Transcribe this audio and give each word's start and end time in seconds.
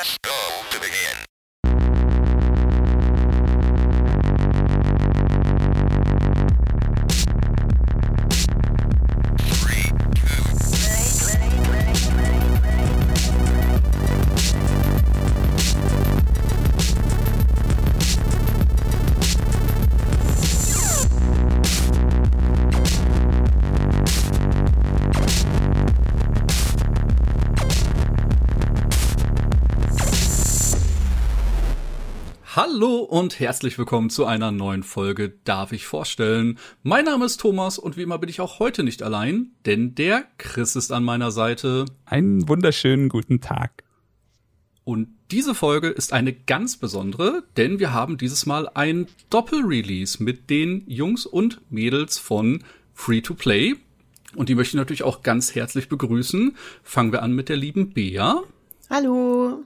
Press 0.00 0.16
go 0.22 0.32
to 0.70 0.80
begin. 0.80 1.29
Und 33.20 33.38
herzlich 33.38 33.76
willkommen 33.76 34.08
zu 34.08 34.24
einer 34.24 34.50
neuen 34.50 34.82
Folge 34.82 35.34
Darf 35.44 35.72
ich 35.72 35.84
vorstellen. 35.84 36.58
Mein 36.82 37.04
Name 37.04 37.26
ist 37.26 37.38
Thomas 37.38 37.78
und 37.78 37.98
wie 37.98 38.02
immer 38.02 38.16
bin 38.16 38.30
ich 38.30 38.40
auch 38.40 38.60
heute 38.60 38.82
nicht 38.82 39.02
allein, 39.02 39.50
denn 39.66 39.94
der 39.94 40.24
Chris 40.38 40.74
ist 40.74 40.90
an 40.90 41.04
meiner 41.04 41.30
Seite. 41.30 41.84
Einen 42.06 42.48
wunderschönen 42.48 43.10
guten 43.10 43.42
Tag. 43.42 43.84
Und 44.84 45.08
diese 45.30 45.54
Folge 45.54 45.88
ist 45.88 46.14
eine 46.14 46.32
ganz 46.32 46.78
besondere, 46.78 47.42
denn 47.58 47.78
wir 47.78 47.92
haben 47.92 48.16
dieses 48.16 48.46
Mal 48.46 48.70
ein 48.72 49.06
Doppelrelease 49.28 50.22
mit 50.22 50.48
den 50.48 50.84
Jungs 50.86 51.26
und 51.26 51.60
Mädels 51.70 52.16
von 52.16 52.64
Free 52.94 53.20
to 53.20 53.34
Play. 53.34 53.74
Und 54.34 54.48
die 54.48 54.54
möchte 54.54 54.70
ich 54.70 54.80
natürlich 54.80 55.02
auch 55.02 55.22
ganz 55.22 55.54
herzlich 55.54 55.90
begrüßen. 55.90 56.56
Fangen 56.82 57.12
wir 57.12 57.22
an 57.22 57.34
mit 57.34 57.50
der 57.50 57.56
lieben 57.58 57.92
Bea. 57.92 58.42
Hallo. 58.88 59.62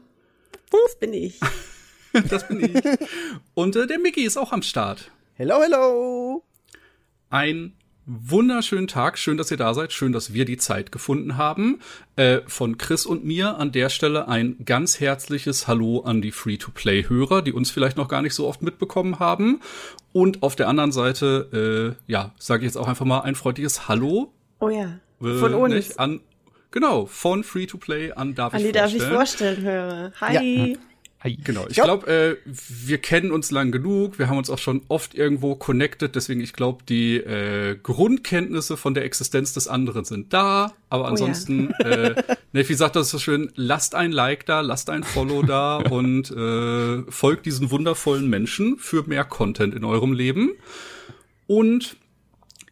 Das 0.72 0.98
bin 0.98 1.12
ich. 1.12 1.38
Das 2.30 2.46
bin 2.48 2.60
ich. 2.60 2.82
Und 3.54 3.76
äh, 3.76 3.86
der 3.86 3.98
Mickey 3.98 4.22
ist 4.22 4.36
auch 4.36 4.52
am 4.52 4.62
Start. 4.62 5.10
Hello, 5.34 5.56
hello. 5.60 6.44
Ein 7.30 7.72
wunderschönen 8.06 8.86
Tag. 8.86 9.18
Schön, 9.18 9.36
dass 9.36 9.50
ihr 9.50 9.56
da 9.56 9.74
seid. 9.74 9.92
Schön, 9.92 10.12
dass 10.12 10.32
wir 10.32 10.44
die 10.44 10.56
Zeit 10.56 10.92
gefunden 10.92 11.36
haben. 11.36 11.80
Äh, 12.16 12.40
von 12.46 12.78
Chris 12.78 13.06
und 13.06 13.24
mir 13.24 13.56
an 13.58 13.72
der 13.72 13.88
Stelle 13.88 14.28
ein 14.28 14.56
ganz 14.64 15.00
herzliches 15.00 15.66
Hallo 15.66 16.00
an 16.00 16.22
die 16.22 16.30
Free-to-Play-Hörer, 16.30 17.42
die 17.42 17.52
uns 17.52 17.70
vielleicht 17.70 17.96
noch 17.96 18.08
gar 18.08 18.22
nicht 18.22 18.34
so 18.34 18.46
oft 18.46 18.62
mitbekommen 18.62 19.18
haben. 19.18 19.60
Und 20.12 20.42
auf 20.42 20.54
der 20.54 20.68
anderen 20.68 20.92
Seite, 20.92 21.96
äh, 22.06 22.12
ja, 22.12 22.32
sage 22.38 22.62
ich 22.62 22.66
jetzt 22.66 22.76
auch 22.76 22.86
einfach 22.88 23.06
mal 23.06 23.20
ein 23.22 23.34
freundliches 23.34 23.88
Hallo. 23.88 24.32
Oh 24.60 24.68
ja. 24.68 25.00
Äh, 25.20 25.34
Von 25.38 25.54
uns. 25.54 25.74
nicht? 25.74 25.98
An, 25.98 26.20
genau, 26.70 27.06
von 27.06 27.42
Free-to-Play 27.42 28.12
an 28.12 28.34
Darf 28.34 28.54
An 28.54 28.60
ich 28.60 28.66
die 28.66 28.72
darf 28.72 28.94
ich 28.94 29.02
vorstellen. 29.02 29.56
vorstellen 29.56 29.62
höre. 29.62 30.12
Hi. 30.20 30.36
Hi. 30.36 30.78
Genau, 31.24 31.66
ich 31.68 31.76
glaub- 31.76 32.04
glaube, 32.04 32.12
äh, 32.12 32.36
wir 32.44 32.98
kennen 32.98 33.32
uns 33.32 33.50
lang 33.50 33.72
genug, 33.72 34.18
wir 34.18 34.28
haben 34.28 34.36
uns 34.36 34.50
auch 34.50 34.58
schon 34.58 34.82
oft 34.88 35.14
irgendwo 35.14 35.54
connected, 35.54 36.14
deswegen 36.14 36.40
ich 36.42 36.52
glaube, 36.52 36.84
die 36.86 37.16
äh, 37.16 37.78
Grundkenntnisse 37.82 38.76
von 38.76 38.92
der 38.92 39.04
Existenz 39.06 39.54
des 39.54 39.66
anderen 39.66 40.04
sind 40.04 40.34
da, 40.34 40.74
aber 40.90 41.04
ja. 41.04 41.10
ansonsten, 41.10 41.70
äh, 41.80 42.14
Nefi 42.52 42.74
sagt 42.74 42.96
das 42.96 43.08
so 43.08 43.18
schön, 43.18 43.50
lasst 43.54 43.94
ein 43.94 44.12
Like 44.12 44.44
da, 44.44 44.60
lasst 44.60 44.90
ein 44.90 45.02
Follow 45.02 45.42
da 45.42 45.76
und 45.90 46.30
äh, 46.30 47.10
folgt 47.10 47.46
diesen 47.46 47.70
wundervollen 47.70 48.28
Menschen 48.28 48.76
für 48.76 49.04
mehr 49.08 49.24
Content 49.24 49.74
in 49.74 49.84
eurem 49.84 50.12
Leben. 50.12 50.50
Und 51.46 51.96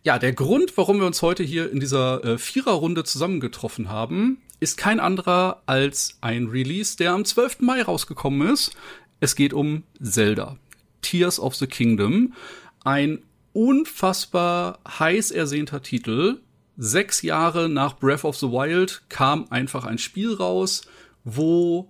ja, 0.05 0.19
der 0.19 0.33
Grund, 0.33 0.77
warum 0.77 0.99
wir 0.99 1.07
uns 1.07 1.23
heute 1.23 1.43
hier 1.45 1.71
in 1.71 1.81
dieser 1.81 2.25
äh, 2.25 2.39
Viererrunde 2.39 3.05
zusammengetroffen 3.05 3.89
haben, 3.89 4.39
ist 4.59 4.77
kein 4.77 5.01
anderer 5.01 5.63
als 5.67 6.19
ein 6.21 6.49
Release, 6.49 6.97
der 6.97 7.13
am 7.13 7.25
12. 7.25 7.61
Mai 7.61 7.83
rausgekommen 7.83 8.49
ist. 8.49 8.75
Es 9.21 9.37
geht 9.37 9.53
um 9.53 9.85
Zelda. 10.01 10.57
Tears 11.03 11.39
of 11.39 11.55
the 11.55 11.67
Kingdom. 11.67 12.35
Ein 12.85 13.21
unfassbar 13.53 14.81
heiß 14.87 15.31
ersehnter 15.31 15.83
Titel. 15.83 16.41
Sechs 16.77 17.23
Jahre 17.23 17.69
nach 17.69 17.99
Breath 17.99 18.25
of 18.25 18.37
the 18.37 18.47
Wild 18.47 19.03
kam 19.09 19.47
einfach 19.51 19.85
ein 19.85 19.99
Spiel 19.99 20.35
raus, 20.35 20.83
wo, 21.23 21.89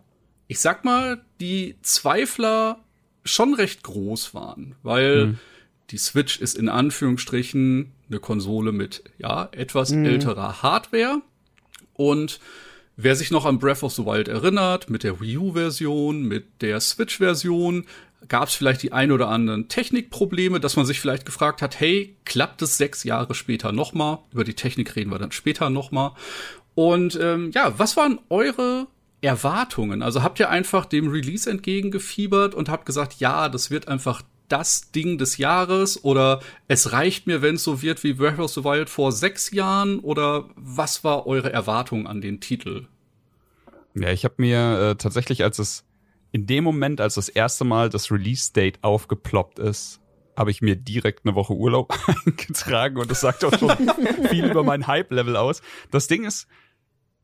ich 0.49 0.61
sag 0.61 0.85
mal, 0.85 1.25
die 1.41 1.77
Zweifler 1.83 2.81
schon 3.25 3.55
recht 3.55 3.83
groß 3.83 4.35
waren, 4.35 4.75
weil 4.83 5.39
die 5.91 5.99
Switch 5.99 6.41
ist 6.41 6.57
in 6.57 6.69
Anführungsstrichen 6.69 7.93
eine 8.13 8.21
Konsole 8.21 8.73
mit, 8.73 9.05
ja, 9.19 9.49
etwas 9.53 9.91
älterer 9.91 10.63
Hardware. 10.63 11.23
Und 11.95 12.41
wer 12.97 13.17
sich 13.17 13.31
noch 13.31 13.45
an 13.45 13.59
Breath 13.59 13.83
of 13.83 13.93
the 13.93 14.05
Wild 14.05 14.29
erinnert, 14.29 14.91
mit 14.91 15.03
der 15.03 15.21
Wii 15.21 15.39
U-Version, 15.39 16.23
mit 16.23 16.63
der 16.63 16.81
Switch-Version, 16.81 17.87
gab 18.29 18.49
es 18.49 18.55
vielleicht 18.55 18.83
die 18.83 18.93
ein 18.93 19.13
oder 19.13 19.29
anderen 19.29 19.69
Technikprobleme, 19.69 20.61
dass 20.61 20.77
man 20.77 20.87
sich 20.87 21.01
vielleicht 21.01 21.27
gefragt 21.27 21.63
hat, 21.63 21.81
hey, 21.81 22.17
klappt 22.25 22.63
es 22.63 22.77
sechs 22.77 23.05
Jahre 23.05 23.35
später 23.35 23.73
nochmal? 23.73 24.19
Über 24.33 24.45
die 24.45 24.55
Technik 24.55 24.95
reden 24.95 25.11
wir 25.11 25.19
dann 25.19 25.33
später 25.33 25.71
nochmal. 25.71 26.13
Und 26.75 27.19
ähm, 27.21 27.51
ja, 27.53 27.79
was 27.79 27.97
waren 27.97 28.21
eure 28.29 28.87
Erwartungen? 29.21 30.03
Also 30.03 30.23
habt 30.23 30.39
ihr 30.41 30.51
einfach 30.51 30.87
dem 30.87 31.09
Release 31.09 31.51
entgegengefiebert 31.51 32.55
und 32.55 32.69
habt 32.69 32.87
gesagt, 32.87 33.15
ja, 33.19 33.49
das 33.49 33.71
wird 33.71 33.89
einfach 33.89 34.23
das 34.53 34.91
Ding 34.91 35.17
des 35.17 35.39
Jahres 35.39 36.05
oder 36.05 36.41
es 36.69 36.93
reicht 36.93 37.27
mir, 37.27 37.41
wenn 37.41 37.55
es 37.55 37.65
so 37.65 37.81
wird 37.81 38.05
wie 38.05 38.13
Breath 38.13 38.39
of 38.39 38.53
the 38.53 38.65
Wild 38.65 38.91
vor 38.91 39.11
sechs 39.11 39.51
Jahren 39.51 39.99
oder 40.01 40.51
was 40.57 41.05
war 41.05 41.27
eure 41.27 41.51
Erwartung 41.51 42.07
an 42.07 42.21
den 42.21 42.41
Titel? 42.41 42.87
Ja, 43.95 44.11
ich 44.11 44.25
habe 44.25 44.35
mir 44.37 44.79
äh, 44.79 44.97
tatsächlich, 44.97 45.43
als 45.43 45.59
es 45.59 45.85
in 46.33 46.47
dem 46.47 46.65
Moment, 46.65 47.01
als 47.01 47.15
das 47.15 47.31
erste 47.31 47.65
Mal 47.65 47.89
das 47.89 48.11
Release-Date 48.11 48.79
aufgeploppt 48.83 49.59
ist, 49.59 50.01
habe 50.37 50.51
ich 50.51 50.61
mir 50.61 50.77
direkt 50.77 51.25
eine 51.25 51.35
Woche 51.35 51.55
Urlaub 51.55 51.95
eingetragen 52.27 52.99
und 52.99 53.11
das 53.11 53.21
sagt 53.21 53.45
auch 53.45 53.59
schon 53.59 53.71
viel 54.29 54.47
über 54.47 54.65
mein 54.65 54.87
Hype-Level 54.87 55.37
aus. 55.37 55.63
Das 55.91 56.09
Ding 56.09 56.25
ist, 56.25 56.47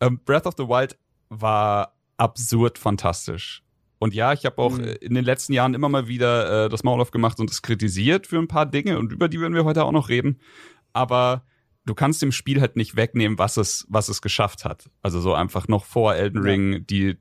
ähm, 0.00 0.20
Breath 0.24 0.46
of 0.46 0.54
the 0.56 0.64
Wild 0.64 0.96
war 1.28 1.94
absurd 2.16 2.78
fantastisch. 2.78 3.62
Und 3.98 4.14
ja, 4.14 4.32
ich 4.32 4.44
habe 4.44 4.58
auch 4.62 4.76
Mhm. 4.76 4.84
äh, 4.84 4.92
in 4.94 5.14
den 5.14 5.24
letzten 5.24 5.52
Jahren 5.52 5.74
immer 5.74 5.88
mal 5.88 6.08
wieder 6.08 6.66
äh, 6.66 6.68
das 6.68 6.84
Maul 6.84 7.00
aufgemacht 7.00 7.40
und 7.40 7.50
es 7.50 7.62
kritisiert 7.62 8.26
für 8.26 8.38
ein 8.38 8.48
paar 8.48 8.66
Dinge 8.66 8.98
und 8.98 9.12
über 9.12 9.28
die 9.28 9.40
werden 9.40 9.54
wir 9.54 9.64
heute 9.64 9.84
auch 9.84 9.92
noch 9.92 10.08
reden. 10.08 10.40
Aber 10.92 11.44
du 11.84 11.94
kannst 11.94 12.22
dem 12.22 12.32
Spiel 12.32 12.60
halt 12.60 12.76
nicht 12.76 12.96
wegnehmen, 12.96 13.38
was 13.38 13.56
es, 13.56 13.86
was 13.88 14.08
es 14.08 14.22
geschafft 14.22 14.64
hat. 14.64 14.90
Also 15.02 15.20
so 15.20 15.34
einfach 15.34 15.68
noch 15.68 15.84
vor 15.84 16.14
Elden 16.14 16.38
Ja. 16.44 16.50
Ring 16.50 16.86
die, 16.86 17.16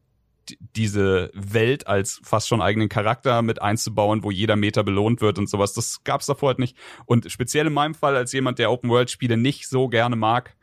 die 0.50 0.58
diese 0.76 1.30
Welt 1.34 1.88
als 1.88 2.22
fast 2.24 2.48
schon 2.48 2.62
eigenen 2.62 2.88
Charakter 2.90 3.42
mit 3.42 3.62
einzubauen, 3.62 4.24
wo 4.24 4.32
jeder 4.32 4.56
Meter 4.56 4.84
belohnt 4.84 5.20
wird 5.20 5.40
und 5.40 5.50
sowas. 5.50 5.74
Das 5.74 6.04
gab's 6.06 6.26
davor 6.26 6.50
halt 6.50 6.60
nicht. 6.60 6.78
Und 7.06 7.30
speziell 7.32 7.68
in 7.68 7.74
meinem 7.74 7.96
Fall 7.96 8.16
als 8.16 8.32
jemand, 8.32 8.60
der 8.60 8.72
Open 8.72 8.90
World 8.90 9.10
Spiele 9.12 9.36
nicht 9.36 9.68
so 9.68 9.90
gerne 9.90 10.16
mag, 10.16 10.56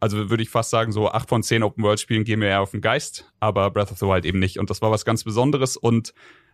also 0.00 0.30
würde 0.30 0.42
ich 0.42 0.50
fast 0.50 0.70
sagen, 0.70 0.92
so 0.92 1.10
acht 1.10 1.28
von 1.28 1.42
zehn 1.42 1.62
Open 1.62 1.82
World 1.82 2.00
Spielen 2.00 2.24
gehen 2.24 2.40
mir 2.40 2.46
eher 2.46 2.60
auf 2.60 2.72
den 2.72 2.80
Geist, 2.80 3.32
aber 3.40 3.70
Breath 3.70 3.92
of 3.92 3.98
the 3.98 4.06
Wild 4.06 4.24
eben 4.24 4.38
nicht. 4.38 4.58
Und 4.58 4.70
das 4.70 4.82
war 4.82 4.90
was 4.90 5.04
ganz 5.04 5.24
Besonderes. 5.24 5.76
Und 5.76 6.12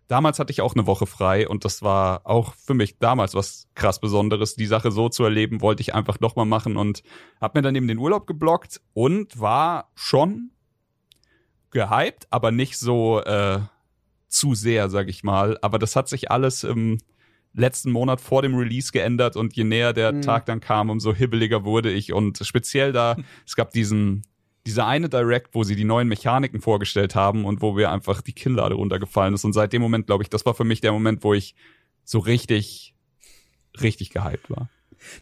damals 0.08 0.38
hatte 0.38 0.52
ich 0.52 0.60
auch 0.60 0.74
eine 0.74 0.86
Woche 0.86 1.06
frei 1.06 1.48
und 1.48 1.64
das 1.64 1.82
war 1.82 2.22
auch 2.24 2.54
für 2.54 2.74
mich 2.74 2.98
damals 2.98 3.34
was 3.34 3.68
krass 3.74 4.00
Besonderes. 4.00 4.54
Die 4.54 4.66
Sache 4.66 4.90
so 4.90 5.08
zu 5.08 5.24
erleben, 5.24 5.60
wollte 5.60 5.82
ich 5.82 5.94
einfach 5.94 6.20
nochmal 6.20 6.46
machen 6.46 6.76
und 6.76 7.02
habe 7.40 7.58
mir 7.58 7.62
dann 7.62 7.74
eben 7.74 7.88
den 7.88 7.98
Urlaub 7.98 8.26
geblockt 8.26 8.80
und 8.94 9.40
war 9.40 9.90
schon 9.94 10.50
gehypt, 11.70 12.26
aber 12.30 12.50
nicht 12.50 12.78
so 12.78 13.20
äh, 13.22 13.60
zu 14.28 14.54
sehr, 14.54 14.88
sag 14.88 15.08
ich 15.08 15.24
mal. 15.24 15.58
Aber 15.62 15.78
das 15.78 15.96
hat 15.96 16.08
sich 16.08 16.30
alles 16.30 16.64
im 16.64 16.98
letzten 17.54 17.90
Monat 17.90 18.20
vor 18.20 18.42
dem 18.42 18.54
Release 18.54 18.92
geändert 18.92 19.36
und 19.36 19.54
je 19.54 19.64
näher 19.64 19.92
der 19.92 20.12
Mhm. 20.12 20.22
Tag 20.22 20.46
dann 20.46 20.60
kam, 20.60 20.90
umso 20.90 21.14
hibbeliger 21.14 21.64
wurde 21.64 21.90
ich. 21.90 22.12
Und 22.12 22.38
speziell 22.42 22.92
da, 22.92 23.16
es 23.46 23.56
gab 23.56 23.70
diesen, 23.72 24.22
diese 24.66 24.84
eine 24.84 25.08
Direct, 25.08 25.54
wo 25.54 25.64
sie 25.64 25.76
die 25.76 25.84
neuen 25.84 26.08
Mechaniken 26.08 26.60
vorgestellt 26.60 27.14
haben 27.14 27.44
und 27.44 27.62
wo 27.62 27.76
wir 27.76 27.90
einfach 27.90 28.22
die 28.22 28.32
Killlade 28.32 28.74
runtergefallen 28.74 29.34
ist. 29.34 29.44
Und 29.44 29.52
seit 29.52 29.72
dem 29.72 29.82
Moment, 29.82 30.06
glaube 30.06 30.22
ich, 30.22 30.30
das 30.30 30.46
war 30.46 30.54
für 30.54 30.64
mich 30.64 30.80
der 30.80 30.92
Moment, 30.92 31.24
wo 31.24 31.34
ich 31.34 31.54
so 32.04 32.18
richtig, 32.18 32.94
richtig 33.80 34.10
gehypt 34.10 34.50
war. 34.50 34.68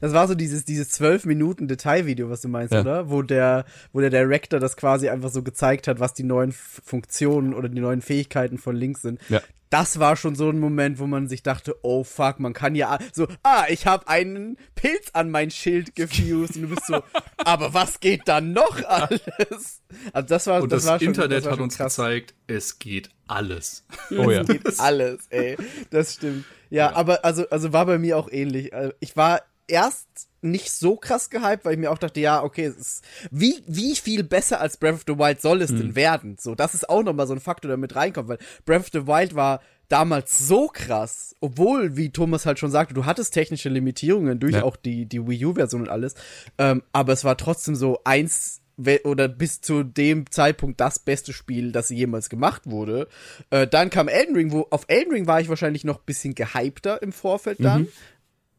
Das 0.01 0.13
war 0.13 0.27
so 0.29 0.35
dieses, 0.35 0.65
dieses 0.65 0.91
12 0.91 1.25
Minuten 1.27 1.69
Detailvideo, 1.69 2.31
was 2.31 2.41
du 2.41 2.49
meinst, 2.49 2.73
Ja. 2.75 2.81
oder? 2.81 3.11
Wo 3.11 3.23
der, 3.23 3.65
wo 3.93 4.01
der 4.01 4.11
Director 4.11 4.61
das 4.61 4.77
quasi 4.77 5.09
einfach 5.09 5.31
so 5.31 5.43
gezeigt 5.43 5.89
hat, 5.89 6.01
was 6.01 6.15
die 6.15 6.25
neuen 6.25 6.53
Funktionen 6.53 7.55
oder 7.55 7.69
die 7.69 7.81
neuen 7.81 8.03
Fähigkeiten 8.03 8.59
von 8.59 8.77
Links 8.77 9.03
sind. 9.03 9.21
Ja. 9.29 9.41
Das 9.71 10.01
war 10.01 10.17
schon 10.17 10.35
so 10.35 10.51
ein 10.51 10.59
Moment, 10.59 10.99
wo 10.99 11.07
man 11.07 11.29
sich 11.29 11.45
dachte, 11.45 11.77
oh 11.83 12.03
fuck, 12.03 12.41
man 12.41 12.53
kann 12.55 12.75
ja 12.75 12.99
so, 13.13 13.29
ah, 13.45 13.67
ich 13.69 13.87
habe 13.87 14.09
einen 14.09 14.57
Pilz 14.75 15.11
an 15.13 15.31
mein 15.31 15.53
Schild 15.53 15.95
gefused 15.95 16.57
und 16.57 16.63
du 16.63 16.69
bist 16.71 16.87
so, 16.89 17.03
aber 17.37 17.73
was 17.73 18.01
geht 18.01 18.23
dann 18.27 18.53
noch 18.53 18.83
alles? 18.85 19.81
Also 20.13 20.27
das 20.29 20.47
war, 20.49 20.63
Und 20.63 20.73
das, 20.73 20.83
das, 20.83 20.91
war 20.91 20.99
schon, 20.99 21.09
Internet 21.09 21.39
das 21.39 21.45
war 21.45 21.53
hat 21.53 21.61
uns 21.61 21.77
krass. 21.77 21.95
gezeigt, 21.95 22.35
es 22.49 22.81
geht 22.81 23.11
alles. 23.29 23.85
Oh 24.11 24.29
ja. 24.29 24.43
geht 24.43 24.81
alles, 24.81 25.29
ey. 25.31 25.57
Das 25.91 26.15
stimmt. 26.15 26.45
Ja, 26.69 26.93
aber 26.97 27.25
also, 27.25 27.49
also 27.51 27.73
war 27.73 27.87
bei 27.87 27.99
mir 27.99 28.17
auch 28.19 28.29
ähnlich. 28.31 28.73
Äh, 28.73 28.91
Ich 28.99 29.17
war 29.17 29.43
erst 29.71 30.07
nicht 30.43 30.73
so 30.73 30.97
krass 30.97 31.29
gehypt, 31.29 31.65
weil 31.65 31.75
ich 31.75 31.79
mir 31.79 31.91
auch 31.91 31.99
dachte, 31.99 32.19
ja, 32.21 32.43
okay, 32.43 32.67
ist, 32.67 33.05
wie, 33.31 33.63
wie 33.67 33.95
viel 33.95 34.25
besser 34.25 34.61
als 34.61 34.79
Breath 34.79 34.95
of 34.95 35.05
the 35.07 35.19
Wild 35.19 35.41
soll 35.43 35.61
es 35.61 35.69
denn 35.69 35.95
werden? 35.95 36.37
So, 36.41 36.55
das 36.55 36.75
ist 36.75 36.89
auch 36.89 37.03
nochmal 37.03 37.27
so 37.27 37.35
ein 37.35 37.41
Faktor, 37.41 37.69
der 37.69 37.77
mit 37.77 37.95
reinkommt, 37.95 38.29
weil 38.29 38.39
Breath 38.65 38.81
of 38.81 38.89
the 38.93 39.07
Wild 39.07 39.35
war 39.35 39.61
damals 39.89 40.39
so 40.39 40.69
krass, 40.69 41.35
obwohl, 41.41 41.97
wie 41.97 42.11
Thomas 42.11 42.47
halt 42.47 42.59
schon 42.59 42.71
sagte, 42.71 42.95
du 42.95 43.05
hattest 43.05 43.35
technische 43.35 43.69
Limitierungen 43.69 44.39
durch 44.39 44.55
Ja. 44.55 44.63
auch 44.63 44.77
die, 44.77 45.05
die 45.07 45.27
Wii 45.27 45.45
U-Version 45.47 45.83
und 45.83 45.89
alles, 45.89 46.15
ähm, 46.59 46.83
aber 46.93 47.13
es 47.13 47.25
war 47.25 47.37
trotzdem 47.37 47.75
so 47.75 48.01
eins 48.05 48.61
oder 49.05 49.29
bis 49.29 49.61
zu 49.61 49.83
dem 49.83 50.31
Zeitpunkt 50.31 50.81
das 50.81 51.01
beste 51.01 51.35
Spiel, 51.35 51.71
das 51.71 51.91
jemals 51.91 52.31
gemacht 52.31 52.63
wurde. 52.65 53.09
Äh, 53.51 53.67
dann 53.67 53.91
kam 53.91 54.09
Elden 54.09 54.35
Ring, 54.35 54.53
wo 54.53 54.69
auf 54.71 54.85
Elden 54.89 55.13
Ring 55.13 55.27
war 55.27 55.39
ich 55.39 55.51
wahrscheinlich 55.51 55.85
noch 55.85 55.99
ein 55.99 56.05
bisschen 56.07 56.35
gehypter 56.35 57.03
im 57.03 57.13
Vorfeld 57.13 57.63
dann. 57.63 57.89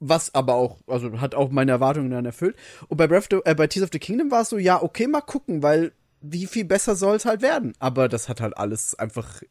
Was 0.03 0.33
aber 0.33 0.56
auch, 0.56 0.80
also 0.88 1.21
hat 1.21 1.36
auch 1.36 1.51
meine 1.51 1.71
Erwartungen 1.71 2.09
dann 2.09 2.25
erfüllt. 2.25 2.56
Und 2.88 2.98
bei 2.98 3.06
Breath 3.06 3.31
of 3.31 3.44
the, 3.45 3.50
äh, 3.50 3.53
bei 3.53 3.68
Tears 3.68 3.83
of 3.83 3.89
the 3.94 4.00
Kingdom 4.00 4.31
war 4.31 4.42
es 4.42 4.50
so, 4.50 4.57
ja, 4.57 4.81
okay, 4.81 5.06
mal 5.06 5.21
gucken, 5.21 5.62
weil 5.62 5.94
wie 6.21 6.48
viel 6.48 6.65
besser 6.65 6.95
soll 6.95 7.15
es 7.15 7.25
halt 7.25 7.44
werden. 7.44 7.74
Aber 7.80 8.09
das 8.09 8.27
hat 8.27 8.42
halt 8.42 8.57
alles 8.57 8.95
einfach 8.95 9.44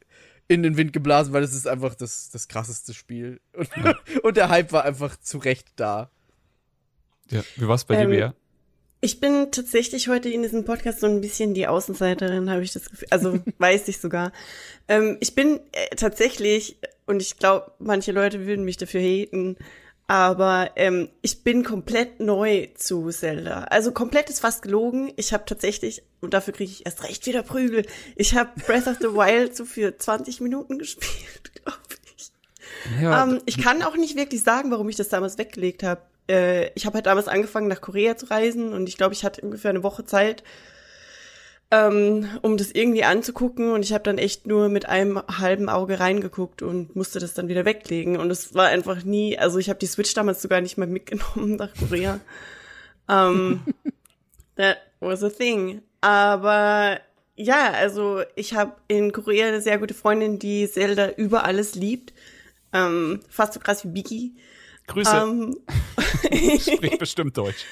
in 0.49 0.65
den 0.65 0.77
Wind 0.77 0.93
geblasen, 0.93 1.33
weil 1.33 1.45
es 1.45 1.55
ist 1.55 1.69
einfach 1.69 1.95
das, 1.95 2.31
das 2.31 2.49
krasseste 2.49 2.95
Spiel. 2.95 3.41
Und, 3.57 3.71
und 4.25 4.37
der 4.37 4.49
Hype 4.49 4.73
war 4.73 4.85
einfach 4.85 5.17
zu 5.21 5.39
Recht 5.39 5.69
da. 5.77 6.11
Ja, 7.31 7.43
wie 7.57 7.69
war's 7.69 7.85
bei 7.85 7.95
Ähm, 7.95 8.11
dir, 8.11 8.17
Bea? 8.17 8.35
Ich 9.01 9.21
bin 9.21 9.53
tatsächlich 9.53 10.09
heute 10.09 10.29
in 10.29 10.43
diesem 10.43 10.65
Podcast 10.65 11.01
so 11.01 11.07
ein 11.07 11.21
bisschen 11.21 11.55
die 11.55 11.69
Außenseiterin, 11.69 12.51
habe 12.51 12.63
ich 12.63 12.73
das 12.73 12.91
Gefühl. 12.91 13.09
Also 13.11 13.39
weiß 13.59 13.87
ich 13.87 13.99
sogar. 13.99 14.33
Ähm, 14.89 15.17
ich 15.21 15.37
bin 15.37 15.61
äh, 15.73 15.95
tatsächlich, 15.95 16.77
und 17.07 17.23
ich 17.23 17.39
glaube, 17.39 17.71
manche 17.79 18.11
Leute 18.11 18.45
würden 18.47 18.65
mich 18.65 18.77
dafür 18.77 19.01
haten, 19.01 19.57
aber 20.11 20.73
ähm, 20.75 21.09
ich 21.23 21.45
bin 21.45 21.63
komplett 21.63 22.19
neu 22.19 22.67
zu 22.75 23.11
Zelda. 23.11 23.63
Also 23.71 23.93
komplett 23.93 24.29
ist 24.29 24.41
fast 24.41 24.63
gelogen. 24.63 25.13
Ich 25.15 25.33
habe 25.33 25.45
tatsächlich, 25.47 26.03
und 26.21 26.35
dafür 26.35 26.53
kriege 26.53 26.73
ich 26.73 26.85
erst 26.85 27.05
recht 27.05 27.25
wieder 27.27 27.45
Prügel, 27.45 27.87
ich 28.17 28.35
habe 28.35 28.51
Breath 28.67 28.89
of 28.89 28.97
the 29.01 29.15
Wild 29.15 29.57
so 29.57 29.65
für 29.65 29.97
20 29.97 30.41
Minuten 30.41 30.81
gespielt, 30.81 31.53
glaube 31.63 31.79
ich. 32.17 32.33
Ja, 33.01 33.23
Ähm, 33.23 33.41
ich 33.47 33.59
kann 33.59 33.85
auch 33.85 33.97
nicht 33.97 34.17
wirklich 34.17 34.43
sagen, 34.43 34.73
warum 34.73 34.89
ich 34.89 34.97
das 34.97 35.11
damals 35.11 35.39
weggelegt 35.39 35.85
habe. 35.85 36.01
Äh, 36.29 36.73
ich 36.75 36.87
habe 36.87 36.97
halt 36.97 37.07
damals 37.07 37.29
angefangen, 37.29 37.69
nach 37.69 37.81
Korea 37.81 38.17
zu 38.17 38.27
reisen 38.27 38.73
und 38.73 38.89
ich 38.89 38.97
glaube, 38.97 39.15
ich 39.15 39.23
hatte 39.23 39.43
ungefähr 39.43 39.71
eine 39.71 39.85
Woche 39.85 40.05
Zeit, 40.05 40.43
ähm, 41.71 42.29
um 42.43 42.57
das 42.57 42.73
irgendwie 42.73 43.05
anzugucken 43.05 43.73
und 43.73 43.85
ich 43.85 43.93
habe 43.93 44.03
dann 44.03 44.19
echt 44.19 44.47
nur 44.47 44.69
mit 44.69 44.87
einem 44.87 45.23
halben 45.39 45.69
Auge 45.69 46.01
reingeguckt 46.01 46.63
und 46.63 46.97
musste 46.97 47.21
das 47.21 47.35
dann 47.35 47.49
wieder 47.49 47.65
weglegen 47.65 48.17
und 48.17 48.31
es 48.31 48.55
war 48.55 48.67
einfach 48.67 49.05
nie, 49.05 49.39
also 49.39 49.59
ich 49.59 49.69
habe 49.69 49.79
die 49.79 49.87
Switch 49.87 50.13
damals 50.15 50.43
sogar 50.43 50.61
nicht 50.61 50.79
mal 50.79 50.89
mitgenommen 50.89 51.57
nach 51.57 51.73
Korea. 51.75 52.21
ähm, 53.09 53.63
that 54.57 54.79
was 54.99 55.23
a 55.23 55.31
thing. 55.31 55.83
Aber 56.01 57.01
ja, 57.37 57.71
also 57.73 58.23
ich 58.37 58.55
habe 58.55 58.77
in 58.89 59.13
Korea 59.13 59.49
eine 59.49 59.61
sehr 59.61 59.79
gute 59.79 59.95
Freundin, 59.95 60.39
die 60.39 60.69
Zelda 60.69 61.11
über 61.11 61.45
alles 61.45 61.75
liebt. 61.75 62.13
Ähm, 62.73 63.21
fast 63.29 63.55
so 63.55 63.61
krass 63.61 63.85
wie 63.85 63.89
Biggie. 63.89 64.35
Grüße. 64.87 65.17
Ähm, 65.17 65.57
Spricht 66.61 66.99
bestimmt 66.99 67.37
Deutsch. 67.37 67.65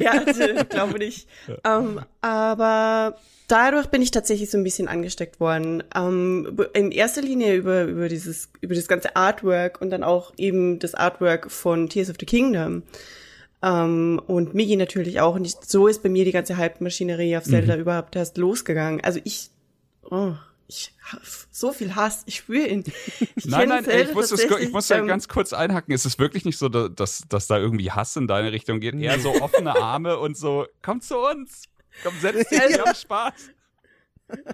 ja, 0.04 0.12
also, 0.12 0.64
glaube 0.68 0.98
nicht. 0.98 1.28
Ähm, 1.64 2.00
aber 2.20 3.16
dadurch 3.48 3.86
bin 3.88 4.02
ich 4.02 4.10
tatsächlich 4.10 4.50
so 4.50 4.58
ein 4.58 4.64
bisschen 4.64 4.88
angesteckt 4.88 5.40
worden. 5.40 5.82
Ähm, 5.94 6.58
in 6.74 6.92
erster 6.92 7.22
Linie 7.22 7.54
über, 7.54 7.84
über 7.84 8.08
dieses, 8.08 8.50
über 8.60 8.74
das 8.74 8.88
ganze 8.88 9.16
Artwork 9.16 9.80
und 9.80 9.90
dann 9.90 10.04
auch 10.04 10.32
eben 10.36 10.78
das 10.78 10.94
Artwork 10.94 11.50
von 11.50 11.88
Tears 11.88 12.10
of 12.10 12.16
the 12.18 12.26
Kingdom. 12.26 12.82
Ähm, 13.62 14.20
und 14.26 14.54
Migi 14.54 14.76
natürlich 14.76 15.20
auch. 15.20 15.34
Und 15.34 15.44
ich, 15.44 15.54
so 15.66 15.86
ist 15.86 16.02
bei 16.02 16.08
mir 16.08 16.24
die 16.24 16.32
ganze 16.32 16.56
Hype-Maschinerie 16.56 17.36
auf 17.36 17.44
Zelda 17.44 17.76
überhaupt 17.76 18.16
erst 18.16 18.38
losgegangen. 18.38 19.00
Also 19.02 19.20
ich, 19.24 19.50
oh, 20.10 20.32
ich, 20.70 20.94
so 21.50 21.72
viel 21.72 21.94
Hass, 21.94 22.22
ich 22.26 22.36
spüre 22.36 22.66
ihn. 22.66 22.84
Ich 23.36 23.44
Nein, 23.44 23.68
nein, 23.68 23.84
ey, 23.84 24.04
ich 24.04 24.14
muss, 24.14 24.28
das, 24.30 24.40
ich 24.42 24.70
muss 24.70 24.86
da 24.88 24.96
ähm, 24.96 25.06
ganz 25.06 25.28
kurz 25.28 25.52
einhaken. 25.52 25.92
Es 25.94 26.06
ist 26.06 26.18
wirklich 26.18 26.44
nicht 26.44 26.56
so, 26.58 26.68
da- 26.68 26.88
dass, 26.88 27.24
dass 27.28 27.46
da 27.46 27.58
irgendwie 27.58 27.90
Hass 27.90 28.16
in 28.16 28.26
deine 28.26 28.52
Richtung 28.52 28.80
geht. 28.80 28.94
Eher 28.94 29.18
so 29.20 29.30
offene 29.42 29.76
Arme 29.76 30.18
und 30.18 30.36
so, 30.36 30.66
komm 30.82 31.00
zu 31.00 31.18
uns. 31.18 31.64
Komm, 32.02 32.14
setz 32.20 32.48
dich, 32.48 32.58
wir 32.58 32.84
haben 32.84 32.94
Spaß. 32.94 33.32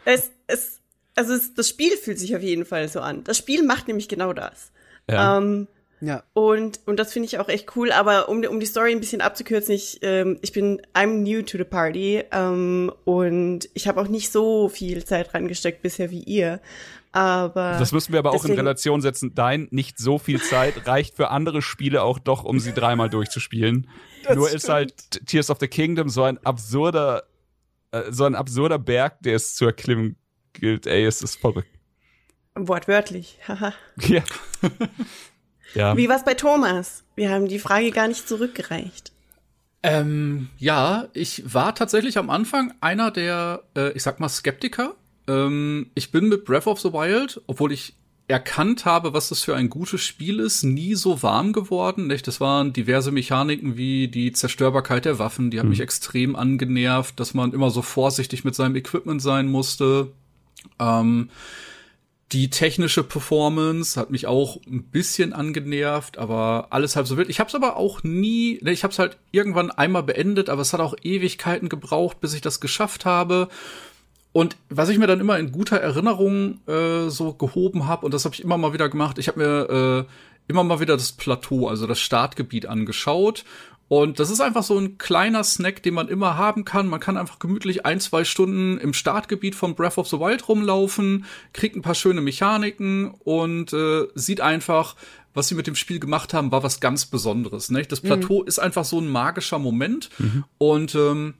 Es, 0.05 0.31
es, 0.47 0.81
also 1.15 1.35
es, 1.35 1.55
das 1.55 1.69
Spiel 1.69 1.97
fühlt 1.97 2.19
sich 2.19 2.35
auf 2.35 2.43
jeden 2.43 2.65
Fall 2.65 2.89
so 2.89 3.01
an. 3.01 3.25
Das 3.25 3.39
Spiel 3.39 3.62
macht 3.62 3.89
nämlich 3.89 4.09
genau 4.09 4.33
das. 4.33 4.73
Ja. 5.09 5.39
Ähm, 5.39 5.69
Ja. 6.01 6.23
und, 6.35 6.81
und 6.87 6.99
das 6.99 7.13
finde 7.13 7.27
ich 7.27 7.39
auch 7.39 7.49
echt 7.49 7.75
cool. 7.77 7.91
Aber 7.91 8.29
um, 8.29 8.45
um 8.45 8.61
die 8.61 8.67
Story 8.67 8.93
ein 8.93 9.01
bisschen 9.01 9.21
abzukürzen, 9.21 9.75
ich, 9.75 10.01
ähm, 10.03 10.39
ich 10.43 10.53
bin, 10.53 10.83
I'm 10.95 11.23
new 11.23 11.43
to 11.43 11.57
the 11.59 11.65
party. 11.65 12.23
Ähm, 12.33 12.93
und 13.05 13.69
ich 13.75 13.89
habe 13.89 14.01
auch 14.01 14.09
nicht 14.09 14.31
so 14.31 14.69
viel 14.69 15.05
Zeit 15.05 15.33
reingesteckt 15.33 15.83
bisher 15.83 16.11
wie 16.11 16.23
ihr. 16.23 16.61
Aber 17.13 17.77
Das 17.79 17.93
müssen 17.93 18.13
wir 18.13 18.19
aber 18.19 18.33
auch 18.33 18.45
in 18.45 18.53
Relation 18.53 19.01
setzen. 19.01 19.35
Dein 19.35 19.69
nicht 19.71 19.99
so 19.99 20.19
viel 20.19 20.43
Zeit 20.43 20.87
reicht 20.87 21.17
für 21.17 21.31
andere 21.31 21.63
Spiele 21.63 22.03
auch 22.03 22.19
doch, 22.19 22.45
um 22.45 22.61
sie 22.61 22.75
dreimal 22.75 23.09
durchzuspielen. 23.09 23.89
Nur 24.35 24.51
ist 24.51 24.69
halt 24.69 25.27
Tears 25.27 25.49
of 25.49 25.57
the 25.59 25.69
Kingdom 25.69 26.11
so 26.11 26.25
ein 26.25 26.37
absurder, 26.45 27.23
äh, 27.93 28.03
so 28.11 28.25
ein 28.25 28.35
absurder 28.35 28.79
Berg, 28.79 29.23
der 29.23 29.37
es 29.37 29.55
zu 29.55 29.65
erklimmen 29.65 30.17
gilt. 30.53 30.87
Ey, 30.87 31.07
es 31.07 31.23
ist 31.23 31.37
verrückt. 31.37 31.71
wortwörtlich. 32.55 33.39
Haha. 33.49 33.73
Ja. 34.03 34.23
ja. 35.75 35.97
Wie 35.97 36.09
war's 36.09 36.25
bei 36.25 36.35
Thomas? 36.35 37.05
Wir 37.15 37.31
haben 37.31 37.49
die 37.49 37.59
Frage 37.59 37.91
gar 37.91 38.09
nicht 38.09 38.29
zurückgereicht. 38.29 39.13
Ähm, 39.83 40.49
ja, 40.59 41.09
ich 41.13 41.43
war 41.53 41.75
tatsächlich 41.75 42.19
am 42.19 42.31
Anfang 42.31 42.75
einer 42.81 43.11
der, 43.11 43.63
äh, 43.77 43.93
ich 43.93 44.03
sag 44.03 44.19
mal, 44.21 44.29
Skeptiker. 44.29 44.95
Ähm, 45.29 45.91
ich 45.95 46.11
bin 46.11 46.29
mit 46.29 46.45
Breath 46.45 46.67
of 46.67 46.81
the 46.81 46.93
Wild, 46.93 47.41
obwohl 47.47 47.73
ich 47.73 47.95
erkannt 48.29 48.85
habe, 48.85 49.15
was 49.15 49.29
das 49.29 49.45
für 49.45 49.55
ein 49.55 49.71
gutes 49.71 50.01
Spiel 50.01 50.41
ist, 50.41 50.65
nie 50.65 50.95
so 50.95 51.23
warm 51.23 51.53
geworden. 51.53 52.09
Nicht? 52.09 52.27
Das 52.27 52.41
waren 52.41 52.73
diverse 52.73 53.12
Mechaniken 53.12 53.77
wie 53.77 54.09
die 54.09 54.33
Zerstörbarkeit 54.33 55.05
der 55.05 55.19
Waffen, 55.19 55.51
die 55.51 55.61
hat 55.61 55.67
mich 55.67 55.81
extrem 55.81 56.35
angenervt, 56.35 57.21
dass 57.21 57.35
man 57.35 57.53
immer 57.53 57.71
so 57.71 57.83
vorsichtig 57.83 58.45
mit 58.45 58.55
seinem 58.55 58.75
Equipment 58.75 59.23
sein 59.23 59.47
musste. 59.47 60.11
Ähm, 60.81 61.31
die 62.32 62.50
technische 62.50 63.05
Performance 63.05 63.99
hat 63.99 64.11
mich 64.11 64.26
auch 64.26 64.58
ein 64.67 64.82
bisschen 64.82 65.32
angenervt, 65.32 66.19
aber 66.19 66.69
alles 66.70 66.96
halb 66.96 67.06
so 67.06 67.17
wild. 67.17 67.28
Ich 67.28 67.38
habe 67.38 67.49
es 67.49 67.55
aber 67.55 67.76
auch 67.76 68.02
nie, 68.02 68.58
ne, 68.62 68.73
ich 68.73 68.82
habe 68.82 68.93
es 68.93 68.99
halt 68.99 69.17
irgendwann 69.31 69.70
einmal 69.70 70.02
beendet, 70.02 70.49
aber 70.49 70.62
es 70.62 70.73
hat 70.73 70.81
auch 70.81 70.96
Ewigkeiten 71.02 71.69
gebraucht, 71.69 72.20
bis 72.20 72.34
ich 72.34 72.40
das 72.40 72.61
geschafft 72.61 73.05
habe. 73.05 73.49
Und 74.32 74.56
was 74.69 74.88
ich 74.88 74.99
mir 74.99 75.06
dann 75.06 75.20
immer 75.20 75.38
in 75.38 75.52
guter 75.52 75.78
Erinnerung 75.78 76.61
äh, 76.67 77.08
so 77.08 77.32
gehoben 77.32 77.87
habe, 77.87 78.05
und 78.05 78.12
das 78.12 78.25
habe 78.25 78.34
ich 78.34 78.42
immer 78.42 78.59
mal 78.59 78.73
wieder 78.73 78.88
gemacht, 78.88 79.18
ich 79.18 79.28
habe 79.28 79.38
mir 79.40 80.06
äh, 80.06 80.12
immer 80.49 80.64
mal 80.64 80.80
wieder 80.80 80.97
das 80.97 81.12
Plateau, 81.12 81.68
also 81.68 81.87
das 81.87 82.00
Startgebiet 82.00 82.66
angeschaut. 82.66 83.45
Und 83.88 84.19
das 84.19 84.31
ist 84.31 84.40
einfach 84.40 84.64
so 84.64 84.76
ein 84.78 84.99
kleiner 84.99 85.45
Snack, 85.45 85.83
den 85.83 85.95
man 85.95 86.09
immer 86.09 86.37
haben 86.37 86.64
kann. 86.64 86.88
Man 86.88 86.99
kann 86.99 87.16
einfach 87.16 87.38
gemütlich 87.38 87.87
ein, 87.87 88.00
zwei 88.00 88.25
Stunden 88.25 88.78
im 88.78 88.93
Startgebiet 88.93 89.55
von 89.55 89.76
Breath 89.76 89.97
of 89.99 90.09
the 90.09 90.19
Wild 90.19 90.49
rumlaufen, 90.49 91.25
kriegt 91.52 91.76
ein 91.76 91.83
paar 91.83 91.95
schöne 91.95 92.21
Mechaniken 92.21 93.14
und 93.23 93.73
äh, 93.73 94.07
sieht 94.14 94.40
einfach, 94.40 94.97
was 95.35 95.49
sie 95.49 95.55
mit 95.55 95.69
dem 95.69 95.76
Spiel 95.76 96.00
gemacht 96.00 96.35
haben, 96.35 96.50
war 96.50 96.64
was 96.64 96.81
ganz 96.81 97.07
Besonderes. 97.07 97.71
Ne? 97.71 97.83
Das 97.83 98.00
Plateau 98.00 98.43
ist 98.43 98.59
einfach 98.59 98.85
so 98.85 99.00
ein 99.00 99.09
magischer 99.09 99.59
Moment. 99.61 100.11
Und 100.59 100.95
ähm, 100.97 101.35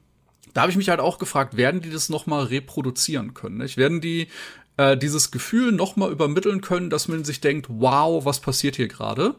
da 0.53 0.61
habe 0.61 0.71
ich 0.71 0.77
mich 0.77 0.89
halt 0.89 1.01
auch 1.01 1.19
gefragt, 1.19 1.57
werden 1.57 1.81
die 1.81 1.89
das 1.89 2.07
noch 2.07 2.27
mal 2.27 2.45
reproduzieren 2.45 3.33
können? 3.33 3.57
Nicht? 3.57 3.75
Werden 3.75 3.99
die 3.99 4.27
äh, 4.77 4.95
dieses 4.95 5.31
Gefühl 5.31 5.71
noch 5.71 5.95
mal 5.97 6.11
übermitteln 6.11 6.61
können, 6.61 6.89
dass 6.89 7.07
man 7.07 7.25
sich 7.25 7.41
denkt, 7.41 7.67
wow, 7.69 8.23
was 8.23 8.39
passiert 8.39 8.75
hier 8.77 8.87
gerade? 8.87 9.35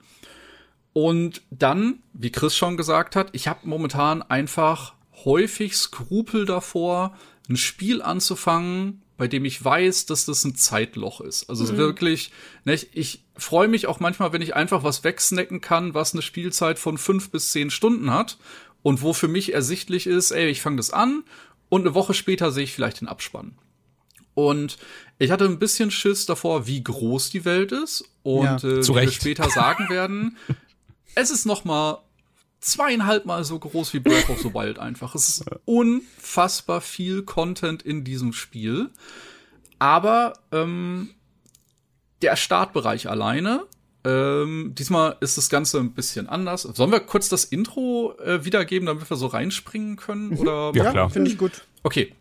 Und 0.92 1.42
dann, 1.50 2.00
wie 2.12 2.30
Chris 2.32 2.56
schon 2.56 2.76
gesagt 2.76 3.14
hat, 3.16 3.28
ich 3.32 3.46
habe 3.48 3.60
momentan 3.68 4.22
einfach 4.22 4.94
häufig 5.24 5.76
Skrupel 5.76 6.44
davor, 6.44 7.16
ein 7.48 7.56
Spiel 7.56 8.02
anzufangen, 8.02 9.02
bei 9.16 9.26
dem 9.26 9.44
ich 9.44 9.62
weiß, 9.64 10.06
dass 10.06 10.26
das 10.26 10.44
ein 10.44 10.54
Zeitloch 10.54 11.20
ist. 11.20 11.50
Also 11.50 11.64
ist 11.64 11.76
wirklich, 11.76 12.30
ne, 12.64 12.74
ich, 12.74 12.88
ich 12.96 13.24
freue 13.36 13.68
mich 13.68 13.86
auch 13.86 14.00
manchmal, 14.00 14.32
wenn 14.32 14.42
ich 14.42 14.54
einfach 14.54 14.84
was 14.84 15.02
wegsnacken 15.02 15.60
kann, 15.60 15.92
was 15.94 16.12
eine 16.12 16.22
Spielzeit 16.22 16.78
von 16.78 16.98
fünf 16.98 17.30
bis 17.30 17.50
zehn 17.50 17.70
Stunden 17.70 18.12
hat 18.12 18.38
und 18.82 19.02
wo 19.02 19.12
für 19.12 19.28
mich 19.28 19.52
ersichtlich 19.52 20.06
ist, 20.06 20.30
ey, 20.30 20.48
ich 20.48 20.60
fange 20.62 20.76
das 20.76 20.90
an 20.90 21.24
und 21.68 21.82
eine 21.82 21.94
Woche 21.94 22.14
später 22.14 22.52
sehe 22.52 22.64
ich 22.64 22.72
vielleicht 22.72 23.00
den 23.00 23.08
Abspann. 23.08 23.58
Und 24.34 24.78
ich 25.18 25.32
hatte 25.32 25.46
ein 25.46 25.58
bisschen 25.58 25.90
Schiss 25.90 26.24
davor, 26.24 26.68
wie 26.68 26.84
groß 26.84 27.30
die 27.30 27.44
Welt 27.44 27.72
ist 27.72 28.04
und 28.22 28.44
Ja, 28.44 28.54
äh, 28.56 28.80
zu 28.82 28.92
wie 28.92 28.98
wir 28.98 29.02
Recht. 29.02 29.14
später 29.14 29.50
sagen 29.50 29.86
werden, 29.90 30.36
es 31.18 31.30
ist 31.30 31.46
noch 31.46 31.64
mal 31.64 32.02
zweieinhalb 32.60 33.26
Mal 33.26 33.44
so 33.44 33.58
groß 33.58 33.92
wie 33.94 34.00
Breath 34.00 34.30
of 34.30 34.38
the 34.40 34.54
Wild 34.54 34.78
einfach. 34.78 35.14
Es 35.14 35.28
ist 35.28 35.44
unfassbar 35.64 36.80
viel 36.80 37.22
Content 37.22 37.82
in 37.82 38.04
diesem 38.04 38.32
Spiel. 38.32 38.90
Aber 39.78 40.32
ähm, 40.52 41.10
der 42.22 42.36
Startbereich 42.36 43.08
alleine, 43.08 43.64
Ähm, 44.04 44.74
diesmal 44.78 45.16
ist 45.20 45.36
das 45.36 45.50
Ganze 45.50 45.78
ein 45.80 45.92
bisschen 45.92 46.28
anders. 46.28 46.62
Sollen 46.62 46.92
wir 46.92 47.00
kurz 47.00 47.28
das 47.28 47.44
Intro 47.44 48.14
äh, 48.24 48.44
wiedergeben, 48.44 48.86
damit 48.86 49.10
wir 49.10 49.16
so 49.16 49.26
reinspringen 49.26 49.96
können? 49.96 50.38
Oder 50.38 50.70
Ja, 50.74 50.92
klar. 50.92 51.10
Finde 51.10 51.30
ich 51.30 51.36
gut. 51.36 51.64
Okay. 51.82 52.14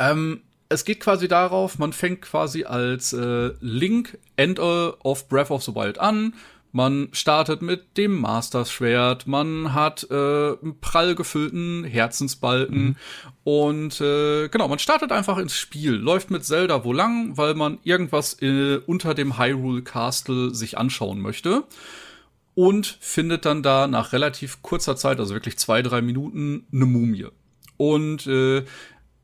Ähm, 0.00 0.42
es 0.68 0.84
geht 0.84 0.98
quasi 0.98 1.28
darauf, 1.28 1.78
man 1.78 1.92
fängt 1.92 2.20
quasi 2.22 2.64
als 2.64 3.12
äh, 3.12 3.52
Link 3.60 4.18
End 4.36 4.58
of 4.58 5.28
Breath 5.28 5.50
of 5.52 5.62
the 5.62 5.74
Wild 5.74 5.98
an. 5.98 6.34
Man 6.76 7.06
startet 7.12 7.62
mit 7.62 7.96
dem 7.96 8.20
Master-Schwert, 8.20 9.28
man 9.28 9.74
hat 9.74 10.08
äh, 10.10 10.14
einen 10.14 10.80
prall 10.80 11.14
gefüllten 11.14 11.84
Herzensbalken 11.84 12.96
und 13.44 14.00
äh, 14.00 14.48
genau, 14.48 14.66
man 14.66 14.80
startet 14.80 15.12
einfach 15.12 15.38
ins 15.38 15.54
Spiel, 15.54 15.92
läuft 15.92 16.32
mit 16.32 16.44
Zelda 16.44 16.82
wo 16.82 16.92
lang, 16.92 17.36
weil 17.36 17.54
man 17.54 17.78
irgendwas 17.84 18.42
äh, 18.42 18.80
unter 18.86 19.14
dem 19.14 19.38
Hyrule 19.38 19.82
Castle 19.82 20.52
sich 20.52 20.76
anschauen 20.76 21.20
möchte 21.20 21.62
und 22.56 22.98
findet 22.98 23.44
dann 23.44 23.62
da 23.62 23.86
nach 23.86 24.12
relativ 24.12 24.60
kurzer 24.62 24.96
Zeit, 24.96 25.20
also 25.20 25.32
wirklich 25.32 25.56
zwei, 25.58 25.80
drei 25.80 26.02
Minuten, 26.02 26.66
eine 26.72 26.86
Mumie. 26.86 27.28
Und 27.76 28.26
äh, 28.26 28.64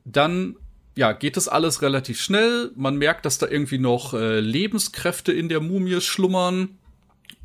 dann 0.04 0.54
ja, 0.95 1.11
geht 1.12 1.37
das 1.37 1.49
alles 1.49 1.83
relativ 1.83 2.21
schnell. 2.21 2.71
Man 2.76 2.97
merkt, 2.97 3.25
dass 3.26 3.38
da 3.38 3.49
irgendwie 3.49 3.78
noch 3.78 4.14
äh, 4.14 4.38
Lebenskräfte 4.38 5.33
in 5.33 5.49
der 5.49 5.61
Mumie 5.61 6.00
schlummern. 6.00 6.78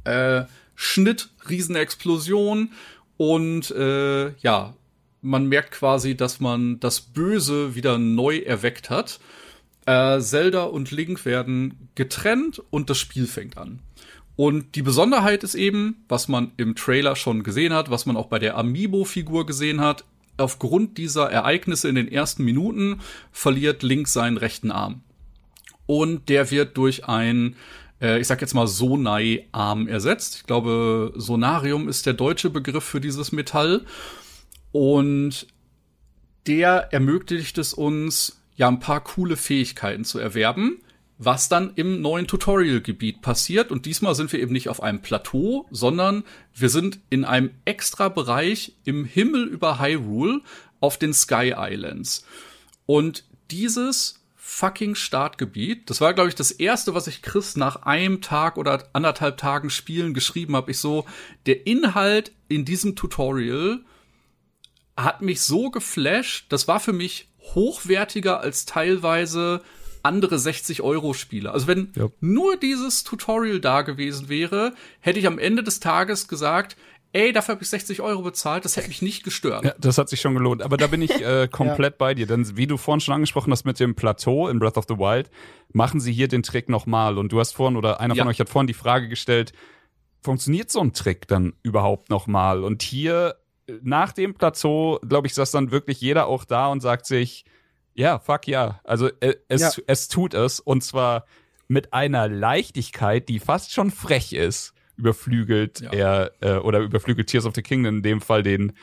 Äh, 0.05 0.45
Schnitt, 0.75 1.29
Riesenexplosion 1.50 2.71
und 3.17 3.71
äh, 3.71 4.35
ja, 4.38 4.74
man 5.21 5.47
merkt 5.47 5.71
quasi, 5.71 6.15
dass 6.15 6.39
man 6.39 6.79
das 6.79 7.01
Böse 7.01 7.75
wieder 7.75 7.97
neu 7.97 8.39
erweckt 8.39 8.89
hat. 8.89 9.19
Äh, 9.85 10.19
Zelda 10.19 10.63
und 10.63 10.91
Link 10.91 11.25
werden 11.25 11.89
getrennt 11.95 12.62
und 12.69 12.89
das 12.89 13.00
Spiel 13.00 13.25
fängt 13.27 13.57
an. 13.57 13.79
Und 14.35 14.75
die 14.75 14.81
Besonderheit 14.81 15.43
ist 15.43 15.55
eben, 15.55 16.03
was 16.09 16.27
man 16.27 16.51
im 16.57 16.75
Trailer 16.75 17.15
schon 17.15 17.43
gesehen 17.43 17.74
hat, 17.74 17.89
was 17.89 18.05
man 18.05 18.17
auch 18.17 18.27
bei 18.27 18.39
der 18.39 18.57
Amiibo-Figur 18.57 19.45
gesehen 19.45 19.79
hat, 19.79 20.03
aufgrund 20.38 20.97
dieser 20.97 21.31
Ereignisse 21.31 21.88
in 21.88 21.95
den 21.95 22.12
ersten 22.12 22.43
Minuten 22.43 23.00
verliert 23.31 23.83
Link 23.83 24.07
seinen 24.07 24.38
rechten 24.38 24.71
Arm. 24.71 25.01
Und 25.85 26.29
der 26.29 26.51
wird 26.51 26.77
durch 26.77 27.07
ein, 27.07 27.55
äh, 28.05 28.19
ich 28.19 28.27
sag 28.27 28.39
jetzt 28.41 28.53
mal, 28.53 28.67
Sonai-Arm 28.67 29.88
ersetzt. 29.88 30.35
Ich 30.35 30.43
glaube, 30.43 31.12
Sonarium 31.15 31.89
ist 31.89 32.05
der 32.05 32.13
deutsche 32.13 32.50
Begriff 32.50 32.83
für 32.83 33.01
dieses 33.01 33.31
Metall. 33.31 33.85
Und 34.71 35.47
der 36.45 36.93
ermöglicht 36.93 37.57
es 37.57 37.74
uns, 37.74 38.39
ja, 38.55 38.67
ein 38.67 38.79
paar 38.79 39.03
coole 39.03 39.35
Fähigkeiten 39.35 40.05
zu 40.05 40.19
erwerben, 40.19 40.79
was 41.17 41.50
dann 41.50 41.71
im 41.75 42.01
neuen 42.01 42.27
Tutorial-Gebiet 42.27 43.21
passiert. 43.21 43.71
Und 43.71 43.85
diesmal 43.85 44.15
sind 44.15 44.31
wir 44.31 44.39
eben 44.39 44.53
nicht 44.53 44.69
auf 44.69 44.83
einem 44.83 45.01
Plateau, 45.01 45.65
sondern 45.71 46.24
wir 46.53 46.69
sind 46.69 47.00
in 47.09 47.25
einem 47.25 47.51
extra 47.65 48.09
Bereich 48.09 48.74
im 48.83 49.05
Himmel 49.05 49.45
über 49.45 49.79
Hyrule 49.79 50.41
auf 50.79 51.00
den 51.00 51.13
Sky 51.13 51.53
Islands. 51.57 52.25
Und 52.85 53.24
dieses 53.50 54.25
fucking 54.55 54.95
Startgebiet, 54.95 55.89
das 55.89 56.00
war, 56.00 56.13
glaube 56.13 56.29
ich, 56.29 56.35
das 56.35 56.51
erste, 56.51 56.93
was 56.93 57.07
ich 57.07 57.21
Chris 57.21 57.57
nach 57.57 57.83
einem 57.83 58.21
Tag 58.21 58.57
oder 58.57 58.88
anderthalb 58.93 59.35
Tagen 59.35 59.69
Spielen 59.69 60.13
geschrieben 60.13 60.55
habe. 60.55 60.71
Ich 60.71 60.79
so, 60.79 61.05
der 61.45 61.67
Inhalt 61.67 62.31
in 62.47 62.63
diesem 62.63 62.95
Tutorial 62.95 63.79
hat 64.95 65.21
mich 65.21 65.41
so 65.41 65.71
geflasht, 65.71 66.45
das 66.50 66.69
war 66.69 66.79
für 66.79 66.93
mich 66.93 67.27
hochwertiger 67.53 68.39
als 68.39 68.65
teilweise 68.65 69.62
andere 70.03 70.38
60-Euro-Spiele. 70.38 71.51
Also 71.51 71.67
wenn 71.67 71.91
Ja. 71.95 72.07
nur 72.21 72.55
dieses 72.55 73.03
Tutorial 73.03 73.59
da 73.59 73.81
gewesen 73.81 74.29
wäre, 74.29 74.74
hätte 75.01 75.19
ich 75.19 75.27
am 75.27 75.38
Ende 75.38 75.63
des 75.63 75.81
Tages 75.81 76.29
gesagt, 76.29 76.77
ey, 77.15 77.31
dafür 77.31 77.53
habe 77.55 77.63
ich 77.63 77.69
60 77.69 78.01
Euro 78.01 78.22
bezahlt, 78.22 78.65
das 78.65 78.75
hätte 78.75 78.89
mich 78.89 79.01
nicht 79.01 79.24
gestört. 79.24 79.63
Ja, 79.63 79.74
das 79.79 79.98
hat 79.98 80.10
sich 80.10 80.19
schon 80.19 80.34
gelohnt. 80.36 80.62
Aber 80.62 80.75
da 80.77 80.88
bin 80.88 81.01
ich 81.01 81.12
äh, 81.25 81.48
komplett 81.48 81.98
bei 81.98 82.13
dir. 82.13 82.27
Denn 82.27 82.57
wie 82.57 82.67
du 82.67 82.75
vorhin 82.77 83.00
schon 83.00 83.13
angesprochen 83.13 83.51
hast 83.51 83.63
mit 83.65 83.79
dem 83.79 83.95
Plateau 83.95 84.48
in 84.50 84.60
Breath 84.60 84.77
of 84.77 84.86
the 84.89 84.98
Wild, 84.98 85.29
machen 85.72 86.00
sie 86.01 86.12
hier 86.12 86.27
den 86.27 86.43
Trick 86.43 86.67
nochmal. 86.69 87.17
Und 87.17 87.31
du 87.31 87.39
hast 87.39 87.53
vorhin, 87.53 87.77
oder 87.77 88.00
einer 88.01 88.15
Ja. 88.15 88.24
von 88.24 88.29
euch 88.31 88.39
hat 88.39 88.50
vorhin 88.50 88.67
die 88.67 88.74
Frage 88.74 89.07
gestellt, 89.07 89.53
funktioniert 90.24 90.69
so 90.72 90.81
ein 90.81 90.93
Trick 90.93 91.27
dann 91.27 91.53
überhaupt 91.63 92.10
nochmal? 92.10 92.63
Und 92.63 92.81
hier, 92.84 93.36
äh, 93.67 93.74
nach 93.81 94.12
dem 94.12 94.34
Plateau, 94.34 95.00
glaube 95.07 95.27
ich, 95.27 95.34
saß 95.36 95.51
dann 95.51 95.72
wirklich 95.72 96.01
jeder 96.01 96.27
auch 96.27 96.43
da 96.43 96.67
und 96.67 96.81
sagt 96.81 97.05
sich, 97.05 97.45
ja, 97.93 98.19
fuck 98.19 98.45
ja. 98.48 98.81
Also 98.84 99.07
äh, 99.22 99.36
es, 99.48 99.62
Ja. 99.62 99.84
es 99.88 100.10
tut 100.10 100.34
es. 100.34 100.60
Und 100.60 100.84
zwar 100.84 101.25
mit 101.69 101.93
einer 101.93 102.27
Leichtigkeit, 102.27 103.29
die 103.29 103.39
fast 103.39 103.72
schon 103.72 103.89
frech 103.89 104.34
ist, 104.34 104.74
überflügelt 104.97 105.81
Ja. 105.81 105.91
er, 105.91 106.31
äh, 106.41 106.57
oder 106.57 106.79
überflügelt 106.79 107.27
Tears 107.27 107.45
of 107.45 107.55
the 107.55 107.61
Kingdom 107.61 107.97
in 107.97 108.03
dem 108.03 108.21
Fall 108.21 108.43
den, 108.43 108.73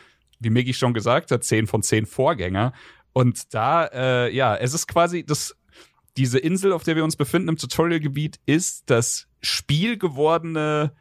wie 0.40 0.50
Miggy 0.50 0.74
schon 0.74 0.94
gesagt 0.94 1.30
hat, 1.30 1.44
10 1.44 1.66
von 1.66 1.82
10 1.82 2.06
Vorgänger. 2.06 2.72
Und 3.12 3.54
da, 3.54 3.86
äh, 3.86 4.34
ja, 4.34 4.56
es 4.56 4.74
ist 4.74 4.86
quasi 4.86 5.24
das, 5.24 5.56
diese 6.16 6.38
Insel, 6.38 6.72
auf 6.72 6.82
der 6.82 6.96
wir 6.96 7.04
uns 7.04 7.16
befinden 7.16 7.48
im 7.48 7.56
Tutorial-Gebiet, 7.56 8.40
ist 8.46 8.90
das 8.90 9.28
spielgewordene, 9.40 10.92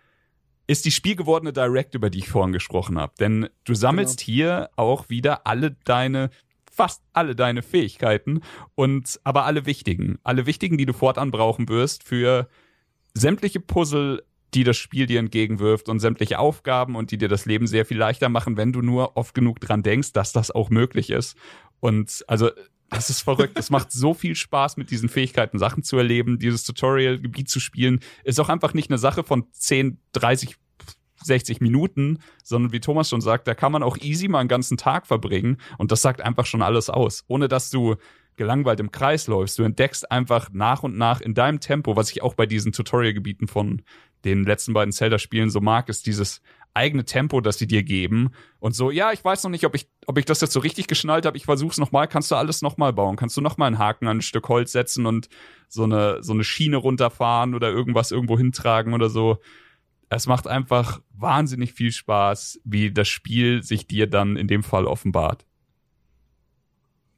ist 0.68 0.86
die 0.86 0.92
spielgewordene 0.92 1.54
Direct, 1.54 1.96
über 1.96 2.10
die 2.10 2.20
ich 2.20 2.30
vorhin 2.30 2.54
gesprochen 2.54 3.00
habe. 3.00 3.14
Denn 3.20 3.50
du 3.64 3.74
sammelst 3.74 4.22
hier 4.22 4.70
auch 4.76 5.10
wieder 5.10 5.48
alle 5.48 5.76
deine 5.86 6.30
fast 6.74 7.04
alle 7.12 7.36
deine 7.36 7.62
Fähigkeiten 7.62 8.42
und 8.76 9.20
aber 9.26 9.46
alle 9.46 9.66
wichtigen, 9.66 10.20
alle 10.24 10.46
wichtigen, 10.46 10.78
die 10.78 10.86
du 10.86 10.94
fortan 10.94 11.30
brauchen 11.30 11.68
wirst 11.68 12.04
für 12.04 12.48
sämtliche 13.14 13.60
Puzzle, 13.60 14.24
die 14.54 14.64
das 14.64 14.78
Spiel 14.78 15.06
dir 15.06 15.20
entgegenwirft 15.20 15.90
und 15.90 16.00
sämtliche 16.00 16.40
Aufgaben 16.40 16.96
und 16.96 17.12
die 17.12 17.18
dir 17.18 17.30
das 17.30 17.46
Leben 17.46 17.68
sehr 17.68 17.86
viel 17.86 17.98
leichter 17.98 18.30
machen, 18.30 18.58
wenn 18.58 18.74
du 18.74 18.82
nur 18.82 19.16
oft 19.16 19.34
genug 19.34 19.60
dran 19.60 19.84
denkst, 19.84 20.14
dass 20.14 20.34
das 20.34 20.52
auch 20.52 20.70
möglich 20.70 21.10
ist. 21.10 21.38
Und 21.80 22.24
also 22.28 22.50
das 22.90 23.10
ist 23.10 23.22
verrückt. 23.22 23.58
Es 23.58 23.70
macht 23.70 23.92
so 23.92 24.14
viel 24.14 24.36
Spaß, 24.36 24.76
mit 24.76 24.92
diesen 24.92 25.08
Fähigkeiten 25.08 25.58
Sachen 25.58 25.82
zu 25.82 25.98
erleben. 25.98 26.40
Dieses 26.40 26.66
Tutorial-Gebiet 26.66 27.50
zu 27.50 27.62
spielen, 27.62 28.02
ist 28.26 28.40
auch 28.40 28.50
einfach 28.50 28.74
nicht 28.74 28.90
eine 28.90 28.98
Sache 28.98 29.24
von 29.24 29.46
10, 29.54 29.98
30, 30.12 30.58
60 31.24 31.62
Minuten, 31.62 32.20
sondern 32.44 32.74
wie 32.74 32.82
Thomas 32.82 33.10
schon 33.10 33.22
sagt, 33.22 33.48
da 33.48 33.56
kann 33.56 33.72
man 33.72 33.84
auch 33.84 33.98
easy 33.98 34.28
mal 34.28 34.40
einen 34.40 34.50
ganzen 34.50 34.76
Tag 34.76 35.08
verbringen 35.08 35.58
und 35.78 35.92
das 35.92 36.02
sagt 36.02 36.22
einfach 36.22 36.46
schon 36.46 36.62
alles 36.62 36.90
aus, 36.90 37.24
ohne 37.28 37.48
dass 37.48 37.70
du 37.70 37.96
gelangweilt 38.42 38.80
im 38.80 38.92
Kreis 38.92 39.28
läufst. 39.28 39.60
Du 39.60 39.64
entdeckst 39.64 40.12
einfach 40.12 40.50
nach 40.52 40.82
und 40.82 40.98
nach 40.98 41.22
in 41.22 41.36
deinem 41.36 41.60
Tempo, 41.60 41.96
was 41.96 42.10
ich 42.10 42.24
auch 42.24 42.34
bei 42.34 42.48
diesen 42.48 42.72
Tutorial-Gebieten 42.72 43.48
von 43.48 43.84
den 44.26 44.44
letzten 44.46 44.74
beiden 44.74 44.92
Zelda-Spielen 44.92 45.52
so 45.52 45.62
mag, 45.62 45.90
ist 45.90 46.08
dieses 46.08 46.42
eigene 46.74 47.06
Tempo, 47.06 47.40
das 47.40 47.60
sie 47.60 47.68
dir 47.68 47.84
geben. 47.84 48.32
Und 48.60 48.74
so, 48.74 48.90
ja, 48.90 49.12
ich 49.12 49.24
weiß 49.24 49.44
noch 49.44 49.52
nicht, 49.52 49.64
ob 49.64 49.76
ich, 49.76 49.88
ob 50.08 50.18
ich 50.18 50.26
das 50.26 50.42
jetzt 50.42 50.54
so 50.54 50.60
richtig 50.60 50.88
geschnallt 50.88 51.28
habe. 51.28 51.38
Ich 51.38 51.46
versuch's 51.46 51.78
nochmal. 51.78 52.08
Kannst 52.08 52.32
du 52.32 52.36
alles 52.36 52.64
nochmal 52.64 52.94
bauen? 52.94 53.16
Kannst 53.16 53.38
du 53.38 53.42
nochmal 53.42 53.68
einen 53.68 53.78
Haken 53.78 54.08
an 54.08 54.18
ein 54.18 54.22
Stück 54.24 54.50
Holz 54.50 54.72
setzen 54.72 55.06
und 55.06 55.30
so 55.68 55.84
eine, 55.84 56.24
so 56.24 56.34
eine 56.34 56.44
Schiene 56.44 56.78
runterfahren 56.78 57.54
oder 57.54 57.70
irgendwas 57.70 58.10
irgendwo 58.10 58.40
hintragen 58.40 58.96
oder 58.96 59.12
so? 59.12 59.38
Es 60.10 60.26
macht 60.26 60.48
einfach 60.48 61.00
wahnsinnig 61.12 61.74
viel 61.74 61.92
Spaß, 61.92 62.60
wie 62.64 62.92
das 62.92 63.08
Spiel 63.08 63.62
sich 63.62 63.86
dir 63.86 64.08
dann 64.08 64.36
in 64.36 64.48
dem 64.48 64.64
Fall 64.64 64.88
offenbart. 64.88 65.46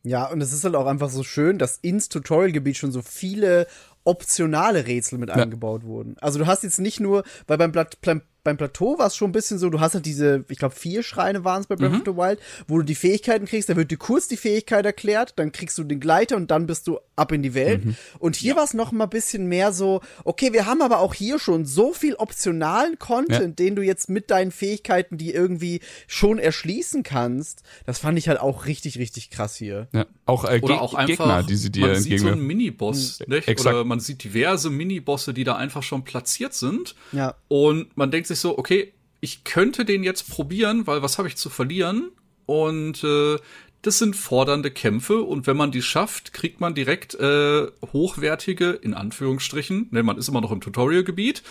Ja, 0.06 0.26
und 0.30 0.42
es 0.42 0.52
ist 0.52 0.66
halt 0.66 0.76
auch 0.76 0.86
einfach 0.86 1.10
so 1.10 1.24
schön, 1.24 1.58
dass 1.58 1.78
ins 1.78 2.10
Tutorial-Gebiet 2.10 2.76
schon 2.78 2.92
so 2.92 3.02
viele 3.02 3.68
optionale 4.04 4.86
Rätsel 4.86 5.18
mit 5.18 5.30
Ja. 5.30 5.36
eingebaut 5.36 5.84
wurden. 5.86 6.18
Also 6.20 6.40
du 6.40 6.46
hast 6.46 6.64
jetzt 6.64 6.80
nicht 6.80 7.00
nur, 7.00 7.24
weil 7.48 7.58
beim, 7.58 7.72
Plat 7.72 8.00
Pla 8.02 8.20
beim 8.44 8.58
Plateau 8.58 8.98
war 9.00 9.08
es 9.08 9.16
schon 9.16 9.30
ein 9.30 9.34
bisschen 9.34 9.58
so, 9.58 9.70
du 9.70 9.80
hast 9.80 9.94
halt 9.94 10.06
diese, 10.06 10.44
ich 10.50 10.58
glaube, 10.58 10.76
vier 10.76 11.02
Schreine 11.04 11.44
waren 11.44 11.62
es 11.62 11.68
bei 11.68 11.76
Breath 11.76 11.92
Mhm. 11.92 11.98
of 12.00 12.04
the 12.06 12.16
Wild, 12.18 12.40
wo 12.68 12.78
du 12.78 12.84
die 12.84 12.96
Fähigkeiten 12.96 13.46
kriegst, 13.46 13.70
da 13.70 13.76
wird 13.76 13.92
dir 13.92 13.98
kurz 13.98 14.28
die 14.28 14.38
Fähigkeit 14.38 14.86
erklärt, 14.86 15.34
dann 15.38 15.52
kriegst 15.52 15.78
du 15.78 15.84
den 15.84 16.00
Gleiter 16.00 16.36
und 16.36 16.52
dann 16.52 16.68
bist 16.68 16.88
du 16.88 17.00
ab 17.16 17.32
in 17.32 17.42
die 17.44 17.54
Welt. 17.54 17.86
Mhm. 17.86 17.96
Und 18.20 18.36
hier 18.36 18.56
war 18.56 18.64
es 18.64 18.74
noch 18.74 18.92
mal 18.92 19.06
ein 19.06 19.10
bisschen 19.10 19.48
mehr 19.48 19.72
so, 19.72 20.02
okay, 20.26 20.52
wir 20.54 20.66
haben 20.66 20.82
aber 20.82 21.00
auch 21.00 21.14
hier 21.14 21.40
schon 21.40 21.66
so 21.66 21.94
viel 21.94 22.16
optionalen 22.16 23.00
Content, 23.00 23.60
den 23.60 23.76
du 23.76 23.82
jetzt 23.82 24.10
mit 24.10 24.30
deinen 24.32 24.52
Fähigkeiten, 24.52 25.18
die 25.18 25.32
irgendwie 25.34 25.80
schon 26.08 26.40
erschließen 26.40 27.04
kannst. 27.04 27.64
Das 27.86 28.00
fand 28.00 28.18
ich 28.18 28.28
halt 28.28 28.40
auch 28.40 28.66
richtig, 28.66 28.98
richtig 28.98 29.30
krass 29.30 29.56
hier. 29.56 29.88
Ja. 29.94 30.06
Auch, 30.26 30.46
äh, 30.46 30.60
Oder 30.62 30.82
auch 30.82 30.94
einfach, 30.94 31.26
Gegner, 31.26 31.44
die 31.44 31.56
sie 31.56 31.72
dir 31.72 31.88
man 31.88 31.96
sieht 32.02 32.20
so 32.20 32.28
einen. 32.28 32.42
Miniboss, 32.46 33.20
nicht? 33.28 33.48
exakt. 33.48 33.76
Oder 33.76 33.84
man 33.86 34.00
sieht 34.00 34.24
diverse 34.24 34.70
Minibosse, 34.70 35.34
die 35.34 35.44
da 35.44 35.56
einfach 35.56 35.84
schon 35.84 36.04
platziert 36.04 36.54
sind. 36.54 36.96
Ja. 37.12 37.36
Und 37.48 37.96
man 37.98 38.10
denkt 38.12 38.28
sich 38.28 38.33
so, 38.40 38.58
okay, 38.58 38.94
ich 39.22 39.44
könnte 39.44 39.86
den 39.86 40.04
jetzt 40.04 40.30
probieren, 40.30 40.86
weil 40.88 41.02
was 41.02 41.18
habe 41.18 41.28
ich 41.28 41.38
zu 41.38 41.50
verlieren? 41.50 42.12
Und 42.46 43.04
äh, 43.04 43.38
das 43.82 44.00
sind 44.00 44.16
fordernde 44.16 44.72
Kämpfe 44.72 45.22
und 45.22 45.48
wenn 45.48 45.58
man 45.58 45.72
die 45.72 45.82
schafft, 45.82 46.34
kriegt 46.34 46.60
man 46.62 46.74
direkt 46.74 47.16
äh, 47.16 47.68
hochwertige, 47.92 48.72
in 48.72 48.94
Anführungsstrichen, 48.94 49.88
ne, 49.92 50.04
man 50.04 50.18
ist 50.18 50.28
immer 50.28 50.42
noch 50.42 50.52
im 50.52 50.62
Tutorial-Gebiet, 50.62 51.44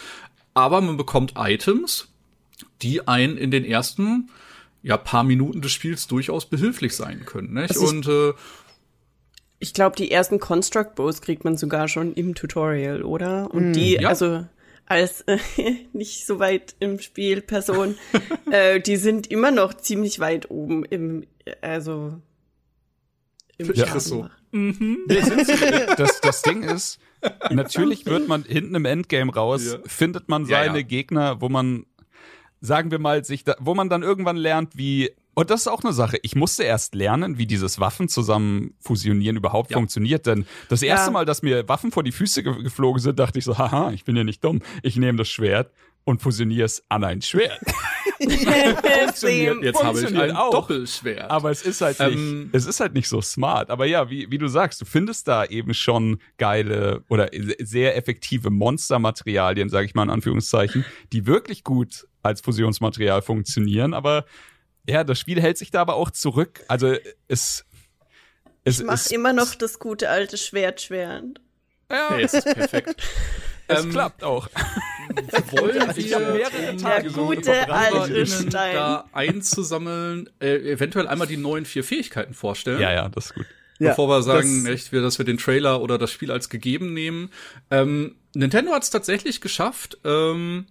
aber 0.54 0.80
man 0.80 0.96
bekommt 0.96 1.34
Items, 1.36 2.08
die 2.82 3.06
einen 3.06 3.36
in 3.36 3.50
den 3.50 3.64
ersten 3.64 4.30
ja, 4.82 4.96
paar 4.96 5.24
Minuten 5.24 5.62
des 5.62 5.72
Spiels 5.72 6.06
durchaus 6.08 6.46
behilflich 6.46 6.94
sein 6.96 7.24
können. 7.24 7.54
Nicht? 7.54 7.70
Also 7.70 7.84
ich- 7.84 7.90
und 7.90 8.08
äh, 8.08 8.32
Ich 9.60 9.74
glaube, 9.74 9.96
die 9.96 10.10
ersten 10.10 10.40
Construct 10.40 10.94
Bows 10.96 11.20
kriegt 11.22 11.44
man 11.44 11.56
sogar 11.56 11.86
schon 11.88 12.14
im 12.14 12.34
Tutorial, 12.34 13.02
oder? 13.02 13.50
Und 13.52 13.74
die, 13.74 13.94
Ja. 13.94 14.08
also 14.08 14.46
als 14.92 15.22
äh, 15.22 15.38
nicht 15.92 16.26
so 16.26 16.38
weit 16.38 16.74
im 16.80 17.00
Spiel 17.00 17.40
Person, 17.42 17.96
äh, 18.50 18.80
die 18.80 18.96
sind 18.96 19.30
immer 19.30 19.50
noch 19.50 19.74
ziemlich 19.74 20.20
weit 20.20 20.50
oben 20.50 20.84
im, 20.84 21.24
also 21.60 22.20
im 23.58 23.72
Ja, 23.74 23.94
ist 23.94 24.04
so. 24.04 24.28
machen. 24.52 24.98
das, 25.96 26.20
das 26.20 26.42
Ding 26.42 26.62
ist, 26.62 26.98
natürlich 27.50 28.06
wird 28.06 28.28
man 28.28 28.44
hinten 28.44 28.74
im 28.74 28.84
Endgame 28.84 29.32
raus, 29.32 29.64
Ja. 29.72 29.78
findet 29.86 30.28
man 30.28 30.42
Ja, 30.46 30.58
seine 30.64 30.78
ja. 30.78 30.82
Gegner, 30.82 31.40
wo 31.40 31.48
man, 31.48 31.86
sagen 32.60 32.90
wir 32.90 32.98
mal, 32.98 33.24
sich 33.24 33.44
da, 33.44 33.56
wo 33.60 33.74
man 33.74 33.88
dann 33.88 34.02
irgendwann 34.02 34.36
lernt, 34.36 34.76
wie, 34.76 35.10
und 35.34 35.50
das 35.50 35.62
ist 35.62 35.68
auch 35.68 35.82
eine 35.82 35.92
Sache, 35.92 36.18
ich 36.22 36.34
musste 36.34 36.62
erst 36.64 36.94
lernen, 36.94 37.38
wie 37.38 37.46
dieses 37.46 37.80
Waffen 37.80 38.08
zusammen 38.08 38.74
fusionieren 38.80 39.36
überhaupt 39.36 39.70
Ja. 39.70 39.76
funktioniert, 39.78 40.26
denn 40.26 40.46
das 40.68 40.82
erste 40.82 41.06
Ja. 41.08 41.12
Mal, 41.12 41.24
dass 41.24 41.42
mir 41.42 41.68
Waffen 41.68 41.90
vor 41.92 42.02
die 42.02 42.12
Füße 42.12 42.42
ge 42.42 42.62
geflogen 42.62 43.00
sind, 43.00 43.18
dachte 43.18 43.38
ich 43.38 43.44
so, 43.44 43.56
haha, 43.58 43.90
ich 43.92 44.04
bin 44.04 44.16
ja 44.16 44.24
nicht 44.24 44.42
dumm, 44.44 44.60
ich 44.82 44.96
nehme 44.96 45.18
das 45.18 45.28
Schwert 45.28 45.70
und 46.04 46.20
fusioniere 46.20 46.64
es 46.66 46.82
an 46.88 47.04
ein 47.04 47.22
Schwert. 47.22 47.60
Same. 49.14 49.60
Jetzt 49.62 49.82
habe 49.82 49.98
ich 49.98 50.04
Funktioniert 50.06 50.30
ein 50.30 50.36
auch. 50.36 50.50
Doppelschwert. 50.50 51.30
Aber 51.30 51.50
es 51.50 51.62
ist 51.62 51.80
halt 51.80 51.98
nicht, 52.00 52.08
Ähm, 52.18 52.50
es 52.52 52.66
ist 52.66 52.80
halt 52.80 52.94
nicht 52.94 53.08
so 53.08 53.20
smart. 53.20 53.70
Aber 53.70 53.86
ja, 53.86 54.10
wie, 54.10 54.30
wie 54.30 54.38
du 54.38 54.48
sagst, 54.48 54.80
du 54.80 54.84
findest 54.84 55.28
da 55.28 55.44
eben 55.44 55.74
schon 55.74 56.18
geile 56.38 57.02
oder 57.08 57.30
sehr 57.60 57.96
effektive 57.96 58.50
Monstermaterialien, 58.50 59.68
sage 59.68 59.86
ich 59.86 59.94
mal 59.94 60.04
in 60.04 60.10
Anführungszeichen, 60.10 60.84
die 61.12 61.26
wirklich 61.26 61.64
gut 61.64 62.06
als 62.22 62.40
Fusionsmaterial 62.40 63.22
funktionieren. 63.22 63.94
Aber 63.94 64.24
ja, 64.88 65.04
das 65.04 65.18
Spiel 65.18 65.40
hält 65.40 65.58
sich 65.58 65.70
da 65.70 65.80
aber 65.80 65.94
auch 65.94 66.10
zurück. 66.10 66.62
Also 66.68 66.94
es, 67.28 67.64
es 68.64 68.80
Ich 68.80 68.86
mach 68.86 69.06
immer 69.10 69.32
noch 69.32 69.54
das 69.54 69.78
gute 69.78 70.08
alte 70.10 70.36
Schwert 70.36 70.80
schwerend. 70.80 71.40
ja, 71.90 72.14
nee, 72.16 72.22
es 72.22 72.34
ist 72.34 72.44
perfekt. 72.44 73.02
es 73.68 73.84
ähm, 73.84 73.90
klappt 73.90 74.24
auch. 74.24 74.48
Wollen 75.50 75.76
Ich 75.96 76.14
hab 76.14 76.20
wir, 76.20 76.32
mehrere 76.32 76.76
Tage 76.76 77.02
Der 77.04 77.10
so 77.10 77.26
gute 77.26 77.68
alte 77.70 78.26
Stein. 78.26 78.74
da 78.74 79.08
einzusammeln, 79.12 80.30
äh, 80.40 80.72
eventuell 80.72 81.06
einmal 81.08 81.26
die 81.26 81.36
neuen 81.36 81.64
vier 81.64 81.84
Fähigkeiten 81.84 82.34
vorstellen. 82.34 82.80
Ja, 82.80 82.92
ja, 82.92 83.08
das 83.08 83.26
ist 83.26 83.34
gut. 83.34 83.46
Ja, 83.78 83.90
bevor 83.90 84.08
wir 84.08 84.22
sagen, 84.22 84.64
das- 84.64 84.72
echt, 84.74 84.92
wir, 84.92 85.00
dass 85.02 85.18
wir 85.18 85.24
den 85.24 85.38
Trailer 85.38 85.80
oder 85.80 85.98
das 85.98 86.10
Spiel 86.12 86.30
als 86.30 86.48
gegeben 86.48 86.94
nehmen. 86.94 87.30
Ähm, 87.70 88.16
Nintendo 88.34 88.72
hat 88.72 88.84
es 88.84 88.90
tatsächlich 88.90 89.40
geschafft, 89.40 89.98
ähm, 90.04 90.66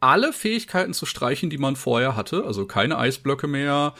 alle 0.00 0.32
Fähigkeiten 0.32 0.94
zu 0.94 1.06
streichen, 1.06 1.50
die 1.50 1.58
man 1.58 1.76
vorher 1.76 2.16
hatte. 2.16 2.44
Also 2.44 2.66
keine 2.66 2.98
Eisblöcke 2.98 3.46
mehr, 3.46 3.94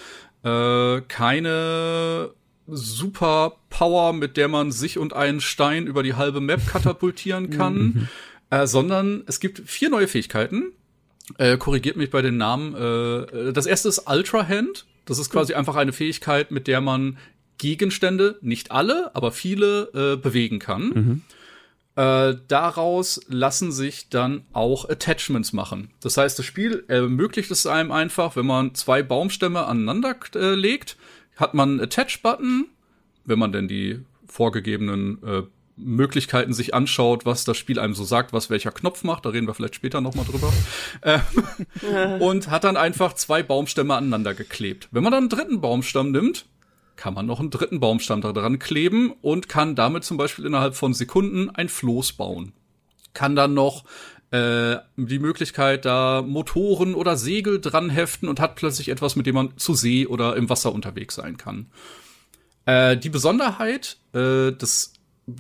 äh, 0.44 1.00
keine 1.02 2.30
Super 2.66 3.56
Power, 3.70 4.12
mit 4.12 4.36
der 4.36 4.48
man 4.48 4.72
sich 4.72 4.98
und 4.98 5.14
einen 5.14 5.40
Stein 5.40 5.86
über 5.86 6.02
die 6.02 6.14
halbe 6.14 6.40
Map 6.40 6.66
katapultieren 6.66 7.50
kann, 7.50 8.08
äh, 8.50 8.66
sondern 8.66 9.22
es 9.26 9.40
gibt 9.40 9.62
vier 9.66 9.90
neue 9.90 10.08
Fähigkeiten. 10.08 10.72
Äh, 11.38 11.56
korrigiert 11.56 11.96
mich 11.96 12.10
bei 12.10 12.22
den 12.22 12.36
Namen. 12.36 12.74
Äh, 12.74 13.52
das 13.52 13.66
erste 13.66 13.88
ist 13.88 14.04
Ultra 14.06 14.46
Hand. 14.46 14.86
Das 15.04 15.18
ist 15.18 15.30
quasi 15.30 15.54
einfach 15.54 15.76
eine 15.76 15.92
Fähigkeit, 15.92 16.50
mit 16.50 16.66
der 16.66 16.80
man 16.80 17.16
Gegenstände, 17.56 18.38
nicht 18.40 18.70
alle, 18.70 19.10
aber 19.14 19.32
viele, 19.32 19.90
äh, 19.94 20.16
bewegen 20.16 20.58
kann. 20.58 21.22
Äh, 21.98 22.36
daraus 22.46 23.20
lassen 23.26 23.72
sich 23.72 24.08
dann 24.08 24.44
auch 24.52 24.88
Attachments 24.88 25.52
machen. 25.52 25.90
Das 26.00 26.16
heißt, 26.16 26.38
das 26.38 26.46
Spiel 26.46 26.84
ermöglicht 26.86 27.50
es 27.50 27.66
einem 27.66 27.90
einfach, 27.90 28.36
wenn 28.36 28.46
man 28.46 28.76
zwei 28.76 29.02
Baumstämme 29.02 29.66
aneinander 29.66 30.14
äh, 30.36 30.54
legt, 30.54 30.96
hat 31.34 31.54
man 31.54 31.70
einen 31.70 31.80
Attach-Button, 31.80 32.66
wenn 33.24 33.38
man 33.40 33.50
denn 33.50 33.66
die 33.66 33.98
vorgegebenen 34.28 35.18
äh, 35.24 35.42
Möglichkeiten 35.74 36.52
sich 36.52 36.72
anschaut, 36.72 37.26
was 37.26 37.44
das 37.44 37.56
Spiel 37.56 37.80
einem 37.80 37.94
so 37.94 38.04
sagt, 38.04 38.32
was 38.32 38.48
welcher 38.48 38.70
Knopf 38.70 39.02
macht. 39.02 39.24
Da 39.24 39.30
reden 39.30 39.48
wir 39.48 39.54
vielleicht 39.54 39.74
später 39.74 40.00
noch 40.00 40.14
mal 40.14 40.24
drüber. 40.24 40.52
ähm, 41.02 42.20
und 42.20 42.48
hat 42.48 42.62
dann 42.62 42.76
einfach 42.76 43.14
zwei 43.14 43.42
Baumstämme 43.42 43.96
aneinander 43.96 44.34
geklebt. 44.34 44.86
Wenn 44.92 45.02
man 45.02 45.10
dann 45.10 45.24
einen 45.24 45.30
dritten 45.30 45.60
Baumstamm 45.60 46.12
nimmt, 46.12 46.46
kann 46.98 47.14
man 47.14 47.26
noch 47.26 47.40
einen 47.40 47.50
dritten 47.50 47.80
Baumstamm 47.80 48.20
daran 48.20 48.58
kleben 48.58 49.12
und 49.22 49.48
kann 49.48 49.76
damit 49.76 50.04
zum 50.04 50.16
Beispiel 50.16 50.44
innerhalb 50.44 50.74
von 50.74 50.92
Sekunden 50.92 51.48
ein 51.48 51.68
Floß 51.68 52.14
bauen. 52.14 52.52
Kann 53.14 53.36
dann 53.36 53.54
noch 53.54 53.84
äh, 54.32 54.76
die 54.96 55.20
Möglichkeit, 55.20 55.84
da 55.84 56.22
Motoren 56.22 56.94
oder 56.94 57.16
Segel 57.16 57.60
dran 57.60 57.88
heften 57.88 58.28
und 58.28 58.40
hat 58.40 58.56
plötzlich 58.56 58.88
etwas, 58.88 59.14
mit 59.14 59.26
dem 59.26 59.36
man 59.36 59.56
zu 59.56 59.74
See 59.74 60.06
oder 60.06 60.36
im 60.36 60.50
Wasser 60.50 60.72
unterwegs 60.72 61.14
sein 61.14 61.36
kann. 61.36 61.66
Äh, 62.66 62.96
die 62.96 63.10
Besonderheit, 63.10 63.96
äh, 64.12 64.50
das 64.52 64.92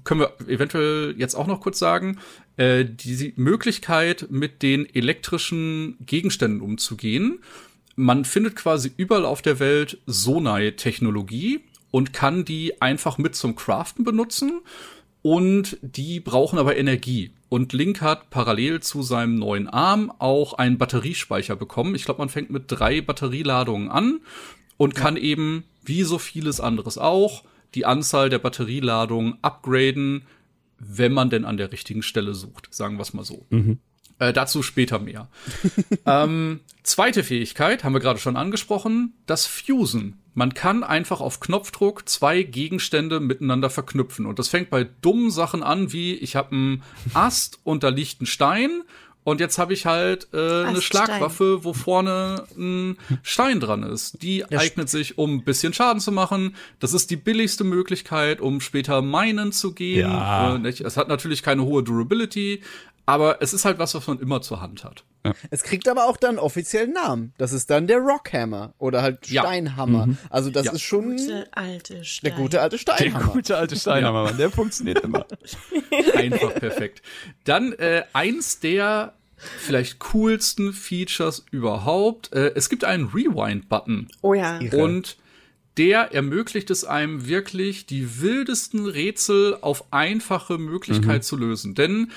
können 0.04 0.20
wir 0.20 0.34
eventuell 0.46 1.14
jetzt 1.18 1.34
auch 1.34 1.48
noch 1.48 1.60
kurz 1.60 1.80
sagen, 1.80 2.18
äh, 2.56 2.84
die 2.84 3.32
Möglichkeit, 3.36 4.28
mit 4.30 4.62
den 4.62 4.86
elektrischen 4.94 5.96
Gegenständen 6.06 6.60
umzugehen. 6.60 7.40
Man 8.00 8.24
findet 8.24 8.54
quasi 8.54 8.92
überall 8.96 9.24
auf 9.24 9.42
der 9.42 9.58
Welt 9.58 9.98
Sonai-Technologie 10.06 11.62
und 11.90 12.12
kann 12.12 12.44
die 12.44 12.80
einfach 12.80 13.18
mit 13.18 13.34
zum 13.34 13.56
Craften 13.56 14.04
benutzen. 14.04 14.60
Und 15.22 15.78
die 15.82 16.20
brauchen 16.20 16.60
aber 16.60 16.76
Energie. 16.76 17.32
Und 17.48 17.72
Link 17.72 18.00
hat 18.00 18.30
parallel 18.30 18.78
zu 18.78 19.02
seinem 19.02 19.34
neuen 19.34 19.66
Arm 19.66 20.12
auch 20.20 20.52
einen 20.52 20.78
Batteriespeicher 20.78 21.56
bekommen. 21.56 21.96
Ich 21.96 22.04
glaube, 22.04 22.20
man 22.20 22.28
fängt 22.28 22.50
mit 22.50 22.66
drei 22.68 23.00
Batterieladungen 23.00 23.90
an 23.90 24.20
und 24.76 24.94
kann 24.94 25.16
eben, 25.16 25.64
wie 25.84 26.04
so 26.04 26.18
vieles 26.20 26.60
anderes 26.60 26.98
auch, 26.98 27.42
die 27.74 27.84
Anzahl 27.84 28.28
der 28.28 28.38
Batterieladungen 28.38 29.38
upgraden, 29.42 30.22
wenn 30.78 31.12
man 31.12 31.30
denn 31.30 31.44
an 31.44 31.56
der 31.56 31.72
richtigen 31.72 32.04
Stelle 32.04 32.36
sucht. 32.36 32.72
Sagen 32.72 32.96
wir 32.96 33.02
es 33.02 33.12
mal 33.12 33.24
so. 33.24 33.44
Äh, 34.18 34.32
dazu 34.32 34.62
später 34.62 34.98
mehr. 34.98 35.28
ähm, 36.06 36.60
zweite 36.82 37.22
Fähigkeit, 37.22 37.84
haben 37.84 37.92
wir 37.92 38.00
gerade 38.00 38.18
schon 38.18 38.36
angesprochen, 38.36 39.14
das 39.26 39.46
Fusen. 39.46 40.20
Man 40.34 40.54
kann 40.54 40.84
einfach 40.84 41.20
auf 41.20 41.40
Knopfdruck 41.40 42.08
zwei 42.08 42.42
Gegenstände 42.42 43.20
miteinander 43.20 43.70
verknüpfen. 43.70 44.26
Und 44.26 44.38
das 44.38 44.48
fängt 44.48 44.70
bei 44.70 44.84
dummen 45.02 45.30
Sachen 45.30 45.62
an, 45.62 45.92
wie 45.92 46.14
ich 46.14 46.36
habe 46.36 46.52
einen 46.52 46.82
Ast 47.14 47.58
und 47.64 47.82
da 47.82 47.88
liegt 47.88 48.22
ein 48.22 48.26
Stein. 48.26 48.82
Und 49.24 49.40
jetzt 49.40 49.58
habe 49.58 49.74
ich 49.74 49.84
halt 49.84 50.28
äh, 50.32 50.64
eine. 50.64 50.80
Schlagwaffe, 50.80 51.62
wo 51.62 51.74
vorne 51.74 52.44
ein 52.56 52.96
Stein 53.22 53.60
dran 53.60 53.82
ist. 53.82 54.22
Die 54.22 54.50
eignet 54.50 54.88
sich, 54.88 55.18
um 55.18 55.34
ein 55.34 55.44
bisschen 55.44 55.74
Schaden 55.74 56.00
zu 56.00 56.12
machen. 56.12 56.56
Das 56.78 56.94
ist 56.94 57.10
die 57.10 57.16
billigste 57.16 57.64
Möglichkeit, 57.64 58.40
um 58.40 58.62
später 58.62 59.02
minen 59.02 59.52
zu 59.52 59.74
gehen. 59.74 60.10
Ja. 60.10 60.56
Äh? 60.56 60.68
Es 60.68 60.96
hat 60.96 61.08
natürlich 61.08 61.42
keine 61.42 61.64
hohe 61.64 61.82
Durability, 61.82 62.62
aber 63.08 63.40
es 63.40 63.54
ist 63.54 63.64
halt 63.64 63.78
was, 63.78 63.94
was 63.94 64.06
man 64.06 64.18
immer 64.20 64.42
zur 64.42 64.60
Hand 64.60 64.84
hat. 64.84 65.04
Es 65.50 65.62
kriegt 65.62 65.88
aber 65.88 66.06
auch 66.08 66.16
dann 66.18 66.38
offiziellen 66.38 66.92
Namen. 66.92 67.32
Das 67.38 67.52
ist 67.54 67.70
dann 67.70 67.86
der 67.86 67.98
Rockhammer 67.98 68.74
oder 68.78 69.00
halt 69.02 69.26
Ja. 69.28 69.42
Steinhammer. 69.42 70.10
Also 70.30 70.50
das 70.50 70.66
Ja. 70.66 70.72
ist 70.72 70.82
schon 70.82 71.16
Gute 71.16 71.48
alte 71.52 72.04
Stein. 72.04 72.30
der 72.30 72.38
gute 72.42 72.60
alte 72.60 72.76
Der 72.76 72.80
Steinhammer. 72.82 73.32
gute 73.32 73.56
alte 73.56 73.76
Steinhammer, 73.76 74.24
Mann, 74.24 74.36
der 74.36 74.50
funktioniert 74.50 75.00
immer. 75.00 75.26
Einfach 76.16 76.54
perfekt. 76.54 77.00
Dann 77.44 77.72
äh, 77.72 78.04
eins 78.12 78.60
der 78.60 79.14
vielleicht 79.36 80.00
coolsten 80.00 80.72
Features 80.74 81.44
überhaupt. 81.50 82.32
Äh, 82.34 82.52
es 82.56 82.68
gibt 82.68 82.84
einen 82.84 83.06
Rewind-Button. 83.06 84.08
Oh 84.20 84.34
ja. 84.34 84.58
Und 84.72 85.16
der 85.78 86.12
ermöglicht 86.12 86.70
es 86.70 86.84
einem 86.84 87.26
wirklich, 87.28 87.86
die 87.86 88.20
wildesten 88.20 88.86
Rätsel 88.86 89.56
auf 89.60 89.92
einfache 89.92 90.58
Möglichkeit 90.58 91.22
zu 91.24 91.36
lösen. 91.36 91.74
Denn 91.74 92.10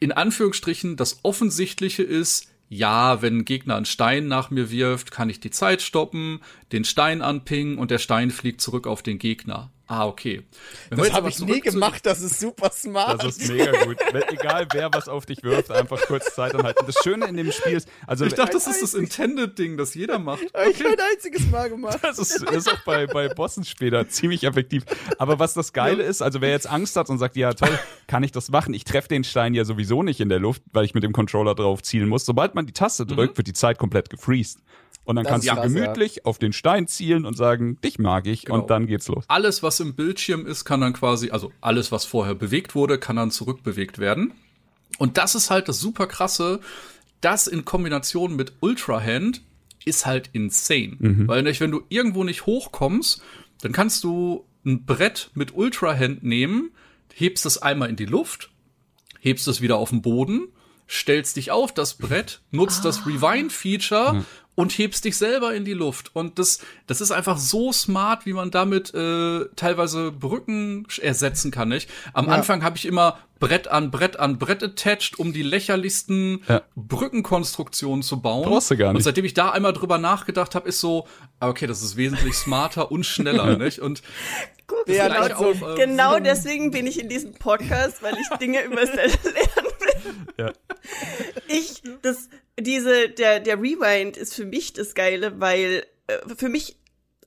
in 0.00 0.12
Anführungsstrichen, 0.12 0.96
das 0.96 1.20
Offensichtliche 1.22 2.02
ist, 2.02 2.48
ja, 2.68 3.20
wenn 3.20 3.38
ein 3.38 3.44
Gegner 3.44 3.76
einen 3.76 3.84
Stein 3.84 4.28
nach 4.28 4.50
mir 4.50 4.70
wirft, 4.70 5.10
kann 5.10 5.28
ich 5.28 5.40
die 5.40 5.50
Zeit 5.50 5.82
stoppen, 5.82 6.40
den 6.72 6.84
Stein 6.84 7.22
anpingen 7.22 7.78
und 7.78 7.90
der 7.90 7.98
Stein 7.98 8.30
fliegt 8.30 8.60
zurück 8.60 8.86
auf 8.86 9.02
den 9.02 9.18
Gegner. 9.18 9.70
Ah, 9.88 10.06
okay. 10.06 10.44
Wenn 10.88 10.98
Das 11.00 11.12
habe 11.12 11.28
ich 11.30 11.40
nie 11.40 11.58
gemacht, 11.60 12.06
das 12.06 12.20
ist 12.20 12.38
super 12.38 12.70
smart. 12.70 13.24
Das 13.24 13.38
ist 13.38 13.50
mega 13.50 13.72
gut. 13.84 13.96
Wenn- 14.12 14.22
Egal 14.28 14.68
wer 14.72 14.88
was 14.94 15.08
auf 15.08 15.26
dich 15.26 15.42
wirft, 15.42 15.72
einfach 15.72 16.00
kurz 16.02 16.32
Zeit 16.32 16.54
anhalten. 16.54 16.84
Das 16.86 16.94
Schöne 17.02 17.26
in 17.26 17.36
dem 17.36 17.50
Spiel 17.50 17.72
ist, 17.72 17.88
also 18.06 18.24
Ich 18.24 18.34
dachte, 18.34 18.52
das 18.52 18.68
ist 18.68 18.84
das 18.84 18.94
Intended-Ding, 18.94 19.76
das 19.76 19.94
jeder 19.94 20.20
macht. 20.20 20.42
Hab 20.54 20.68
ich 20.68 20.86
ein 20.86 20.94
einziges 21.12 21.50
Mal 21.50 21.70
gemacht. 21.70 21.98
Das 22.02 22.20
ist, 22.20 22.40
das 22.40 22.54
ist 22.54 22.68
auch 22.72 22.78
bei, 22.84 23.08
bei 23.08 23.30
Bossen 23.30 23.64
später 23.64 24.08
ziemlich 24.08 24.44
effektiv. 24.44 24.84
Aber 25.18 25.40
was 25.40 25.54
das 25.54 25.72
Geile 25.72 26.04
ist, 26.04 26.22
also 26.22 26.40
wer 26.40 26.50
jetzt 26.50 26.68
Angst 26.70 26.94
hat 26.94 27.10
und 27.10 27.18
sagt, 27.18 27.34
ja 27.34 27.52
toll, 27.52 27.76
kann 28.06 28.22
ich 28.22 28.30
das 28.30 28.48
machen? 28.48 28.72
Ich 28.74 28.84
treffe 28.84 29.08
den 29.08 29.24
Stein 29.24 29.54
ja 29.54 29.64
sowieso 29.64 30.04
nicht 30.04 30.20
in 30.20 30.28
der 30.28 30.38
Luft, 30.38 30.62
weil 30.72 30.84
ich 30.84 30.94
mit 30.94 31.02
dem 31.02 31.12
Controller 31.12 31.56
drauf 31.56 31.82
zielen 31.82 32.08
muss. 32.08 32.24
Sobald 32.24 32.54
man 32.54 32.64
die 32.64 32.72
Taste 32.72 33.06
drückt, 33.06 33.36
wird 33.38 33.48
die 33.48 33.54
Zeit 33.54 33.78
komplett 33.78 34.08
gefreezed. 34.08 34.60
Und 35.04 35.16
dann 35.16 35.24
Das 35.24 35.32
kannst 35.32 35.48
du 35.48 35.54
krass, 35.54 35.72
ja. 35.72 35.80
gemütlich 35.80 36.24
auf 36.24 36.38
den 36.38 36.52
Stein 36.52 36.86
zielen 36.86 37.24
und 37.24 37.36
sagen, 37.36 37.80
dich 37.82 37.98
mag 37.98 38.26
ich. 38.26 38.44
Genau. 38.44 38.60
Und 38.60 38.70
dann 38.70 38.86
geht's 38.86 39.08
los. 39.08 39.24
Alles, 39.28 39.62
was 39.62 39.80
im 39.80 39.94
Bildschirm 39.94 40.46
ist, 40.46 40.64
kann 40.64 40.80
dann 40.80 40.92
quasi, 40.92 41.30
also 41.30 41.52
alles, 41.60 41.90
was 41.90 42.04
vorher 42.04 42.34
bewegt 42.34 42.74
wurde, 42.74 42.98
kann 42.98 43.16
dann 43.16 43.30
zurückbewegt 43.30 43.98
werden. 43.98 44.32
Und 44.98 45.16
das 45.16 45.34
ist 45.34 45.50
halt 45.50 45.68
das 45.68 45.80
super 45.80 46.06
krasse, 46.06 46.60
das 47.20 47.46
in 47.46 47.64
Kombination 47.64 48.36
mit 48.36 48.52
Ultra 48.60 49.00
Hand 49.02 49.42
ist 49.84 50.06
halt 50.06 50.30
insane. 50.32 50.96
Weil 51.26 51.42
nicht, 51.42 51.60
wenn 51.60 51.70
du 51.70 51.82
irgendwo 51.88 52.24
nicht 52.24 52.46
hochkommst, 52.46 53.22
dann 53.62 53.72
kannst 53.72 54.04
du 54.04 54.44
ein 54.64 54.84
Brett 54.84 55.30
mit 55.34 55.54
Ultra 55.54 55.96
Hand 55.96 56.22
nehmen, 56.22 56.70
hebst 57.14 57.46
es 57.46 57.58
einmal 57.58 57.88
in 57.88 57.96
die 57.96 58.06
Luft, 58.06 58.50
hebst 59.20 59.48
es 59.48 59.60
wieder 59.60 59.76
auf 59.76 59.90
den 59.90 60.02
Boden, 60.02 60.48
stellst 60.88 61.36
dich 61.36 61.50
auf 61.50 61.72
das 61.72 61.94
Brett, 61.94 62.40
nutzt 62.50 62.84
das 62.84 63.06
Rewind-Feature 63.06 64.24
und 64.60 64.70
hebst 64.76 65.04
dich 65.04 65.16
selber 65.16 65.54
in 65.54 65.64
die 65.64 65.72
Luft. 65.72 66.10
Und 66.14 66.38
das, 66.38 66.58
das 66.86 67.00
ist 67.00 67.10
einfach 67.10 67.38
so 67.38 67.72
smart, 67.72 68.26
wie 68.26 68.32
man 68.32 68.50
damit 68.50 68.92
äh, 68.94 69.46
teilweise 69.56 70.12
Brücken 70.12 70.86
ersetzen 71.00 71.50
kann. 71.50 71.68
Nicht? 71.68 71.88
Am 72.12 72.28
Anfang 72.28 72.62
habe 72.62 72.76
ich 72.76 72.86
immer 72.86 73.18
Brett 73.38 73.68
an 73.68 73.90
Brett 73.90 74.18
an 74.20 74.38
Brett 74.38 74.62
attached, 74.62 75.18
um 75.18 75.32
die 75.32 75.42
lächerlichsten 75.42 76.42
Ja. 76.46 76.60
Brückenkonstruktionen 76.76 78.02
zu 78.02 78.20
bauen. 78.20 78.44
Brauchst 78.48 78.70
du 78.70 78.76
gar 78.76 78.88
Und 78.90 78.96
nicht. 78.96 79.04
seitdem 79.04 79.24
ich 79.24 79.34
da 79.34 79.50
einmal 79.50 79.72
drüber 79.72 79.98
nachgedacht 79.98 80.54
habe, 80.54 80.68
ist 80.68 80.80
so, 80.80 81.06
ah, 81.40 81.48
okay, 81.48 81.66
das 81.66 81.82
ist 81.82 81.96
wesentlich 81.96 82.34
smarter 82.34 82.90
und 82.92 83.04
schneller, 83.04 83.56
nicht? 83.56 83.78
Und 83.80 84.02
Guck, 84.66 84.88
Ja, 84.88 85.08
genau, 85.08 85.34
auf, 85.50 85.62
äh, 85.62 85.74
genau 85.74 86.20
deswegen 86.20 86.70
bin 86.70 86.86
ich 86.86 87.00
in 87.00 87.08
diesem 87.08 87.32
Podcast, 87.32 88.02
weil 88.02 88.14
ich 88.20 88.28
Dinge 88.38 88.62
über 88.62 88.84
Zelda 88.84 89.00
lernen 89.02 89.16
will. 89.56 89.69
Ja. 90.38 90.52
Ich, 91.48 91.82
das, 92.02 92.28
diese, 92.58 93.08
der, 93.08 93.40
der 93.40 93.58
Rewind 93.60 94.16
ist 94.16 94.34
für 94.34 94.44
mich 94.44 94.72
das 94.72 94.94
Geile, 94.94 95.40
weil 95.40 95.84
äh, 96.06 96.18
für 96.36 96.48
mich 96.48 96.76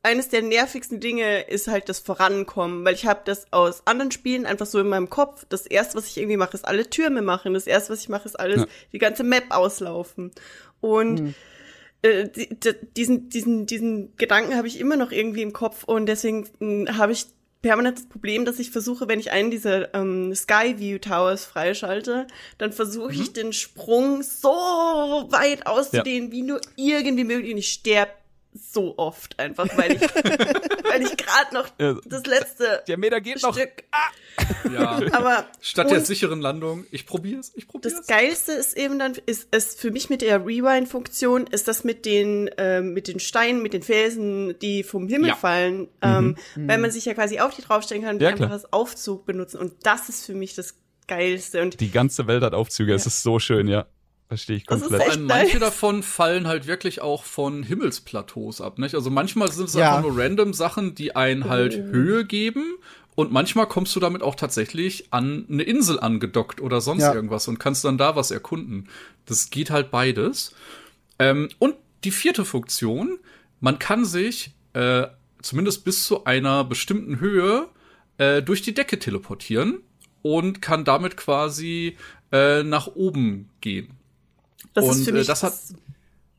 eines 0.05 0.27
der 0.27 0.41
nervigsten 0.41 0.99
Dinge 0.99 1.43
ist 1.43 1.67
halt 1.69 1.87
das 1.87 1.99
Vorankommen, 1.99 2.83
weil 2.83 2.93
ich 2.93 3.05
habe 3.05 3.21
das 3.23 3.51
aus 3.53 3.87
anderen 3.87 4.11
Spielen 4.11 4.45
einfach 4.45 4.65
so 4.65 4.79
in 4.79 4.89
meinem 4.89 5.09
Kopf. 5.09 5.45
Das 5.47 5.65
erste, 5.65 5.95
was 5.97 6.07
ich 6.07 6.17
irgendwie 6.17 6.35
mache, 6.37 6.55
ist 6.57 6.67
alle 6.67 6.89
Türme 6.89 7.21
machen. 7.21 7.53
Das 7.53 7.67
erste, 7.67 7.93
was 7.93 8.01
ich 8.01 8.09
mache, 8.09 8.25
ist 8.27 8.37
alles 8.37 8.61
Ja. 8.61 8.67
die 8.91 8.99
ganze 8.99 9.23
Map 9.23 9.45
auslaufen. 9.49 10.31
Und 10.81 11.33
äh, 12.01 12.27
die, 12.27 12.49
die, 12.49 12.73
diesen, 12.97 13.29
diesen, 13.29 13.65
diesen 13.65 14.15
Gedanken 14.17 14.57
habe 14.57 14.67
ich 14.67 14.77
immer 14.77 14.97
noch 14.97 15.11
irgendwie 15.11 15.41
im 15.41 15.53
Kopf 15.53 15.85
und 15.85 16.05
deswegen 16.07 16.49
mh, 16.59 16.97
habe 16.97 17.13
ich 17.13 17.27
permanent 17.63 17.97
das 17.97 18.05
Problem, 18.05 18.45
dass 18.45 18.59
ich 18.59 18.69
versuche, 18.69 19.07
wenn 19.07 19.19
ich 19.19 19.31
einen 19.31 19.49
dieser 19.49 19.95
ähm, 19.95 20.35
Skyview 20.35 20.99
Towers 20.99 21.45
freischalte, 21.45 22.27
dann 22.59 22.71
versuche 22.71 23.13
ich 23.13 23.33
den 23.33 23.53
Sprung 23.53 24.21
so 24.21 24.49
weit 24.49 25.65
auszudehnen, 25.65 26.31
wie 26.31 26.43
nur 26.43 26.61
irgendwie 26.75 27.23
möglich. 27.23 27.53
Und 27.53 27.57
ich 27.57 27.71
sterbe 27.71 28.11
so 28.53 28.97
oft 28.97 29.39
einfach, 29.39 29.67
weil 29.77 29.93
ich, 29.93 30.01
weil 30.85 31.01
ich 31.01 31.17
gerade 31.17 31.53
noch 31.53 31.67
Ja. 31.79 31.95
das 32.05 32.25
letzte 32.25 32.83
Der 32.87 32.97
Meter 32.97 33.19
geht 33.21 33.41
noch. 33.41 33.53
Stück, 33.53 33.83
ja, 34.73 34.99
aber 35.13 35.45
statt 35.61 35.91
der 35.91 36.01
sicheren 36.01 36.39
Landung, 36.41 36.85
ich 36.91 37.05
probier's, 37.05 37.51
ich 37.55 37.67
probier's. 37.67 37.95
Das 37.95 38.07
Geilste 38.07 38.51
ist 38.53 38.77
eben 38.77 38.99
dann, 38.99 39.13
ist 39.25 39.47
es 39.51 39.75
für 39.75 39.91
mich 39.91 40.09
mit 40.09 40.21
der 40.21 40.45
Rewind-Funktion, 40.45 41.47
ist 41.47 41.67
das 41.67 41.83
mit 41.83 42.05
den, 42.05 42.49
ähm, 42.57 42.93
mit 42.93 43.07
den 43.07 43.19
Steinen, 43.19 43.61
mit 43.61 43.73
den 43.73 43.83
Felsen, 43.83 44.57
die 44.59 44.83
vom 44.83 45.07
Himmel 45.07 45.29
Ja. 45.29 45.35
fallen, 45.35 45.87
ähm, 46.01 46.37
weil 46.55 46.77
man 46.77 46.91
sich 46.91 47.05
ja 47.05 47.13
quasi 47.13 47.39
auf 47.39 47.55
die 47.55 47.61
draufstellen 47.61 48.03
kann 48.03 48.15
und 48.15 48.19
die 48.19 48.23
Ja, 48.25 48.31
einfach 48.31 48.45
klar. 48.45 48.53
als 48.53 48.71
Aufzug 48.73 49.25
benutzen. 49.25 49.57
Und 49.57 49.73
das 49.83 50.09
ist 50.09 50.25
für 50.25 50.33
mich 50.33 50.55
das 50.55 50.75
Geilste. 51.07 51.61
Und 51.61 51.79
Die 51.81 51.91
ganze 51.91 52.27
Welt 52.27 52.43
hat 52.43 52.53
Aufzüge. 52.53 52.93
Es 52.93 53.05
ist 53.05 53.23
so 53.23 53.37
schön, 53.39 53.67
ja. 53.67 53.85
Verstehe 54.33 54.57
ich 54.57 54.65
Das 54.65 54.77
ist 54.81 54.89
komplett. 54.89 55.01
Vor 55.01 55.07
echt 55.09 55.17
allem 55.17 55.27
manche 55.27 55.57
nice. 55.57 55.59
davon 55.59 56.03
fallen 56.03 56.47
halt 56.47 56.65
wirklich 56.67 57.01
auch 57.01 57.23
von 57.23 57.63
Himmelsplateaus 57.63 58.61
ab, 58.61 58.79
nicht? 58.79 58.95
Also 58.95 59.09
manchmal 59.09 59.51
sind 59.51 59.69
es 59.69 59.75
Ja. 59.75 59.95
einfach 59.97 60.09
nur 60.09 60.17
random 60.21 60.53
Sachen, 60.53 60.95
die 60.95 61.15
einen 61.15 61.49
halt 61.49 61.73
Höhe 61.75 62.25
geben. 62.25 62.63
Und 63.15 63.31
manchmal 63.31 63.67
kommst 63.67 63.95
du 63.95 63.99
damit 63.99 64.23
auch 64.23 64.33
tatsächlich 64.33 65.13
an 65.13 65.45
eine 65.51 65.61
Insel 65.61 65.99
angedockt 65.99 66.59
oder 66.59 66.81
sonst 66.81 67.03
Ja. 67.03 67.13
irgendwas 67.13 67.47
und 67.47 67.59
kannst 67.59 67.85
dann 67.85 67.99
da 67.99 68.15
was 68.15 68.31
erkunden. 68.31 68.89
Das 69.27 69.51
geht 69.51 69.69
halt 69.69 69.91
beides. 69.91 70.55
Ähm, 71.19 71.49
und 71.59 71.75
die 72.03 72.11
vierte 72.11 72.43
Funktion, 72.43 73.19
man 73.59 73.77
kann 73.77 74.03
sich 74.03 74.51
äh, 74.73 75.05
zumindest 75.43 75.85
bis 75.85 76.03
zu 76.05 76.25
einer 76.25 76.63
bestimmten 76.63 77.19
Höhe 77.19 77.67
äh, 78.17 78.41
durch 78.41 78.63
die 78.63 78.73
Decke 78.73 78.97
teleportieren 78.97 79.81
und 80.23 80.61
kann 80.63 80.83
damit 80.83 81.15
quasi 81.15 81.97
äh, 82.31 82.63
nach 82.63 82.87
oben 82.87 83.49
gehen. 83.61 83.89
Das 84.73 84.85
und, 84.85 84.91
ist 84.91 85.03
für 85.05 85.11
äh, 85.11 85.13
mich, 85.13 85.27
das 85.27 85.43
hat- 85.43 85.53
das, 85.53 85.73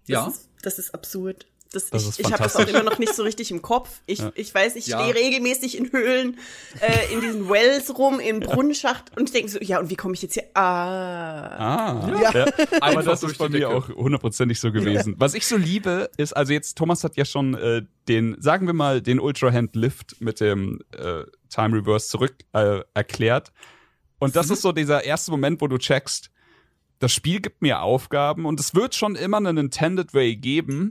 Ja. 0.06 0.24
das, 0.26 0.34
ist, 0.36 0.48
das 0.62 0.78
ist 0.78 0.94
absurd. 0.94 1.46
Das, 1.72 1.90
Das 1.90 2.08
ich 2.08 2.20
ich 2.20 2.32
habe 2.32 2.40
das 2.40 2.54
auch 2.54 2.68
immer 2.68 2.84
noch 2.84 3.00
nicht 3.00 3.14
so 3.16 3.24
richtig 3.24 3.50
im 3.50 3.60
Kopf. 3.60 4.00
Ich, 4.06 4.22
ich 4.36 4.54
weiß, 4.54 4.76
ich 4.76 4.86
Ja. 4.86 5.00
stehe 5.00 5.12
regelmäßig 5.16 5.76
in 5.76 5.90
Höhlen, 5.90 6.38
äh, 6.80 7.12
in 7.12 7.20
diesen 7.20 7.48
Wells 7.50 7.98
rum, 7.98 8.20
im 8.20 8.38
Brunnenschacht 8.38 9.16
und 9.16 9.24
ich 9.24 9.32
denke 9.32 9.50
so, 9.50 9.58
ja, 9.60 9.80
und 9.80 9.90
wie 9.90 9.96
komme 9.96 10.14
ich 10.14 10.22
jetzt 10.22 10.34
hier? 10.34 10.44
Ah. 10.54 12.02
Ah, 12.04 12.20
Ja. 12.22 12.30
ja. 12.32 12.46
Aber 12.80 13.02
das 13.02 13.24
ist 13.24 13.38
bei 13.38 13.48
mir 13.48 13.70
auch 13.70 13.88
hundertprozentig 13.88 14.60
so 14.60 14.70
gewesen. 14.70 15.16
Was 15.18 15.34
ich 15.34 15.48
so 15.48 15.56
liebe, 15.56 16.10
ist, 16.16 16.32
also 16.36 16.52
jetzt, 16.52 16.78
Thomas 16.78 17.02
hat 17.02 17.16
ja 17.16 17.24
schon 17.24 17.54
äh, 17.54 17.82
den, 18.08 18.36
sagen 18.40 18.66
wir 18.68 18.74
mal, 18.74 19.02
den 19.02 19.18
Ultra 19.18 19.50
Hand 19.52 19.74
Lift 19.74 20.20
mit 20.20 20.38
dem 20.38 20.80
äh, 20.96 21.24
Time 21.52 21.76
Reverse 21.78 22.08
zurück 22.08 22.36
äh, 22.52 22.82
erklärt. 22.94 23.52
Und 24.20 24.36
das 24.36 24.48
ist 24.48 24.62
so 24.62 24.70
dieser 24.70 25.02
erste 25.04 25.32
Moment, 25.32 25.60
wo 25.60 25.66
du 25.66 25.76
checkst, 25.78 26.30
das 27.04 27.12
Spiel 27.12 27.40
gibt 27.40 27.60
mir 27.60 27.82
Aufgaben 27.82 28.46
und 28.46 28.58
es 28.58 28.74
wird 28.74 28.94
schon 28.94 29.14
immer 29.14 29.36
einen 29.36 29.58
Intended 29.58 30.14
Way 30.14 30.36
geben, 30.36 30.90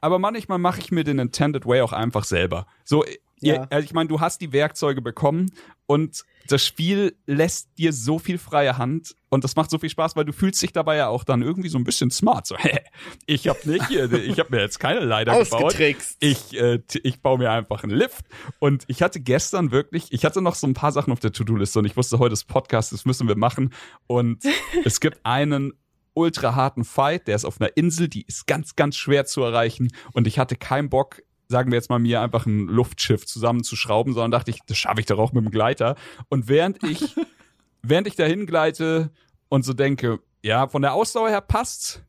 aber 0.00 0.18
manchmal 0.18 0.56
mache 0.56 0.80
ich 0.80 0.90
mir 0.90 1.04
den 1.04 1.18
Intended 1.18 1.66
Way 1.66 1.82
auch 1.82 1.92
einfach 1.92 2.24
selber. 2.24 2.66
So, 2.82 3.04
Ja. 3.40 3.54
ihr, 3.54 3.72
also 3.72 3.84
ich 3.84 3.92
meine, 3.92 4.08
du 4.08 4.20
hast 4.20 4.40
die 4.40 4.52
Werkzeuge 4.52 5.02
bekommen 5.02 5.50
und 5.86 6.24
das 6.46 6.64
Spiel 6.64 7.16
lässt 7.26 7.68
dir 7.78 7.92
so 7.92 8.18
viel 8.18 8.38
freie 8.38 8.76
Hand 8.76 9.14
und 9.28 9.44
das 9.44 9.56
macht 9.56 9.70
so 9.70 9.78
viel 9.78 9.90
Spaß, 9.90 10.16
weil 10.16 10.24
du 10.24 10.32
fühlst 10.32 10.60
dich 10.62 10.72
dabei 10.72 10.96
ja 10.96 11.08
auch 11.08 11.24
dann 11.24 11.42
irgendwie 11.42 11.68
so 11.68 11.78
ein 11.78 11.84
bisschen 11.84 12.10
smart. 12.10 12.46
So, 12.46 12.56
ich 13.26 13.48
habe 13.48 13.58
nicht 13.64 13.88
hier, 13.88 14.12
ich 14.12 14.38
habe 14.38 14.54
mir 14.54 14.60
jetzt 14.60 14.80
keine 14.80 15.00
Leiter 15.00 15.32
gebaut. 15.44 15.74
Ich, 16.20 16.56
äh, 16.58 16.80
ich 17.02 17.22
baue 17.22 17.38
mir 17.38 17.50
einfach 17.50 17.82
einen 17.84 17.92
Lift. 17.92 18.24
Und 18.58 18.84
ich 18.88 19.02
hatte 19.02 19.20
gestern 19.20 19.70
wirklich, 19.70 20.06
ich 20.10 20.24
hatte 20.24 20.42
noch 20.42 20.54
so 20.54 20.66
ein 20.66 20.74
paar 20.74 20.92
Sachen 20.92 21.12
auf 21.12 21.20
der 21.20 21.32
To-Do-Liste 21.32 21.78
und 21.78 21.84
ich 21.84 21.96
wusste, 21.96 22.18
heute 22.18 22.32
ist 22.32 22.44
Podcast, 22.44 22.92
das 22.92 23.04
müssen 23.04 23.28
wir 23.28 23.36
machen. 23.36 23.72
Und 24.06 24.42
es 24.84 25.00
gibt 25.00 25.20
einen 25.24 25.72
ultra 26.14 26.54
harten 26.54 26.84
Fight, 26.84 27.28
der 27.28 27.36
ist 27.36 27.44
auf 27.44 27.60
einer 27.60 27.76
Insel, 27.76 28.08
die 28.08 28.22
ist 28.22 28.46
ganz, 28.46 28.74
ganz 28.74 28.96
schwer 28.96 29.24
zu 29.26 29.42
erreichen. 29.42 29.88
Und 30.12 30.26
ich 30.26 30.38
hatte 30.38 30.56
keinen 30.56 30.90
Bock, 30.90 31.22
sagen 31.50 31.70
wir 31.72 31.76
jetzt 31.76 31.90
mal, 31.90 31.98
mir 31.98 32.20
einfach 32.22 32.46
ein 32.46 32.66
Luftschiff 32.66 33.26
zusammenzuschrauben, 33.26 34.14
sondern 34.14 34.30
dachte 34.30 34.52
ich, 34.52 34.60
das 34.66 34.78
schaffe 34.78 35.00
ich 35.00 35.06
doch 35.06 35.18
auch 35.18 35.32
mit 35.32 35.44
dem 35.44 35.50
Gleiter. 35.50 35.96
Und 36.28 36.48
während 36.48 36.82
ich, 36.84 37.16
während 37.82 38.06
ich 38.06 38.14
dahin 38.14 38.46
gleite 38.46 39.10
und 39.48 39.64
so 39.64 39.72
denke, 39.72 40.20
ja, 40.42 40.68
von 40.68 40.80
der 40.80 40.94
Ausdauer 40.94 41.28
her 41.28 41.40
passt's. 41.40 42.02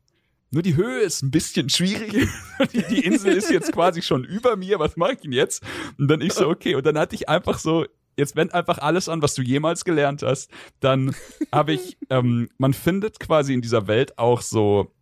Nur 0.52 0.62
die 0.62 0.76
Höhe 0.76 1.00
ist 1.00 1.22
ein 1.22 1.30
bisschen 1.30 1.70
schwierig. 1.70 2.12
Die, 2.72 2.82
die 2.82 3.06
Insel 3.06 3.32
ist 3.32 3.50
jetzt 3.50 3.72
quasi 3.72 4.02
schon 4.02 4.22
über 4.22 4.54
mir. 4.54 4.78
Was 4.78 4.98
mache 4.98 5.14
ich 5.14 5.20
denn 5.20 5.32
jetzt? 5.32 5.62
Und 5.98 6.08
dann 6.08 6.20
ich 6.20 6.34
so, 6.34 6.46
okay. 6.46 6.74
Und 6.74 6.84
dann 6.84 6.98
hatte 6.98 7.14
ich 7.14 7.26
einfach 7.26 7.58
so, 7.58 7.86
jetzt 8.18 8.36
wend 8.36 8.52
einfach 8.52 8.76
alles 8.78 9.08
an, 9.08 9.22
was 9.22 9.32
du 9.32 9.40
jemals 9.40 9.84
gelernt 9.84 10.22
hast. 10.22 10.50
Dann 10.80 11.14
habe 11.50 11.72
ich, 11.72 11.96
ähm, 12.10 12.50
man 12.58 12.74
findet 12.74 13.18
quasi 13.18 13.54
in 13.54 13.62
dieser 13.62 13.86
Welt 13.86 14.18
auch 14.18 14.42
so 14.42 14.92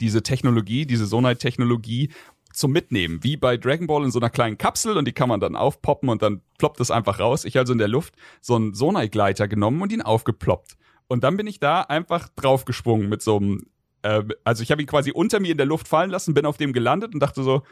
diese 0.00 0.22
Technologie, 0.22 0.86
diese 0.86 1.06
Sonite-Technologie 1.06 2.10
zum 2.54 2.72
Mitnehmen, 2.72 3.22
wie 3.22 3.36
bei 3.36 3.56
Dragon 3.56 3.86
Ball 3.86 4.04
in 4.04 4.10
so 4.10 4.18
einer 4.18 4.30
kleinen 4.30 4.58
Kapsel 4.58 4.96
und 4.96 5.06
die 5.06 5.12
kann 5.12 5.28
man 5.28 5.40
dann 5.40 5.56
aufpoppen 5.56 6.08
und 6.08 6.22
dann 6.22 6.40
ploppt 6.58 6.80
es 6.80 6.90
einfach 6.90 7.20
raus. 7.20 7.44
Ich 7.44 7.58
also 7.58 7.72
in 7.72 7.78
der 7.78 7.88
Luft 7.88 8.14
so 8.40 8.54
einen 8.54 8.74
Sonite-Gleiter 8.74 9.48
genommen 9.48 9.82
und 9.82 9.92
ihn 9.92 10.02
aufgeploppt. 10.02 10.76
Und 11.06 11.24
dann 11.24 11.36
bin 11.36 11.46
ich 11.46 11.60
da 11.60 11.82
einfach 11.82 12.28
draufgesprungen 12.36 13.08
mit 13.08 13.22
so 13.22 13.36
einem, 13.36 13.66
äh, 14.02 14.22
also 14.44 14.62
ich 14.62 14.70
habe 14.70 14.82
ihn 14.82 14.88
quasi 14.88 15.10
unter 15.12 15.40
mir 15.40 15.52
in 15.52 15.58
der 15.58 15.66
Luft 15.66 15.88
fallen 15.88 16.10
lassen, 16.10 16.34
bin 16.34 16.46
auf 16.46 16.56
dem 16.56 16.72
gelandet 16.72 17.14
und 17.14 17.20
dachte 17.20 17.42
so, 17.42 17.62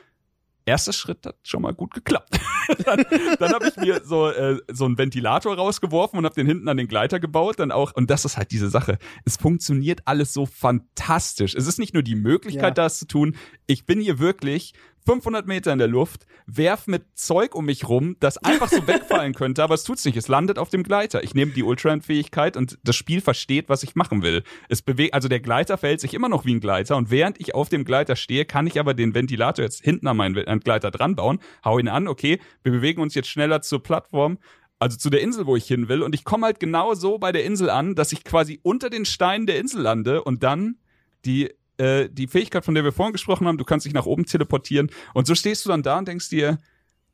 erster 0.64 0.92
Schritt 0.92 1.24
hat 1.26 1.36
schon 1.42 1.62
mal 1.62 1.72
gut 1.74 1.92
geklappt. 1.94 2.38
dann 2.84 3.04
dann 3.38 3.52
habe 3.52 3.68
ich 3.68 3.76
mir 3.76 4.00
so, 4.04 4.28
äh, 4.28 4.58
so 4.70 4.84
einen 4.84 4.96
Ventilator 4.98 5.56
rausgeworfen 5.56 6.18
und 6.18 6.24
habe 6.24 6.34
den 6.34 6.46
hinten 6.46 6.68
an 6.68 6.76
den 6.76 6.88
Gleiter 6.88 7.20
gebaut. 7.20 7.58
Dann 7.58 7.72
auch, 7.72 7.92
und 7.94 8.10
das 8.10 8.24
ist 8.24 8.36
halt 8.36 8.50
diese 8.52 8.70
Sache. 8.70 8.98
Es 9.24 9.36
funktioniert 9.36 10.00
alles 10.04 10.32
so 10.32 10.46
fantastisch. 10.46 11.54
Es 11.54 11.66
ist 11.66 11.78
nicht 11.78 11.94
nur 11.94 12.02
die 12.02 12.14
Möglichkeit, 12.14 12.62
Ja. 12.78 12.84
das 12.84 12.98
zu 12.98 13.06
tun. 13.06 13.36
Ich 13.66 13.86
bin 13.86 14.00
hier 14.00 14.18
wirklich 14.18 14.74
500 15.04 15.46
Meter 15.46 15.72
in 15.72 15.78
der 15.78 15.88
Luft, 15.88 16.26
werf 16.46 16.86
mit 16.86 17.04
Zeug 17.14 17.54
um 17.54 17.66
mich 17.66 17.88
rum, 17.88 18.16
das 18.20 18.38
einfach 18.38 18.68
so 18.68 18.86
wegfallen 18.86 19.34
könnte, 19.34 19.62
aber 19.62 19.74
es 19.74 19.84
tut's 19.84 20.04
nicht. 20.04 20.16
Es 20.16 20.28
landet 20.28 20.58
auf 20.58 20.70
dem 20.70 20.82
Gleiter. 20.82 21.22
Ich 21.22 21.34
nehme 21.34 21.52
die 21.52 21.62
Ultra-Fähigkeit 21.62 22.56
und 22.56 22.78
das 22.84 22.96
Spiel 22.96 23.20
versteht, 23.20 23.68
was 23.68 23.82
ich 23.82 23.94
machen 23.94 24.22
will. 24.22 24.42
Es 24.68 24.82
bewegt, 24.82 25.14
also 25.14 25.28
der 25.28 25.40
Gleiter 25.40 25.78
verhält 25.78 26.00
sich 26.00 26.14
immer 26.14 26.28
noch 26.28 26.44
wie 26.44 26.54
ein 26.54 26.60
Gleiter 26.60 26.96
und 26.96 27.10
während 27.10 27.40
ich 27.40 27.54
auf 27.54 27.68
dem 27.68 27.84
Gleiter 27.84 28.16
stehe, 28.16 28.44
kann 28.44 28.66
ich 28.66 28.78
aber 28.78 28.94
den 28.94 29.14
Ventilator 29.14 29.64
jetzt 29.64 29.82
hinten 29.82 30.06
an 30.06 30.16
meinen 30.16 30.34
den 30.34 30.60
Gleiter 30.60 30.90
dran 30.90 31.16
bauen, 31.16 31.38
hau 31.64 31.78
ihn 31.78 31.88
an, 31.88 32.08
okay, 32.08 32.38
wir 32.62 32.72
bewegen 32.72 33.02
uns 33.02 33.14
jetzt 33.14 33.28
schneller 33.28 33.62
zur 33.62 33.82
Plattform, 33.82 34.38
also 34.78 34.96
zu 34.96 35.10
der 35.10 35.20
Insel, 35.20 35.46
wo 35.46 35.56
ich 35.56 35.66
hin 35.66 35.88
will 35.88 36.02
und 36.02 36.14
ich 36.14 36.24
komme 36.24 36.46
halt 36.46 36.58
genau 36.58 36.94
so 36.94 37.18
bei 37.18 37.32
der 37.32 37.44
Insel 37.44 37.70
an, 37.70 37.94
dass 37.94 38.12
ich 38.12 38.24
quasi 38.24 38.60
unter 38.62 38.90
den 38.90 39.04
Steinen 39.04 39.46
der 39.46 39.58
Insel 39.58 39.82
lande 39.82 40.24
und 40.24 40.42
dann 40.42 40.76
die 41.24 41.50
äh, 41.82 42.08
die 42.10 42.28
Fähigkeit, 42.28 42.64
von 42.64 42.74
der 42.74 42.84
wir 42.84 42.92
vorhin 42.92 43.12
gesprochen 43.12 43.46
haben, 43.46 43.58
du 43.58 43.64
kannst 43.64 43.86
dich 43.86 43.92
nach 43.92 44.06
oben 44.06 44.24
teleportieren 44.24 44.90
und 45.14 45.26
so 45.26 45.34
stehst 45.34 45.64
du 45.64 45.70
dann 45.70 45.82
da 45.82 45.98
und 45.98 46.06
denkst 46.06 46.28
dir, 46.28 46.58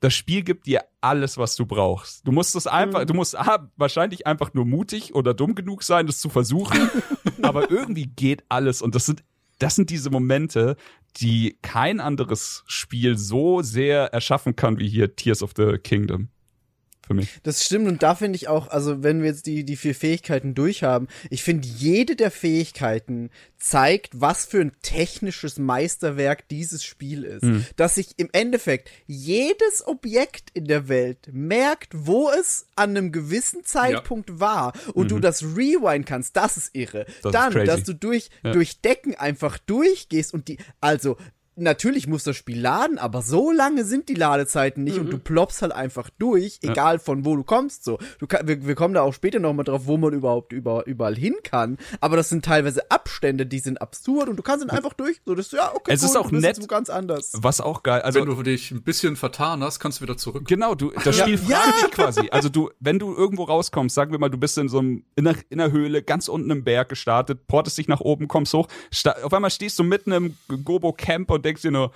das 0.00 0.14
Spiel 0.14 0.42
gibt 0.42 0.66
dir 0.66 0.85
alles, 1.00 1.38
was 1.38 1.57
du 1.57 1.66
brauchst. 1.66 2.26
Du 2.26 2.31
musst 2.31 2.54
es 2.54 2.66
einfach, 2.68 3.04
du 3.04 3.14
musst 3.14 3.37
ah, 3.37 3.68
wahrscheinlich 3.76 4.26
einfach 4.26 4.54
nur 4.54 4.64
mutig 4.64 5.14
oder 5.14 5.35
dumm 5.35 5.54
genug 5.54 5.83
sein, 5.83 6.07
das 6.07 6.20
zu 6.20 6.28
versuchen, 6.28 6.90
aber 7.42 7.70
irgendwie 7.70 8.07
geht 8.07 8.44
alles 8.48 8.83
und 8.83 8.94
das 8.94 9.07
sind 9.07 9.24
das 9.59 9.74
sind 9.74 9.90
diese 9.90 10.11
Momente, 10.11 10.76
die 11.16 11.59
kein 11.62 11.98
anderes 11.98 12.62
Spiel 12.66 13.18
so 13.18 13.61
sehr 13.61 14.12
erschaffen 14.12 14.54
kann 14.54 14.78
wie 14.78 14.88
hier 14.88 15.16
Tears 15.16 15.42
of 15.42 15.52
the 15.57 15.78
Kingdom. 15.78 16.28
Für 17.09 17.14
mich. 17.14 17.40
Das 17.42 17.64
stimmt 17.64 17.88
und 17.88 18.03
da 18.05 18.14
finde 18.14 18.37
ich 18.37 18.47
auch, 18.47 18.68
also 18.68 19.03
wenn 19.03 19.21
wir 19.23 19.31
jetzt 19.31 19.47
die, 19.47 19.64
die 19.64 19.77
vier 19.77 19.94
Fähigkeiten 19.97 20.55
durchhaben, 20.55 21.09
ich 21.31 21.42
finde 21.42 21.66
jede 21.66 22.14
der 22.14 22.31
Fähigkeiten 22.31 23.31
zeigt, 23.59 24.21
was 24.21 24.47
für 24.47 24.61
ein 24.61 24.73
technisches 24.83 25.59
Meisterwerk 25.59 26.47
dieses 26.49 26.85
Spiel 26.85 27.25
ist. 27.25 27.44
Dass 27.77 27.97
sich 27.97 28.11
im 28.16 28.29
Endeffekt 28.33 28.88
jedes 29.07 29.85
Objekt 29.87 30.51
in 30.55 30.66
der 30.66 30.88
Welt 30.88 31.29
merkt, 31.33 31.88
wo 31.92 32.31
es 32.31 32.66
an 32.77 32.90
einem 32.90 33.11
gewissen 33.11 33.64
Zeitpunkt 33.64 34.38
war 34.38 34.75
und 34.94 35.11
du 35.11 35.18
das 35.18 35.42
rewind 35.42 36.07
kannst, 36.07 36.37
das 36.37 36.57
ist 36.57 36.71
irre. 36.75 37.05
Das 37.23 37.33
ist 37.33 37.35
Dann, 37.35 37.53
crazy. 37.53 37.66
dass 37.66 37.83
du 37.83 37.94
durch, 37.94 38.31
Ja. 38.44 38.53
durch 38.53 38.81
Decken 38.81 39.16
einfach 39.16 39.59
durchgehst 39.59 40.33
und 40.35 40.47
die, 40.47 40.59
also 40.81 41.16
natürlich 41.59 42.07
muss 42.07 42.25
das 42.25 42.37
Spiel 42.37 42.61
laden, 42.61 42.99
aber 42.99 43.23
so 43.23 43.51
lange 43.51 43.85
sind 43.85 44.09
die 44.09 44.14
Ladezeiten 44.14 44.85
nicht 44.85 44.99
und 44.99 45.11
du 45.11 45.18
ploppst 45.18 45.62
halt 45.62 45.73
einfach 45.73 46.11
durch, 46.18 46.59
egal 46.62 46.99
von 46.99 47.25
wo 47.25 47.37
du 47.37 47.42
kommst. 47.44 47.85
So, 47.85 47.99
du 48.18 48.27
kann, 48.27 48.47
wir, 48.47 48.66
wir 48.66 48.75
kommen 48.75 48.94
da 48.94 49.03
auch 49.03 49.14
später 49.14 49.38
noch 49.38 49.53
mal 49.53 49.64
drauf, 49.64 49.83
wo 49.87 49.97
man 49.97 50.12
überhaupt 50.12 50.53
über, 50.53 50.87
überall 50.87 51.16
hin 51.16 51.35
kann. 51.42 51.79
Aber 52.01 52.16
das 52.16 52.29
sind 52.29 52.44
teilweise 52.44 52.90
Abstände, 52.90 53.47
die 53.47 53.59
sind 53.59 53.81
absurd 53.83 54.29
und 54.29 54.37
du 54.37 54.42
kannst 54.42 54.64
dann 54.66 54.71
einfach 54.77 54.92
durch. 54.94 55.21
So, 55.27 55.35
das 55.35 55.51
ja 55.53 55.73
okay. 55.75 55.92
Es 55.92 56.03
ist 56.03 56.11
cool, 56.14 56.16
auch 56.23 56.25
du 56.27 56.31
bist 56.33 56.42
nett. 56.42 56.62
wo 56.62 56.66
ganz 56.66 56.90
anders. 56.90 57.33
Was 57.35 57.61
auch 57.61 57.83
geil, 57.83 58.03
also 58.03 58.21
Wenn 58.21 58.27
du 58.27 58.42
dich 58.42 58.71
ein 58.71 58.83
bisschen 58.83 59.16
vertan 59.16 59.62
hast, 59.62 59.81
kannst 59.81 59.99
du 59.99 60.03
wieder 60.03 60.16
zurück. 60.16 60.44
Genau, 60.47 60.75
du, 60.75 60.90
das 61.05 61.16
Spiel 61.18 61.38
Ja. 61.49 61.57
fragt 61.59 61.83
dich 61.83 61.90
quasi. 61.90 62.29
Also 62.31 62.49
du, 62.49 62.71
wenn 62.81 62.99
du 62.99 63.14
irgendwo 63.14 63.44
rauskommst, 63.44 63.94
sagen 63.94 64.12
wir 64.12 64.18
mal, 64.18 64.29
du 64.31 64.38
bist 64.38 64.57
in 64.59 64.68
so 64.68 64.79
einem, 64.79 65.05
in 65.16 65.27
einer, 65.27 65.38
in 65.51 65.61
einer 65.61 65.73
Höhle, 65.73 66.03
ganz 66.03 66.29
unten 66.29 66.51
im 66.51 66.64
Berg 66.64 66.88
gestartet, 66.88 67.47
portest 67.49 67.79
dich 67.79 67.88
nach 67.88 68.01
oben, 68.01 68.29
kommst 68.29 68.53
hoch, 68.55 68.68
auf 69.23 69.33
einmal 69.33 69.51
stehst 69.51 69.79
du 69.79 69.85
mitten 69.85 70.12
im 70.12 70.37
Gobo-Camp 70.64 71.31
und 71.31 71.44
denkst 71.49 71.63
dir 71.63 71.71
nur, 71.71 71.93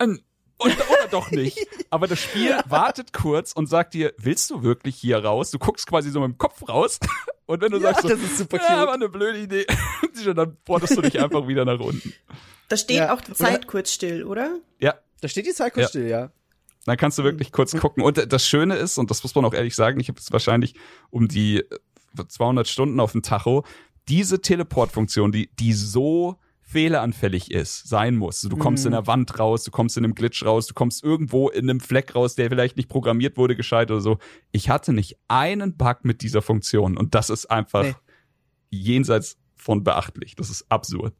"Ähm, 0.00 0.20
und, 0.60 0.72
oder 0.72 1.08
doch 1.10 1.30
nicht. 1.30 1.56
Aber 1.90 2.08
das 2.08 2.18
Spiel 2.20 2.56
wartet 2.66 3.12
kurz 3.12 3.52
und 3.52 3.68
sagt 3.68 3.94
dir, 3.94 4.12
willst 4.18 4.50
du 4.50 4.62
wirklich 4.64 4.96
hier 4.96 5.24
raus? 5.24 5.50
Du 5.52 5.58
guckst 5.58 5.86
quasi 5.86 6.10
so 6.10 6.18
mit 6.20 6.30
dem 6.32 6.38
Kopf 6.38 6.68
raus 6.68 6.98
und 7.46 7.60
wenn 7.60 7.70
du 7.70 7.76
Ja, 7.78 7.84
sagst 7.94 8.02
so, 8.02 8.08
das 8.08 8.20
ist 8.20 8.38
super 8.38 8.56
ja, 8.58 8.86
war 8.86 8.94
eine 8.94 9.08
blöde 9.08 9.38
Idee, 9.40 9.66
dann 10.34 10.56
portest 10.64 10.96
du 10.96 11.02
dich 11.02 11.20
einfach 11.20 11.46
wieder 11.46 11.64
nach 11.64 11.78
unten. 11.78 12.12
Da 12.68 12.76
steht 12.76 12.96
Ja. 12.96 13.14
auch 13.14 13.20
die 13.20 13.32
Zeit 13.34 13.66
kurz 13.68 13.92
still, 13.92 14.24
oder? 14.24 14.58
Ja, 14.80 14.94
Da 15.20 15.28
steht 15.28 15.46
die 15.46 15.52
Zeit 15.54 15.74
kurz 15.74 15.84
Ja. 15.84 15.88
still, 15.90 16.08
ja. 16.08 16.30
Dann 16.86 16.96
kannst 16.96 17.18
du 17.18 17.24
wirklich 17.24 17.52
kurz 17.52 17.76
gucken. 17.76 18.02
Und 18.02 18.32
das 18.32 18.46
Schöne 18.46 18.76
ist, 18.76 18.98
und 18.98 19.10
das 19.10 19.22
muss 19.22 19.34
man 19.34 19.44
auch 19.44 19.54
ehrlich 19.54 19.74
sagen, 19.76 20.00
ich 20.00 20.08
habe 20.08 20.18
jetzt 20.18 20.32
wahrscheinlich 20.32 20.74
um 21.10 21.28
die 21.28 21.58
äh, 21.58 22.26
200 22.26 22.66
Stunden 22.66 22.98
auf 22.98 23.12
dem 23.12 23.22
Tacho, 23.22 23.64
diese 24.08 24.40
Teleportfunktion, 24.40 25.30
die, 25.30 25.50
die 25.58 25.72
so 25.72 26.36
fehleranfällig 26.70 27.50
ist, 27.50 27.88
sein 27.88 28.14
muss. 28.16 28.42
Du 28.42 28.56
kommst 28.58 28.84
in 28.84 28.92
der 28.92 29.06
Wand 29.06 29.38
raus, 29.38 29.64
du 29.64 29.70
kommst 29.70 29.96
in 29.96 30.04
einem 30.04 30.14
Glitch 30.14 30.44
raus, 30.44 30.66
du 30.66 30.74
kommst 30.74 31.02
irgendwo 31.02 31.48
in 31.48 31.68
einem 31.70 31.80
Fleck 31.80 32.14
raus, 32.14 32.34
der 32.34 32.50
vielleicht 32.50 32.76
nicht 32.76 32.90
programmiert 32.90 33.38
wurde, 33.38 33.56
gescheit 33.56 33.90
oder 33.90 34.02
so. 34.02 34.18
Ich 34.52 34.68
hatte 34.68 34.92
nicht 34.92 35.16
einen 35.28 35.78
Bug 35.78 36.00
mit 36.02 36.20
dieser 36.20 36.42
Funktion 36.42 36.98
und 36.98 37.14
das 37.14 37.30
ist 37.30 37.46
einfach 37.50 37.84
Nee. 37.84 37.94
jenseits 38.70 39.38
von 39.56 39.82
beachtlich. 39.82 40.36
Das 40.36 40.50
ist 40.50 40.70
absurd. 40.70 41.14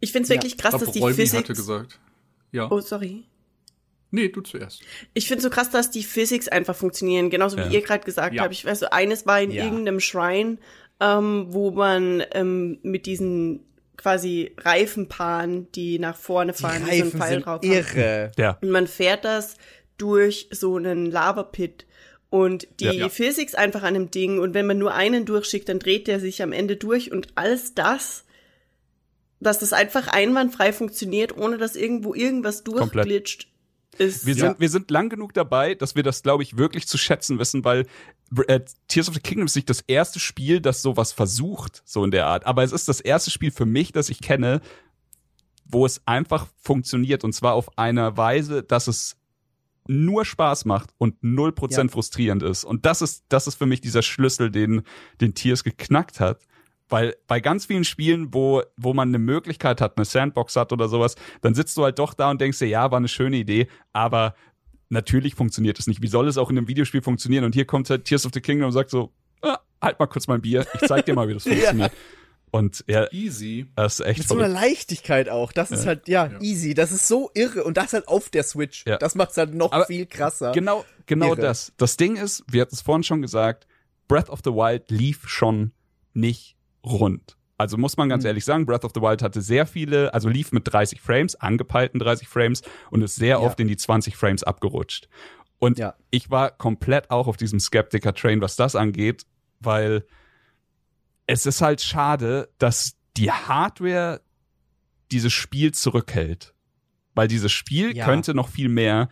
Ich 0.00 0.10
find's 0.10 0.28
Ja. 0.28 0.34
wirklich 0.34 0.58
krass, 0.58 0.74
Ich 0.74 0.80
dass 0.80 0.90
die 0.92 0.98
Räumi 0.98 1.14
Physik. 1.14 1.38
hatte 1.40 1.52
gesagt. 1.54 2.00
Ja. 2.50 2.68
Oh, 2.70 2.80
sorry. 2.80 3.22
Nee, 4.10 4.28
du 4.30 4.40
zuerst. 4.40 4.82
Ich 5.12 5.28
finde 5.28 5.42
so 5.42 5.50
krass, 5.50 5.70
dass 5.70 5.90
die 5.92 6.02
Physics 6.02 6.48
einfach 6.48 6.74
funktionieren, 6.74 7.30
genauso 7.30 7.56
wie 7.56 7.62
Ja. 7.62 7.70
ihr 7.70 7.82
gerade 7.82 8.04
gesagt 8.04 8.34
Ja. 8.34 8.42
habt. 8.42 8.52
Ich 8.52 8.64
weiß 8.64 8.80
so, 8.80 8.86
eines 8.90 9.26
war 9.26 9.40
in 9.40 9.52
Ja. 9.52 9.64
irgendeinem 9.64 10.00
Shrine, 10.00 10.58
ähm, 11.00 11.46
wo 11.50 11.70
man 11.70 12.22
ähm, 12.32 12.78
mit 12.82 13.06
diesen 13.06 13.60
quasi 13.96 14.52
Reifenpaaren, 14.58 15.70
die 15.72 15.98
nach 15.98 16.16
vorne 16.16 16.52
Die 16.52 16.62
fahren, 16.62 16.86
wie 16.86 16.86
so 16.86 16.90
ein 16.90 17.00
Reifen 17.02 17.18
Pfeil 17.20 17.30
sind 17.30 17.46
drauf 17.46 17.60
haben. 17.62 17.72
irre. 17.72 18.32
Ja. 18.36 18.58
Und 18.60 18.70
man 18.70 18.86
fährt 18.86 19.24
das 19.24 19.56
durch 19.98 20.48
so 20.50 20.76
einen 20.76 21.10
Lavapit. 21.10 21.86
Und 22.30 22.66
die 22.80 22.86
Ja. 22.86 23.08
Physics 23.08 23.54
einfach 23.54 23.84
an 23.84 23.94
dem 23.94 24.10
Ding. 24.10 24.40
Und 24.40 24.54
wenn 24.54 24.66
man 24.66 24.78
nur 24.78 24.92
einen 24.94 25.24
durchschickt, 25.24 25.68
dann 25.68 25.78
dreht 25.78 26.08
der 26.08 26.18
sich 26.18 26.42
am 26.42 26.52
Ende 26.52 26.76
durch. 26.76 27.12
Und 27.12 27.28
alles 27.36 27.74
das, 27.74 28.24
dass 29.40 29.60
das 29.60 29.72
einfach 29.72 30.08
einwandfrei 30.08 30.72
funktioniert, 30.72 31.36
ohne 31.36 31.58
dass 31.58 31.76
irgendwo 31.76 32.14
irgendwas 32.14 32.64
Komplett. 32.64 33.46
Ist. 33.98 34.26
Wir 34.26 34.34
sind, 34.34 34.60
wir 34.60 34.68
sind 34.68 34.90
lang 34.90 35.08
genug 35.08 35.32
dabei, 35.34 35.74
dass 35.74 35.94
wir 35.94 36.02
das, 36.02 36.22
glaube 36.22 36.42
ich, 36.42 36.56
wirklich 36.56 36.86
zu 36.86 36.98
schätzen 36.98 37.38
wissen, 37.38 37.64
weil 37.64 37.86
äh, 38.46 38.60
Tears 38.88 39.08
of 39.08 39.14
the 39.14 39.20
Kingdom 39.20 39.46
ist 39.46 39.56
nicht 39.56 39.70
das 39.70 39.80
erste 39.86 40.18
Spiel, 40.20 40.60
das 40.60 40.82
sowas 40.82 41.12
versucht, 41.12 41.82
so 41.84 42.04
in 42.04 42.10
der 42.10 42.26
Art. 42.26 42.46
Aber 42.46 42.62
es 42.62 42.72
ist 42.72 42.88
das 42.88 43.00
erste 43.00 43.30
Spiel 43.30 43.50
für 43.50 43.66
mich, 43.66 43.92
das 43.92 44.08
ich 44.10 44.20
kenne, 44.20 44.60
wo 45.64 45.86
es 45.86 46.02
einfach 46.06 46.46
funktioniert. 46.60 47.24
Und 47.24 47.32
zwar 47.32 47.54
auf 47.54 47.78
einer 47.78 48.16
Weise, 48.16 48.62
dass 48.62 48.86
es 48.86 49.16
nur 49.86 50.24
Spaß 50.24 50.64
macht 50.64 50.90
und 50.98 51.20
0% 51.22 51.76
Ja. 51.76 51.88
frustrierend 51.88 52.42
ist. 52.42 52.64
Und 52.64 52.86
das 52.86 53.02
ist, 53.02 53.24
das 53.28 53.46
ist 53.46 53.56
für 53.56 53.66
mich 53.66 53.80
dieser 53.80 54.02
Schlüssel, 54.02 54.50
den, 54.50 54.82
den 55.20 55.34
Tears 55.34 55.62
geknackt 55.64 56.20
hat. 56.20 56.42
Weil 56.88 57.16
bei 57.26 57.40
ganz 57.40 57.66
vielen 57.66 57.84
Spielen, 57.84 58.34
wo, 58.34 58.62
wo 58.76 58.92
man 58.94 59.08
eine 59.08 59.18
Möglichkeit 59.18 59.80
hat, 59.80 59.96
eine 59.96 60.04
Sandbox 60.04 60.54
hat 60.56 60.72
oder 60.72 60.88
sowas, 60.88 61.14
dann 61.40 61.54
sitzt 61.54 61.76
du 61.76 61.84
halt 61.84 61.98
doch 61.98 62.12
da 62.14 62.30
und 62.30 62.40
denkst 62.40 62.58
dir, 62.58 62.66
ja, 62.68 62.90
war 62.90 62.98
eine 62.98 63.08
schöne 63.08 63.36
Idee, 63.38 63.68
aber 63.92 64.34
natürlich 64.90 65.34
funktioniert 65.34 65.78
es 65.78 65.86
nicht. 65.86 66.02
Wie 66.02 66.08
soll 66.08 66.28
es 66.28 66.36
auch 66.38 66.50
in 66.50 66.58
einem 66.58 66.68
Videospiel 66.68 67.02
funktionieren? 67.02 67.44
Und 67.44 67.54
hier 67.54 67.64
kommt 67.64 67.88
halt 67.90 68.04
Tears 68.04 68.26
of 68.26 68.32
the 68.34 68.40
Kingdom 68.40 68.66
und 68.66 68.72
sagt 68.72 68.90
so, 68.90 69.12
ah, 69.42 69.58
halt 69.80 69.98
mal 69.98 70.06
kurz 70.06 70.26
mein 70.28 70.42
Bier, 70.42 70.66
ich 70.74 70.86
zeig 70.88 71.06
dir 71.06 71.14
mal, 71.14 71.26
wie 71.28 71.34
das 71.34 71.42
funktioniert. 71.48 71.92
Und 72.50 72.84
ja, 72.86 73.10
Easy. 73.10 73.66
das 73.74 73.98
ist 73.98 74.06
echt 74.06 74.18
Mit 74.20 74.28
so 74.28 74.36
einer. 74.36 74.46
Leichtigkeit 74.46 75.28
auch. 75.28 75.50
Das 75.50 75.72
ist 75.72 75.86
halt, 75.86 76.06
ja, 76.06 76.26
Ja. 76.26 76.40
easy. 76.40 76.74
Das 76.74 76.92
ist 76.92 77.08
so 77.08 77.28
irre. 77.34 77.64
Und 77.64 77.76
das 77.76 77.92
halt 77.94 78.06
auf 78.06 78.28
der 78.30 78.44
Switch. 78.44 78.84
Ja. 78.86 78.96
Das 78.96 79.16
macht's 79.16 79.36
halt 79.36 79.54
noch 79.54 79.72
Aber 79.72 79.86
viel 79.86 80.06
krasser. 80.06 80.52
Genau, 80.52 80.84
genau 81.06 81.30
Irre. 81.32 81.40
das. 81.40 81.72
Das 81.78 81.96
Ding 81.96 82.14
ist, 82.14 82.44
wir 82.46 82.60
hatten 82.62 82.74
es 82.76 82.80
vorhin 82.80 83.02
schon 83.02 83.22
gesagt, 83.22 83.66
Breath 84.06 84.30
of 84.30 84.38
the 84.44 84.52
Wild 84.52 84.88
lief 84.92 85.26
schon 85.28 85.72
nicht 86.12 86.53
rund. 86.84 87.36
Also 87.56 87.76
muss 87.78 87.96
man 87.96 88.08
ganz 88.08 88.24
Mhm. 88.24 88.28
ehrlich 88.28 88.44
sagen, 88.44 88.66
Breath 88.66 88.84
of 88.84 88.92
the 88.94 89.00
Wild 89.00 89.22
hatte 89.22 89.40
sehr 89.40 89.64
viele, 89.66 90.12
also 90.12 90.28
lief 90.28 90.50
mit 90.52 90.70
30 90.72 91.00
Frames, 91.00 91.36
angepeilten 91.36 92.00
30 92.00 92.28
Frames 92.28 92.62
und 92.90 93.02
ist 93.02 93.14
sehr 93.16 93.28
Ja. 93.28 93.38
oft 93.38 93.58
in 93.60 93.68
die 93.68 93.76
20 93.76 94.16
Frames 94.16 94.42
abgerutscht. 94.42 95.08
Und 95.60 95.78
Ja. 95.78 95.94
ich 96.10 96.30
war 96.30 96.50
komplett 96.50 97.10
auch 97.10 97.26
auf 97.28 97.36
diesem 97.36 97.60
Skeptiker-Train, 97.60 98.40
was 98.40 98.56
das 98.56 98.74
angeht, 98.74 99.24
weil 99.60 100.04
es 101.26 101.46
ist 101.46 101.62
halt 101.62 101.80
schade, 101.80 102.50
dass 102.58 102.96
die 103.16 103.30
Hardware 103.30 104.20
dieses 105.12 105.32
Spiel 105.32 105.72
zurückhält. 105.72 106.54
Weil 107.14 107.28
dieses 107.28 107.52
Spiel 107.52 107.96
Ja. 107.96 108.04
könnte 108.04 108.34
noch 108.34 108.48
viel 108.48 108.68
mehr. 108.68 109.08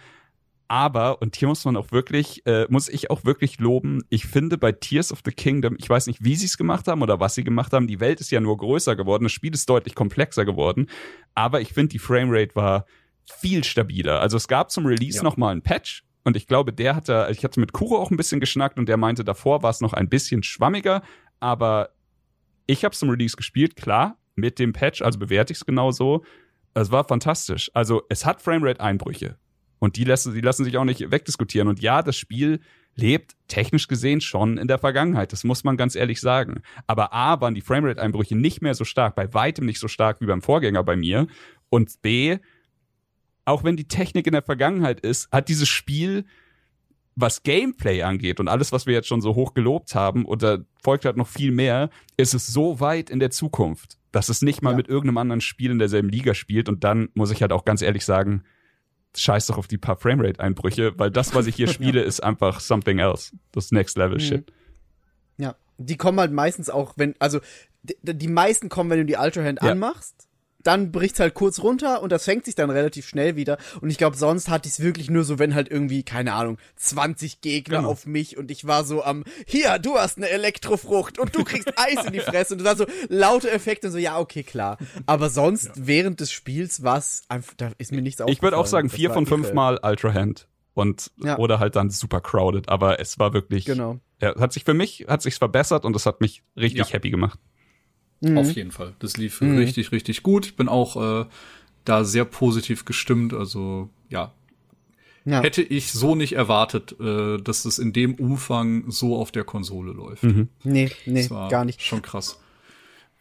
Aber, 0.72 1.20
und 1.20 1.36
hier 1.36 1.48
muss 1.48 1.66
man 1.66 1.76
auch 1.76 1.92
wirklich, 1.92 2.46
äh, 2.46 2.64
muss 2.70 2.88
ich 2.88 3.10
auch 3.10 3.26
wirklich 3.26 3.60
loben, 3.60 4.04
ich 4.08 4.24
finde 4.24 4.56
bei 4.56 4.72
Tears 4.72 5.12
of 5.12 5.20
the 5.22 5.30
Kingdom, 5.30 5.76
ich 5.78 5.86
weiß 5.90 6.06
nicht, 6.06 6.24
wie 6.24 6.34
sie 6.34 6.46
es 6.46 6.56
gemacht 6.56 6.88
haben 6.88 7.02
oder 7.02 7.20
was 7.20 7.34
sie 7.34 7.44
gemacht 7.44 7.74
haben, 7.74 7.86
die 7.86 8.00
Welt 8.00 8.22
ist 8.22 8.30
ja 8.30 8.40
nur 8.40 8.56
größer 8.56 8.96
geworden, 8.96 9.24
das 9.24 9.32
Spiel 9.32 9.52
ist 9.52 9.68
deutlich 9.68 9.94
komplexer 9.94 10.46
geworden, 10.46 10.86
aber 11.34 11.60
ich 11.60 11.74
finde, 11.74 11.88
die 11.88 11.98
Framerate 11.98 12.56
war 12.56 12.86
viel 13.26 13.64
stabiler. 13.64 14.22
Also 14.22 14.38
es 14.38 14.48
gab 14.48 14.70
zum 14.70 14.86
Release 14.86 15.18
Ja. 15.18 15.24
noch 15.24 15.36
mal 15.36 15.50
einen 15.50 15.60
Patch 15.60 16.04
und 16.24 16.38
ich 16.38 16.46
glaube, 16.46 16.72
der 16.72 16.96
hatte, 16.96 17.28
ich 17.30 17.44
hatte 17.44 17.60
mit 17.60 17.74
Kuro 17.74 17.98
auch 17.98 18.10
ein 18.10 18.16
bisschen 18.16 18.40
geschnackt 18.40 18.78
und 18.78 18.88
der 18.88 18.96
meinte, 18.96 19.24
davor 19.24 19.62
war 19.62 19.68
es 19.68 19.82
noch 19.82 19.92
ein 19.92 20.08
bisschen 20.08 20.42
schwammiger, 20.42 21.02
aber 21.38 21.90
ich 22.66 22.82
habe 22.82 22.96
zum 22.96 23.10
Release 23.10 23.36
gespielt, 23.36 23.76
klar, 23.76 24.16
mit 24.36 24.58
dem 24.58 24.72
Patch, 24.72 25.02
also 25.02 25.18
bewerte 25.18 25.52
ich 25.52 25.58
es 25.58 25.66
genauso. 25.66 26.24
Es 26.72 26.90
war 26.90 27.04
fantastisch. 27.04 27.70
Also 27.74 28.04
es 28.08 28.24
hat 28.24 28.40
Framerate-Einbrüche. 28.40 29.36
Und 29.82 29.96
die 29.96 30.04
lassen, 30.04 30.32
die 30.32 30.40
lassen 30.40 30.62
sich 30.62 30.76
auch 30.78 30.84
nicht 30.84 31.10
wegdiskutieren. 31.10 31.66
Und 31.66 31.80
ja, 31.82 32.02
das 32.02 32.16
Spiel 32.16 32.60
lebt 32.94 33.32
technisch 33.48 33.88
gesehen 33.88 34.20
schon 34.20 34.56
in 34.56 34.68
der 34.68 34.78
Vergangenheit. 34.78 35.32
Das 35.32 35.42
muss 35.42 35.64
man 35.64 35.76
ganz 35.76 35.96
ehrlich 35.96 36.20
sagen. 36.20 36.62
Aber 36.86 37.12
A, 37.12 37.40
waren 37.40 37.56
die 37.56 37.62
Framerate-Einbrüche 37.62 38.36
nicht 38.36 38.62
mehr 38.62 38.74
so 38.74 38.84
stark, 38.84 39.16
bei 39.16 39.34
weitem 39.34 39.66
nicht 39.66 39.80
so 39.80 39.88
stark 39.88 40.20
wie 40.20 40.26
beim 40.26 40.40
Vorgänger 40.40 40.84
bei 40.84 40.94
mir. 40.94 41.26
Und 41.68 42.00
B, 42.00 42.38
auch 43.44 43.64
wenn 43.64 43.76
die 43.76 43.88
Technik 43.88 44.28
in 44.28 44.34
der 44.34 44.42
Vergangenheit 44.42 45.00
ist, 45.00 45.28
hat 45.32 45.48
dieses 45.48 45.68
Spiel, 45.68 46.26
was 47.16 47.42
Gameplay 47.42 48.02
angeht 48.02 48.38
und 48.38 48.46
alles, 48.46 48.70
was 48.70 48.86
wir 48.86 48.94
jetzt 48.94 49.08
schon 49.08 49.20
so 49.20 49.34
hoch 49.34 49.52
gelobt 49.52 49.96
haben, 49.96 50.24
und 50.24 50.44
da 50.44 50.58
folgt 50.80 51.06
halt 51.06 51.16
noch 51.16 51.26
viel 51.26 51.50
mehr, 51.50 51.90
ist 52.16 52.34
es 52.34 52.46
so 52.46 52.78
weit 52.78 53.10
in 53.10 53.18
der 53.18 53.32
Zukunft, 53.32 53.98
dass 54.12 54.28
es 54.28 54.42
nicht 54.42 54.62
mal 54.62 54.70
Ja. 54.70 54.76
mit 54.76 54.86
irgendeinem 54.86 55.18
anderen 55.18 55.40
Spiel 55.40 55.72
in 55.72 55.80
derselben 55.80 56.08
Liga 56.08 56.34
spielt. 56.34 56.68
Und 56.68 56.84
dann 56.84 57.08
muss 57.14 57.32
ich 57.32 57.42
halt 57.42 57.50
auch 57.52 57.64
ganz 57.64 57.82
ehrlich 57.82 58.04
sagen, 58.04 58.44
scheiß 59.16 59.46
doch 59.46 59.58
auf 59.58 59.66
die 59.68 59.78
paar 59.78 59.96
Framerate-Einbrüche, 59.96 60.98
weil 60.98 61.10
das, 61.10 61.34
was 61.34 61.46
ich 61.46 61.54
hier 61.56 61.68
spiele, 61.68 62.02
ist 62.02 62.22
einfach 62.22 62.60
something 62.60 62.98
else. 62.98 63.32
Das 63.52 63.70
Next 63.72 63.96
Level 63.96 64.20
Shit. 64.20 64.52
Ja. 65.38 65.56
Die 65.78 65.96
kommen 65.96 66.20
halt 66.20 66.32
meistens 66.32 66.70
auch, 66.70 66.94
wenn, 66.96 67.14
also, 67.18 67.40
die, 67.82 67.96
die 68.02 68.28
meisten 68.28 68.68
kommen, 68.68 68.90
wenn 68.90 68.98
du 68.98 69.04
die 69.06 69.16
Ultra 69.16 69.42
Hand 69.42 69.60
Ja. 69.62 69.72
anmachst. 69.72 70.28
Dann 70.62 70.92
bricht's 70.92 71.18
halt 71.20 71.34
kurz 71.34 71.60
runter 71.62 72.02
und 72.02 72.10
das 72.12 72.24
fängt 72.24 72.44
sich 72.44 72.54
dann 72.54 72.70
relativ 72.70 73.06
schnell 73.08 73.36
wieder. 73.36 73.58
Und 73.80 73.90
ich 73.90 73.98
glaube, 73.98 74.16
sonst 74.16 74.48
hatte 74.48 74.68
ich 74.68 74.74
es 74.74 74.80
wirklich 74.80 75.10
nur 75.10 75.24
so, 75.24 75.38
wenn 75.38 75.54
halt 75.54 75.70
irgendwie, 75.70 76.02
keine 76.02 76.32
Ahnung, 76.34 76.58
20 76.76 77.40
Gegner 77.40 77.78
Genau. 77.78 77.90
auf 77.90 78.06
mich 78.06 78.36
und 78.36 78.50
ich 78.50 78.66
war 78.66 78.84
so 78.84 79.02
am, 79.04 79.24
hier, 79.46 79.78
du 79.78 79.96
hast 79.96 80.18
eine 80.18 80.28
Elektrofrucht 80.28 81.18
und 81.18 81.34
du 81.34 81.44
kriegst 81.44 81.68
Eis 81.78 82.04
in 82.06 82.12
die 82.12 82.20
Fresse. 82.20 82.54
Und 82.54 82.58
du 82.58 82.64
sagst 82.64 82.78
so 82.78 82.86
laute 83.08 83.50
Effekte 83.50 83.86
und 83.88 83.92
so, 83.92 83.98
ja, 83.98 84.18
okay, 84.18 84.42
klar. 84.42 84.78
Aber 85.06 85.30
sonst, 85.30 85.70
während 85.74 86.20
des 86.20 86.30
Spiels 86.32 86.82
war's 86.82 87.22
einfach, 87.28 87.54
da 87.56 87.70
ist 87.78 87.92
mir 87.92 88.02
nichts 88.02 88.20
aufgefallen. 88.20 88.36
Ich 88.36 88.42
würde 88.42 88.56
auch 88.58 88.66
sagen, 88.66 88.88
vier 88.90 89.10
von 89.10 89.26
fünf. 89.26 89.52
Mal 89.52 89.78
Ultra 89.82 90.12
Hand. 90.14 90.48
und 90.74 91.10
Ja. 91.22 91.36
oder 91.38 91.58
halt 91.60 91.76
dann 91.76 91.90
super 91.90 92.20
crowded. 92.20 92.68
Aber 92.68 92.98
es 93.00 93.18
war 93.18 93.32
wirklich, 93.34 93.64
Genau. 93.66 93.98
ja, 94.22 94.34
hat 94.40 94.52
sich 94.52 94.64
für 94.64 94.72
mich 94.74 95.04
hat 95.08 95.20
sich's 95.22 95.38
verbessert 95.38 95.84
und 95.84 95.92
das 95.94 96.06
hat 96.06 96.20
mich 96.20 96.42
richtig 96.56 96.86
Ja. 96.88 96.92
happy 96.94 97.10
gemacht. 97.10 97.38
Mhm. 98.22 98.38
Auf 98.38 98.52
jeden 98.52 98.70
Fall. 98.72 98.94
Das 99.00 99.16
lief 99.16 99.40
Mhm. 99.40 99.58
richtig, 99.58 99.92
richtig 99.92 100.22
gut. 100.22 100.46
Ich 100.46 100.56
bin 100.56 100.68
auch 100.68 101.22
äh, 101.22 101.26
da 101.84 102.04
sehr 102.04 102.24
positiv 102.24 102.84
gestimmt. 102.84 103.34
Also 103.34 103.88
ja, 104.08 104.32
Ja. 105.24 105.40
hätte 105.42 105.62
ich 105.62 105.92
so 105.92 106.14
nicht 106.14 106.32
erwartet, 106.34 106.94
äh, 107.00 107.38
dass 107.38 107.64
es 107.64 107.78
in 107.78 107.92
dem 107.92 108.14
Umfang 108.14 108.90
so 108.90 109.16
auf 109.16 109.32
der 109.32 109.44
Konsole 109.44 109.92
läuft. 109.92 110.24
Nee, 110.64 110.90
nee, 111.04 111.30
war 111.30 111.48
gar 111.48 111.64
nicht. 111.64 111.82
Schon 111.82 112.02
krass. 112.02 112.38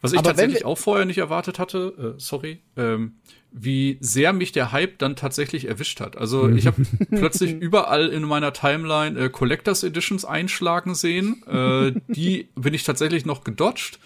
Was 0.00 0.12
ich 0.12 0.18
Aber 0.18 0.30
tatsächlich 0.30 0.64
auch 0.64 0.78
vorher 0.78 1.04
nicht 1.06 1.18
erwartet 1.18 1.60
hatte, 1.60 2.14
äh, 2.16 2.20
sorry, 2.20 2.58
ähm, 2.76 3.12
wie 3.52 3.98
sehr 4.00 4.32
mich 4.32 4.50
der 4.50 4.72
Hype 4.72 4.98
dann 4.98 5.14
tatsächlich 5.14 5.68
erwischt 5.68 6.00
hat. 6.00 6.16
Also 6.16 6.48
ich 6.48 6.66
habe 6.66 6.82
plötzlich 7.10 7.52
überall 7.52 8.08
in 8.08 8.22
meiner 8.24 8.52
Timeline 8.52 9.16
äh, 9.18 9.28
Collectors 9.28 9.84
Editions 9.84 10.24
einschlagen 10.24 10.96
sehen. 10.96 11.44
Äh, 11.46 11.92
die 12.08 12.48
bin 12.56 12.74
ich 12.74 12.82
tatsächlich 12.82 13.26
noch 13.26 13.44
gedodged, 13.44 14.00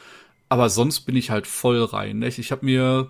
aber 0.48 0.68
sonst 0.70 1.00
bin 1.00 1.16
ich 1.16 1.30
halt 1.30 1.46
voll 1.46 1.82
rein. 1.82 2.18
Nicht? 2.20 2.38
Ich 2.38 2.52
habe 2.52 2.64
mir 2.64 3.08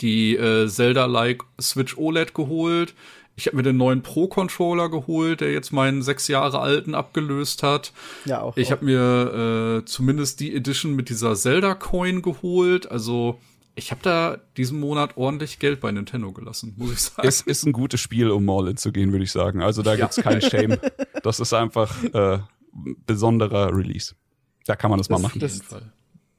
die 0.00 0.36
äh, 0.36 0.68
Zelda-like 0.68 1.42
Switch 1.60 1.96
OLED 1.96 2.34
geholt. 2.34 2.94
Ich 3.34 3.46
habe 3.46 3.56
mir 3.56 3.62
den 3.62 3.78
neuen 3.78 4.02
Pro-Controller 4.02 4.90
geholt, 4.90 5.40
der 5.40 5.52
jetzt 5.52 5.72
meinen 5.72 6.02
sechs 6.02 6.28
Jahre 6.28 6.58
alten 6.60 6.94
abgelöst 6.94 7.62
hat. 7.62 7.92
Ja, 8.26 8.42
auch. 8.42 8.56
Ich 8.56 8.70
habe 8.70 8.84
mir 8.84 9.80
äh, 9.80 9.84
zumindest 9.86 10.40
die 10.40 10.54
Edition 10.54 10.94
mit 10.94 11.08
dieser 11.08 11.34
Zelda-Coin 11.34 12.20
geholt. 12.20 12.90
Also 12.90 13.38
ich 13.74 13.90
habe 13.90 14.02
da 14.02 14.38
diesen 14.58 14.78
Monat 14.80 15.16
ordentlich 15.16 15.58
Geld 15.58 15.80
bei 15.80 15.90
Nintendo 15.90 16.30
gelassen, 16.32 16.74
muss 16.76 16.92
ich 16.92 17.00
sagen. 17.00 17.26
Es 17.26 17.40
ist 17.40 17.64
ein 17.64 17.72
gutes 17.72 18.00
Spiel, 18.00 18.30
um 18.30 18.48
All-In 18.50 18.76
zu 18.76 18.92
gehen, 18.92 19.12
würde 19.12 19.24
ich 19.24 19.32
sagen. 19.32 19.62
Also 19.62 19.80
da 19.82 19.96
gibt's 19.96 20.16
kein 20.16 20.40
Shame. 20.42 20.76
Das 21.22 21.38
ist 21.40 21.52
einfach 21.54 22.02
äh, 22.12 22.40
besonderer 23.06 23.74
Release. 23.74 24.14
Da 24.66 24.76
kann 24.76 24.90
man 24.90 24.98
das, 24.98 25.08
mal 25.08 25.16
Das- 25.16 25.22
machen. 25.22 25.40
das- 25.40 25.52
Auf 25.52 25.56
jeden 25.58 25.68
Fall. 25.70 25.92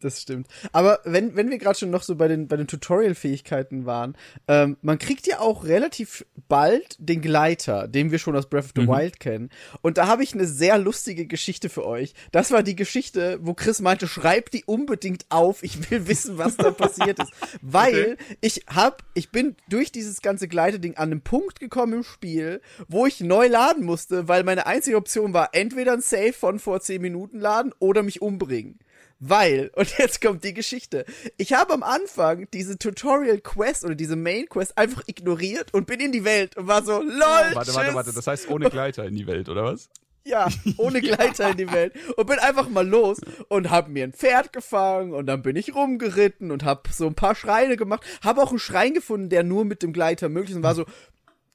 Das 0.03 0.21
stimmt. 0.21 0.47
Aber 0.73 0.99
wenn, 1.05 1.37
wenn 1.37 1.49
wir 1.49 1.57
gerade 1.57 1.79
schon 1.79 1.89
noch 1.89 2.03
so 2.03 2.17
bei 2.17 2.27
den, 2.27 2.49
bei 2.49 2.57
den 2.57 2.67
Tutorial-Fähigkeiten 2.67 3.85
waren, 3.85 4.17
ähm, 4.49 4.75
man 4.81 4.99
kriegt 4.99 5.27
ja 5.27 5.39
auch 5.39 5.63
relativ 5.63 6.25
bald 6.49 6.97
den 6.99 7.21
Gleiter, 7.21 7.87
den 7.87 8.11
wir 8.11 8.19
schon 8.19 8.35
aus 8.35 8.49
Breath 8.49 8.65
of 8.65 8.71
the 8.75 8.85
Wild 8.85 9.21
kennen. 9.21 9.49
Und 9.81 9.97
da 9.97 10.07
habe 10.07 10.21
ich 10.21 10.33
eine 10.33 10.45
sehr 10.45 10.77
lustige 10.77 11.25
Geschichte 11.25 11.69
für 11.69 11.85
euch. 11.85 12.13
Das 12.33 12.51
war 12.51 12.63
die 12.63 12.75
Geschichte, 12.75 13.39
wo 13.41 13.53
Chris 13.53 13.79
meinte, 13.79 14.09
schreib 14.09 14.51
die 14.51 14.65
unbedingt 14.65 15.25
auf. 15.29 15.63
Ich 15.63 15.89
will 15.89 16.05
wissen, 16.05 16.37
was 16.37 16.57
da 16.57 16.71
passiert 16.71 17.19
ist. 17.19 17.31
Weil 17.61 18.17
ich 18.41 18.65
hab, 18.67 19.03
ich 19.13 19.31
bin 19.31 19.55
durch 19.69 19.93
dieses 19.93 20.21
ganze 20.21 20.49
Gleiterding 20.49 20.97
an 20.97 21.11
einen 21.13 21.21
Punkt 21.21 21.61
gekommen 21.61 21.93
im 21.93 22.03
Spiel, 22.03 22.59
wo 22.89 23.05
ich 23.05 23.21
neu 23.21 23.47
laden 23.47 23.85
musste, 23.85 24.27
weil 24.27 24.43
meine 24.43 24.65
einzige 24.65 24.97
Option 24.97 25.33
war, 25.33 25.51
entweder 25.53 25.93
ein 25.93 26.01
Save 26.01 26.33
von 26.33 26.59
vor 26.59 26.81
10 26.81 27.01
Minuten 27.01 27.39
laden 27.39 27.73
oder 27.79 28.03
mich 28.03 28.21
umbringen. 28.21 28.79
Weil, 29.25 29.71
und 29.75 29.97
jetzt 29.97 30.21
kommt 30.21 30.43
die 30.43 30.53
Geschichte. 30.53 31.05
Ich 31.37 31.53
habe 31.53 31.73
am 31.73 31.83
Anfang 31.83 32.47
diese 32.53 32.77
Tutorial 32.77 33.39
Quest 33.39 33.85
oder 33.85 33.95
diese 33.95 34.17
Main 34.17 34.47
Quest 34.49 34.77
einfach 34.77 35.03
ignoriert 35.07 35.73
und 35.73 35.87
bin 35.87 36.01
in 36.01 36.11
die 36.11 36.25
Welt 36.25 36.57
und 36.57 36.67
war 36.67 36.83
so, 36.83 37.01
lol, 37.01 37.11
Warte, 37.19 37.55
warte, 37.55 37.71
tschüss. 37.71 37.95
warte. 37.95 38.13
Das 38.13 38.27
heißt 38.27 38.49
ohne 38.49 38.69
Gleiter 38.69 39.05
in 39.05 39.15
die 39.15 39.25
Welt, 39.25 39.47
oder 39.47 39.63
was? 39.63 39.89
Ja, 40.25 40.47
ohne 40.77 41.01
Gleiter 41.01 41.49
in 41.49 41.57
die 41.57 41.71
Welt. 41.71 41.93
Und 42.17 42.27
bin 42.27 42.39
einfach 42.39 42.67
mal 42.67 42.87
los 42.87 43.19
und 43.47 43.69
hab 43.69 43.87
mir 43.87 44.03
ein 44.03 44.13
Pferd 44.13 44.51
gefangen 44.51 45.13
und 45.13 45.25
dann 45.25 45.41
bin 45.41 45.55
ich 45.55 45.73
rumgeritten 45.73 46.51
und 46.51 46.63
hab 46.63 46.89
so 46.89 47.07
ein 47.07 47.15
paar 47.15 47.35
Schreine 47.35 47.77
gemacht. 47.77 48.03
Hab 48.21 48.37
auch 48.37 48.49
einen 48.49 48.59
Schrein 48.59 48.93
gefunden, 48.93 49.29
der 49.29 49.43
nur 49.43 49.63
mit 49.63 49.83
dem 49.83 49.93
Gleiter 49.93 50.27
möglich 50.27 50.51
ist 50.51 50.57
und 50.57 50.63
war 50.63 50.75
so, 50.75 50.85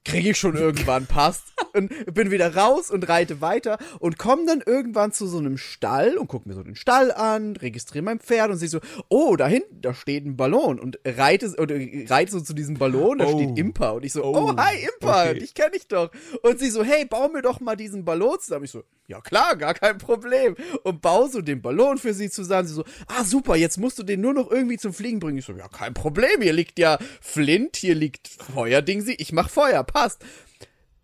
kriege 0.09 0.31
ich 0.31 0.37
schon 0.39 0.57
irgendwann, 0.57 1.07
passt. 1.07 1.45
Und 1.75 1.93
bin 2.15 2.31
wieder 2.31 2.55
raus 2.57 2.91
und 2.91 3.09
reite 3.09 3.41
weiter 3.41 3.79
und 4.01 4.19
komme 4.19 4.47
dann 4.47 4.63
irgendwann 4.65 5.13
zu 5.13 5.27
so 5.27 5.39
einem 5.39 5.59
Stall 5.59 6.17
und 6.17 6.27
guck 6.29 6.47
mir 6.47 6.55
so 6.55 6.63
den 6.63 6.77
Stall 6.77 7.13
an, 7.13 7.57
registriere 7.57 8.05
mein 8.05 8.19
Pferd 8.21 8.51
und 8.51 8.57
sehe 8.57 8.69
so, 8.69 8.81
oh, 9.09 9.37
da 9.37 9.47
hinten, 9.47 9.81
da 9.83 9.93
steht 9.95 10.25
ein 10.25 10.37
Ballon 10.37 10.79
und 10.79 10.99
reite, 11.05 11.55
oder 11.59 11.77
reite 12.09 12.33
so 12.33 12.41
zu 12.41 12.55
diesem 12.55 12.77
Ballon, 12.79 13.19
da 13.19 13.27
Oh. 13.27 13.33
steht 13.39 13.59
Impa 13.59 13.91
und 13.91 14.05
ich 14.05 14.13
so, 14.13 14.25
Oh, 14.25 14.51
oh, 14.53 14.57
hi 14.57 14.77
Impa, 14.95 15.25
okay. 15.31 15.39
dich 15.41 15.55
kenne 15.55 15.77
ich 15.77 15.87
doch. 15.89 16.11
Und 16.43 16.59
sie 16.59 16.71
so, 16.71 16.83
hey, 16.83 17.05
bau 17.05 17.29
mir 17.29 17.43
doch 17.43 17.61
mal 17.61 17.77
diesen 17.77 18.05
Ballon 18.05 18.39
zusammen. 18.41 18.65
Ich 18.65 18.71
so, 18.71 18.83
ja 19.09 19.21
klar, 19.21 19.57
gar 19.57 19.75
kein 19.75 19.99
Problem. 19.99 20.55
Und 20.85 21.01
baue 21.03 21.29
so 21.29 21.41
den 21.41 21.61
Ballon 21.61 21.99
für 21.99 22.15
sie 22.15 22.31
zusammen. 22.31 22.69
Sie 22.69 22.75
so, 22.75 22.85
ah 23.09 23.25
super, 23.25 23.57
jetzt 23.57 23.79
musst 23.79 23.99
du 23.99 24.03
den 24.05 24.21
nur 24.21 24.35
noch 24.35 24.51
irgendwie 24.51 24.77
zum 24.79 24.93
Fliegen 24.93 25.19
bringen. 25.19 25.39
Ich 25.39 25.47
so, 25.47 25.53
ja 25.55 25.67
kein 25.69 25.95
Problem, 25.95 26.43
hier 26.43 26.53
liegt 26.53 26.79
ja 26.79 26.99
Flint, 27.21 27.77
hier 27.77 27.95
liegt 27.95 28.29
Feuerding, 28.29 29.01
sie, 29.01 29.15
ich 29.15 29.33
mach 29.33 29.51
Feuer, 29.51 29.83
passt. 29.83 30.23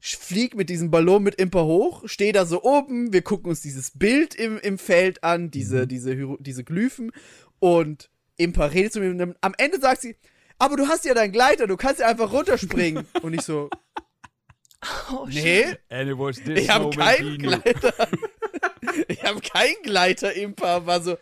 Ich 0.00 0.18
Flieg 0.18 0.54
mit 0.54 0.68
diesem 0.68 0.90
Ballon 0.90 1.22
mit 1.22 1.36
Imper 1.36 1.64
hoch, 1.64 2.02
stehe 2.04 2.34
da 2.34 2.44
so 2.44 2.62
oben, 2.62 3.14
wir 3.14 3.22
gucken 3.22 3.48
uns 3.48 3.62
dieses 3.62 3.90
Bild 3.92 4.34
im, 4.34 4.58
im 4.58 4.76
Feld 4.76 5.24
an, 5.24 5.50
diese, 5.50 5.86
diese, 5.86 6.12
Hyro- 6.12 6.36
diese 6.38 6.62
Glyphen 6.62 7.10
und 7.58 8.10
Imper 8.36 8.74
redet 8.74 8.92
zu 8.92 9.00
mir 9.00 9.08
und 9.10 9.34
am 9.40 9.54
Ende 9.56 9.80
sagt 9.80 10.02
sie, 10.02 10.16
aber 10.58 10.76
du 10.76 10.88
hast 10.88 11.06
ja 11.06 11.14
deinen 11.14 11.32
Gleiter, 11.32 11.66
du 11.66 11.78
kannst 11.78 12.00
ja 12.00 12.06
einfach 12.06 12.32
runterspringen. 12.32 13.06
und 13.22 13.32
ich 13.32 13.42
so, 13.42 13.70
Oh, 15.12 15.27
nee, 15.29 15.64
ich 16.55 16.70
habe 16.70 16.90
keinen. 16.90 17.38
Gleiter. 17.38 17.94
ich 19.09 19.23
habe 19.25 19.40
keinen 19.40 19.83
Gleiter, 19.83 20.33
Impa. 20.35 20.87
War 20.87 21.01
so, 21.03 21.16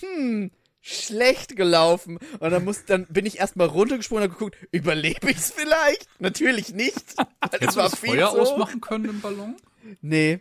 hm, 0.00 0.50
schlecht 0.80 1.56
gelaufen. 1.56 2.18
Und 2.40 2.50
dann 2.50 2.64
muss, 2.64 2.84
dann 2.84 3.06
bin 3.06 3.26
ich 3.26 3.38
erstmal 3.38 3.68
runtergesprungen 3.68 4.24
und 4.24 4.30
hab 4.30 4.38
geguckt, 4.38 4.56
überlebe 4.72 5.30
ich's 5.30 5.50
vielleicht? 5.50 6.06
Natürlich 6.18 6.74
nicht. 6.74 6.96
Es 7.40 7.52
Hättest 7.52 7.72
du 7.72 7.76
war 7.80 7.88
das 7.90 7.98
viel 7.98 8.10
Feuer 8.10 8.30
so. 8.30 8.40
ausmachen 8.40 8.80
können 8.80 9.06
im 9.06 9.20
Ballon? 9.20 9.56
Nee. 10.00 10.40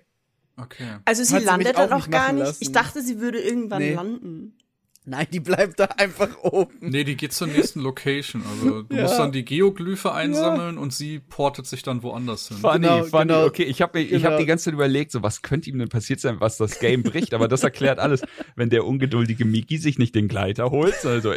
Okay. 0.57 0.97
Also 1.05 1.23
sie 1.23 1.35
Hat 1.35 1.43
landet 1.43 1.77
dann 1.77 1.91
auch 1.91 1.97
nicht 1.97 2.11
gar 2.11 2.31
nicht. 2.31 2.43
lassen. 2.45 2.57
Ich 2.61 2.71
dachte, 2.71 3.01
sie 3.01 3.19
würde 3.19 3.39
irgendwann 3.39 3.81
Nee. 3.81 3.93
landen. 3.93 4.57
Nein, 5.03 5.25
die 5.33 5.39
bleibt 5.39 5.79
da 5.79 5.85
einfach 5.97 6.37
oben. 6.43 6.77
Nee, 6.79 7.03
die 7.03 7.17
geht 7.17 7.33
zur 7.33 7.47
nächsten 7.47 7.79
Location. 7.81 8.43
Also 8.47 8.83
du 8.83 8.95
Ja. 8.95 9.01
musst 9.03 9.17
dann 9.17 9.31
die 9.31 9.43
Geoglyphe 9.43 10.11
einsammeln 10.13 10.77
und 10.77 10.93
sie 10.93 11.17
portet 11.19 11.65
sich 11.65 11.81
dann 11.81 12.03
woanders 12.03 12.49
hin. 12.49 12.57
Funny, 12.57 12.79
Genau, 12.87 13.03
funny. 13.05 13.23
genau. 13.27 13.45
Okay, 13.45 13.63
ich 13.63 13.81
habe 13.81 13.99
ich 13.99 14.09
Genau. 14.11 14.29
hab 14.29 14.37
die 14.37 14.45
ganze 14.45 14.65
Zeit 14.65 14.75
überlegt, 14.75 15.11
so 15.11 15.23
was 15.23 15.41
könnte 15.41 15.71
ihm 15.71 15.79
denn 15.79 15.89
passiert 15.89 16.19
sein, 16.19 16.39
was 16.39 16.57
das 16.57 16.77
Game 16.79 17.01
bricht, 17.01 17.33
aber 17.33 17.47
das 17.47 17.63
erklärt 17.63 17.97
alles. 17.97 18.21
Wenn 18.55 18.69
der 18.69 18.85
ungeduldige 18.85 19.43
Miki 19.43 19.79
sich 19.79 19.97
nicht 19.97 20.13
den 20.13 20.27
Gleiter 20.27 20.69
holt, 20.69 21.03
also 21.03 21.33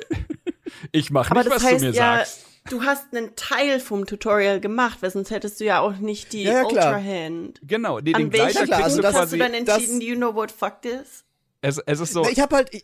ich 0.92 1.10
mache 1.10 1.30
Aber 1.30 1.40
nicht, 1.40 1.54
das 1.54 1.62
was 1.64 1.70
heißt 1.72 1.82
du 1.82 1.86
mir 1.88 1.92
ja, 1.94 2.16
sagst. 2.18 2.44
du 2.68 2.82
hast 2.82 3.14
einen 3.14 3.34
Teil 3.34 3.80
vom 3.80 4.04
Tutorial 4.04 4.60
gemacht, 4.60 4.98
weil 5.00 5.10
sonst 5.10 5.30
hättest 5.30 5.60
du 5.60 5.64
ja 5.64 5.80
auch 5.80 5.96
nicht 5.96 6.34
die 6.34 6.42
Ja, 6.42 6.52
ja, 6.52 6.64
klar. 6.64 6.96
Ultra 6.96 7.02
Hand. 7.02 7.60
Genau, 7.62 7.98
nee, 7.98 8.12
den 8.12 8.26
An 8.26 8.32
welcher 8.34 8.66
Gleiter 8.66 8.66
klar, 8.66 8.80
kriegst 8.82 8.96
also 8.98 9.02
hast 9.08 9.14
du 9.14 9.20
quasi. 9.20 9.38
dann 9.38 9.54
entschieden, 9.54 10.00
you 10.02 10.16
know 10.16 10.34
what 10.34 10.50
fuck 10.52 10.82
this? 10.82 11.24
Es, 11.62 11.78
es 11.78 12.00
ist 12.00 12.12
so, 12.12 12.28
Ich 12.28 12.40
habe 12.40 12.56
halt, 12.56 12.68
ich, 12.74 12.82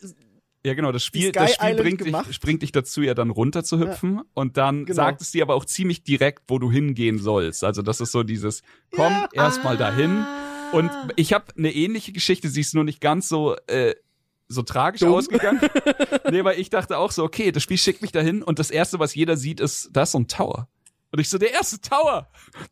ja 0.64 0.74
genau, 0.74 0.92
das 0.92 1.04
Spiel, 1.04 1.32
das 1.32 1.54
Spiel 1.54 1.74
bringt 1.74 2.04
dich, 2.04 2.14
springt 2.34 2.62
dich 2.62 2.72
dazu, 2.72 3.02
ja 3.02 3.14
dann 3.14 3.30
runter 3.30 3.64
zu 3.64 3.78
hüpfen 3.78 4.20
und 4.34 4.56
dann 4.56 4.84
Genau. 4.84 4.94
sagt 4.96 5.20
es 5.22 5.30
dir 5.30 5.42
aber 5.42 5.54
auch 5.54 5.64
ziemlich 5.64 6.02
direkt, 6.02 6.44
wo 6.48 6.58
du 6.58 6.70
hingehen 6.70 7.18
sollst. 7.18 7.64
Also 7.64 7.82
das 7.82 8.00
ist 8.00 8.12
so 8.12 8.22
dieses, 8.22 8.62
komm 8.90 9.12
Ja. 9.12 9.28
erstmal 9.32 9.76
dahin. 9.76 10.10
Ah. 10.10 10.70
Und 10.72 10.90
ich 11.16 11.32
habe 11.32 11.46
eine 11.56 11.72
ähnliche 11.74 12.12
Geschichte, 12.12 12.48
sie 12.48 12.60
ist 12.60 12.74
nur 12.74 12.84
nicht 12.84 13.00
ganz 13.00 13.28
so 13.28 13.56
äh, 13.66 13.94
so 14.52 14.62
tragisch 14.62 15.00
Dumm. 15.00 15.14
ausgegangen. 15.14 15.60
nee, 16.30 16.42
weil 16.44 16.58
ich 16.58 16.70
dachte 16.70 16.98
auch 16.98 17.12
so, 17.12 17.22
okay, 17.22 17.52
das 17.52 17.62
Spiel 17.62 17.78
schickt 17.78 18.02
mich 18.02 18.10
dahin 18.12 18.42
und 18.42 18.58
das 18.58 18.70
erste, 18.72 18.98
was 18.98 19.14
jeder 19.14 19.36
sieht, 19.36 19.60
ist, 19.60 19.90
da 19.92 20.02
ist 20.02 20.10
so 20.12 20.18
ein 20.18 20.26
Tower. 20.26 20.68
Und 21.12 21.18
ich 21.18 21.28
so, 21.28 21.38
der 21.38 21.52
erste 21.52 21.80
Tower, 21.80 22.28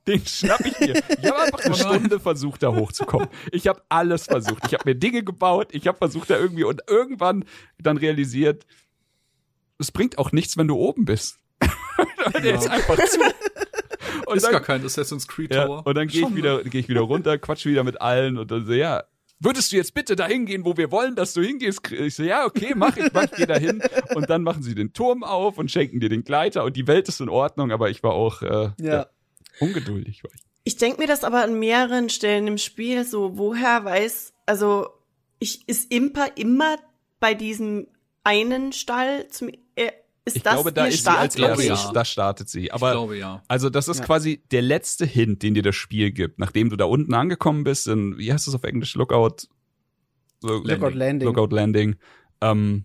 den 0.06 0.24
schnapp 0.24 0.60
ich 0.64 0.78
mir. 0.78 0.96
Ich 0.96 1.26
habe 1.26 1.40
einfach 1.42 1.64
eine. 1.64 1.74
Stunde 1.74 2.20
versucht, 2.20 2.62
da 2.62 2.72
hochzukommen. 2.72 3.28
Ich 3.50 3.66
habe 3.66 3.82
alles 3.88 4.26
versucht. 4.26 4.64
Ich 4.66 4.74
habe 4.74 4.84
mir 4.88 4.94
Dinge 4.94 5.24
gebaut, 5.24 5.68
ich 5.72 5.88
habe 5.88 5.98
versucht, 5.98 6.30
da 6.30 6.38
irgendwie 6.38 6.64
und 6.64 6.82
irgendwann 6.88 7.44
dann 7.78 7.96
realisiert, 7.96 8.64
es 9.78 9.90
bringt 9.90 10.18
auch 10.18 10.30
nichts, 10.32 10.56
wenn 10.56 10.68
du 10.68 10.76
oben 10.76 11.04
bist. 11.04 11.38
der 12.42 12.54
ist 12.54 12.68
einfach 12.68 12.96
zu. 13.06 13.20
Und 14.26 14.36
ist 14.36 14.44
dann- 14.44 14.52
gar 14.52 14.60
kein 14.60 14.84
Assassin's 14.84 15.26
Creed 15.26 15.54
ja, 15.54 15.64
Tower. 15.66 15.86
und 15.86 15.94
dann 15.96 16.06
gehe 16.06 16.26
ich 16.26 16.34
wieder, 16.34 16.62
gehe 16.62 16.80
ich 16.80 16.88
wieder 16.88 17.00
runter, 17.00 17.38
quatsch 17.38 17.64
wieder 17.64 17.82
mit 17.82 18.00
allen 18.00 18.36
und 18.36 18.50
dann 18.50 18.66
so, 18.66 18.72
ja, 18.72 19.04
würdest 19.40 19.72
du 19.72 19.76
jetzt 19.76 19.94
bitte 19.94 20.16
dahin 20.16 20.46
gehen, 20.46 20.64
wo 20.64 20.76
wir 20.76 20.90
wollen, 20.90 21.14
dass 21.14 21.34
du 21.34 21.42
hingehst? 21.42 21.90
Ich 21.92 22.14
so, 22.14 22.22
ja, 22.22 22.44
okay, 22.44 22.74
mach 22.74 22.96
ich, 22.96 23.12
mach, 23.12 23.24
ich 23.24 23.32
geh 23.32 23.46
dahin. 23.46 23.82
Und 24.14 24.28
dann 24.30 24.42
machen 24.42 24.62
sie 24.62 24.74
den 24.74 24.92
Turm 24.92 25.22
auf 25.22 25.58
und 25.58 25.70
schenken 25.70 26.00
dir 26.00 26.08
den 26.08 26.24
Gleiter 26.24 26.64
und 26.64 26.76
die 26.76 26.86
Welt 26.86 27.08
ist 27.08 27.20
in 27.20 27.28
Ordnung, 27.28 27.70
aber 27.70 27.90
ich 27.90 28.02
war 28.02 28.12
auch 28.12 28.42
äh, 28.42 28.70
ja. 28.80 29.06
ungeduldig. 29.60 30.24
War 30.24 30.30
ich. 30.34 30.40
Ich 30.64 30.76
denke 30.76 31.00
mir 31.00 31.06
das 31.06 31.24
aber 31.24 31.42
an 31.42 31.58
mehreren 31.58 32.08
Stellen 32.08 32.46
im 32.46 32.58
Spiel 32.58 33.04
so, 33.04 33.38
woher 33.38 33.84
weiß, 33.84 34.32
also 34.46 34.88
ich 35.38 35.68
ist 35.68 35.92
Impa 35.92 36.24
immer 36.36 36.76
bei 37.20 37.34
diesem 37.34 37.86
einen 38.24 38.72
Stall 38.72 39.28
zum 39.28 39.48
äh, 39.76 39.92
ist 40.28 40.36
Ich 40.36 40.42
das 40.42 40.54
glaube, 40.54 40.72
da 40.72 40.86
ist 40.86 41.04
sie 41.04 41.10
als 41.10 41.34
glaube, 41.34 41.62
erstes, 41.64 41.86
ja. 41.88 41.92
da 41.92 42.04
startet 42.04 42.48
sie. 42.48 42.66
Ich 42.66 42.74
Aber 42.74 42.92
glaube 42.92 43.18
ja. 43.18 43.42
Also 43.48 43.68
das 43.70 43.88
ist 43.88 43.98
Ja. 44.00 44.04
quasi 44.06 44.42
der 44.50 44.62
letzte 44.62 45.04
Hint, 45.06 45.42
den 45.42 45.54
dir 45.54 45.62
das 45.62 45.74
Spiel 45.76 46.12
gibt, 46.12 46.38
nachdem 46.38 46.70
du 46.70 46.76
da 46.76 46.84
unten 46.84 47.12
angekommen 47.14 47.64
bist 47.64 47.86
in, 47.88 48.16
wie 48.18 48.32
heißt 48.32 48.46
das 48.46 48.54
auf 48.54 48.64
Englisch, 48.64 48.94
Lookout? 48.94 49.48
So, 50.40 50.62
Lookout 50.62 50.90
Landing. 50.96 51.26
Lookout 51.26 51.54
Landing. 51.54 51.96
Ähm, 52.40 52.84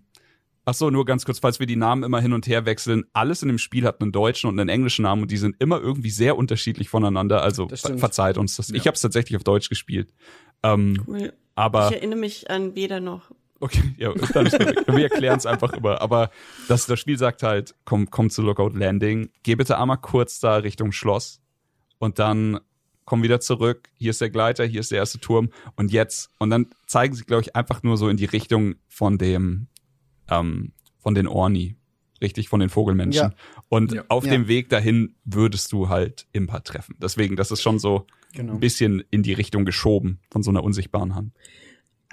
Ach 0.66 0.72
so, 0.72 0.88
nur 0.88 1.04
ganz 1.04 1.26
kurz, 1.26 1.40
falls 1.40 1.60
wir 1.60 1.66
die 1.66 1.76
Namen 1.76 2.04
immer 2.04 2.22
hin 2.22 2.32
und 2.32 2.46
her 2.46 2.64
wechseln. 2.64 3.04
Alles 3.12 3.42
in 3.42 3.48
dem 3.48 3.58
Spiel 3.58 3.84
hat 3.84 4.00
einen 4.00 4.12
deutschen 4.12 4.48
und 4.48 4.58
einen 4.58 4.70
englischen 4.70 5.02
Namen 5.02 5.20
und 5.20 5.30
die 5.30 5.36
sind 5.36 5.56
immer 5.58 5.78
irgendwie 5.78 6.08
sehr 6.08 6.38
unterschiedlich 6.38 6.88
voneinander. 6.88 7.42
Also 7.42 7.68
ver 7.68 7.98
verzeiht 7.98 8.38
uns 8.38 8.56
das. 8.56 8.70
Ich 8.70 8.86
habe 8.86 8.94
es 8.94 9.02
tatsächlich 9.02 9.36
auf 9.36 9.44
Deutsch 9.44 9.68
gespielt. 9.68 10.14
Ähm, 10.62 11.04
Cool. 11.06 11.34
aber 11.54 11.88
Ich 11.90 11.96
erinnere 11.96 12.18
mich 12.18 12.48
an 12.50 12.74
weder 12.74 13.00
noch. 13.00 13.30
Okay, 13.64 13.94
ja, 13.96 14.12
dann 14.34 14.44
ist 14.46 14.58
wir 14.58 15.02
erklären 15.02 15.38
es 15.38 15.46
einfach 15.46 15.72
immer. 15.72 16.02
Aber 16.02 16.30
das, 16.68 16.84
das 16.86 17.00
Spiel 17.00 17.16
sagt 17.16 17.42
halt, 17.42 17.74
komm, 17.86 18.10
komm 18.10 18.28
zu 18.28 18.42
Lookout 18.42 18.76
Landing, 18.78 19.30
geh 19.42 19.54
bitte 19.54 19.78
einmal 19.78 19.96
kurz 19.98 20.38
da 20.38 20.56
Richtung 20.56 20.92
Schloss 20.92 21.40
und 21.98 22.18
dann 22.18 22.60
komm 23.06 23.22
wieder 23.22 23.40
zurück. 23.40 23.88
Hier 23.96 24.10
ist 24.10 24.20
der 24.20 24.28
Gleiter, 24.28 24.66
hier 24.66 24.80
ist 24.80 24.90
der 24.90 24.98
erste 24.98 25.18
Turm 25.18 25.48
und 25.76 25.92
jetzt. 25.92 26.28
Und 26.38 26.50
dann 26.50 26.66
zeigen 26.86 27.14
sie, 27.14 27.24
glaube 27.24 27.40
ich, 27.42 27.56
einfach 27.56 27.82
nur 27.82 27.96
so 27.96 28.08
in 28.10 28.18
die 28.18 28.24
Richtung 28.26 28.74
von 28.88 29.16
dem, 29.16 29.68
ähm, 30.28 30.72
von 30.98 31.14
den 31.14 31.26
Orni. 31.26 31.76
Richtig, 32.20 32.48
von 32.48 32.60
den 32.60 32.68
Vogelmenschen. 32.68 33.30
Ja. 33.30 33.34
Und 33.70 33.92
Ja. 33.92 34.04
auf 34.08 34.24
Ja. 34.26 34.32
dem 34.32 34.46
Weg 34.46 34.68
dahin 34.68 35.14
würdest 35.24 35.72
du 35.72 35.88
halt 35.88 36.26
Impa 36.32 36.60
treffen. 36.60 36.96
Deswegen, 37.00 37.36
das 37.36 37.50
ist 37.50 37.62
schon 37.62 37.78
so 37.78 38.06
Genau. 38.32 38.54
ein 38.54 38.60
bisschen 38.60 39.02
in 39.10 39.22
die 39.22 39.32
Richtung 39.32 39.64
geschoben 39.64 40.20
von 40.30 40.42
so 40.42 40.50
einer 40.50 40.64
unsichtbaren 40.64 41.14
Hand. 41.14 41.32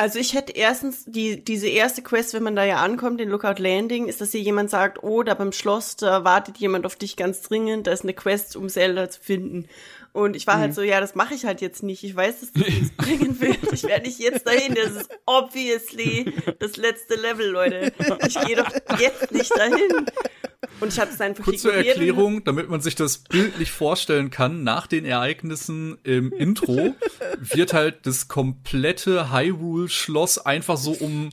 Also 0.01 0.17
ich 0.17 0.33
hätte 0.33 0.53
erstens 0.53 1.05
die, 1.05 1.45
diese 1.45 1.67
erste 1.67 2.01
Quest, 2.01 2.33
wenn 2.33 2.41
man 2.41 2.55
da 2.55 2.63
ja 2.63 2.77
ankommt, 2.77 3.19
den 3.19 3.29
Lookout 3.29 3.61
Landing, 3.61 4.07
ist, 4.07 4.19
dass 4.19 4.31
hier 4.31 4.41
jemand 4.41 4.71
sagt, 4.71 5.03
oh, 5.03 5.21
da 5.21 5.35
beim 5.35 5.51
Schloss, 5.51 5.95
da 5.95 6.23
wartet 6.23 6.57
jemand 6.57 6.87
auf 6.87 6.95
dich 6.95 7.15
ganz 7.15 7.43
dringend, 7.43 7.85
da 7.85 7.91
ist 7.91 8.01
eine 8.01 8.15
Quest, 8.15 8.55
um 8.55 8.67
Zelda 8.67 9.11
zu 9.11 9.21
finden. 9.21 9.67
Und 10.11 10.35
ich 10.35 10.47
war 10.47 10.57
halt 10.57 10.73
so, 10.73 10.81
ja, 10.81 10.99
das 10.99 11.13
mache 11.13 11.35
ich 11.35 11.45
halt 11.45 11.61
jetzt 11.61 11.83
nicht. 11.83 12.03
Ich 12.03 12.15
weiß, 12.15 12.39
dass 12.39 12.51
das 12.51 12.67
nichts 12.67 12.97
bringen 12.97 13.39
wird. 13.39 13.59
Ich 13.71 13.83
werde 13.83 14.07
nicht 14.07 14.17
jetzt 14.17 14.47
dahin. 14.47 14.73
Das 14.73 14.91
ist 14.91 15.09
obviously 15.27 16.33
das 16.57 16.77
letzte 16.77 17.13
Level, 17.13 17.47
Leute. 17.49 17.93
Ich 18.27 18.41
gehe 18.41 18.55
doch 18.55 18.71
jetzt 18.99 19.31
nicht 19.31 19.55
dahin. 19.55 20.07
Und 20.79 20.93
ich 20.93 20.99
habe 20.99 21.09
es 21.11 21.19
einfach 21.19 21.43
Kurz 21.43 21.61
zur 21.63 21.71
ignoriert 21.71 21.95
und- 21.97 22.01
Erklärung, 22.03 22.43
damit 22.43 22.69
man 22.69 22.81
sich 22.81 22.93
das 22.93 23.17
bildlich 23.19 23.71
vorstellen 23.71 24.29
kann, 24.29 24.63
nach 24.63 24.85
den 24.85 25.05
Ereignissen 25.05 25.97
im 26.03 26.31
Intro 26.31 26.95
wird 27.39 27.73
halt 27.73 28.05
das 28.05 28.27
komplette 28.27 29.31
Hyrule-Schloss 29.31 30.37
einfach 30.45 30.77
so 30.77 30.91
um 30.91 31.29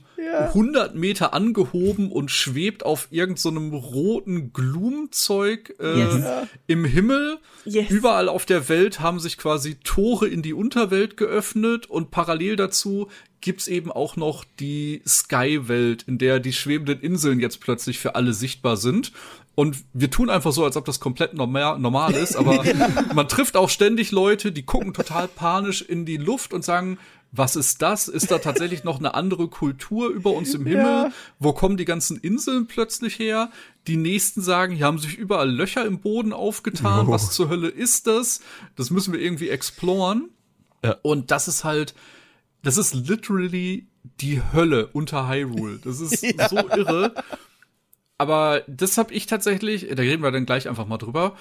100 0.53 0.95
Meter 0.95 1.33
angehoben 1.33 2.11
und 2.11 2.29
schwebt 2.31 2.83
auf 2.85 3.07
irgendeinem 3.11 3.71
so 3.71 3.77
roten 3.77 4.51
Glumzeug 4.53 5.75
äh, 5.79 5.99
Yes. 5.99 6.23
im 6.67 6.85
Himmel. 6.85 7.37
Yes. 7.65 7.89
Überall 7.89 8.29
auf 8.29 8.45
der 8.45 8.69
Welt 8.69 8.99
haben 8.99 9.19
sich 9.19 9.37
quasi 9.37 9.75
Tore 9.83 10.27
in 10.27 10.41
die 10.41 10.53
Unterwelt 10.53 11.17
geöffnet 11.17 11.87
und 11.87 12.09
parallel 12.11 12.55
dazu 12.55 13.09
gibt's 13.41 13.67
eben 13.67 13.91
auch 13.91 14.15
noch 14.15 14.43
die 14.59 15.01
Sky-Welt, 15.07 16.03
in 16.03 16.17
der 16.17 16.39
die 16.39 16.53
schwebenden 16.53 16.99
Inseln 17.01 17.39
jetzt 17.39 17.59
plötzlich 17.61 17.99
für 17.99 18.15
alle 18.15 18.33
sichtbar 18.33 18.77
sind. 18.77 19.11
Und 19.55 19.77
wir 19.93 20.09
tun 20.09 20.29
einfach 20.29 20.53
so, 20.53 20.63
als 20.63 20.77
ob 20.77 20.85
das 20.85 20.99
komplett 20.99 21.33
normal, 21.33 21.79
normal 21.79 22.13
ist, 22.13 22.35
aber 22.35 22.63
man 23.13 23.27
trifft 23.27 23.57
auch 23.57 23.69
ständig 23.69 24.11
Leute, 24.11 24.51
die 24.51 24.63
gucken 24.63 24.93
total 24.93 25.27
panisch 25.27 25.81
in 25.81 26.05
die 26.05 26.17
Luft 26.17 26.53
und 26.53 26.63
sagen, 26.63 26.97
was 27.31 27.55
ist 27.55 27.81
das? 27.81 28.07
Ist 28.07 28.31
da 28.31 28.39
tatsächlich 28.39 28.83
noch 28.83 28.97
eine 28.97 29.13
andere 29.13 29.47
Kultur 29.49 30.09
über 30.09 30.31
uns 30.31 30.53
im 30.55 30.65
Himmel? 30.65 31.11
Wo 31.37 31.53
kommen 31.53 31.77
die 31.77 31.85
ganzen 31.85 32.17
Inseln 32.17 32.65
plötzlich 32.65 33.19
her? 33.19 33.51
Die 33.87 33.97
nächsten 33.97 34.41
sagen, 34.41 34.75
hier 34.75 34.85
haben 34.85 34.97
sich 34.97 35.15
überall 35.15 35.49
Löcher 35.49 35.85
im 35.85 35.99
Boden 35.99 36.33
aufgetan. 36.33 37.07
Oh. 37.07 37.11
Was 37.11 37.31
zur 37.31 37.49
Hölle 37.49 37.67
ist 37.67 38.07
das? 38.07 38.41
Das 38.75 38.89
müssen 38.89 39.13
wir 39.13 39.19
irgendwie 39.19 39.49
exploren. 39.49 40.29
Ja. 40.83 40.95
Und 41.03 41.29
das 41.29 41.47
ist 41.47 41.63
halt, 41.63 41.93
das 42.61 42.77
ist 42.77 42.93
literally 42.93 43.87
die 44.21 44.41
Hölle 44.53 44.87
unter 44.87 45.27
Hyrule. 45.27 45.79
Das 45.83 45.99
ist 46.01 46.21
so 46.49 46.57
irre. 46.57 47.13
Aber 48.17 48.63
das 48.67 48.97
habe 48.97 49.13
ich 49.13 49.27
tatsächlich, 49.27 49.87
da 49.89 50.01
reden 50.01 50.21
wir 50.21 50.31
dann 50.31 50.45
gleich 50.45 50.67
einfach 50.67 50.85
mal 50.85 50.97
drüber. 50.97 51.37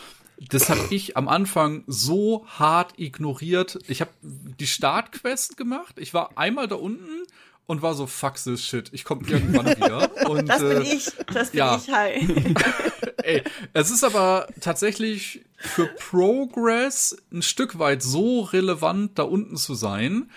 Das 0.51 0.69
habe 0.69 0.87
ich 0.91 1.17
am 1.17 1.27
Anfang 1.27 1.83
so 1.89 2.47
hart 2.47 2.95
ignoriert. 2.99 3.81
Ich 3.89 4.01
habe 4.01 4.13
die 4.23 4.69
Startquest 4.69 5.57
gemacht. 5.57 5.97
Ich 5.99 6.15
war 6.15 6.39
einmal 6.39 6.69
da 6.69 6.77
unten 6.77 7.25
und 7.67 7.83
war 7.83 7.95
so 7.95 8.07
fuck 8.07 8.37
this 8.37 8.65
shit. 8.65 8.91
Ich 8.93 9.05
komme 9.05 9.29
irgendwann 9.29 9.67
wieder. 9.77 10.29
Und, 10.29 10.49
Das 10.49 10.61
bin 10.61 10.83
äh, 10.83 10.95
ich. 10.95 11.11
Das 11.33 11.51
bin 11.51 11.59
ja. 11.59 11.77
ich. 11.77 11.93
Hi. 11.93 12.55
Ey, 13.25 13.43
es 13.73 13.91
ist 13.91 14.05
aber 14.05 14.47
tatsächlich 14.61 15.45
für 15.57 15.87
Progress 15.87 17.17
ein 17.33 17.43
Stück 17.43 17.81
weit 17.81 18.03
so 18.03 18.43
relevant, 18.43 19.19
da 19.19 19.25
unten 19.25 19.57
zu 19.57 19.75
sein. 19.75 20.31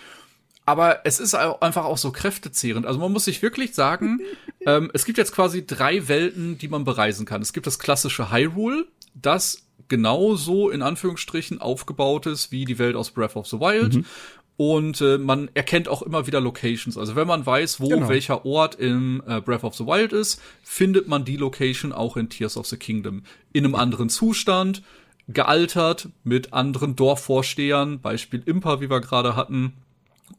Aber 0.65 1.01
es 1.05 1.19
ist 1.19 1.33
einfach 1.33 1.85
auch 1.85 1.97
so 1.97 2.11
kräftezehrend. 2.11 2.85
Also 2.85 2.99
man 2.99 3.11
muss 3.11 3.25
sich 3.25 3.41
wirklich 3.41 3.73
sagen, 3.73 4.19
ähm, 4.65 4.91
es 4.93 5.05
gibt 5.05 5.17
jetzt 5.17 5.33
quasi 5.33 5.65
drei 5.65 6.07
Welten, 6.07 6.57
die 6.57 6.67
man 6.67 6.83
bereisen 6.83 7.25
kann. 7.25 7.41
Es 7.41 7.53
gibt 7.53 7.67
das 7.67 7.79
klassische 7.79 8.31
Hyrule, 8.31 8.85
das 9.13 9.63
genauso 9.87 10.69
in 10.69 10.81
Anführungsstrichen 10.81 11.59
aufgebaut 11.59 12.25
ist 12.25 12.51
wie 12.51 12.65
die 12.65 12.79
Welt 12.79 12.95
aus 12.95 13.11
Breath 13.11 13.35
of 13.35 13.47
the 13.47 13.59
Wild. 13.59 14.05
Und 14.57 15.01
äh, 15.01 15.17
man 15.17 15.49
erkennt 15.55 15.87
auch 15.87 16.03
immer 16.03 16.27
wieder 16.27 16.39
Locations. 16.39 16.95
Also 16.95 17.15
wenn 17.15 17.27
man 17.27 17.43
weiß, 17.45 17.79
wo 17.79 17.89
Genau. 17.89 18.09
welcher 18.09 18.45
Ort 18.45 18.75
im 18.75 19.23
äh, 19.27 19.41
Breath 19.41 19.63
of 19.63 19.75
the 19.75 19.85
Wild 19.85 20.13
ist, 20.13 20.39
findet 20.61 21.07
man 21.07 21.25
die 21.25 21.35
Location 21.35 21.91
auch 21.91 22.15
in 22.15 22.29
Tears 22.29 22.57
of 22.57 22.67
the 22.67 22.77
Kingdom. 22.77 23.23
In 23.53 23.65
einem 23.65 23.73
anderen 23.73 24.09
Zustand, 24.09 24.83
gealtert, 25.27 26.09
mit 26.23 26.53
anderen 26.53 26.95
Dorfvorstehern, 26.95 28.01
Beispiel 28.01 28.43
Impa, 28.45 28.81
wie 28.81 28.89
wir 28.89 29.01
gerade 29.01 29.35
hatten. 29.35 29.73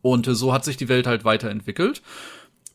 Und 0.00 0.26
äh, 0.26 0.34
so 0.34 0.52
hat 0.52 0.64
sich 0.64 0.76
die 0.76 0.88
Welt 0.88 1.06
halt 1.06 1.24
weiterentwickelt. 1.24 2.02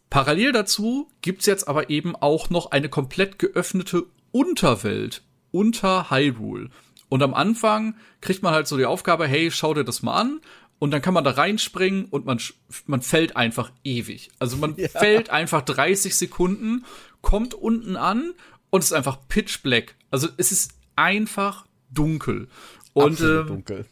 Parallel 0.10 0.52
dazu 0.52 1.10
gibt's 1.22 1.46
jetzt 1.46 1.68
aber 1.68 1.90
eben 1.90 2.16
auch 2.16 2.50
noch 2.50 2.72
eine 2.72 2.90
komplett 2.90 3.40
geöffnete 3.40 4.06
Unterwelt 4.32 5.24
unter 5.52 6.10
Hyrule. 6.12 6.70
Und 7.10 7.24
am 7.24 7.34
Anfang 7.34 7.96
kriegt 8.22 8.44
man 8.44 8.54
halt 8.54 8.68
so 8.68 8.78
die 8.78 8.86
Aufgabe, 8.86 9.28
hey, 9.28 9.52
schau 9.52 9.74
dir 9.74 9.84
das 9.84 10.02
mal 10.02 10.16
an. 10.16 10.42
Und 10.80 10.92
dann 10.92 11.02
kann 11.02 11.14
man 11.14 11.24
da 11.24 11.32
reinspringen 11.32 12.06
und 12.06 12.26
man, 12.26 12.40
man 12.86 13.02
fällt 13.02 13.36
einfach 13.36 13.72
ewig. 13.84 14.30
Also 14.38 14.58
man 14.58 14.76
fällt 14.92 15.30
einfach 15.32 15.64
30 15.64 16.16
Sekunden, 16.16 16.86
kommt 17.22 17.56
unten 17.56 17.96
an 17.96 18.34
und 18.70 18.82
es 18.82 18.88
ist 18.88 18.94
einfach 18.94 19.18
pitch 19.28 19.64
black. 19.64 19.96
Also 20.12 20.28
es 20.38 20.52
ist 20.52 20.74
einfach 20.96 21.66
dunkel. 21.90 22.48
Und 22.94 23.14
Absolut 23.14 23.42
ähm, 23.42 23.48
dunkel. 23.48 23.86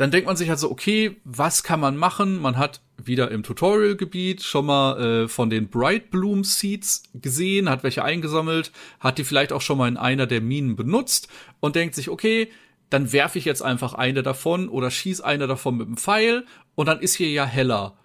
Dann 0.00 0.10
denkt 0.10 0.26
man 0.26 0.36
sich 0.36 0.48
halt 0.48 0.58
so, 0.58 0.70
okay, 0.70 1.20
was 1.24 1.62
kann 1.62 1.78
man 1.78 1.94
machen? 1.94 2.40
Man 2.40 2.56
hat 2.56 2.80
wieder 2.96 3.30
im 3.30 3.42
Tutorial-Gebiet 3.42 4.42
schon 4.42 4.64
mal 4.64 4.98
äh, 4.98 5.28
von 5.28 5.50
den 5.50 5.68
Bright 5.68 6.10
Bloom 6.10 6.42
Seeds 6.42 7.02
gesehen, 7.12 7.68
hat 7.68 7.82
welche 7.82 8.02
eingesammelt, 8.02 8.72
hat 8.98 9.18
die 9.18 9.24
vielleicht 9.24 9.52
auch 9.52 9.60
schon 9.60 9.76
mal 9.76 9.88
in 9.88 9.98
einer 9.98 10.26
der 10.26 10.40
Minen 10.40 10.74
benutzt 10.74 11.28
und 11.60 11.76
denkt 11.76 11.94
sich, 11.94 12.08
okay, 12.08 12.48
dann 12.88 13.12
werfe 13.12 13.38
ich 13.38 13.44
jetzt 13.44 13.60
einfach 13.62 13.92
eine 13.92 14.22
davon 14.22 14.70
oder 14.70 14.90
schieß 14.90 15.20
eine 15.20 15.46
davon 15.46 15.76
mit 15.76 15.86
dem 15.86 15.98
Pfeil 15.98 16.46
und 16.76 16.86
dann 16.86 17.00
ist 17.00 17.16
hier 17.16 17.28
ja 17.28 17.44
heller 17.44 17.98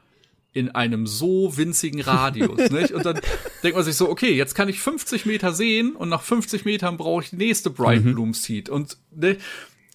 in 0.51 0.71
einem 0.71 1.07
so 1.07 1.55
winzigen 1.55 2.01
Radius, 2.01 2.71
nicht? 2.71 2.91
Und 2.91 3.05
dann 3.05 3.21
denkt 3.63 3.77
man 3.77 3.85
sich 3.85 3.95
so, 3.95 4.09
okay, 4.09 4.33
jetzt 4.33 4.53
kann 4.53 4.67
ich 4.67 4.81
50 4.81 5.25
Meter 5.25 5.53
sehen 5.53 5.95
und 5.95 6.09
nach 6.09 6.23
50 6.23 6.65
Metern 6.65 6.97
brauche 6.97 7.23
ich 7.23 7.29
die 7.29 7.37
nächste 7.37 7.69
Bright 7.69 8.03
Bloom 8.03 8.33
Seed. 8.33 8.67
Und 8.67 8.97
ne, 9.11 9.37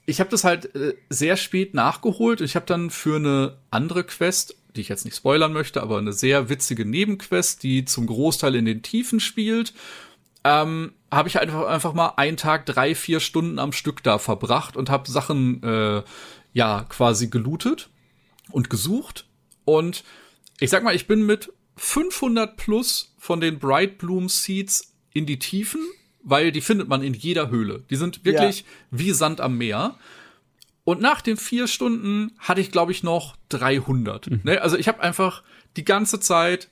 ich 0.06 0.20
habe 0.20 0.30
das 0.30 0.44
halt 0.44 0.74
äh, 0.74 0.94
sehr 1.08 1.36
spät 1.36 1.74
nachgeholt. 1.74 2.40
Ich 2.40 2.56
habe 2.56 2.66
dann 2.66 2.90
für 2.90 3.16
eine 3.16 3.58
andere 3.70 4.04
Quest, 4.04 4.56
die 4.76 4.80
ich 4.80 4.88
jetzt 4.88 5.04
nicht 5.04 5.16
spoilern 5.16 5.52
möchte, 5.52 5.82
aber 5.82 5.98
eine 5.98 6.12
sehr 6.12 6.48
witzige 6.48 6.84
Nebenquest, 6.84 7.62
die 7.62 7.84
zum 7.84 8.06
Großteil 8.06 8.54
in 8.54 8.64
den 8.64 8.82
Tiefen 8.82 9.20
spielt, 9.20 9.72
ähm, 10.44 10.92
habe 11.10 11.28
ich 11.28 11.38
einfach 11.38 11.66
einfach 11.66 11.92
mal 11.92 12.14
einen 12.16 12.36
Tag 12.36 12.66
drei 12.66 12.94
vier 12.94 13.20
Stunden 13.20 13.58
am 13.58 13.72
Stück 13.72 14.02
da 14.02 14.18
verbracht 14.18 14.76
und 14.76 14.88
habe 14.88 15.10
Sachen 15.10 15.62
äh, 15.62 16.02
ja 16.52 16.86
quasi 16.88 17.28
gelootet 17.28 17.90
und 18.50 18.70
gesucht 18.70 19.26
und 19.64 20.04
ich 20.60 20.70
sag 20.70 20.82
mal, 20.82 20.94
ich 20.94 21.06
bin 21.06 21.24
mit 21.24 21.52
500 21.76 22.56
plus 22.56 23.14
von 23.18 23.40
den 23.40 23.58
Bright 23.58 23.98
Bloom 23.98 24.28
Seeds 24.28 24.94
in 25.12 25.26
die 25.26 25.38
Tiefen, 25.38 25.80
weil 26.22 26.52
die 26.52 26.60
findet 26.60 26.88
man 26.88 27.02
in 27.02 27.14
jeder 27.14 27.50
Höhle. 27.50 27.82
Die 27.90 27.96
sind 27.96 28.24
wirklich 28.24 28.64
wie 28.90 29.12
Sand 29.12 29.40
am 29.40 29.58
Meer. 29.58 29.96
Und 30.84 31.00
nach 31.00 31.20
den 31.20 31.36
vier 31.36 31.66
Stunden 31.66 32.32
hatte 32.38 32.60
ich, 32.60 32.72
glaube 32.72 32.92
ich, 32.92 33.02
noch 33.02 33.36
300. 33.50 34.44
Ne? 34.44 34.60
Also 34.60 34.76
ich 34.76 34.88
habe 34.88 35.00
einfach 35.00 35.42
die 35.76 35.84
ganze 35.84 36.20
Zeit 36.20 36.68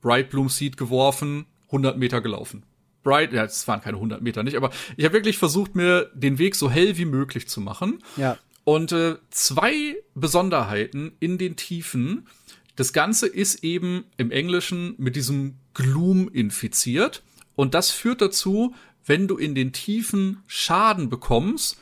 Bright 0.00 0.30
Bloom 0.30 0.48
Seed 0.48 0.76
geworfen, 0.76 1.46
100 1.66 1.98
Meter 1.98 2.20
gelaufen. 2.20 2.64
Bright, 3.02 3.32
ja, 3.32 3.44
es 3.44 3.66
waren 3.66 3.80
keine 3.80 3.96
100 3.96 4.22
Meter 4.22 4.42
nicht, 4.42 4.56
aber 4.56 4.70
ich 4.96 5.04
habe 5.04 5.14
wirklich 5.14 5.38
versucht, 5.38 5.74
mir 5.74 6.10
den 6.14 6.38
Weg 6.38 6.54
so 6.54 6.70
hell 6.70 6.96
wie 6.98 7.04
möglich 7.04 7.48
zu 7.48 7.60
machen. 7.60 8.02
Ja. 8.16 8.38
Und 8.64 8.92
äh, 8.92 9.16
zwei 9.30 9.96
Besonderheiten 10.14 11.12
in 11.18 11.36
den 11.36 11.56
Tiefen. 11.56 12.28
Das 12.76 12.92
Ganze 12.92 13.26
ist 13.26 13.64
eben 13.64 14.04
im 14.16 14.30
Englischen 14.30 14.94
mit 14.98 15.16
diesem 15.16 15.56
Gloom 15.74 16.28
infiziert. 16.28 17.22
Und 17.54 17.74
das 17.74 17.90
führt 17.90 18.20
dazu, 18.20 18.74
wenn 19.04 19.28
du 19.28 19.36
in 19.36 19.54
den 19.54 19.72
Tiefen 19.72 20.42
Schaden 20.46 21.08
bekommst, 21.08 21.78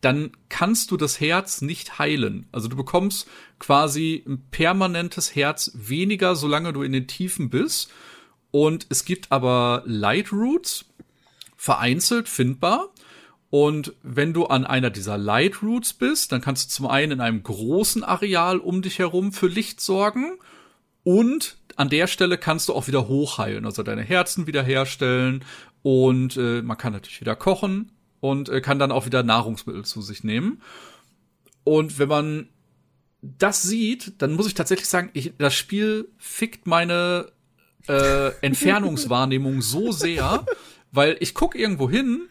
dann 0.00 0.32
kannst 0.50 0.90
du 0.90 0.96
das 0.96 1.20
Herz 1.20 1.62
nicht 1.62 1.98
heilen. 1.98 2.46
Also 2.52 2.68
du 2.68 2.76
bekommst 2.76 3.26
quasi 3.58 4.22
ein 4.26 4.44
permanentes 4.50 5.34
Herz 5.34 5.72
weniger, 5.74 6.36
solange 6.36 6.72
du 6.74 6.82
in 6.82 6.92
den 6.92 7.06
Tiefen 7.06 7.48
bist. 7.48 7.90
Und 8.50 8.86
es 8.90 9.04
gibt 9.04 9.32
aber 9.32 9.82
Light 9.86 10.30
Routes, 10.30 10.84
vereinzelt 11.56 12.28
findbar. 12.28 12.90
Und 13.48 13.94
wenn 14.02 14.34
du 14.34 14.46
an 14.46 14.66
einer 14.66 14.90
dieser 14.90 15.16
Light 15.16 15.62
Routes 15.62 15.94
bist, 15.94 16.32
dann 16.32 16.42
kannst 16.42 16.66
du 16.66 16.74
zum 16.74 16.86
einen 16.86 17.12
in 17.12 17.20
einem 17.20 17.42
großen 17.42 18.04
Areal 18.04 18.58
um 18.58 18.82
dich 18.82 18.98
herum 18.98 19.32
für 19.32 19.46
Licht 19.46 19.80
sorgen 19.80 20.38
und 21.04 21.56
an 21.76 21.88
der 21.88 22.06
Stelle 22.06 22.38
kannst 22.38 22.68
du 22.68 22.74
auch 22.74 22.86
wieder 22.86 23.08
hochheilen, 23.08 23.64
also 23.66 23.82
deine 23.82 24.02
Herzen 24.02 24.46
wiederherstellen 24.46 25.44
und 25.82 26.36
äh, 26.36 26.62
man 26.62 26.76
kann 26.76 26.92
natürlich 26.92 27.20
wieder 27.20 27.36
kochen 27.36 27.92
und 28.20 28.48
äh, 28.48 28.60
kann 28.60 28.78
dann 28.78 28.92
auch 28.92 29.06
wieder 29.06 29.22
Nahrungsmittel 29.22 29.84
zu 29.84 30.00
sich 30.02 30.24
nehmen. 30.24 30.62
Und 31.64 31.98
wenn 31.98 32.08
man 32.08 32.48
das 33.22 33.62
sieht, 33.62 34.20
dann 34.20 34.34
muss 34.34 34.46
ich 34.46 34.54
tatsächlich 34.54 34.88
sagen, 34.88 35.10
ich, 35.14 35.32
das 35.38 35.54
Spiel 35.54 36.08
fickt 36.18 36.66
meine 36.66 37.32
äh, 37.88 38.30
Entfernungswahrnehmung 38.40 39.62
so 39.62 39.92
sehr, 39.92 40.46
weil 40.92 41.16
ich 41.20 41.34
guck 41.34 41.54
irgendwo 41.54 41.88
hin, 41.90 42.28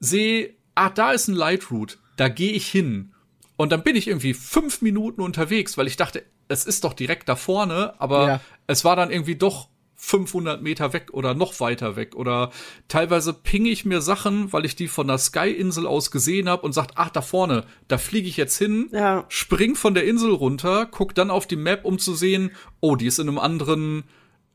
sehe, 0.00 0.54
ah, 0.74 0.90
da 0.90 1.12
ist 1.12 1.28
ein 1.28 1.34
Light 1.34 1.70
Route, 1.70 1.96
da 2.16 2.28
gehe 2.28 2.52
ich 2.52 2.68
hin. 2.68 3.12
Und 3.56 3.72
dann 3.72 3.82
bin 3.82 3.96
ich 3.96 4.06
irgendwie 4.06 4.34
fünf 4.34 4.80
Minuten 4.82 5.20
unterwegs, 5.20 5.76
weil 5.76 5.88
ich 5.88 5.96
dachte, 5.96 6.24
es 6.46 6.64
ist 6.64 6.84
doch 6.84 6.94
direkt 6.94 7.28
da 7.28 7.36
vorne, 7.36 7.94
aber 7.98 8.26
Ja. 8.26 8.40
Es 8.68 8.84
war 8.84 8.94
dann 8.94 9.10
irgendwie 9.10 9.34
doch 9.34 9.68
500 10.00 10.62
Meter 10.62 10.92
weg 10.92 11.08
oder 11.12 11.34
noch 11.34 11.58
weiter 11.58 11.96
weg 11.96 12.14
oder 12.14 12.52
teilweise 12.86 13.32
pinge 13.34 13.68
ich 13.70 13.84
mir 13.84 14.00
Sachen, 14.00 14.52
weil 14.52 14.64
ich 14.64 14.76
die 14.76 14.86
von 14.86 15.08
der 15.08 15.18
Sky-Insel 15.18 15.88
aus 15.88 16.12
gesehen 16.12 16.48
habe 16.48 16.62
und 16.62 16.72
sagt, 16.72 16.92
ach, 16.94 17.10
da 17.10 17.20
vorne, 17.20 17.64
da 17.88 17.98
fliege 17.98 18.28
ich 18.28 18.36
jetzt 18.36 18.56
hin, 18.56 18.88
Ja. 18.92 19.24
spring 19.28 19.74
von 19.74 19.94
der 19.94 20.04
Insel 20.04 20.30
runter, 20.32 20.86
guck 20.88 21.16
dann 21.16 21.30
auf 21.32 21.48
die 21.48 21.56
Map, 21.56 21.84
um 21.84 21.98
zu 21.98 22.14
sehen, 22.14 22.52
oh, 22.78 22.94
die 22.94 23.06
ist 23.06 23.18
in 23.18 23.26
einem 23.28 23.40
anderen, 23.40 24.04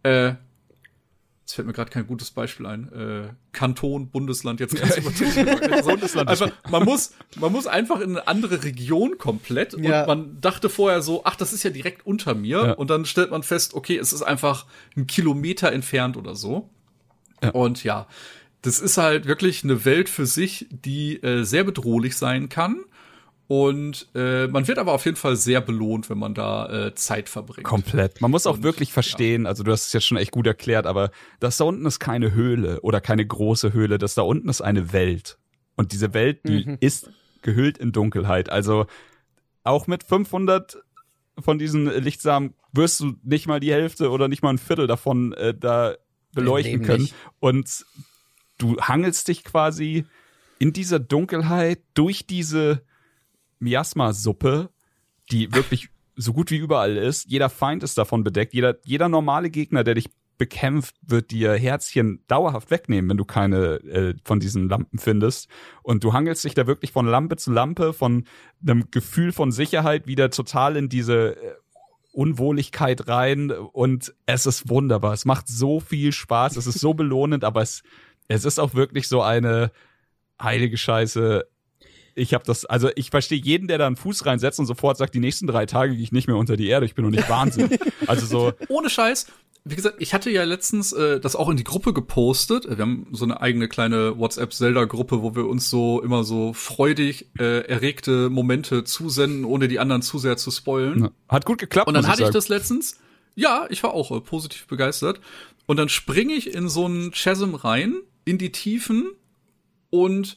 äh, 0.03 0.35
jetzt 1.43 1.53
fällt 1.55 1.67
mir 1.67 1.73
gerade 1.73 1.91
kein 1.91 2.07
gutes 2.07 2.31
Beispiel 2.31 2.65
ein, 2.65 2.91
äh, 2.93 3.27
Kanton, 3.51 4.09
Bundesland, 4.09 4.59
jetzt 4.61 4.75
ganz. 4.79 4.95
Bundesland 5.85 6.29
einfach, 6.29 6.51
man 6.69 6.83
muss, 6.85 7.13
man 7.37 7.51
muss 7.51 7.67
einfach 7.67 7.99
in 7.99 8.11
eine 8.11 8.27
andere 8.27 8.63
Region 8.63 9.17
komplett 9.17 9.73
Ja. 9.77 10.01
und 10.01 10.07
man 10.07 10.41
dachte 10.41 10.69
vorher 10.69 11.01
so, 11.01 11.21
ach, 11.25 11.35
das 11.35 11.51
ist 11.53 11.63
ja 11.63 11.69
direkt 11.69 12.05
unter 12.05 12.33
mir 12.33 12.65
Ja. 12.67 12.71
und 12.73 12.89
dann 12.89 13.05
stellt 13.05 13.31
man 13.31 13.43
fest, 13.43 13.73
okay, 13.73 13.97
es 13.97 14.13
ist 14.13 14.21
einfach 14.21 14.65
ein 14.95 15.05
Kilometer 15.05 15.71
entfernt 15.71 16.15
oder 16.17 16.33
so. 16.35 16.69
Ja. 17.43 17.49
Und 17.51 17.83
ja, 17.83 18.07
das 18.61 18.79
ist 18.79 18.97
halt 18.97 19.25
wirklich 19.25 19.65
eine 19.65 19.83
Welt 19.83 20.07
für 20.07 20.25
sich, 20.25 20.67
die 20.71 21.21
äh, 21.21 21.43
sehr 21.43 21.65
bedrohlich 21.65 22.15
sein 22.15 22.47
kann. 22.47 22.85
Und 23.47 24.07
äh, 24.15 24.47
man 24.47 24.67
wird 24.67 24.79
aber 24.79 24.93
auf 24.93 25.05
jeden 25.05 25.17
Fall 25.17 25.35
sehr 25.35 25.59
belohnt, 25.61 26.09
wenn 26.09 26.17
man 26.17 26.33
da 26.33 26.87
äh, 26.87 26.95
Zeit 26.95 27.27
verbringt. 27.27 27.65
Komplett. 27.65 28.21
Man 28.21 28.31
muss 28.31 28.47
auch 28.47 28.55
Und, 28.55 28.63
wirklich 28.63 28.93
verstehen, 28.93 29.45
also 29.45 29.63
du 29.63 29.71
hast 29.71 29.87
es 29.87 29.93
jetzt 29.93 30.05
schon 30.05 30.17
echt 30.17 30.31
gut 30.31 30.47
erklärt, 30.47 30.85
aber 30.85 31.11
das 31.39 31.57
da 31.57 31.65
unten 31.65 31.85
ist 31.85 31.99
keine 31.99 32.33
Höhle 32.33 32.81
oder 32.81 33.01
keine 33.01 33.25
große 33.25 33.73
Höhle, 33.73 33.97
das 33.97 34.15
da 34.15 34.21
unten 34.21 34.49
ist 34.49 34.61
eine 34.61 34.93
Welt. 34.93 35.37
Und 35.75 35.91
diese 35.91 36.13
Welt, 36.13 36.41
die 36.47 36.77
ist 36.79 37.09
gehüllt 37.41 37.77
in 37.77 37.91
Dunkelheit. 37.91 38.49
Also 38.49 38.85
auch 39.63 39.87
mit 39.87 40.03
500 40.03 40.81
von 41.39 41.57
diesen 41.57 41.85
Lichtsamen 41.85 42.53
wirst 42.71 42.99
du 42.99 43.15
nicht 43.23 43.47
mal 43.47 43.59
die 43.59 43.71
Hälfte 43.71 44.09
oder 44.09 44.27
nicht 44.27 44.43
mal 44.43 44.51
ein 44.51 44.57
Viertel 44.57 44.87
davon 44.87 45.33
äh, 45.33 45.53
da 45.53 45.95
beleuchten 46.33 46.81
können. 46.81 47.03
nicht. 47.03 47.15
Und 47.39 47.85
du 48.57 48.77
hangelst 48.79 49.27
dich 49.27 49.43
quasi 49.43 50.05
in 50.59 50.73
dieser 50.73 50.99
Dunkelheit 50.99 51.79
durch 51.93 52.25
diese 52.25 52.83
Miasma-Suppe, 53.63 54.69
die 55.31 55.53
wirklich 55.53 55.89
so 56.15 56.33
gut 56.33 56.51
wie 56.51 56.57
überall 56.57 56.97
ist. 56.97 57.29
Jeder 57.29 57.49
Feind 57.49 57.83
ist 57.83 57.97
davon 57.97 58.23
bedeckt. 58.23 58.53
Jeder, 58.53 58.75
jeder 58.83 59.09
normale 59.09 59.49
Gegner, 59.49 59.83
der 59.83 59.95
dich 59.95 60.09
bekämpft, 60.37 60.95
wird 61.01 61.31
dir 61.31 61.53
Herzchen 61.53 62.23
dauerhaft 62.27 62.71
wegnehmen, 62.71 63.09
wenn 63.09 63.17
du 63.17 63.25
keine 63.25 63.75
äh, 63.83 64.15
von 64.23 64.39
diesen 64.39 64.67
Lampen 64.67 64.99
findest. 64.99 65.47
Und 65.83 66.03
du 66.03 66.13
hangelst 66.13 66.43
dich 66.43 66.53
da 66.53 66.67
wirklich 66.67 66.91
von 66.91 67.07
Lampe 67.07 67.37
zu 67.37 67.51
Lampe, 67.51 67.93
von 67.93 68.25
einem 68.61 68.89
Gefühl 68.91 69.31
von 69.31 69.51
Sicherheit 69.51 70.07
wieder 70.07 70.29
total 70.29 70.75
in 70.75 70.89
diese 70.89 71.35
äh, 71.35 71.53
Unwohligkeit 72.11 73.07
rein. 73.07 73.51
Und 73.51 74.13
es 74.25 74.45
ist 74.45 74.69
wunderbar. 74.69 75.13
Es 75.13 75.25
macht 75.25 75.47
so 75.47 75.79
viel 75.79 76.11
Spaß. 76.11 76.57
Es 76.57 76.67
ist 76.67 76.79
so 76.79 76.93
belohnend, 76.93 77.43
aber 77.43 77.61
es, 77.61 77.83
es 78.27 78.45
ist 78.45 78.59
auch 78.59 78.73
wirklich 78.73 79.07
so 79.07 79.21
eine 79.21 79.71
heilige 80.41 80.77
Scheiße. 80.77 81.47
Ich 82.15 82.33
habe 82.33 82.43
das, 82.45 82.65
also 82.65 82.89
ich 82.95 83.09
verstehe 83.09 83.39
jeden, 83.39 83.67
der 83.67 83.77
da 83.77 83.87
einen 83.87 83.95
Fuß 83.95 84.25
reinsetzt 84.25 84.59
und 84.59 84.65
sofort 84.65 84.97
sagt, 84.97 85.15
die 85.15 85.19
nächsten 85.19 85.47
drei 85.47 85.65
Tage 85.65 85.93
gehe 85.93 86.03
ich 86.03 86.11
nicht 86.11 86.27
mehr 86.27 86.37
unter 86.37 86.57
die 86.57 86.67
Erde, 86.67 86.85
ich 86.85 86.95
bin 86.95 87.05
doch 87.05 87.11
nicht 87.11 87.29
Wahnsinn. 87.29 87.69
also 88.07 88.25
so, 88.25 88.53
Ohne 88.67 88.89
Scheiß. 88.89 89.27
Wie 89.65 89.75
gesagt, 89.75 89.95
ich 89.99 90.13
hatte 90.13 90.29
ja 90.29 90.43
letztens 90.43 90.91
äh, 90.91 91.21
das 91.21 91.37
auch 91.37 91.47
in 91.47 91.55
die 91.55 91.63
Gruppe 91.63 91.93
gepostet. 91.93 92.65
Wir 92.69 92.79
haben 92.79 93.07
so 93.13 93.23
eine 93.23 93.39
eigene 93.39 93.69
kleine 93.69 94.19
WhatsApp-Zelda-Gruppe, 94.19 95.21
wo 95.21 95.35
wir 95.35 95.47
uns 95.47 95.69
so 95.69 96.01
immer 96.01 96.25
so 96.25 96.51
freudig 96.51 97.29
äh, 97.39 97.61
erregte 97.65 98.29
Momente 98.29 98.83
zusenden, 98.83 99.45
ohne 99.45 99.69
die 99.69 99.79
anderen 99.79 100.01
zu 100.01 100.19
sehr 100.19 100.35
zu 100.35 100.51
spoilen. 100.51 101.09
hat 101.29 101.45
gut 101.45 101.59
geklappt. 101.59 101.87
Und 101.87 101.93
dann 101.93 102.03
muss 102.03 102.11
hatte 102.11 102.23
ich 102.23 102.27
sagen. 102.27 102.33
das 102.33 102.49
letztens. 102.49 102.99
Ja, 103.35 103.65
ich 103.69 103.81
war 103.83 103.93
auch 103.93 104.11
äh, 104.11 104.19
positiv 104.19 104.67
begeistert. 104.67 105.21
Und 105.65 105.77
dann 105.77 105.87
springe 105.87 106.33
ich 106.33 106.53
in 106.53 106.67
so 106.67 106.83
einen 106.83 107.11
Chasm 107.11 107.55
rein, 107.55 107.95
in 108.25 108.37
die 108.37 108.51
Tiefen. 108.51 109.11
Und 109.89 110.35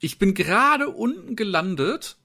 ich 0.00 0.18
bin 0.18 0.34
gerade 0.34 0.88
unten 0.88 1.36
gelandet. 1.36 2.16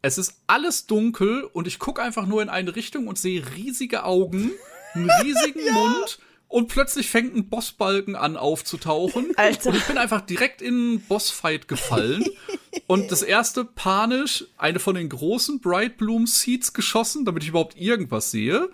Es 0.00 0.18
ist 0.18 0.42
alles 0.46 0.86
dunkel 0.86 1.44
und 1.52 1.66
ich 1.66 1.78
gucke 1.78 2.02
einfach 2.02 2.26
nur 2.26 2.40
in 2.42 2.48
eine 2.48 2.76
Richtung 2.76 3.08
und 3.08 3.18
sehe 3.18 3.44
riesige 3.54 4.04
Augen, 4.04 4.52
einen 4.94 5.10
riesigen 5.22 5.72
Mund. 5.72 6.18
Und 6.48 6.68
plötzlich 6.68 7.10
fängt 7.10 7.36
ein 7.36 7.50
Bossbalken 7.50 8.16
an 8.16 8.38
aufzutauchen. 8.38 9.32
Alter. 9.36 9.68
Und 9.68 9.76
ich 9.76 9.84
bin 9.84 9.98
einfach 9.98 10.22
direkt 10.22 10.62
in 10.62 10.74
einen 10.74 11.00
Bossfight 11.02 11.68
gefallen. 11.68 12.24
und 12.86 13.12
das 13.12 13.22
erste 13.22 13.66
panisch 13.66 14.46
eine 14.56 14.78
von 14.78 14.94
den 14.94 15.10
großen 15.10 15.60
Bright 15.60 15.98
Bloom 15.98 16.26
Seeds 16.26 16.72
geschossen, 16.72 17.26
damit 17.26 17.42
ich 17.42 17.50
überhaupt 17.50 17.78
irgendwas 17.78 18.30
sehe. 18.30 18.70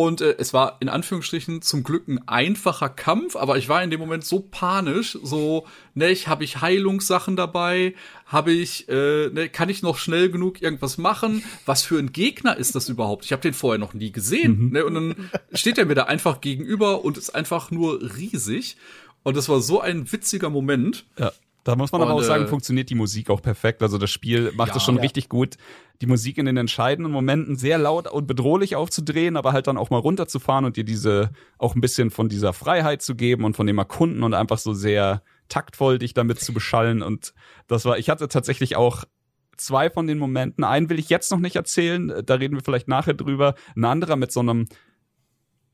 Und 0.00 0.20
äh, 0.20 0.36
es 0.38 0.54
war 0.54 0.76
in 0.78 0.88
Anführungsstrichen 0.88 1.60
zum 1.60 1.82
Glück 1.82 2.06
ein 2.06 2.20
einfacher 2.28 2.88
Kampf, 2.88 3.34
aber 3.34 3.58
ich 3.58 3.68
war 3.68 3.82
in 3.82 3.90
dem 3.90 3.98
Moment 3.98 4.24
so 4.24 4.38
panisch, 4.38 5.18
so, 5.24 5.66
ne, 5.94 6.10
ich 6.10 6.28
habe 6.28 6.44
ich 6.44 6.60
Heilungssachen 6.60 7.34
dabei, 7.34 7.94
habe 8.24 8.52
ich, 8.52 8.88
äh, 8.88 9.28
ne, 9.28 9.48
kann 9.48 9.68
ich 9.68 9.82
noch 9.82 9.98
schnell 9.98 10.30
genug 10.30 10.62
irgendwas 10.62 10.98
machen? 10.98 11.42
Was 11.66 11.82
für 11.82 11.98
ein 11.98 12.12
Gegner 12.12 12.56
ist 12.56 12.76
das 12.76 12.88
überhaupt? 12.88 13.24
Ich 13.24 13.32
habe 13.32 13.42
den 13.42 13.54
vorher 13.54 13.80
noch 13.80 13.92
nie 13.92 14.12
gesehen, 14.12 14.70
ne? 14.70 14.84
Und 14.84 14.94
dann 14.94 15.30
steht 15.52 15.78
er 15.78 15.86
mir 15.86 15.96
da 15.96 16.04
einfach 16.04 16.40
gegenüber 16.40 17.04
und 17.04 17.18
ist 17.18 17.30
einfach 17.34 17.72
nur 17.72 18.00
riesig. 18.16 18.76
Und 19.24 19.36
das 19.36 19.48
war 19.48 19.60
so 19.60 19.80
ein 19.80 20.12
witziger 20.12 20.48
Moment. 20.48 21.06
Ja. 21.18 21.32
Da 21.64 21.76
muss 21.76 21.92
man 21.92 22.00
aber 22.00 22.14
Und, 22.14 22.22
auch 22.22 22.24
sagen, 22.26 22.44
äh, 22.44 22.46
funktioniert 22.46 22.88
die 22.88 22.94
Musik 22.94 23.28
auch 23.28 23.42
perfekt. 23.42 23.82
Also 23.82 23.98
das 23.98 24.10
Spiel 24.10 24.52
macht 24.56 24.68
Ja. 24.70 24.76
es 24.76 24.82
schon 24.84 24.94
Ja. 24.96 25.02
richtig 25.02 25.28
gut, 25.28 25.56
die 26.00 26.06
Musik 26.06 26.38
in 26.38 26.46
den 26.46 26.56
entscheidenden 26.56 27.12
Momenten 27.12 27.56
sehr 27.56 27.78
laut 27.78 28.10
und 28.10 28.26
bedrohlich 28.26 28.76
aufzudrehen, 28.76 29.36
aber 29.36 29.52
halt 29.52 29.66
dann 29.66 29.76
auch 29.76 29.90
mal 29.90 29.98
runterzufahren 29.98 30.64
und 30.64 30.76
dir 30.76 30.84
diese 30.84 31.30
auch 31.58 31.74
ein 31.74 31.80
bisschen 31.80 32.10
von 32.10 32.28
dieser 32.28 32.52
Freiheit 32.52 33.02
zu 33.02 33.16
geben 33.16 33.44
und 33.44 33.56
von 33.56 33.66
dem 33.66 33.78
Erkunden 33.78 34.22
und 34.22 34.34
einfach 34.34 34.58
so 34.58 34.74
sehr 34.74 35.22
taktvoll 35.48 35.98
dich 35.98 36.14
damit 36.14 36.40
zu 36.40 36.52
beschallen. 36.52 37.02
Und 37.02 37.34
das 37.66 37.84
war, 37.84 37.98
ich 37.98 38.10
hatte 38.10 38.28
tatsächlich 38.28 38.76
auch 38.76 39.04
zwei 39.56 39.90
von 39.90 40.06
den 40.06 40.18
Momenten. 40.18 40.62
Einen 40.62 40.88
will 40.88 41.00
ich 41.00 41.08
jetzt 41.08 41.32
noch 41.32 41.40
nicht 41.40 41.56
erzählen, 41.56 42.22
da 42.24 42.34
reden 42.34 42.54
wir 42.54 42.62
vielleicht 42.62 42.86
nachher 42.86 43.14
drüber. 43.14 43.54
Ein 43.74 43.84
anderer 43.84 44.16
mit 44.16 44.30
so 44.30 44.40
einem 44.40 44.68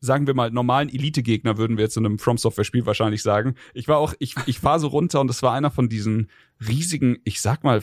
sagen 0.00 0.26
wir 0.26 0.34
mal, 0.34 0.50
normalen 0.50 0.90
Elite-Gegner, 0.90 1.56
würden 1.56 1.78
wir 1.78 1.84
jetzt 1.84 1.96
in 1.96 2.04
einem 2.04 2.18
From 2.18 2.36
Software-Spiel 2.36 2.84
wahrscheinlich 2.84 3.22
sagen. 3.22 3.54
Ich 3.72 3.88
war 3.88 3.96
auch, 3.96 4.12
ich, 4.18 4.34
ich 4.44 4.58
fahre 4.58 4.78
so 4.78 4.88
runter 4.88 5.20
und 5.20 5.30
es 5.30 5.42
war 5.42 5.54
einer 5.54 5.70
von 5.70 5.88
diesen 5.88 6.28
riesigen, 6.60 7.16
ich 7.24 7.40
sag 7.40 7.64
mal, 7.64 7.80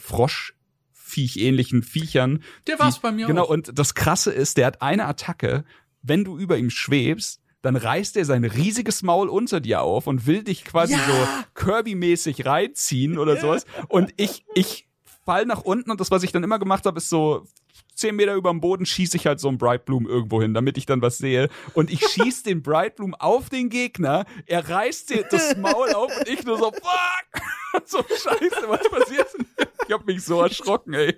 Frosch-Viech-ähnlichen 1.11 1.83
Viechern. 1.83 2.43
Der 2.67 2.79
war's 2.79 2.95
die- 2.95 3.01
bei 3.01 3.11
mir 3.11 3.27
Genau, 3.27 3.43
auch. 3.43 3.49
und 3.49 3.77
das 3.77 3.93
Krasse 3.95 4.31
ist, 4.31 4.57
der 4.57 4.67
hat 4.67 4.81
eine 4.81 5.05
Attacke, 5.05 5.63
wenn 6.01 6.23
du 6.23 6.37
über 6.37 6.57
ihm 6.57 6.69
schwebst, 6.69 7.41
dann 7.61 7.75
reißt 7.75 8.17
er 8.17 8.25
sein 8.25 8.43
riesiges 8.43 9.03
Maul 9.03 9.29
unter 9.29 9.59
dir 9.59 9.81
auf 9.81 10.07
und 10.07 10.25
will 10.25 10.43
dich 10.43 10.65
quasi 10.65 10.95
so 10.95 11.27
Kirby-mäßig 11.53 12.45
reinziehen 12.45 13.19
oder 13.19 13.37
sowas. 13.39 13.65
Und 13.87 14.13
ich, 14.17 14.43
ich 14.55 14.87
fall 15.31 15.45
nach 15.45 15.61
unten 15.61 15.89
und 15.91 16.01
das, 16.01 16.11
was 16.11 16.23
ich 16.23 16.33
dann 16.33 16.43
immer 16.43 16.59
gemacht 16.59 16.85
habe, 16.85 16.97
ist 16.97 17.07
so 17.07 17.45
zehn 17.95 18.17
Meter 18.17 18.35
über 18.35 18.49
dem 18.49 18.59
Boden 18.59 18.85
schieße 18.85 19.15
ich 19.15 19.27
halt 19.27 19.39
so 19.39 19.47
einen 19.47 19.57
Bright 19.57 19.85
Bloom 19.85 20.05
irgendwo 20.05 20.41
hin, 20.41 20.53
damit 20.53 20.77
ich 20.77 20.85
dann 20.85 21.01
was 21.01 21.19
sehe. 21.19 21.47
Und 21.73 21.89
ich 21.89 22.05
schieße 22.09 22.43
den 22.43 22.61
Bright 22.61 22.97
Bloom 22.97 23.15
auf 23.15 23.49
den 23.49 23.69
Gegner, 23.69 24.25
er 24.45 24.67
reißt 24.67 25.09
dir 25.09 25.23
das 25.29 25.55
Maul 25.55 25.93
auf 25.93 26.11
und 26.17 26.27
ich 26.27 26.43
nur 26.43 26.57
so, 26.57 26.71
fuck! 26.71 27.83
so 27.85 27.99
scheiße, 27.99 28.67
was 28.67 28.89
passiert 28.89 29.27
denn? 29.37 29.45
Ich 29.87 29.93
hab 29.93 30.05
mich 30.05 30.21
so 30.21 30.41
erschrocken, 30.41 30.93
ey. 30.95 31.17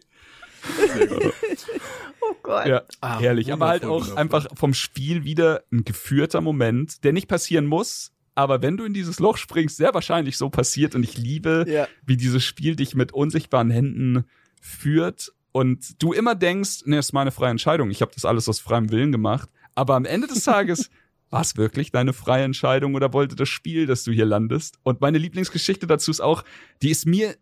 Oh 2.22 2.36
Gott. 2.44 2.68
Ja, 2.68 2.84
Ah, 3.02 3.20
herrlich. 3.20 3.52
Aber 3.52 3.68
halt 3.68 3.84
auch 3.84 4.16
einfach 4.16 4.48
vom 4.56 4.74
Spiel 4.76 5.24
wieder 5.24 5.64
ein 5.72 5.84
geführter 5.84 6.40
Moment, 6.40 7.04
der 7.04 7.14
nicht 7.14 7.28
passieren 7.28 7.66
muss, 7.66 8.13
aber 8.36 8.62
wenn 8.62 8.78
du 8.78 8.84
in 8.86 8.94
dieses 8.94 9.20
Loch 9.20 9.38
springst, 9.38 9.78
sehr 9.78 9.94
wahrscheinlich 9.94 10.38
so 10.38 10.50
passiert. 10.50 10.96
Und 10.96 11.04
ich 11.04 11.18
liebe, 11.18 11.66
Ja. 11.68 11.88
wie 12.06 12.18
dieses 12.18 12.44
Spiel 12.44 12.76
dich 12.76 12.96
mit 12.96 13.12
unsichtbaren 13.12 13.70
Händen 13.70 14.26
führt 14.62 15.32
und 15.52 16.02
du 16.02 16.14
immer 16.14 16.36
denkst, 16.36 16.84
nee, 16.86 16.98
ist 16.98 17.14
meine 17.14 17.32
freie 17.32 17.52
Entscheidung. 17.52 17.90
Ich 17.92 18.02
habe 18.02 18.12
das 18.14 18.26
alles 18.26 18.50
aus 18.50 18.60
freiem 18.60 18.90
Willen 18.92 19.12
gemacht. 19.12 19.50
Aber 19.76 19.96
am 19.96 20.06
Ende 20.06 20.28
des 20.28 20.44
Tages 20.46 20.90
war 21.30 21.42
es 21.42 21.58
wirklich 21.58 21.92
deine 21.92 22.14
freie 22.14 22.44
Entscheidung 22.44 22.96
oder 22.96 23.12
wollte 23.14 23.36
das 23.36 23.50
Spiel, 23.50 23.86
dass 23.88 24.04
du 24.04 24.12
hier 24.12 24.26
landest? 24.26 24.78
Und 24.84 25.02
meine 25.02 25.18
Lieblingsgeschichte 25.18 25.88
dazu 25.88 26.12
ist 26.12 26.20
auch, 26.22 26.44
die 26.82 26.90
ist 26.92 27.06
mir 27.06 27.36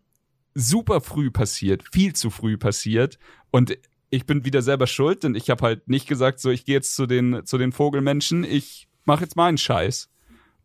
super 0.54 1.00
früh 1.00 1.30
passiert, 1.30 1.84
viel 1.92 2.14
zu 2.14 2.30
früh 2.30 2.56
passiert. 2.58 3.18
Und 3.50 3.76
ich 4.10 4.26
bin 4.26 4.44
wieder 4.44 4.60
selber 4.60 4.86
schuld, 4.86 5.24
denn 5.24 5.34
ich 5.34 5.48
habe 5.48 5.64
halt 5.64 5.88
nicht 5.88 6.06
gesagt, 6.06 6.40
so 6.40 6.50
ich 6.50 6.64
gehe 6.66 6.74
jetzt 6.74 6.94
zu 6.94 7.06
den 7.06 7.46
zu 7.46 7.56
den 7.56 7.72
Vogelmenschen, 7.72 8.44
ich 8.44 8.88
mache 9.04 9.22
jetzt 9.22 9.36
meinen 9.36 9.56
Scheiß. 9.56 10.08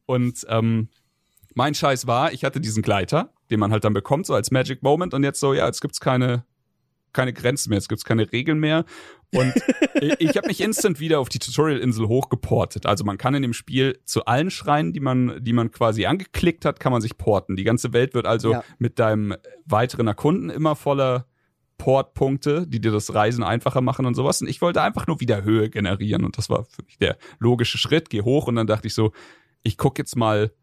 Und 0.07 0.43
ähm, 0.49 0.89
mein 1.53 1.75
Scheiß 1.75 2.07
war, 2.07 2.33
ich 2.33 2.43
hatte 2.43 2.59
diesen 2.59 2.81
Gleiter, 2.81 3.31
den 3.51 3.59
man 3.59 3.71
halt 3.71 3.83
dann 3.83 3.93
bekommt, 3.93 4.25
so 4.25 4.33
als 4.33 4.49
Magic 4.49 4.81
Moment, 4.81 5.13
und 5.13 5.23
jetzt 5.23 5.39
so, 5.39 5.53
ja, 5.53 5.67
jetzt 5.67 5.81
gibt's 5.81 5.99
keine 5.99 6.43
keine 7.13 7.33
Grenzen 7.33 7.69
mehr, 7.69 7.77
jetzt 7.77 7.89
gibt's 7.89 8.05
keine 8.05 8.31
Regeln 8.31 8.59
mehr. 8.59 8.85
Und 9.33 9.53
ich, 10.01 10.19
ich 10.19 10.37
habe 10.37 10.47
mich 10.47 10.61
instant 10.61 10.99
wieder 10.99 11.19
auf 11.19 11.29
die 11.29 11.39
Tutorial-Insel 11.39 12.07
hochgeportet. 12.07 12.85
Also 12.85 13.03
man 13.05 13.17
kann 13.17 13.33
in 13.33 13.41
dem 13.41 13.53
Spiel 13.53 13.99
zu 14.05 14.25
allen 14.25 14.51
Schreien, 14.51 14.93
die 14.93 14.99
man, 14.99 15.43
die 15.43 15.53
man 15.53 15.71
quasi 15.71 16.05
angeklickt 16.05 16.63
hat, 16.63 16.79
kann 16.79 16.91
man 16.91 17.01
sich 17.01 17.17
porten. 17.17 17.55
Die 17.55 17.63
ganze 17.63 17.91
Welt 17.91 18.13
wird 18.13 18.27
also 18.27 18.51
Ja. 18.51 18.63
mit 18.77 18.99
deinem 18.99 19.35
weiteren 19.65 20.05
Erkunden 20.05 20.51
immer 20.51 20.75
voller 20.75 21.25
Portpunkte, 21.79 22.67
die 22.67 22.79
dir 22.81 22.91
das 22.91 23.13
Reisen 23.13 23.43
einfacher 23.43 23.81
machen 23.81 24.05
und 24.05 24.13
sowas. 24.15 24.41
Und 24.41 24.47
ich 24.47 24.61
wollte 24.61 24.81
einfach 24.81 25.07
nur 25.07 25.19
wieder 25.19 25.43
Höhe 25.43 25.69
generieren. 25.69 26.23
Und 26.23 26.37
das 26.37 26.49
war 26.49 26.65
für 26.65 26.83
mich 26.83 26.97
der 26.97 27.17
logische 27.39 27.77
Schritt. 27.77 28.09
Geh 28.09 28.21
hoch 28.21 28.47
und 28.47 28.55
dann 28.55 28.67
dachte 28.67 28.87
ich 28.87 28.93
so, 28.93 29.11
ich 29.67 29.77
guck 29.77 29.97
jetzt 29.99 30.15
mal 30.15 30.53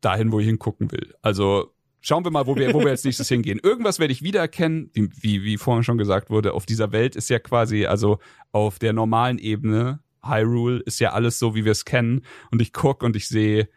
dahin, 0.00 0.32
wo 0.32 0.40
ich 0.40 0.46
hingucken 0.46 0.90
will. 0.90 1.14
Also 1.22 1.72
schauen 2.00 2.24
wir 2.24 2.32
mal, 2.32 2.46
wo 2.46 2.56
wir, 2.56 2.74
wo 2.74 2.80
wir 2.80 2.90
als 2.90 3.04
nächstes 3.04 3.28
hingehen. 3.28 3.60
Irgendwas 3.62 4.00
werde 4.00 4.12
ich 4.12 4.22
wiedererkennen, 4.22 4.90
wie, 4.92 5.10
wie, 5.20 5.44
wie 5.44 5.56
vorhin 5.56 5.84
schon 5.84 5.96
gesagt 5.96 6.28
wurde, 6.28 6.54
auf 6.54 6.66
dieser 6.66 6.90
Welt 6.90 7.14
ist 7.14 7.30
ja 7.30 7.38
quasi, 7.38 7.86
also 7.86 8.18
auf 8.50 8.80
der 8.80 8.92
normalen 8.92 9.38
Ebene, 9.38 10.00
Hyrule, 10.24 10.80
ist 10.80 10.98
ja 10.98 11.12
alles 11.12 11.38
so, 11.38 11.54
wie 11.54 11.64
wir 11.64 11.72
es 11.72 11.84
kennen. 11.84 12.22
Und 12.50 12.60
ich 12.60 12.72
guck 12.72 13.04
und 13.04 13.14
ich 13.14 13.28
sehe 13.28 13.68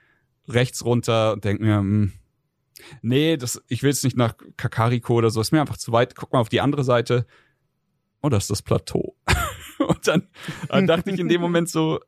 rechts 0.47 0.83
runter 0.83 1.33
und 1.33 1.45
denke 1.45 1.63
mir, 1.63 1.77
hm, 1.77 2.13
nee, 3.01 3.37
das, 3.37 3.63
ich 3.67 3.83
will 3.83 3.91
jetzt 3.91 4.03
nicht 4.03 4.17
nach 4.17 4.35
Kakariko 4.57 5.13
oder 5.13 5.29
so, 5.29 5.41
ist 5.41 5.51
mir 5.51 5.61
einfach 5.61 5.77
zu 5.77 5.91
weit. 5.91 6.15
Guck 6.15 6.33
mal 6.33 6.39
auf 6.39 6.49
die 6.49 6.61
andere 6.61 6.83
Seite. 6.83 7.27
Oh, 8.23 8.29
das 8.29 8.45
ist 8.45 8.51
das 8.51 8.61
Plateau. 8.63 9.15
und 9.77 10.07
dann, 10.07 10.27
dann 10.69 10.87
dachte 10.87 11.11
ich 11.11 11.19
in 11.19 11.29
dem 11.29 11.41
Moment 11.47 11.69
so, 11.69 11.99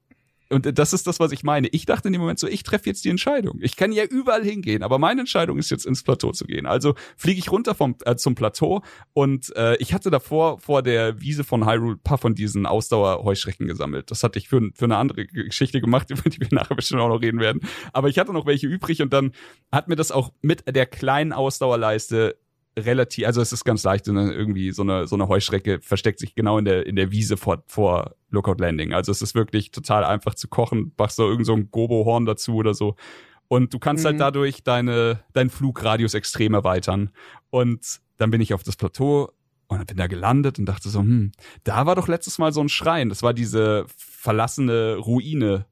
und 0.50 0.78
das 0.78 0.94
ist 0.94 1.08
das, 1.08 1.20
was 1.20 1.32
ich 1.32 1.44
meine. 1.44 1.68
Ich 1.70 1.86
dachte 1.86 2.08
in 2.08 2.14
dem 2.14 2.22
Moment 2.22 2.40
so, 2.40 2.48
ich 2.48 2.64
treffe 2.64 2.88
jetzt 2.88 3.04
die 3.06 3.10
Entscheidung. 3.10 3.60
Ich 3.62 3.76
kann 3.76 3.92
ja 3.92 4.04
überall 4.06 4.44
hingehen, 4.44 4.84
aber 4.84 5.00
meine 5.00 5.22
Entscheidung 5.22 5.58
ist 5.58 5.70
jetzt 5.70 5.86
ins 5.86 6.04
Plateau 6.04 6.32
zu 6.32 6.46
gehen. 6.46 6.66
Also 6.66 6.96
fliege 7.18 7.40
ich 7.40 7.52
runter 7.52 7.76
vom, 7.76 7.96
äh, 8.06 8.16
zum 8.16 8.36
Plateau 8.36 8.82
und 9.14 9.56
äh, 9.56 9.76
ich 9.78 9.94
hatte 9.94 10.10
davor 10.10 10.60
vor 10.60 10.82
der 10.82 11.20
Wiese 11.22 11.44
von 11.44 11.66
Hyrule 11.66 11.98
paar 11.98 12.18
von 12.18 12.36
diesen 12.36 12.66
Ausdauer-Heuschrecken 12.66 13.68
gesammelt. 13.68 14.12
Das 14.12 14.24
hatte 14.24 14.40
ich 14.40 14.48
für, 14.48 14.70
für 14.74 14.86
eine 14.86 14.98
andere 14.98 15.26
Geschichte 15.26 15.82
gemacht, 15.82 16.10
über 16.12 16.30
die 16.30 16.40
wir 16.40 16.50
nachher 16.52 16.76
bestimmt 16.76 17.02
auch 17.02 17.10
noch 17.10 17.22
reden 17.22 17.40
werden. 17.40 17.62
Aber 17.94 18.10
ich 18.10 18.20
hatte 18.20 18.34
noch 18.34 18.46
welche 18.46 18.68
übrig 18.68 19.02
und 19.02 19.14
dann 19.14 19.32
hat 19.72 19.88
mir 19.88 19.96
das 19.96 20.12
auch 20.12 20.32
mit 20.42 20.64
der 20.68 20.86
kleinen 20.86 21.34
Ausdauerleiste 21.34 22.38
relativ, 22.78 23.26
also 23.26 23.42
es 23.42 23.52
ist 23.52 23.64
ganz 23.64 23.84
leicht, 23.84 24.08
irgendwie 24.08 24.72
so 24.72 24.84
eine 24.84 25.08
so 25.08 25.16
eine 25.16 25.28
Heuschrecke 25.28 25.80
versteckt 25.82 26.20
sich 26.20 26.36
genau 26.36 26.58
in 26.58 26.66
der 26.66 26.86
in 26.86 26.96
der 26.96 27.12
Wiese 27.12 27.38
vor 27.38 27.64
vor 27.66 28.16
Lookout 28.30 28.56
Landing. 28.60 28.94
Also 28.94 29.12
es 29.12 29.22
ist 29.22 29.36
wirklich 29.36 29.72
total 29.72 30.04
einfach 30.04 30.36
zu 30.36 30.48
kochen, 30.48 30.92
machst 30.98 31.18
du 31.20 31.24
irgend 31.24 31.46
so 31.46 31.54
ein 31.54 31.70
Gobo-Horn 31.72 32.26
dazu 32.26 32.56
oder 32.56 32.74
so. 32.74 32.96
Und 33.48 33.74
du 33.74 33.80
kannst 33.80 34.04
halt 34.04 34.16
Mhm. 34.16 34.20
dadurch 34.20 34.64
deine 34.64 35.20
deinen 35.34 35.50
Flugradius 35.50 36.14
extrem 36.14 36.54
erweitern. 36.54 37.12
Und 37.50 38.02
dann 38.18 38.30
bin 38.32 38.42
ich 38.42 38.54
auf 38.54 38.64
das 38.64 38.76
Plateau 38.76 39.32
und 39.68 39.86
bin 39.88 39.98
da 39.98 40.08
gelandet 40.08 40.60
und 40.60 40.66
dachte 40.66 40.90
so, 40.90 41.00
hm, 41.00 41.32
da 41.64 41.86
war 41.86 41.96
doch 41.96 42.08
letztes 42.10 42.38
Mal 42.40 42.52
so 42.52 42.60
ein 42.62 42.68
Schrein. 42.70 43.10
Das 43.10 43.24
war 43.24 43.34
diese 43.34 43.86
verlassene 43.96 44.96
Ruine. 44.98 45.66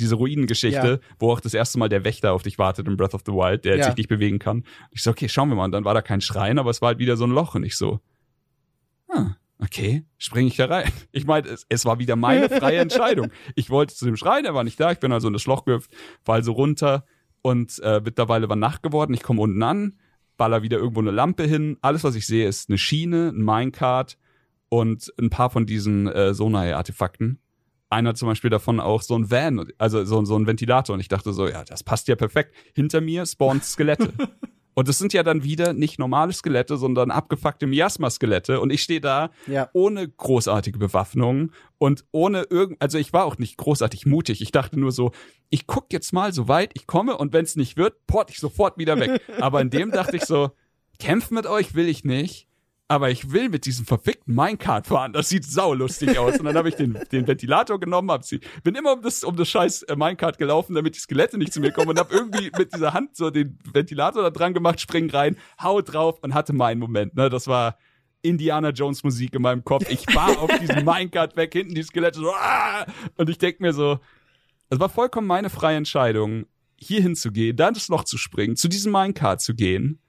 Diese 0.00 0.16
Ruinengeschichte, 0.16 1.00
wo 1.20 1.30
auch 1.30 1.40
das 1.40 1.54
erste 1.54 1.78
Mal 1.78 1.88
der 1.88 2.02
Wächter 2.04 2.32
auf 2.32 2.42
dich 2.42 2.58
wartet 2.58 2.88
in 2.88 2.96
Breath 2.96 3.14
of 3.14 3.22
the 3.26 3.32
Wild, 3.32 3.64
der 3.64 3.76
Ja. 3.76 3.84
sich 3.84 3.96
nicht 3.96 4.08
bewegen 4.08 4.38
kann. 4.40 4.64
Ich 4.90 5.02
so, 5.02 5.10
okay, 5.10 5.28
schauen 5.28 5.50
wir 5.50 5.54
mal. 5.56 5.66
Und 5.66 5.72
dann 5.72 5.84
war 5.84 5.94
da 5.94 6.02
kein 6.02 6.20
Schrein, 6.20 6.58
aber 6.58 6.70
es 6.70 6.80
war 6.82 6.88
halt 6.88 6.98
wieder 6.98 7.16
so 7.16 7.24
ein 7.24 7.30
Loch. 7.30 7.54
Und 7.54 7.62
ich 7.64 7.76
so, 7.76 8.00
ah, 9.08 9.36
okay, 9.64 10.04
springe 10.18 10.48
ich 10.48 10.56
da 10.56 10.66
rein. 10.66 10.92
Ich 11.12 11.26
meine, 11.26 11.48
es, 11.48 11.66
es 11.68 11.84
war 11.84 11.98
wieder 11.98 12.16
meine 12.16 12.48
freie 12.48 12.78
Entscheidung. 12.78 13.30
Ich 13.54 13.70
wollte 13.70 13.94
zu 13.94 14.04
dem 14.04 14.16
Schrein, 14.16 14.44
er 14.44 14.54
war 14.54 14.64
nicht 14.64 14.78
da. 14.78 14.92
Ich 14.92 14.98
bin 14.98 15.12
also 15.12 15.26
in 15.28 15.32
das 15.32 15.46
Loch 15.46 15.64
gehüpft, 15.64 15.90
fall 16.22 16.44
so 16.44 16.52
runter 16.52 17.04
und 17.42 17.78
äh, 17.82 18.00
mittlerweile 18.04 18.48
war 18.48 18.56
Nacht 18.56 18.82
geworden. 18.82 19.14
Ich 19.14 19.22
komme 19.22 19.40
unten 19.40 19.62
an, 19.62 19.98
baller 20.36 20.62
wieder 20.62 20.78
irgendwo 20.78 21.00
eine 21.00 21.10
Lampe 21.10 21.44
hin. 21.44 21.78
Alles, 21.82 22.04
was 22.04 22.14
ich 22.14 22.26
sehe, 22.26 22.46
ist 22.46 22.68
eine 22.68 22.78
Schiene, 22.78 23.32
ein 23.34 23.42
Minecart 23.42 24.18
und 24.68 25.12
ein 25.18 25.30
paar 25.30 25.50
von 25.50 25.66
diesen 25.66 26.06
äh, 26.08 26.34
Sonar-Artefakten. 26.34 27.38
Einer 27.90 28.14
zum 28.14 28.28
Beispiel 28.28 28.50
davon 28.50 28.80
auch 28.80 29.02
so 29.02 29.16
ein 29.16 29.30
Van, 29.30 29.68
also 29.78 30.04
so, 30.04 30.24
so 30.24 30.36
ein 30.36 30.46
Ventilator. 30.46 30.94
Und 30.94 31.00
ich 31.00 31.08
dachte 31.08 31.32
so, 31.32 31.48
ja, 31.48 31.64
das 31.64 31.84
passt 31.84 32.08
ja 32.08 32.16
perfekt. 32.16 32.54
Hinter 32.74 33.00
mir 33.00 33.24
spawnt 33.26 33.64
Skelette. 33.64 34.12
Und 34.74 34.88
das 34.88 34.98
sind 34.98 35.12
ja 35.12 35.22
dann 35.22 35.44
wieder 35.44 35.72
nicht 35.72 35.98
normale 35.98 36.32
Skelette, 36.32 36.76
sondern 36.76 37.10
abgefuckte 37.10 37.66
Miasma-Skelette. 37.66 38.60
Und 38.60 38.70
ich 38.70 38.82
stehe 38.82 39.00
da 39.00 39.30
Ja. 39.46 39.68
ohne 39.72 40.08
großartige 40.08 40.78
Bewaffnung 40.78 41.52
und 41.78 42.04
ohne 42.12 42.42
irgend, 42.50 42.80
also 42.82 42.98
ich 42.98 43.12
war 43.12 43.24
auch 43.24 43.38
nicht 43.38 43.56
großartig 43.56 44.06
mutig. 44.06 44.40
Ich 44.42 44.52
dachte 44.52 44.78
nur 44.78 44.92
so, 44.92 45.12
ich 45.50 45.66
guck 45.66 45.92
jetzt 45.92 46.12
mal 46.12 46.32
so 46.32 46.48
weit 46.48 46.72
ich 46.74 46.86
komme 46.86 47.16
und 47.16 47.32
wenn 47.32 47.44
es 47.44 47.56
nicht 47.56 47.76
wird, 47.76 48.06
port 48.06 48.30
ich 48.30 48.38
sofort 48.38 48.76
wieder 48.78 48.98
weg. 48.98 49.20
Aber 49.40 49.60
in 49.60 49.70
dem 49.70 49.90
dachte 49.90 50.16
ich 50.16 50.24
so, 50.24 50.50
kämpfen 50.98 51.34
mit 51.34 51.46
euch 51.46 51.74
will 51.74 51.88
ich 51.88 52.04
nicht. 52.04 52.48
Aber 52.86 53.10
ich 53.10 53.32
will 53.32 53.48
mit 53.48 53.64
diesem 53.64 53.86
verfickten 53.86 54.34
Minecart 54.34 54.86
fahren. 54.86 55.14
Das 55.14 55.30
sieht 55.30 55.46
saulustig 55.46 56.18
aus. 56.18 56.38
Und 56.38 56.44
dann 56.44 56.56
habe 56.56 56.68
ich 56.68 56.74
den, 56.74 56.98
den 57.10 57.26
Ventilator 57.26 57.80
genommen, 57.80 58.10
hab 58.10 58.24
sie, 58.24 58.40
bin 58.62 58.74
immer 58.74 58.92
um 58.92 59.02
das, 59.02 59.24
um 59.24 59.36
das 59.36 59.48
scheiß 59.48 59.84
äh, 59.84 59.96
Minecart 59.96 60.36
gelaufen, 60.36 60.74
damit 60.74 60.94
die 60.94 61.00
Skelette 61.00 61.38
nicht 61.38 61.52
zu 61.52 61.60
mir 61.60 61.72
kommen 61.72 61.88
und 61.88 61.98
habe 61.98 62.14
irgendwie 62.14 62.50
mit 62.56 62.74
dieser 62.74 62.92
Hand 62.92 63.16
so 63.16 63.30
den 63.30 63.58
Ventilator 63.72 64.22
da 64.22 64.30
dran 64.30 64.52
gemacht, 64.52 64.80
spring 64.80 65.08
rein, 65.08 65.36
hau 65.62 65.80
drauf 65.80 66.18
und 66.20 66.34
hatte 66.34 66.52
meinen 66.52 66.78
Moment. 66.78 67.14
Ne? 67.14 67.30
Das 67.30 67.46
war 67.46 67.78
Indiana 68.20 68.70
Jones 68.70 69.02
Musik 69.02 69.34
in 69.34 69.42
meinem 69.42 69.64
Kopf. 69.64 69.88
Ich 69.88 70.04
fahr 70.10 70.38
auf 70.38 70.50
diesen 70.58 70.84
Minecart 70.84 71.36
weg, 71.36 71.52
hinten 71.54 71.74
die 71.74 71.82
Skelette 71.82 72.18
so, 72.18 72.32
ah! 72.34 72.86
und 73.16 73.30
ich 73.30 73.38
denk 73.38 73.60
mir 73.60 73.72
so, 73.72 73.98
es 74.70 74.78
war 74.80 74.88
vollkommen 74.88 75.26
meine 75.26 75.50
freie 75.50 75.76
Entscheidung, 75.76 76.46
hier 76.76 77.00
hinzugehen, 77.00 77.56
dann 77.56 77.74
das 77.74 77.88
Loch 77.88 78.04
zu 78.04 78.18
springen, 78.18 78.56
zu 78.56 78.68
diesem 78.68 78.92
Minecart 78.92 79.40
zu 79.40 79.54
gehen 79.54 80.00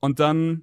und 0.00 0.20
dann 0.20 0.62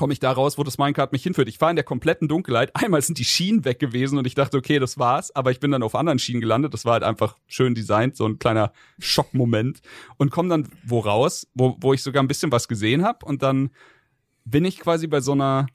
komme 0.00 0.14
ich 0.14 0.18
da 0.18 0.32
raus, 0.32 0.56
wo 0.56 0.62
das 0.62 0.78
Minecart 0.78 1.12
mich 1.12 1.22
hinführt. 1.22 1.46
Ich 1.50 1.60
war 1.60 1.68
in 1.68 1.76
der 1.76 1.84
kompletten 1.84 2.26
Dunkelheit. 2.26 2.70
Einmal 2.74 3.02
sind 3.02 3.18
die 3.18 3.24
Schienen 3.26 3.66
weg 3.66 3.78
gewesen 3.78 4.16
und 4.16 4.26
ich 4.26 4.34
dachte, 4.34 4.56
okay, 4.56 4.78
das 4.78 4.96
war's. 4.96 5.30
Aber 5.36 5.50
ich 5.50 5.60
bin 5.60 5.70
dann 5.72 5.82
auf 5.82 5.94
anderen 5.94 6.18
Schienen 6.18 6.40
gelandet. 6.40 6.72
Das 6.72 6.86
war 6.86 6.94
halt 6.94 7.02
einfach 7.02 7.36
schön 7.46 7.74
designt, 7.74 8.16
so 8.16 8.24
ein 8.26 8.38
kleiner 8.38 8.72
Schockmoment. 8.98 9.80
Und 10.16 10.30
komme 10.30 10.48
dann 10.48 10.68
wo 10.84 11.00
raus, 11.00 11.46
wo, 11.52 11.76
wo 11.82 11.92
ich 11.92 12.02
sogar 12.02 12.22
ein 12.22 12.28
bisschen 12.28 12.50
was 12.50 12.66
gesehen 12.66 13.04
habe. 13.04 13.26
Und 13.26 13.42
dann 13.42 13.68
bin 14.46 14.64
ich 14.64 14.80
quasi 14.80 15.06
bei 15.06 15.20
so 15.20 15.32
einer, 15.32 15.66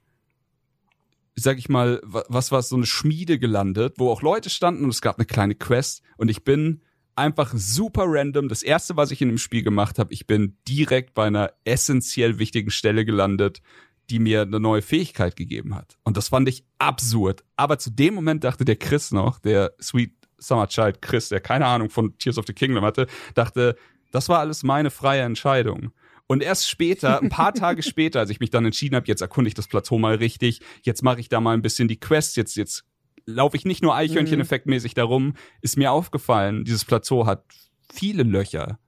sag 1.36 1.58
ich 1.58 1.68
mal, 1.68 2.00
wa- 2.02 2.24
was 2.28 2.50
war 2.50 2.62
so 2.62 2.74
eine 2.74 2.86
Schmiede 2.86 3.38
gelandet, 3.38 3.94
wo 3.98 4.10
auch 4.10 4.22
Leute 4.22 4.50
standen 4.50 4.82
und 4.82 4.90
es 4.90 5.00
gab 5.02 5.18
eine 5.18 5.26
kleine 5.26 5.54
Quest. 5.54 6.02
Und 6.16 6.30
ich 6.32 6.42
bin 6.42 6.82
einfach 7.14 7.52
super 7.54 8.04
random. 8.06 8.48
Das 8.48 8.62
erste, 8.62 8.96
was 8.96 9.12
ich 9.12 9.22
in 9.22 9.28
dem 9.28 9.38
Spiel 9.38 9.62
gemacht 9.62 9.98
habe, 10.00 10.12
ich 10.12 10.26
bin 10.26 10.58
direkt 10.66 11.14
bei 11.14 11.26
einer 11.28 11.52
essentiell 11.64 12.38
wichtigen 12.40 12.70
Stelle 12.70 13.04
gelandet, 13.04 13.62
die 14.10 14.18
mir 14.18 14.42
eine 14.42 14.60
neue 14.60 14.82
Fähigkeit 14.82 15.36
gegeben 15.36 15.74
hat. 15.74 15.98
Und 16.04 16.16
das 16.16 16.28
fand 16.28 16.48
ich 16.48 16.64
absurd. 16.78 17.44
Aber 17.56 17.78
zu 17.78 17.90
dem 17.90 18.14
Moment 18.14 18.44
dachte 18.44 18.64
der 18.64 18.76
Chris 18.76 19.10
noch, 19.10 19.38
der 19.38 19.74
Sweet 19.80 20.12
Summer 20.38 20.68
Child 20.68 21.02
Chris, 21.02 21.28
der 21.28 21.40
keine 21.40 21.66
Ahnung 21.66 21.90
von 21.90 22.16
Tears 22.18 22.38
of 22.38 22.46
the 22.46 22.52
Kingdom 22.52 22.84
hatte, 22.84 23.06
dachte, 23.34 23.76
das 24.12 24.28
war 24.28 24.38
alles 24.38 24.62
meine 24.62 24.90
freie 24.90 25.22
Entscheidung. 25.22 25.92
Und 26.26 26.42
erst 26.42 26.68
später, 26.68 27.20
ein 27.20 27.28
paar 27.28 27.54
Tage 27.54 27.82
später, 27.82 28.20
als 28.20 28.30
ich 28.30 28.40
mich 28.40 28.50
dann 28.50 28.64
entschieden 28.64 28.96
habe, 28.96 29.06
jetzt 29.06 29.20
erkunde 29.20 29.48
ich 29.48 29.54
das 29.54 29.68
Plateau 29.68 29.98
mal 29.98 30.16
richtig, 30.16 30.60
jetzt 30.82 31.02
mache 31.02 31.20
ich 31.20 31.28
da 31.28 31.40
mal 31.40 31.54
ein 31.54 31.62
bisschen 31.62 31.88
die 31.88 32.00
Quest, 32.00 32.36
jetzt, 32.36 32.56
jetzt 32.56 32.84
laufe 33.26 33.56
ich 33.56 33.64
nicht 33.64 33.82
nur 33.82 33.94
Eichhörnchen-effektmäßig 33.94 34.94
darum, 34.94 35.34
ist 35.60 35.76
mir 35.76 35.92
aufgefallen, 35.92 36.64
dieses 36.64 36.84
Plateau 36.84 37.26
hat 37.26 37.44
viele 37.92 38.22
Löcher. 38.22 38.78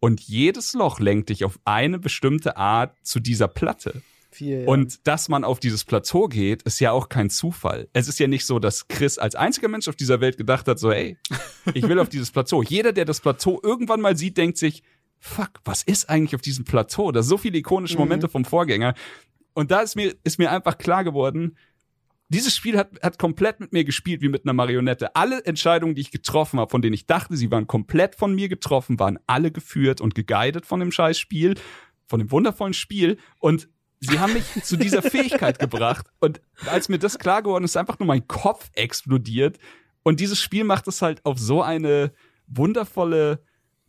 Und 0.00 0.20
jedes 0.20 0.74
Loch 0.74 1.00
lenkt 1.00 1.30
dich 1.30 1.44
auf 1.44 1.58
eine 1.64 1.98
bestimmte 1.98 2.58
Art 2.58 2.94
zu 3.02 3.20
dieser 3.20 3.48
Platte. 3.48 4.02
Viel, 4.34 4.62
ja. 4.62 4.66
Und 4.66 5.06
dass 5.06 5.28
man 5.28 5.44
auf 5.44 5.60
dieses 5.60 5.84
Plateau 5.84 6.26
geht, 6.26 6.62
ist 6.62 6.80
ja 6.80 6.90
auch 6.90 7.08
kein 7.08 7.30
Zufall. 7.30 7.88
Es 7.92 8.08
ist 8.08 8.18
ja 8.18 8.26
nicht 8.26 8.44
so, 8.44 8.58
dass 8.58 8.88
Chris 8.88 9.18
als 9.18 9.36
einziger 9.36 9.68
Mensch 9.68 9.86
auf 9.88 9.96
dieser 9.96 10.20
Welt 10.20 10.36
gedacht 10.36 10.66
hat, 10.66 10.78
so, 10.78 10.90
ey, 10.90 11.16
ich 11.74 11.88
will 11.88 11.98
auf 11.98 12.08
dieses 12.08 12.30
Plateau. 12.30 12.62
Jeder, 12.62 12.92
der 12.92 13.04
das 13.04 13.20
Plateau 13.20 13.60
irgendwann 13.62 14.00
mal 14.00 14.16
sieht, 14.16 14.36
denkt 14.36 14.58
sich, 14.58 14.82
fuck, 15.20 15.60
was 15.64 15.82
ist 15.82 16.10
eigentlich 16.10 16.34
auf 16.34 16.42
diesem 16.42 16.64
Plateau? 16.64 17.12
Da 17.12 17.22
sind 17.22 17.30
so 17.30 17.38
viele 17.38 17.58
ikonische 17.58 17.96
Momente 17.96 18.28
vom 18.28 18.44
Vorgänger. 18.44 18.94
Und 19.54 19.70
da 19.70 19.80
ist 19.80 19.94
mir, 19.94 20.14
ist 20.24 20.38
mir 20.38 20.50
einfach 20.50 20.78
klar 20.78 21.04
geworden, 21.04 21.56
dieses 22.28 22.56
Spiel 22.56 22.76
hat, 22.76 22.90
hat 23.02 23.18
komplett 23.18 23.60
mit 23.60 23.72
mir 23.72 23.84
gespielt 23.84 24.20
wie 24.20 24.28
mit 24.28 24.44
einer 24.44 24.52
Marionette. 24.54 25.14
Alle 25.14 25.44
Entscheidungen, 25.44 25.94
die 25.94 26.00
ich 26.00 26.10
getroffen 26.10 26.58
habe, 26.58 26.70
von 26.70 26.82
denen 26.82 26.94
ich 26.94 27.06
dachte, 27.06 27.36
sie 27.36 27.50
waren 27.50 27.66
komplett 27.66 28.16
von 28.16 28.34
mir 28.34 28.48
getroffen, 28.48 28.98
waren 28.98 29.18
alle 29.26 29.52
geführt 29.52 30.00
und 30.00 30.14
geguided 30.14 30.66
von 30.66 30.80
dem 30.80 30.90
scheiß 30.90 31.18
Spiel, 31.18 31.54
von 32.06 32.18
dem 32.18 32.30
wundervollen 32.30 32.74
Spiel. 32.74 33.18
Und 33.38 33.68
sie 34.06 34.18
haben 34.18 34.34
mich 34.34 34.44
zu 34.62 34.76
dieser 34.76 35.02
Fähigkeit 35.02 35.58
gebracht. 35.58 36.06
Und 36.20 36.40
als 36.66 36.88
mir 36.88 36.98
das 36.98 37.18
klar 37.18 37.42
geworden 37.42 37.64
ist, 37.64 37.72
ist 37.72 37.76
einfach 37.76 37.98
nur 37.98 38.06
mein 38.06 38.26
Kopf 38.26 38.70
explodiert. 38.74 39.58
Und 40.02 40.20
dieses 40.20 40.40
Spiel 40.40 40.64
macht 40.64 40.88
es 40.88 41.02
halt 41.02 41.24
auf 41.24 41.38
so 41.38 41.62
eine 41.62 42.12
wundervolle, 42.46 43.42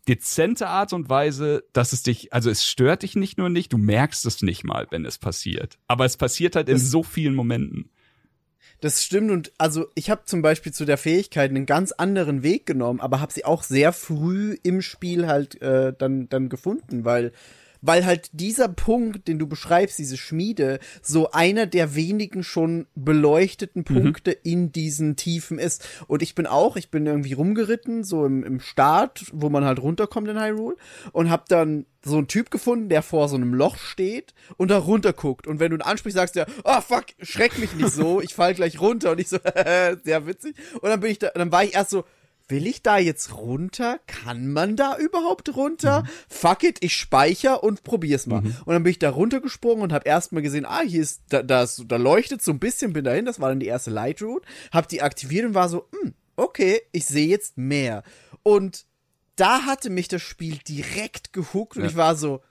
dezente 0.08 0.68
Art 0.68 0.94
und 0.94 1.10
Weise, 1.10 1.64
dass 1.74 1.94
es 1.94 2.04
dich, 2.04 2.32
also 2.32 2.50
es 2.50 2.66
stört 2.66 3.04
dich 3.04 3.16
nicht 3.16 3.38
nur 3.38 3.50
nicht, 3.50 3.74
du 3.74 3.78
merkst 3.78 4.26
es 4.26 4.42
nicht 4.42 4.64
mal, 4.64 4.88
wenn 4.92 5.06
es 5.06 5.18
passiert. 5.18 5.78
Aber 5.88 6.06
es 6.06 6.18
passiert 6.18 6.56
halt 6.56 6.70
in 6.70 6.78
so 6.78 7.04
vielen 7.04 7.36
Momenten. 7.36 7.90
Das 8.82 9.04
stimmt 9.04 9.32
und 9.32 9.52
also 9.58 9.88
ich 9.96 10.10
habe 10.10 10.26
zum 10.26 10.42
Beispiel 10.42 10.74
zu 10.74 10.86
der 10.86 10.98
Fähigkeit 10.98 11.50
einen 11.50 11.66
ganz 11.66 11.92
anderen 11.92 12.44
Weg 12.44 12.66
genommen, 12.66 13.00
aber 13.00 13.20
habe 13.20 13.34
sie 13.34 13.46
auch 13.46 13.64
sehr 13.64 13.94
früh 13.94 14.58
im 14.64 14.82
Spiel 14.82 15.28
halt 15.28 15.62
äh, 15.62 15.94
dann 15.98 16.30
dann 16.30 16.50
gefunden, 16.50 17.06
weil 17.06 17.32
weil 17.82 18.06
halt 18.06 18.30
dieser 18.34 18.68
Punkt, 18.68 19.28
den 19.28 19.40
du 19.40 19.48
beschreibst, 19.48 20.00
diese 20.00 20.18
Schmiede, 20.18 20.80
so 21.02 21.32
einer 21.32 21.66
der 21.66 21.96
wenigen 21.96 22.44
schon 22.44 22.88
beleuchteten 22.96 23.84
Punkte 23.84 24.32
in 24.32 24.72
diesen 24.72 25.16
Tiefen 25.16 25.60
ist. 25.60 25.88
Und 26.08 26.22
ich 26.22 26.36
bin 26.36 26.48
auch, 26.48 26.76
ich 26.76 26.90
bin 26.90 27.06
irgendwie 27.06 27.34
rumgeritten, 27.34 28.04
so 28.04 28.26
im, 28.26 28.44
im 28.44 28.60
Start, 28.60 29.26
wo 29.32 29.50
man 29.50 29.66
halt 29.66 29.80
runterkommt 29.80 30.28
in 30.28 30.40
Hyrule 30.40 30.76
und 31.12 31.30
hab 31.30 31.48
dann 31.50 31.86
so 32.06 32.18
einen 32.18 32.28
Typ 32.28 32.52
gefunden, 32.52 32.88
der 32.88 33.02
vor 33.02 33.28
so 33.28 33.36
einem 33.36 33.54
Loch 33.54 33.78
steht 33.78 34.34
und 34.58 34.70
da 34.70 34.78
runter 34.78 35.12
guckt. 35.12 35.48
Und 35.48 35.60
wenn 35.60 35.72
du 35.72 35.78
ihn 35.78 35.82
ansprichst, 35.82 36.16
sagst 36.16 36.36
du 36.36 36.42
ja, 36.42 36.46
oh 36.64 36.80
fuck, 36.82 37.06
schreck 37.20 37.58
mich 37.58 37.74
nicht 37.74 37.90
so, 37.92 38.22
ich 38.22 38.36
fall 38.36 38.54
gleich 38.54 38.80
runter. 38.80 39.12
Und 39.12 39.20
ich 39.20 39.28
so, 39.28 39.38
sehr 40.04 40.28
witzig. 40.28 40.56
Und 40.82 40.90
dann 40.90 41.00
bin 41.00 41.12
ich 41.12 41.20
da, 41.20 41.30
dann 41.34 41.52
war 41.52 41.64
ich 41.64 41.74
erst 41.74 41.90
so, 41.90 42.06
will 42.48 42.68
ich 42.68 42.84
da 42.84 42.98
jetzt 42.98 43.36
runter? 43.38 44.00
Kann 44.08 44.48
man 44.52 44.76
da 44.76 44.98
überhaupt 44.98 45.56
runter? 45.56 46.04
Fuck 46.30 46.64
it, 46.64 46.78
ich 46.82 46.96
speicher 46.96 47.64
und 47.64 47.84
probier's 47.84 48.28
mal. 48.28 48.40
Und 48.66 48.74
dann 48.74 48.84
bin 48.84 48.92
ich 48.92 49.00
da 49.00 49.10
runtergesprungen 49.10 49.84
und 49.84 49.94
habe 49.94 50.08
erstmal 50.08 50.44
gesehen, 50.44 50.66
ah, 50.66 50.82
hier 50.82 51.02
ist, 51.02 51.22
da, 51.30 51.42
da, 51.44 51.64
ist, 51.64 51.86
da 51.88 51.96
leuchtet 51.98 52.42
so 52.42 52.52
ein 52.52 52.60
bisschen, 52.60 52.94
bin 52.94 53.04
dahin, 53.04 53.26
das 53.26 53.40
war 53.40 53.50
dann 53.50 53.60
die 53.60 53.66
erste 53.68 53.92
Light 53.92 54.22
Route, 54.22 54.46
hab 54.72 54.88
die 54.88 55.02
aktiviert 55.02 55.46
und 55.46 55.54
war 55.54 55.70
so, 55.70 55.88
hm, 56.02 56.14
okay, 56.36 56.82
ich 56.92 57.06
sehe 57.06 57.28
jetzt 57.28 57.58
mehr. 57.58 58.04
Und 58.44 58.86
da 59.36 59.64
hatte 59.66 59.90
mich 59.90 60.08
das 60.08 60.22
Spiel 60.22 60.58
direkt 60.68 61.34
gehuckt 61.34 61.76
und 61.78 61.84
Ja. 61.84 61.90
ich 61.90 61.96
war 61.96 62.16
so, 62.16 62.42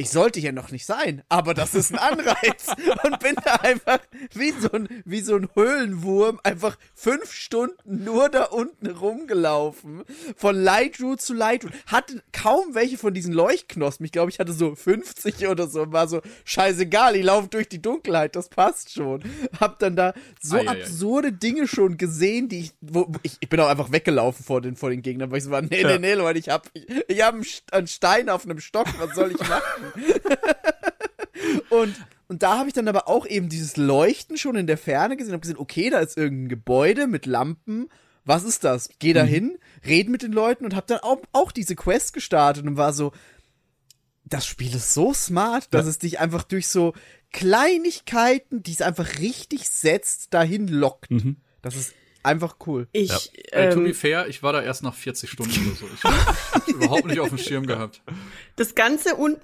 ich 0.00 0.10
sollte 0.10 0.38
hier 0.38 0.52
noch 0.52 0.70
nicht 0.70 0.86
sein, 0.86 1.22
aber 1.28 1.54
das 1.54 1.74
ist 1.74 1.92
ein 1.92 1.98
Anreiz. 1.98 2.68
und 3.02 3.18
bin 3.18 3.34
da 3.44 3.56
einfach 3.56 3.98
wie 4.32 4.52
so 4.52 4.70
ein, 4.70 4.88
wie 5.04 5.20
so 5.20 5.34
ein 5.34 5.48
Höhlenwurm 5.56 6.38
einfach 6.44 6.78
fünf 6.94 7.32
Stunden 7.32 8.04
nur 8.04 8.28
da 8.28 8.44
unten 8.44 8.86
rumgelaufen. 8.86 10.04
Von 10.36 10.54
Lightroot 10.54 11.20
zu 11.20 11.34
Lightroot. 11.34 11.72
Hatte 11.88 12.22
kaum 12.32 12.76
welche 12.76 12.96
von 12.96 13.12
diesen 13.12 13.34
Leuchtknospen. 13.34 14.06
Ich 14.06 14.12
glaube, 14.12 14.30
ich 14.30 14.38
hatte 14.38 14.52
so 14.52 14.76
50 14.76 15.48
oder 15.48 15.66
so. 15.66 15.90
War 15.90 16.06
so, 16.06 16.22
scheißegal, 16.44 17.16
ich 17.16 17.24
laufe 17.24 17.48
durch 17.48 17.68
die 17.68 17.82
Dunkelheit, 17.82 18.36
das 18.36 18.48
passt 18.48 18.92
schon. 18.92 19.24
Hab 19.58 19.80
dann 19.80 19.96
da 19.96 20.14
so 20.40 20.58
Eieiei. 20.58 20.68
absurde 20.82 21.32
Dinge 21.32 21.66
schon 21.66 21.96
gesehen, 21.96 22.48
die 22.48 22.60
ich, 22.60 22.72
wo, 22.80 23.10
ich, 23.24 23.36
ich 23.40 23.48
bin 23.48 23.58
auch 23.58 23.68
einfach 23.68 23.90
weggelaufen 23.90 24.44
vor 24.44 24.60
den, 24.60 24.76
vor 24.76 24.90
den 24.90 25.02
Gegnern, 25.02 25.32
weil 25.32 25.38
ich 25.38 25.44
so 25.44 25.50
war, 25.50 25.62
nee, 25.62 25.82
nee, 25.82 25.98
nee, 25.98 26.14
Leute, 26.14 26.38
ich 26.38 26.50
hab, 26.50 26.70
ich, 26.72 26.86
ich 27.08 27.20
hab 27.20 27.34
einen 27.72 27.88
Stein 27.88 28.28
auf 28.28 28.44
einem 28.44 28.60
Stock, 28.60 28.86
was 29.00 29.16
soll 29.16 29.32
ich 29.32 29.40
machen? 29.40 29.87
und, 31.70 31.94
und 32.28 32.42
da 32.42 32.58
habe 32.58 32.68
ich 32.68 32.74
dann 32.74 32.88
aber 32.88 33.08
auch 33.08 33.26
eben 33.26 33.48
dieses 33.48 33.76
Leuchten 33.76 34.36
schon 34.36 34.56
in 34.56 34.66
der 34.66 34.78
Ferne 34.78 35.16
gesehen, 35.16 35.32
habe 35.32 35.40
gesehen, 35.40 35.58
okay, 35.58 35.90
da 35.90 35.98
ist 36.00 36.16
irgendein 36.16 36.48
Gebäude 36.48 37.06
mit 37.06 37.26
Lampen. 37.26 37.88
Was 38.24 38.44
ist 38.44 38.64
das? 38.64 38.90
Geh 38.98 39.12
da 39.14 39.22
hin, 39.22 39.58
red 39.86 40.08
mit 40.10 40.22
den 40.22 40.32
Leuten 40.32 40.64
und 40.66 40.74
habe 40.76 40.86
dann 40.86 40.98
auch, 40.98 41.18
auch 41.32 41.50
diese 41.52 41.74
Quest 41.76 42.12
gestartet 42.12 42.66
und 42.66 42.76
war 42.76 42.92
so, 42.92 43.12
das 44.24 44.44
Spiel 44.44 44.74
ist 44.74 44.92
so 44.92 45.14
smart, 45.14 45.72
dass 45.72 45.86
Ja. 45.86 45.90
es 45.90 45.98
dich 45.98 46.20
einfach 46.20 46.42
durch 46.42 46.68
so 46.68 46.92
Kleinigkeiten, 47.32 48.62
die 48.62 48.72
es 48.72 48.82
einfach 48.82 49.18
richtig 49.18 49.68
setzt, 49.70 50.34
dahin 50.34 50.68
lockt. 50.68 51.08
Das 51.62 51.74
ist 51.76 51.94
einfach 52.22 52.56
cool. 52.66 52.88
Ich, 52.92 53.10
Äh, 53.52 53.70
to 53.70 53.80
be 53.80 53.88
ähm, 53.88 53.94
fair, 53.94 54.26
ich 54.28 54.42
war 54.42 54.52
da 54.52 54.60
erst 54.62 54.82
nach 54.82 54.94
40 54.94 55.30
Stunden 55.30 55.66
oder 55.68 55.76
so. 55.76 55.86
Ich 55.94 56.04
hab 56.04 56.68
überhaupt 56.68 57.06
nicht 57.06 57.20
auf 57.20 57.30
dem 57.30 57.38
Schirm 57.38 57.66
gehabt. 57.66 58.02
das 58.56 58.74
Ganze 58.74 59.16
unten, 59.16 59.40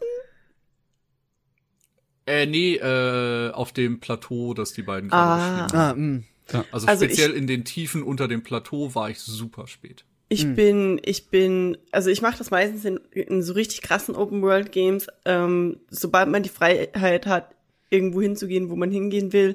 Äh, 2.27 2.47
nee, 2.47 2.77
äh, 2.77 3.51
auf 3.53 3.73
dem 3.73 4.01
Plateau, 4.01 4.55
das 4.55 4.73
die 4.73 4.83
beiden 4.83 5.11
gerade 5.11 5.71
Ah. 5.73 5.91
Ah, 5.91 5.95
mh. 5.95 6.23
Also, 6.71 6.87
Also 6.87 7.05
speziell 7.05 7.33
in 7.33 7.47
den 7.47 7.65
Tiefen 7.65 8.03
unter 8.03 8.29
dem 8.29 8.43
Plateau 8.43 8.95
war 8.95 9.11
ich 9.11 9.19
super 9.19 9.67
spät. 9.67 10.05
Ich 10.31 10.55
bin, 10.55 11.01
ich 11.05 11.29
bin, 11.29 11.77
also 11.93 12.11
ich 12.11 12.21
mache 12.21 12.39
das 12.39 12.51
meistens 12.51 12.85
in, 12.85 12.99
in 13.13 13.43
so 13.43 13.53
richtig 13.53 13.83
krassen 13.83 14.17
Open 14.17 14.43
World 14.43 14.73
Games. 14.73 15.07
Ähm, 15.25 15.79
sobald 15.91 16.29
man 16.29 16.43
die 16.43 16.49
Freiheit 16.49 17.27
hat, 17.27 17.55
irgendwo 17.91 18.21
hinzugehen, 18.21 18.69
wo 18.69 18.75
man 18.75 18.91
hingehen 18.91 19.33
will, 19.33 19.55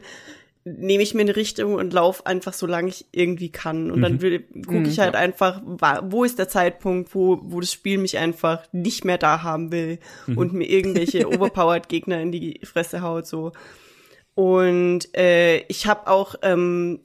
nehme 0.77 1.03
ich 1.03 1.13
mir 1.13 1.21
eine 1.21 1.35
Richtung 1.35 1.75
und 1.75 1.93
laufe 1.93 2.25
einfach 2.25 2.53
so 2.53 2.65
lange 2.67 2.89
ich 2.89 3.05
irgendwie 3.11 3.49
kann. 3.51 3.91
Und 3.91 4.01
dann 4.01 4.21
will, 4.21 4.39
gucke 4.65 4.89
ich 4.89 4.99
halt 4.99 5.15
einfach, 5.15 5.61
wa- 5.65 6.03
wo 6.05 6.23
ist 6.23 6.37
der 6.39 6.49
Zeitpunkt, 6.49 7.13
wo, 7.15 7.39
wo 7.43 7.59
das 7.59 7.71
Spiel 7.73 7.97
mich 7.97 8.17
einfach 8.17 8.63
nicht 8.71 9.05
mehr 9.05 9.17
da 9.17 9.41
haben 9.43 9.71
will 9.71 9.99
und 10.35 10.53
mir 10.53 10.69
irgendwelche 10.69 11.27
overpowered 11.33 11.89
Gegner 11.89 12.21
in 12.21 12.31
die 12.31 12.59
Fresse 12.63 13.01
haut 13.01 13.27
so. 13.27 13.51
Und 14.35 15.15
äh, 15.17 15.59
ich 15.67 15.85
habe 15.87 16.07
auch 16.07 16.35
ähm, 16.43 17.01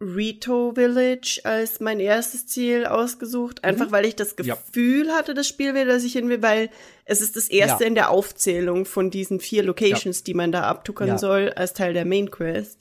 Rito 0.00 0.72
Village 0.74 1.40
als 1.44 1.80
mein 1.80 2.00
erstes 2.00 2.46
Ziel 2.46 2.84
ausgesucht, 2.86 3.64
einfach 3.64 3.90
weil 3.92 4.04
ich 4.04 4.14
das 4.16 4.34
Ja. 4.42 4.54
Gefühl 4.56 5.10
hatte, 5.12 5.32
das 5.32 5.48
Spiel 5.48 5.74
will, 5.74 5.86
dass 5.86 6.04
ich 6.04 6.12
hin 6.12 6.28
will, 6.28 6.42
weil 6.42 6.68
es 7.06 7.20
ist 7.22 7.34
das 7.36 7.48
erste 7.48 7.84
Ja. 7.84 7.88
in 7.88 7.94
der 7.94 8.10
Aufzählung 8.10 8.84
von 8.84 9.10
diesen 9.10 9.40
vier 9.40 9.62
Locations, 9.62 10.22
die 10.22 10.34
man 10.34 10.52
da 10.52 10.62
abtuckern 10.64 11.08
Ja. 11.08 11.18
soll, 11.18 11.50
als 11.56 11.72
Teil 11.72 11.94
der 11.94 12.04
Main 12.04 12.30
Quest. 12.30 12.78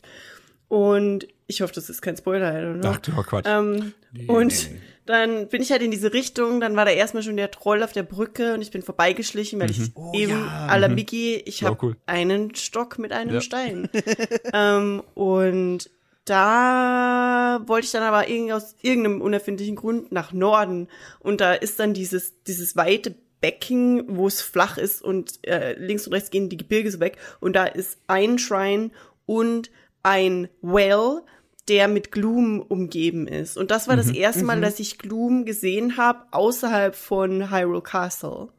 Und 0.68 1.28
ich 1.48 1.62
hoffe, 1.62 1.74
das 1.74 1.90
ist 1.90 2.02
kein 2.02 2.18
Spoiler, 2.18 2.74
know. 2.74 2.90
Ach, 2.90 2.98
du 2.98 3.12
Quatsch. 3.14 3.46
Ähm, 3.48 3.94
und 4.28 4.70
dann 5.06 5.48
bin 5.50 5.62
ich 5.62 5.72
halt 5.72 5.84
in 5.84 5.92
diese 5.92 6.12
Richtung, 6.12 6.60
dann 6.60 6.76
war 6.76 6.84
da 6.86 6.92
erstmal 6.92 7.22
schon 7.22 7.38
der 7.38 7.52
Troll 7.52 7.84
auf 7.84 7.92
der 7.94 8.02
Brücke 8.04 8.56
und 8.56 8.62
ich 8.64 8.72
bin 8.72 8.82
vorbeigeschlichen, 8.82 9.60
weil 9.60 9.70
ich 9.70 9.80
eben 10.14 10.32
ja. 10.32 10.68
à 10.68 10.78
la 10.80 10.88
Mickey, 10.88 11.36
ich 11.46 11.64
Oh, 11.64 11.68
habe 11.68 11.78
cool. 11.84 11.96
einen 12.08 12.56
Stock 12.56 12.98
mit 12.98 13.12
einem 13.14 13.36
Ja. 13.36 13.42
Stein. 13.42 13.88
ähm, 14.54 15.04
und 15.14 15.90
da 16.26 17.62
wollte 17.66 17.86
ich 17.86 17.92
dann 17.92 18.04
aber 18.04 18.28
irgendwie 18.28 18.54
aus 18.54 18.76
irgendeinem 18.82 19.22
unerfindlichen 19.22 19.76
Grund 19.76 20.12
nach 20.12 20.34
Norden. 20.34 20.88
Und 21.20 21.40
da 21.40 21.54
ist 21.54 21.80
dann 21.80 21.94
dieses, 21.94 22.42
dieses 22.44 22.76
weite 22.76 23.16
Becken, 23.42 24.18
wo 24.18 24.28
es 24.28 24.42
flach 24.42 24.78
ist 24.78 25.04
und 25.04 25.46
äh, 25.48 25.74
links 25.78 26.08
und 26.08 26.14
rechts 26.14 26.32
gehen 26.32 26.50
die 26.50 26.58
Gebirge 26.58 26.90
so 26.90 27.00
weg. 27.00 27.18
Und 27.40 27.56
da 27.56 27.66
ist 27.66 28.00
ein 28.08 28.40
Shrine 28.40 28.90
und 29.28 29.70
ein 30.02 30.50
Well, 30.62 31.22
der 31.68 31.88
mit 31.88 32.12
Gloom 32.12 32.62
umgeben 32.62 33.28
ist. 33.28 33.58
Und 33.58 33.72
das 33.72 33.88
war 33.88 33.96
das 33.96 34.10
erste 34.12 34.44
Mal, 34.44 34.62
dass 34.62 34.80
ich 34.80 34.98
Gloom 34.98 35.46
gesehen 35.46 35.98
habe 35.98 36.26
außerhalb 36.32 36.96
von 36.96 37.52
Hyrule 37.52 37.82
Castle. 37.82 38.50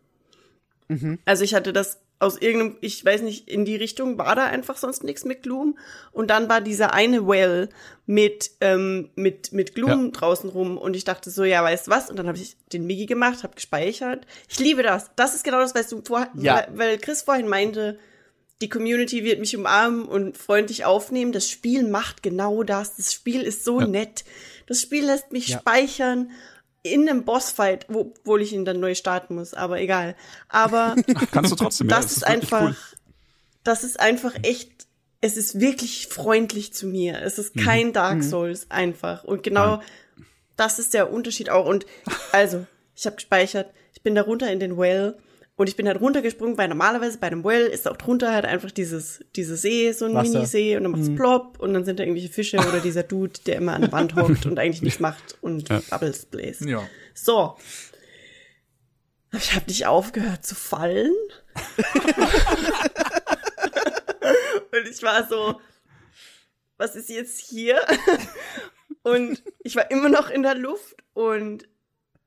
Also 1.24 1.44
ich 1.44 1.54
hatte 1.54 1.72
das 1.72 2.00
aus 2.18 2.38
irgendeinem, 2.40 2.78
ich 2.80 3.04
weiß 3.04 3.20
nicht, 3.22 3.48
in 3.48 3.64
die 3.66 3.76
Richtung 3.76 4.16
war 4.16 4.34
da 4.34 4.46
einfach 4.46 4.78
sonst 4.78 5.04
nichts 5.04 5.24
mit 5.24 5.42
Gloom. 5.42 5.76
Und 6.12 6.28
dann 6.30 6.48
war 6.48 6.60
dieser 6.62 6.94
eine 6.94 7.26
Well 7.28 7.68
mit, 8.06 8.52
ähm, 8.62 9.10
mit, 9.16 9.52
mit 9.52 9.74
Gloom 9.74 10.06
Ja. 10.06 10.10
draußen 10.12 10.48
rum. 10.48 10.78
Und 10.78 10.96
ich 10.96 11.04
dachte 11.04 11.28
so, 11.30 11.44
ja, 11.44 11.62
weißt 11.62 11.86
du 11.86 11.90
was? 11.90 12.08
Und 12.08 12.16
dann 12.18 12.26
habe 12.26 12.38
ich 12.38 12.56
den 12.72 12.86
Migi 12.86 13.04
gemacht, 13.06 13.42
habe 13.42 13.54
gespeichert. 13.54 14.26
Ich 14.48 14.58
liebe 14.58 14.82
das. 14.82 15.10
Das 15.16 15.34
ist 15.34 15.44
genau 15.44 15.60
das, 15.60 15.74
was 15.74 15.88
du 15.88 16.00
vorher, 16.02 16.30
Ja. 16.36 16.66
weil, 16.74 16.96
Chris 16.98 17.22
vorhin 17.22 17.48
meinte, 17.48 17.98
die 18.62 18.70
Community 18.70 19.22
wird 19.22 19.38
mich 19.38 19.54
umarmen 19.54 20.06
und 20.06 20.38
freundlich 20.38 20.86
aufnehmen. 20.86 21.32
Das 21.32 21.50
Spiel 21.50 21.86
macht 21.86 22.22
genau 22.22 22.62
das. 22.62 22.96
Das 22.96 23.12
Spiel 23.12 23.42
ist 23.42 23.62
so 23.64 23.80
Ja. 23.80 23.86
nett. 23.86 24.24
Das 24.66 24.80
Spiel 24.80 25.04
lässt 25.04 25.32
mich 25.32 25.52
speichern 25.52 26.30
in 26.92 27.08
einem 27.08 27.24
Bossfight, 27.24 27.86
wo- 27.88 28.12
obwohl 28.20 28.42
ich 28.42 28.52
ihn 28.52 28.64
dann 28.64 28.80
neu 28.80 28.94
starten 28.94 29.34
muss, 29.34 29.54
aber 29.54 29.80
egal. 29.80 30.16
Aber 30.48 30.96
Kannst 31.32 31.52
du 31.52 31.56
trotzdem, 31.56 31.88
ja. 31.88 31.96
das 31.96 32.12
ist 32.16 32.26
einfach, 32.26 32.62
cool. 32.70 32.76
das 33.64 33.84
ist 33.84 33.98
einfach 34.00 34.34
echt, 34.42 34.70
es 35.20 35.36
ist 35.36 35.60
wirklich 35.60 36.08
freundlich 36.08 36.72
zu 36.72 36.86
mir. 36.86 37.20
Es 37.22 37.38
ist 37.38 37.54
kein 37.56 37.92
Dark 37.92 38.22
Souls 38.22 38.70
einfach. 38.70 39.24
Und 39.24 39.42
genau 39.42 39.80
das 40.56 40.78
ist 40.78 40.94
der 40.94 41.12
Unterschied 41.12 41.50
auch. 41.50 41.66
Und 41.66 41.84
also, 42.32 42.66
ich 42.94 43.04
habe 43.06 43.16
gespeichert, 43.16 43.70
ich 43.94 44.02
bin 44.02 44.14
da 44.14 44.22
runter 44.22 44.50
in 44.50 44.60
den 44.60 44.76
Well 44.78 45.16
und 45.56 45.68
ich 45.68 45.76
bin 45.76 45.88
halt 45.88 46.00
runtergesprungen, 46.00 46.58
weil 46.58 46.68
normalerweise 46.68 47.16
bei 47.18 47.28
einem 47.28 47.42
Well 47.42 47.66
ist 47.66 47.88
auch 47.88 47.96
drunter 47.96 48.32
halt 48.32 48.44
einfach 48.44 48.70
dieses, 48.70 49.24
diese 49.36 49.56
See, 49.56 49.90
so 49.92 50.04
ein 50.04 50.12
Wasser. 50.12 50.34
Minisee 50.34 50.76
und 50.76 50.82
dann 50.82 50.92
macht's 50.92 51.14
plopp 51.14 51.58
und 51.58 51.72
dann 51.72 51.84
sind 51.86 51.98
da 51.98 52.04
irgendwelche 52.04 52.28
Fische 52.32 52.58
oder 52.58 52.80
dieser 52.80 53.02
Dude, 53.02 53.40
der 53.46 53.56
immer 53.56 53.72
an 53.72 53.80
der 53.82 53.92
Wand 53.92 54.14
hockt 54.16 54.44
und 54.44 54.58
eigentlich 54.58 54.82
nichts 54.82 55.00
macht 55.06 55.38
und 55.40 55.68
Bubbles 55.90 56.26
bläst. 56.26 56.60
Ja. 56.60 56.86
So. 57.14 57.56
Aber 59.30 59.38
Ich 59.38 59.54
habe 59.54 59.64
nicht 59.66 59.86
aufgehört 59.86 60.44
zu 60.44 60.54
fallen. 60.54 61.14
und 64.72 64.88
ich 64.90 65.02
war 65.02 65.26
so, 65.26 65.58
was 66.76 66.96
ist 66.96 67.08
jetzt 67.08 67.40
hier? 67.40 67.80
und 69.02 69.42
ich 69.62 69.74
war 69.74 69.90
immer 69.90 70.10
noch 70.10 70.28
in 70.28 70.42
der 70.42 70.54
Luft 70.54 70.96
und 71.14 71.66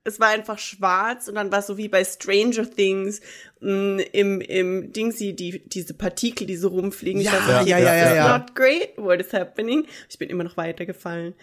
es 0.09 0.19
war 0.19 0.29
einfach 0.29 0.59
schwarz 0.59 1.27
und 1.27 1.35
dann 1.35 1.51
war 1.51 1.59
es 1.59 1.67
so 1.67 1.77
wie 1.77 1.87
bei 1.87 2.03
Stranger 2.03 2.69
Things 2.69 3.21
mh, 3.61 4.03
im, 4.11 4.41
im 4.41 4.91
Dingsy, 4.91 5.35
die, 5.35 5.63
diese 5.67 5.93
Partikel, 5.93 6.45
die 6.47 6.57
so 6.57 6.69
rumfliegen. 6.69 7.21
Ja, 7.21 7.31
so, 7.45 7.51
ja, 7.51 7.77
ja, 7.77 7.79
ja, 7.79 7.93
"This 7.93 8.11
is 8.11 8.17
ja. 8.17 8.37
Not 8.37 8.55
great, 8.55 8.97
what 8.97 9.21
is 9.21 9.31
happening? 9.33 9.85
Ich 10.09 10.17
bin 10.17 10.29
immer 10.29 10.43
noch 10.43 10.57
weitergefallen. 10.57 11.33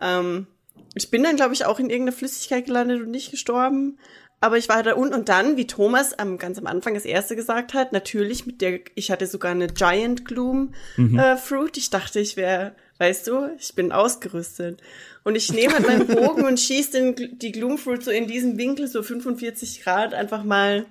Ähm, 0.00 0.46
ich 0.94 1.10
bin 1.10 1.22
dann, 1.22 1.36
glaube 1.36 1.54
ich, 1.54 1.64
auch 1.64 1.78
in 1.78 1.90
irgendeiner 1.90 2.16
Flüssigkeit 2.16 2.66
gelandet 2.66 3.02
und 3.02 3.10
nicht 3.10 3.30
gestorben. 3.30 3.98
Aber 4.40 4.58
ich 4.58 4.68
war 4.68 4.82
da 4.82 4.92
unten 4.92 5.14
und 5.14 5.28
dann, 5.30 5.56
wie 5.56 5.66
Thomas 5.66 6.12
am 6.12 6.36
ganz 6.36 6.58
am 6.58 6.66
Anfang 6.66 6.92
das 6.92 7.06
erste 7.06 7.34
gesagt 7.34 7.72
hat, 7.72 7.92
natürlich 7.92 8.44
mit 8.44 8.60
der, 8.60 8.80
ich 8.94 9.10
hatte 9.10 9.26
sogar 9.26 9.52
eine 9.52 9.68
Giant 9.68 10.26
Gloom 10.26 10.74
äh, 10.98 11.36
Fruit. 11.36 11.76
Ich 11.78 11.88
dachte, 11.88 12.20
ich 12.20 12.36
wäre, 12.36 12.74
weißt 13.04 13.26
du, 13.26 13.54
ich 13.58 13.74
bin 13.74 13.92
ausgerüstet. 13.92 14.82
Und 15.24 15.36
ich 15.36 15.52
nehme 15.52 15.74
halt 15.74 15.86
meinen 15.86 16.06
Bogen 16.16 16.44
und 16.44 16.58
schieße 16.58 16.92
den, 16.92 17.38
die 17.38 17.52
Gloom 17.52 17.76
Fruit 17.76 18.02
so 18.02 18.10
in 18.10 18.26
diesem 18.26 18.56
Winkel, 18.56 18.88
so 18.88 19.02
45 19.02 19.82
Grad, 19.82 20.14
einfach 20.14 20.42
mal, 20.42 20.86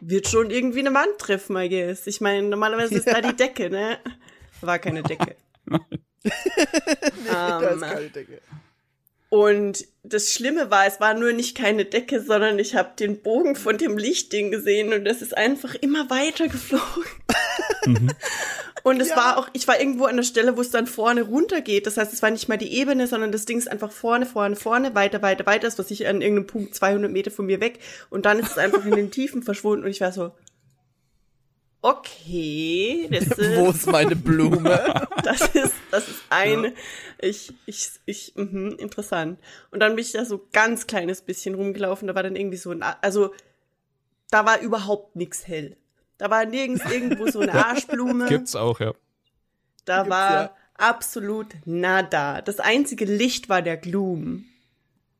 wird 0.00 0.28
schon 0.28 0.50
irgendwie 0.50 0.80
eine 0.80 0.94
Wand 0.94 1.18
treffen, 1.18 1.56
I 1.56 1.68
guess. 1.68 2.06
Ich 2.06 2.20
meine, 2.20 2.48
normalerweise 2.48 2.96
ist 2.96 3.06
da 3.06 3.20
die 3.20 3.36
Decke, 3.36 3.70
ne? 3.70 3.98
War 4.60 4.78
keine 4.78 5.02
Decke. 5.02 5.36
da 5.66 7.58
ist 7.58 7.74
Ähm, 7.74 7.80
keine 7.80 8.10
Decke. 8.10 8.40
Und 9.30 9.84
das 10.02 10.32
Schlimme 10.32 10.70
war, 10.70 10.86
es 10.86 11.00
war 11.00 11.12
nur 11.12 11.32
nicht 11.32 11.54
keine 11.56 11.84
Decke, 11.84 12.22
sondern 12.22 12.58
ich 12.58 12.74
habe 12.74 12.90
den 12.98 13.20
Bogen 13.20 13.56
von 13.56 13.76
dem 13.76 13.98
Lichtding 13.98 14.50
gesehen 14.50 14.92
und 14.94 15.04
das 15.04 15.20
ist 15.20 15.36
einfach 15.36 15.74
immer 15.74 16.08
weiter 16.08 16.48
geflogen. 16.48 17.04
Und 18.84 19.00
es 19.02 19.10
Ja. 19.10 19.16
war 19.16 19.36
auch, 19.38 19.48
ich 19.52 19.68
war 19.68 19.78
irgendwo 19.80 20.04
an 20.06 20.16
der 20.16 20.22
Stelle, 20.22 20.56
wo 20.56 20.60
es 20.60 20.70
dann 20.70 20.86
vorne 20.86 21.22
runtergeht. 21.22 21.86
Das 21.86 21.96
heißt, 21.96 22.12
es 22.12 22.22
war 22.22 22.30
nicht 22.30 22.48
mal 22.48 22.56
die 22.56 22.72
Ebene, 22.74 23.06
sondern 23.06 23.32
das 23.32 23.44
Ding 23.44 23.58
ist 23.58 23.70
einfach 23.70 23.90
vorne, 23.92 24.24
vorne, 24.24 24.56
vorne, 24.56 24.94
weiter, 24.94 25.20
weiter, 25.20 25.44
weiter. 25.46 25.66
Das 25.66 25.78
was 25.78 25.90
ich 25.90 26.06
an 26.06 26.22
irgendeinem 26.22 26.46
Punkt 26.46 26.74
200 26.74 27.10
Meter 27.10 27.30
von 27.30 27.46
mir 27.46 27.60
weg. 27.60 27.80
Und 28.08 28.24
dann 28.24 28.38
ist 28.38 28.52
es 28.52 28.58
einfach 28.58 28.84
in 28.86 28.92
den 28.92 29.10
Tiefen 29.10 29.42
verschwunden 29.42 29.84
und 29.84 29.90
ich 29.90 30.00
war 30.00 30.12
so, 30.12 30.30
okay, 31.82 33.08
das 33.10 33.26
ist, 33.38 33.56
Wo 33.56 33.70
ist 33.70 33.86
meine 33.86 34.16
Blume? 34.16 35.06
das 35.24 35.42
ist, 35.54 35.74
das 35.90 36.08
ist 36.08 36.22
ein, 36.30 36.72
ich, 37.20 37.52
ich, 37.66 37.90
ich, 38.06 38.32
mhm, 38.36 38.76
interessant. 38.78 39.40
Und 39.70 39.80
dann 39.80 39.94
bin 39.94 40.04
ich 40.04 40.12
da 40.12 40.24
so 40.24 40.46
ganz 40.52 40.86
kleines 40.86 41.22
bisschen 41.22 41.54
rumgelaufen, 41.54 42.08
da 42.08 42.14
war 42.14 42.22
dann 42.22 42.36
irgendwie 42.36 42.56
so 42.56 42.70
ein, 42.70 42.82
also, 42.82 43.32
da 44.30 44.44
war 44.44 44.60
überhaupt 44.60 45.16
nix 45.16 45.46
hell. 45.46 45.76
Da 46.18 46.30
war 46.30 46.44
nirgends 46.44 46.84
irgendwo 46.90 47.30
so 47.30 47.40
eine 47.40 47.52
Arschblume. 47.66 48.26
Gibt's 48.26 48.56
auch, 48.56 48.80
ja. 48.80 48.92
da 49.84 49.98
gibt's 49.98 50.10
war 50.10 50.42
ja. 50.42 50.56
absolut 50.74 51.54
nada. 51.64 52.42
Das 52.42 52.58
einzige 52.58 53.04
Licht 53.04 53.48
war 53.48 53.62
der 53.62 53.76
Gloom. 53.76 54.44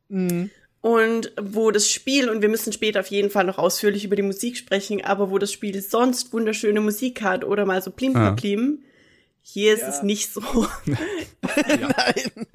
Mhm. 0.08 0.50
Und 0.80 1.32
wo 1.40 1.70
das 1.72 1.90
Spiel, 1.90 2.30
und 2.30 2.40
wir 2.40 2.48
müssen 2.48 2.72
später 2.72 3.00
auf 3.00 3.08
jeden 3.08 3.30
Fall 3.30 3.44
noch 3.44 3.58
ausführlich 3.58 4.04
über 4.04 4.14
die 4.16 4.22
Musik 4.22 4.56
sprechen, 4.56 5.04
aber 5.04 5.30
wo 5.30 5.38
das 5.38 5.52
Spiel 5.52 5.80
sonst 5.82 6.32
wunderschöne 6.32 6.80
Musik 6.80 7.22
hat 7.22 7.44
oder 7.44 7.66
mal 7.66 7.82
so 7.82 7.90
plim 7.90 8.14
Ah. 8.16 8.30
plim 8.32 8.36
plim, 8.58 8.84
hier 9.42 9.74
ist 9.74 9.80
Ja. 9.82 9.88
es 9.88 10.02
nicht 10.02 10.32
so. 10.32 10.40
Nein. 10.86 12.46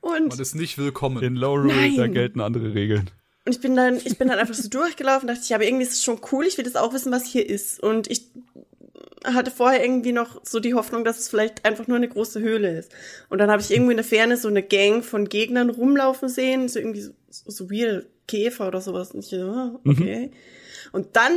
Und, 0.00 0.28
Man 0.30 0.40
ist 0.40 0.54
nicht 0.54 0.78
willkommen. 0.78 1.22
In 1.22 1.36
Low 1.36 1.54
Rule, 1.54 1.94
da 1.96 2.06
gelten 2.08 2.40
andere 2.40 2.74
Regeln. 2.74 3.10
und 3.44 3.54
ich 3.54 3.60
bin 3.60 3.76
dann, 3.76 3.96
ich 4.04 4.18
bin 4.18 4.28
dann 4.28 4.38
einfach 4.38 4.54
so 4.54 4.68
durchgelaufen, 4.70 5.28
dachte 5.28 5.42
ich, 5.44 5.54
aber 5.54 5.64
irgendwie 5.64 5.84
ist 5.84 5.92
es 5.92 6.02
schon 6.02 6.20
cool, 6.32 6.44
ich 6.46 6.56
will 6.58 6.64
das 6.64 6.76
auch 6.76 6.92
wissen, 6.92 7.12
was 7.12 7.26
hier 7.26 7.48
ist. 7.48 7.80
Und 7.80 8.10
ich 8.10 8.22
hatte 9.24 9.50
vorher 9.50 9.82
irgendwie 9.82 10.12
noch 10.12 10.40
so 10.44 10.60
die 10.60 10.74
Hoffnung, 10.74 11.04
dass 11.04 11.18
es 11.18 11.28
vielleicht 11.28 11.64
einfach 11.64 11.86
nur 11.86 11.96
eine 11.96 12.08
große 12.08 12.40
Höhle 12.40 12.78
ist. 12.78 12.92
Und 13.28 13.38
dann 13.38 13.50
habe 13.50 13.62
ich 13.62 13.70
irgendwo 13.70 13.90
in 13.90 13.96
der 13.96 14.04
Ferne 14.04 14.36
so 14.36 14.48
eine 14.48 14.62
Gang 14.62 15.04
von 15.04 15.28
Gegnern 15.28 15.70
rumlaufen 15.70 16.28
sehen, 16.28 16.68
so 16.68 16.78
irgendwie 16.78 17.02
so, 17.02 17.12
so, 17.28 17.70
weird 17.70 18.06
Käfer 18.26 18.68
oder 18.68 18.80
sowas. 18.80 19.12
Und 19.12 19.20
ich 19.20 19.30
so, 19.30 19.36
ah, 19.36 19.80
okay. 19.86 20.30
Und 20.92 21.16
dann 21.16 21.32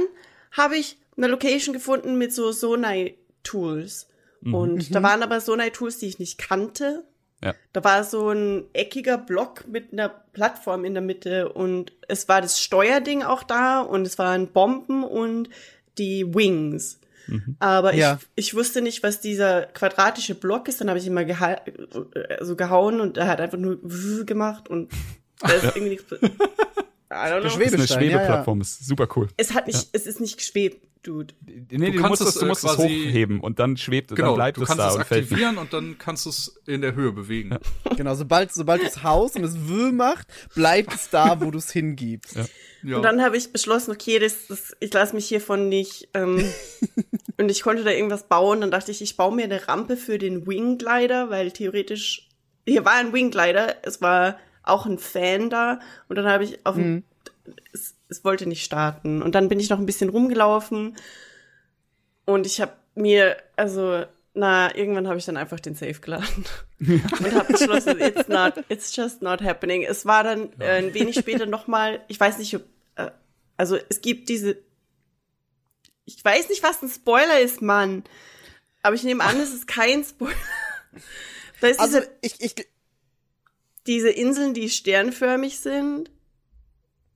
habe 0.52 0.78
ich 0.78 0.98
eine 1.18 1.28
Location 1.28 1.74
gefunden 1.74 2.18
mit 2.18 2.34
so 2.34 2.52
Sonai-Tools. 2.52 4.08
Und 4.52 4.94
da 4.94 5.02
waren 5.02 5.24
aber 5.24 5.42
Sonai-Tools, 5.42 5.98
die 5.98 6.08
ich 6.08 6.20
nicht 6.20 6.38
kannte. 6.38 7.04
Ja. 7.44 7.54
Da 7.74 7.84
war 7.84 8.04
so 8.04 8.30
ein 8.30 8.66
eckiger 8.74 9.18
Block 9.18 9.68
mit 9.68 9.92
einer 9.92 10.10
Plattform 10.10 10.86
in 10.86 10.94
der 10.94 11.02
Mitte 11.04 11.50
und 11.52 11.94
es 12.08 12.28
war 12.28 12.42
das 12.42 12.60
Steuerding 12.60 13.24
auch 13.24 13.44
da 13.44 13.82
und 13.82 14.06
es 14.08 14.18
waren 14.18 14.48
Bomben 14.48 15.04
und 15.04 15.50
die 15.98 16.34
Wings. 16.34 17.00
Aber 17.60 17.94
Ja. 17.96 18.20
ich, 18.36 18.48
ich 18.48 18.54
wusste 18.56 18.82
nicht, 18.82 19.04
was 19.04 19.20
dieser 19.22 19.64
quadratische 19.68 20.36
Block 20.36 20.68
ist. 20.68 20.82
Dann 20.82 20.90
habe 20.90 21.00
ich 21.00 21.08
ihn 21.08 21.14
mal 21.14 21.26
geha 21.26 21.58
also 22.40 22.56
gehauen 22.56 23.02
und 23.02 23.18
er 23.18 23.28
hat 23.28 23.42
einfach 23.42 23.58
nur 23.58 23.80
gemacht 24.26 24.70
und 24.70 24.92
da 25.40 25.50
ist 25.54 25.64
irgendwie 25.76 25.90
nichts. 25.90 26.06
Eine 27.16 27.50
Schwebestein, 27.50 27.80
ja, 27.80 27.86
ja. 27.86 27.88
Schwebeplattform, 27.88 28.62
ist 28.62 28.86
super 28.86 29.08
cool. 29.16 29.28
Es 29.38 29.54
hat 29.54 29.68
nicht, 29.68 29.90
es 29.94 30.06
ist 30.06 30.20
nicht 30.20 30.38
geschwebt, 30.38 30.86
Dude. 31.06 31.34
Nee, 31.46 31.92
du, 31.92 32.02
kannst 32.02 32.22
musst 32.22 32.22
es, 32.22 32.28
es, 32.30 32.36
du 32.36 32.46
äh, 32.46 32.48
musst 32.48 32.64
es 32.64 32.78
hochheben 32.78 33.40
und 33.40 33.60
dann 33.60 33.78
schwebt 33.78 34.12
es, 34.12 34.16
Genau, 34.16 34.30
dann 34.30 34.36
bleibt 34.36 34.58
du 34.58 34.64
es 34.64 34.68
kannst 34.68 34.80
da 34.80 34.90
es 34.90 34.96
und 34.96 35.06
fällt 35.06 35.22
nicht. 35.22 35.32
aktivieren 35.32 35.58
und 35.58 35.72
dann 35.72 35.98
kannst 36.00 36.26
du 36.26 36.30
es 36.32 36.60
in 36.66 36.82
der 36.82 36.96
Höhe 36.96 37.12
bewegen. 37.12 37.58
Genau, 37.96 38.16
sobald, 38.16 38.54
sobald 38.54 38.82
du 38.82 38.88
es 38.88 39.04
haust 39.04 39.36
und 39.36 39.44
es 39.44 39.68
Wühl 39.68 39.92
macht, 39.92 40.28
bleibt 40.56 40.94
es 40.94 41.10
da, 41.10 41.42
wo 41.42 41.52
du 41.52 41.60
es 41.60 41.72
hingibst. 41.72 42.38
Ja. 42.84 42.98
Und 42.98 43.04
dann 43.04 43.22
habe 43.22 43.38
ich 43.38 43.52
beschlossen, 43.52 43.92
okay, 43.92 44.20
das, 44.20 44.48
das, 44.48 44.76
ich 44.80 44.92
lasse 44.94 45.16
mich 45.16 45.28
hiervon 45.28 45.70
nicht. 45.70 46.10
Ähm, 46.14 46.44
und 47.38 47.50
ich 47.50 47.62
konnte 47.62 47.84
da 47.84 47.92
irgendwas 47.92 48.28
bauen. 48.28 48.62
Dann 48.62 48.72
dachte 48.72 48.92
ich, 48.92 49.02
ich 49.02 49.16
baue 49.16 49.36
mir 49.36 49.46
eine 49.46 49.68
Rampe 49.68 49.98
für 49.98 50.18
den 50.18 50.48
Wingglider, 50.48 51.30
weil 51.30 51.52
theoretisch 51.52 52.30
hier 52.68 52.84
war 52.84 52.94
ein 52.94 53.14
Wingglider, 53.14 53.76
es 53.84 54.02
war 54.02 54.40
auch 54.66 54.86
ein 54.86 55.00
Fan 55.00 55.50
da. 55.50 55.80
Und 56.08 56.16
dann 56.18 56.28
habe 56.28 56.44
ich 56.44 56.66
auf 56.66 56.76
dem, 56.76 57.04
es, 57.74 57.96
es 58.10 58.24
wollte 58.24 58.48
nicht 58.48 58.64
starten. 58.64 59.22
Und 59.22 59.36
dann 59.36 59.50
bin 59.50 59.60
ich 59.60 59.70
noch 59.70 59.80
ein 59.80 59.86
bisschen 59.86 60.10
rumgelaufen 60.10 60.96
und 62.26 62.46
ich 62.46 62.60
habe 62.60 62.74
mir, 62.96 63.38
also 63.56 64.06
na, 64.34 64.76
irgendwann 64.76 65.08
habe 65.08 65.18
ich 65.18 65.26
dann 65.26 65.38
einfach 65.38 65.60
den 65.60 65.76
Safe 65.76 65.94
geladen 65.94 66.46
und 66.80 67.34
habe 67.34 67.54
beschlossen, 67.54 68.02
it's 68.02 68.28
not, 68.28 68.54
it's 68.68 68.94
just 68.96 69.22
not 69.22 69.42
happening. 69.42 69.84
Es 69.84 70.06
war 70.06 70.24
dann 70.24 70.50
äh, 70.60 70.80
ein 70.80 70.94
wenig 70.94 71.16
später 71.16 71.46
noch 71.46 71.68
mal, 71.68 72.02
ich 72.08 72.20
weiß 72.20 72.38
nicht, 72.40 72.56
ob, 72.56 72.64
äh, 72.96 73.12
also 73.56 73.78
es 73.90 74.02
gibt 74.02 74.28
diese, 74.28 74.58
ich 76.06 76.24
weiß 76.24 76.50
nicht, 76.50 76.64
was 76.64 76.82
ein 76.82 76.90
Spoiler 76.90 77.40
ist, 77.40 77.62
Mann, 77.62 78.04
aber 78.82 78.96
ich 78.96 79.04
nehme 79.04 79.24
an, 79.24 79.40
es 79.40 79.54
ist 79.54 79.68
kein 79.68 80.04
Spoiler. 80.04 80.36
Da 81.62 81.68
ist 81.68 81.80
Also, 81.80 82.00
diese, 82.00 82.12
ich, 82.22 82.42
ich, 82.42 82.68
diese 83.88 84.10
Inseln, 84.10 84.54
die 84.54 84.70
sternförmig 84.70 85.60
sind 85.60 86.12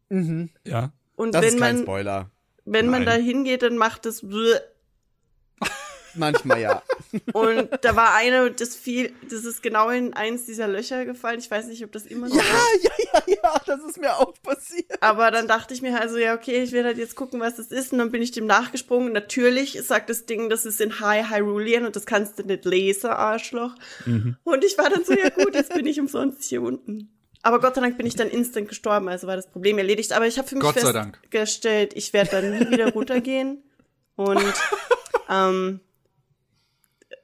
mhm. 0.10 0.50
Ja. 0.66 0.92
und 1.16 1.34
das 1.34 1.42
wenn 1.42 1.54
ist 1.56 1.60
kein 1.60 1.76
man, 1.76 1.84
Spoiler. 1.84 2.32
wenn 2.66 2.88
man 2.88 3.06
da 3.06 3.14
Nein. 3.14 3.24
hingeht, 3.24 3.62
dann 3.62 3.78
macht 3.78 4.06
es. 4.06 4.24
Manchmal 6.16 6.62
ja. 6.62 6.82
Und 7.34 7.70
da 7.82 7.96
war 7.96 8.14
eine, 8.16 8.52
das 8.52 8.76
fiel, 8.76 9.14
das 9.30 9.46
ist 9.46 9.62
genau 9.64 9.90
in 9.90 10.14
eins 10.14 10.46
dieser 10.46 10.68
Löcher 10.68 11.06
gefallen. 11.06 11.40
Ich 11.40 11.50
weiß 11.50 11.68
nicht, 11.68 11.84
ob 11.84 11.92
das 11.92 12.06
immer 12.06 12.28
noch 12.30 12.36
Ja, 12.36 12.42
ist. 12.42 12.84
ja, 12.84 12.92
ja, 13.14 13.36
ja, 13.44 13.62
das 13.66 13.84
ist 13.84 14.00
mir 14.00 14.16
auch 14.16 14.34
passiert. 14.44 14.92
Aber 15.02 15.32
dann 15.32 15.48
dachte 15.48 15.74
ich 15.74 15.82
mir 15.82 16.00
also, 16.00 16.18
ja, 16.18 16.34
okay, 16.36 16.64
ich 16.64 16.72
werde 16.72 16.90
halt 16.90 16.98
jetzt 16.98 17.16
gucken, 17.16 17.40
was 17.40 17.56
das 17.56 17.68
ist. 17.68 17.92
Und 17.94 18.00
dann 18.00 18.12
bin 18.12 18.22
ich 18.22 18.32
dem 18.32 18.46
nachgesprungen. 18.46 19.14
Natürlich 19.14 19.80
sagt 19.84 20.10
das 20.10 20.26
Ding, 20.26 20.50
das 20.50 20.66
ist 20.66 20.82
in 20.82 21.00
High 21.00 21.30
Hyrulean 21.30 21.86
und 21.86 21.96
das 21.96 22.06
kannst 22.06 22.40
du 22.40 22.44
nicht 22.44 22.66
lesen, 22.66 23.10
Arschloch. 23.10 23.76
Und 24.06 24.64
ich 24.64 24.78
war 24.78 24.90
dann 24.90 25.04
so, 25.06 25.14
ja 25.14 25.30
gut, 25.30 25.56
jetzt 25.56 25.74
bin 25.74 25.86
ich 25.86 26.00
umsonst 26.00 26.44
hier 26.44 26.62
unten. 26.62 27.16
Aber 27.42 27.60
Gott 27.62 27.76
sei 27.76 27.82
Dank 27.82 27.98
bin 27.98 28.06
ich 28.06 28.16
dann 28.16 28.30
instant 28.30 28.68
gestorben, 28.68 29.08
also 29.08 29.26
war 29.26 29.38
das 29.38 29.50
Problem 29.50 29.78
erledigt. 29.78 30.12
Aber 30.12 30.28
ich 30.28 30.38
habe 30.38 30.48
für 30.48 30.56
mich 30.58 30.68
festgestellt, 30.72 31.94
ich 31.96 32.12
werde 32.14 32.32
dann 32.32 32.52
nie 32.60 32.70
wieder 32.70 32.92
runtergehen. 32.92 33.64
Und 34.16 34.54
ähm, 35.30 35.80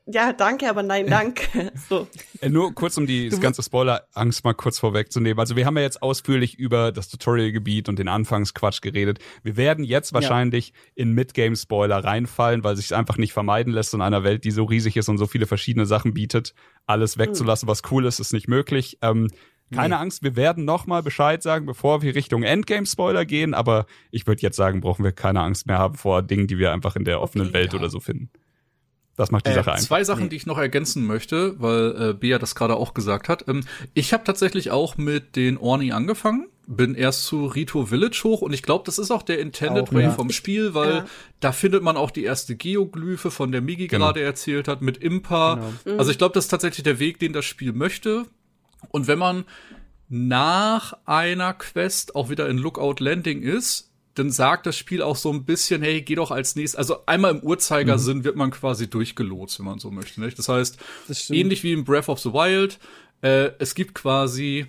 ja, 0.07 0.33
danke, 0.33 0.69
aber 0.69 0.83
nein, 0.83 1.07
danke. 1.07 1.71
So. 1.89 2.07
Äh, 2.41 2.49
Nur 2.49 2.73
kurz, 2.73 2.97
um 2.97 3.05
die 3.05 3.29
das 3.29 3.39
ganze 3.39 3.61
Spoiler-Angst 3.63 4.43
mal 4.43 4.53
kurz 4.53 4.79
vorwegzunehmen. 4.79 5.39
Also 5.39 5.55
wir 5.55 5.65
haben 5.65 5.77
ja 5.77 5.83
jetzt 5.83 6.01
ausführlich 6.01 6.57
über 6.57 6.91
das 6.91 7.09
Tutorial-Gebiet 7.09 7.89
und 7.89 7.99
den 7.99 8.07
Anfangsquatsch 8.07 8.81
geredet. 8.81 9.19
Wir 9.43 9.57
werden 9.57 9.83
jetzt 9.83 10.13
wahrscheinlich 10.13 10.73
in 10.95 11.11
Midgame-Spoiler 11.13 12.03
reinfallen, 12.03 12.63
weil 12.63 12.75
sich 12.75 12.95
einfach 12.95 13.17
nicht 13.17 13.33
vermeiden 13.33 13.73
lässt 13.73 13.93
in 13.93 14.01
einer 14.01 14.23
Welt, 14.23 14.43
die 14.43 14.51
so 14.51 14.63
riesig 14.63 14.97
ist 14.97 15.09
und 15.09 15.17
so 15.17 15.27
viele 15.27 15.47
verschiedene 15.47 15.85
Sachen 15.85 16.13
bietet. 16.13 16.53
Alles 16.85 17.17
wegzulassen, 17.17 17.67
was 17.67 17.81
cool 17.91 18.05
ist, 18.05 18.19
ist 18.19 18.33
nicht 18.33 18.47
möglich. 18.47 18.97
Ähm, 19.01 19.29
keine 19.73 19.97
Angst, 19.97 20.21
wir 20.23 20.35
werden 20.35 20.63
nochmal 20.63 21.01
Bescheid 21.01 21.41
sagen, 21.41 21.65
bevor 21.65 22.01
wir 22.03 22.13
Richtung 22.13 22.43
Endgame-Spoiler 22.43 23.25
gehen, 23.25 23.53
aber 23.53 23.87
ich 24.11 24.27
würde 24.27 24.41
jetzt 24.43 24.55
sagen, 24.55 24.81
brauchen 24.81 25.03
wir 25.03 25.11
keine 25.11 25.41
Angst 25.41 25.65
mehr 25.65 25.79
haben 25.79 25.95
vor 25.95 26.21
Dingen, 26.21 26.47
die 26.47 26.59
wir 26.59 26.71
einfach 26.71 26.95
in 26.95 27.03
der 27.03 27.19
offenen 27.21 27.47
Okay, 27.47 27.55
Welt 27.55 27.73
ja. 27.73 27.79
oder 27.79 27.89
so 27.89 27.99
finden. 27.99 28.29
Das 29.17 29.31
macht 29.31 29.45
die 29.47 29.51
Äh, 29.51 29.55
Sache 29.55 29.71
einfach. 29.73 29.85
zwei 29.85 30.03
Sachen, 30.03 30.29
die 30.29 30.35
ich 30.35 30.45
noch 30.45 30.57
ergänzen 30.57 31.05
möchte, 31.05 31.59
weil 31.61 32.09
äh, 32.09 32.13
Bea 32.13 32.37
das 32.37 32.53
gerade 32.55 32.75
auch 32.75 32.93
gesagt 32.93 33.29
hat. 33.29 33.45
Ähm, 33.47 33.61
ich 33.93 34.11
habe 34.13 34.23
tatsächlich 34.25 34.71
auch 34.71 34.97
mit 34.97 35.35
den 35.37 35.57
Orni 35.57 35.91
angefangen, 35.93 36.47
bin 36.67 36.95
erst 36.95 37.23
zu 37.25 37.45
Rito 37.45 37.85
Village 37.85 38.19
hoch 38.23 38.41
und 38.41 38.51
ich 38.51 38.63
glaube, 38.63 38.83
das 38.85 38.97
ist 38.97 39.11
auch 39.11 39.21
der 39.21 39.39
Intended 39.39 39.87
Auch, 39.89 39.93
Way 39.93 40.03
ja. 40.03 40.11
vom 40.11 40.31
Spiel, 40.31 40.73
weil 40.73 40.93
Ja. 40.95 41.05
da 41.39 41.51
findet 41.51 41.81
man 41.83 41.95
auch 41.95 42.11
die 42.11 42.23
erste 42.23 42.55
Geoglyphe, 42.55 43.31
von 43.31 43.51
der 43.51 43.61
Migi 43.61 43.87
Genau. 43.87 44.07
gerade 44.07 44.21
erzählt 44.21 44.67
hat, 44.67 44.81
mit 44.81 44.97
Impa. 44.97 45.61
Genau. 45.85 45.97
Also 45.97 46.11
ich 46.11 46.17
glaube, 46.17 46.33
das 46.33 46.45
ist 46.45 46.49
tatsächlich 46.49 46.83
der 46.83 46.99
Weg, 46.99 47.19
den 47.19 47.31
das 47.33 47.45
Spiel 47.45 47.71
möchte. 47.71 48.25
Und 48.89 49.07
wenn 49.07 49.19
man 49.19 49.45
nach 50.09 50.93
einer 51.05 51.53
Quest 51.53 52.15
auch 52.15 52.29
wieder 52.29 52.47
in 52.49 52.57
Lookout 52.57 52.95
Landing 52.99 53.41
ist, 53.41 53.91
dann 54.15 54.31
sagt 54.31 54.65
das 54.65 54.77
Spiel 54.77 55.01
auch 55.01 55.17
so 55.17 55.31
ein 55.31 55.43
bisschen, 55.43 55.81
hey, 55.81 56.01
geh 56.01 56.15
doch 56.15 56.31
als 56.31 56.55
nächstes. 56.55 56.77
Also 56.77 57.05
einmal 57.05 57.35
im 57.35 57.41
Uhrzeigersinn 57.41 58.23
wird 58.23 58.37
man 58.37 58.49
quasi 58.51 58.89
durchgelotst, 58.89 59.59
wenn 59.59 59.65
man 59.65 59.79
so 59.79 59.91
möchte. 59.91 60.21
Nicht? 60.21 60.39
Das 60.39 60.49
heißt, 60.49 60.77
Das 61.07 61.29
ähnlich 61.29 61.63
wie 61.63 61.73
in 61.73 61.83
Breath 61.83 62.09
of 62.09 62.19
the 62.19 62.31
Wild, 62.31 62.79
äh, 63.21 63.51
es 63.59 63.75
gibt 63.75 63.93
quasi 63.93 64.67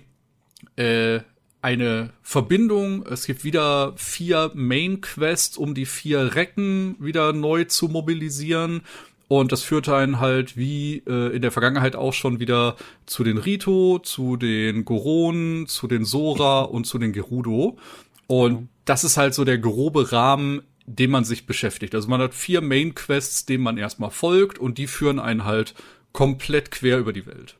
äh, 0.75 1.21
eine 1.61 2.11
Verbindung. 2.21 3.05
Es 3.05 3.25
gibt 3.25 3.43
wieder 3.43 3.93
vier 3.95 4.51
Main 4.53 5.01
Quests, 5.01 5.57
um 5.57 5.73
die 5.73 5.85
vier 5.85 6.35
Recken 6.35 6.95
wieder 6.99 7.31
neu 7.31 7.63
zu 7.63 7.87
mobilisieren. 7.87 8.81
Und 9.29 9.51
das 9.51 9.63
führt 9.63 9.89
einen 9.89 10.19
halt 10.19 10.55
wie 10.55 11.03
äh, 11.07 11.35
in 11.35 11.41
der 11.41 11.51
Vergangenheit 11.51 11.95
auch 11.95 12.13
schon 12.13 12.39
wieder 12.39 12.75
zu 13.05 13.23
den 13.23 13.37
Rito, 13.37 13.99
zu 13.99 14.37
den 14.37 14.85
Goronen, 14.85 15.67
zu 15.67 15.87
den 15.87 16.05
Sora 16.05 16.61
und 16.61 16.85
zu 16.85 16.97
den 16.97 17.11
Gerudo. 17.11 17.77
Und 18.27 18.69
das 18.87 19.03
ist 19.03 19.17
halt 19.17 19.33
so 19.33 19.43
der 19.43 19.57
grobe 19.57 20.11
Rahmen, 20.11 20.63
dem 20.85 21.11
man 21.11 21.25
sich 21.25 21.45
beschäftigt. 21.45 21.93
Also 21.93 22.07
man 22.07 22.21
hat 22.21 22.33
vier 22.33 22.61
Main 22.61 22.95
Quests, 22.95 23.45
denen 23.45 23.63
man 23.63 23.77
erstmal 23.77 24.09
folgt 24.09 24.57
und 24.57 24.77
die 24.77 24.87
führen 24.87 25.19
einen 25.19 25.45
halt 25.45 25.75
komplett 26.13 26.71
quer 26.71 26.97
über 26.97 27.13
die 27.13 27.27
Welt. 27.27 27.57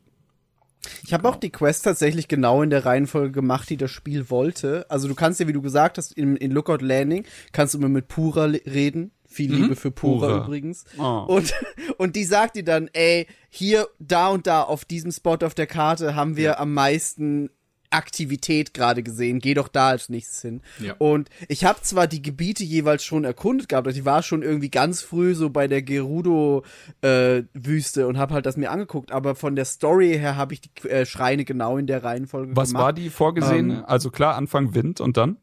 Ich 1.04 1.14
habe 1.14 1.28
auch 1.28 1.36
die 1.36 1.50
Quest 1.50 1.84
tatsächlich 1.84 2.30
genau 2.30 2.62
in 2.62 2.70
der 2.70 2.86
Reihenfolge 2.86 3.34
gemacht, 3.34 3.70
die 3.70 3.76
das 3.76 3.92
Spiel 3.92 4.30
wollte. 4.30 4.86
Also 4.90 5.10
du 5.10 5.16
kannst 5.16 5.42
ja, 5.42 5.48
wie 5.48 5.54
du 5.54 5.62
gesagt 5.62 5.98
hast, 5.98 6.14
in, 6.14 6.38
in 6.38 6.52
Lookout 6.52 6.78
Landing 6.84 7.26
kannst 7.52 7.74
du 7.74 7.80
immer 7.80 7.90
mit 7.90 8.08
Pura 8.08 8.46
reden. 8.46 9.12
Viel 9.30 9.54
Liebe 9.54 9.76
für 9.76 9.92
Pura, 9.92 10.28
Pura. 10.28 10.46
übrigens. 10.46 10.86
Oh. 10.98 11.26
Und, 11.28 11.54
und 11.98 12.16
die 12.16 12.24
sagt 12.24 12.56
dir 12.56 12.64
dann, 12.64 12.90
ey, 12.94 13.28
hier, 13.50 13.90
da 14.00 14.30
und 14.30 14.48
da 14.48 14.62
auf 14.62 14.86
diesem 14.86 15.12
Spot 15.12 15.38
auf 15.44 15.54
der 15.54 15.68
Karte 15.68 16.16
haben 16.16 16.38
wir 16.38 16.62
am 16.62 16.74
meisten 16.74 17.50
Aktivität 17.90 18.74
gerade 18.74 19.04
gesehen. 19.04 19.40
Geh 19.40 19.54
doch 19.54 19.68
da 19.68 19.90
als 19.90 20.10
nächstes 20.10 20.42
hin. 20.42 20.62
Ja. 20.80 20.96
Und 20.98 21.30
ich 21.48 21.66
habe 21.66 21.82
zwar 21.82 22.08
die 22.08 22.22
Gebiete 22.22 22.64
jeweils 22.64 23.04
schon 23.04 23.24
erkundet 23.24 23.70
gehabt, 23.70 23.88
also 23.88 24.00
ich 24.00 24.06
war 24.06 24.24
schon 24.24 24.44
irgendwie 24.44 24.70
ganz 24.70 25.02
früh 25.02 25.36
so 25.36 25.50
bei 25.50 25.68
der 25.68 25.82
Gerudo-Wüste 25.82 28.08
und 28.08 28.18
habe 28.18 28.34
halt 28.34 28.46
das 28.46 28.58
mir 28.58 28.72
angeguckt, 28.72 29.12
aber 29.12 29.36
von 29.36 29.56
der 29.56 29.66
Story 29.66 30.18
her 30.18 30.36
habe 30.36 30.54
ich 30.54 30.62
die 30.62 30.90
äh, 30.90 31.06
Schreine 31.06 31.46
genau 31.46 31.78
in 31.78 31.88
der 31.88 32.04
Reihenfolge 32.04 32.56
Was 32.56 32.70
gemacht. 32.70 32.84
war 32.84 32.94
die 32.94 33.10
vorgesehene? 33.10 33.74
Ähm, 33.76 33.86
also 33.86 34.12
klar, 34.12 34.36
Anfang 34.36 34.74
Wind 34.74 35.02
und 35.02 35.18
dann? 35.18 35.38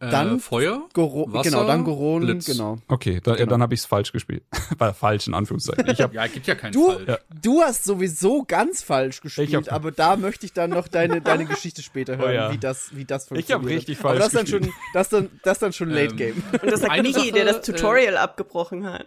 Dann 0.00 0.36
äh, 0.36 0.38
Feuer, 0.38 0.82
Goro 0.92 1.26
Wasser, 1.32 1.50
genau, 1.50 1.64
dann 1.66 1.82
Goron, 1.82 2.22
Blitz. 2.24 2.46
genau. 2.46 2.78
Okay, 2.86 3.20
da, 3.22 3.34
Genau. 3.34 3.50
dann 3.50 3.62
habe 3.62 3.74
ich 3.74 3.80
es 3.80 3.86
falsch 3.86 4.12
gespielt. 4.12 4.44
War 4.78 4.94
falsch 4.94 5.26
in 5.26 5.34
Anführungszeichen. 5.34 5.88
Ich 5.90 6.00
hab, 6.00 6.14
Ja, 6.14 6.26
gibt 6.28 6.46
ja 6.46 6.54
keinen 6.54 6.72
Du, 6.72 6.86
Fall. 6.92 7.04
Ja. 7.08 7.18
du 7.42 7.62
hast 7.62 7.84
sowieso 7.84 8.44
ganz 8.46 8.82
falsch 8.82 9.20
gespielt, 9.20 9.48
Ich 9.48 9.54
hab- 9.56 9.72
aber 9.72 9.90
da 9.90 10.16
möchte 10.16 10.46
ich 10.46 10.52
dann 10.52 10.70
noch 10.70 10.86
deine, 10.86 11.20
deine 11.20 11.46
Geschichte 11.46 11.82
später 11.82 12.16
hören, 12.16 12.30
Oh 12.30 12.32
ja. 12.32 12.52
wie 12.52 12.58
das, 12.58 12.94
wie 12.94 13.04
das 13.04 13.24
Ich 13.24 13.28
funktioniert. 13.28 13.60
hab 13.64 13.68
richtig 13.68 13.98
aber 13.98 14.08
falsch 14.10 14.20
das 14.22 14.32
dann 14.32 14.42
gespielt. 14.44 14.64
schon, 14.66 14.72
das 14.94 15.08
dann, 15.08 15.30
das 15.42 15.58
dann 15.58 15.72
schon 15.72 15.90
Late 15.90 16.10
Ähm, 16.12 16.16
Game. 16.16 16.42
Und 16.62 16.64
das 16.70 16.80
sagt 16.80 17.02
Migi, 17.02 17.32
der 17.32 17.44
das 17.46 17.62
Tutorial 17.62 18.16
abgebrochen 18.16 18.84
hat. 18.84 19.04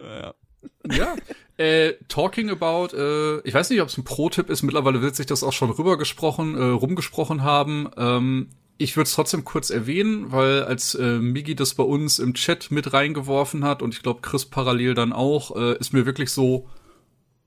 Ja. 0.90 1.14
Äh, 1.56 1.94
talking 2.08 2.50
about, 2.50 2.94
äh, 2.96 3.40
ich 3.48 3.54
weiß 3.54 3.70
nicht, 3.70 3.80
ob 3.80 3.88
es 3.88 3.96
ein 3.98 4.04
Pro-Tipp 4.04 4.50
ist, 4.50 4.62
mittlerweile 4.62 5.00
wird 5.00 5.16
sich 5.16 5.26
das 5.26 5.42
auch 5.42 5.52
schon 5.52 5.70
rübergesprochen, 5.70 6.54
äh, 6.56 6.64
rumgesprochen 6.64 7.42
haben. 7.42 7.88
Ähm, 7.96 8.50
ich 8.78 8.96
würde 8.96 9.06
es 9.06 9.14
trotzdem 9.14 9.44
kurz 9.44 9.70
erwähnen, 9.70 10.32
weil 10.32 10.64
als 10.64 10.94
äh, 10.94 11.18
Migi 11.18 11.54
das 11.54 11.74
bei 11.74 11.84
uns 11.84 12.18
im 12.18 12.34
Chat 12.34 12.70
mit 12.70 12.92
reingeworfen 12.92 13.64
hat 13.64 13.82
und 13.82 13.94
ich 13.94 14.02
glaube 14.02 14.20
Chris 14.22 14.46
parallel 14.46 14.94
dann 14.94 15.12
auch, 15.12 15.56
äh, 15.56 15.78
ist 15.78 15.92
mir 15.92 16.06
wirklich 16.06 16.30
so 16.30 16.68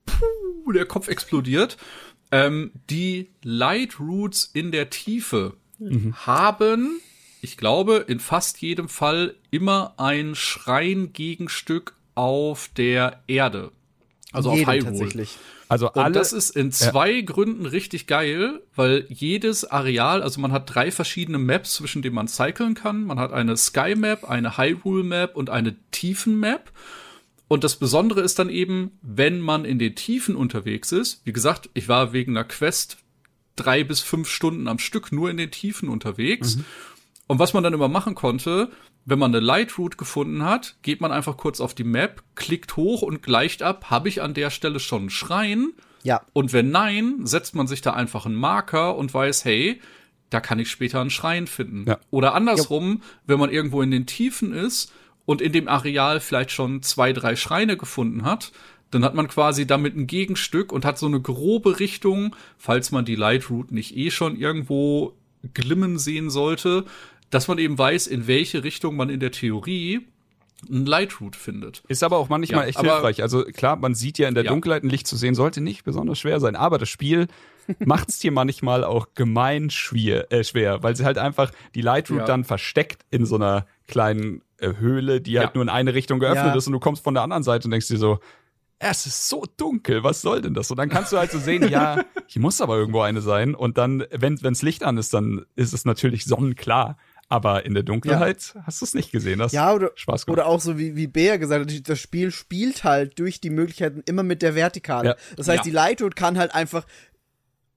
puh, 0.05 0.71
der 0.71 0.85
Kopf 0.85 1.07
explodiert. 1.07 1.77
Ähm, 2.31 2.71
die 2.89 3.29
Light 3.43 3.99
Roots 3.99 4.49
in 4.53 4.71
der 4.71 4.89
Tiefe 4.89 5.55
haben, 6.25 7.01
ich 7.41 7.57
glaube, 7.57 8.05
in 8.07 8.19
fast 8.19 8.61
jedem 8.61 8.87
Fall 8.87 9.35
immer 9.51 9.93
ein 9.97 10.35
Schreingegenstück 10.35 11.95
auf 12.15 12.69
der 12.75 13.21
Erde. 13.27 13.71
Also 14.31 14.51
auf 14.51 14.57
Jedem 14.57 14.73
Hyrule. 14.73 14.85
tatsächlich. 14.85 15.37
Also 15.67 15.91
Und 15.91 15.97
alle, 15.97 16.13
das 16.13 16.33
ist 16.33 16.55
in 16.55 16.71
zwei 16.71 17.21
Gründen 17.21 17.65
richtig 17.65 18.07
geil, 18.07 18.61
weil 18.75 19.05
jedes 19.09 19.65
Areal, 19.65 20.21
also 20.21 20.39
man 20.39 20.51
hat 20.51 20.73
drei 20.73 20.91
verschiedene 20.91 21.37
Maps, 21.37 21.75
zwischen 21.75 22.01
denen 22.01 22.15
man 22.15 22.27
cyclen 22.27 22.75
kann. 22.75 23.03
Man 23.03 23.19
hat 23.19 23.33
eine 23.33 23.57
Sky 23.57 23.95
Map, 23.95 24.25
eine 24.25 24.57
Hyrule 24.57 25.03
Map 25.03 25.35
und 25.35 25.49
eine 25.49 25.75
Tiefen 25.91 26.39
Map. 26.39 26.71
Und 27.47 27.63
das 27.63 27.75
Besondere 27.75 28.21
ist 28.21 28.39
dann 28.39 28.49
eben, 28.49 28.97
wenn 29.01 29.39
man 29.39 29.65
in 29.65 29.79
den 29.79 29.95
Tiefen 29.95 30.35
unterwegs 30.35 30.91
ist. 30.91 31.21
Wie 31.25 31.33
gesagt, 31.33 31.69
ich 31.73 31.87
war 31.87 32.13
wegen 32.13 32.35
einer 32.35 32.43
Quest 32.43 32.97
drei 33.55 33.83
bis 33.83 34.01
fünf 34.01 34.29
Stunden 34.29 34.67
am 34.67 34.79
Stück 34.79 35.11
nur 35.11 35.29
in 35.29 35.37
den 35.37 35.51
Tiefen 35.51 35.89
unterwegs. 35.89 36.57
Und 37.27 37.39
was 37.39 37.53
man 37.53 37.63
dann 37.63 37.73
immer 37.73 37.87
machen 37.87 38.15
konnte, 38.15 38.69
wenn 39.05 39.19
man 39.19 39.33
eine 39.33 39.45
Light 39.45 39.77
Route 39.77 39.97
gefunden 39.97 40.43
hat, 40.43 40.75
geht 40.81 40.99
man 40.99 41.11
einfach 41.11 41.37
kurz 41.37 41.61
auf 41.61 41.75
die 41.75 41.83
Map, 41.83 42.23
klickt 42.33 42.75
hoch 42.75 43.03
und 43.03 43.21
gleicht 43.21 43.61
ab, 43.61 43.89
habe 43.89 44.09
ich 44.09 44.21
an 44.21 44.33
der 44.33 44.49
Stelle 44.49 44.79
schon 44.79 45.01
einen 45.01 45.09
Schrein? 45.11 45.73
Ja. 46.03 46.21
Und 46.33 46.53
wenn 46.53 46.71
nein, 46.71 47.25
setzt 47.25 47.55
man 47.55 47.67
sich 47.67 47.81
da 47.81 47.93
einfach 47.93 48.25
einen 48.25 48.35
Marker 48.35 48.95
und 48.95 49.13
weiß, 49.13 49.45
hey, 49.45 49.79
da 50.31 50.39
kann 50.39 50.59
ich 50.59 50.71
später 50.71 51.01
einen 51.01 51.11
Schrein 51.11 51.45
finden. 51.45 51.85
Ja. 51.87 51.99
Oder 52.09 52.33
andersrum, 52.33 53.01
wenn 53.27 53.39
man 53.39 53.51
irgendwo 53.51 53.81
in 53.81 53.91
den 53.91 54.07
Tiefen 54.07 54.53
ist 54.53 54.91
und 55.25 55.39
in 55.39 55.51
dem 55.51 55.67
Areal 55.67 56.19
vielleicht 56.19 56.51
schon 56.51 56.81
zwei, 56.81 57.13
drei 57.13 57.35
Schreine 57.35 57.77
gefunden 57.77 58.23
hat, 58.23 58.51
dann 58.91 59.03
hat 59.03 59.13
man 59.13 59.27
quasi 59.27 59.67
damit 59.67 59.95
ein 59.95 60.07
Gegenstück 60.07 60.71
und 60.71 60.85
hat 60.85 60.97
so 60.97 61.05
eine 61.05 61.21
grobe 61.21 61.79
Richtung, 61.79 62.35
falls 62.57 62.91
man 62.91 63.05
die 63.05 63.15
Light 63.15 63.49
Route 63.49 63.73
nicht 63.73 63.95
eh 63.95 64.09
schon 64.09 64.35
irgendwo 64.35 65.13
glimmen 65.53 65.99
sehen 65.99 66.29
sollte, 66.29 66.85
dass 67.29 67.47
man 67.47 67.57
eben 67.57 67.77
weiß, 67.77 68.07
in 68.07 68.27
welche 68.27 68.63
Richtung 68.63 68.95
man 68.95 69.09
in 69.09 69.19
der 69.19 69.31
Theorie 69.31 70.07
ein 70.69 70.85
Light 70.85 71.19
Route 71.21 71.37
findet. 71.37 71.83
ist 71.89 72.01
aber 72.03 72.17
auch 72.17 72.29
manchmal 72.29 72.61
Ja, 72.63 72.67
echt 72.69 72.79
hilfreich. 72.79 73.21
Also 73.21 73.43
klar, 73.43 73.75
man 73.75 73.93
sieht 73.93 74.17
ja 74.17 74.27
in 74.27 74.35
der 74.35 74.45
Ja. 74.45 74.51
Dunkelheit 74.51 74.83
ein 74.83 74.89
Licht 74.89 75.05
zu 75.05 75.15
sehen, 75.15 75.35
sollte 75.35 75.61
nicht 75.61 75.83
besonders 75.83 76.17
schwer 76.17 76.39
sein. 76.39 76.55
Aber 76.55 76.77
das 76.77 76.89
Spiel 76.89 77.27
macht 77.79 78.09
es 78.09 78.19
dir 78.19 78.31
manchmal 78.31 78.83
auch 78.83 79.07
gemein 79.15 79.69
schwer, 79.69 80.31
äh, 80.31 80.43
schwer, 80.43 80.81
weil 80.81 80.95
sie 80.95 81.03
halt 81.05 81.17
einfach 81.17 81.51
die 81.75 81.81
Light 81.81 82.09
Route 82.09 82.21
Ja. 82.21 82.25
dann 82.25 82.43
versteckt 82.45 83.03
in 83.11 83.25
so 83.25 83.35
einer 83.35 83.65
kleinen 83.87 84.41
äh, 84.59 84.73
Höhle, 84.77 85.19
die 85.19 85.37
halt 85.39 85.53
nur 85.55 85.63
in 85.63 85.69
eine 85.69 85.93
Richtung 85.93 86.19
geöffnet 86.19 86.45
Ja. 86.47 86.55
ist 86.55 86.67
und 86.67 86.73
du 86.73 86.79
kommst 86.79 87.03
von 87.03 87.13
der 87.13 87.23
anderen 87.23 87.43
Seite 87.43 87.65
und 87.65 87.71
denkst 87.71 87.89
dir 87.89 87.97
so, 87.97 88.19
es 88.79 89.05
ist 89.05 89.29
so 89.29 89.43
dunkel, 89.57 90.03
was 90.03 90.21
soll 90.21 90.41
denn 90.41 90.53
das? 90.53 90.69
Und 90.71 90.77
dann 90.77 90.89
kannst 90.89 91.11
du 91.13 91.17
halt 91.17 91.31
so 91.31 91.39
sehen, 91.39 91.67
ja, 91.69 92.03
hier 92.27 92.41
muss 92.41 92.59
aber 92.61 92.75
irgendwo 92.77 93.01
eine 93.01 93.21
sein. 93.21 93.55
Und 93.55 93.77
dann, 93.77 94.05
wenn 94.11 94.41
wenns 94.41 94.61
Licht 94.61 94.83
an 94.83 94.97
ist, 94.97 95.13
dann 95.13 95.45
ist 95.55 95.73
es 95.73 95.85
natürlich 95.85 96.25
sonnenklar. 96.25 96.97
Aber 97.27 97.65
in 97.65 97.73
der 97.73 97.81
Dunkelheit 97.83 98.53
hast 98.65 98.81
du 98.81 98.85
es 98.85 98.93
nicht 98.93 99.11
gesehen. 99.11 99.39
Das 99.39 99.51
Ja, 99.51 99.73
oder, 99.73 99.91
Spaß 99.95 100.25
gemacht. 100.25 100.37
oder 100.39 100.47
auch 100.47 100.61
so 100.61 100.77
wie, 100.77 100.95
wie 100.95 101.07
Bea 101.07 101.37
gesagt 101.37 101.71
hat, 101.71 101.89
das 101.89 101.99
Spiel 101.99 102.31
spielt 102.31 102.83
halt 102.83 103.17
durch 103.17 103.41
die 103.41 103.49
Möglichkeiten 103.49 104.03
immer 104.05 104.21
mit 104.23 104.41
der 104.43 104.53
Vertikale. 104.53 105.09
Ja. 105.09 105.15
Das 105.35 105.47
heißt, 105.47 105.57
Ja. 105.59 105.63
die 105.63 105.71
Light 105.71 106.01
Road 106.03 106.15
kann 106.15 106.37
halt 106.37 106.53
einfach 106.53 106.85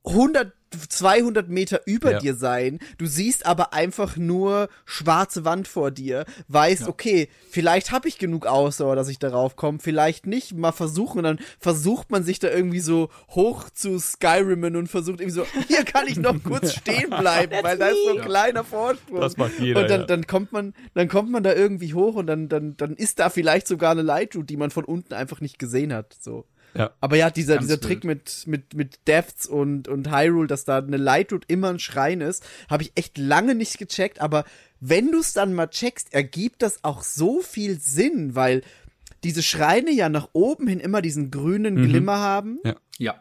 100, 0.04 0.52
200 0.88 1.48
Meter 1.48 1.80
über 1.86 2.12
Ja. 2.12 2.18
dir 2.18 2.34
sein. 2.34 2.78
Du 2.98 3.06
siehst 3.06 3.46
aber 3.46 3.72
einfach 3.72 4.16
nur 4.16 4.68
schwarze 4.84 5.44
Wand 5.44 5.68
vor 5.68 5.90
dir. 5.90 6.24
Weißt, 6.48 6.88
okay, 6.88 7.28
vielleicht 7.50 7.90
habe 7.92 8.08
ich 8.08 8.18
genug 8.18 8.46
Ausdauer, 8.46 8.96
dass 8.96 9.08
ich 9.08 9.18
darauf 9.18 9.56
komme, 9.56 9.78
vielleicht 9.80 10.26
nicht. 10.26 10.54
Mal 10.54 10.72
versuchen 10.72 11.18
und 11.18 11.24
dann 11.24 11.38
versucht 11.58 12.10
man 12.10 12.24
sich 12.24 12.38
da 12.38 12.48
irgendwie 12.50 12.80
so 12.80 13.08
hoch 13.30 13.70
zu 13.70 13.98
Skyrimen 13.98 14.76
und 14.76 14.88
versucht 14.88 15.20
irgendwie 15.20 15.34
so, 15.36 15.46
hier 15.68 15.84
kann 15.84 16.06
ich 16.06 16.16
noch 16.16 16.42
kurz 16.42 16.72
stehen 16.74 17.10
bleiben, 17.10 17.54
weil 17.62 17.78
da 17.78 17.88
ist 17.88 18.04
so 18.04 18.10
ein 18.10 18.16
Ja. 18.16 18.24
kleiner 18.24 18.64
Vorsprung. 18.64 19.20
Das 19.20 19.36
macht 19.36 19.58
jeder, 19.58 19.80
Und 19.82 19.90
dann, 19.90 20.00
ja. 20.00 20.06
dann 20.06 20.26
kommt 20.26 20.52
man, 20.52 20.74
dann 20.94 21.08
kommt 21.08 21.30
man 21.30 21.42
da 21.42 21.54
irgendwie 21.54 21.94
hoch 21.94 22.14
und 22.16 22.26
dann, 22.26 22.48
dann, 22.48 22.76
dann 22.76 22.94
ist 22.94 23.18
da 23.18 23.30
vielleicht 23.30 23.66
sogar 23.68 23.90
eine 23.92 24.02
Light 24.02 24.34
Route, 24.36 24.46
die 24.46 24.56
man 24.56 24.70
von 24.70 24.84
unten 24.84 25.14
einfach 25.14 25.40
nicht 25.40 25.58
gesehen 25.58 25.92
hat. 25.92 26.14
So. 26.20 26.44
Ja. 26.74 26.90
Aber 27.00 27.16
ja, 27.16 27.30
dieser, 27.30 27.54
Ganz 27.54 27.66
dieser 27.66 27.74
wild. 27.80 27.84
Trick 27.84 28.04
mit, 28.04 28.46
mit, 28.46 28.74
mit 28.74 28.98
Deaths 29.08 29.46
und, 29.46 29.88
und 29.88 30.10
Hyrule, 30.10 30.46
dass 30.46 30.64
da 30.64 30.78
eine 30.78 30.96
Light 30.96 31.32
Route 31.32 31.46
immer 31.48 31.70
ein 31.70 31.78
Schrein 31.78 32.20
ist, 32.20 32.44
habe 32.68 32.82
ich 32.82 32.92
echt 32.94 33.18
lange 33.18 33.54
nicht 33.54 33.78
gecheckt, 33.78 34.20
aber 34.20 34.44
wenn 34.80 35.10
du 35.10 35.18
es 35.20 35.32
dann 35.32 35.54
mal 35.54 35.66
checkst, 35.68 36.12
ergibt 36.14 36.62
das 36.62 36.84
auch 36.84 37.02
so 37.02 37.40
viel 37.40 37.80
Sinn, 37.80 38.34
weil 38.34 38.62
diese 39.24 39.42
Schreine 39.42 39.90
ja 39.90 40.08
nach 40.08 40.28
oben 40.32 40.68
hin 40.68 40.78
immer 40.78 41.02
diesen 41.02 41.30
grünen 41.32 41.74
Mhm. 41.74 41.88
Glimmer 41.88 42.18
haben 42.18 42.60
Ja. 42.98 43.16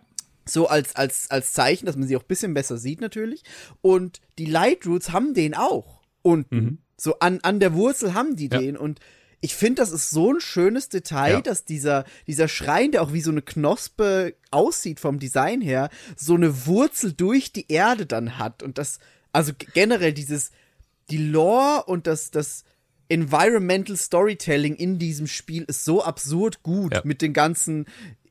so 0.45 0.67
als, 0.67 0.95
als, 0.95 1.31
als 1.31 1.53
Zeichen, 1.53 1.87
dass 1.87 1.95
man 1.95 2.07
sie 2.07 2.15
auch 2.15 2.21
ein 2.23 2.27
bisschen 2.27 2.53
besser 2.53 2.77
sieht 2.77 3.01
natürlich. 3.01 3.43
Und 3.81 4.21
die 4.37 4.45
Light 4.45 4.85
Roots 4.85 5.11
haben 5.11 5.33
den 5.33 5.55
auch 5.55 6.01
unten. 6.21 6.83
So 6.97 7.19
an, 7.19 7.39
an 7.41 7.59
der 7.59 7.73
Wurzel 7.73 8.13
haben 8.13 8.35
die 8.35 8.47
Mhm. 8.47 8.51
Ja. 8.53 8.59
den. 8.59 8.77
Und 8.77 8.99
ich 9.39 9.55
finde, 9.55 9.81
das 9.81 9.91
ist 9.91 10.09
so 10.09 10.33
ein 10.33 10.39
schönes 10.41 10.89
Detail, 10.89 11.33
Ja. 11.33 11.41
dass 11.41 11.63
dieser, 11.63 12.05
dieser 12.25 12.47
Schrein, 12.47 12.91
der 12.91 13.03
auch 13.03 13.13
wie 13.13 13.21
so 13.21 13.29
eine 13.31 13.41
Knospe 13.43 14.33
aussieht 14.51 14.99
vom 14.99 15.19
Design 15.19 15.61
her, 15.61 15.89
so 16.15 16.33
eine 16.35 16.65
Wurzel 16.65 17.13
durch 17.13 17.51
die 17.53 17.71
Erde 17.71 18.05
dann 18.05 18.38
hat. 18.39 18.63
Und 18.63 18.77
das, 18.77 18.99
also 19.31 19.51
generell 19.73 20.13
dieses, 20.13 20.51
die 21.11 21.17
Lore 21.19 21.83
und 21.85 22.07
das, 22.07 22.31
das 22.31 22.63
Environmental 23.09 23.95
Storytelling 23.95 24.75
in 24.75 24.97
diesem 24.99 25.27
Spiel 25.27 25.63
ist 25.63 25.85
so 25.85 26.03
absurd 26.03 26.63
gut 26.63 26.93
Ja. 26.93 27.01
mit 27.05 27.21
den 27.21 27.33
ganzen 27.33 27.85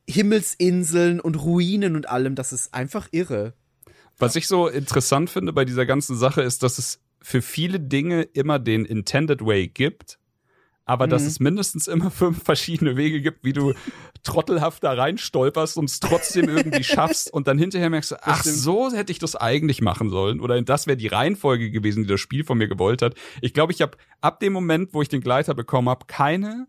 Himmelsinseln 0.09 1.20
und 1.20 1.36
Ruinen 1.36 1.94
und 1.96 2.09
allem. 2.09 2.34
Das 2.34 2.52
ist 2.52 2.74
einfach 2.74 3.09
irre. 3.12 3.54
Was 4.18 4.34
ich 4.36 4.46
so 4.48 4.66
interessant 4.68 5.30
finde 5.30 5.52
bei 5.52 5.64
dieser 5.64 5.86
ganzen 5.86 6.16
Sache 6.16 6.42
ist, 6.42 6.62
dass 6.62 6.78
es 6.78 7.00
für 7.22 7.42
viele 7.42 7.78
Dinge 7.80 8.22
immer 8.22 8.59
den 8.59 8.84
Intended 8.84 9.44
Way 9.44 9.68
gibt, 9.68 10.18
aber 10.87 11.07
dass 11.07 11.22
Mhm. 11.22 11.28
es 11.28 11.41
mindestens 11.41 11.89
immer 11.89 12.11
fünf 12.11 12.43
verschiedene 12.43 12.97
Wege 12.97 13.20
gibt, 13.20 13.45
wie 13.45 13.53
du 13.53 13.74
trottelhaft 14.22 14.82
da 14.84 14.93
reinstolperst 14.93 15.76
und 15.76 15.87
es 15.91 16.01
trotzdem 16.01 16.49
irgendwie 16.49 16.82
schaffst 16.84 17.32
und 17.32 17.47
dann 17.49 17.59
hinterher 17.59 17.91
merkst 17.91 18.12
du, 18.12 18.16
ach, 18.22 18.43
so 18.45 18.91
hätte 18.93 19.12
ich 19.12 19.18
das 19.18 19.37
eigentlich 19.37 19.82
machen 19.82 20.09
sollen 20.11 20.41
oder 20.41 20.61
das 20.62 20.87
wäre 20.87 20.97
die 20.97 21.09
Reihenfolge 21.09 21.70
gewesen, 21.70 22.05
die 22.05 22.09
das 22.09 22.20
Spiel 22.20 22.45
von 22.45 22.57
mir 22.57 22.68
gewollt 22.68 23.03
hat. 23.03 23.14
Ich 23.43 23.53
glaube, 23.53 23.72
ich 23.72 23.82
habe 23.82 23.99
ab 24.20 24.41
dem 24.41 24.53
Moment, 24.53 24.95
wo 24.95 25.03
ich 25.03 25.09
den 25.09 25.20
Gleiter 25.20 25.55
bekommen 25.55 25.89
habe, 25.89 26.07
keine 26.07 26.66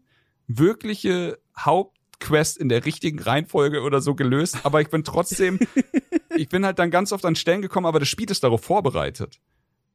wirkliche 0.48 1.38
Hauptquest 1.58 2.58
in 2.58 2.70
der 2.70 2.86
richtigen 2.86 3.20
Reihenfolge 3.20 3.82
oder 3.82 4.02
so 4.02 4.16
gelöst, 4.16 4.58
aber 4.64 4.82
ich 4.82 4.90
bin 4.90 5.04
trotzdem, 5.04 5.60
ich 6.36 6.50
bin 6.50 6.66
halt 6.66 6.80
dann 6.80 6.90
ganz 6.92 7.12
oft 7.12 7.26
an 7.26 7.36
Stellen 7.36 7.62
gekommen, 7.62 7.86
aber 7.86 8.00
das 8.00 8.08
Spiel 8.08 8.30
ist 8.32 8.44
darauf 8.44 8.64
vorbereitet. 8.64 9.40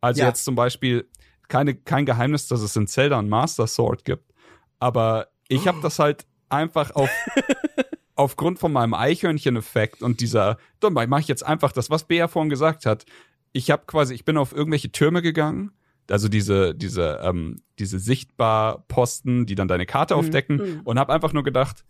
Also 0.00 0.20
Ja. 0.20 0.28
jetzt 0.28 0.44
zum 0.44 0.54
Beispiel 0.54 1.08
keine, 1.52 1.74
kein 1.74 2.06
Geheimnis, 2.06 2.48
dass 2.48 2.62
es 2.62 2.74
in 2.76 2.86
Zelda 2.86 3.18
ein 3.18 3.28
Master 3.28 3.66
Sword 3.66 4.06
gibt, 4.06 4.32
aber 4.78 5.28
ich 5.48 5.68
habe 5.68 5.80
das 5.82 5.98
halt 5.98 6.24
einfach 6.48 6.92
auf 6.92 7.10
aufgrund 8.14 8.58
von 8.58 8.72
meinem 8.72 8.94
Eichhörnchen-Effekt 8.94 10.02
und 10.02 10.20
dieser, 10.20 10.56
dann 10.80 10.94
mache 10.94 11.20
ich 11.20 11.28
jetzt 11.28 11.44
einfach 11.44 11.72
das, 11.72 11.90
was 11.90 12.04
Bea 12.04 12.26
vorhin 12.28 12.48
gesagt 12.48 12.86
hat. 12.86 13.04
Ich 13.52 13.70
habe 13.70 13.82
quasi, 13.86 14.14
ich 14.14 14.24
bin 14.24 14.38
auf 14.38 14.52
irgendwelche 14.54 14.92
Türme 14.92 15.20
gegangen, 15.20 15.72
also 16.10 16.28
diese, 16.28 16.74
diese, 16.74 17.20
ähm, 17.22 17.60
diese 17.78 17.98
sichtbar 17.98 18.84
Posten, 18.88 19.44
die 19.44 19.54
dann 19.54 19.68
deine 19.68 19.84
Karte 19.84 20.16
aufdecken, 20.16 20.80
und 20.84 20.98
habe 20.98 21.12
einfach 21.12 21.34
nur 21.34 21.42
gedacht, 21.42 21.84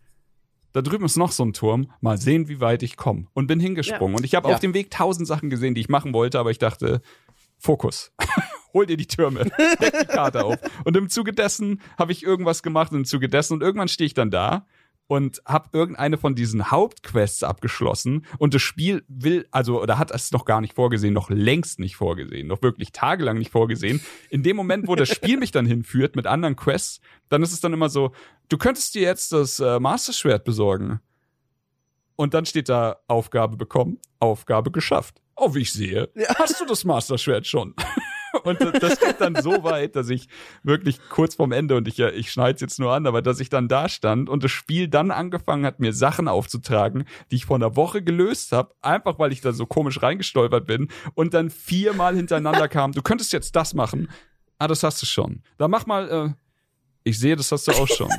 da 0.72 0.82
drüben 0.82 1.04
ist 1.04 1.16
noch 1.16 1.30
so 1.30 1.44
ein 1.44 1.52
Turm, 1.52 1.92
mal 2.00 2.18
sehen, 2.18 2.48
wie 2.48 2.60
weit 2.60 2.82
ich 2.82 2.96
komme. 2.96 3.26
Und 3.32 3.46
bin 3.46 3.60
hingesprungen. 3.60 4.16
Und 4.16 4.24
ich 4.24 4.34
habe 4.34 4.48
Ja. 4.48 4.54
auf 4.54 4.60
dem 4.60 4.74
Weg 4.74 4.90
tausend 4.90 5.28
Sachen 5.28 5.50
gesehen, 5.50 5.74
die 5.74 5.82
ich 5.82 5.88
machen 5.88 6.12
wollte, 6.14 6.40
aber 6.40 6.50
ich 6.50 6.58
dachte, 6.58 7.00
Fokus. 7.58 8.12
Hol 8.73 8.87
dir 8.87 8.97
die 8.97 9.07
Türme, 9.07 9.45
deck 9.81 9.99
die 10.01 10.07
Karte 10.07 10.45
auf. 10.45 10.59
Und 10.85 10.97
im 10.97 11.09
Zuge 11.09 11.33
dessen 11.33 11.81
habe 11.99 12.12
ich 12.12 12.23
irgendwas 12.23 12.62
gemacht, 12.62 12.93
im 12.93 13.05
Zuge 13.05 13.29
dessen. 13.29 13.55
Und 13.55 13.62
irgendwann 13.62 13.89
stehe 13.89 14.07
ich 14.07 14.14
dann 14.14 14.31
da 14.31 14.66
und 15.12 15.43
habe 15.45 15.68
irgendeine 15.73 16.16
von 16.16 16.35
diesen 16.35 16.70
Hauptquests 16.70 17.43
abgeschlossen. 17.43 18.25
Und 18.39 18.55
das 18.55 18.62
Spiel 18.62 19.05
will, 19.09 19.47
also, 19.51 19.83
oder 19.83 19.99
hat 19.99 20.11
es 20.11 20.33
noch 20.33 20.47
gar 20.47 20.61
nicht 20.62 20.75
vorgesehen, 20.75 21.12
noch 21.12 21.29
längst 21.29 21.79
nicht 21.81 21.97
vorgesehen, 21.97 22.47
noch 22.47 22.62
wirklich 22.62 22.93
tagelang 22.93 23.39
nicht 23.39 23.51
vorgesehen. 23.51 24.01
In 24.31 24.43
dem 24.43 24.57
Moment, 24.57 24.89
wo 24.89 24.95
das 24.95 25.11
Spiel 25.11 25.37
mich 25.37 25.51
dann 25.51 25.66
hinführt 25.66 26.16
mit 26.16 26.27
anderen 26.27 26.57
Quests, 26.57 27.01
dann 27.29 27.43
ist 27.43 27.53
es 27.53 27.61
dann 27.61 27.75
immer 27.75 27.91
so, 27.91 28.12
du 28.49 28.57
könntest 28.57 28.95
dir 28.95 29.03
jetzt 29.03 29.33
das 29.33 29.61
äh, 29.61 29.79
Master 29.81 30.14
Schwert 30.14 30.45
besorgen. 30.45 31.01
Und 32.16 32.35
dann 32.35 32.47
steht 32.47 32.68
da 32.68 32.97
Aufgabe 33.09 33.57
bekommen, 33.57 33.99
Aufgabe 34.18 34.70
geschafft. 34.70 35.20
Oh, 35.37 35.55
wie 35.55 35.61
ich 35.61 35.73
sehe, 35.73 36.11
hast 36.37 36.61
du 36.61 36.64
das 36.64 36.85
Master 36.85 37.18
Schwert 37.18 37.47
schon? 37.47 37.75
Und 38.45 38.61
das- 38.83 38.99
geht 39.01 39.20
dann 39.20 39.35
so 39.43 39.62
weit, 39.64 39.95
dass 39.97 40.09
ich 40.09 40.28
wirklich 40.62 40.99
kurz 41.11 41.35
vorm 41.35 41.53
Ende, 41.53 41.76
und 41.76 41.87
ich, 41.89 41.99
ich 41.99 42.33
schneide 42.33 42.61
jetzt 42.61 42.78
nur 42.78 42.93
an, 42.93 43.07
aber 43.07 43.22
dass 43.22 43.41
ich 43.41 43.49
dann 43.49 43.68
da 43.68 43.89
stand 43.89 44.28
und 44.28 44.43
das 44.45 44.51
Spiel 44.51 44.89
dann 44.89 45.11
angefangen 45.11 45.64
hat, 45.66 45.80
mir 45.80 45.93
Sachen 45.93 46.28
aufzutragen, 46.28 47.05
die 47.30 47.37
ich 47.37 47.47
vor 47.47 47.57
einer 47.57 47.76
Woche 47.76 48.03
gelöst 48.03 48.53
habe, 48.53 48.74
einfach 48.80 49.18
weil 49.18 49.33
ich 49.33 49.41
da 49.41 49.53
so 49.53 49.66
komisch 49.66 50.03
reingestolpert 50.03 50.66
bin 50.66 50.89
und 51.14 51.35
dann 51.35 51.51
viermal 51.51 52.16
hintereinander 52.16 52.68
kam, 52.68 52.93
du 52.93 53.03
könntest 53.03 53.33
jetzt 53.33 53.55
das 53.57 53.74
machen. 53.74 54.09
Ah, 54.59 54.68
das 54.68 54.83
hast 54.83 55.03
du 55.03 55.07
schon. 55.07 55.43
Dann 55.59 55.70
mach 55.70 55.87
mal, 55.87 56.09
äh, 56.11 56.33
ich 57.05 57.18
sehe, 57.18 57.37
das 57.37 57.51
hast 57.53 57.66
du 57.68 57.72
auch 57.72 57.89
schon. 57.89 58.11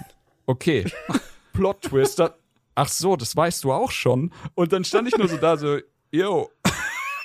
Okay. 0.45 0.85
Plot 1.53 1.81
Twist. 1.83 2.19
da- 2.19 2.35
Ach 2.75 2.87
so, 2.87 3.15
das 3.15 3.35
weißt 3.35 3.63
du 3.63 3.71
auch 3.71 3.91
schon. 3.91 4.33
Und 4.55 4.73
dann 4.73 4.83
stand 4.83 5.07
ich 5.07 5.15
nur 5.17 5.27
so 5.27 5.37
da, 5.37 5.55
so, 5.57 5.77
yo. 6.11 6.49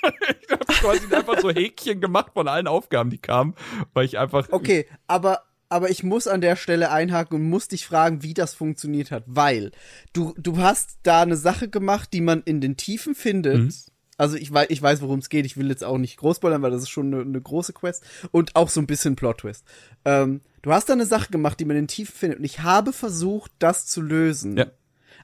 ich 0.41 0.51
habe 0.51 0.65
quasi 0.65 1.13
einfach 1.13 1.39
so 1.39 1.49
Häkchen 1.49 2.01
gemacht 2.01 2.31
von 2.33 2.47
allen 2.47 2.67
Aufgaben, 2.67 3.09
die 3.09 3.17
kamen, 3.17 3.55
weil 3.93 4.05
ich 4.05 4.17
einfach. 4.17 4.47
Okay, 4.51 4.85
aber, 5.07 5.43
aber 5.69 5.89
ich 5.89 6.03
muss 6.03 6.27
an 6.27 6.41
der 6.41 6.55
Stelle 6.55 6.91
einhaken 6.91 7.37
und 7.37 7.49
muss 7.49 7.67
dich 7.67 7.85
fragen, 7.85 8.23
wie 8.23 8.33
das 8.33 8.53
funktioniert 8.53 9.11
hat, 9.11 9.23
weil 9.27 9.71
du, 10.13 10.33
du 10.37 10.57
hast 10.57 10.99
da 11.03 11.21
eine 11.21 11.37
Sache 11.37 11.69
gemacht, 11.69 12.09
die 12.13 12.21
man 12.21 12.41
in 12.43 12.61
den 12.61 12.77
Tiefen 12.77 13.15
findet. 13.15 13.57
Mhm. 13.57 13.73
Also 14.17 14.35
ich 14.35 14.51
weiß, 14.51 14.67
ich 14.69 14.81
weiß, 14.81 15.01
worum 15.01 15.19
es 15.19 15.29
geht. 15.29 15.45
Ich 15.45 15.55
will 15.55 15.69
jetzt 15.69 15.83
auch 15.83 15.97
nicht 15.97 16.17
groß 16.17 16.37
spoilern, 16.37 16.61
weil 16.61 16.71
das 16.71 16.83
ist 16.83 16.89
schon 16.89 17.13
eine, 17.13 17.21
eine 17.23 17.39
große 17.39 17.71
Quest 17.71 18.03
und 18.31 18.53
auch 18.57 18.67
so 18.67 18.81
ein 18.81 18.87
bisschen 18.87 19.15
Plot-Twist. 19.15 19.63
Ähm, 20.03 20.41
du 20.61 20.73
hast 20.73 20.89
da 20.89 20.93
eine 20.93 21.05
Sache 21.05 21.31
gemacht, 21.31 21.57
die 21.59 21.63
man 21.63 21.77
in 21.77 21.83
den 21.83 21.87
Tiefen 21.87 22.13
findet 22.13 22.39
und 22.39 22.45
ich 22.45 22.59
habe 22.59 22.91
versucht, 22.91 23.49
das 23.59 23.85
zu 23.85 24.01
lösen. 24.01 24.57
Ja. 24.57 24.65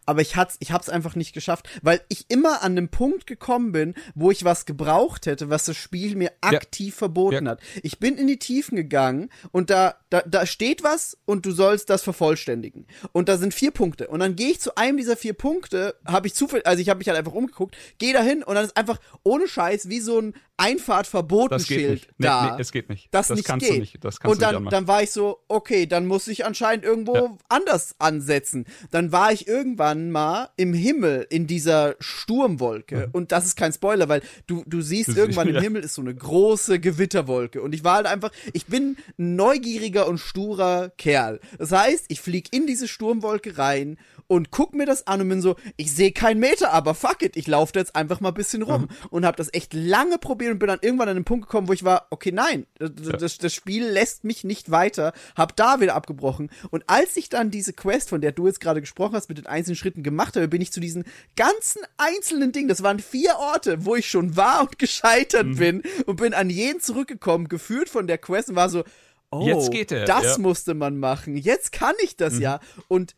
Aber 0.05 0.21
ich 0.21 0.35
hat's, 0.35 0.57
ich 0.59 0.71
hab's 0.71 0.89
einfach 0.89 1.15
nicht 1.15 1.33
geschafft, 1.33 1.67
weil 1.81 2.01
ich 2.09 2.25
immer 2.29 2.61
an 2.63 2.73
einem 2.73 2.89
Punkt 2.89 3.27
gekommen 3.27 3.71
bin, 3.71 3.93
wo 4.13 4.31
ich 4.31 4.43
was 4.45 4.65
gebraucht 4.65 5.25
hätte, 5.25 5.49
was 5.49 5.65
das 5.65 5.77
Spiel 5.77 6.15
mir 6.15 6.31
aktiv 6.41 6.95
verboten 6.95 7.45
Ja. 7.45 7.51
hat. 7.51 7.61
Ich 7.83 7.99
bin 7.99 8.17
in 8.17 8.27
die 8.27 8.37
Tiefen 8.39 8.75
gegangen 8.75 9.29
und 9.51 9.69
da, 9.69 9.95
da, 10.09 10.21
da 10.25 10.45
steht 10.45 10.83
was 10.83 11.17
und 11.25 11.45
du 11.45 11.51
sollst 11.51 11.89
das 11.89 12.03
vervollständigen. 12.03 12.85
Und 13.11 13.29
da 13.29 13.37
sind 13.37 13.53
vier 13.53 13.71
Punkte. 13.71 14.07
Und 14.07 14.19
dann 14.19 14.35
gehe 14.35 14.49
ich 14.51 14.59
zu 14.61 14.75
einem 14.75 14.97
dieser 14.97 15.17
vier 15.17 15.33
Punkte, 15.33 15.95
habe 16.05 16.27
ich 16.27 16.35
zufällig, 16.35 16.65
also 16.67 16.81
ich 16.81 16.89
habe 16.89 16.99
mich 16.99 17.07
halt 17.07 17.17
einfach 17.17 17.33
umgeguckt, 17.33 17.75
gehe 17.97 18.13
dahin 18.13 18.43
und 18.43 18.55
dann 18.55 18.65
ist 18.65 18.77
einfach 18.77 18.99
ohne 19.23 19.47
Scheiß 19.47 19.89
wie 19.89 19.99
so 19.99 20.19
ein 20.19 20.33
das 20.57 20.67
geht 20.67 20.77
Einfahrtverbotenschild 20.79 21.91
nicht. 21.91 22.07
Nee, 22.17 22.25
da 22.27 22.55
nee, 22.55 22.61
es 22.61 22.71
geht 22.71 22.89
nicht. 22.89 23.09
das, 23.11 23.27
das 23.27 23.37
nicht 23.37 23.45
kannst 23.47 23.65
geht. 23.65 23.75
du 23.75 23.79
nicht. 23.79 24.03
Das 24.03 24.19
kannst 24.19 24.33
und 24.35 24.41
du 24.41 24.45
nicht 24.47 24.55
dann, 24.55 24.65
dann 24.71 24.87
war 24.87 25.03
ich 25.03 25.11
so, 25.11 25.39
okay, 25.47 25.85
dann 25.85 26.05
muss 26.05 26.27
ich 26.27 26.45
anscheinend 26.45 26.85
irgendwo 26.85 27.15
Ja. 27.15 27.37
anders 27.49 27.95
ansetzen. 27.99 28.65
Dann 28.91 29.11
war 29.11 29.31
ich 29.33 29.47
irgendwann 29.47 29.94
mal 29.95 30.49
im 30.57 30.73
Himmel 30.73 31.25
in 31.29 31.47
dieser 31.47 31.95
Sturmwolke. 31.99 33.09
Und 33.13 33.31
das 33.31 33.45
ist 33.45 33.55
kein 33.55 33.71
Spoiler, 33.73 34.09
weil 34.09 34.21
du, 34.47 34.63
du 34.67 34.81
siehst 34.81 35.09
Das- 35.09 35.15
irgendwann 35.17 35.47
im 35.47 35.55
ja. 35.55 35.61
Himmel 35.61 35.83
ist 35.83 35.95
so 35.95 36.01
eine 36.01 36.13
große 36.13 36.79
Gewitterwolke. 36.79 37.61
Und 37.61 37.73
ich 37.73 37.83
war 37.83 37.95
halt 37.95 38.07
einfach, 38.07 38.31
ich 38.53 38.65
bin 38.65 38.97
ein 39.17 39.35
neugieriger 39.35 40.07
und 40.07 40.17
sturer 40.19 40.91
Kerl. 40.97 41.39
Das 41.57 41.71
heißt, 41.71 42.05
ich 42.09 42.19
flieg 42.21 42.53
in 42.53 42.67
diese 42.67 42.87
Sturmwolke 42.87 43.57
rein 43.57 43.97
und 44.27 44.49
guck 44.51 44.73
mir 44.73 44.85
das 44.87 45.05
an 45.05 45.21
und 45.21 45.29
bin 45.29 45.41
so, 45.41 45.55
ich 45.77 45.93
sehe 45.93 46.11
keinen 46.11 46.39
Meter, 46.39 46.73
aber 46.73 46.95
fuck 46.95 47.21
it, 47.21 47.37
ich 47.37 47.45
laufe 47.47 47.73
da 47.73 47.79
jetzt 47.79 47.95
einfach 47.95 48.19
mal 48.21 48.29
ein 48.29 48.33
bisschen 48.33 48.63
rum. 48.63 48.83
Mhm. 48.83 48.87
Und 49.11 49.25
habe 49.25 49.37
das 49.37 49.53
echt 49.53 49.73
lange 49.73 50.17
probiert 50.17 50.51
und 50.51 50.59
bin 50.59 50.67
dann 50.67 50.79
irgendwann 50.81 51.09
an 51.09 51.15
den 51.15 51.25
Punkt 51.25 51.45
gekommen, 51.45 51.67
wo 51.67 51.73
ich 51.73 51.83
war, 51.83 52.07
okay, 52.09 52.31
nein, 52.31 52.65
das, 52.79 52.91
das, 53.19 53.37
das 53.37 53.53
Spiel 53.53 53.85
lässt 53.85 54.23
mich 54.23 54.43
nicht 54.43 54.71
weiter, 54.71 55.13
hab 55.35 55.55
da 55.55 55.79
wieder 55.79 55.95
abgebrochen. 55.95 56.49
Und 56.71 56.83
als 56.87 57.15
ich 57.17 57.29
dann 57.29 57.51
diese 57.51 57.73
Quest, 57.73 58.09
von 58.09 58.21
der 58.21 58.31
du 58.31 58.47
jetzt 58.47 58.59
gerade 58.59 58.81
gesprochen 58.81 59.13
hast, 59.13 59.29
mit 59.29 59.37
den 59.37 59.45
einzelnen 59.45 59.75
Schritten 59.85 60.01
gemacht 60.01 60.35
habe, 60.35 60.47
bin 60.47 60.61
ich 60.61 60.71
zu 60.71 60.79
diesen 60.79 61.03
ganzen 61.35 61.81
einzelnen 61.97 62.51
Dingen, 62.51 62.67
das 62.67 62.81
waren 62.81 62.97
vier 62.99 63.35
Orte, 63.37 63.85
wo 63.85 63.95
ich 63.95 64.09
schon 64.09 64.35
war 64.35 64.61
und 64.61 64.79
gescheitert 64.79 65.45
Mhm. 65.45 65.55
bin 65.57 65.83
und 66.07 66.15
bin 66.15 66.33
an 66.33 66.49
jeden 66.49 66.79
zurückgekommen, 66.79 67.47
geführt 67.47 67.87
von 67.87 68.07
der 68.07 68.17
Quest 68.17 68.49
und 68.49 68.55
war 68.55 68.69
so, 68.69 68.83
oh, 69.29 69.45
Jetzt 69.45 69.71
geht 69.71 69.91
er, 69.91 70.05
das 70.05 70.23
ja. 70.23 70.37
Mhm. 70.37 70.41
musste 70.43 70.73
man 70.73 70.97
machen, 70.97 71.37
jetzt 71.37 71.71
kann 71.71 71.93
ich 72.03 72.17
das 72.17 72.39
ja. 72.39 72.59
Und 72.87 73.15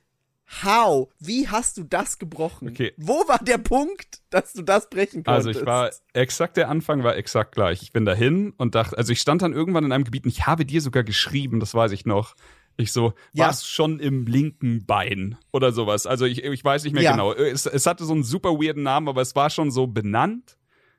how? 0.64 1.10
Wie 1.20 1.48
hast 1.48 1.78
du 1.78 1.84
das 1.84 2.20
gebrochen? 2.20 2.70
Okay. 2.70 2.94
Wo 2.98 3.26
war 3.28 3.40
der 3.40 3.58
Punkt, 3.58 4.22
dass 4.30 4.52
du 4.54 4.62
das 4.62 4.90
brechen 4.90 5.24
konntest? 5.24 5.48
Also 5.48 5.60
ich 5.60 5.66
war 5.66 5.90
exakt 6.14 6.58
der 6.58 6.70
Anfang 6.70 7.04
war 7.04 7.16
exakt 7.16 7.54
gleich. 7.54 7.82
Ich 7.82 7.94
bin 7.94 8.04
dahin 8.06 8.54
und 8.58 8.76
dachte, 8.76 8.98
also 8.98 9.14
ich 9.14 9.20
stand 9.22 9.42
dann 9.42 9.54
irgendwann 9.54 9.86
in 9.86 9.92
einem 9.94 10.04
Gebiet 10.04 10.26
und 10.26 10.32
ich 10.32 10.48
habe 10.48 10.66
dir 10.66 10.82
sogar 10.82 11.04
geschrieben, 11.04 11.60
das 11.60 11.74
weiß 11.74 11.92
ich 11.92 12.06
noch. 12.06 12.36
Ich 12.80 12.92
so, 12.92 13.14
Ja. 13.34 13.48
warst 13.48 13.68
schon 13.68 14.00
im 14.00 14.26
linken 14.28 14.86
Bein 14.86 15.38
oder 15.52 15.72
sowas. 15.72 16.06
Also 16.06 16.26
ich, 16.26 16.44
ich 16.44 16.64
weiß 16.64 16.84
nicht 16.84 16.94
mehr 16.94 17.02
Ja. 17.04 17.12
genau. 17.12 17.34
Es, 17.34 17.66
es 17.66 17.86
hatte 17.88 18.06
so 18.06 18.14
einen 18.14 18.24
super 18.24 18.52
weirden 18.52 18.84
Namen, 18.84 19.08
aber 19.08 19.22
es 19.22 19.36
war 19.36 19.50
schon 19.50 19.72
so 19.72 19.88
benannt, 19.88 20.58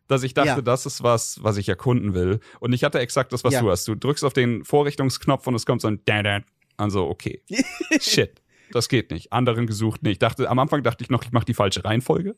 dass 0.09 0.23
ich 0.25 0.35
dachte, 0.35 0.49
Ja. 0.49 0.61
das 0.61 0.87
ist 0.87 1.03
was, 1.05 1.43
was 1.45 1.57
ich 1.57 1.69
erkunden 1.69 2.15
will. 2.15 2.41
Und 2.61 2.73
ich 2.73 2.83
hatte 2.83 2.99
exakt 2.99 3.33
das, 3.33 3.45
was 3.45 3.55
du 3.59 3.71
hast. 3.71 3.87
Du 3.87 3.95
drückst 3.95 4.25
auf 4.25 4.33
den 4.33 4.65
Vorrichtungsknopf 4.65 5.47
und 5.47 5.55
es 5.55 5.67
kommt 5.67 5.81
so 5.83 5.89
ein 5.89 6.01
da 6.05 6.23
da. 6.23 6.41
Also 6.77 7.07
okay, 7.09 7.43
shit, 8.01 8.43
das 8.73 8.89
geht 8.89 9.11
nicht. 9.11 9.33
Anderen 9.33 9.67
gesucht 9.67 10.03
nicht. 10.03 10.13
Ich 10.13 10.19
dachte, 10.19 10.49
am 10.51 10.59
Anfang 10.59 10.83
dachte 10.83 11.05
ich 11.05 11.11
noch, 11.11 11.23
ich 11.25 11.33
mache 11.33 11.45
die 11.45 11.55
falsche 11.55 11.85
Reihenfolge. 11.85 12.35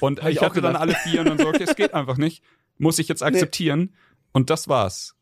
Und 0.00 0.22
Hab 0.22 0.30
ich 0.30 0.40
hatte 0.42 0.60
dann 0.60 0.74
alle 0.76 0.94
vier 0.94 1.20
und 1.20 1.28
dann 1.28 1.38
so, 1.38 1.46
okay, 1.48 1.62
es 1.64 1.76
geht 1.76 1.94
einfach 1.94 2.16
nicht. 2.16 2.42
Muss 2.78 2.98
ich 2.98 3.06
jetzt 3.06 3.22
akzeptieren. 3.22 3.94
Und 4.32 4.50
das 4.50 4.66
war's. 4.66 5.14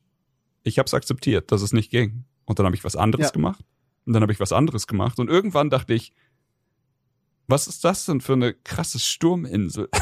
Ich 0.62 0.78
hab's 0.78 0.94
akzeptiert, 0.94 1.52
dass 1.52 1.60
es 1.60 1.72
nicht 1.74 1.90
ging. 1.90 2.24
Und 2.44 2.58
dann 2.58 2.66
habe 2.66 2.76
ich 2.76 2.84
was 2.84 2.96
anderes 2.96 3.26
Ja. 3.26 3.32
gemacht. 3.32 3.64
Und 4.04 4.12
dann 4.14 4.22
habe 4.22 4.32
ich 4.32 4.40
was 4.40 4.52
anderes 4.52 4.86
gemacht. 4.86 5.18
Und 5.20 5.28
irgendwann 5.30 5.70
dachte 5.70 5.94
ich, 5.94 6.12
was 7.48 7.66
ist 7.68 7.84
das 7.84 8.04
denn 8.06 8.20
für 8.20 8.32
eine 8.34 8.54
krasse 8.54 8.98
Sturminsel? 8.98 9.88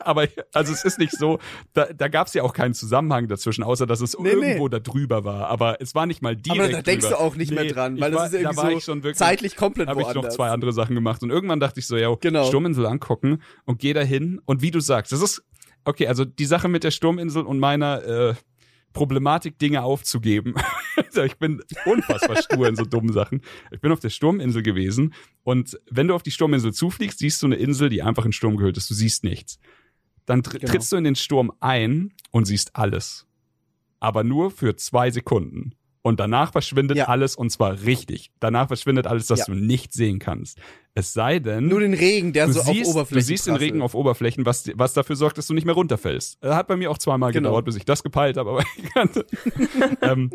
Aber 0.00 0.26
also 0.54 0.72
es 0.72 0.84
ist 0.84 0.98
nicht 0.98 1.12
so, 1.12 1.38
da, 1.74 1.86
da 1.92 2.08
gab 2.08 2.26
es 2.26 2.34
ja 2.34 2.42
auch 2.42 2.52
keinen 2.54 2.72
Zusammenhang 2.74 3.28
dazwischen, 3.28 3.62
außer 3.62 3.86
dass 3.86 4.00
es 4.00 4.18
Nee, 4.18 4.30
irgendwo 4.30 4.64
nee. 4.64 4.70
da 4.70 4.78
drüber 4.78 5.24
war. 5.24 5.48
Aber 5.48 5.80
es 5.80 5.94
war 5.94 6.06
nicht 6.06 6.22
mal 6.22 6.36
direkt 6.36 6.62
aber 6.62 6.72
da 6.72 6.82
denkst 6.82 7.04
drüber. 7.06 7.18
du 7.18 7.22
auch 7.22 7.36
nicht 7.36 7.50
mehr 7.52 7.64
Nee, 7.64 7.70
dran, 7.72 7.96
ich 7.96 8.00
weil 8.02 8.12
war, 8.14 8.20
das 8.24 8.28
ist 8.32 8.40
irgendwie 8.40 8.56
da 8.56 8.62
war 8.62 8.70
so 8.70 8.76
ich 8.78 8.84
schon 8.84 9.02
wirklich, 9.02 9.18
zeitlich 9.18 9.56
komplett 9.56 9.88
habe 9.88 10.00
ich 10.00 10.06
woanders. 10.06 10.24
noch 10.24 10.30
zwei 10.32 10.50
andere 10.50 10.72
Sachen 10.72 10.94
gemacht. 10.94 11.22
Und 11.22 11.30
irgendwann 11.30 11.60
dachte 11.60 11.80
ich 11.80 11.86
so, 11.86 11.96
ja, 11.96 12.14
Genau. 12.20 12.46
Sturminsel 12.46 12.86
angucken 12.86 13.42
und 13.66 13.78
geh 13.78 13.92
da 13.92 14.00
hin. 14.00 14.40
Und 14.46 14.62
wie 14.62 14.70
du 14.70 14.80
sagst, 14.80 15.12
das 15.12 15.20
ist, 15.22 15.42
okay, 15.84 16.06
also 16.08 16.24
die 16.24 16.46
Sache 16.46 16.68
mit 16.68 16.82
der 16.84 16.90
Sturminsel 16.90 17.42
und 17.44 17.58
meiner 17.58 18.02
äh, 18.04 18.34
Problematik, 18.94 19.58
Dinge 19.58 19.82
aufzugeben. 19.82 20.54
also 21.06 21.22
ich 21.22 21.36
bin 21.36 21.62
unfassbar 21.84 22.36
stur 22.42 22.68
in 22.68 22.76
so 22.76 22.84
dummen 22.84 23.12
Sachen. 23.12 23.42
Ich 23.70 23.80
bin 23.80 23.92
auf 23.92 24.00
der 24.00 24.10
Sturminsel 24.10 24.62
gewesen 24.62 25.14
und 25.42 25.78
wenn 25.90 26.08
du 26.08 26.14
auf 26.14 26.22
die 26.22 26.30
Sturminsel 26.30 26.72
zufliegst, 26.72 27.18
siehst 27.18 27.42
du 27.42 27.46
eine 27.46 27.56
Insel, 27.56 27.88
die 27.88 28.02
einfach 28.02 28.24
in 28.26 28.32
Sturm 28.32 28.56
gehüllt 28.56 28.76
ist. 28.76 28.88
Du 28.90 28.94
siehst 28.94 29.24
nichts. 29.24 29.58
Dann 30.26 30.42
tr 30.42 30.58
Genau. 30.58 30.70
trittst 30.72 30.92
du 30.92 30.96
in 30.96 31.04
den 31.04 31.16
Sturm 31.16 31.52
ein 31.60 32.12
und 32.30 32.44
siehst 32.44 32.76
alles. 32.76 33.26
Aber 33.98 34.24
nur 34.24 34.50
für 34.50 34.76
zwei 34.76 35.10
Sekunden. 35.10 35.74
Und 36.02 36.18
danach 36.18 36.52
verschwindet 36.52 36.96
Ja. 36.96 37.08
alles 37.08 37.36
und 37.36 37.50
zwar 37.50 37.82
richtig. 37.82 38.30
Danach 38.40 38.68
verschwindet 38.68 39.06
alles, 39.06 39.26
das 39.26 39.40
Ja. 39.40 39.44
du 39.46 39.52
nicht 39.54 39.92
sehen 39.92 40.18
kannst. 40.18 40.58
Es 40.94 41.12
sei 41.12 41.40
denn, 41.40 41.66
Nur 41.66 41.80
den 41.80 41.92
Regen, 41.92 42.32
der 42.32 42.46
du, 42.46 42.52
so 42.54 42.62
siehst, 42.62 42.68
auf 42.70 42.84
du 42.84 42.90
Oberflächen 42.92 43.26
siehst 43.26 43.46
den. 43.48 43.56
Regen 43.56 43.82
auf 43.82 43.94
Oberflächen, 43.94 44.46
was, 44.46 44.70
was 44.76 44.94
dafür 44.94 45.16
sorgt, 45.16 45.36
dass 45.36 45.46
du 45.46 45.52
nicht 45.52 45.66
mehr 45.66 45.74
runterfällst. 45.74 46.42
Äh, 46.42 46.48
Hat 46.54 46.68
bei 46.68 46.76
mir 46.76 46.90
auch 46.90 46.96
zweimal 46.96 47.32
Genau. 47.32 47.50
gedauert, 47.50 47.66
bis 47.66 47.76
ich 47.76 47.84
das 47.84 48.02
gepeilt 48.02 48.38
habe. 48.38 48.48
Aber 48.50 48.64
ähm, 50.02 50.30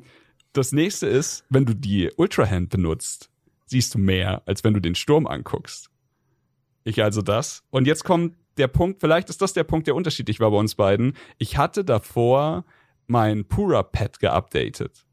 das 0.58 0.72
nächste 0.72 1.08
ist, 1.08 1.46
wenn 1.50 1.66
du 1.66 1.74
die 1.74 2.12
Ultrahand 2.18 2.70
benutzt, 2.70 3.30
siehst 3.66 3.94
du 3.94 4.00
mehr, 4.00 4.44
als 4.46 4.64
wenn 4.64 4.74
du 4.74 4.80
den 4.80 4.96
Sturm 4.96 5.28
anguckst. 5.28 5.90
Ich 6.84 7.02
also 7.04 7.22
das. 7.22 7.64
Und 7.72 7.88
jetzt 7.88 8.04
kommt 8.04 8.36
der 8.58 8.68
Punkt, 8.68 9.02
vielleicht 9.02 9.30
ist 9.30 9.42
das 9.42 9.54
der 9.54 9.64
Punkt, 9.64 9.88
der 9.88 9.96
unterschiedlich 9.96 10.40
war 10.40 10.52
bei 10.52 10.58
uns 10.58 10.76
beiden. 10.76 11.14
Ich 11.38 11.58
hatte 11.58 11.84
davor 11.84 12.64
mein 13.08 13.46
Pura-Pad 13.46 14.20
geupdatet. 14.20 15.06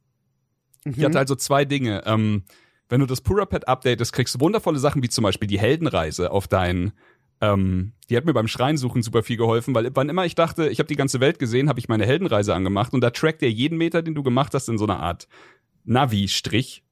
Ich 0.85 0.97
Mhm. 0.97 1.05
hatte 1.05 1.19
also 1.19 1.35
zwei 1.35 1.65
Dinge. 1.65 2.03
Ähm, 2.07 2.45
wenn 2.89 3.01
du 3.01 3.07
das 3.07 3.21
Pura-Pad 3.23 3.69
updatest, 3.69 4.13
kriegst 4.13 4.35
du 4.35 4.41
wundervolle 4.41 4.79
Sachen, 4.79 5.03
wie 5.03 5.09
zum 5.09 5.23
Beispiel 5.23 5.49
die 5.49 5.59
Heldenreise 5.59 6.31
auf 6.31 6.47
dein 6.47 6.93
ähm, 7.43 7.93
die 8.09 8.17
hat 8.17 8.25
mir 8.25 8.33
beim 8.33 8.47
Schreinsuchen 8.47 9.03
super 9.03 9.23
viel 9.25 9.37
geholfen, 9.37 9.75
weil 9.75 9.91
wann 9.95 10.09
immer 10.09 10.25
ich 10.25 10.37
dachte, 10.37 10.69
ich 10.69 10.79
habe 10.79 10.87
die 10.87 10.97
ganze 10.97 11.19
Welt 11.19 11.41
gesehen, 11.41 11.69
habe 11.69 11.81
ich 11.81 11.89
meine 11.89 12.07
Heldenreise 12.07 12.55
angemacht 12.55 12.95
und 12.95 13.01
da 13.01 13.11
trackt 13.11 13.43
er 13.43 13.51
jeden 13.51 13.77
Meter, 13.77 14.01
den 14.01 14.15
du 14.15 14.23
gemacht 14.23 14.55
hast, 14.55 14.69
in 14.69 14.79
so 14.79 14.85
einer 14.85 15.01
Art 15.01 15.27
Navi-Strich. 15.85 16.85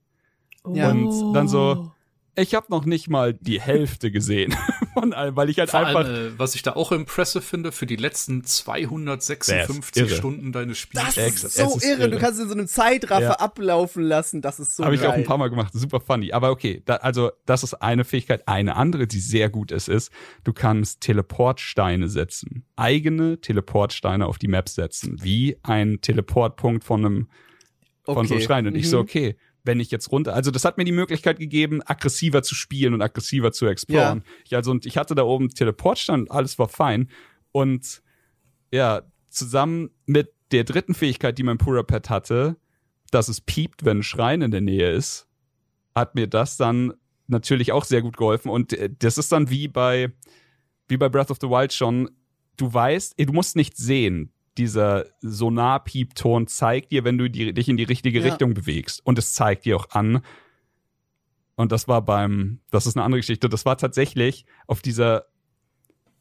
Ja. 0.74 0.90
Und 0.90 1.32
dann 1.32 1.47
so, 1.47 1.93
ich 2.36 2.55
habe 2.55 2.66
noch 2.70 2.85
nicht 2.85 3.09
mal 3.09 3.35
die 3.35 3.61
Hälfte 3.61 4.11
gesehen 4.11 4.55
von 4.94 5.12
allem, 5.12 5.36
weil 5.36 5.51
ich 5.51 5.59
halt 5.59 5.70
Vor 5.70 5.81
einfach 5.81 6.05
allem, 6.05 6.35
äh, 6.35 6.39
was 6.39 6.55
ich 6.55 6.62
da 6.62 6.73
auch 6.74 6.93
impressive 6.93 7.43
finde, 7.43 7.73
für 7.73 7.86
die 7.86 7.97
letzten 7.97 8.44
256 8.44 10.02
irre. 10.02 10.09
Stunden 10.16 10.52
deines 10.52 10.78
Spiels. 10.78 11.05
Das 11.05 11.16
ist 11.16 11.44
es 11.44 11.55
so 11.55 11.77
ist 11.77 11.85
irre. 11.85 12.01
irre. 12.02 12.11
Du 12.11 12.19
kannst 12.19 12.40
in 12.40 12.48
so 12.48 12.55
einem 12.55 12.66
Zeitraffer 12.66 13.23
Ja. 13.23 13.32
ablaufen 13.40 14.02
lassen. 14.02 14.40
Das 14.43 14.61
ist 14.61 14.77
so 14.77 14.85
Habe 14.85 14.94
ich 14.94 15.02
auch 15.07 15.12
ein 15.12 15.24
paar 15.24 15.39
Mal 15.39 15.48
gemacht. 15.51 15.73
Super 15.74 16.01
funny. 16.01 16.32
Aber 16.32 16.51
okay, 16.51 16.82
da, 16.85 16.97
also 16.97 17.31
das 17.47 17.62
ist 17.62 17.74
eine 17.74 18.05
Fähigkeit. 18.05 18.47
Eine 18.48 18.77
andere, 18.77 19.07
die 19.07 19.20
sehr 19.20 19.51
gut 19.51 19.73
ist, 19.73 19.89
ist, 19.89 20.11
du 20.44 20.52
kannst 20.52 21.01
Teleportsteine 21.01 22.09
setzen. 22.09 22.65
Eigene 22.77 23.40
Teleportsteine 23.40 24.27
auf 24.27 24.39
die 24.39 24.48
Map 24.48 24.69
setzen. 24.69 25.16
Wie 25.23 25.57
ein 25.62 26.01
Teleportpunkt 26.01 26.85
von 26.85 27.05
einem 27.05 27.28
von 28.07 28.27
so 28.27 28.35
einem 28.35 28.39
Okay. 28.39 28.44
Stein. 28.44 28.66
Und 28.66 28.74
ich 28.77 28.89
so, 28.89 28.97
Mhm. 28.97 29.02
okay, 29.02 29.36
wenn 29.65 29.81
ich 29.81 29.91
jetzt 29.91 30.11
runter, 30.11 30.35
also 30.35 30.51
das 30.51 30.65
hat 30.65 30.78
mir 30.78 30.85
die 30.85 30.93
Möglichkeit 30.93 31.39
gegeben, 31.39 31.82
aggressiver 31.85 32.43
zu 32.43 32.55
spielen 32.55 32.95
und 32.95 33.03
aggressiver 33.03 33.53
zu 33.53 33.66
exploren. 33.66 34.23
Ich 34.47 34.57
also, 34.57 34.70
und 34.70 34.87
ich 34.87 34.97
hatte 34.97 35.15
da 35.15 35.23
oben 35.23 35.49
Teleportstein 35.51 36.23
und 36.23 36.31
alles 36.31 36.59
war 36.59 36.69
fein. 36.69 37.11
Und 37.53 38.03
ja, 38.73 39.03
zusammen 39.28 39.91
mit 40.07 40.32
der 40.53 40.65
dritten 40.65 40.95
Fähigkeit, 40.95 41.39
die 41.39 41.43
mein 41.43 41.59
Purapet 41.59 42.11
hatte, 42.11 42.57
dass 43.11 43.28
es 43.28 43.41
piept, 43.41 43.85
wenn 43.85 43.99
ein 43.99 44.03
Schrein 44.03 44.43
in 44.43 44.51
der 44.51 44.61
Nähe 44.61 44.91
ist, 44.91 45.27
hat 45.95 46.15
mir 46.15 46.27
das 46.27 46.57
dann 46.57 46.95
natürlich 47.27 47.73
auch 47.73 47.85
sehr 47.85 48.03
gut 48.03 48.16
geholfen. 48.16 48.51
Und 48.51 48.73
äh, 48.73 48.91
das 48.99 49.19
ist 49.19 49.32
dann 49.32 49.51
wie 49.51 49.69
bei, 49.69 50.12
wie 50.89 50.97
bei 50.97 51.09
Breath 51.09 51.31
of 51.31 51.39
the 51.41 51.49
Wild 51.49 51.73
schon, 51.73 52.11
du 52.57 52.73
weißt, 52.73 53.15
du 53.19 53.32
musst 53.32 53.57
nicht 53.57 53.77
sehen. 53.77 54.32
Dieser 54.61 55.07
Sonar-Piepton 55.23 56.47
zeigt 56.47 56.93
dir, 56.93 57.03
wenn 57.03 57.16
du 57.16 57.31
die, 57.31 57.55
dich 57.55 57.66
in 57.70 57.78
die 57.78 57.85
richtige 57.85 58.20
Ja. 58.20 58.27
Richtung 58.27 58.53
bewegst. 58.53 59.01
Und 59.07 59.19
es 59.19 59.32
zeigt 59.32 59.65
dir 59.65 59.74
auch 59.74 59.89
an. 59.89 60.20
Und 61.57 61.73
das 61.73 61.89
war 61.89 62.03
beim, 62.03 62.61
das 62.70 62.87
ist 62.87 62.95
eine 62.95 63.05
andere 63.05 63.20
Geschichte. 63.20 63.49
Das 63.49 63.65
war 63.65 63.78
tatsächlich 63.78 64.45
auf 64.66 64.82
dieser 64.82 65.24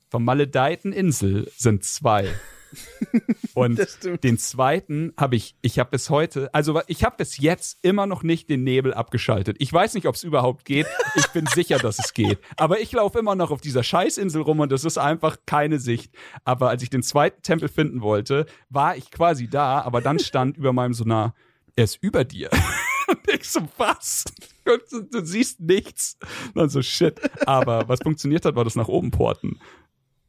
vermaledeiten 0.09 0.93
Insel 0.93 1.51
sind 1.57 1.83
zwei. 1.83 2.29
Und 3.53 3.79
den 4.23 4.37
zweiten 4.37 5.13
habe 5.17 5.35
ich, 5.35 5.55
ich 5.61 5.79
habe 5.79 5.91
bis 5.91 6.09
heute, 6.09 6.53
also 6.53 6.81
ich 6.87 7.03
habe 7.03 7.17
bis 7.17 7.37
jetzt 7.37 7.79
immer 7.81 8.05
noch 8.05 8.23
nicht 8.23 8.49
den 8.49 8.63
Nebel 8.63 8.93
abgeschaltet. 8.93 9.57
Ich 9.59 9.71
weiß 9.71 9.93
nicht, 9.93 10.07
ob 10.07 10.15
es 10.15 10.23
überhaupt 10.23 10.65
geht. 10.65 10.87
Ich 11.15 11.27
bin 11.27 11.45
sicher, 11.53 11.77
dass 11.77 11.99
es 11.99 12.13
geht. 12.13 12.39
Aber 12.57 12.79
ich 12.79 12.91
laufe 12.91 13.19
immer 13.19 13.35
noch 13.35 13.51
auf 13.51 13.61
dieser 13.61 13.83
Scheißinsel 13.83 14.41
rum 14.41 14.59
und 14.59 14.71
das 14.71 14.85
ist 14.85 14.97
einfach 14.97 15.37
keine 15.45 15.79
Sicht. 15.79 16.13
Aber 16.43 16.69
als 16.69 16.83
ich 16.83 16.89
den 16.89 17.03
zweiten 17.03 17.41
Tempel 17.41 17.69
finden 17.69 18.01
wollte, 18.01 18.45
war 18.69 18.95
ich 18.95 19.11
quasi 19.11 19.47
da, 19.47 19.81
aber 19.81 20.01
dann 20.01 20.19
stand 20.19 20.57
über 20.57 20.73
meinem 20.73 20.93
Sonar, 20.93 21.33
er 21.75 21.85
ist 21.85 21.97
über 22.01 22.23
dir. 22.23 22.49
Und 23.07 23.27
ich 23.27 23.49
so, 23.49 23.61
was? 23.77 24.23
Und 24.65 24.83
du, 24.91 25.01
du 25.01 25.25
siehst 25.25 25.59
nichts. 25.59 26.17
Und 26.49 26.57
dann 26.57 26.69
so, 26.69 26.83
shit. 26.83 27.19
Aber 27.47 27.87
was 27.89 28.01
funktioniert 28.01 28.45
hat, 28.45 28.55
war 28.55 28.63
das 28.63 28.75
nach 28.75 28.87
oben 28.87 29.09
porten. 29.09 29.59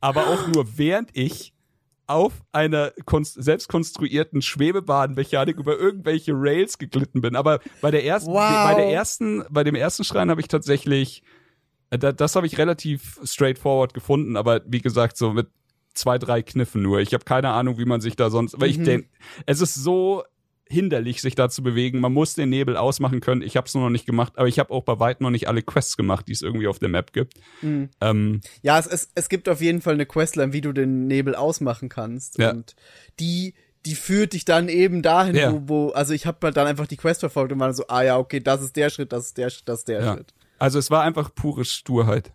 Aber 0.01 0.29
auch 0.29 0.49
nur 0.49 0.79
während 0.79 1.11
ich 1.13 1.53
auf 2.11 2.33
einer 2.53 2.93
selbst 3.23 3.69
konstruierten 3.69 4.43
Schwebebahnmechanik 4.43 5.57
über 5.59 5.79
irgendwelche 5.79 6.33
Rails 6.35 6.79
geglitten 6.79 7.21
bin. 7.21 7.37
Aber 7.37 7.61
bei 7.81 7.91
der 7.91 8.05
ersten, 8.05 8.31
Wow. 8.33 8.65
bei 8.65 8.75
der 8.75 8.89
ersten, 8.89 9.45
bei 9.51 9.65
dem 9.65 9.75
ersten 9.75 10.05
Schrein 10.05 10.31
habe 10.31 10.41
ich 10.41 10.49
tatsächlich, 10.49 11.23
äh, 11.91 11.99
da, 11.99 12.13
das 12.13 12.37
habe 12.37 12.47
ich 12.47 12.59
relativ 12.59 13.21
straightforward 13.25 13.95
gefunden. 13.95 14.37
Aber 14.37 14.61
wie 14.67 14.81
gesagt, 14.81 15.17
so 15.17 15.33
mit 15.33 15.49
zwei, 15.95 16.19
drei 16.19 16.43
Kniffen 16.43 16.83
nur. 16.83 17.01
Ich 17.01 17.15
habe 17.15 17.25
keine 17.25 17.51
Ahnung, 17.51 17.79
wie 17.79 17.85
man 17.85 18.01
sich 18.01 18.17
da 18.17 18.31
sonst, 18.31 18.61
weil 18.61 18.71
ich 18.71 18.79
Mhm. 18.79 18.85
denke, 18.85 19.09
es 19.47 19.61
ist 19.61 19.75
so 19.75 20.23
hinderlich, 20.71 21.21
sich 21.21 21.35
da 21.35 21.49
zu 21.51 21.63
bewegen. 21.63 22.01
Man 22.01 22.13
muss 22.13 22.35
den 22.35 22.49
Nebel 22.49 22.77
ausmachen 22.77 23.21
können. 23.21 23.43
Ich 23.43 23.57
habe 23.57 23.67
es 23.67 23.75
nur 23.75 23.83
noch 23.83 23.91
nicht 23.91 24.07
gemacht, 24.07 24.35
aber 24.37 24.47
ich 24.47 24.59
habe 24.59 24.73
auch 24.73 24.85
bei 24.85 25.01
weitem 25.01 25.25
noch 25.25 25.31
nicht 25.31 25.49
alle 25.49 25.63
Quests 25.63 25.97
gemacht, 25.97 26.29
die 26.29 26.33
es 26.33 26.43
irgendwie 26.43 26.69
auf 26.69 26.79
der 26.79 26.89
Map 26.89 27.13
gibt. 27.13 27.35
Mhm. 27.61 27.91
Ähm, 28.01 28.41
Ja, 28.63 28.79
es, 28.79 28.87
es, 28.87 29.11
es 29.15 29.29
gibt 29.29 29.49
auf 29.49 29.61
jeden 29.61 29.81
Fall 29.81 29.95
eine 29.95 30.07
Questline, 30.07 30.53
wie 30.53 30.61
du 30.61 30.73
den 30.73 31.07
Nebel 31.09 31.35
ausmachen 31.35 31.89
kannst. 31.89 32.39
Ja. 32.39 32.51
Und 32.53 32.77
die, 33.19 33.55
die 33.85 33.95
führt 33.97 34.33
dich 34.33 34.45
dann 34.45 34.69
eben 34.69 35.03
dahin, 35.03 35.35
Ja. 35.35 35.53
wo, 35.53 35.63
wo, 35.67 35.89
also 35.91 36.15
ich 36.15 36.27
habe 36.27 36.53
dann 36.53 36.67
einfach 36.67 36.87
die 36.87 36.97
Quest 36.97 37.21
verfolgt 37.21 37.53
und 37.53 37.59
war 37.59 37.73
so, 37.75 37.85
ah 37.89 38.03
ja, 38.03 38.19
okay, 38.19 38.41
das 38.41 38.63
ist 38.63 38.77
der 38.77 38.91
Schritt, 38.91 39.13
das 39.13 39.27
ist 39.27 39.39
der 39.39 39.51
Schritt, 39.51 39.69
das 39.69 39.81
ist 39.81 39.89
der 39.89 40.03
ja. 40.03 40.15
Schritt. 40.15 40.33
Also 40.59 40.79
es 40.79 40.91
war 40.91 41.03
einfach 41.03 41.35
pure 41.35 41.65
Sturheit 41.65 42.33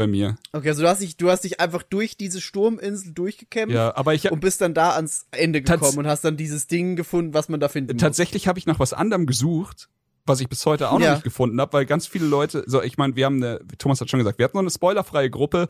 bei 0.00 0.06
mir. 0.06 0.36
Okay, 0.52 0.70
also 0.70 0.80
du 0.82 0.88
hast 0.88 1.02
dich, 1.02 1.18
du 1.18 1.28
hast 1.30 1.44
dich 1.44 1.60
einfach 1.60 1.82
durch 1.82 2.16
diese 2.16 2.40
Sturminsel 2.40 3.12
durchgekämpft 3.12 3.74
Ja, 3.74 3.94
aber 3.94 4.14
ich 4.14 4.30
und 4.30 4.40
bist 4.40 4.62
dann 4.62 4.72
da 4.72 4.94
ans 4.94 5.26
Ende 5.30 5.60
gekommen 5.60 5.98
und 5.98 6.06
hast 6.06 6.24
dann 6.24 6.38
dieses 6.38 6.66
Ding 6.68 6.96
gefunden, 6.96 7.34
was 7.34 7.50
man 7.50 7.60
da 7.60 7.68
finden 7.68 7.92
muss. 7.92 8.00
tatsächlich 8.00 8.48
habe 8.48 8.58
ich 8.58 8.64
nach 8.66 8.78
was 8.80 8.94
anderem 8.94 9.26
gesucht, 9.26 9.90
was 10.24 10.40
ich 10.40 10.48
bis 10.48 10.64
heute 10.64 10.88
auch 10.88 10.98
noch 10.98 11.04
Ja. 11.04 11.12
nicht 11.12 11.22
gefunden 11.24 11.60
habe, 11.60 11.74
weil 11.74 11.84
ganz 11.84 12.06
viele 12.06 12.24
Leute, 12.24 12.64
so 12.66 12.82
ich 12.82 12.96
meine, 12.96 13.14
wir 13.14 13.26
haben 13.26 13.36
eine, 13.42 13.60
Thomas 13.76 14.00
hat 14.00 14.08
schon 14.08 14.18
gesagt, 14.20 14.38
wir 14.38 14.44
hatten 14.44 14.56
noch 14.56 14.62
eine 14.62 14.70
spoilerfreie 14.70 15.28
Gruppe, 15.28 15.68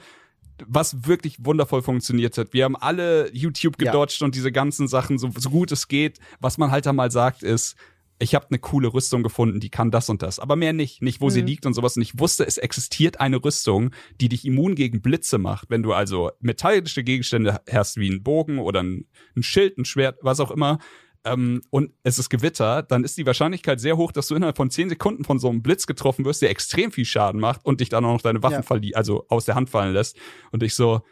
was 0.65 1.07
wirklich 1.09 1.45
wundervoll 1.45 1.83
funktioniert 1.83 2.39
hat. 2.39 2.53
Wir 2.53 2.65
haben 2.67 2.77
alle 2.77 3.35
YouTube 3.35 3.83
Ja. 3.83 3.91
gedodged 3.91 4.23
und 4.23 4.37
diese 4.37 4.53
ganzen 4.53 4.87
Sachen, 4.87 5.19
so, 5.19 5.31
so 5.37 5.51
gut 5.51 5.73
es 5.73 5.89
geht. 5.89 6.21
Was 6.39 6.57
man 6.57 6.71
halt 6.71 6.87
da 6.87 6.93
mal 6.93 7.11
sagt, 7.11 7.43
ist, 7.43 7.75
ich 8.21 8.35
habe 8.35 8.47
eine 8.51 8.59
coole 8.59 8.93
Rüstung 8.93 9.23
gefunden, 9.23 9.61
die 9.61 9.71
kann 9.71 9.91
das 9.91 10.09
und 10.11 10.23
das, 10.23 10.39
aber 10.39 10.55
mehr 10.55 10.73
nicht, 10.73 11.03
nicht 11.03 11.21
wo 11.21 11.27
Mhm. 11.27 11.31
sie 11.31 11.41
liegt 11.41 11.67
und 11.67 11.75
sowas. 11.75 11.97
Und 11.97 12.03
ich 12.03 12.19
wusste, 12.19 12.47
es 12.47 12.59
existiert 12.59 13.19
eine 13.19 13.43
Rüstung, 13.43 13.91
die 14.21 14.29
dich 14.29 14.45
immun 14.45 14.75
gegen 14.75 15.01
Blitze 15.01 15.39
macht. 15.39 15.71
Wenn 15.71 15.83
du 15.83 15.93
also 15.95 16.31
metallische 16.41 17.03
Gegenstände 17.03 17.61
hast 17.71 17.97
wie 17.97 18.11
ein 18.11 18.23
Bogen 18.23 18.59
oder 18.59 18.83
ein, 18.83 19.07
ein 19.37 19.43
Schild, 19.43 19.79
ein 19.79 19.85
Schwert, 19.85 20.19
was 20.23 20.39
auch 20.39 20.51
immer, 20.51 20.79
ähm, 21.25 21.61
und 21.71 21.93
es 22.03 22.19
ist 22.19 22.31
Gewitter, 22.31 22.83
dann 22.83 23.05
ist 23.05 23.19
die 23.19 23.27
Wahrscheinlichkeit 23.27 23.79
sehr 23.81 23.97
hoch, 23.99 24.11
dass 24.13 24.29
du 24.29 24.35
innerhalb 24.35 24.57
von 24.57 24.71
10 24.71 24.89
Sekunden 24.89 25.25
von 25.25 25.39
so 25.39 25.49
einem 25.51 25.63
Blitz 25.63 25.87
getroffen 25.87 26.25
wirst, 26.25 26.41
der 26.43 26.51
extrem 26.51 26.93
viel 26.93 27.05
Schaden 27.05 27.41
macht 27.41 27.65
und 27.65 27.81
dich 27.81 27.89
dann 27.91 28.05
auch 28.07 28.13
noch 28.15 28.23
deine 28.23 28.43
Waffen 28.43 28.83
Ja. 28.83 28.97
also 28.97 29.27
aus 29.29 29.45
der 29.45 29.55
Hand 29.55 29.69
fallen 29.71 29.93
lässt. 29.93 30.17
Und 30.51 30.63
ich 30.63 30.75
so, 30.75 31.03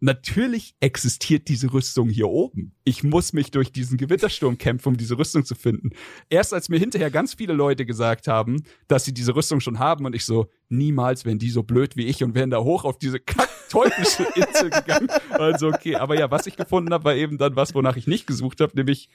natürlich 0.00 0.74
existiert 0.80 1.48
diese 1.48 1.72
Rüstung 1.72 2.08
hier 2.08 2.28
oben. 2.28 2.74
Ich 2.84 3.02
muss 3.02 3.32
mich 3.32 3.50
durch 3.50 3.72
diesen 3.72 3.98
Gewittersturm 3.98 4.58
kämpfen, 4.58 4.88
um 4.90 4.96
diese 4.96 5.18
Rüstung 5.18 5.44
zu 5.44 5.54
finden. 5.54 5.90
Erst 6.30 6.54
als 6.54 6.68
mir 6.68 6.78
hinterher 6.78 7.10
ganz 7.10 7.34
viele 7.34 7.52
Leute 7.52 7.84
gesagt 7.86 8.28
haben, 8.28 8.62
dass 8.86 9.04
sie 9.04 9.12
diese 9.12 9.34
Rüstung 9.34 9.60
schon 9.60 9.78
haben 9.78 10.04
und 10.06 10.14
ich 10.14 10.24
so, 10.24 10.48
niemals 10.68 11.24
wären 11.24 11.38
die 11.38 11.50
so 11.50 11.62
blöd 11.62 11.96
wie 11.96 12.06
ich 12.06 12.22
und 12.22 12.34
wären 12.34 12.50
da 12.50 12.58
hoch 12.58 12.84
auf 12.84 12.98
diese 12.98 13.20
kack 13.20 13.48
teuflische 13.68 14.26
Insel 14.34 14.70
gegangen. 14.70 15.08
Also 15.30 15.68
okay, 15.68 15.96
aber 15.96 16.18
ja, 16.18 16.30
was 16.30 16.46
ich 16.46 16.56
gefunden 16.56 16.92
habe, 16.92 17.04
war 17.04 17.14
eben 17.14 17.38
dann 17.38 17.56
was, 17.56 17.74
wonach 17.74 17.96
ich 17.96 18.06
nicht 18.06 18.26
gesucht 18.26 18.60
habe, 18.60 18.72
nämlich 18.74 19.08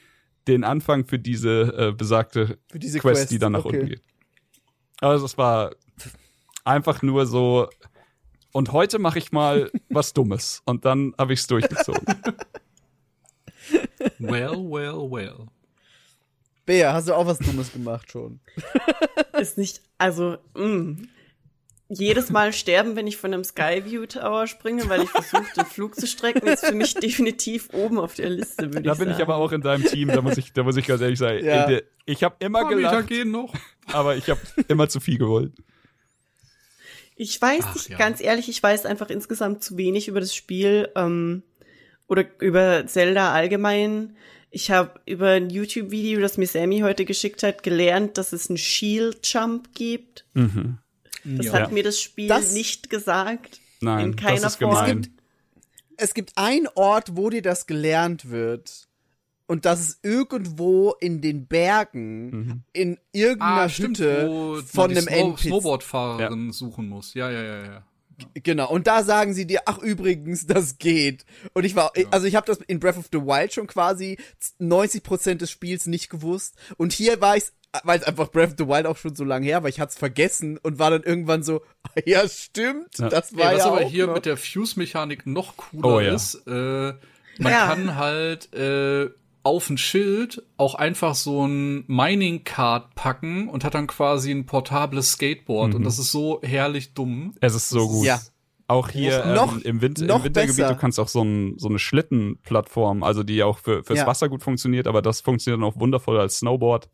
den 0.47 0.63
Anfang 0.63 1.05
für 1.05 1.19
diese 1.19 1.73
äh, 1.77 1.91
besagte 1.93 2.59
Für 2.69 2.79
diese 2.79 2.99
Quest, 2.99 3.21
Quest, 3.21 3.31
die 3.31 3.39
dann 3.39 3.53
nach 3.53 3.65
okay. 3.65 3.77
unten 3.77 3.89
geht. 3.89 4.03
Also 4.99 5.25
es 5.25 5.37
war 5.37 5.71
einfach 6.63 7.01
nur 7.01 7.25
so. 7.25 7.67
Und 8.53 8.71
heute 8.71 8.99
mache 8.99 9.17
ich 9.19 9.31
mal 9.33 9.69
was 9.89 10.13
Dummes. 10.13 10.61
Und 10.65 10.85
dann 10.85 11.13
habe 11.17 11.33
ich 11.33 11.41
es 11.41 11.47
durchgezogen. 11.47 12.05
Well, 14.19 14.57
well, 14.57 15.09
well. 15.09 15.47
Bea, 16.65 16.93
hast 16.93 17.07
du 17.07 17.13
auch 17.13 17.25
was 17.25 17.39
Dummes 17.39 17.71
gemacht 17.71 18.11
schon? 18.11 18.39
Ist 19.39 19.57
nicht, 19.57 19.81
also, 19.97 20.37
mh. 20.55 20.97
Jedes 21.89 22.29
Mal 22.31 22.53
sterben, 22.53 22.95
wenn 22.95 23.05
ich 23.07 23.17
von 23.17 23.33
einem 23.33 23.43
Skyview 23.43 24.05
Tower 24.07 24.47
springe, 24.47 24.87
weil 24.89 25.03
ich 25.03 25.09
versuche, 25.09 25.45
den 25.55 25.65
Flug 25.65 25.95
zu 25.95 26.07
strecken, 26.07 26.47
ist 26.47 26.65
für 26.65 26.73
mich 26.73 26.95
definitiv 26.95 27.69
oben 27.71 27.99
auf 27.99 28.15
der 28.15 28.29
Liste, 28.29 28.63
würde 28.67 28.79
ich 28.79 28.85
Da 28.85 28.95
sagen. 28.95 29.09
bin 29.09 29.15
ich 29.17 29.21
aber 29.21 29.35
auch 29.35 29.51
in 29.51 29.61
deinem 29.61 29.83
Team. 29.85 30.07
Da 30.07 30.21
muss 30.21 30.37
ich, 30.37 30.53
da 30.53 30.63
muss 30.63 30.75
ich 30.77 30.87
ganz 30.87 31.01
ehrlich 31.01 31.19
sagen. 31.19 31.45
Ja. 31.45 31.69
Ich 32.05 32.23
habe 32.23 32.35
immer 32.39 32.63
Meter 32.63 32.75
gelacht, 32.75 33.07
gehen 33.07 33.29
noch. 33.31 33.53
aber 33.91 34.15
ich 34.15 34.29
habe 34.29 34.39
immer 34.69 34.89
zu 34.89 34.99
viel 35.01 35.17
gewollt. 35.19 35.53
Ich 37.15 37.39
weiß 37.41 37.63
Ach, 37.63 37.75
nicht, 37.75 37.89
ja. 37.89 37.97
ganz 37.97 38.21
ehrlich, 38.21 38.49
ich 38.49 38.61
weiß 38.61 38.85
einfach 38.85 39.09
insgesamt 39.09 39.63
zu 39.63 39.77
wenig 39.77 40.07
über 40.07 40.19
das 40.19 40.33
Spiel 40.35 40.89
ähm, 40.95 41.43
oder 42.07 42.25
über 42.39 42.85
Zelda 42.87 43.31
allgemein. 43.33 44.15
Ich 44.49 44.69
habe 44.71 44.99
über 45.05 45.29
ein 45.31 45.49
YouTube-Video, 45.49 46.19
das 46.21 46.37
mir 46.37 46.47
Sammy 46.47 46.79
heute 46.81 47.05
geschickt 47.05 47.43
hat, 47.43 47.63
gelernt, 47.63 48.17
dass 48.17 48.33
es 48.33 48.49
einen 48.49 48.57
Shield 48.57 49.19
Jump 49.27 49.73
gibt. 49.73 50.25
Mhm. 50.33 50.77
Das 51.23 51.47
Ja. 51.47 51.53
hat 51.53 51.71
mir 51.71 51.83
das 51.83 51.99
Spiel 52.01 52.27
Das- 52.27 52.53
nicht 52.53 52.89
gesagt. 52.89 53.59
Nein, 53.81 54.05
in 54.07 54.15
keiner 54.15 54.41
das 54.41 54.53
ist 54.53 54.59
Form. 54.59 54.71
gemein. 54.75 55.07
Es 55.97 56.13
gibt 56.13 56.33
einen 56.37 56.67
Ort, 56.75 57.15
wo 57.15 57.29
dir 57.29 57.41
das 57.41 57.67
gelernt 57.67 58.29
wird. 58.29 58.87
Und 59.45 59.65
das 59.65 59.81
ist 59.81 59.99
irgendwo 60.03 60.93
in 60.99 61.21
den 61.21 61.47
Bergen, 61.47 62.29
Mhm. 62.29 62.63
in 62.73 62.97
irgendeiner 63.11 63.67
Hütte 63.69 64.27
wo 64.29 64.55
von 64.61 64.81
man 64.85 64.89
die 64.91 64.97
einem 64.97 65.07
Snow 65.07 65.29
NPC. 65.31 65.47
Snowboardfahrerin 65.47 66.51
suchen 66.51 66.87
muss. 66.89 67.13
Ja, 67.13 67.29
ja, 67.29 67.41
ja, 67.43 67.63
ja. 67.65 67.83
Genau, 68.35 68.69
und 68.71 68.85
da 68.87 69.03
sagen 69.03 69.33
sie 69.33 69.45
dir, 69.47 69.61
ach 69.65 69.79
übrigens, 69.79 70.45
das 70.45 70.77
geht. 70.77 71.25
Und 71.53 71.65
ich 71.65 71.75
war, 71.75 71.91
also 72.11 72.27
ich 72.27 72.35
habe 72.35 72.45
das 72.45 72.59
in 72.59 72.79
Breath 72.79 72.97
of 72.97 73.07
the 73.11 73.19
Wild 73.19 73.53
schon 73.53 73.67
quasi 73.67 74.17
90% 74.59 75.35
des 75.41 75.51
Spiels 75.51 75.87
nicht 75.87 76.09
gewusst. 76.09 76.55
Und 76.77 76.93
hier 76.93 77.21
war 77.21 77.37
ich 77.37 77.43
weil 77.83 77.97
es 77.99 78.05
einfach 78.05 78.29
Breath 78.29 78.49
of 78.51 78.55
the 78.59 78.67
Wild 78.67 78.85
auch 78.85 78.97
schon 78.97 79.15
so 79.15 79.23
lange 79.23 79.47
her 79.47 79.63
war, 79.63 79.67
ich 79.69 79.79
hatte 79.79 79.93
es 79.93 79.97
vergessen 79.97 80.59
und 80.59 80.77
war 80.77 80.91
dann 80.91 81.01
irgendwann 81.01 81.41
so, 81.41 81.63
ja 82.05 82.27
stimmt, 82.29 82.99
Ja. 82.99 83.09
das 83.09 83.31
Ey, 83.31 83.39
war 83.39 83.51
was 83.53 83.57
ja 83.57 83.65
aber 83.65 83.81
auch 83.81 83.89
hier 83.89 84.05
noch. 84.05 84.13
mit 84.13 84.27
der 84.27 84.37
Fuse-Mechanik 84.37 85.25
noch 85.25 85.57
cooler 85.57 85.83
Oh, 85.95 85.99
ja. 85.99 86.13
ist, 86.13 86.35
äh, 86.45 86.51
man 87.39 87.51
Ja. 87.51 87.67
kann 87.69 87.95
halt 87.95 88.53
äh, 88.53 89.09
auf 89.43 89.69
ein 89.69 89.77
Schild 89.77 90.41
auch 90.57 90.75
einfach 90.75 91.15
so 91.15 91.45
ein 91.45 91.83
Mining-Card 91.87 92.95
packen 92.95 93.49
und 93.49 93.63
hat 93.65 93.73
dann 93.73 93.87
quasi 93.87 94.31
ein 94.31 94.45
portables 94.45 95.11
Skateboard. 95.11 95.71
Mhm. 95.71 95.75
Und 95.77 95.83
das 95.83 95.99
ist 95.99 96.11
so 96.11 96.39
herrlich 96.43 96.93
dumm. 96.93 97.35
Es 97.41 97.53
ist 97.53 97.69
so 97.69 97.87
gut. 97.89 98.05
Ja. 98.05 98.21
Auch 98.67 98.87
hier 98.89 99.25
ähm, 99.25 99.33
Noch- 99.35 99.61
im, 99.61 99.81
Winter, 99.81 100.05
noch 100.05 100.19
im 100.19 100.23
Wintergebiet, 100.25 100.55
besser. 100.57 100.73
du 100.73 100.79
kannst 100.79 100.97
auch 100.99 101.09
so, 101.09 101.21
ein, 101.21 101.55
so 101.59 101.67
eine 101.67 101.77
Schlittenplattform, 101.79 103.03
also 103.03 103.21
die 103.23 103.43
auch 103.43 103.57
für, 103.59 103.83
fürs 103.83 103.99
Ja. 103.99 104.07
Wasser 104.07 104.29
gut 104.29 104.41
funktioniert, 104.41 104.87
aber 104.87 105.01
das 105.01 105.19
funktioniert 105.19 105.61
dann 105.61 105.69
auch 105.69 105.77
wundervoll 105.79 106.17
als 106.19 106.37
Snowboard. 106.39 106.89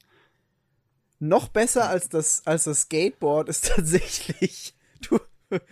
Noch 1.20 1.50
besser 1.50 1.88
als 1.90 2.10
das, 2.10 2.42
als 2.46 2.64
das 2.64 2.82
Skateboard 2.82 3.50
ist 3.50 3.68
tatsächlich, 3.76 4.74
du, 5.08 5.20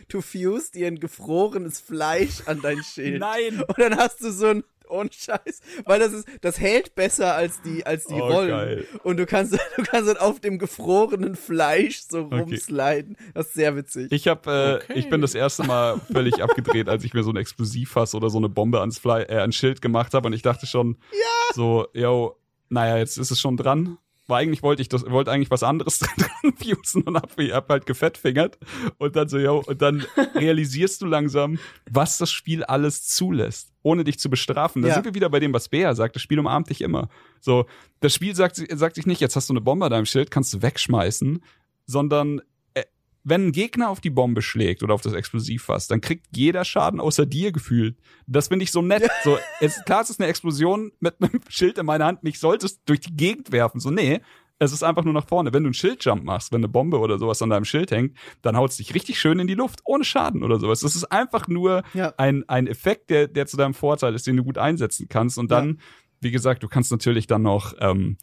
du 0.10 0.22
fusest 0.22 0.76
dir 0.76 0.88
ein 0.88 1.00
gefrorenes 1.00 1.80
Fleisch 1.80 2.42
an 2.46 2.62
dein 2.62 2.84
Schild. 2.84 3.20
Nein! 3.20 3.64
Und 3.68 3.80
dann 3.80 3.98
hast 3.98 4.22
du 4.22 4.32
so 4.32 4.48
ein 4.48 4.64
ohne 4.90 5.10
Scheiß, 5.12 5.60
weil 5.86 6.00
das 6.00 6.14
ist, 6.14 6.28
das 6.42 6.60
hält 6.60 6.96
besser 6.96 7.36
als 7.36 7.62
die, 7.62 7.86
als 7.86 8.06
die 8.06 8.14
Oh, 8.16 8.28
Rollen. 8.28 8.50
geil. 8.50 8.88
Und 9.04 9.18
du 9.18 9.26
kannst, 9.26 9.54
du 9.78 9.84
kannst 9.84 10.10
dann 10.10 10.18
auf 10.18 10.40
dem 10.40 10.58
gefrorenen 10.60 11.36
Fleisch 11.36 12.02
so 12.10 12.20
Okay. 12.26 12.40
rumsliden. 12.40 13.18
Das 13.34 13.48
ist 13.48 13.54
sehr 13.54 13.76
witzig. 13.76 14.12
Ich 14.12 14.28
hab, 14.28 14.48
äh, 14.48 14.76
Okay. 14.78 14.94
ich 14.96 15.10
bin 15.10 15.22
das 15.22 15.36
erste 15.36 15.64
Mal 15.64 16.00
völlig 16.12 16.42
abgedreht, 16.44 16.90
als 16.90 17.04
ich 17.04 17.14
mir 17.14 17.24
so 17.24 17.32
ein 17.32 17.38
Explosivfass 17.38 18.16
oder 18.16 18.30
so 18.30 18.38
eine 18.38 18.50
Bombe 18.50 18.80
ans, 18.80 19.00
Fle 19.00 19.28
äh, 19.30 19.38
ans 19.38 19.56
Schild 19.56 19.82
gemacht 19.82 20.14
habe 20.14 20.28
und 20.28 20.34
ich 20.34 20.42
dachte 20.42 20.66
schon, 20.68 20.98
so, 21.54 21.88
yo, 21.94 22.38
naja, 22.70 22.98
jetzt 22.98 23.18
ist 23.18 23.32
es 23.32 23.40
schon 23.40 23.56
dran. 23.58 23.98
War 24.28 24.40
eigentlich 24.40 24.62
wollte 24.62 24.82
ich 24.82 24.90
das, 24.90 25.10
wollte 25.10 25.32
eigentlich 25.32 25.52
was 25.52 25.64
anderes 25.64 26.00
dran 26.18 26.54
fusen 26.58 27.04
und 27.04 27.16
hab, 27.16 27.32
hab 27.38 27.70
halt 27.70 27.86
gefettfingert 27.86 28.58
und 28.98 29.16
dann 29.16 29.30
so, 29.30 29.38
yo, 29.38 29.64
und 29.66 29.82
dann 29.82 30.06
realisierst 30.36 31.02
du 31.02 31.06
langsam, 31.06 31.60
was 31.90 32.18
das 32.18 32.30
Spiel 32.32 32.64
alles 32.66 33.08
zulässt, 33.08 33.72
ohne 33.84 34.04
dich 34.04 34.20
zu 34.20 34.30
bestrafen. 34.30 34.82
Da 34.82 34.90
Ja. 34.90 34.94
sind 34.96 35.06
wir 35.06 35.14
wieder 35.14 35.30
bei 35.30 35.40
dem, 35.40 35.54
was 35.54 35.70
Bea 35.70 35.96
sagt, 35.96 36.16
das 36.16 36.22
Spiel 36.22 36.40
umarmt 36.40 36.70
dich 36.70 36.82
immer. 36.82 37.08
So, 37.40 37.66
das 38.02 38.14
Spiel 38.14 38.36
sagt, 38.36 38.62
sagt 38.78 38.98
dich 38.98 39.06
nicht, 39.06 39.22
jetzt 39.22 39.36
hast 39.38 39.50
du 39.50 39.54
eine 39.54 39.62
Bombe 39.62 39.86
an 39.86 39.92
deinem 39.92 40.06
Schild, 40.06 40.30
kannst 40.30 40.54
du 40.54 40.62
wegschmeißen, 40.62 41.42
sondern 41.86 42.42
wenn 43.30 43.48
ein 43.48 43.52
Gegner 43.52 43.90
auf 43.90 44.00
die 44.00 44.10
Bombe 44.10 44.42
schlägt 44.42 44.84
oder 44.84 44.94
auf 44.94 45.02
das 45.02 45.14
Explosivfass, 45.14 45.88
dann 45.88 46.00
kriegt 46.00 46.28
jeder 46.36 46.64
Schaden 46.64 47.00
außer 47.02 47.26
dir 47.26 47.52
gefühlt. 47.52 47.98
Das 48.26 48.48
finde 48.48 48.64
ich 48.64 48.72
so 48.72 48.82
nett. 48.82 49.10
So, 49.24 49.38
es, 49.60 49.84
klar, 49.84 50.02
es 50.02 50.10
ist 50.10 50.20
eine 50.22 50.30
Explosion 50.30 50.92
mit 51.00 51.16
einem 51.22 51.42
Schild 51.50 51.78
in 51.78 51.86
meiner 51.86 52.06
Hand. 52.06 52.24
Mich 52.24 52.40
solltest 52.40 52.82
durch 52.86 53.02
die 53.02 53.16
Gegend 53.16 53.52
werfen. 53.52 53.80
So, 53.82 53.92
nee. 53.92 54.22
Es 54.60 54.72
ist 54.72 54.82
einfach 54.82 55.04
nur 55.04 55.14
nach 55.14 55.28
vorne. 55.28 55.54
Wenn 55.54 55.64
du 55.64 55.68
einen 55.68 55.74
Schildjump 55.74 56.24
machst, 56.24 56.52
wenn 56.52 56.62
eine 56.62 56.68
Bombe 56.70 56.98
oder 57.00 57.20
sowas 57.20 57.42
an 57.42 57.50
deinem 57.52 57.66
Schild 57.66 57.92
hängt, 57.92 58.18
dann 58.42 58.56
haut 58.58 58.72
es 58.72 58.78
dich 58.78 58.96
richtig 58.96 59.20
schön 59.20 59.40
in 59.40 59.46
die 59.48 59.54
Luft, 59.54 59.82
ohne 59.84 60.04
Schaden 60.04 60.42
oder 60.42 60.60
sowas. 60.60 60.80
Das 60.80 60.96
ist 60.96 61.04
einfach 61.12 61.48
nur 61.48 61.84
Ja. 61.94 62.14
ein, 62.18 62.44
ein 62.48 62.66
Effekt, 62.66 63.10
der, 63.12 63.28
der 63.28 63.46
zu 63.46 63.56
deinem 63.58 63.76
Vorteil 63.76 64.16
ist, 64.16 64.26
den 64.26 64.36
du 64.38 64.44
gut 64.44 64.58
einsetzen 64.58 65.08
kannst. 65.10 65.38
Und 65.38 65.52
dann, 65.52 65.80
wie 66.22 66.32
gesagt, 66.32 66.64
du 66.64 66.68
kannst 66.70 66.92
natürlich 66.92 67.28
dann 67.28 67.44
noch 67.44 67.76
ähm, 67.80 68.18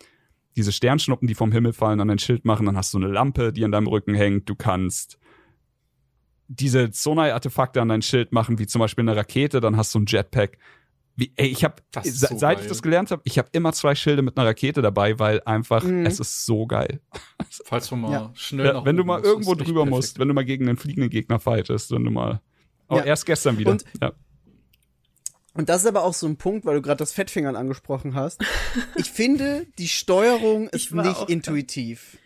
diese 0.57 0.73
Sternschnuppen, 0.73 1.27
die 1.29 1.35
vom 1.35 1.53
Himmel 1.53 1.73
fallen, 1.73 2.01
an 2.01 2.09
dein 2.09 2.19
Schild 2.19 2.45
machen. 2.45 2.67
Dann 2.67 2.77
hast 2.77 2.93
du 2.95 2.99
eine 2.99 3.09
Lampe, 3.09 3.53
die 3.53 3.65
an 3.65 3.73
deinem 3.73 3.87
Rücken 3.89 4.15
hängt. 4.15 4.49
Du 4.49 4.55
kannst 4.55 5.19
diese 6.49 6.91
Sonai-Artefakte 6.93 7.81
an 7.81 7.89
dein 7.89 8.03
Schild 8.03 8.33
machen, 8.33 8.59
wie 8.59 8.67
zum 8.67 8.79
Beispiel 8.81 9.03
eine 9.03 9.17
Rakete. 9.17 9.61
Dann 9.61 9.77
hast 9.77 9.95
du 9.95 10.01
ein 10.01 10.07
Jetpack. 10.07 10.59
Wie, 11.17 11.33
ey, 11.37 11.47
ich 11.47 11.63
habe 11.65 11.77
so 12.03 12.11
seit 12.37 12.41
geil. 12.57 12.57
ich 12.65 12.69
das 12.69 12.83
gelernt 12.83 13.13
habe, 13.13 13.23
ich 13.25 13.39
habe 13.39 13.49
immer 13.53 13.73
zwei 13.73 13.95
Schilde 13.95 14.23
mit 14.23 14.37
einer 14.37 14.49
Rakete 14.49 14.83
dabei, 14.83 15.17
weil 15.21 15.41
einfach 15.45 15.85
Mhm. 15.85 16.07
es 16.07 16.19
ist 16.19 16.45
so 16.45 16.67
geil. 16.67 17.01
Falls 17.65 17.89
du 17.89 17.95
mal 17.97 18.11
Ja. 18.13 18.31
schnell 18.35 18.67
Ja, 18.67 18.73
nach 18.75 18.85
wenn 18.85 18.97
du 18.97 19.05
mal 19.05 19.19
musst, 19.19 19.31
irgendwo 19.31 19.55
drüber 19.55 19.83
perfekt. 19.85 19.91
musst, 19.91 20.19
wenn 20.19 20.27
du 20.29 20.35
mal 20.35 20.45
gegen 20.45 20.67
einen 20.69 20.77
fliegenden 20.77 21.11
Gegner 21.11 21.39
fightest, 21.39 21.93
wenn 21.93 22.03
du 22.05 22.11
mal 22.11 22.41
oh, 22.89 22.97
Ja. 22.97 23.05
erst 23.05 23.27
gestern 23.27 23.59
wieder. 23.59 23.71
Und- 23.71 23.85
ja. 24.03 24.13
Und 25.55 25.69
das 25.69 25.83
ist 25.83 25.87
aber 25.87 26.03
auch 26.03 26.15
so 26.15 26.27
ein 26.27 26.37
Punkt, 26.37 26.67
weil 26.67 26.75
du 26.75 26.83
gerade 26.83 26.99
das 26.99 27.13
Fettfingern 27.13 27.55
angesprochen 27.57 28.15
hast. 28.15 28.45
Ich 28.97 29.11
finde, 29.11 29.67
die 29.79 29.89
Steuerung 29.89 30.69
ist 30.73 30.93
nicht 30.93 31.31
intuitiv. 31.31 32.19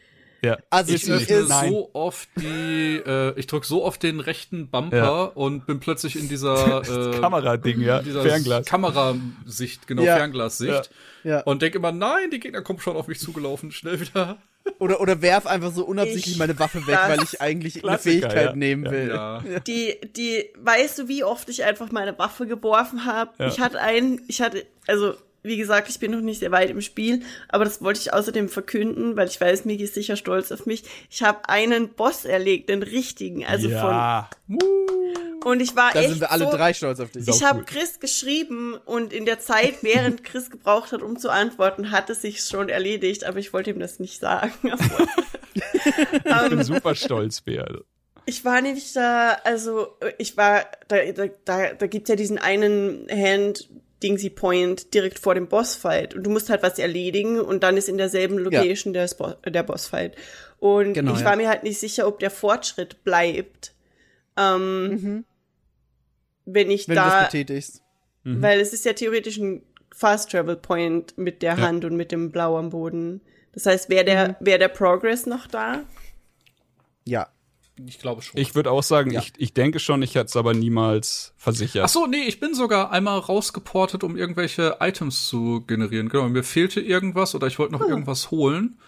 Ja. 0.42 0.56
Also 0.70 0.94
Ich 0.94 1.10
öffne 1.10 1.34
ist, 1.36 1.48
so 1.68 1.90
oft 1.94 2.28
die, 2.36 3.02
äh, 3.04 3.38
ich 3.38 3.46
drück 3.48 3.64
so 3.64 3.84
oft 3.84 4.02
den 4.02 4.20
rechten 4.20 4.68
Bumper 4.70 4.96
Ja. 4.96 5.22
und 5.24 5.66
bin 5.66 5.80
plötzlich 5.80 6.14
in 6.16 6.28
dieser 6.28 6.82
äh, 7.16 7.18
Kamerading, 7.20 7.80
ja. 7.80 8.00
dieser 8.02 8.22
Fernglas. 8.22 8.66
Kamerasicht, 8.66 9.86
genau, 9.86 10.02
Ja. 10.02 10.16
Fernglassicht. 10.16 10.90
Ja. 11.24 11.40
Und 11.42 11.62
denke 11.62 11.78
immer, 11.78 11.92
nein, 11.92 12.30
die 12.30 12.38
Gegner 12.40 12.62
kommen 12.62 12.78
schon 12.80 12.96
auf 12.96 13.08
mich 13.08 13.18
zugelaufen, 13.20 13.72
schnell 13.72 14.00
wieder. 14.00 14.38
oder, 14.78 15.00
oder 15.00 15.22
werf 15.22 15.46
einfach 15.46 15.72
so 15.72 15.84
unabsichtlich 15.84 16.32
Ich- 16.34 16.38
meine 16.38 16.58
Waffe 16.58 16.86
weg, 16.86 16.98
weil 17.08 17.22
ich 17.22 17.40
eigentlich 17.40 17.84
eine 17.84 17.98
Fähigkeit 17.98 18.50
ja. 18.50 18.54
nehmen 18.54 18.84
Ja. 18.84 18.90
will. 18.92 19.08
Ja. 19.08 19.42
Die, 19.66 19.96
die, 20.16 20.50
weißt 20.58 20.98
du, 21.00 21.08
wie 21.08 21.24
oft 21.24 21.48
ich 21.48 21.64
einfach 21.64 21.90
meine 21.90 22.18
Waffe 22.18 22.46
geworfen 22.46 23.04
habe? 23.06 23.32
Ja. 23.38 23.48
Ich 23.48 23.58
hatte 23.60 23.80
einen, 23.80 24.20
ich 24.28 24.40
hatte, 24.40 24.64
also, 24.86 25.14
wie 25.42 25.56
gesagt, 25.56 25.88
ich 25.88 25.98
bin 25.98 26.12
noch 26.12 26.20
nicht 26.20 26.40
sehr 26.40 26.50
weit 26.50 26.70
im 26.70 26.80
Spiel, 26.80 27.22
aber 27.48 27.64
das 27.64 27.82
wollte 27.82 28.00
ich 28.00 28.12
außerdem 28.12 28.48
verkünden, 28.48 29.16
weil 29.16 29.28
ich 29.28 29.40
weiß, 29.40 29.64
Migi 29.64 29.84
ist 29.84 29.94
sicher 29.94 30.16
stolz 30.16 30.52
auf 30.52 30.66
mich. 30.66 30.82
Ich 31.10 31.22
habe 31.22 31.48
einen 31.48 31.90
Boss 31.90 32.24
erlegt, 32.24 32.68
den 32.68 32.82
richtigen, 32.82 33.44
also 33.44 33.68
ja. 33.68 34.28
von, 34.46 34.58
und 35.44 35.60
ich 35.60 35.76
war 35.76 35.92
Da 35.92 36.00
echt 36.00 36.10
sind 36.10 36.20
wir 36.20 36.30
alle 36.30 36.44
so, 36.44 36.50
drei 36.50 36.74
stolz 36.74 37.00
auf 37.00 37.10
dich. 37.10 37.26
Ich 37.28 37.42
habe 37.42 37.60
cool. 37.60 37.64
Chris 37.64 38.00
geschrieben 38.00 38.74
und 38.84 39.12
in 39.12 39.24
der 39.24 39.38
Zeit, 39.38 39.76
während 39.82 40.24
Chris 40.24 40.50
gebraucht 40.50 40.92
hat, 40.92 41.02
um 41.02 41.18
zu 41.18 41.30
antworten, 41.30 41.90
hat 41.90 42.10
es 42.10 42.22
sich 42.22 42.40
schon 42.42 42.68
erledigt, 42.68 43.24
aber 43.24 43.38
ich 43.38 43.52
wollte 43.52 43.70
ihm 43.70 43.78
das 43.78 43.98
nicht 43.98 44.20
sagen. 44.20 44.52
Ich 46.24 46.48
bin 46.50 46.62
super 46.62 46.94
stolz, 46.94 47.40
Bea. 47.40 47.66
Ich 48.26 48.44
war 48.44 48.60
nämlich 48.60 48.92
da, 48.92 49.38
also 49.44 49.96
ich 50.18 50.36
war, 50.36 50.66
da, 50.86 50.98
da, 51.12 51.26
da, 51.44 51.72
da 51.72 51.86
gibt's 51.86 52.10
ja 52.10 52.16
diesen 52.16 52.38
einen 52.38 53.06
Hand 53.10 53.68
Dingsy 54.02 54.30
Point 54.30 54.94
direkt 54.94 55.18
vor 55.18 55.34
dem 55.34 55.48
Bossfight 55.48 56.14
und 56.14 56.22
du 56.24 56.30
musst 56.30 56.50
halt 56.50 56.62
was 56.62 56.78
erledigen 56.78 57.40
und 57.40 57.62
dann 57.62 57.76
ist 57.76 57.88
in 57.88 57.98
derselben 57.98 58.38
Location 58.38 58.92
der, 58.92 59.08
Spo 59.08 59.32
der 59.44 59.62
Bossfight. 59.62 60.16
Und 60.60 60.94
Genau, 60.94 61.12
ich 61.14 61.20
ja. 61.20 61.24
war 61.26 61.36
mir 61.36 61.48
halt 61.48 61.62
nicht 61.64 61.78
sicher, 61.80 62.06
ob 62.06 62.18
der 62.20 62.30
Fortschritt 62.30 63.02
bleibt, 63.04 63.74
ähm, 64.36 65.24
wenn 66.44 66.70
ich 66.70 66.88
wenn 66.88 66.94
du 66.96 67.00
das 67.02 67.12
da, 67.12 67.24
betätigst. 67.24 67.82
weil 68.24 68.60
es 68.60 68.72
ist 68.72 68.84
ja 68.84 68.92
theoretisch 68.92 69.36
ein 69.38 69.62
Fast 69.94 70.30
Travel 70.30 70.56
Point 70.56 71.16
mit 71.18 71.42
der 71.42 71.54
Ja. 71.56 71.60
Hand 71.66 71.84
und 71.84 71.96
mit 71.96 72.12
dem 72.12 72.30
Blau 72.30 72.56
am 72.56 72.70
Boden. 72.70 73.20
Das 73.52 73.66
heißt, 73.66 73.88
wäre 73.90 74.04
der, 74.04 74.28
Mhm. 74.28 74.34
wäre 74.40 74.58
der 74.60 74.68
Progress 74.68 75.26
noch 75.26 75.46
da? 75.48 75.82
Ja. 77.04 77.28
Ich 77.86 77.98
glaube 77.98 78.22
schon. 78.22 78.40
Ich 78.40 78.54
würde 78.54 78.70
auch 78.70 78.82
sagen, 78.82 79.12
Ja. 79.12 79.20
ich, 79.20 79.32
ich 79.36 79.54
denke 79.54 79.78
schon, 79.78 80.02
ich 80.02 80.14
hätte 80.14 80.26
es 80.26 80.36
aber 80.36 80.54
niemals 80.54 81.32
versichert. 81.36 81.84
Ach 81.84 81.88
so, 81.88 82.06
nee, 82.06 82.24
ich 82.26 82.40
bin 82.40 82.54
sogar 82.54 82.90
einmal 82.90 83.18
rausgeportet, 83.18 84.04
um 84.04 84.16
irgendwelche 84.16 84.76
Items 84.80 85.28
zu 85.28 85.62
generieren. 85.66 86.08
Genau, 86.08 86.28
mir 86.28 86.42
fehlte 86.42 86.80
irgendwas 86.80 87.34
oder 87.34 87.46
ich 87.46 87.58
wollte 87.58 87.74
noch 87.74 87.82
irgendwas 87.82 88.30
holen. 88.30 88.78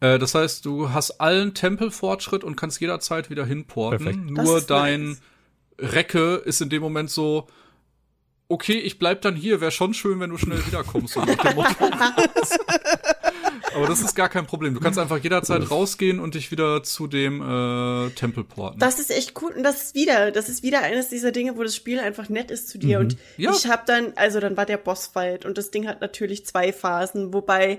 Äh, 0.00 0.18
das 0.18 0.34
heißt, 0.34 0.64
du 0.64 0.90
hast 0.90 1.20
allen 1.20 1.54
Tempelfortschritt 1.54 2.44
und 2.44 2.56
kannst 2.56 2.80
jederzeit 2.80 3.30
wieder 3.30 3.44
hinporten. 3.44 4.04
Perfekt. 4.04 4.30
Nur 4.30 4.60
dein 4.60 5.08
nice. 5.08 5.20
Recke 5.78 6.34
ist 6.44 6.60
in 6.60 6.70
dem 6.70 6.82
Moment 6.82 7.10
so, 7.10 7.46
okay, 8.48 8.78
ich 8.78 8.98
bleib 8.98 9.22
dann 9.22 9.36
hier, 9.36 9.60
wäre 9.60 9.70
schon 9.70 9.94
schön, 9.94 10.20
wenn 10.20 10.30
du 10.30 10.38
schnell 10.38 10.64
wiederkommst. 10.66 11.14
So. 11.14 11.20
Aber 13.74 13.86
das 13.86 14.00
ist 14.00 14.14
gar 14.14 14.28
kein 14.28 14.46
Problem. 14.46 14.74
Du 14.74 14.80
kannst 14.80 14.98
einfach 14.98 15.18
jederzeit 15.18 15.70
rausgehen 15.70 16.20
und 16.20 16.34
dich 16.34 16.50
wieder 16.50 16.82
zu 16.82 17.06
dem 17.06 17.40
äh, 17.40 18.10
Tempel 18.10 18.44
porten. 18.44 18.78
Das 18.78 18.98
ist 18.98 19.10
echt 19.10 19.40
cool 19.42 19.52
und 19.56 19.62
das 19.62 19.82
ist 19.84 19.94
wieder, 19.94 20.30
das 20.30 20.48
ist 20.48 20.62
wieder 20.62 20.82
eines 20.82 21.08
dieser 21.08 21.32
Dinge, 21.32 21.56
wo 21.56 21.62
das 21.62 21.76
Spiel 21.76 21.98
einfach 22.00 22.28
nett 22.28 22.50
ist 22.50 22.68
zu 22.68 22.78
dir 22.78 22.98
und 23.00 23.16
Ja. 23.36 23.52
ich 23.52 23.66
habe 23.66 23.82
dann, 23.86 24.12
also 24.16 24.40
dann 24.40 24.56
war 24.56 24.66
der 24.66 24.76
Bossfight 24.78 25.44
und 25.44 25.58
das 25.58 25.70
Ding 25.70 25.86
hat 25.86 26.00
natürlich 26.00 26.44
zwei 26.46 26.72
Phasen, 26.72 27.32
wobei 27.32 27.78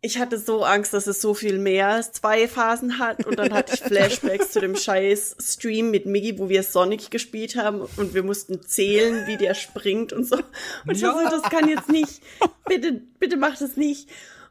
ich 0.00 0.18
hatte 0.18 0.38
so 0.38 0.62
Angst, 0.64 0.94
dass 0.94 1.08
es 1.08 1.20
so 1.20 1.34
viel 1.34 1.58
mehr 1.58 1.88
als 1.88 2.12
zwei 2.12 2.46
Phasen 2.46 2.98
hat. 2.98 3.26
Und 3.26 3.38
dann 3.38 3.52
hatte 3.52 3.74
ich 3.74 3.80
Flashbacks 3.84 4.52
zu 4.52 4.60
dem 4.60 4.76
scheiß 4.76 5.36
Stream 5.40 5.90
mit 5.90 6.06
Miggy, 6.06 6.38
wo 6.38 6.48
wir 6.48 6.62
Sonic 6.62 7.10
gespielt 7.10 7.56
haben 7.56 7.80
und 7.96 8.14
wir 8.14 8.22
mussten 8.22 8.62
zählen, 8.62 9.26
wie 9.26 9.36
der 9.36 9.54
springt 9.54 10.12
und 10.12 10.24
so. 10.24 10.36
Und 10.36 10.96
ich 10.96 11.02
war 11.02 11.14
so, 11.14 11.36
das 11.36 11.50
kann 11.50 11.68
jetzt 11.68 11.88
nicht. 11.88 12.20
Bitte, 12.66 13.00
bitte 13.18 13.36
mach 13.36 13.58
das 13.58 13.76
nicht. 13.76 14.08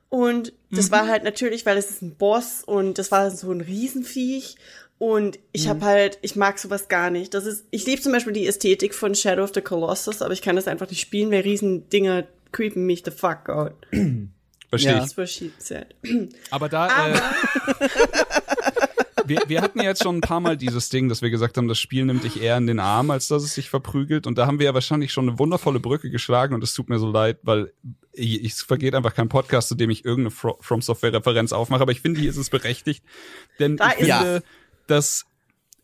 Und 0.10 0.54
das 0.72 0.92
war 0.92 1.08
halt 1.08 1.24
natürlich, 1.24 1.66
weil 1.66 1.78
es 1.78 1.90
ist 1.90 2.02
ein 2.02 2.16
Boss 2.16 2.64
und 2.66 2.98
das 2.98 3.12
war 3.12 3.30
so 3.32 3.52
ein 3.52 3.62
Riesenviech. 3.62 4.56
Und 5.00 5.38
ich 5.52 5.68
habe 5.68 5.86
halt, 5.86 6.18
ich 6.22 6.36
mag 6.36 6.58
sowas 6.58 6.88
gar 6.88 7.10
nicht. 7.10 7.34
Das 7.34 7.46
ist, 7.46 7.66
ich 7.72 7.86
liebe 7.86 8.02
zum 8.02 8.12
Beispiel 8.12 8.34
die 8.34 8.48
Ästhetik 8.48 8.96
von 8.96 9.16
Shadow 9.16 9.44
of 9.44 9.52
the 9.54 9.62
Colossus, 9.62 10.22
aber 10.22 10.34
ich 10.34 10.42
kann 10.42 10.56
das 10.56 10.68
einfach 10.68 10.90
nicht 10.90 11.02
spielen, 11.02 11.30
weil 11.30 11.42
Riesendinger 11.42 12.26
creepen 12.52 12.86
mich 12.86 13.04
the 13.06 13.12
fuck 13.12 13.48
out. 13.50 13.74
Verstehe 14.70 14.92
Ja. 14.92 14.98
ich. 14.98 15.04
That's 15.04 15.18
what 15.18 15.30
she 15.30 15.52
said. 15.60 15.96
Aber 16.52 16.68
da, 16.70 17.10
äh, 17.14 17.20
wir, 19.26 19.40
wir 19.48 19.62
hatten 19.62 19.80
ja 19.80 19.86
jetzt 19.86 20.04
schon 20.04 20.18
ein 20.18 20.22
paar 20.22 20.40
Mal 20.40 20.58
dieses 20.58 20.90
Ding, 20.90 21.10
dass 21.10 21.22
wir 21.22 21.30
gesagt 21.30 21.58
haben, 21.58 21.68
das 21.68 21.80
Spiel 21.80 22.06
nimmt 22.06 22.24
dich 22.24 22.42
eher 22.42 22.58
in 22.58 22.68
den 22.68 22.80
Arm, 22.80 23.12
als 23.12 23.28
dass 23.28 23.44
es 23.44 23.54
sich 23.54 23.70
verprügelt. 23.70 24.26
Und 24.28 24.38
da 24.38 24.46
haben 24.48 24.60
wir 24.60 24.66
ja 24.68 24.74
wahrscheinlich 24.74 25.12
schon 25.12 25.28
eine 25.30 25.40
wundervolle 25.40 25.80
Brücke 25.80 26.10
geschlagen 26.10 26.54
und 26.54 26.64
es 26.64 26.74
tut 26.74 26.90
mir 26.90 27.00
so 27.00 27.10
leid, 27.12 27.40
weil 27.44 27.74
ich, 28.14 28.44
es 28.46 28.62
vergeht 28.62 28.96
einfach 28.96 29.14
kein 29.14 29.30
Podcast, 29.30 29.68
zu 29.70 29.76
dem 29.76 29.90
ich 29.90 30.06
irgendeine 30.06 30.32
Fro 30.32 30.58
From 30.62 30.82
Software 30.82 31.14
Referenz 31.14 31.52
aufmache. 31.54 31.82
Aber 31.82 31.92
ich 31.92 32.02
finde, 32.02 32.20
hier 32.22 32.30
ist 32.30 32.38
es 32.38 32.50
berechtigt. 32.50 33.04
Denn 33.60 33.78
Da 33.78 33.92
ich 33.94 34.00
ist- 34.08 34.12
finde, 34.18 34.44
dass 34.88 35.26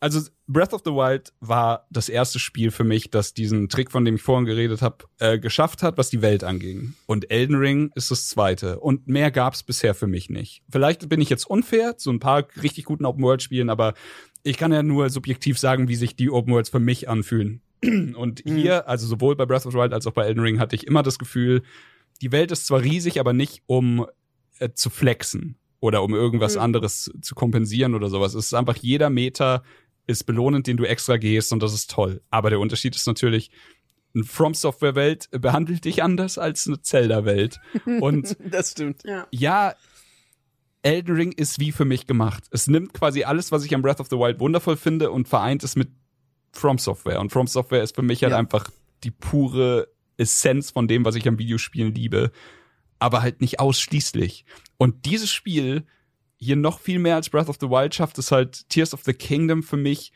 also 0.00 0.20
Breath 0.46 0.74
of 0.74 0.82
the 0.84 0.90
Wild 0.90 1.32
war 1.40 1.86
das 1.90 2.08
erste 2.08 2.38
Spiel 2.38 2.70
für 2.70 2.84
mich, 2.84 3.10
das 3.10 3.32
diesen 3.32 3.68
Trick, 3.70 3.90
von 3.90 4.04
dem 4.04 4.16
ich 4.16 4.22
vorhin 4.22 4.44
geredet 4.44 4.82
habe, 4.82 5.04
äh, 5.18 5.38
geschafft 5.38 5.82
hat, 5.82 5.96
was 5.96 6.10
die 6.10 6.20
Welt 6.20 6.44
anging. 6.44 6.94
Und 7.06 7.30
Elden 7.30 7.56
Ring 7.56 7.90
ist 7.94 8.10
das 8.10 8.28
zweite. 8.28 8.80
Und 8.80 9.08
mehr 9.08 9.30
gab's 9.30 9.62
bisher 9.62 9.94
für 9.94 10.06
mich 10.06 10.28
nicht. 10.28 10.62
Vielleicht 10.70 11.08
bin 11.08 11.20
ich 11.22 11.30
jetzt 11.30 11.44
unfair 11.46 11.96
zu 11.96 12.10
ein 12.10 12.20
paar 12.20 12.46
richtig 12.62 12.84
guten 12.84 13.06
Open 13.06 13.22
World 13.22 13.42
Spielen, 13.42 13.70
aber 13.70 13.94
ich 14.42 14.58
kann 14.58 14.72
ja 14.72 14.82
nur 14.82 15.08
subjektiv 15.08 15.58
sagen, 15.58 15.88
wie 15.88 15.96
sich 15.96 16.14
die 16.16 16.30
Open 16.30 16.52
Worlds 16.52 16.68
für 16.68 16.80
mich 16.80 17.08
anfühlen. 17.08 17.62
Und 18.14 18.42
hier, 18.44 18.86
also 18.86 19.06
sowohl 19.06 19.36
bei 19.36 19.46
Breath 19.46 19.64
of 19.64 19.72
the 19.72 19.78
Wild 19.78 19.94
als 19.94 20.06
auch 20.06 20.12
bei 20.12 20.24
Elden 20.26 20.40
Ring, 20.42 20.58
hatte 20.58 20.76
ich 20.76 20.86
immer 20.86 21.02
das 21.02 21.18
Gefühl, 21.18 21.62
die 22.20 22.32
Welt 22.32 22.52
ist 22.52 22.66
zwar 22.66 22.82
riesig, 22.82 23.18
aber 23.18 23.32
nicht 23.32 23.62
um 23.66 24.06
äh, 24.58 24.68
zu 24.74 24.90
flexen 24.90 25.56
oder 25.80 26.02
um 26.02 26.14
irgendwas 26.14 26.56
Mhm. 26.56 26.60
anderes 26.62 27.10
zu 27.22 27.34
kompensieren 27.34 27.94
oder 27.94 28.08
sowas. 28.10 28.34
Es 28.34 28.46
ist 28.46 28.54
einfach 28.54 28.76
jeder 28.76 29.08
Meter 29.10 29.62
ist 30.06 30.24
belohnend, 30.24 30.66
den 30.66 30.76
du 30.76 30.84
extra 30.84 31.16
gehst 31.16 31.52
und 31.52 31.62
das 31.62 31.72
ist 31.74 31.90
toll. 31.90 32.22
Aber 32.30 32.50
der 32.50 32.60
Unterschied 32.60 32.94
ist 32.96 33.06
natürlich, 33.06 33.50
eine 34.14 34.24
From 34.24 34.54
Software 34.54 34.94
Welt 34.94 35.28
behandelt 35.32 35.84
dich 35.84 36.02
anders 36.02 36.38
als 36.38 36.66
eine 36.68 36.80
Zelda 36.82 37.24
Welt. 37.24 37.58
Und 38.00 38.36
Das 38.48 38.70
stimmt. 38.70 39.02
Ja. 39.04 39.26
ja, 39.32 39.74
Elden 40.82 41.16
Ring 41.16 41.32
ist 41.32 41.58
wie 41.58 41.72
für 41.72 41.84
mich 41.84 42.06
gemacht. 42.06 42.44
Es 42.50 42.66
nimmt 42.68 42.92
quasi 42.94 43.24
alles, 43.24 43.50
was 43.50 43.64
ich 43.64 43.74
am 43.74 43.82
Breath 43.82 44.00
of 44.00 44.08
the 44.10 44.16
Wild 44.16 44.38
wundervoll 44.38 44.76
finde 44.76 45.10
und 45.10 45.26
vereint 45.28 45.64
es 45.64 45.74
mit 45.76 45.88
From 46.52 46.78
Software. 46.78 47.18
Und 47.20 47.30
From 47.32 47.46
Software 47.48 47.82
ist 47.82 47.96
für 47.96 48.02
mich 48.02 48.22
halt 48.22 48.32
Ja. 48.32 48.38
einfach 48.38 48.70
die 49.02 49.10
pure 49.10 49.88
Essenz 50.16 50.70
von 50.70 50.86
dem, 50.86 51.04
was 51.04 51.16
ich 51.16 51.26
am 51.26 51.38
Videospielen 51.38 51.92
liebe. 51.94 52.30
Aber 53.00 53.22
halt 53.22 53.40
nicht 53.40 53.58
ausschließlich. 53.58 54.44
Und 54.76 55.06
dieses 55.06 55.32
Spiel 55.32 55.86
hier 56.38 56.56
noch 56.56 56.80
viel 56.80 56.98
mehr 56.98 57.16
als 57.16 57.30
Breath 57.30 57.48
of 57.48 57.58
the 57.60 57.68
Wild 57.68 57.94
schafft 57.94 58.18
es 58.18 58.30
halt 58.30 58.68
Tears 58.68 58.94
of 58.94 59.02
the 59.04 59.14
Kingdom 59.14 59.62
für 59.62 59.76
mich, 59.76 60.12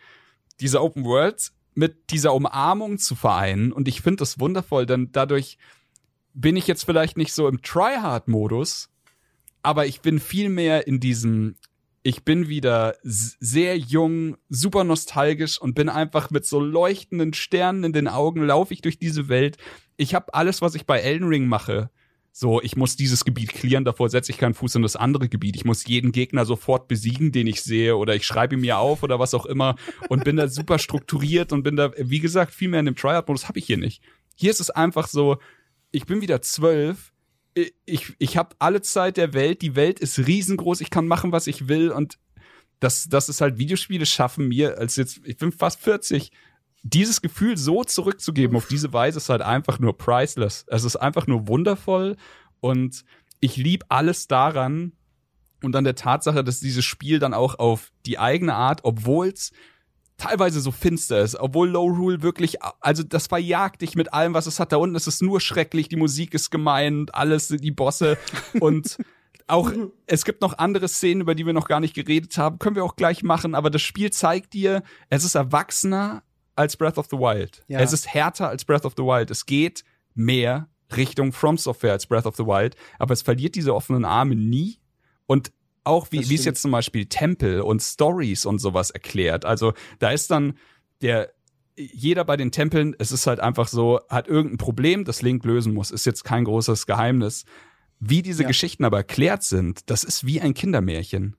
diese 0.61 0.83
Open 0.83 1.05
Worlds 1.05 1.55
mit 1.75 2.11
dieser 2.11 2.35
Umarmung 2.35 2.99
zu 2.99 3.15
vereinen. 3.15 3.73
Und 3.73 3.87
ich 3.87 4.01
finde 4.01 4.17
das 4.17 4.41
wundervoll, 4.41 4.85
denn 4.85 5.13
dadurch 5.13 5.59
bin 6.35 6.57
ich 6.57 6.67
jetzt 6.67 6.85
vielleicht 6.85 7.17
nicht 7.17 7.33
so 7.33 7.49
im 7.49 7.63
Tryhard-Modus, 7.63 8.91
aber 9.63 9.87
ich 9.87 10.01
bin 10.01 10.19
viel 10.19 10.49
mehr 10.49 10.87
in 10.87 11.01
diesem, 11.01 11.57
ich 12.03 12.25
bin 12.25 12.49
wieder 12.49 12.97
sehr 13.03 13.77
jung, 13.77 14.37
super 14.49 14.85
nostalgisch 14.85 15.61
und 15.61 15.75
bin 15.75 15.89
einfach 15.89 16.31
mit 16.31 16.47
so 16.47 16.61
leuchtenden 16.61 17.33
Sternen 17.35 17.85
in 17.85 17.93
den 17.93 18.09
Augen, 18.09 18.45
laufe 18.45 18.75
ich 18.75 18.83
durch 18.83 18.99
diese 18.99 19.29
Welt. 19.29 19.57
Ich 19.97 20.15
habe 20.15 20.35
alles, 20.35 20.63
was 20.63 20.75
ich 20.75 20.87
bei 20.87 21.01
Elden 21.01 21.29
Ring 21.29 21.47
mache. 21.47 21.91
So, 22.41 22.63
ich 22.63 22.77
muss 22.77 22.95
dieses 22.95 23.25
Gebiet 23.25 23.53
clearen, 23.53 23.85
davor 23.85 24.11
setze 24.11 24.31
ich 24.31 24.39
keinen 24.39 24.55
Fuß 24.55 24.77
in 24.77 24.83
das 24.83 24.95
andere 24.95 25.29
Gebiet. 25.29 25.57
Ich 25.57 25.65
muss 25.65 25.85
jeden 25.89 26.13
Gegner 26.13 26.45
sofort 26.45 26.87
besiegen, 26.87 27.33
den 27.33 27.49
ich 27.49 27.65
sehe, 27.65 27.97
oder 27.97 28.15
ich 28.15 28.25
schreibe 28.25 28.55
ihn 28.55 28.61
mir 28.61 28.79
auf 28.79 29.03
oder 29.03 29.19
was 29.19 29.35
auch 29.35 29.45
immer 29.45 29.75
und 30.09 30.23
bin 30.23 30.37
da 30.37 30.47
super 30.47 30.79
strukturiert 30.79 31.53
und 31.53 31.65
bin 31.65 31.75
da, 31.75 31.91
wie 31.97 32.21
gesagt, 32.21 32.55
viel 32.55 32.69
mehr 32.69 32.79
in 32.79 32.87
dem 32.87 32.95
Tryhard-Modus 32.95 33.49
habe 33.49 33.59
ich 33.59 33.67
hier 33.67 33.77
nicht. 33.77 34.05
Hier 34.37 34.53
ist 34.53 34.61
es 34.61 34.71
einfach 34.71 35.09
so, 35.09 35.39
ich 35.91 36.07
bin 36.07 36.21
wieder 36.21 36.41
zwölf, 36.41 37.13
ich, 37.85 38.15
ich 38.21 38.37
habe 38.37 38.55
alle 38.61 38.83
Zeit 38.83 39.17
der 39.17 39.35
Welt, 39.35 39.61
die 39.61 39.75
Welt 39.75 39.99
ist 39.99 40.25
riesengroß, 40.25 40.81
ich 40.81 40.91
kann 40.91 41.09
machen, 41.09 41.33
was 41.33 41.49
ich 41.49 41.67
will 41.67 41.91
und 41.91 42.21
das, 42.79 43.09
das 43.09 43.29
ist 43.29 43.41
halt 43.41 43.59
Videospiele 43.59 44.07
schaffen 44.07 44.47
mir, 44.47 44.79
als 44.79 44.95
jetzt, 44.95 45.23
ich 45.25 45.39
bin 45.39 45.51
fast 45.51 45.81
40, 45.81 46.31
dieses 46.83 47.21
Gefühl 47.21 47.57
so 47.57 47.85
zurückzugeben 47.85 48.57
auf 48.57 48.69
diese 48.69 48.93
Weise 48.93 49.19
ist 49.19 49.29
halt 49.29 49.43
einfach 49.43 49.79
nur 49.79 49.97
priceless. 49.97 50.65
Es 50.69 50.85
ist 50.85 50.97
einfach 50.97 51.27
nur 51.27 51.49
wundervoll 51.49 52.17
und 52.61 53.05
ich 53.41 53.57
lieb 53.57 53.85
alles 53.89 54.29
daran 54.29 54.93
und 55.63 55.75
an 55.75 55.85
der 55.85 55.95
Tatsache, 55.95 56.45
dass 56.45 56.61
dieses 56.61 56.85
Spiel 56.85 57.19
dann 57.19 57.35
auch 57.35 57.59
auf 57.59 57.93
die 58.07 58.19
eigene 58.19 58.55
Art, 58.55 58.81
obwohl 58.85 59.29
es 59.29 59.53
teilweise 60.17 60.61
so 60.61 60.73
finster 60.73 61.21
ist, 61.21 61.37
obwohl 61.37 61.69
Low 61.71 61.87
Rule 61.87 62.23
wirklich, 62.23 62.59
also 62.81 63.03
das 63.03 63.29
verjagt 63.29 63.83
dich 63.83 63.95
mit 63.95 64.13
allem, 64.13 64.35
was 64.35 64.47
es 64.47 64.59
hat. 64.59 64.73
Da 64.73 64.77
unten 64.77 64.97
ist 64.97 65.07
es 65.07 65.21
nur 65.21 65.41
schrecklich, 65.41 65.89
die 65.89 65.97
Musik 65.97 66.35
ist 66.35 66.51
gemein, 66.51 67.01
und 67.01 67.15
alles, 67.15 67.49
die 67.49 67.71
Bosse 67.71 68.19
und 68.61 68.99
auch, 69.47 69.71
es 70.07 70.25
gibt 70.25 70.43
noch 70.43 70.59
andere 70.59 70.89
Szenen, 70.89 71.23
über 71.23 71.35
die 71.35 71.47
wir 71.47 71.53
noch 71.53 71.69
gar 71.69 71.81
nicht 71.81 71.95
geredet 71.95 72.37
haben, 72.37 72.59
können 72.59 72.77
wir 72.77 72.85
auch 72.85 72.97
gleich 72.97 73.23
machen, 73.23 73.55
aber 73.55 73.71
das 73.71 73.83
Spiel 73.83 74.11
zeigt 74.11 74.55
dir, 74.55 74.83
es 75.09 75.25
ist 75.25 75.37
erwachsener 75.37 76.23
als 76.59 76.77
Breath 76.77 76.99
of 76.99 77.07
the 77.11 77.17
Wild. 77.17 77.63
Ja. 77.69 77.81
Es 77.81 77.93
ist 77.93 78.09
härter 78.09 78.49
als 78.49 78.65
Breath 78.65 78.85
of 78.85 78.95
the 78.97 79.03
Wild. 79.03 79.31
Es 79.31 79.47
geht 79.47 79.85
mehr 80.15 80.69
Richtung 80.97 81.33
From 81.33 81.57
Software 81.59 81.93
als 81.93 82.07
Breath 82.07 82.27
of 82.27 82.37
the 82.37 82.45
Wild, 82.45 82.75
aber 82.99 83.13
es 83.13 83.23
verliert 83.23 83.55
diese 83.55 83.75
offenen 83.75 84.05
Arme 84.05 84.35
nie 84.37 84.79
und 85.27 85.53
auch 85.85 86.09
wie, 86.11 86.29
wie 86.29 86.35
es 86.35 86.45
jetzt 86.45 86.61
zum 86.63 86.71
Beispiel 86.71 87.07
Tempel 87.07 87.61
und 87.63 87.81
Stories 87.83 88.45
und 88.45 88.59
sowas 88.59 88.91
erklärt. 88.91 89.45
Also 89.45 89.73
da 90.01 90.11
ist 90.11 90.31
dann 90.31 90.59
der 91.01 91.31
jeder 91.77 92.25
bei 92.25 92.37
den 92.37 92.51
Tempeln, 92.51 92.97
es 92.99 93.13
ist 93.13 93.27
halt 93.29 93.39
einfach 93.39 93.69
so, 93.69 94.01
hat 94.09 94.27
irgendein 94.27 94.59
Problem, 94.59 95.05
das 95.05 95.23
Link 95.23 95.45
lösen 95.45 95.73
muss. 95.73 95.93
Ist 95.93 96.07
jetzt 96.07 96.25
kein 96.25 96.45
großes 96.45 96.87
Geheimnis. 96.87 97.45
Wie 98.01 98.21
diese 98.23 98.43
Ja. 98.43 98.49
Geschichten 98.49 98.85
aber 98.85 98.97
erklärt 98.99 99.45
sind, 99.45 99.89
das 99.89 100.03
ist 100.03 100.27
wie 100.27 100.41
ein 100.41 100.55
Kindermärchen. 100.55 101.37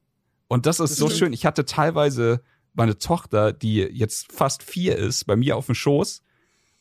Und 0.47 0.65
das 0.65 0.79
ist 0.79 0.91
Das 0.91 0.97
so 0.97 1.07
stimmt. 1.07 1.19
schön. 1.19 1.33
Ich 1.33 1.45
hatte 1.45 1.65
teilweise 1.65 2.41
meine 2.73 2.97
Tochter, 2.97 3.51
die 3.53 3.77
jetzt 3.77 4.31
fast 4.31 4.63
vier 4.63 4.97
ist, 4.97 5.25
bei 5.25 5.35
mir 5.35 5.57
auf 5.57 5.65
dem 5.65 5.75
Schoß. 5.75 6.23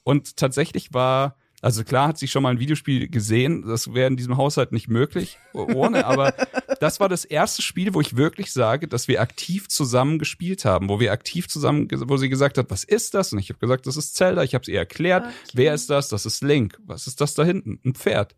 Und 0.03 0.37
tatsächlich 0.37 0.95
war, 0.95 1.37
also 1.61 1.85
klar 1.85 2.09
hat 2.09 2.19
sie 2.19 2.29
schon 2.29 2.43
mal 2.43 2.51
ein 2.51 2.61
Videospiel 2.61 3.09
gesehen, 3.09 3.67
das 3.67 3.93
wäre 3.93 4.09
in 4.09 4.17
diesem 4.17 4.37
Haushalt 4.37 4.73
nicht 4.73 4.89
möglich, 4.89 5.39
ohne, 5.53 6.07
aber 6.07 6.33
das 6.81 7.01
war 7.01 7.09
das 7.09 7.25
erste 7.25 7.63
Spiel, 7.63 7.95
wo 7.95 8.01
ich 8.01 8.17
wirklich 8.17 8.53
sage, 8.53 8.87
dass 8.87 9.09
wir 9.09 9.21
aktiv 9.21 9.69
zusammen 9.69 10.19
gespielt 10.19 10.65
haben, 10.65 10.89
wo 10.89 11.01
wir 11.01 11.13
aktiv 11.13 11.49
zusammen, 11.49 11.89
wo 11.91 12.17
sie 12.17 12.29
gesagt 12.29 12.59
hat, 12.59 12.71
was 12.71 12.85
ist 12.85 13.15
das? 13.15 13.33
Und 13.33 13.41
ich 13.41 13.49
habe 13.49 13.59
gesagt, 13.59 13.87
das 13.87 13.97
ist 13.97 14.15
Zelda. 14.15 14.45
Ich 14.45 14.55
habe 14.55 14.63
es 14.63 14.69
ihr 14.69 14.79
erklärt. 14.79 15.25
Okay. 15.25 15.35
Wer 15.55 15.75
ist 15.75 15.91
das? 15.91 16.09
Das 16.09 16.27
ist 16.27 16.43
Link. 16.43 16.79
Was 16.85 17.07
ist 17.07 17.21
das 17.21 17.35
da 17.35 17.45
hinten? 17.45 17.81
Ein 17.85 17.95
Pferd. 17.95 18.37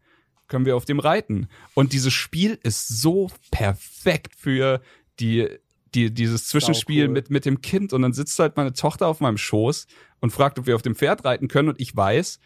Können 0.49 0.67
wir 0.67 0.77
auf 0.77 0.85
dem 0.85 0.99
reiten? 0.99 1.49
Und 1.75 1.93
dieses 1.93 2.13
Spiel 2.13 2.59
ist 2.63 2.89
so 2.89 3.31
perfekt 3.51 4.35
für 4.37 4.81
die, 5.21 5.49
die 5.95 6.13
dieses 6.13 6.47
Zwischenspiel 6.49 7.07
cool. 7.07 7.13
mit 7.13 7.31
mit 7.31 7.45
dem 7.45 7.61
Kind. 7.61 7.93
Und 7.93 8.03
dann 8.03 8.13
sitzt 8.13 8.39
halt 8.39 8.57
meine 8.57 8.73
Tochter 8.73 9.07
auf 9.07 9.21
meinem 9.21 9.39
Schoß 9.39 9.87
und 10.21 10.31
fragt, 10.31 10.59
ob 10.59 10.67
wir 10.67 10.75
auf 10.75 10.83
dem 10.83 10.95
Pferd 10.95 11.25
reiten 11.25 11.49
können. 11.49 11.69
Und 11.71 11.81
ich 11.81 11.95
weiß, 11.95 12.39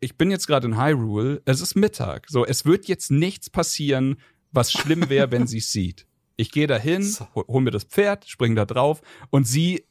ich 0.00 0.16
bin 0.16 0.30
jetzt 0.30 0.46
gerade 0.46 0.66
in 0.66 0.80
Hyrule, 0.80 1.42
es 1.44 1.60
ist 1.60 1.74
Mittag. 1.74 2.26
So, 2.28 2.44
es 2.44 2.64
wird 2.64 2.86
jetzt 2.86 3.10
nichts 3.10 3.50
passieren, 3.50 4.16
was 4.50 4.72
schlimm 4.72 5.08
wäre, 5.08 5.30
wenn 5.30 5.46
sie 5.46 5.58
es 5.58 5.70
sieht. 5.72 6.06
Ich 6.36 6.50
gehe 6.50 6.66
dahin, 6.66 7.02
hol, 7.34 7.44
hol 7.46 7.60
mir 7.60 7.70
das 7.70 7.84
Pferd, 7.84 8.26
spring 8.26 8.56
da 8.56 8.64
drauf 8.64 9.02
und 9.28 9.46
sie, 9.46 9.84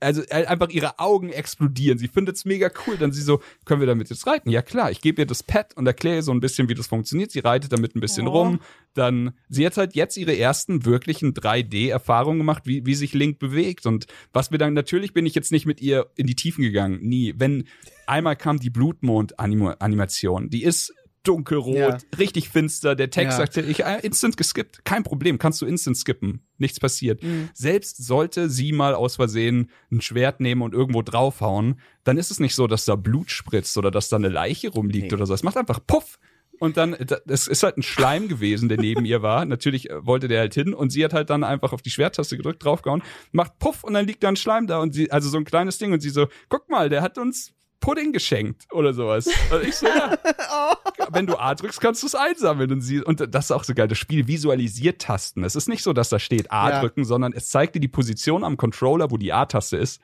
also 0.00 0.22
äh, 0.28 0.46
einfach 0.46 0.68
ihre 0.68 0.98
Augen 0.98 1.30
explodieren. 1.30 1.98
Sie 1.98 2.08
findet 2.08 2.36
es 2.36 2.44
mega 2.44 2.70
cool. 2.86 2.96
Dann 2.96 3.12
sie 3.12 3.22
so, 3.22 3.40
können 3.64 3.80
wir 3.80 3.86
damit 3.86 4.10
jetzt 4.10 4.26
reiten? 4.26 4.48
Ja 4.50 4.62
klar, 4.62 4.90
ich 4.90 5.00
gebe 5.00 5.22
ihr 5.22 5.26
das 5.26 5.42
Pad 5.42 5.76
und 5.76 5.86
erkläre 5.86 6.16
ihr 6.16 6.22
so 6.22 6.32
ein 6.32 6.40
bisschen, 6.40 6.68
wie 6.68 6.74
das 6.74 6.86
funktioniert. 6.86 7.30
Sie 7.32 7.40
reitet 7.40 7.72
damit 7.72 7.96
ein 7.96 8.00
bisschen 8.00 8.28
Oh. 8.28 8.30
rum. 8.32 8.60
Dann, 8.94 9.32
sie 9.48 9.64
hat 9.66 9.76
halt 9.76 9.94
jetzt 9.94 10.16
ihre 10.16 10.36
ersten 10.36 10.84
wirklichen 10.84 11.34
3D-Erfahrungen 11.34 12.38
gemacht, 12.38 12.62
wie, 12.66 12.84
wie 12.86 12.94
sich 12.94 13.12
Link 13.14 13.38
bewegt. 13.38 13.86
Und 13.86 14.06
was 14.32 14.50
wir 14.50 14.58
dann, 14.58 14.72
natürlich 14.74 15.12
bin 15.14 15.26
ich 15.26 15.34
jetzt 15.34 15.52
nicht 15.52 15.66
mit 15.66 15.80
ihr 15.80 16.06
in 16.16 16.26
die 16.26 16.34
Tiefen 16.36 16.62
gegangen. 16.62 17.00
Nie. 17.02 17.34
Wenn 17.36 17.64
einmal 18.06 18.36
kam 18.36 18.58
die 18.58 18.70
Blutmond-Animation, 18.70 20.50
die 20.50 20.62
ist 20.64 20.92
dunkelrot, 21.24 21.76
Ja. 21.76 21.98
richtig 22.18 22.48
finster. 22.48 22.94
Der 22.94 23.10
Text 23.10 23.38
Ja. 23.38 23.44
sagte, 23.44 23.60
ich 23.60 23.84
äh, 23.84 23.98
instant 24.02 24.36
geskippt. 24.36 24.84
Kein 24.84 25.02
Problem, 25.02 25.38
kannst 25.38 25.60
du 25.60 25.66
instant 25.66 25.96
skippen. 25.96 26.40
Nichts 26.58 26.80
passiert. 26.80 27.22
Mhm. 27.22 27.48
Selbst 27.54 28.04
sollte 28.04 28.50
sie 28.50 28.72
mal 28.72 28.94
aus 28.94 29.16
Versehen 29.16 29.70
ein 29.90 30.00
Schwert 30.00 30.40
nehmen 30.40 30.62
und 30.62 30.74
irgendwo 30.74 31.02
draufhauen, 31.02 31.80
dann 32.04 32.18
ist 32.18 32.30
es 32.30 32.40
nicht 32.40 32.54
so, 32.54 32.66
dass 32.66 32.84
da 32.84 32.96
Blut 32.96 33.30
spritzt 33.30 33.76
oder 33.78 33.90
dass 33.90 34.08
da 34.08 34.16
eine 34.16 34.28
Leiche 34.28 34.68
rumliegt 34.70 35.10
Nee. 35.10 35.14
oder 35.16 35.26
so. 35.26 35.34
Es 35.34 35.42
macht 35.42 35.56
einfach 35.56 35.80
Puff. 35.86 36.18
Und 36.60 36.76
dann, 36.76 36.96
da- 37.06 37.20
es 37.28 37.46
ist 37.46 37.62
halt 37.62 37.76
ein 37.76 37.84
Schleim 37.84 38.26
gewesen, 38.26 38.68
der 38.68 38.78
neben 38.78 39.04
ihr 39.04 39.22
war. 39.22 39.44
Natürlich 39.44 39.90
äh, 39.90 40.04
wollte 40.04 40.26
der 40.26 40.40
halt 40.40 40.54
hin 40.54 40.74
und 40.74 40.90
sie 40.90 41.04
hat 41.04 41.12
halt 41.12 41.30
dann 41.30 41.44
einfach 41.44 41.72
auf 41.72 41.82
die 41.82 41.90
Schwerttaste 41.90 42.36
gedrückt, 42.36 42.64
draufgehauen, 42.64 43.04
macht 43.30 43.60
Puff 43.60 43.84
und 43.84 43.94
dann 43.94 44.06
liegt 44.08 44.24
da 44.24 44.28
ein 44.28 44.34
Schleim 44.34 44.66
da 44.66 44.80
und 44.80 44.92
sie, 44.92 45.12
also 45.12 45.28
so 45.28 45.36
ein 45.38 45.44
kleines 45.44 45.78
Ding 45.78 45.92
und 45.92 46.00
sie 46.00 46.10
so, 46.10 46.26
guck 46.48 46.68
mal, 46.68 46.88
der 46.88 47.02
hat 47.02 47.16
uns 47.16 47.52
Pudding 47.80 48.12
geschenkt 48.12 48.66
oder 48.72 48.92
sowas. 48.92 49.26
Und 49.50 49.62
ich 49.64 49.76
so, 49.76 49.86
ja. 49.86 50.16
Wenn 51.10 51.26
du 51.26 51.36
A 51.38 51.54
drückst, 51.54 51.80
kannst 51.80 52.02
du 52.02 52.06
es 52.08 52.14
einsammeln. 52.14 52.70
Und, 52.72 52.80
sie, 52.80 53.00
und 53.02 53.24
das 53.32 53.46
ist 53.46 53.50
auch 53.52 53.64
so 53.64 53.72
geil. 53.74 53.88
Das 53.88 53.98
Spiel 53.98 54.26
visualisiert 54.26 55.00
Tasten. 55.00 55.44
Es 55.44 55.54
ist 55.56 55.68
nicht 55.68 55.82
so, 55.82 55.92
dass 55.92 56.08
da 56.08 56.18
steht 56.18 56.50
A 56.50 56.70
Ja. 56.70 56.80
drücken, 56.80 57.04
sondern 57.04 57.32
es 57.32 57.48
zeigt 57.48 57.74
dir 57.74 57.80
die 57.80 57.88
Position 57.88 58.44
am 58.44 58.56
Controller, 58.56 59.10
wo 59.10 59.16
die 59.16 59.32
A-Taste 59.32 59.76
ist. 59.76 60.00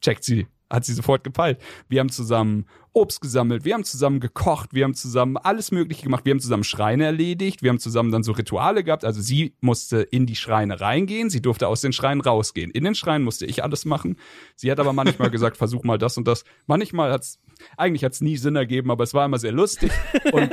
Checkt 0.00 0.24
sie. 0.24 0.46
Hat 0.70 0.84
sie 0.84 0.94
sofort 0.94 1.24
gepeilt. 1.24 1.58
Wir 1.88 2.00
haben 2.00 2.10
zusammen 2.10 2.66
Obst 2.92 3.20
gesammelt, 3.20 3.64
wir 3.64 3.74
haben 3.74 3.84
zusammen 3.84 4.18
gekocht, 4.18 4.74
wir 4.74 4.82
haben 4.82 4.94
zusammen 4.94 5.36
alles 5.36 5.70
Mögliche 5.70 6.02
gemacht, 6.02 6.24
wir 6.24 6.32
haben 6.32 6.40
zusammen 6.40 6.64
Schreine 6.64 7.04
erledigt, 7.04 7.62
wir 7.62 7.70
haben 7.70 7.78
zusammen 7.78 8.10
dann 8.10 8.24
so 8.24 8.32
Rituale 8.32 8.82
gehabt. 8.82 9.04
Also 9.04 9.20
sie 9.20 9.54
musste 9.60 10.00
in 10.00 10.26
die 10.26 10.34
Schreine 10.34 10.80
reingehen, 10.80 11.30
sie 11.30 11.40
durfte 11.40 11.68
aus 11.68 11.82
den 11.82 11.92
Schreinen 11.92 12.20
rausgehen. 12.20 12.72
In 12.72 12.82
den 12.82 12.96
Schreinen 12.96 13.24
musste 13.24 13.46
ich 13.46 13.62
alles 13.62 13.84
machen. 13.84 14.16
Sie 14.56 14.70
hat 14.72 14.80
aber 14.80 14.92
manchmal 14.92 15.30
gesagt, 15.30 15.56
versuch 15.56 15.84
mal 15.84 15.98
das 15.98 16.16
und 16.16 16.26
das. 16.26 16.44
Manchmal 16.66 17.12
hat's, 17.12 17.38
eigentlich 17.76 18.02
hat's 18.02 18.20
nie 18.20 18.36
Sinn 18.36 18.56
ergeben, 18.56 18.90
aber 18.90 19.04
es 19.04 19.14
war 19.14 19.24
immer 19.24 19.38
sehr 19.38 19.52
lustig. 19.52 19.92
Und 20.32 20.50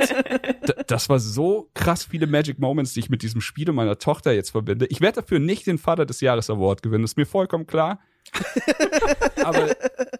das 0.86 1.08
war 1.08 1.18
so 1.18 1.70
krass 1.74 2.04
viele 2.04 2.28
Magic 2.28 2.60
Moments, 2.60 2.92
die 2.92 3.00
ich 3.00 3.10
mit 3.10 3.22
diesem 3.22 3.40
Spiel 3.40 3.68
und 3.68 3.76
meiner 3.76 3.98
Tochter 3.98 4.32
jetzt 4.32 4.50
verbinde. 4.50 4.86
Ich 4.86 5.00
werde 5.00 5.22
dafür 5.22 5.40
nicht 5.40 5.66
den 5.66 5.78
Vater 5.78 6.06
des 6.06 6.20
Jahres 6.20 6.50
Award 6.50 6.82
gewinnen, 6.82 7.04
ist 7.04 7.16
mir 7.16 7.26
vollkommen 7.26 7.66
klar. 7.66 7.98
aber 9.44 9.68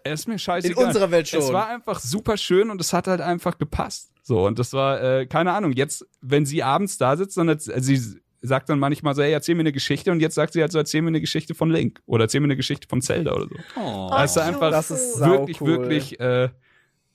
es 0.03 0.21
ist 0.21 0.27
mir 0.27 0.39
scheißegal. 0.39 0.81
In 0.81 0.87
unserer 0.87 1.11
Welt 1.11 1.27
schon. 1.27 1.39
Es 1.39 1.53
war 1.53 1.67
einfach 1.67 1.99
super 1.99 2.37
schön 2.37 2.69
und 2.69 2.79
es 2.81 2.93
hat 2.93 3.07
halt 3.07 3.21
einfach 3.21 3.57
gepasst. 3.57 4.11
So, 4.23 4.45
und 4.45 4.59
das 4.59 4.73
war, 4.73 5.01
äh, 5.01 5.25
keine 5.25 5.51
Ahnung, 5.53 5.71
jetzt, 5.71 6.05
wenn 6.21 6.45
sie 6.45 6.63
abends 6.63 6.97
da 6.97 7.17
sitzt, 7.17 7.37
dann 7.37 7.49
hat, 7.49 7.61
sie 7.61 8.19
sagt 8.41 8.69
dann 8.69 8.79
manchmal 8.79 9.15
so, 9.15 9.21
hey, 9.21 9.31
erzähl 9.31 9.55
mir 9.55 9.61
eine 9.61 9.71
Geschichte 9.71 10.11
und 10.11 10.19
jetzt 10.19 10.35
sagt 10.35 10.53
sie 10.53 10.61
halt 10.61 10.71
so, 10.71 10.77
erzähl 10.77 11.01
mir 11.01 11.09
eine 11.09 11.21
Geschichte 11.21 11.55
von 11.55 11.69
Link 11.71 12.01
oder 12.05 12.25
erzähl 12.25 12.39
mir 12.41 12.45
eine 12.45 12.55
Geschichte 12.55 12.87
von 12.87 13.01
Zelda 13.01 13.33
oder 13.33 13.45
so. 13.45 13.55
Oh. 13.75 14.07
Da 14.09 14.23
ist 14.23 14.37
einfach 14.37 14.71
Das 14.71 14.91
ist 14.91 15.19
wirklich, 15.19 15.59
cool. 15.61 15.67
wirklich 15.67 16.19
äh, 16.19 16.49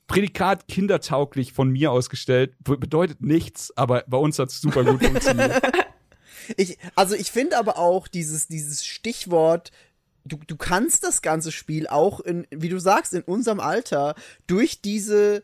Prädikat 0.07 0.67
kindertauglich 0.67 1.53
von 1.53 1.69
mir 1.69 1.91
ausgestellt. 1.91 2.55
Be 2.59 2.77
bedeutet 2.77 3.21
nichts, 3.21 3.75
aber 3.75 4.03
bei 4.07 4.17
uns 4.17 4.37
hat's 4.37 4.61
super 4.61 4.83
gut 4.83 5.03
funktioniert. 5.03 5.61
Ich, 6.57 6.77
also 6.95 7.15
ich 7.15 7.31
finde 7.31 7.57
aber 7.57 7.79
auch 7.79 8.07
dieses, 8.07 8.47
dieses 8.47 8.85
Stichwort, 8.85 9.71
du, 10.25 10.37
du 10.45 10.57
kannst 10.57 11.03
das 11.03 11.21
ganze 11.21 11.51
Spiel 11.51 11.87
auch 11.87 12.19
in, 12.19 12.45
wie 12.51 12.69
du 12.69 12.79
sagst, 12.79 13.13
in 13.13 13.21
unserem 13.21 13.59
Alter 13.59 14.15
durch 14.47 14.81
diese 14.81 15.43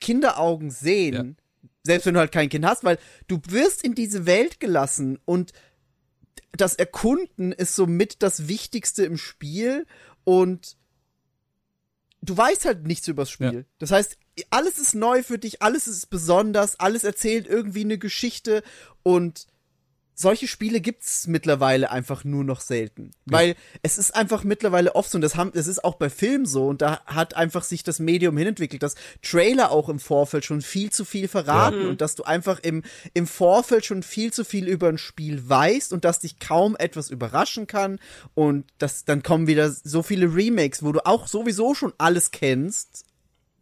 Kinderaugen 0.00 0.70
sehen. 0.70 1.36
Selbst 1.84 2.06
wenn 2.06 2.14
du 2.14 2.20
halt 2.20 2.32
kein 2.32 2.48
Kind 2.48 2.64
hast, 2.64 2.84
weil 2.84 2.98
du 3.28 3.40
wirst 3.48 3.84
in 3.84 3.94
diese 3.94 4.26
Welt 4.26 4.60
gelassen 4.60 5.18
und 5.24 5.52
das 6.52 6.74
Erkunden 6.74 7.52
ist 7.52 7.76
somit 7.76 8.22
das 8.22 8.48
Wichtigste 8.48 9.04
im 9.04 9.16
Spiel 9.16 9.86
und 10.24 10.76
du 12.20 12.36
weißt 12.36 12.64
halt 12.64 12.86
nichts 12.86 13.08
übers 13.08 13.30
Spiel. 13.30 13.52
Ja. 13.52 13.62
Das 13.78 13.90
heißt, 13.90 14.18
alles 14.50 14.78
ist 14.78 14.94
neu 14.94 15.22
für 15.22 15.38
dich, 15.38 15.60
alles 15.60 15.88
ist 15.88 16.08
besonders, 16.08 16.78
alles 16.78 17.04
erzählt 17.04 17.46
irgendwie 17.46 17.84
eine 17.84 17.98
Geschichte 17.98 18.62
und 19.02 19.46
solche 20.22 20.48
Spiele 20.48 20.80
gibt's 20.80 21.26
mittlerweile 21.26 21.90
einfach 21.90 22.24
nur 22.24 22.44
noch 22.44 22.60
selten. 22.60 23.10
Weil 23.26 23.56
es 23.82 23.98
ist 23.98 24.14
einfach 24.14 24.44
mittlerweile 24.44 24.94
oft 24.94 25.10
so, 25.10 25.16
und 25.16 25.22
das, 25.22 25.36
haben, 25.36 25.52
das 25.52 25.66
ist 25.66 25.84
auch 25.84 25.96
bei 25.96 26.08
Filmen 26.08 26.46
so, 26.46 26.68
und 26.68 26.80
da 26.80 27.04
hat 27.04 27.34
einfach 27.34 27.64
sich 27.64 27.82
das 27.82 27.98
Medium 27.98 28.36
hinentwickelt, 28.36 28.82
dass 28.82 28.94
Trailer 29.20 29.70
auch 29.70 29.88
im 29.88 29.98
Vorfeld 29.98 30.44
schon 30.44 30.62
viel 30.62 30.90
zu 30.90 31.04
viel 31.04 31.28
verraten 31.28 31.86
und 31.86 32.00
dass 32.00 32.14
du 32.14 32.22
einfach 32.22 32.60
im, 32.60 32.82
im 33.12 33.26
Vorfeld 33.26 33.84
schon 33.84 34.02
viel 34.02 34.32
zu 34.32 34.44
viel 34.44 34.68
über 34.68 34.88
ein 34.88 34.98
Spiel 34.98 35.46
weißt 35.46 35.92
und 35.92 36.04
dass 36.04 36.20
dich 36.20 36.38
kaum 36.38 36.76
etwas 36.76 37.10
überraschen 37.10 37.66
kann. 37.66 37.98
Und 38.34 38.64
das, 38.78 39.04
dann 39.04 39.22
kommen 39.22 39.46
wieder 39.46 39.70
so 39.70 40.02
viele 40.02 40.34
Remakes, 40.34 40.82
wo 40.82 40.92
du 40.92 41.04
auch 41.04 41.26
sowieso 41.26 41.74
schon 41.74 41.92
alles 41.98 42.30
kennst 42.30 43.04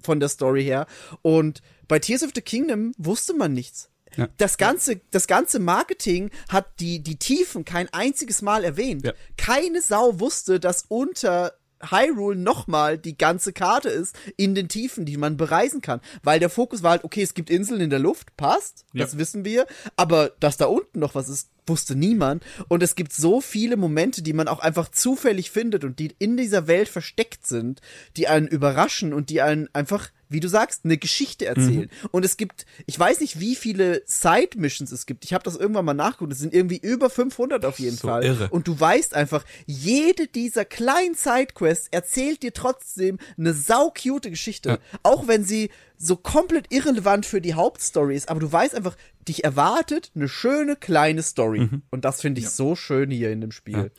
von 0.03 0.21
der 0.21 0.29
Story 0.29 0.65
her. 0.65 0.87
Und 1.23 1.63
bei 1.89 1.99
Tears 1.99 2.23
of 2.23 2.31
the 2.35 2.41
Kingdom 2.41 2.93
wusste 2.99 3.35
man 3.35 3.53
nichts. 3.53 3.90
Ja. 4.17 4.29
Das 4.39 4.59
ganze, 4.59 5.01
das 5.11 5.27
ganze 5.27 5.59
Marketing 5.59 6.31
hat 6.49 6.67
die, 6.81 7.01
die 7.03 7.17
Tiefen 7.17 7.65
kein 7.65 7.89
einziges 7.93 8.43
Mal 8.43 8.65
erwähnt. 8.65 9.05
Ja. 9.05 9.13
Keine 9.37 9.81
Sau 9.83 10.19
wusste, 10.21 10.59
dass 10.61 10.85
unter 10.89 11.55
Hyrule 11.83 12.37
nochmal 12.37 12.99
die 12.99 13.17
ganze 13.17 13.53
Karte 13.55 13.89
ist 13.89 14.15
in 14.37 14.55
den 14.55 14.69
Tiefen, 14.69 15.07
die 15.07 15.17
man 15.17 15.37
bereisen 15.39 15.81
kann. 15.81 16.01
Weil 16.23 16.39
der 16.39 16.51
Fokus 16.51 16.83
war 16.83 16.91
halt, 16.91 17.05
okay, 17.05 17.23
es 17.23 17.33
gibt 17.35 17.49
Inseln 17.49 17.81
in 17.81 17.89
der 17.91 17.99
Luft, 17.99 18.37
passt, 18.37 18.85
Ja. 18.93 19.05
das 19.05 19.17
wissen 19.17 19.45
wir. 19.47 19.67
Aber 19.97 20.33
dass 20.41 20.59
da 20.59 20.67
unten 20.67 20.99
noch 20.99 21.15
was 21.15 21.29
ist, 21.31 21.49
wusste 21.67 21.95
niemand. 21.95 22.45
Und 22.69 22.83
es 22.83 22.95
gibt 22.95 23.13
so 23.13 23.41
viele 23.41 23.77
Momente, 23.77 24.23
die 24.23 24.33
man 24.33 24.49
auch 24.49 24.61
einfach 24.61 24.91
zufällig 24.91 25.51
findet 25.51 25.85
und 25.85 25.99
die 25.99 26.15
in 26.19 26.37
dieser 26.37 26.67
Welt 26.67 26.89
versteckt 26.89 27.47
sind, 27.47 27.81
die 28.17 28.29
einen 28.29 28.49
überraschen 28.49 29.13
und 29.13 29.31
die 29.31 29.41
einen 29.41 29.69
einfach, 29.73 30.11
wie 30.29 30.41
du 30.41 30.49
sagst, 30.49 30.85
eine 30.85 30.97
Geschichte 30.97 31.47
erzählen. 31.47 31.91
Und 32.11 32.25
es 32.25 32.37
gibt, 32.37 32.67
ich 32.87 32.99
weiß 32.99 33.21
nicht, 33.21 33.41
wie 33.41 33.57
viele 33.57 34.03
Side-Missions 34.07 34.93
es 34.93 35.07
gibt. 35.07 35.25
Ich 35.25 35.33
habe 35.35 35.45
das 35.45 35.57
irgendwann 35.57 35.85
mal 35.85 35.95
nachgeguckt. 35.95 36.33
Es 36.33 36.39
sind 36.39 36.55
irgendwie 36.55 36.79
über 36.79 37.11
500 37.11 37.65
auf 37.65 37.79
jeden 37.79 37.97
So 37.97 38.09
Fall. 38.09 38.25
irre. 38.25 38.49
Und 38.51 38.69
du 38.69 38.79
weißt 38.79 39.15
einfach, 39.15 39.45
jede 39.67 40.27
dieser 40.27 40.65
kleinen 40.65 41.15
Sidequests 41.15 41.89
erzählt 41.91 42.43
dir 42.43 42.53
trotzdem 42.53 43.19
eine 43.39 43.55
sau-cute 43.55 44.31
Geschichte. 44.31 44.69
Ja. 44.71 44.79
Auch 45.03 45.27
wenn 45.27 45.45
sie 45.45 45.71
so 46.03 46.17
komplett 46.17 46.73
irrelevant 46.73 47.27
für 47.27 47.43
die 47.43 47.53
Hauptstory 47.53 48.17
ist. 48.17 48.31
Aber 48.31 48.41
du 48.41 48.51
weißt 48.51 48.75
einfach, 48.75 48.97
dich 49.29 49.45
erwartet 49.45 50.11
eine 50.15 50.29
schöne 50.29 50.75
kleine 50.77 51.23
Story. 51.23 51.69
Und 51.91 52.07
das 52.07 52.23
finde 52.23 52.41
ich 52.41 52.49
so 52.49 52.75
schön 52.75 53.11
hier 53.11 53.31
in 53.31 53.43
dem 53.43 53.53
Spiel. 53.53 53.93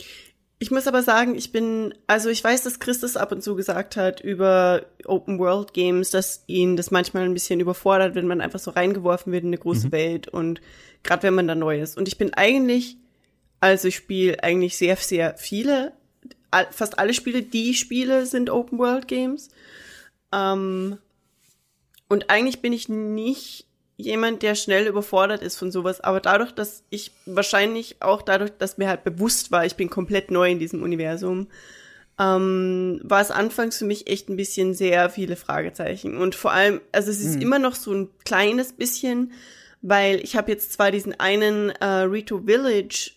Ich 0.57 0.71
muss 0.71 0.87
aber 0.87 1.03
sagen, 1.03 1.35
ich 1.35 1.51
bin, 1.51 1.93
also 2.07 2.29
ich 2.29 2.43
weiß, 2.43 2.63
dass 2.63 2.79
Christus 2.79 3.17
ab 3.17 3.31
und 3.31 3.43
zu 3.43 3.55
gesagt 3.55 3.97
hat 3.97 4.19
über 4.19 4.85
Open 5.05 5.37
World 5.37 5.73
Games, 5.73 6.09
dass 6.09 6.43
ihn 6.47 6.75
das 6.75 6.89
manchmal 6.89 7.23
ein 7.23 7.33
bisschen 7.33 7.59
überfordert, 7.59 8.15
wenn 8.15 8.27
man 8.27 8.41
einfach 8.41 8.59
so 8.59 8.71
reingeworfen 8.71 9.31
wird 9.31 9.43
in 9.43 9.49
eine 9.49 9.57
große 9.57 9.91
Welt 9.91 10.27
und 10.27 10.59
gerade 11.03 11.23
wenn 11.23 11.33
man 11.35 11.47
da 11.47 11.55
neu 11.55 11.79
ist. 11.81 11.97
Und 11.97 12.07
ich 12.07 12.17
bin 12.17 12.33
eigentlich, 12.33 12.97
also 13.59 13.87
ich 13.87 13.95
spiele 13.95 14.43
eigentlich 14.43 14.77
sehr, 14.77 14.95
sehr 14.97 15.35
viele, 15.37 15.93
all- 16.51 16.71
fast 16.71 16.97
alle 16.99 17.13
Spiele, 17.13 17.41
die 17.43 17.71
ich 17.71 17.79
spiele, 17.79 18.25
sind 18.25 18.49
Open 18.49 18.77
World 18.77 19.07
Games. 19.07 19.49
Ähm, 20.31 20.97
und 22.11 22.29
eigentlich 22.29 22.61
bin 22.61 22.73
ich 22.73 22.89
nicht 22.89 23.67
jemand, 23.95 24.43
der 24.43 24.55
schnell 24.55 24.85
überfordert 24.85 25.41
ist 25.41 25.57
von 25.57 25.71
sowas. 25.71 26.01
Aber 26.01 26.19
dadurch, 26.19 26.51
dass 26.51 26.83
ich 26.89 27.13
wahrscheinlich 27.25 28.01
auch 28.01 28.21
dadurch, 28.21 28.51
dass 28.57 28.77
mir 28.77 28.89
halt 28.89 29.05
bewusst 29.05 29.49
war, 29.53 29.65
ich 29.65 29.77
bin 29.77 29.89
komplett 29.89 30.29
neu 30.29 30.51
in 30.51 30.59
diesem 30.59 30.83
Universum, 30.83 31.47
ähm, 32.19 32.99
war 33.05 33.21
es 33.21 33.31
anfangs 33.31 33.77
für 33.77 33.85
mich 33.85 34.07
echt 34.07 34.27
ein 34.27 34.35
bisschen 34.35 34.73
sehr 34.73 35.09
viele 35.09 35.37
Fragezeichen. 35.37 36.17
Und 36.17 36.35
vor 36.35 36.51
allem, 36.51 36.81
also 36.91 37.09
es 37.09 37.21
ist 37.21 37.41
immer 37.41 37.59
noch 37.59 37.75
so 37.75 37.93
ein 37.93 38.09
kleines 38.25 38.73
bisschen, 38.73 39.31
weil 39.81 40.19
ich 40.19 40.35
habe 40.35 40.51
jetzt 40.51 40.73
zwar 40.73 40.91
diesen 40.91 41.17
einen 41.17 41.69
äh, 41.69 41.85
Rito 41.85 42.41
Village 42.45 43.11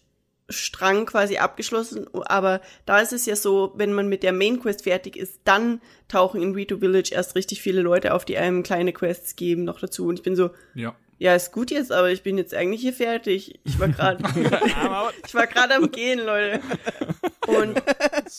Strang 0.50 1.06
quasi 1.06 1.38
abgeschlossen, 1.38 2.06
aber 2.26 2.60
da 2.84 3.00
ist 3.00 3.12
es 3.12 3.24
ja 3.24 3.34
so, 3.34 3.72
wenn 3.76 3.92
man 3.94 4.08
mit 4.08 4.22
der 4.22 4.32
Main 4.32 4.60
Quest 4.60 4.84
fertig 4.84 5.16
ist, 5.16 5.40
dann 5.44 5.80
tauchen 6.08 6.42
in 6.42 6.52
Rito 6.54 6.78
Village 6.78 7.10
erst 7.14 7.34
richtig 7.34 7.62
viele 7.62 7.80
Leute 7.80 8.12
auf, 8.12 8.24
die 8.26 8.36
einem 8.36 8.62
kleine 8.62 8.92
Quests 8.92 9.36
geben 9.36 9.64
noch 9.64 9.80
dazu. 9.80 10.06
Und 10.06 10.18
ich 10.18 10.22
bin 10.22 10.36
so, 10.36 10.50
Ja. 10.74 10.94
ja, 11.18 11.34
ist 11.34 11.50
gut 11.52 11.70
jetzt, 11.70 11.90
aber 11.92 12.10
ich 12.10 12.22
bin 12.22 12.36
jetzt 12.36 12.54
eigentlich 12.54 12.82
hier 12.82 12.92
fertig. 12.92 13.58
Ich 13.64 13.78
war 13.78 13.88
gerade, 13.88 14.22
ich 15.26 15.34
war 15.34 15.46
gerade 15.46 15.76
am 15.76 15.90
Gehen, 15.90 16.18
Leute. 16.18 16.60
Und 17.46 17.82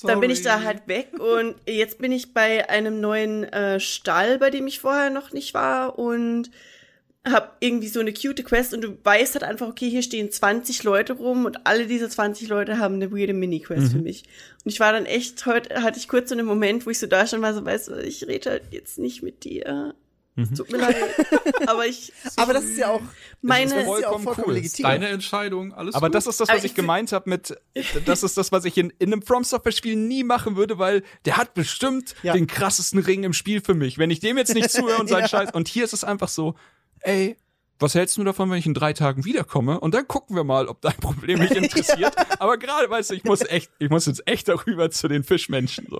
dann 0.03 0.19
bin 0.19 0.29
ich 0.29 0.41
da 0.43 0.61
halt 0.61 0.87
weg 0.87 1.09
und 1.19 1.55
jetzt 1.67 1.97
bin 1.99 2.11
ich 2.11 2.33
bei 2.33 2.69
einem 2.69 3.01
neuen 3.01 3.43
äh, 3.45 3.79
Stall, 3.79 4.37
bei 4.39 4.49
dem 4.51 4.67
ich 4.67 4.79
vorher 4.79 5.09
noch 5.09 5.31
nicht 5.31 5.53
war 5.53 5.97
und 5.97 6.49
hab 7.25 7.57
irgendwie 7.59 7.87
so 7.87 7.99
eine 7.99 8.13
cute 8.13 8.43
Quest 8.45 8.73
und 8.73 8.81
du 8.81 8.97
weißt 9.03 9.33
halt 9.35 9.43
einfach, 9.43 9.67
okay, 9.67 9.89
hier 9.89 10.01
stehen 10.03 10.31
20 10.31 10.83
Leute 10.83 11.13
rum 11.13 11.45
und 11.45 11.65
alle 11.65 11.87
diese 11.87 12.07
20 12.09 12.47
Leute 12.47 12.77
haben 12.77 12.95
eine 12.95 13.11
weirde 13.11 13.33
Mini-Quest 13.33 13.91
für 13.93 13.99
mich. 13.99 14.23
Und 14.63 14.71
ich 14.71 14.79
war 14.79 14.91
dann 14.93 15.05
echt, 15.05 15.45
heute 15.45 15.81
hatte 15.81 15.97
ich 15.99 16.07
kurz 16.07 16.29
so 16.29 16.35
einen 16.35 16.45
Moment, 16.45 16.85
wo 16.85 16.89
ich 16.91 16.99
so 16.99 17.07
da 17.07 17.25
schon 17.27 17.41
war, 17.41 17.53
so, 17.53 17.65
weißt 17.65 17.87
du, 17.89 17.93
ich 18.03 18.27
rede 18.27 18.49
halt 18.51 18.63
jetzt 18.71 18.99
nicht 18.99 19.23
mit 19.23 19.43
dir. 19.43 19.95
Es 20.37 20.49
Tut 20.51 20.69
mir 20.69 20.79
leid. 20.79 20.97
Aber 21.67 21.85
ich, 21.87 22.11
Aber 22.35 22.51
das 22.53 22.65
ist 22.65 22.77
ja 22.77 22.89
auch, 22.89 23.01
Meine- 23.41 23.71
das 23.73 23.79
ist 23.79 23.85
ja 23.85 23.87
auch 23.87 23.93
vollkommen 23.93 24.23
vollkommen 24.25 24.47
cool. 24.49 24.53
legitim. 24.55 24.83
Deine 24.83 25.07
Entscheidung, 25.07 25.73
alles 25.73 25.95
Aber 25.95 26.07
gut. 26.07 26.15
das 26.15 26.27
ist 26.27 26.41
das, 26.41 26.49
was 26.49 26.57
ich 26.57 26.65
ich- 26.71 26.75
gemeint 26.75 27.13
habe 27.13 27.29
mit, 27.29 27.55
das 28.05 28.21
ist 28.21 28.37
das, 28.37 28.51
was 28.51 28.65
ich 28.65 28.77
in, 28.77 28.91
in 28.99 29.13
einem 29.13 29.21
From 29.21 29.45
Software 29.45 29.71
Spiel 29.71 29.95
nie 29.95 30.25
machen 30.25 30.57
würde, 30.57 30.77
weil 30.77 31.03
der 31.23 31.37
hat 31.37 31.53
bestimmt 31.53 32.15
Ja. 32.21 32.33
den 32.33 32.47
krassesten 32.47 32.99
Ring 32.99 33.23
im 33.23 33.31
Spiel 33.31 33.61
für 33.61 33.75
mich. 33.75 33.97
Wenn 33.97 34.11
ich 34.11 34.19
dem 34.19 34.37
jetzt 34.37 34.53
nicht 34.53 34.69
zuhöre 34.71 34.99
und 34.99 35.07
sage 35.07 35.21
Ja. 35.21 35.27
Scheiß, 35.29 35.53
und 35.53 35.69
hier 35.69 35.85
ist 35.85 35.93
es 35.93 36.03
einfach 36.03 36.27
so, 36.27 36.55
ey, 37.05 37.37
was 37.77 37.93
hältst 37.93 38.15
du 38.15 38.23
davon, 38.23 38.49
wenn 38.49 38.57
ich 38.57 38.65
in 38.65 38.73
drei 38.73 38.93
Tagen 38.93 39.25
wiederkomme? 39.25 39.79
Und 39.81 39.93
dann 39.93 40.07
gucken 40.07 40.35
wir 40.37 40.45
mal, 40.45 40.67
ob 40.69 40.79
dein 40.79 40.93
Problem 40.95 41.39
mich 41.39 41.51
interessiert. 41.55 42.15
Aber 42.39 42.57
gerade, 42.57 42.89
weißt 42.89 43.09
du, 43.09 43.15
ich 43.15 43.25
muss 43.25 43.41
echt, 43.41 43.69
ich 43.79 43.89
muss 43.89 44.05
jetzt 44.05 44.25
echt 44.27 44.47
darüber 44.47 44.89
zu 44.91 45.09
den 45.09 45.23
Fischmenschen. 45.25 45.87
So. 45.89 45.99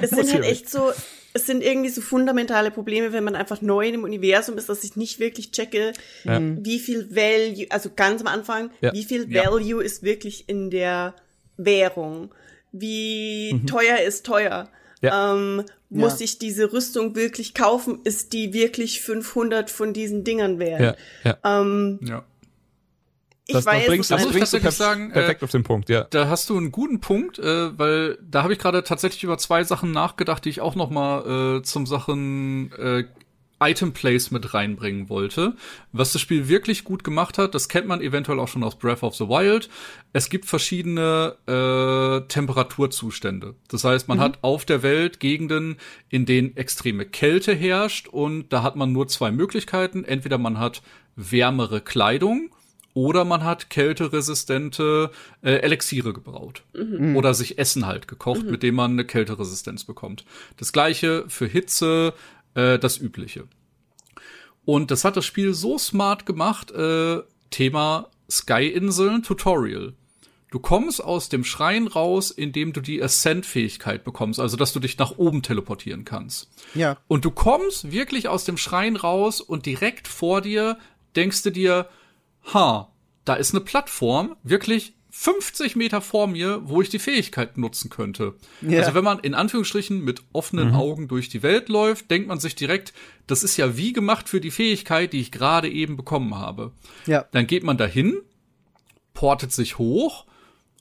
Es 0.00 0.10
sind 0.10 0.32
halt 0.32 0.44
echt 0.44 0.70
so, 0.70 0.92
es 1.32 1.46
sind 1.46 1.64
irgendwie 1.64 1.88
so 1.90 2.00
fundamentale 2.00 2.70
Probleme, 2.70 3.12
wenn 3.12 3.24
man 3.24 3.34
einfach 3.34 3.60
neu 3.60 3.88
im 3.88 4.04
Universum 4.04 4.56
ist, 4.56 4.68
dass 4.68 4.84
ich 4.84 4.94
nicht 4.94 5.18
wirklich 5.18 5.50
checke, 5.50 5.92
wie 6.24 6.78
viel 6.78 7.08
Value, 7.14 7.66
also 7.70 7.90
ganz 7.94 8.20
am 8.20 8.28
Anfang, 8.28 8.70
Ja. 8.80 8.92
wie 8.92 9.02
viel 9.04 9.28
Ja. 9.28 9.50
Value 9.50 9.82
ist 9.82 10.04
wirklich 10.04 10.48
in 10.48 10.70
der 10.70 11.14
Währung? 11.56 12.32
Wie 12.70 13.52
Mhm. 13.54 13.66
teuer 13.66 13.98
ist 13.98 14.24
teuer? 14.26 14.68
Ja. 15.02 15.34
Ähm, 15.34 15.62
muss 15.88 16.20
Ja. 16.20 16.24
ich 16.24 16.38
diese 16.38 16.72
Rüstung 16.72 17.14
wirklich 17.14 17.54
kaufen? 17.54 18.00
Ist 18.04 18.32
die 18.32 18.52
wirklich 18.52 19.00
500 19.02 19.70
von 19.70 19.92
diesen 19.92 20.24
Dingern 20.24 20.58
wert? 20.58 20.98
Ja, 21.22 21.36
ja. 21.44 21.60
Ähm, 21.60 21.98
Ja. 22.02 22.24
ich 23.46 23.54
Das, 23.54 23.66
weiß 23.66 23.86
bringst, 23.86 24.10
das 24.10 24.26
bringst 24.26 24.52
du 24.52 24.70
sagen, 24.72 25.10
äh, 25.10 25.12
perfekt 25.12 25.42
auf 25.44 25.50
den 25.52 25.62
Punkt, 25.62 25.88
ja. 25.88 26.04
Da 26.10 26.28
hast 26.28 26.48
du 26.50 26.56
einen 26.56 26.72
guten 26.72 27.00
Punkt, 27.00 27.38
äh, 27.38 27.78
weil 27.78 28.18
da 28.28 28.42
habe 28.42 28.54
ich 28.54 28.58
gerade 28.58 28.82
tatsächlich 28.82 29.22
über 29.22 29.38
zwei 29.38 29.62
Sachen 29.64 29.92
nachgedacht, 29.92 30.44
die 30.44 30.48
ich 30.48 30.60
auch 30.60 30.74
noch 30.74 30.90
mal 30.90 31.58
äh, 31.58 31.62
zum 31.62 31.86
Sachen 31.86 32.72
äh, 32.72 33.04
Item 33.60 33.92
Plays 33.92 34.30
mit 34.30 34.54
reinbringen 34.54 35.08
wollte. 35.08 35.54
Was 35.92 36.12
das 36.12 36.20
Spiel 36.20 36.48
wirklich 36.48 36.84
gut 36.84 37.04
gemacht 37.04 37.38
hat, 37.38 37.54
das 37.54 37.68
kennt 37.68 37.86
man 37.86 38.00
eventuell 38.00 38.38
auch 38.38 38.48
schon 38.48 38.62
aus 38.62 38.78
Breath 38.78 39.02
of 39.02 39.16
the 39.16 39.28
Wild. 39.28 39.68
Es 40.12 40.28
gibt 40.28 40.44
verschiedene 40.46 41.36
äh, 41.46 42.26
Temperaturzustände. 42.28 43.54
Das 43.68 43.84
heißt, 43.84 44.08
man 44.08 44.20
hat 44.20 44.38
auf 44.42 44.64
der 44.64 44.82
Welt 44.82 45.20
Gegenden, 45.20 45.76
in 46.08 46.26
denen 46.26 46.56
extreme 46.56 47.06
Kälte 47.06 47.54
herrscht 47.54 48.08
und 48.08 48.50
da 48.50 48.62
hat 48.62 48.76
man 48.76 48.92
nur 48.92 49.08
zwei 49.08 49.30
Möglichkeiten. 49.30 50.04
Entweder 50.04 50.38
man 50.38 50.58
hat 50.58 50.82
wärmere 51.16 51.80
Kleidung 51.80 52.50
oder 52.96 53.26
man 53.26 53.44
hat 53.44 53.68
kälteresistente 53.68 55.10
äh, 55.42 55.56
Elixiere 55.56 56.14
gebraut. 56.14 56.62
Oder 57.14 57.34
sich 57.34 57.58
Essen 57.58 57.84
halt 57.84 58.08
gekocht, 58.08 58.44
mit 58.44 58.62
dem 58.62 58.74
man 58.74 58.92
eine 58.92 59.04
Kälteresistenz 59.04 59.84
bekommt. 59.84 60.24
Das 60.56 60.72
gleiche 60.72 61.24
für 61.28 61.46
Hitze, 61.46 62.14
äh, 62.56 62.78
das 62.78 62.98
übliche. 62.98 63.46
Und 64.64 64.90
das 64.90 65.04
hat 65.04 65.16
das 65.16 65.24
Spiel 65.24 65.54
so 65.54 65.78
smart 65.78 66.26
gemacht, 66.26 66.72
äh, 66.72 67.20
Thema 67.50 68.10
Sky-Inseln 68.28 69.22
Tutorial. 69.22 69.94
Du 70.50 70.58
kommst 70.58 71.02
aus 71.02 71.28
dem 71.28 71.44
Schrein 71.44 71.86
raus, 71.86 72.30
indem 72.30 72.72
du 72.72 72.80
die 72.80 73.02
Ascent-Fähigkeit 73.02 74.04
bekommst, 74.04 74.40
also 74.40 74.56
dass 74.56 74.72
du 74.72 74.80
dich 74.80 74.96
nach 74.98 75.18
oben 75.18 75.42
teleportieren 75.42 76.04
kannst. 76.04 76.48
Ja. 76.74 76.96
Und 77.08 77.24
du 77.24 77.30
kommst 77.30 77.92
wirklich 77.92 78.28
aus 78.28 78.44
dem 78.44 78.56
Schrein 78.56 78.96
raus 78.96 79.40
und 79.40 79.66
direkt 79.66 80.08
vor 80.08 80.40
dir 80.40 80.78
denkst 81.14 81.42
du 81.42 81.50
dir, 81.50 81.88
ha, 82.52 82.92
da 83.24 83.34
ist 83.34 83.54
eine 83.54 83.60
Plattform, 83.60 84.36
wirklich 84.42 84.95
50 85.18 85.76
Meter 85.76 86.02
vor 86.02 86.26
mir, 86.26 86.60
wo 86.64 86.82
ich 86.82 86.90
die 86.90 86.98
Fähigkeit 86.98 87.56
nutzen 87.56 87.88
könnte. 87.88 88.34
Ja. 88.60 88.80
Also 88.80 88.94
wenn 88.94 89.02
man 89.02 89.18
in 89.18 89.34
Anführungsstrichen 89.34 90.04
mit 90.04 90.22
offenen 90.34 90.74
Augen 90.74 91.08
durch 91.08 91.30
die 91.30 91.42
Welt 91.42 91.70
läuft, 91.70 92.10
denkt 92.10 92.28
man 92.28 92.38
sich 92.38 92.54
direkt, 92.54 92.92
das 93.26 93.42
ist 93.42 93.56
ja 93.56 93.78
wie 93.78 93.94
gemacht 93.94 94.28
für 94.28 94.42
die 94.42 94.50
Fähigkeit, 94.50 95.14
die 95.14 95.20
ich 95.20 95.32
gerade 95.32 95.70
eben 95.70 95.96
bekommen 95.96 96.34
habe. 96.34 96.72
Ja. 97.06 97.24
Dann 97.32 97.46
geht 97.46 97.64
man 97.64 97.78
dahin, 97.78 98.18
portet 99.14 99.52
sich 99.52 99.78
hoch 99.78 100.26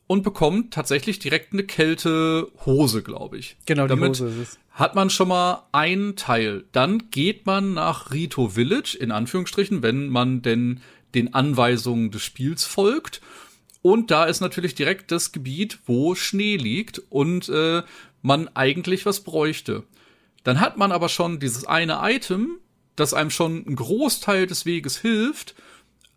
und 0.05 0.21
bekommt 0.21 0.73
tatsächlich 0.73 1.17
direkt 1.17 1.53
eine 1.53 1.63
Kältehose, 1.63 3.03
glaube 3.03 3.37
ich. 3.37 3.55
Genau, 3.65 3.83
die 3.83 3.89
Damit 3.89 4.09
Hose 4.09 4.27
ist 4.27 4.37
es. 4.37 4.59
hat 4.71 4.95
man 4.95 5.09
schon 5.09 5.29
mal 5.29 5.63
einen 5.71 6.17
Teil. 6.17 6.65
Dann 6.73 7.09
geht 7.09 7.45
man 7.45 7.73
nach 7.73 8.11
Rito 8.11 8.49
Village, 8.49 8.97
in 8.99 9.11
Anführungsstrichen, 9.11 9.81
wenn 9.81 10.09
man 10.09 10.41
denn 10.41 10.81
den 11.15 11.33
Anweisungen 11.33 12.11
des 12.11 12.21
Spiels 12.21 12.65
folgt. 12.65 13.21
Und 13.85 14.09
da 14.09 14.23
ist 14.23 14.41
natürlich 14.41 14.73
direkt 14.73 15.11
das 15.11 15.31
Gebiet, 15.31 15.77
wo 15.85 16.15
Schnee 16.15 16.57
liegt 16.57 17.03
und 17.11 17.49
äh, 17.49 17.83
man 18.23 18.47
eigentlich 18.55 19.05
was 19.05 19.19
bräuchte. 19.19 19.83
Dann 20.43 20.59
hat 20.59 20.77
man 20.77 20.91
aber 20.91 21.07
schon 21.07 21.39
dieses 21.39 21.65
eine 21.65 21.99
Item, 22.01 22.57
das 22.95 23.13
einem 23.13 23.29
schon 23.29 23.63
einen 23.63 23.75
Großteil 23.75 24.47
des 24.47 24.65
Weges 24.65 24.97
hilft. 24.97 25.53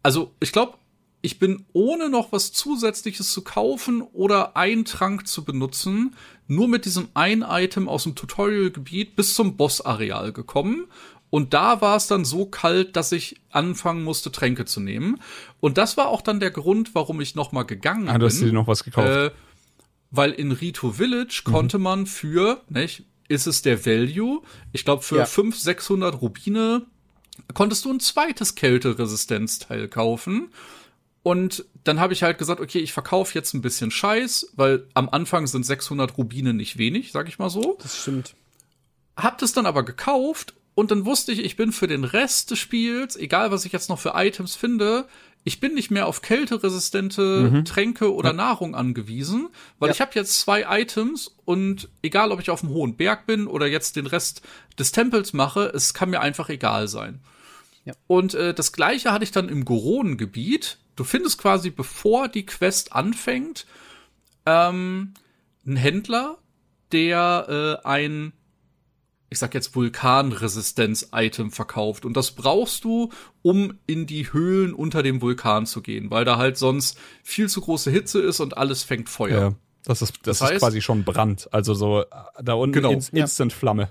Also 0.02 0.32
ich 0.40 0.52
glaube, 0.52 0.78
ich 1.20 1.38
bin 1.38 1.66
ohne 1.74 2.08
noch 2.08 2.32
was 2.32 2.54
Zusätzliches 2.54 3.32
zu 3.32 3.44
kaufen 3.44 4.00
oder 4.00 4.56
einen 4.56 4.86
Trank 4.86 5.26
zu 5.26 5.44
benutzen, 5.44 6.16
nur 6.46 6.68
mit 6.68 6.86
diesem 6.86 7.08
ein 7.12 7.44
Item 7.46 7.86
aus 7.86 8.04
dem 8.04 8.14
Tutorial-Gebiet 8.14 9.14
bis 9.14 9.34
zum 9.34 9.58
Boss-Areal 9.58 10.32
gekommen. 10.32 10.86
Und 11.30 11.52
da 11.52 11.80
war 11.82 11.96
es 11.96 12.06
dann 12.06 12.24
so 12.24 12.46
kalt, 12.46 12.96
dass 12.96 13.12
ich 13.12 13.36
anfangen 13.50 14.02
musste, 14.02 14.32
Tränke 14.32 14.64
zu 14.64 14.80
nehmen. 14.80 15.20
Und 15.60 15.76
das 15.76 15.96
war 15.96 16.08
auch 16.08 16.22
dann 16.22 16.40
der 16.40 16.50
Grund, 16.50 16.94
warum 16.94 17.20
ich 17.20 17.34
noch 17.34 17.52
mal 17.52 17.64
gegangen 17.64 18.08
Ah, 18.08 18.16
du 18.18 18.26
hast 18.26 18.38
dir 18.40 18.46
bin. 18.46 18.54
noch 18.54 18.66
was 18.66 18.82
gekauft. 18.84 19.08
Äh, 19.08 19.30
weil 20.10 20.32
in 20.32 20.52
Rito 20.52 20.92
Village 20.92 21.42
Mhm. 21.46 21.50
konnte 21.50 21.78
man 21.78 22.06
für, 22.06 22.62
nicht, 22.70 23.04
ist 23.28 23.46
es 23.46 23.60
der 23.60 23.84
Value, 23.84 24.40
ich 24.72 24.86
glaube 24.86 25.02
für 25.02 25.18
Ja. 25.18 25.26
500, 25.26 25.60
600 25.62 26.20
Rubine 26.22 26.86
konntest 27.52 27.84
du 27.84 27.92
ein 27.92 28.00
zweites 28.00 28.54
Kälteresistenzteil 28.54 29.88
kaufen. 29.88 30.50
Und 31.22 31.66
dann 31.84 32.00
habe 32.00 32.14
ich 32.14 32.22
halt 32.22 32.38
gesagt, 32.38 32.60
okay, 32.60 32.78
ich 32.78 32.92
verkaufe 32.92 33.34
jetzt 33.34 33.52
ein 33.52 33.60
bisschen 33.60 33.90
Scheiß, 33.90 34.52
weil 34.56 34.86
am 34.94 35.08
Anfang 35.10 35.46
sind 35.46 35.66
600 35.66 36.16
Rubine 36.16 36.54
nicht 36.54 36.78
wenig, 36.78 37.12
sag 37.12 37.28
ich 37.28 37.38
mal 37.38 37.50
so. 37.50 37.76
Das 37.82 37.98
stimmt. 37.98 38.34
Hab 39.16 39.36
das 39.38 39.52
dann 39.52 39.66
aber 39.66 39.84
gekauft 39.84 40.54
und 40.78 40.92
dann 40.92 41.04
wusste 41.04 41.32
ich, 41.32 41.40
ich 41.44 41.56
bin 41.56 41.72
für 41.72 41.88
den 41.88 42.04
Rest 42.04 42.52
des 42.52 42.60
Spiels, 42.60 43.16
egal 43.16 43.50
was 43.50 43.64
ich 43.64 43.72
jetzt 43.72 43.88
noch 43.88 43.98
für 43.98 44.12
Items 44.14 44.54
finde, 44.54 45.06
ich 45.42 45.58
bin 45.58 45.74
nicht 45.74 45.90
mehr 45.90 46.06
auf 46.06 46.22
kälteresistente 46.22 47.62
Tränke 47.64 48.14
oder 48.14 48.32
Nahrung 48.32 48.74
angewiesen, 48.76 49.48
weil 49.78 49.88
Ja. 49.88 49.94
ich 49.94 50.00
habe 50.00 50.12
jetzt 50.14 50.38
zwei 50.38 50.80
Items 50.80 51.34
und 51.44 51.88
egal, 52.02 52.30
ob 52.30 52.40
ich 52.40 52.50
auf 52.50 52.60
dem 52.60 52.68
hohen 52.70 52.96
Berg 52.96 53.26
bin 53.26 53.46
oder 53.48 53.66
jetzt 53.66 53.96
den 53.96 54.06
Rest 54.06 54.42
des 54.78 54.92
Tempels 54.92 55.32
mache, 55.32 55.72
es 55.74 55.94
kann 55.94 56.10
mir 56.10 56.20
einfach 56.20 56.48
egal 56.48 56.86
sein. 56.86 57.20
Ja. 57.84 57.94
Und 58.06 58.34
äh, 58.34 58.54
das 58.54 58.72
gleiche 58.72 59.10
hatte 59.12 59.24
ich 59.24 59.32
dann 59.32 59.48
im 59.48 59.64
Goronengebiet. 59.64 60.78
Du 60.96 61.04
findest 61.04 61.38
quasi, 61.38 61.70
bevor 61.70 62.28
die 62.28 62.46
Quest 62.46 62.92
anfängt, 62.92 63.66
ähm, 64.46 65.14
einen 65.66 65.76
Händler, 65.76 66.38
der 66.92 67.78
äh, 67.84 67.86
ein, 67.88 68.32
ich 69.30 69.38
sag 69.38 69.54
jetzt 69.54 69.74
Vulkanresistenz-Item 69.76 71.50
verkauft. 71.50 72.04
Und 72.04 72.16
das 72.16 72.30
brauchst 72.32 72.84
du, 72.84 73.10
um 73.42 73.74
in 73.86 74.06
die 74.06 74.32
Höhlen 74.32 74.72
unter 74.74 75.02
dem 75.02 75.20
Vulkan 75.20 75.66
zu 75.66 75.82
gehen, 75.82 76.10
weil 76.10 76.24
da 76.24 76.36
halt 76.38 76.56
sonst 76.56 76.98
viel 77.22 77.48
zu 77.48 77.60
große 77.60 77.90
Hitze 77.90 78.20
ist 78.20 78.40
und 78.40 78.56
alles 78.56 78.82
fängt 78.84 79.08
Feuer. 79.08 79.40
ja. 79.40 79.54
Das 79.84 80.02
ist, 80.02 80.14
das, 80.26 80.40
Das 80.40 80.48
heißt- 80.50 80.54
ist 80.54 80.58
quasi 80.60 80.82
schon 80.82 81.04
Brand. 81.04 81.48
Also 81.52 81.72
so, 81.72 82.00
äh, 82.02 82.04
da 82.42 82.52
unten 82.54 82.74
Genau. 82.74 82.90
ins, 82.90 83.10
Ja. 83.12 83.22
Instant 83.22 83.52
Flamme. 83.54 83.90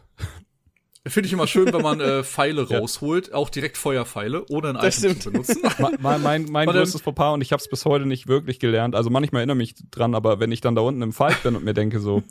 Finde 1.07 1.26
ich 1.27 1.34
immer 1.34 1.47
schön, 1.47 1.73
wenn 1.73 1.81
man 1.81 1.99
äh, 2.01 2.23
Pfeile 2.23 2.68
rausholt, 2.69 3.34
auch 3.34 3.49
direkt 3.49 3.77
Feuerpfeile, 3.77 4.45
ohne 4.49 4.69
ein 4.69 4.76
Das 4.76 5.01
Item 5.01 5.19
zu 5.19 5.31
benutzen. 5.31 5.61
mein, 6.01 6.22
mein, 6.22 6.45
mein, 6.51 6.68
größtes 6.68 7.01
Fauxpas 7.01 7.34
und 7.34 7.41
ich 7.41 7.51
habe 7.53 7.61
es 7.61 7.69
bis 7.69 7.85
heute 7.85 8.05
nicht 8.05 8.27
wirklich 8.27 8.59
gelernt. 8.59 8.93
Also 8.95 9.09
manchmal 9.09 9.39
erinnere 9.39 9.55
mich 9.57 9.76
dran, 9.89 10.14
aber 10.14 10.39
wenn 10.39 10.51
ich 10.51 10.61
dann 10.61 10.76
da 10.76 10.81
unten 10.81 11.01
im 11.01 11.14
Fight 11.14 11.41
bin 11.41 11.55
und 11.55 11.64
mir 11.64 11.73
denke 11.73 11.99
so, 11.99 12.22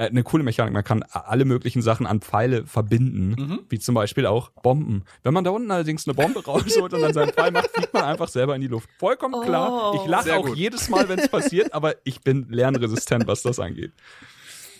äh, 0.00 0.06
eine 0.08 0.22
coole 0.22 0.42
Mechanik, 0.42 0.72
man 0.72 0.82
kann 0.84 1.02
alle 1.12 1.44
möglichen 1.44 1.82
Sachen 1.82 2.06
an 2.06 2.20
Pfeile 2.20 2.66
verbinden, 2.66 3.34
Mhm. 3.38 3.60
wie 3.68 3.78
zum 3.78 3.94
Beispiel 3.94 4.26
auch 4.26 4.50
Bomben. 4.62 5.04
Wenn 5.22 5.34
man 5.34 5.44
da 5.44 5.50
unten 5.50 5.70
allerdings 5.70 6.06
eine 6.06 6.14
Bombe 6.14 6.44
rausholt 6.44 6.94
und 6.94 7.02
dann 7.02 7.12
seinen 7.12 7.32
Pfeil 7.32 7.50
macht, 7.50 7.70
fliegt 7.70 7.92
man 7.92 8.04
einfach 8.04 8.28
selber 8.28 8.54
in 8.54 8.62
die 8.62 8.68
Luft. 8.68 8.88
Vollkommen 8.98 9.42
klar. 9.44 9.94
Ich 9.94 10.06
lache 10.06 10.24
Sehr 10.24 10.38
auch 10.38 10.46
gut. 10.46 10.56
jedes 10.56 10.88
Mal, 10.88 11.08
wenn 11.08 11.18
es 11.18 11.28
passiert, 11.36 11.74
aber 11.74 11.94
ich 12.04 12.20
bin 12.22 12.46
lernresistent, 12.48 13.26
was 13.26 13.42
das 13.42 13.58
angeht. 13.60 13.92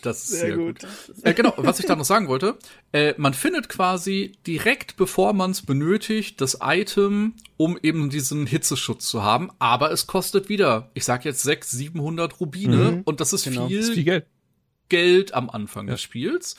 Das 0.03 0.23
ist 0.25 0.41
sehr, 0.41 0.57
gut. 0.57 0.79
Äh, 1.25 1.35
genau, 1.35 1.53
was 1.59 1.79
ich 1.79 1.85
da 1.85 1.95
noch 1.95 2.07
sagen 2.07 2.27
wollte, 2.29 2.57
äh, 2.93 3.13
man 3.19 3.35
findet 3.35 3.69
quasi 3.69 4.33
direkt 4.47 4.97
bevor 4.97 5.35
man 5.35 5.51
es 5.51 5.61
benötigt, 5.61 6.41
das 6.41 6.59
Item, 6.63 7.35
um 7.59 7.79
eben 7.83 8.09
diesen 8.09 8.47
Hitzeschutz 8.47 9.07
zu 9.07 9.23
haben, 9.23 9.51
aber 9.59 9.91
es 9.93 10.07
kostet 10.07 10.49
wieder, 10.49 10.91
ich 10.95 11.05
sag 11.05 11.27
jetzt 11.27 11.43
600, 11.43 11.65
700 11.93 12.41
Rubine 12.41 13.03
und 13.05 13.21
das 13.21 13.35
ist 13.35 13.45
Genau. 13.45 13.67
viel, 13.69 13.77
Das 13.79 13.89
ist 13.89 13.95
viel 13.95 14.05
Geld. 14.05 14.25
Geld 14.91 15.33
am 15.33 15.49
Anfang 15.49 15.87
des 15.87 16.03
Spiels. 16.03 16.57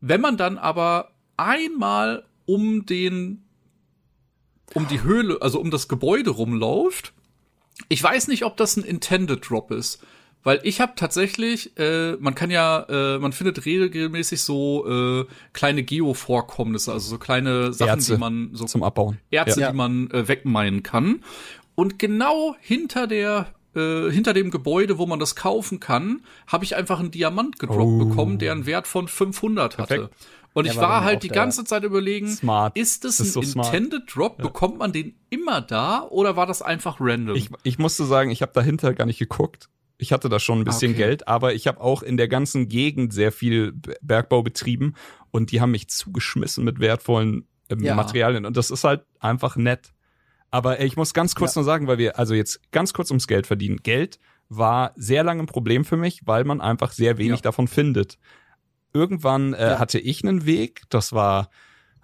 Wenn 0.00 0.20
man 0.20 0.36
dann 0.36 0.56
aber 0.58 1.10
einmal 1.36 2.24
um 2.46 2.86
den, 2.86 3.42
um 4.74 4.86
die 4.86 5.02
Höhle, 5.02 5.38
also 5.40 5.58
um 5.60 5.70
das 5.72 5.88
Gebäude 5.88 6.30
rumläuft, 6.30 7.12
ich 7.88 8.02
weiß 8.02 8.28
nicht, 8.28 8.44
ob 8.44 8.56
das 8.56 8.76
ein 8.76 8.84
Intended 8.84 9.48
Drop 9.50 9.70
ist. 9.72 10.00
Weil 10.42 10.60
ich 10.62 10.80
habe 10.80 10.92
tatsächlich, 10.94 11.76
äh, 11.76 12.12
man 12.20 12.36
kann 12.36 12.52
ja, 12.52 12.86
äh, 12.88 13.18
man 13.18 13.32
findet 13.32 13.64
regelmäßig 13.66 14.42
so 14.42 14.86
äh, 14.88 15.26
kleine 15.52 15.82
Geo-Vorkommnisse, 15.82 16.92
also 16.92 17.08
so 17.08 17.18
kleine 17.18 17.72
Sachen, 17.72 17.88
Erze 17.88 18.14
die 18.14 18.20
man 18.20 18.50
so 18.52 18.64
Zum 18.66 18.84
Abbauen. 18.84 19.18
Erze, 19.32 19.60
Ja. 19.60 19.72
die 19.72 19.76
man 19.76 20.08
äh, 20.12 20.28
wegmeinen 20.28 20.84
kann. 20.84 21.24
Und 21.74 21.98
genau 21.98 22.54
hinter 22.60 23.08
der 23.08 23.48
äh, 23.76 24.10
hinter 24.10 24.32
dem 24.32 24.50
Gebäude, 24.50 24.98
wo 24.98 25.06
man 25.06 25.18
das 25.18 25.36
kaufen 25.36 25.78
kann, 25.80 26.22
habe 26.46 26.64
ich 26.64 26.74
einfach 26.76 26.98
einen 27.00 27.10
Diamant 27.10 27.58
gedroppt 27.58 27.80
Oh. 28.02 28.04
bekommen, 28.06 28.38
der 28.38 28.52
einen 28.52 28.66
Wert 28.66 28.86
von 28.86 29.06
500 29.08 29.78
hatte. 29.78 29.94
Perfekt. 29.94 30.14
Und 30.54 30.64
Der 30.64 30.72
ich 30.72 30.80
war 30.80 31.04
halt 31.04 31.22
die 31.22 31.28
ganze 31.28 31.64
Zeit 31.64 31.84
überlegen, 31.84 32.28
Smart. 32.28 32.78
ist 32.78 33.04
es 33.04 33.18
Das 33.18 33.26
ist 33.26 33.36
ein 33.36 33.42
so. 33.42 33.60
Intended 33.60 34.02
Drop? 34.14 34.38
Bekommt 34.38 34.78
man 34.78 34.90
den 34.90 35.14
immer 35.28 35.60
da 35.60 36.02
oder 36.08 36.34
war 36.36 36.46
das 36.46 36.62
einfach 36.62 36.96
random? 36.98 37.36
Ich, 37.36 37.50
ich 37.62 37.78
musste 37.78 38.06
sagen, 38.06 38.30
ich 38.30 38.40
habe 38.40 38.52
dahinter 38.54 38.94
gar 38.94 39.04
nicht 39.04 39.18
geguckt. 39.18 39.68
Ich 39.98 40.12
hatte 40.12 40.28
da 40.30 40.38
schon 40.40 40.60
ein 40.60 40.64
bisschen 40.64 40.92
Okay. 40.92 40.98
Geld, 41.02 41.28
aber 41.28 41.52
ich 41.54 41.66
habe 41.66 41.80
auch 41.82 42.02
in 42.02 42.16
der 42.16 42.28
ganzen 42.28 42.68
Gegend 42.68 43.12
sehr 43.12 43.32
viel 43.32 43.72
Bergbau 44.00 44.42
betrieben 44.42 44.94
und 45.30 45.52
die 45.52 45.60
haben 45.60 45.72
mich 45.72 45.88
zugeschmissen 45.88 46.64
mit 46.64 46.80
wertvollen 46.80 47.46
ähm, 47.68 47.80
Ja. 47.80 47.94
Materialien 47.94 48.46
und 48.46 48.56
das 48.56 48.70
ist 48.70 48.84
halt 48.84 49.04
einfach 49.20 49.56
nett. 49.56 49.92
Aber 50.50 50.80
ich 50.80 50.96
muss 50.96 51.12
ganz 51.14 51.34
kurz 51.34 51.54
Ja. 51.54 51.60
noch 51.60 51.66
sagen, 51.66 51.86
weil 51.86 51.98
wir, 51.98 52.18
also 52.18 52.34
jetzt 52.34 52.60
ganz 52.72 52.92
kurz 52.92 53.10
ums 53.10 53.26
Geld 53.26 53.46
verdienen. 53.46 53.78
Geld 53.82 54.18
war 54.48 54.92
sehr 54.96 55.24
lange 55.24 55.42
ein 55.42 55.46
Problem 55.46 55.84
für 55.84 55.96
mich, 55.96 56.22
weil 56.24 56.44
man 56.44 56.60
einfach 56.60 56.92
sehr 56.92 57.18
wenig 57.18 57.40
Ja. 57.40 57.42
davon 57.42 57.68
findet. 57.68 58.18
Irgendwann 58.92 59.54
äh, 59.54 59.70
Ja. 59.72 59.78
hatte 59.78 59.98
ich 59.98 60.22
einen 60.24 60.46
Weg, 60.46 60.82
das 60.88 61.12
war 61.12 61.50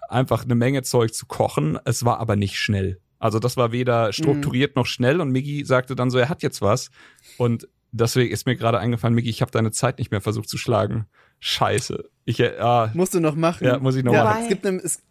einfach 0.08 0.44
eine 0.44 0.54
Menge 0.54 0.82
Zeug 0.82 1.14
zu 1.14 1.26
kochen, 1.26 1.78
es 1.84 2.04
war 2.04 2.18
aber 2.18 2.36
nicht 2.36 2.58
schnell. 2.58 3.00
Also 3.18 3.38
das 3.38 3.56
war 3.56 3.70
weder 3.72 4.12
strukturiert 4.12 4.74
noch 4.76 4.86
schnell 4.86 5.20
und 5.20 5.30
Miggi 5.30 5.64
sagte 5.64 5.94
dann 5.94 6.10
so, 6.10 6.18
er 6.18 6.28
hat 6.28 6.42
jetzt 6.42 6.60
was 6.60 6.90
und 7.38 7.68
deswegen 7.92 8.32
ist 8.32 8.46
mir 8.46 8.56
gerade 8.56 8.80
eingefallen, 8.80 9.14
Miggi, 9.14 9.30
ich 9.30 9.40
habe 9.40 9.52
deine 9.52 9.70
Zeit 9.70 9.98
nicht 9.98 10.10
mehr 10.10 10.20
versucht 10.20 10.48
zu 10.48 10.58
schlagen. 10.58 11.06
Scheiße. 11.38 12.04
Ich 12.24 12.40
äh, 12.40 12.58
ah, 12.58 12.90
Musst 12.94 13.14
du 13.14 13.20
noch 13.20 13.36
machen. 13.36 13.64
Ja, 13.66 13.78
muss 13.78 13.94
ich 13.94 14.04
noch 14.04 14.12
ja, 14.12 14.24
machen. 14.24 14.42
Es 14.42 14.48
gibt, 14.48 14.64
ne, 14.64 14.80
es, 14.82 15.02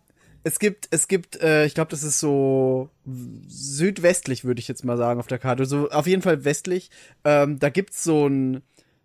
es 0.43 0.59
gibt, 0.59 0.87
es 0.91 1.07
gibt, 1.07 1.41
äh, 1.41 1.65
ich 1.65 1.73
glaube, 1.73 1.91
das 1.91 2.03
ist 2.03 2.19
so 2.19 2.89
südwestlich, 3.47 4.43
würde 4.43 4.59
ich 4.59 4.67
jetzt 4.67 4.83
mal 4.83 4.97
sagen, 4.97 5.19
auf 5.19 5.27
der 5.27 5.39
Karte. 5.39 5.65
So 5.65 5.89
auf 5.89 6.07
jeden 6.07 6.21
Fall 6.21 6.43
westlich. 6.45 6.89
Ähm, 7.23 7.59
da 7.59 7.69
gibt's 7.69 8.03
so 8.03 8.27
ein 8.27 8.61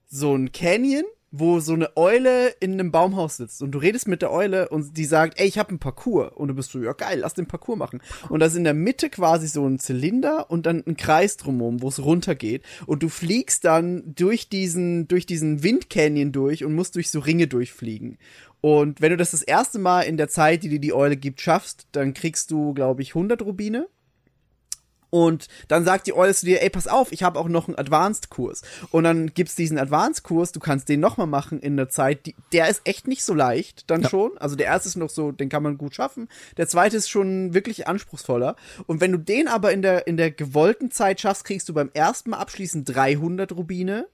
so 0.09 0.35
ein 0.35 0.53
Canyon, 0.53 1.05
wo 1.33 1.61
so 1.61 1.75
eine 1.75 1.97
Eule 1.97 2.49
in 2.61 2.73
einem 2.75 2.93
Baumhaus 2.93 3.37
sitzt 3.37 3.63
und 3.63 3.73
du 3.73 3.79
redest 3.79 4.07
mit 4.09 4.23
der 4.23 4.33
Eule 4.33 4.69
und 4.69 4.97
die 4.97 5.05
sagt, 5.05 5.39
ey, 5.41 5.47
ich 5.47 5.59
habe 5.59 5.71
einen 5.71 5.79
Parcours 5.79 6.33
und 6.35 6.49
du 6.49 6.55
bist 6.55 6.71
so, 6.71 6.81
ja 6.81 6.93
geil, 6.93 7.19
lass 7.19 7.35
den 7.35 7.47
Parcours 7.47 7.79
machen. 7.79 8.01
Und 8.29 8.41
da 8.41 8.47
ist 8.47 8.55
in 8.55 8.65
der 8.65 8.75
Mitte 8.75 9.11
quasi 9.11 9.49
so 9.49 9.67
ein 9.67 9.79
Zylinder 9.79 10.51
und 10.51 10.67
dann 10.67 10.85
ein 10.87 10.97
Kreis 10.97 11.37
drumherum, 11.37 11.83
wo 11.83 11.89
es 11.89 12.03
runtergeht 12.03 12.63
und 12.87 13.03
du 13.03 13.09
fliegst 13.09 13.65
dann 13.65 14.15
durch 14.15 14.49
diesen 14.49 15.09
durch 15.09 15.27
diesen 15.27 15.63
Windcanyon 15.63 16.33
durch 16.33 16.65
und 16.65 16.75
musst 16.75 16.95
durch 16.95 17.11
so 17.11 17.19
Ringe 17.19 17.49
durchfliegen. 17.49 18.19
Und 18.67 19.01
wenn 19.01 19.11
du 19.11 19.17
das 19.17 19.31
das 19.31 19.45
erste 19.45 19.79
Mal 19.79 20.01
in 20.01 20.17
der 20.17 20.27
Zeit, 20.27 20.65
die 20.65 20.69
dir 20.69 20.81
die 20.81 20.93
Eule 20.93 21.17
gibt, 21.17 21.41
schaffst, 21.41 21.87
dann 21.93 22.15
kriegst 22.15 22.51
du, 22.51 22.75
glaube 22.75 23.01
ich, 23.01 23.11
100 23.11 23.41
Rubine. 23.43 23.87
Und 25.09 25.47
dann 25.69 25.85
sagt 25.85 26.09
die 26.09 26.15
Eule 26.15 26.35
zu 26.35 26.47
dir, 26.47 26.61
ey, 26.61 26.69
pass 26.69 26.89
auf, 26.89 27.13
ich 27.13 27.23
habe 27.23 27.39
auch 27.39 27.47
noch 27.47 27.69
einen 27.69 27.79
Advanced-Kurs. 27.79 28.63
Und 28.91 29.05
dann 29.05 29.33
gibt's 29.33 29.55
diesen 29.55 29.79
Advanced-Kurs, 29.79 30.51
du 30.51 30.59
kannst 30.59 30.89
den 30.89 30.99
nochmal 30.99 31.29
machen 31.29 31.61
in 31.61 31.77
der 31.77 31.91
Zeit. 31.91 32.27
Die, 32.27 32.35
der 32.51 32.69
ist 32.69 32.81
echt 32.83 33.07
nicht 33.07 33.23
so 33.23 33.35
leicht, 33.35 33.89
dann 33.89 34.03
schon. 34.03 34.37
Also 34.39 34.57
der 34.57 34.67
erste 34.67 34.89
ist 34.89 34.97
noch 34.97 35.11
so, 35.11 35.31
den 35.31 35.49
kann 35.49 35.63
man 35.63 35.79
gut 35.79 35.95
schaffen. 35.95 36.29
Der 36.57 36.67
zweite 36.67 36.97
ist 36.97 37.09
schon 37.09 37.55
wirklich 37.55 37.87
anspruchsvoller. 37.87 38.57
Und 38.89 39.01
wenn 39.01 39.13
du 39.13 39.19
den 39.19 39.47
aber 39.47 39.71
in 39.71 39.83
der, 39.83 40.09
in 40.09 40.17
der 40.17 40.33
gewollten 40.33 40.91
Zeit 40.91 41.21
schaffst, 41.21 41.45
kriegst 41.45 41.69
du 41.69 41.73
beim 41.73 41.93
ersten 41.95 42.31
Mal 42.31 42.39
abschließend 42.39 42.93
300 42.93 43.53
Rubine. 43.53 44.09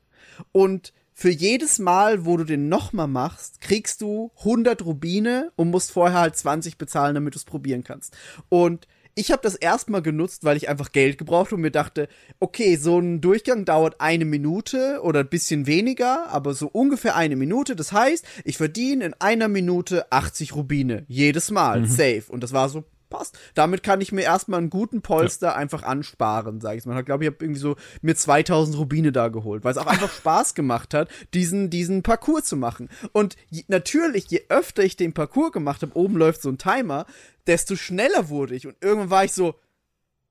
Und 0.53 0.93
für 1.15 1.31
jedes 1.31 1.79
Mal, 1.79 2.25
wo 2.25 2.37
du 2.37 2.45
den 2.45 2.69
nochmal 2.69 3.09
machst, 3.09 3.61
kriegst 3.61 4.01
du 4.01 4.31
100 4.39 4.85
Rubine 4.85 5.53
und 5.57 5.71
musst 5.71 5.93
vorher 5.93 6.21
halt 6.21 6.37
20 6.37 6.79
bezahlen, 6.79 7.15
damit 7.15 7.35
du 7.35 7.39
es 7.39 7.45
probieren 7.45 7.85
kannst. 7.85 8.17
Und 8.49 8.87
ich 9.15 9.31
habe 9.31 9.43
das 9.43 9.55
erstmal 9.55 10.01
genutzt, 10.01 10.45
weil 10.45 10.57
ich 10.57 10.69
einfach 10.69 10.91
Geld 10.91 11.19
gebraucht 11.19 11.49
habe 11.49 11.57
und 11.57 11.61
mir 11.63 11.71
dachte, 11.71 12.09
okay, 12.41 12.77
so 12.77 12.99
ein 12.99 13.21
Durchgang 13.21 13.65
dauert 13.65 14.01
eine 14.01 14.25
Minute 14.25 15.01
oder 15.03 15.21
ein 15.21 15.29
bisschen 15.29 15.67
weniger, 15.67 16.29
aber 16.31 16.55
so 16.55 16.69
ungefähr 16.69 17.15
eine 17.15 17.37
Minute. 17.37 17.77
Das 17.77 17.93
heißt, 17.93 18.25
ich 18.45 18.57
verdiene 18.57 19.05
in 19.05 19.15
einer 19.15 19.49
Minute 19.49 20.11
80 20.11 20.55
Rubine. 20.55 21.05
Jedes 21.09 21.51
Mal. 21.51 21.87
Safe. 21.87 22.25
Und 22.29 22.43
das 22.43 22.53
war 22.53 22.71
so, 22.71 22.85
passt. 23.13 23.39
Damit 23.55 23.83
kann 23.83 24.01
ich 24.01 24.11
mir 24.13 24.23
erstmal 24.23 24.59
einen 24.59 24.71
guten 24.71 25.03
Polster 25.03 25.55
einfach 25.55 25.83
ansparen, 25.83 26.61
sage 26.61 26.79
ich 26.79 26.87
mal. 26.87 26.99
Ich 26.99 27.07
glaube, 27.07 27.25
ich 27.25 27.31
habe 27.31 27.45
irgendwie 27.45 27.61
so 27.61 27.77
mir 28.01 28.17
2000 28.17 28.79
Rubine 28.79 29.13
da 29.13 29.29
geholt, 29.29 29.65
weil 29.65 29.73
es 29.73 29.79
auch 29.79 29.87
einfach 29.87 30.13
Spaß 30.17 30.55
gemacht 30.55 30.95
hat, 30.95 31.09
diesen 31.35 31.71
diesen 31.71 32.03
Parcours 32.03 32.45
zu 32.45 32.57
machen. 32.57 32.89
Und 33.13 33.37
je, 33.51 33.65
natürlich, 33.69 34.27
je 34.31 34.43
öfter 34.49 34.83
ich 34.83 34.97
den 34.97 35.13
Parcours 35.13 35.53
gemacht 35.53 35.83
habe, 35.83 35.97
oben 35.97 36.17
läuft 36.17 36.43
so 36.43 36.49
ein 36.49 36.59
Timer, 36.59 37.07
desto 37.47 37.77
schneller 37.77 38.29
wurde 38.29 38.55
ich 38.55 38.67
und 38.67 38.77
irgendwann 38.81 39.11
war 39.11 39.25
ich 39.25 39.33
so 39.33 39.55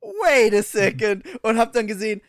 wait 0.01 0.53
a 0.53 0.63
second 0.63 1.23
und 1.41 1.57
habe 1.57 1.71
dann 1.73 1.87
gesehen, 1.87 2.21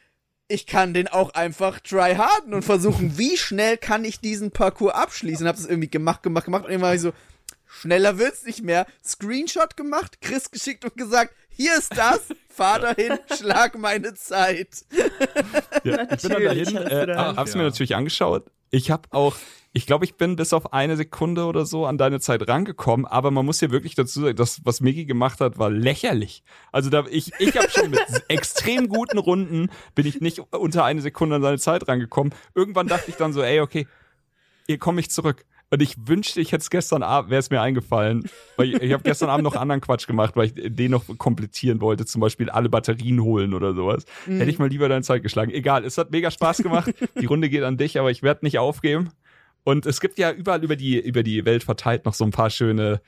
ich 0.48 0.66
kann 0.66 0.92
den 0.92 1.08
auch 1.08 1.30
einfach 1.30 1.80
tryharden 1.80 2.52
und 2.52 2.62
versuchen, 2.62 3.16
wie 3.18 3.36
schnell 3.36 3.78
kann 3.78 4.04
ich 4.04 4.20
diesen 4.20 4.50
Parcours 4.50 4.94
abschließen. 4.94 5.46
Hab 5.46 5.56
das 5.56 5.66
irgendwie 5.66 5.88
gemacht, 5.88 6.22
gemacht, 6.22 6.44
gemacht 6.44 6.64
und 6.64 6.70
irgendwann 6.70 6.90
war 6.90 6.94
ich 6.94 7.00
so 7.00 7.12
Schneller 7.80 8.18
wird's 8.18 8.44
nicht 8.44 8.62
mehr. 8.62 8.86
Screenshot 9.04 9.76
gemacht, 9.76 10.20
Chris 10.20 10.50
geschickt 10.50 10.84
und 10.84 10.96
gesagt, 10.96 11.34
hier 11.48 11.76
ist 11.76 11.96
das, 11.96 12.20
fahr 12.48 12.78
dahin, 12.80 13.18
schlag 13.36 13.78
meine 13.78 14.14
Zeit. 14.14 14.84
Ja, 15.84 16.02
ich 16.02 16.22
bin 16.22 16.30
dann 16.30 16.44
dahin, 16.44 16.76
äh, 16.76 17.06
da- 17.06 17.36
hab's 17.36 17.52
Ja. 17.54 17.58
mir 17.58 17.64
natürlich 17.64 17.94
angeschaut. 17.96 18.44
Ich 18.70 18.90
habe 18.90 19.08
auch, 19.10 19.36
ich 19.74 19.86
glaube, 19.86 20.04
ich 20.06 20.16
bin 20.16 20.36
bis 20.36 20.52
auf 20.52 20.72
eine 20.72 20.96
Sekunde 20.96 21.44
oder 21.44 21.66
so 21.66 21.84
an 21.86 21.98
deine 21.98 22.20
Zeit 22.20 22.46
rangekommen, 22.48 23.04
aber 23.06 23.30
man 23.30 23.44
muss 23.44 23.58
hier 23.60 23.70
wirklich 23.70 23.94
dazu 23.94 24.20
sagen, 24.22 24.36
das, 24.36 24.60
was 24.64 24.80
Migi 24.80 25.04
gemacht 25.04 25.40
hat, 25.40 25.58
war 25.58 25.68
lächerlich. 25.70 26.42
Also 26.72 26.88
da, 26.88 27.04
ich, 27.10 27.32
ich 27.38 27.56
habe 27.56 27.68
schon 27.70 27.90
mit 27.90 28.00
extrem 28.28 28.88
guten 28.88 29.18
Runden 29.18 29.70
bin 29.94 30.06
ich 30.06 30.20
nicht 30.20 30.38
unter 30.38 30.84
eine 30.84 31.02
Sekunde 31.02 31.36
an 31.36 31.42
seine 31.42 31.58
Zeit 31.58 31.86
rangekommen. 31.88 32.34
Irgendwann 32.54 32.86
dachte 32.86 33.10
ich 33.10 33.16
dann 33.16 33.32
so, 33.34 33.42
ey, 33.42 33.60
okay, 33.60 33.86
hier 34.66 34.78
komme 34.78 35.00
ich 35.00 35.10
zurück. 35.10 35.44
Und 35.72 35.80
ich 35.80 35.96
wünschte, 36.06 36.40
ich 36.42 36.52
hätte 36.52 36.60
es 36.60 36.68
gestern 36.68 37.02
Abend, 37.02 37.30
wäre 37.30 37.40
es 37.40 37.48
mir 37.48 37.62
eingefallen. 37.62 38.28
Weil 38.56 38.74
ich, 38.74 38.82
ich 38.82 38.92
habe 38.92 39.02
gestern 39.02 39.30
Abend 39.30 39.44
noch 39.44 39.56
anderen 39.56 39.80
Quatsch 39.80 40.06
gemacht, 40.06 40.36
weil 40.36 40.48
ich 40.48 40.52
den 40.54 40.90
noch 40.90 41.04
komplettieren 41.16 41.80
wollte, 41.80 42.04
zum 42.04 42.20
Beispiel 42.20 42.50
alle 42.50 42.68
Batterien 42.68 43.22
holen 43.22 43.54
oder 43.54 43.74
sowas. 43.74 44.04
Hätte 44.26 44.50
ich 44.50 44.58
mal 44.58 44.68
lieber 44.68 44.90
deine 44.90 45.02
Zeit 45.02 45.22
geschlagen. 45.22 45.50
Egal, 45.50 45.84
es 45.86 45.96
hat 45.96 46.10
mega 46.10 46.30
Spaß 46.30 46.58
gemacht. 46.58 46.92
Die 47.18 47.24
Runde 47.24 47.48
geht 47.48 47.62
an 47.62 47.78
dich, 47.78 47.98
aber 47.98 48.10
ich 48.10 48.22
werde 48.22 48.44
nicht 48.44 48.58
aufgeben. 48.58 49.12
Und 49.64 49.86
es 49.86 50.00
gibt 50.02 50.18
ja 50.18 50.30
überall 50.30 50.62
über 50.62 50.76
die, 50.76 51.00
über 51.00 51.22
die 51.22 51.44
Welt 51.46 51.64
verteilt 51.64 52.04
noch 52.04 52.12
so 52.14 52.24
ein 52.24 52.32
paar 52.32 52.50
schöne 52.50 53.00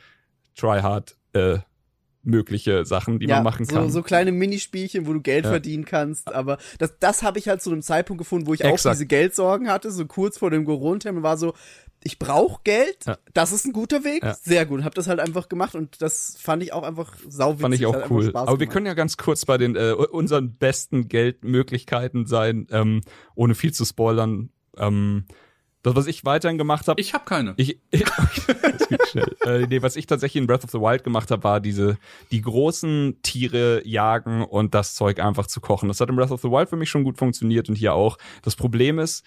Tryhard 0.57 1.17
äh, 1.35 1.59
mögliche 2.23 2.87
Sachen, 2.87 3.19
die 3.19 3.27
man 3.27 3.43
machen 3.43 3.67
so, 3.67 3.75
kann. 3.75 3.91
so 3.91 4.03
kleine 4.03 4.33
Minispielchen, 4.33 5.07
wo 5.07 5.13
du 5.13 5.21
Geld 5.21 5.45
Ja. 5.45 5.51
verdienen 5.51 5.85
kannst. 5.85 6.33
Aber 6.33 6.57
das, 6.79 6.99
das 6.99 7.23
habe 7.23 7.39
ich 7.39 7.49
halt 7.49 7.61
zu 7.61 7.71
einem 7.71 7.83
Zeitpunkt 7.83 8.19
gefunden, 8.19 8.47
wo 8.47 8.55
ich 8.55 8.65
auch 8.65 8.71
Exakt. 8.73 8.95
diese 8.95 9.07
Geldsorgen 9.07 9.69
hatte, 9.69 9.91
so 9.91 10.07
kurz 10.07 10.39
vor 10.39 10.51
dem 10.51 10.65
Corona-Termin 10.65 11.23
war 11.23 11.37
so, 11.37 11.53
ich 12.05 12.19
brauche 12.19 12.61
Geld, 12.65 12.99
Ja. 13.07 13.19
das 13.33 13.51
ist 13.53 13.65
ein 13.67 13.73
guter 13.73 14.05
Weg, 14.05 14.23
Ja. 14.23 14.35
sehr 14.35 14.67
gut. 14.67 14.85
Hab 14.85 14.95
das 14.95 15.09
halt 15.09 15.19
einfach 15.21 15.49
gemacht 15.49 15.75
und 15.75 16.01
das 16.03 16.37
fand 16.39 16.63
ich 16.63 16.73
auch 16.73 16.83
einfach 16.85 17.17
sauwitzig. 17.29 17.63
Fand 17.63 17.75
ich 17.75 17.87
auch 17.87 18.11
cool. 18.11 18.31
Aber 18.35 18.61
wir 18.61 18.67
können 18.67 18.87
ja 18.87 18.95
ganz 18.95 19.17
kurz 19.17 19.45
bei 19.45 19.59
den 19.59 19.75
äh, 19.75 19.93
unseren 19.93 20.55
besten 20.57 21.09
Geldmöglichkeiten 21.09 22.27
sein, 22.27 22.67
ähm, 22.71 23.01
ohne 23.35 23.55
viel 23.55 23.73
zu 23.73 23.85
spoilern. 23.85 24.51
Ähm, 24.77 25.25
das, 25.83 25.95
was 25.97 26.07
ich 26.07 26.25
weiterhin 26.25 26.57
gemacht 26.57 26.89
habe, 26.89 26.99
Ich 27.01 27.13
habe 27.13 27.25
keine. 27.27 27.53
ich, 27.59 27.79
das 27.91 28.89
geht 28.89 29.07
schnell. 29.09 29.37
Äh, 29.45 29.67
nee, 29.67 29.83
was 29.83 29.97
ich 29.97 30.07
tatsächlich 30.07 30.41
in 30.41 30.47
Breath 30.47 30.65
of 30.65 30.71
the 30.71 30.79
Wild 30.81 31.05
gemacht 31.05 31.31
habe, 31.31 31.45
war 31.45 31.61
diese 31.61 31.99
die 32.31 32.41
großen 32.41 33.19
Tiere 33.23 33.87
jagen 33.87 34.43
und 34.45 34.75
das 34.75 34.95
Zeug 34.95 35.21
einfach 35.21 35.47
zu 35.47 35.61
kochen. 35.61 35.89
Das 35.89 36.01
hat 36.01 36.09
in 36.09 36.17
Breath 36.17 36.31
of 36.31 36.41
the 36.41 36.49
Wild 36.51 36.71
für 36.71 36.77
mich 36.77 36.89
schon 36.89 37.05
gut 37.05 37.19
funktioniert 37.19 37.69
und 37.69 37.75
hier 37.75 37.93
auch. 37.93 38.17
Das 38.43 38.57
Problem 38.57 38.99
ist, 38.99 39.25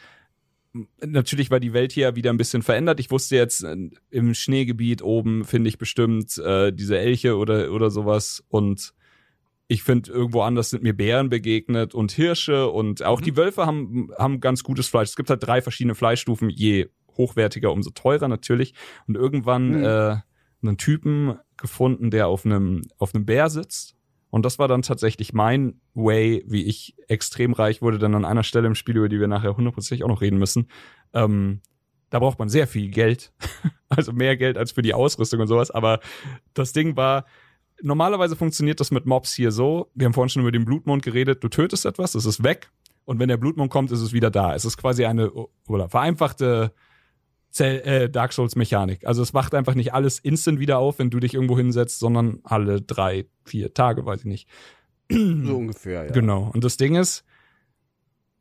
natürlich 1.06 1.52
war 1.52 1.60
die 1.60 1.74
Welt 1.74 1.92
hier 1.92 2.16
wieder 2.16 2.30
ein 2.32 2.38
bisschen 2.38 2.62
verändert. 2.62 3.00
Ich 3.00 3.12
wusste 3.12 3.36
jetzt 3.36 3.64
äh, 3.64 3.76
im 4.10 4.34
Schneegebiet 4.34 5.02
oben 5.02 5.44
finde 5.46 5.70
ich 5.70 5.78
bestimmt 5.78 6.38
äh, 6.38 6.72
diese 6.72 6.98
Elche 6.98 7.38
oder 7.38 7.72
oder 7.72 7.90
sowas 7.90 8.44
und 8.50 8.94
ich 9.70 9.84
finde, 9.84 10.12
irgendwo 10.12 10.44
anders 10.44 10.70
sind 10.70 10.82
mir 10.82 10.94
Bären 10.96 11.30
begegnet 11.30 11.94
und 11.94 12.14
Hirsche 12.14 12.70
und 12.70 13.04
auch 13.04 13.20
die 13.20 13.36
Wölfe 13.36 13.66
haben, 13.66 14.10
haben 14.18 14.40
ganz 14.40 14.64
gutes 14.64 14.88
Fleisch. 14.88 15.10
Es 15.10 15.18
gibt 15.18 15.30
halt 15.30 15.46
drei 15.46 15.62
verschiedene 15.62 15.94
Fleischstufen. 15.94 16.50
Je 16.50 16.88
hochwertiger, 17.18 17.74
umso 17.74 17.90
teurer 17.90 18.30
natürlich. 18.30 18.74
Und 19.08 19.16
irgendwann 19.16 19.72
Mhm. 19.72 19.84
äh, 19.84 20.16
einen 20.62 20.78
Typen 20.78 21.38
gefunden, 21.58 22.12
der 22.12 22.30
auf 22.30 22.46
einem, 22.46 22.84
auf 22.98 23.14
einem 23.14 23.26
Bär 23.26 23.50
sitzt. 23.50 23.97
Und 24.38 24.44
das 24.44 24.60
war 24.60 24.68
dann 24.68 24.84
tatsächlich 24.84 25.34
mein 25.34 25.82
Way, 25.96 26.44
wie 26.46 26.64
ich 26.64 26.96
extrem 27.08 27.54
reich 27.54 27.82
wurde. 27.82 27.98
Dann 27.98 28.14
an 28.14 28.24
einer 28.24 28.44
Stelle 28.44 28.68
im 28.68 28.76
Spiel, 28.76 28.96
über 28.96 29.10
die 29.10 29.20
wir 29.20 29.28
nachher 29.28 29.58
hundertprozentig 29.58 30.04
auch 30.04 30.10
noch 30.10 30.22
reden 30.22 30.38
müssen. 30.38 30.68
Ähm, 31.12 31.62
da 32.12 32.20
braucht 32.20 32.38
man 32.38 32.48
sehr 32.48 32.68
viel 32.68 32.92
Geld. 32.92 33.34
also 33.90 34.14
mehr 34.14 34.38
Geld 34.38 34.56
als 34.56 34.74
für 34.74 34.84
die 34.84 34.94
Ausrüstung 34.94 35.40
und 35.40 35.48
sowas. 35.48 35.72
Aber 35.72 36.02
das 36.54 36.72
Ding 36.72 36.96
war, 36.96 37.26
normalerweise 37.82 38.36
funktioniert 38.36 38.80
das 38.80 38.92
mit 38.92 39.08
Mobs 39.08 39.34
hier 39.34 39.52
so. 39.52 39.90
Wir 39.96 40.06
haben 40.06 40.14
vorhin 40.14 40.30
schon 40.30 40.44
über 40.44 40.52
den 40.52 40.66
Blutmond 40.66 41.02
geredet. 41.02 41.44
Du 41.44 41.50
tötest 41.50 41.88
etwas, 41.88 42.14
es 42.14 42.28
ist 42.28 42.44
weg. 42.44 42.70
Und 43.06 43.18
wenn 43.18 43.30
der 43.30 43.38
Blutmond 43.38 43.72
kommt, 43.72 43.92
ist 43.92 44.02
es 44.02 44.14
wieder 44.14 44.30
da. 44.30 44.54
Es 44.54 44.66
ist 44.66 44.78
quasi 44.78 45.06
eine 45.06 45.32
oder 45.68 45.90
vereinfachte 45.90 46.74
äh, 47.66 48.10
Dark 48.10 48.34
Souls 48.34 48.56
Mechanik. 48.56 49.06
Also 49.06 49.22
es 49.22 49.34
wacht 49.34 49.54
einfach 49.54 49.76
nicht 49.76 49.94
alles 49.94 50.20
instant 50.20 50.60
wieder 50.60 50.80
auf, 50.80 51.00
wenn 51.00 51.10
du 51.10 51.20
dich 51.20 51.34
irgendwo 51.34 51.58
hinsetzt, 51.58 52.00
sondern 52.00 52.40
alle 52.44 52.82
drei, 52.82 53.26
vier 53.46 53.74
Tage, 53.74 54.06
weiß 54.06 54.22
ich 54.22 54.26
nicht. 54.26 54.50
So 55.10 55.56
ungefähr, 55.56 56.06
ja. 56.06 56.12
Genau. 56.12 56.52
Und 56.54 56.64
das 56.64 56.78
Ding 56.78 56.96
ist, 56.96 57.24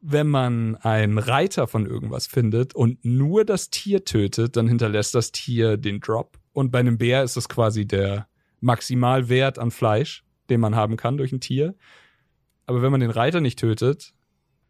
wenn 0.01 0.29
man 0.29 0.77
einen 0.77 1.19
Reiter 1.19 1.67
von 1.67 1.87
irgendwas 1.87 2.27
findet 2.27 2.75
und 2.75 3.05
nur 3.05 3.45
das 3.45 3.71
Tier 3.71 4.05
tötet, 4.05 4.57
dann 4.57 4.69
hinterlässt 4.69 5.15
das 5.15 5.33
Tier 5.33 5.77
den 5.77 6.01
Drop 6.01 6.39
Und 6.53 6.71
bei 6.71 6.81
einem 6.81 6.99
Bär 6.99 7.23
ist 7.23 7.37
das 7.37 7.49
quasi 7.49 7.87
der 7.87 8.29
Maximalwert 8.61 9.59
an 9.59 9.71
Fleisch, 9.71 10.25
den 10.49 10.61
man 10.61 10.75
haben 10.75 10.97
kann 10.97 11.17
durch 11.17 11.33
ein 11.33 11.41
Tier. 11.41 11.75
Aber 12.67 12.83
wenn 12.83 12.91
man 12.91 13.01
den 13.01 13.11
Reiter 13.11 13.41
nicht 13.41 13.59
tötet 13.59 14.13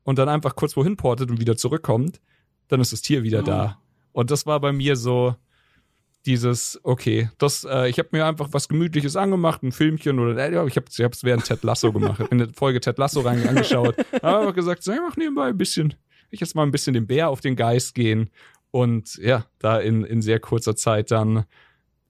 und 0.04 0.18
dann 0.18 0.28
einfach 0.28 0.54
kurz 0.54 0.76
wohin 0.76 0.96
portet 0.96 1.30
und 1.30 1.40
wieder 1.40 1.56
zurückkommt, 1.56 2.20
dann 2.68 2.80
ist 2.80 2.92
das 2.92 3.02
Tier 3.02 3.22
wieder 3.22 3.42
da. 3.42 3.80
Und 4.16 4.30
das 4.30 4.46
war 4.46 4.60
bei 4.60 4.72
mir 4.72 4.96
so 4.96 5.36
dieses, 6.24 6.80
okay, 6.84 7.28
das, 7.36 7.64
äh, 7.64 7.90
ich 7.90 7.98
habe 7.98 8.08
mir 8.12 8.24
einfach 8.24 8.48
was 8.52 8.66
Gemütliches 8.66 9.14
angemacht, 9.14 9.62
ein 9.62 9.72
Filmchen 9.72 10.18
oder 10.18 10.34
äh, 10.38 10.66
ich 10.66 10.76
habe 10.78 10.86
es 10.88 11.22
während 11.22 11.44
Ted 11.44 11.62
Lasso 11.62 11.92
gemacht. 11.92 12.22
Ich 12.24 12.32
in 12.32 12.38
der 12.38 12.48
Folge 12.48 12.80
Ted 12.80 12.96
Lasso 12.96 13.20
rein 13.20 13.46
angeschaut, 13.46 13.94
habe 14.22 14.38
einfach 14.38 14.54
gesagt, 14.54 14.82
so, 14.82 14.92
ich 14.92 15.00
mach 15.06 15.18
nebenbei 15.18 15.48
ein 15.48 15.58
bisschen, 15.58 15.92
ich 16.30 16.40
jetzt 16.40 16.54
mal 16.54 16.62
ein 16.62 16.70
bisschen 16.70 16.94
dem 16.94 17.06
Bär 17.06 17.28
auf 17.28 17.42
den 17.42 17.56
Geist 17.56 17.94
gehen 17.94 18.30
und 18.70 19.16
ja, 19.16 19.44
da 19.58 19.80
in, 19.80 20.02
in 20.02 20.22
sehr 20.22 20.40
kurzer 20.40 20.76
Zeit 20.76 21.10
dann 21.10 21.44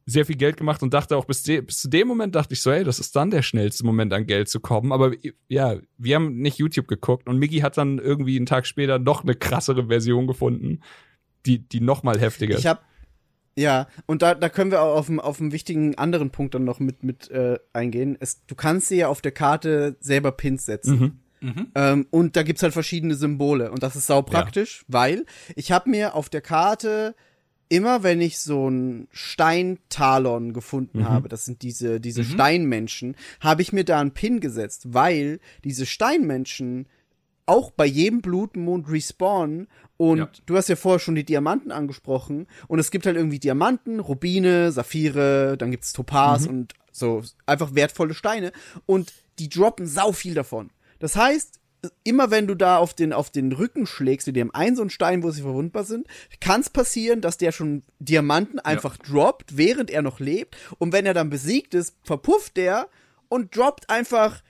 sehr 0.08 0.26
viel 0.26 0.36
Geld 0.36 0.56
gemacht 0.58 0.84
und 0.84 0.94
dachte 0.94 1.16
auch 1.16 1.24
bis, 1.24 1.42
de, 1.42 1.60
bis 1.60 1.78
zu 1.80 1.88
dem 1.88 2.06
Moment 2.06 2.36
dachte 2.36 2.54
ich 2.54 2.62
so, 2.62 2.70
ey, 2.70 2.84
das 2.84 3.00
ist 3.00 3.16
dann 3.16 3.32
der 3.32 3.42
schnellste 3.42 3.84
Moment 3.84 4.12
an 4.12 4.26
Geld 4.26 4.48
zu 4.48 4.60
kommen. 4.60 4.92
Aber 4.92 5.12
ja, 5.48 5.80
wir 5.98 6.14
haben 6.14 6.36
nicht 6.36 6.58
YouTube 6.58 6.86
geguckt 6.86 7.28
und 7.28 7.40
Miggy 7.40 7.58
hat 7.58 7.76
dann 7.76 7.98
irgendwie 7.98 8.36
einen 8.36 8.46
Tag 8.46 8.68
später 8.68 9.00
noch 9.00 9.24
eine 9.24 9.34
krassere 9.34 9.88
Version 9.88 10.28
gefunden, 10.28 10.82
die, 11.46 11.58
die 11.58 11.80
noch 11.80 12.02
mal 12.02 12.18
heftiger 12.20 12.54
ist. 12.54 12.60
Ich 12.60 12.66
habe 12.66 12.80
ja, 13.58 13.88
und 14.04 14.20
da, 14.20 14.34
da 14.34 14.50
können 14.50 14.70
wir 14.70 14.82
auch 14.82 14.96
auf 14.96 15.08
einen, 15.08 15.18
auf 15.18 15.40
einen 15.40 15.50
wichtigen 15.50 15.94
anderen 15.96 16.30
Punkt 16.30 16.54
dann 16.54 16.64
noch 16.64 16.78
mit, 16.78 17.02
mit 17.02 17.30
äh, 17.30 17.58
eingehen. 17.72 18.16
Es, 18.20 18.44
du 18.46 18.54
kannst 18.54 18.90
dir 18.90 18.96
ja 18.96 19.08
auf 19.08 19.22
der 19.22 19.32
Karte 19.32 19.96
selber 20.00 20.32
Pins 20.32 20.66
setzen. 20.66 21.20
Mhm. 21.40 21.66
Ähm, 21.74 22.06
und 22.10 22.36
da 22.36 22.42
gibt's 22.42 22.62
halt 22.62 22.74
verschiedene 22.74 23.14
Symbole. 23.14 23.70
Und 23.70 23.82
das 23.82 23.96
ist 23.96 24.06
sau 24.06 24.20
praktisch, 24.20 24.84
weil 24.88 25.24
ich 25.54 25.72
habe 25.72 25.88
mir 25.88 26.14
auf 26.14 26.28
der 26.28 26.42
Karte 26.42 27.14
immer, 27.68 28.02
wenn 28.02 28.20
ich 28.20 28.38
so 28.38 28.66
einen 28.66 29.08
Steintalon 29.10 30.52
gefunden 30.52 31.00
Mhm. 31.00 31.08
habe, 31.08 31.28
das 31.28 31.44
sind 31.44 31.62
diese, 31.62 32.00
diese 32.00 32.24
Steinmenschen, 32.24 33.16
habe 33.40 33.62
ich 33.62 33.72
mir 33.72 33.84
da 33.84 34.00
einen 34.00 34.12
Pin 34.12 34.40
gesetzt, 34.40 34.92
weil 34.92 35.40
diese 35.64 35.86
Steinmenschen 35.86 36.86
auch 37.46 37.70
bei 37.70 37.86
jedem 37.86 38.20
Blutmond 38.22 38.88
respawnen 38.90 39.68
und 39.96 40.18
Ja. 40.18 40.28
du 40.46 40.56
hast 40.56 40.68
ja 40.68 40.76
vorher 40.76 40.98
schon 40.98 41.14
die 41.14 41.24
Diamanten 41.24 41.70
angesprochen 41.72 42.46
und 42.68 42.78
es 42.78 42.90
gibt 42.90 43.06
halt 43.06 43.16
irgendwie 43.16 43.38
Diamanten, 43.38 44.00
Rubine, 44.00 44.72
Saphire, 44.72 45.56
dann 45.56 45.70
gibt's 45.70 45.92
Topaz 45.92 46.46
und 46.46 46.74
so 46.92 47.22
einfach 47.46 47.74
wertvolle 47.74 48.14
Steine 48.14 48.52
und 48.86 49.12
die 49.38 49.48
droppen 49.48 49.86
sau 49.86 50.12
viel 50.12 50.34
davon. 50.34 50.70
Das 50.98 51.14
heißt, 51.14 51.60
immer 52.04 52.30
wenn 52.30 52.46
du 52.48 52.54
da 52.54 52.78
auf 52.78 52.94
den, 52.94 53.12
auf 53.12 53.30
den 53.30 53.52
Rücken 53.52 53.86
schlägst, 53.86 54.26
die 54.26 54.40
haben 54.40 54.54
einen 54.54 54.74
so 54.74 54.82
einen 54.82 54.90
Stein, 54.90 55.22
wo 55.22 55.30
sie 55.30 55.42
verwundbar 55.42 55.84
sind, 55.84 56.06
kann 56.40 56.62
es 56.62 56.70
passieren, 56.70 57.20
dass 57.20 57.36
der 57.38 57.52
schon 57.52 57.82
Diamanten 58.00 58.58
einfach 58.58 58.96
droppt, 58.96 59.56
während 59.56 59.90
er 59.90 60.02
noch 60.02 60.18
lebt. 60.18 60.56
Und 60.78 60.92
wenn 60.92 61.06
er 61.06 61.14
dann 61.14 61.30
besiegt 61.30 61.74
ist, 61.74 61.94
verpufft 62.02 62.56
der 62.56 62.88
und 63.28 63.54
droppt 63.56 63.88
einfach 63.90 64.42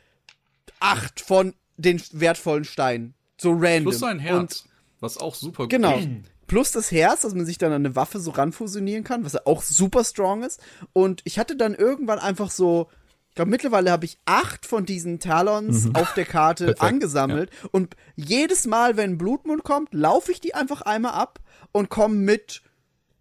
acht 0.80 1.20
von 1.20 1.52
den 1.76 2.00
wertvollen 2.12 2.64
Steinen. 2.64 3.14
So 3.38 3.52
random. 3.52 3.84
Plus 3.84 3.98
sein 3.98 4.16
Und 4.18 4.22
Herz, 4.22 4.64
was 5.00 5.18
auch 5.18 5.34
super 5.34 5.66
Genau. 5.68 5.92
gut 5.94 6.00
ist. 6.02 6.08
Plus 6.46 6.70
das 6.70 6.92
Herz, 6.92 7.22
dass 7.22 7.34
man 7.34 7.44
sich 7.44 7.58
dann 7.58 7.72
an 7.72 7.84
eine 7.84 7.96
Waffe 7.96 8.20
so 8.20 8.30
ranfusionieren 8.30 9.02
kann, 9.04 9.24
was 9.24 9.32
ja 9.32 9.40
auch 9.46 9.62
super 9.62 10.04
strong 10.04 10.42
ist. 10.44 10.60
Und 10.92 11.20
ich 11.24 11.38
hatte 11.40 11.56
dann 11.56 11.74
irgendwann 11.74 12.20
einfach 12.20 12.50
so, 12.52 12.88
ich 13.30 13.34
glaube 13.34 13.50
mittlerweile 13.50 13.90
habe 13.90 14.04
ich 14.04 14.16
acht 14.26 14.64
von 14.64 14.86
diesen 14.86 15.18
Talons 15.18 15.88
auf 15.94 16.14
der 16.14 16.24
Karte 16.24 16.64
Perfekt, 16.66 16.82
angesammelt. 16.82 17.50
Und 17.72 17.96
jedes 18.14 18.66
Mal, 18.66 18.96
wenn 18.96 19.12
ein 19.12 19.18
Blutmond 19.18 19.64
kommt, 19.64 19.92
laufe 19.92 20.30
ich 20.30 20.40
die 20.40 20.54
einfach 20.54 20.82
einmal 20.82 21.12
ab 21.14 21.40
und 21.72 21.88
komme 21.90 22.14
mit 22.14 22.62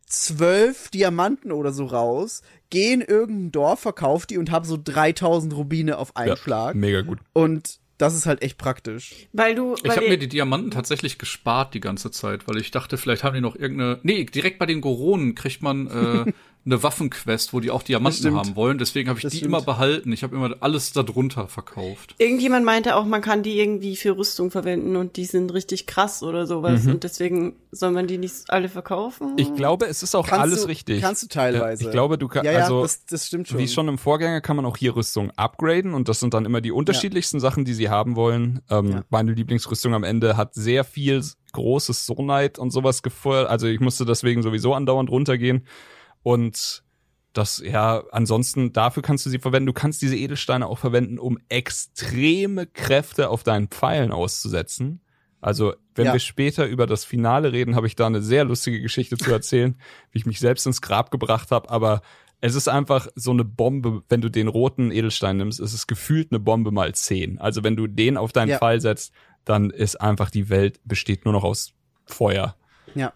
zwölf 0.08 0.90
Diamanten 0.92 1.52
oder 1.52 1.74
so 1.74 1.86
raus, 1.86 2.42
gehe 2.70 2.94
in 2.94 3.02
irgendein 3.02 3.52
Dorf, 3.52 3.80
verkaufe 3.82 4.28
die 4.28 4.38
und 4.38 4.52
habe 4.52 4.68
so 4.68 4.78
3000 4.82 5.56
Rubine 5.56 5.98
auf 5.98 6.16
einen 6.16 6.30
Ja, 6.30 6.38
Schlag. 6.38 6.76
Mega 6.76 7.02
gut. 7.02 7.20
Und 7.34 7.80
das 7.98 8.14
ist 8.16 8.26
halt 8.26 8.42
echt 8.42 8.58
praktisch. 8.58 9.14
Weil 9.34 9.56
du, 9.56 9.76
Ich 9.76 9.84
weil 9.84 9.92
habe 9.96 10.04
ihr- 10.06 10.12
mir 10.12 10.18
die 10.18 10.28
Diamanten 10.28 10.72
tatsächlich 10.72 11.18
gespart 11.18 11.74
die 11.74 11.80
ganze 11.80 12.12
Zeit, 12.12 12.48
weil 12.48 12.58
ich 12.58 12.72
dachte, 12.72 12.98
vielleicht 12.98 13.24
haben 13.24 13.34
die 13.36 13.42
noch 13.42 13.56
irgendeine. 13.56 14.00
Nee, 14.04 14.26
direkt 14.26 14.60
bei 14.60 14.66
den 14.66 14.82
Goronen 14.82 15.34
kriegt 15.36 15.62
man 15.62 15.88
äh, 15.88 16.32
eine 16.68 16.82
Waffenquest, 16.82 17.54
wo 17.54 17.60
die 17.60 17.70
auch 17.70 17.84
Diamanten 17.84 18.36
haben 18.36 18.56
wollen. 18.56 18.80
Deswegen 18.80 19.08
habe 19.10 19.20
ich 19.20 19.24
Das 19.24 19.32
die 19.32 19.38
stimmt. 19.38 19.50
immer 19.54 19.62
behalten. 19.62 20.12
Ich 20.12 20.24
habe 20.24 20.36
immer 20.36 20.56
alles 20.62 20.92
darunter 20.94 21.48
verkauft. 21.48 22.16
Irgendjemand 22.18 22.66
meinte 22.66 22.96
auch, 22.96 23.06
man 23.06 23.22
kann 23.22 23.44
die 23.44 23.60
irgendwie 23.60 23.96
für 23.96 24.18
Rüstung 24.18 24.50
verwenden 24.50 24.96
und 24.96 25.16
die 25.16 25.26
sind 25.26 25.54
richtig 25.54 25.86
krass 25.86 26.24
oder 26.24 26.48
sowas. 26.48 26.88
Und 26.88 27.04
deswegen 27.04 27.56
soll 27.72 27.92
man 27.92 28.08
die 28.08 28.18
nicht 28.18 28.50
alle 28.50 28.68
verkaufen. 28.68 29.34
Ich 29.38 29.54
glaube, 29.54 29.86
es 29.86 30.02
ist 30.02 30.16
auch 30.16 30.26
Kannst 30.26 30.42
alles 30.42 30.62
du, 30.64 30.68
richtig. 30.68 31.02
Kannst 31.02 31.22
du 31.22 31.28
teilweise. 31.28 31.84
Ja, 31.84 31.90
ich 31.90 31.92
glaube, 31.94 32.18
du 32.18 32.28
kannst, 32.28 32.46
Ja, 32.46 32.52
ja, 32.54 32.64
also, 32.64 32.82
das, 32.82 33.06
das 33.06 33.28
stimmt 33.28 33.48
schon. 33.48 33.60
wie 33.60 33.68
schon 33.68 33.88
im 33.88 34.00
Vorgänger 34.00 34.42
kann 34.42 34.56
man 34.56 34.66
auch 34.66 34.78
hier 34.78 34.96
Rüstung 34.96 35.30
upgraden 35.36 35.94
und 35.94 36.10
das 36.10 36.20
sind 36.20 36.34
dann 36.34 36.46
immer 36.46 36.62
die 36.62 36.72
unterschiedlichsten 36.72 37.40
Sachen, 37.40 37.66
die 37.66 37.74
sie 37.76 37.90
haben 37.90 38.16
wollen. 38.16 38.62
Ähm, 38.72 38.90
Ja. 38.92 39.04
Meine 39.10 39.34
Lieblingsrüstung 39.34 39.94
am 39.94 40.04
Ende 40.04 40.36
hat 40.36 40.56
sehr 40.56 40.84
viel 40.84 41.24
großes 41.54 42.06
Sonite 42.08 42.60
und 42.60 42.72
sowas 42.72 43.04
gefeuert. 43.04 43.50
Also 43.50 43.68
ich 43.68 43.80
musste 43.80 44.04
deswegen 44.06 44.42
sowieso 44.44 44.74
andauernd 44.74 45.10
runtergehen 45.12 45.66
und 46.26 46.84
das, 47.34 47.62
ja, 47.64 48.04
ansonsten, 48.12 48.74
dafür 48.74 49.04
kannst 49.04 49.26
du 49.28 49.30
sie 49.30 49.38
verwenden. 49.38 49.68
Du 49.68 49.74
kannst 49.74 50.02
diese 50.02 50.16
Edelsteine 50.18 50.66
auch 50.66 50.80
verwenden, 50.80 51.20
um 51.20 51.38
extreme 51.50 52.66
Kräfte 52.66 53.30
auf 53.30 53.44
deinen 53.44 53.68
Pfeilen 53.68 54.12
auszusetzen. 54.12 55.02
Also, 55.40 55.76
wenn 55.94 56.06
Ja. 56.08 56.14
wir 56.14 56.20
später 56.20 56.66
über 56.66 56.88
das 56.88 57.06
Finale 57.06 57.52
reden, 57.54 57.76
habe 57.76 57.86
ich 57.86 57.96
da 57.96 58.08
eine 58.08 58.24
sehr 58.24 58.44
lustige 58.44 58.82
Geschichte 58.82 59.18
zu 59.18 59.32
erzählen, 59.32 59.76
wie 60.12 60.18
ich 60.18 60.26
mich 60.26 60.40
selbst 60.40 60.66
ins 60.66 60.82
Grab 60.82 61.12
gebracht 61.12 61.52
habe. 61.52 61.70
Aber 61.70 62.02
es 62.42 62.56
ist 62.56 62.68
einfach 62.70 63.08
so 63.14 63.30
eine 63.32 63.44
Bombe, 63.46 64.02
wenn 64.10 64.22
du 64.22 64.30
den 64.30 64.48
roten 64.48 64.90
Edelstein 64.92 65.38
nimmst, 65.38 65.60
ist 65.60 65.74
es 65.74 65.86
gefühlt 65.86 66.32
eine 66.32 66.40
Bombe 66.40 66.72
mal 66.72 66.96
zehn. 66.96 67.38
Also, 67.38 67.64
wenn 67.64 67.76
du 67.76 67.86
den 67.86 68.18
auf 68.18 68.32
deinen 68.32 68.50
Ja. 68.50 68.58
Pfeil 68.58 68.82
setzt, 68.82 69.14
dann 69.44 69.70
ist 69.70 70.02
einfach 70.02 70.32
die 70.32 70.50
Welt 70.50 70.80
besteht 70.86 71.26
nur 71.26 71.34
noch 71.34 71.44
aus 71.44 71.74
Feuer. 72.06 72.56
ja. 72.96 73.14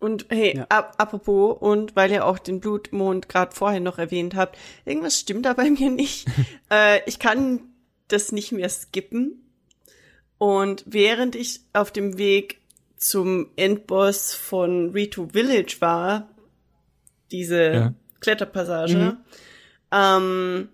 Und 0.00 0.26
hey, 0.30 0.56
Ja. 0.56 0.66
ap 0.70 0.94
apropos, 0.98 1.56
und 1.60 1.94
weil 1.94 2.10
ihr 2.10 2.24
auch 2.26 2.38
den 2.38 2.60
Blutmond 2.60 3.28
gerade 3.28 3.54
vorhin 3.54 3.82
noch 3.82 3.98
erwähnt 3.98 4.34
habt, 4.34 4.58
irgendwas 4.86 5.18
stimmt 5.20 5.44
da 5.46 5.52
bei 5.52 5.70
mir 5.70 5.90
nicht. 5.90 6.26
äh, 6.70 7.00
ich 7.06 7.18
kann 7.18 7.60
das 8.08 8.32
nicht 8.32 8.50
mehr 8.52 8.68
skippen. 8.68 9.46
Und 10.38 10.84
während 10.86 11.36
ich 11.36 11.60
auf 11.74 11.92
dem 11.92 12.16
Weg 12.16 12.60
zum 12.96 13.50
Endboss 13.56 14.34
von 14.34 14.90
Ritu 14.90 15.28
Village 15.32 15.76
war, 15.80 16.28
diese 17.30 17.62
Ja. 17.72 17.94
Kletterpassage, 18.20 19.16
ähm, 19.92 20.68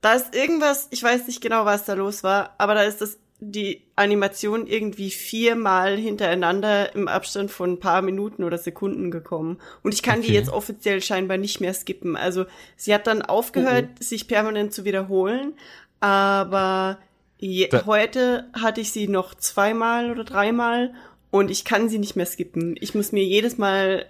da 0.00 0.14
ist 0.14 0.34
irgendwas, 0.34 0.88
ich 0.90 1.02
weiß 1.02 1.28
nicht 1.28 1.40
genau, 1.40 1.64
was 1.64 1.84
da 1.84 1.94
los 1.94 2.24
war, 2.24 2.54
aber 2.58 2.74
da 2.74 2.82
ist 2.82 3.00
das 3.00 3.18
die 3.44 3.82
Animation 3.96 4.68
irgendwie 4.68 5.10
viermal 5.10 5.96
hintereinander 5.96 6.94
im 6.94 7.08
Abstand 7.08 7.50
von 7.50 7.72
ein 7.72 7.80
paar 7.80 8.00
Minuten 8.00 8.44
oder 8.44 8.56
Sekunden 8.56 9.10
gekommen. 9.10 9.58
Und 9.82 9.92
ich 9.94 10.02
kann 10.04 10.20
die 10.22 10.28
Okay. 10.28 10.34
jetzt 10.36 10.50
offiziell 10.50 11.02
scheinbar 11.02 11.38
nicht 11.38 11.60
mehr 11.60 11.74
skippen. 11.74 12.16
Also 12.16 12.44
sie 12.76 12.94
hat 12.94 13.08
dann 13.08 13.20
aufgehört, 13.20 13.86
Oh, 13.90 13.96
sich 13.98 14.28
permanent 14.28 14.72
zu 14.72 14.84
wiederholen, 14.84 15.54
aber 15.98 16.98
je, 17.38 17.68
heute 17.84 18.48
hatte 18.52 18.80
ich 18.80 18.92
sie 18.92 19.08
noch 19.08 19.34
zweimal 19.34 20.10
oder 20.12 20.22
dreimal 20.22 20.94
und 21.32 21.50
ich 21.50 21.64
kann 21.64 21.88
sie 21.88 21.98
nicht 21.98 22.14
mehr 22.14 22.26
skippen. 22.26 22.76
Ich 22.80 22.94
muss 22.94 23.10
mir 23.10 23.24
jedes 23.24 23.58
Mal 23.58 24.06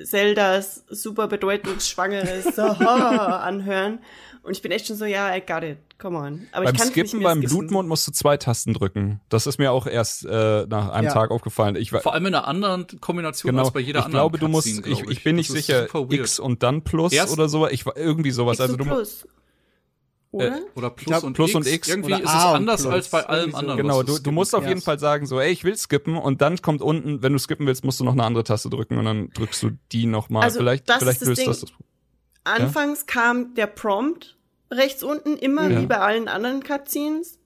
Zeldas 0.00 0.84
super 0.88 1.26
bedeutungsschwangeres 1.26 2.56
anhören. 2.60 3.98
Und 4.44 4.52
ich 4.52 4.62
bin 4.62 4.70
echt 4.70 4.86
schon 4.86 4.96
so, 4.96 5.04
ja, 5.04 5.34
I 5.34 5.40
got 5.40 5.64
it. 5.64 5.78
Come 5.98 6.16
on. 6.16 6.46
Aber 6.52 6.64
beim 6.66 6.74
ich 6.74 6.80
kann 6.80 6.90
Skippen 6.90 7.20
beim 7.22 7.38
skippen. 7.38 7.58
Blutmond 7.58 7.88
musst 7.88 8.06
du 8.06 8.12
zwei 8.12 8.36
Tasten 8.36 8.72
drücken. 8.72 9.20
Das 9.28 9.48
ist 9.48 9.58
mir 9.58 9.72
auch 9.72 9.86
erst 9.86 10.24
äh, 10.24 10.64
nach 10.68 10.90
einem 10.90 11.08
Ja. 11.08 11.12
Tag 11.12 11.32
aufgefallen. 11.32 11.74
Ich 11.74 11.92
war 11.92 12.00
Vor 12.00 12.14
allem 12.14 12.26
in 12.26 12.34
einer 12.36 12.46
anderen 12.46 12.86
Kombination 13.00 13.50
genau. 13.50 13.64
als 13.64 13.72
bei 13.72 13.80
jeder 13.80 14.00
ich 14.00 14.04
anderen 14.06 14.20
glaube, 14.22 14.38
du 14.38 14.46
musst. 14.46 14.68
Cutscene, 14.68 14.88
Ich, 14.92 15.10
ich 15.10 15.24
bin 15.24 15.34
nicht 15.36 15.50
Das 15.50 15.56
sicher. 15.56 15.88
X 16.10 16.38
und 16.38 16.62
dann 16.62 16.84
Plus 16.84 17.12
Erst- 17.12 17.32
oder 17.32 17.48
so. 17.48 17.66
Ich 17.68 17.84
war 17.84 17.96
irgendwie 17.96 18.30
sowas. 18.30 18.54
X 18.58 18.60
also 18.60 18.76
du 18.76 18.84
Plus. 18.84 19.26
Oder? 20.30 20.60
Oder 20.74 20.90
Plus, 20.90 21.06
glaub, 21.06 21.24
und, 21.24 21.32
Plus 21.32 21.48
X. 21.50 21.56
und 21.56 21.66
X 21.66 21.88
Irgendwie 21.88 22.12
oder 22.12 22.22
ist 22.22 22.28
es 22.28 22.34
anders 22.34 22.82
Plus. 22.82 22.92
als 22.94 23.08
bei 23.08 23.26
allem 23.26 23.50
so. 23.50 23.56
anderen. 23.56 23.78
Genau, 23.78 24.02
du, 24.02 24.18
du 24.18 24.30
musst 24.30 24.54
auf 24.54 24.66
jeden 24.66 24.82
Fall 24.82 24.98
sagen, 24.98 25.26
so, 25.26 25.40
ey, 25.40 25.50
ich 25.50 25.64
will 25.64 25.74
skippen 25.76 26.16
und 26.16 26.42
dann 26.42 26.58
kommt 26.58 26.82
unten, 26.82 27.22
wenn 27.22 27.32
du 27.32 27.38
skippen 27.38 27.66
willst, 27.66 27.82
musst 27.84 27.98
du 27.98 28.04
noch 28.04 28.12
eine 28.12 28.24
andere 28.24 28.44
Taste 28.44 28.68
drücken 28.68 28.98
und 28.98 29.04
dann 29.06 29.30
drückst 29.30 29.62
du 29.62 29.70
die 29.90 30.06
nochmal. 30.06 30.44
Also, 30.44 30.58
vielleicht 30.58 30.88
das 30.88 30.98
vielleicht 30.98 31.22
ist 31.22 31.28
das 31.28 31.28
löst 31.28 31.40
Ding. 31.40 31.46
das 31.48 31.60
das 31.62 31.70
Anfangs 32.44 33.06
kam 33.06 33.54
der 33.54 33.66
Prompt 33.66 34.37
rechts 34.70 35.02
unten 35.02 35.36
immer 35.36 35.68
Ja. 35.70 35.80
wie 35.80 35.86
bei 35.86 35.98
allen 35.98 36.28
anderen 36.28 36.62
Cutscenes. 36.62 37.38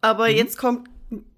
Aber 0.00 0.28
Mhm. 0.28 0.36
jetzt 0.36 0.58
kommt 0.58 0.88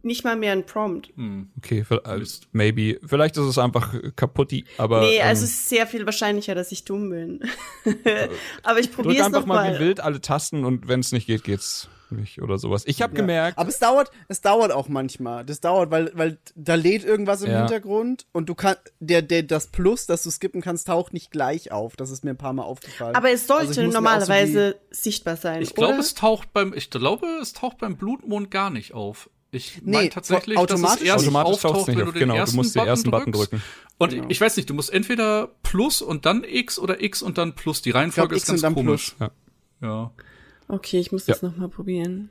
nicht 0.03 0.23
mal 0.23 0.37
mehr 0.37 0.53
ein 0.53 0.67
Prompt. 0.67 1.11
Okay, 1.59 1.83
für, 1.85 2.05
äh, 2.05 2.23
maybe. 2.53 3.01
Vielleicht 3.07 3.37
ist 3.39 3.45
es 3.45 3.57
einfach 3.59 3.95
kaputti, 4.17 4.67
aber. 4.77 5.01
nee, 5.01 5.17
ähm, 5.17 5.27
also 5.27 5.45
es 5.45 5.51
ist 5.53 5.69
sehr 5.71 5.87
viel 5.87 6.05
wahrscheinlicher, 6.05 6.55
dass 6.55 6.73
ich 6.73 6.85
dumm 6.85 7.09
bin. 7.11 7.41
Aber 8.63 8.81
ich 8.81 8.87
drück 8.91 8.97
probiere 8.97 9.21
es 9.21 9.27
einfach 9.27 9.41
noch 9.41 9.47
mal 9.47 9.71
mal. 9.71 9.75
wie 9.81 9.85
wild 9.85 10.01
alle 10.01 10.21
Tasten 10.21 10.65
und 10.67 10.89
wenn 10.89 11.01
es 11.01 11.13
nicht 11.13 11.27
geht, 11.27 11.45
geht's 11.45 11.89
nicht 12.13 12.41
oder 12.43 12.59
sowas. 12.59 12.85
Ich 12.87 13.03
habe 13.03 13.13
Ja. 13.15 13.17
gemerkt, 13.17 13.59
Aber 13.59 13.69
es 13.69 13.79
dauert, 13.79 14.11
es 14.29 14.41
dauert 14.41 14.71
auch 14.73 14.89
manchmal. 14.89 15.45
Das 15.45 15.61
dauert, 15.61 15.91
weil, 15.91 16.11
weil 16.15 16.39
da 16.55 16.75
lädt 16.75 17.05
irgendwas 17.05 17.43
im 17.43 17.51
Ja. 17.51 17.59
Hintergrund 17.61 18.27
und 18.33 18.49
du 18.49 18.55
kannst, 18.55 18.81
der, 19.01 19.23
der, 19.23 19.43
das 19.43 19.67
Plus, 19.69 20.07
das 20.07 20.23
du 20.23 20.31
skippen 20.31 20.61
kannst, 20.61 20.87
taucht 20.87 21.13
nicht 21.13 21.31
gleich 21.31 21.73
auf. 21.73 21.97
Das 21.97 22.11
ist 22.11 22.25
mir 22.25 22.31
ein 22.31 22.39
paar 22.39 22.53
Mal 22.53 22.63
aufgefallen. 22.65 23.15
Aber 23.17 23.31
es 23.31 23.43
Also 23.51 23.65
sollte 23.65 23.81
mir 23.81 23.89
auch 23.89 23.93
so 23.93 23.99
normalerweise 23.99 24.77
sichtbar 24.91 25.37
sein. 25.37 25.63
Ich 25.63 25.75
glaube, 25.75 25.99
es 25.99 26.15
taucht 26.15 26.53
beim, 26.53 26.73
ich 26.75 26.91
glaube, 26.91 27.27
es 27.41 27.53
taucht 27.53 27.79
beim 27.79 27.97
Blutmond 27.97 28.51
gar 28.51 28.71
nicht 28.71 28.95
auf. 28.95 29.29
Ich 29.55 29.83
Nee, 29.85 29.93
meine 29.99 30.09
tatsächlich, 30.09 30.57
dass 30.59 30.65
es 30.65 30.71
automatisch 30.73 31.07
erst 31.07 31.25
automatisch 31.27 31.53
auftaucht, 31.65 31.89
nicht 31.89 31.99
wenn 31.99 32.07
auf. 32.07 32.07
du 32.07 32.13
den 32.13 32.21
Genau, 32.21 32.35
du 32.35 32.39
ersten, 32.41 32.57
musst 32.57 32.75
den 32.75 32.79
Button, 32.81 32.89
ersten 32.89 33.11
Button 33.11 33.33
drückst. 33.33 33.53
drücken. 33.53 33.65
Und 33.99 34.11
Genau. 34.13 34.25
ich 34.31 34.41
weiß 34.41 34.57
nicht, 34.57 34.71
du 34.71 34.75
musst 34.75 34.91
entweder 34.91 35.49
Plus 35.63 36.01
und 36.01 36.25
dann 36.25 36.43
X 36.43 36.79
oder 36.79 37.03
X 37.03 37.21
und 37.21 37.37
dann 37.37 37.55
Plus. 37.55 37.83
Die 37.83 37.91
Reihenfolge 37.91 38.35
ist 38.35 38.47
ganz 38.47 38.63
komisch. 38.63 39.15
Plus. 39.19 39.31
Ja. 39.83 40.11
Okay, 40.73 40.99
ich 40.99 41.13
muss 41.13 41.27
das 41.27 41.43
noch 41.43 41.55
mal 41.57 41.69
probieren. 41.69 42.31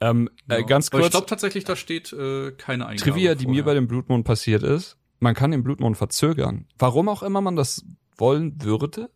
ähm, 0.00 0.30
äh, 0.48 0.60
ja. 0.60 0.66
ganz 0.66 0.88
Aber 0.88 0.98
kurz, 0.98 1.06
ich 1.08 1.10
glaube 1.12 1.26
tatsächlich, 1.26 1.64
da 1.64 1.76
steht 1.76 2.10
äh, 2.12 2.52
keine 2.52 2.86
Eingabe 2.86 3.10
Trivia, 3.10 3.34
die 3.34 3.46
mir 3.46 3.64
bei 3.64 3.74
dem 3.74 3.86
Blutmond 3.86 4.24
passiert 4.24 4.62
ist, 4.62 4.96
man 5.20 5.34
kann 5.34 5.50
den 5.50 5.62
Blutmond 5.62 5.98
verzögern. 5.98 6.66
Warum 6.78 7.10
auch 7.10 7.22
immer 7.22 7.42
man 7.42 7.54
das 7.54 7.84
wollen 8.16 8.62
würde. 8.62 9.10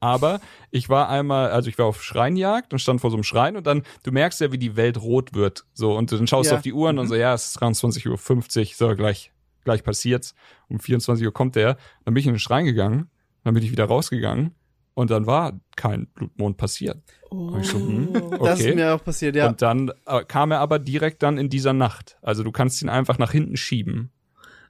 Aber 0.00 0.40
ich 0.70 0.88
war 0.88 1.10
einmal, 1.10 1.50
also 1.50 1.68
ich 1.68 1.76
war 1.78 1.84
auf 1.86 2.02
Schreinjagd 2.02 2.72
und 2.72 2.78
stand 2.78 3.02
vor 3.02 3.10
so 3.10 3.16
einem 3.16 3.22
Schrein 3.24 3.54
und 3.56 3.66
dann, 3.66 3.82
du 4.02 4.12
merkst 4.12 4.40
ja, 4.40 4.50
wie 4.50 4.58
die 4.58 4.76
Welt 4.76 4.98
rot 5.00 5.34
wird. 5.34 5.66
So, 5.74 5.94
und 5.94 6.10
dann 6.10 6.26
schaust 6.26 6.48
du 6.50 6.54
Ja. 6.54 6.56
auf 6.56 6.62
die 6.62 6.72
Uhren 6.72 6.96
Mhm. 6.96 7.00
und 7.02 7.08
so, 7.08 7.14
ja, 7.16 7.34
es 7.34 7.48
ist 7.50 7.62
23.50 7.62 8.08
Uhr, 8.08 8.74
so, 8.90 8.94
gleich, 8.96 9.30
gleich 9.64 9.84
passiert's. 9.84 10.34
Um 10.68 10.80
24 10.80 11.24
Uhr 11.26 11.32
kommt 11.34 11.54
der. 11.54 11.76
Dann 12.06 12.14
bin 12.14 12.20
ich 12.22 12.26
in 12.26 12.32
den 12.32 12.38
Schrein 12.40 12.64
gegangen, 12.64 13.10
dann 13.44 13.52
bin 13.52 13.62
ich 13.62 13.70
wieder 13.70 13.84
rausgegangen 13.84 14.54
und 14.96 15.10
dann 15.10 15.26
war 15.26 15.52
kein 15.76 16.06
Blutmond 16.06 16.56
passiert. 16.56 17.02
Oh. 17.30 17.48
Und 17.48 17.60
ich 17.60 17.68
so, 17.68 17.78
hm, 17.78 18.12
Das 18.12 18.58
okay. 18.58 18.70
ist 18.70 18.74
mir 18.74 18.94
auch 18.94 19.04
passiert, 19.04 19.36
ja. 19.36 19.46
Und 19.46 19.60
dann 19.60 19.92
äh, 20.06 20.24
kam 20.24 20.50
er 20.50 20.60
aber 20.60 20.78
direkt 20.78 21.22
dann 21.22 21.36
in 21.36 21.50
dieser 21.50 21.74
Nacht. 21.74 22.16
Also 22.22 22.42
du 22.42 22.50
kannst 22.50 22.80
ihn 22.80 22.88
einfach 22.88 23.18
nach 23.18 23.30
hinten 23.30 23.58
schieben. 23.58 24.10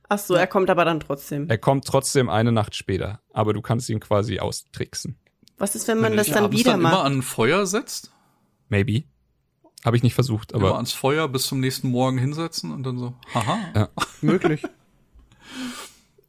Ach 0.09 0.19
so, 0.19 0.35
er 0.35 0.49
kommt 0.49 0.69
aber 0.69 0.85
dann 0.85 0.99
trotzdem. 0.99 1.49
Er 1.49 1.59
kommt 1.59 1.85
trotzdem 1.85 2.29
eine 2.29 2.51
Nacht 2.51 2.75
später, 2.75 3.21
aber 3.33 3.53
du 3.53 3.63
kannst 3.63 3.89
ihn 3.89 4.01
quasi 4.01 4.41
austricksen. 4.41 5.17
Was 5.59 5.77
ist, 5.77 5.87
wenn 5.87 5.99
man 6.01 6.11
Wenn 6.11 6.17
das 6.19 6.27
dann 6.27 6.51
wieder 6.51 6.73
dann 6.73 6.81
immer 6.81 6.91
macht? 6.91 7.05
an 7.07 7.23
Feuer 7.23 7.65
setzt, 7.65 8.13
Maybe. 8.69 9.05
Habe 9.85 9.97
ich 9.97 10.03
nicht 10.03 10.15
versucht, 10.15 10.51
immer 10.51 10.67
aber 10.67 10.75
ans 10.75 10.93
Feuer 10.93 11.29
bis 11.29 11.47
zum 11.47 11.61
nächsten 11.61 11.89
Morgen 11.89 12.19
hinsetzen 12.19 12.73
und 12.73 12.83
dann 12.83 12.99
so, 12.99 13.15
haha. 13.33 13.59
Ja. 13.77 13.89
Möglich. 14.21 14.65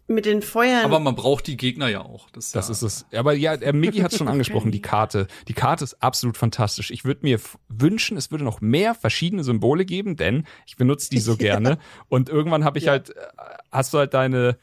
Mit 0.09 0.25
den 0.25 0.41
Feuern. 0.41 0.85
Aber 0.85 0.99
man 0.99 1.15
braucht 1.15 1.47
die 1.47 1.57
Gegner 1.57 1.89
ja 1.89 2.01
auch. 2.01 2.29
Das, 2.29 2.51
das 2.51 2.67
ja, 2.67 2.71
ist 2.71 2.81
es. 2.81 3.05
Aber 3.13 3.34
ja, 3.34 3.55
er 3.55 3.73
Miggy 3.73 3.99
hat 3.99 4.13
schon 4.13 4.27
angesprochen, 4.29 4.71
die 4.71 4.81
Karte. 4.81 5.27
Die 5.49 5.53
Karte 5.53 5.84
ist 5.84 6.01
absolut 6.01 6.38
fantastisch. 6.38 6.91
Ich 6.91 7.03
würde 7.03 7.21
mir 7.23 7.39
wünschen, 7.67 8.15
es 8.15 8.31
würde 8.31 8.45
noch 8.45 8.61
mehr 8.61 8.95
verschiedene 8.95 9.43
Symbole 9.43 9.84
geben, 9.84 10.15
denn 10.15 10.45
ich 10.65 10.77
benutze 10.77 11.09
die 11.09 11.19
so 11.19 11.35
gerne. 11.38 11.77
Und 12.07 12.29
irgendwann 12.29 12.63
habe 12.63 12.77
ich 12.79 12.85
Ja. 12.85 12.91
halt, 12.93 13.09
äh, 13.09 13.21
hast 13.71 13.93
du 13.93 13.97
halt 13.97 14.13
deine, 14.13 14.57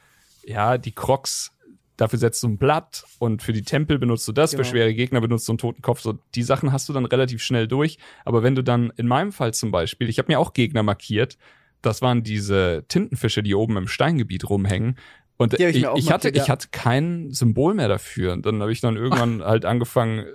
ja, 0.47 0.79
die 0.79 0.93
Crocs, 0.93 1.53
dafür 1.99 2.19
setzt 2.19 2.43
du 2.43 2.49
ein 2.49 2.57
Blatt 2.57 3.05
und 3.19 3.43
für 3.43 3.53
die 3.53 3.63
Tempel 3.63 3.99
benutzt 3.99 4.27
du 4.27 4.33
das, 4.33 4.53
Genau. 4.53 4.65
für 4.65 4.71
schwere 4.71 4.95
Gegner 4.95 5.21
benutzt 5.21 5.47
du 5.47 5.53
einen 5.53 5.59
toten 5.59 5.83
Kopf. 5.83 6.01
So, 6.01 6.19
die 6.35 6.43
Sachen 6.43 6.73
hast 6.73 6.89
du 6.89 6.95
dann 6.95 7.05
relativ 7.05 7.43
schnell 7.43 7.69
durch. 7.69 7.99
Aber 8.25 8.43
wenn 8.43 8.55
du 8.55 8.63
dann, 8.65 8.93
in 8.97 9.07
meinem 9.07 9.31
Fall 9.31 9.53
zum 9.53 9.71
Beispiel, 9.71 10.09
ich 10.09 10.19
habe 10.19 10.33
mir 10.33 10.39
auch 10.41 10.55
Gegner 10.55 10.83
markiert, 10.83 11.37
das 11.83 12.01
waren 12.01 12.23
diese 12.23 12.87
Tintenfische, 12.89 13.43
die 13.43 13.55
oben 13.55 13.77
im 13.77 13.89
Steingebiet 13.89 14.49
rumhängen. 14.49 14.97
Und 15.37 15.55
ich 15.55 15.61
ich, 15.61 15.87
ich 15.97 16.13
hatte, 16.13 16.29
ich 16.29 16.49
hatte 16.49 16.69
kein 16.71 17.31
Symbol 17.31 17.75
mehr 17.75 17.89
dafür. 17.89 18.33
Und 18.33 18.47
dann 18.47 18.61
habe 18.61 18.73
ich 18.73 18.81
dann 18.81 18.97
irgendwann 18.97 19.43
halt 19.45 19.65
angefangen, 19.65 20.27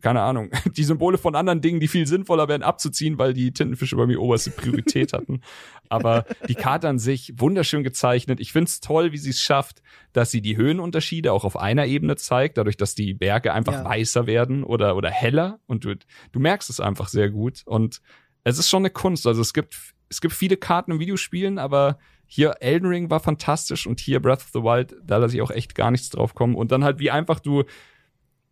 keine 0.00 0.22
Ahnung, 0.22 0.50
die 0.76 0.84
Symbole 0.84 1.18
von 1.18 1.34
anderen 1.34 1.60
Dingen, 1.60 1.80
die 1.80 1.88
viel 1.88 2.06
sinnvoller 2.06 2.48
wären, 2.48 2.62
abzuziehen, 2.62 3.18
weil 3.18 3.32
die 3.32 3.52
Tintenfische 3.52 3.96
bei 3.96 4.06
mir 4.06 4.20
oberste 4.20 4.50
Priorität 4.50 5.12
hatten. 5.12 5.42
Aber 5.88 6.24
die 6.48 6.54
Karte 6.54 6.88
an 6.88 6.98
sich, 6.98 7.32
wunderschön 7.36 7.82
gezeichnet. 7.84 8.40
Ich 8.40 8.52
find's 8.52 8.80
toll, 8.80 9.12
wie 9.12 9.18
sie 9.18 9.30
es 9.30 9.40
schafft, 9.40 9.82
dass 10.12 10.30
sie 10.30 10.42
die 10.42 10.56
Höhenunterschiede 10.56 11.32
auch 11.32 11.44
auf 11.44 11.56
einer 11.56 11.86
Ebene 11.86 12.16
zeigt, 12.16 12.58
dadurch, 12.58 12.76
dass 12.76 12.94
die 12.94 13.14
Berge 13.14 13.52
einfach 13.52 13.72
Ja. 13.74 13.84
weißer 13.84 14.26
werden 14.26 14.64
oder, 14.64 14.96
oder 14.96 15.10
heller. 15.10 15.60
Und 15.66 15.84
du, 15.84 15.94
du 16.32 16.40
merkst 16.40 16.70
es 16.70 16.80
einfach 16.80 17.08
sehr 17.08 17.30
gut. 17.30 17.62
Und 17.64 18.00
es 18.44 18.58
ist 18.58 18.68
schon 18.68 18.82
eine 18.82 18.90
Kunst. 18.90 19.26
Also 19.26 19.40
es 19.40 19.52
gibt, 19.54 19.76
es 20.08 20.20
gibt 20.20 20.34
viele 20.34 20.56
Karten 20.56 20.92
im 20.92 21.00
Videospielen, 21.00 21.58
aber 21.58 21.98
hier 22.28 22.56
Elden 22.60 22.86
Ring 22.88 23.10
war 23.10 23.20
fantastisch 23.20 23.86
und 23.86 24.00
hier 24.00 24.20
Breath 24.20 24.40
of 24.40 24.50
the 24.52 24.60
Wild, 24.60 24.94
da 25.02 25.16
lasse 25.16 25.34
ich 25.34 25.42
auch 25.42 25.50
echt 25.50 25.74
gar 25.74 25.90
nichts 25.90 26.10
drauf 26.10 26.34
kommen. 26.34 26.54
Und 26.54 26.70
dann 26.70 26.84
halt, 26.84 26.98
wie 26.98 27.10
einfach 27.10 27.40
du, 27.40 27.64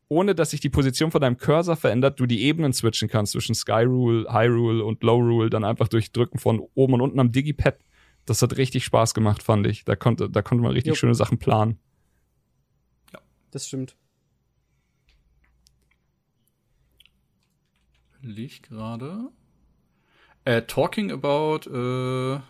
ohne 0.08 0.34
dass 0.34 0.50
sich 0.50 0.60
die 0.60 0.70
Position 0.70 1.10
von 1.10 1.20
deinem 1.20 1.36
Cursor 1.36 1.76
verändert, 1.76 2.18
du 2.18 2.24
die 2.24 2.42
Ebenen 2.44 2.72
switchen 2.72 3.08
kannst 3.08 3.32
zwischen 3.32 3.54
Skyrule, 3.54 4.32
Hyrule 4.32 4.82
und 4.82 5.02
Lowrule, 5.02 5.50
dann 5.50 5.62
einfach 5.62 5.88
durch 5.88 6.10
Drücken 6.10 6.38
von 6.38 6.66
oben 6.74 6.94
und 6.94 7.02
unten 7.02 7.20
am 7.20 7.32
Digipad. 7.32 7.78
Das 8.24 8.40
hat 8.40 8.56
richtig 8.56 8.84
Spaß 8.84 9.12
gemacht, 9.12 9.42
fand 9.42 9.66
ich. 9.66 9.84
Da 9.84 9.94
konnte, 9.94 10.30
da 10.30 10.40
konnte 10.40 10.62
man 10.62 10.72
richtig 10.72 10.90
Jo. 10.90 10.94
schöne 10.96 11.14
Sachen 11.14 11.38
planen. 11.38 11.78
Das 13.50 13.66
stimmt. 13.66 13.94
Lieg 18.22 18.62
gerade. 18.64 19.28
Äh, 20.44 20.62
talking 20.62 21.10
about 21.10 21.68
äh, 21.70 22.40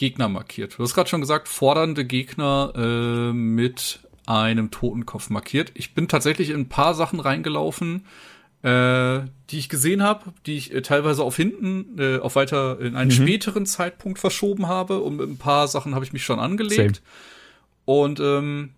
Gegner 0.00 0.30
markiert. 0.30 0.78
Du 0.78 0.82
hast 0.82 0.94
gerade 0.94 1.10
schon 1.10 1.20
gesagt, 1.20 1.46
fordernde 1.46 2.06
Gegner 2.06 2.72
äh, 2.74 3.34
mit 3.34 4.00
einem 4.24 4.70
Totenkopf 4.70 5.28
markiert. 5.28 5.72
Ich 5.74 5.92
bin 5.92 6.08
tatsächlich 6.08 6.48
in 6.48 6.60
ein 6.60 6.68
paar 6.70 6.94
Sachen 6.94 7.20
reingelaufen, 7.20 8.06
äh, 8.62 9.20
die 9.50 9.58
ich 9.58 9.68
gesehen 9.68 10.02
habe, 10.02 10.32
die 10.46 10.56
ich 10.56 10.72
äh, 10.72 10.80
teilweise 10.80 11.22
auf 11.22 11.36
hinten, 11.36 11.98
äh, 11.98 12.18
auf 12.18 12.34
weiter 12.34 12.80
in 12.80 12.96
einen 12.96 13.10
späteren 13.10 13.66
Zeitpunkt 13.66 14.18
verschoben 14.18 14.68
habe. 14.68 15.00
Und 15.00 15.18
mit 15.18 15.28
ein 15.28 15.36
paar 15.36 15.68
Sachen 15.68 15.94
habe 15.94 16.04
ich 16.06 16.14
mich 16.14 16.24
schon 16.24 16.40
angelegt. 16.40 16.96
Same. 16.96 17.06
Und 17.84 18.20
ähm, 18.20 18.70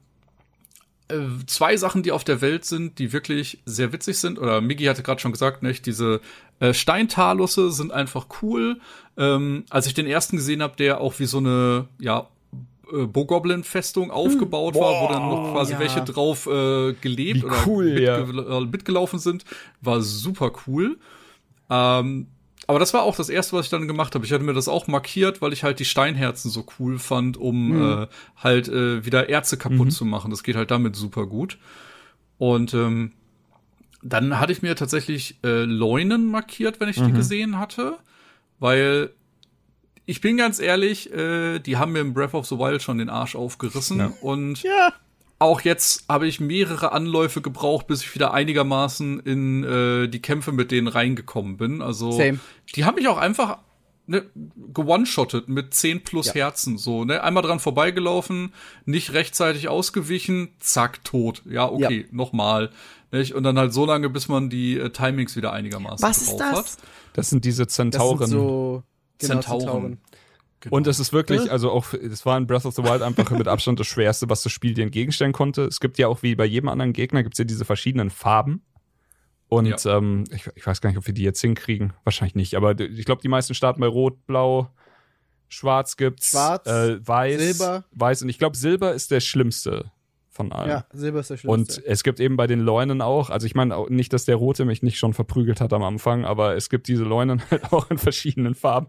äh, 1.07 1.21
zwei 1.47 1.77
Sachen, 1.77 2.03
die 2.03 2.11
auf 2.11 2.25
der 2.25 2.41
Welt 2.41 2.65
sind, 2.65 2.99
die 2.99 3.13
wirklich 3.13 3.61
sehr 3.65 3.93
witzig 3.93 4.19
sind, 4.19 4.41
oder 4.41 4.61
Migi 4.61 4.87
hatte 4.87 5.05
gerade 5.05 5.21
schon 5.21 5.33
gesagt, 5.33 5.63
nicht, 5.63 5.87
diese 5.87 6.21
äh, 6.63 6.73
Steintalusse 6.75 7.73
sind 7.73 7.93
einfach 7.93 8.27
cool. 8.41 8.79
Ähm, 9.17 9.65
als 9.69 9.87
ich 9.89 9.95
den 9.95 10.07
ersten 10.07 10.37
gesehen 10.37 10.63
habe, 10.63 10.77
der 10.77 11.01
auch 11.01 11.19
wie 11.19 11.27
so 11.27 11.39
eine, 11.39 11.89
ja, 12.01 12.29
äh, 12.93 13.07
Bogoblin-Festung 13.07 14.11
aufgebaut 14.13 14.77
war, 14.77 15.03
wo 15.03 15.13
dann 15.13 15.29
noch 15.29 15.53
quasi 15.53 15.73
ja. 15.73 15.81
welche 15.81 16.03
drauf 16.03 16.47
äh, 16.47 16.93
gelebt 16.95 17.43
Wie 17.43 17.45
oder 17.47 17.57
cool, 17.67 18.01
ja. 18.01 18.25
mitge 18.25 18.43
äh, 18.43 18.61
mitgelaufen 18.61 19.19
sind, 19.19 19.45
war 19.81 20.01
super 20.03 20.53
cool. 20.67 20.99
Ähm, 21.69 22.29
aber 22.69 22.79
das 22.79 22.95
war 22.95 23.03
auch 23.03 23.17
das 23.17 23.29
erste, 23.29 23.57
was 23.57 23.67
ich 23.67 23.71
dann 23.71 23.89
gemacht 23.89 24.15
habe. 24.15 24.25
Ich 24.25 24.33
hatte 24.33 24.45
mir 24.45 24.55
das 24.55 24.69
auch 24.69 24.87
markiert, 24.87 25.43
weil 25.43 25.53
ich 25.53 25.65
halt 25.65 25.81
die 25.81 25.85
Steinherzen 25.85 26.49
so 26.49 26.65
cool 26.79 27.01
fand, 27.01 27.37
um 27.37 28.03
äh, 28.03 28.07
halt 28.37 28.69
äh, 28.69 29.05
wieder 29.05 29.29
Erze 29.29 29.57
kaputt 29.59 29.87
Mhm. 29.87 29.91
zu 29.91 30.05
machen. 30.05 30.31
Das 30.31 30.45
geht 30.45 30.55
halt 30.55 30.71
damit 30.71 30.95
super 30.95 31.27
gut. 31.27 31.59
Und 32.39 32.73
ähm, 32.73 33.13
dann 34.03 34.39
hatte 34.41 34.53
ich 34.53 34.63
mir 34.63 34.75
tatsächlich 34.77 35.37
äh, 35.45 35.65
Leunen 35.65 36.27
markiert, 36.27 36.81
wenn 36.81 36.89
ich 36.89 36.99
Mhm. 36.99 37.07
die 37.07 37.13
gesehen 37.13 37.59
hatte, 37.59 37.99
weil 38.59 39.11
ich 40.07 40.21
bin 40.21 40.37
ganz 40.37 40.59
ehrlich, 40.59 41.13
äh, 41.13 41.59
die 41.61 41.77
haben 41.77 41.93
mir 41.93 42.01
im 42.01 42.13
Breath 42.15 42.35
of 42.35 42.47
the 42.47 42.59
Wild 42.59 42.83
schon 42.83 42.99
den 42.99 43.09
Arsch 43.09 43.37
aufgerissen 43.37 43.99
Ja. 43.99 44.13
und 44.21 44.63
Ja. 44.63 44.93
auch 45.39 45.61
jetzt 45.61 46.05
habe 46.09 46.27
ich 46.27 46.41
mehrere 46.41 46.93
Anläufe 46.93 47.41
gebraucht, 47.41 47.87
bis 47.87 48.03
ich 48.03 48.15
wieder 48.15 48.35
einigermaßen 48.35 49.21
in 49.21 49.65
äh, 49.65 50.09
die 50.09 50.21
Kämpfe 50.21 50.53
mit 50.53 50.71
denen 50.73 50.89
reingekommen 50.89 51.57
bin. 51.57 51.83
Also 51.83 52.11
Same. 52.13 52.41
die 52.75 52.85
haben 52.85 52.97
mich 52.97 53.07
auch 53.09 53.19
einfach 53.19 53.59
ne, 54.09 54.25
gewone-shottet 54.75 55.49
mit 55.49 55.75
10 55.75 56.03
plus 56.03 56.27
Ja. 56.29 56.35
Herzen. 56.35 56.77
So, 56.79 57.05
ne? 57.05 57.23
Einmal 57.23 57.43
dran 57.45 57.61
vorbeigelaufen, 57.61 58.53
nicht 58.85 59.13
rechtzeitig 59.13 59.69
ausgewichen, 59.69 60.49
zack, 60.59 61.05
tot. 61.05 61.43
Ja, 61.49 61.69
okay, 61.71 62.07
nochmal. 62.11 62.71
Nicht? 63.13 63.35
Und 63.35 63.43
dann 63.45 63.59
halt 63.59 63.73
so 63.75 63.85
lange, 63.85 64.09
bis 64.09 64.29
man 64.29 64.49
die 64.49 64.79
äh, 64.79 64.91
Timings 64.91 65.37
wieder 65.37 65.53
einigermaßen 65.53 66.07
Was 66.07 66.23
ist 66.23 66.37
das? 66.37 66.57
hat. 66.57 66.77
Das 67.13 67.29
sind 67.31 67.45
diese 67.45 67.67
Das 67.67 67.77
sind 67.77 67.93
Zentauren. 67.93 68.27
so 68.27 68.83
genau, 69.19 69.35
Zentauren. 69.35 69.99
Genau. 70.61 70.77
Und 70.77 70.87
es 70.87 70.99
ist 70.99 71.13
wirklich, 71.13 71.51
also 71.51 71.71
auch, 71.71 71.93
es 71.93 72.25
war 72.25 72.39
in 72.39 72.47
Breath 72.47 72.65
of 72.65 72.75
the 72.75 72.85
Wild 72.85 73.03
einfach 73.03 73.31
mit 73.33 73.49
Abstand 73.49 73.81
das 73.81 73.87
Schwerste, 73.87 74.31
was 74.31 74.43
das 74.43 74.53
Spiel 74.53 74.75
dir 74.75 74.85
entgegenstellen 74.85 75.33
konnte. 75.33 75.65
Es 75.65 75.81
gibt 75.81 75.99
ja 75.99 76.09
auch 76.09 76.23
wie 76.23 76.35
bei 76.37 76.45
jedem 76.45 76.69
anderen 76.69 76.93
Gegner, 76.93 77.23
gibt's 77.23 77.39
ja 77.39 77.45
diese 77.45 77.65
verschiedenen 77.65 78.11
Farben. 78.11 78.63
Und 79.49 79.85
ähm, 79.85 80.25
ich, 80.31 80.49
ich 80.55 80.67
weiß 80.67 80.81
gar 80.81 80.89
nicht, 80.89 80.99
ob 80.99 81.07
wir 81.07 81.13
die 81.13 81.25
jetzt 81.25 81.41
hinkriegen. 81.41 81.93
Wahrscheinlich 82.05 82.37
nicht. 82.37 82.55
Aber 82.55 82.79
ich 82.81 83.05
glaube, 83.05 83.21
die 83.21 83.29
meisten 83.29 83.55
starten 83.55 83.81
bei 83.81 83.87
Rot, 83.89 84.25
Blau, 84.27 84.71
Schwarz 85.49 85.99
gibt's. 85.99 86.31
Schwarz, 86.31 86.67
äh, 86.67 87.07
Weiß. 87.07 87.39
Silber. 87.39 87.85
Weiß. 87.91 88.23
Und 88.23 88.31
ich 88.31 88.39
glaube, 88.39 88.57
Silber 88.57 88.95
ist 88.95 89.11
der 89.11 89.21
schlimmste 89.21 89.91
von 90.33 90.51
allen. 90.51 90.71
Ja, 90.71 90.87
Silber 90.93 91.21
ist 91.21 91.31
der 91.31 91.37
Und 91.45 91.67
Schlimmste. 91.73 91.87
es 91.87 92.03
gibt 92.03 92.19
eben 92.19 92.37
bei 92.37 92.47
den 92.47 92.61
Leunen 92.61 93.01
auch, 93.03 93.31
also 93.31 93.47
ich 93.47 93.55
meine 93.55 93.77
auch 93.77 93.89
nicht, 93.91 94.13
dass 94.13 94.25
der 94.25 94.37
Rote 94.37 94.65
mich 94.65 94.83
nicht 94.83 94.99
schon 94.99 95.13
verprügelt 95.13 95.61
hat 95.61 95.73
am 95.73 95.83
Anfang, 95.83 96.25
aber 96.25 96.57
es 96.57 96.71
gibt 96.71 96.89
diese 96.89 97.05
Leunen 97.05 97.43
halt 97.51 97.73
auch 97.73 97.91
in 97.91 97.99
verschiedenen 97.99 98.55
Farben 98.55 98.87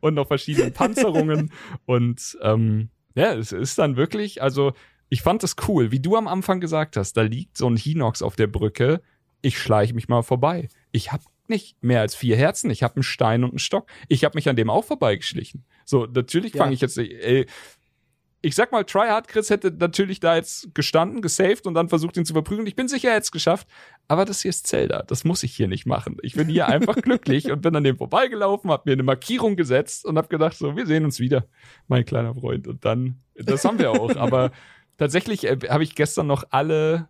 und 0.00 0.14
noch 0.14 0.26
verschiedenen 0.26 0.72
Panzerungen. 0.72 1.52
und 1.86 2.36
ähm, 2.42 2.90
ja, 3.14 3.32
es 3.34 3.52
ist 3.52 3.78
dann 3.78 3.96
wirklich, 3.96 4.42
also 4.42 4.72
ich 5.08 5.22
fand 5.22 5.42
es 5.44 5.56
cool, 5.68 5.90
wie 5.92 6.00
du 6.00 6.16
am 6.16 6.28
Anfang 6.28 6.60
gesagt 6.60 6.96
hast, 6.96 7.16
da 7.16 7.22
liegt 7.22 7.56
so 7.56 7.68
ein 7.70 7.76
Hinox 7.76 8.20
auf 8.22 8.36
der 8.36 8.46
Brücke, 8.48 9.00
ich 9.42 9.58
schleiche 9.58 9.94
mich 9.94 10.08
mal 10.08 10.22
vorbei. 10.22 10.68
Ich 10.92 11.12
habe 11.12 11.22
nicht 11.48 11.82
mehr 11.82 12.00
als 12.00 12.14
vier 12.14 12.36
Herzen. 12.36 12.70
Ich 12.70 12.82
habe 12.84 12.96
einen 12.96 13.02
Stein 13.02 13.42
und 13.42 13.50
einen 13.50 13.58
Stock. 13.58 13.88
Ich 14.06 14.24
habe 14.24 14.36
mich 14.36 14.48
an 14.48 14.54
dem 14.54 14.70
auch 14.70 14.84
vorbeigeschlichen. 14.84 15.64
So, 15.84 16.06
natürlich 16.06 16.54
Ja. 16.54 16.62
fange 16.62 16.74
ich 16.74 16.80
jetzt, 16.80 16.96
ey, 16.98 17.46
ich 18.42 18.54
sag 18.54 18.72
mal, 18.72 18.84
Tryhard 18.84 19.28
Chris 19.28 19.50
hätte 19.50 19.70
natürlich 19.70 20.18
da 20.18 20.36
jetzt 20.36 20.74
gestanden, 20.74 21.20
gesaved 21.20 21.66
und 21.66 21.74
dann 21.74 21.88
versucht 21.88 22.16
ihn 22.16 22.24
zu 22.24 22.32
verprügeln. 22.32 22.66
Ich 22.66 22.74
bin 22.74 22.88
sicher, 22.88 23.08
er 23.08 23.16
hätte 23.16 23.24
es 23.24 23.32
geschafft. 23.32 23.68
Aber 24.08 24.24
das 24.24 24.40
hier 24.40 24.48
ist 24.48 24.66
Zelda. 24.66 25.02
Das 25.02 25.24
muss 25.24 25.42
ich 25.42 25.54
hier 25.54 25.68
nicht 25.68 25.86
machen. 25.86 26.16
Ich 26.22 26.34
bin 26.34 26.48
hier 26.48 26.66
einfach 26.66 26.96
glücklich 27.02 27.50
und 27.50 27.60
bin 27.60 27.76
an 27.76 27.84
dem 27.84 27.98
vorbeigelaufen, 27.98 28.70
hab 28.70 28.86
mir 28.86 28.92
eine 28.92 29.02
Markierung 29.02 29.56
gesetzt 29.56 30.06
und 30.06 30.16
hab 30.16 30.30
gedacht, 30.30 30.56
so, 30.56 30.74
wir 30.74 30.86
sehen 30.86 31.04
uns 31.04 31.20
wieder, 31.20 31.46
mein 31.86 32.04
kleiner 32.04 32.34
Freund. 32.34 32.66
Und 32.66 32.84
dann, 32.84 33.20
das 33.34 33.64
haben 33.64 33.78
wir 33.78 33.90
auch. 33.90 34.16
Aber 34.16 34.52
tatsächlich 34.96 35.44
äh, 35.44 35.58
habe 35.68 35.84
ich 35.84 35.94
gestern 35.94 36.26
noch 36.26 36.44
alle 36.50 37.08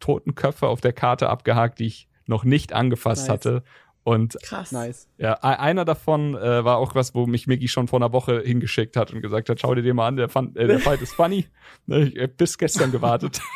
toten 0.00 0.34
Köpfe 0.34 0.66
auf 0.66 0.80
der 0.80 0.92
Karte 0.92 1.28
abgehakt, 1.28 1.78
die 1.78 1.86
ich 1.86 2.08
noch 2.26 2.42
nicht 2.44 2.72
angefasst 2.72 3.28
Nice. 3.28 3.32
hatte. 3.32 3.62
Und 4.04 4.36
Krass. 4.42 4.72
Nice. 4.72 5.06
ja, 5.18 5.34
einer 5.34 5.84
davon 5.84 6.34
äh, 6.34 6.64
war 6.64 6.78
auch 6.78 6.96
was, 6.96 7.14
wo 7.14 7.26
mich 7.26 7.46
Miggy 7.46 7.68
schon 7.68 7.86
vor 7.86 8.00
einer 8.00 8.12
Woche 8.12 8.40
hingeschickt 8.40 8.96
hat 8.96 9.12
und 9.12 9.22
gesagt 9.22 9.48
hat, 9.48 9.60
schau 9.60 9.74
dir 9.76 9.82
den 9.82 9.94
mal 9.94 10.08
an, 10.08 10.16
der, 10.16 10.28
fand, 10.28 10.56
äh, 10.56 10.66
der 10.66 10.80
Fight 10.80 11.00
ist 11.02 11.12
funny. 11.14 11.46
Ne, 11.86 12.08
Ich 12.08 12.20
hab 12.20 12.36
bis 12.36 12.58
gestern 12.58 12.90
gewartet. 12.90 13.40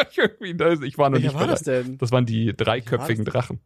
Ist- 0.00 0.82
ich 0.82 0.98
war 0.98 1.10
noch 1.10 1.16
Welcher 1.16 1.28
nicht 1.28 1.34
war 1.40 1.46
das 1.46 1.62
bereit. 1.64 1.86
denn? 1.86 1.98
Das 1.98 2.10
waren 2.12 2.24
die 2.26 2.54
dreiköpfigen 2.56 3.24
Drachen. 3.24 3.60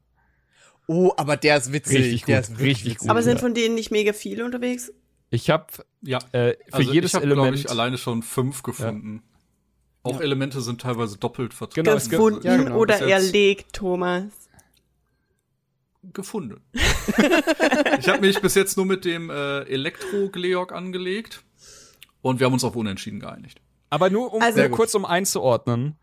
Oh, 0.86 1.12
aber 1.16 1.36
der 1.36 1.56
ist 1.56 1.72
witzig. 1.72 1.98
Richtig 1.98 2.24
der 2.26 2.36
gut, 2.40 2.44
ist 2.44 2.50
wirklich 2.52 2.68
richtig 2.68 2.84
witzig. 2.86 2.98
gut. 3.00 3.10
Aber 3.10 3.22
sind 3.22 3.34
Ja. 3.36 3.40
von 3.40 3.54
denen 3.54 3.74
nicht 3.74 3.90
mega 3.90 4.12
viele 4.12 4.44
unterwegs? 4.44 4.92
Ich 5.30 5.50
habe 5.50 5.66
Ja. 6.02 6.18
äh, 6.32 6.54
für 6.68 6.74
Also 6.74 6.92
jedes 6.92 7.10
ich 7.12 7.14
habe, 7.14 7.26
glaube 7.26 7.40
Element 7.42 7.58
ich, 7.64 7.70
alleine 7.70 7.96
schon 7.98 8.22
fünf 8.22 8.62
gefunden. 8.62 9.22
Auch 10.02 10.20
Elemente 10.20 10.60
sind 10.60 10.80
teilweise 10.82 11.16
doppelt 11.16 11.54
vertreten. 11.54 11.86
Genau, 11.86 11.96
Gefunden 11.98 12.46
ja, 12.46 12.56
genau. 12.58 12.76
oder 12.76 13.00
erlegt, 13.00 13.72
Thomas? 13.72 14.24
Gefunden. 16.12 16.60
ich 17.98 18.08
habe 18.08 18.20
mich 18.20 18.40
bis 18.40 18.54
jetzt 18.54 18.76
nur 18.76 18.86
mit 18.86 19.04
dem 19.04 19.30
äh, 19.30 19.60
Elektro-Gleok 19.62 20.72
angelegt 20.72 21.44
und 22.22 22.40
wir 22.40 22.46
haben 22.46 22.52
uns 22.54 22.64
auf 22.64 22.76
Unentschieden 22.76 23.20
geeinigt. 23.20 23.60
Aber 23.90 24.10
nur 24.10 24.32
um 24.32 24.42
Also- 24.42 24.68
kurz 24.70 24.94
um 24.94 25.04
einzuordnen. 25.04 25.96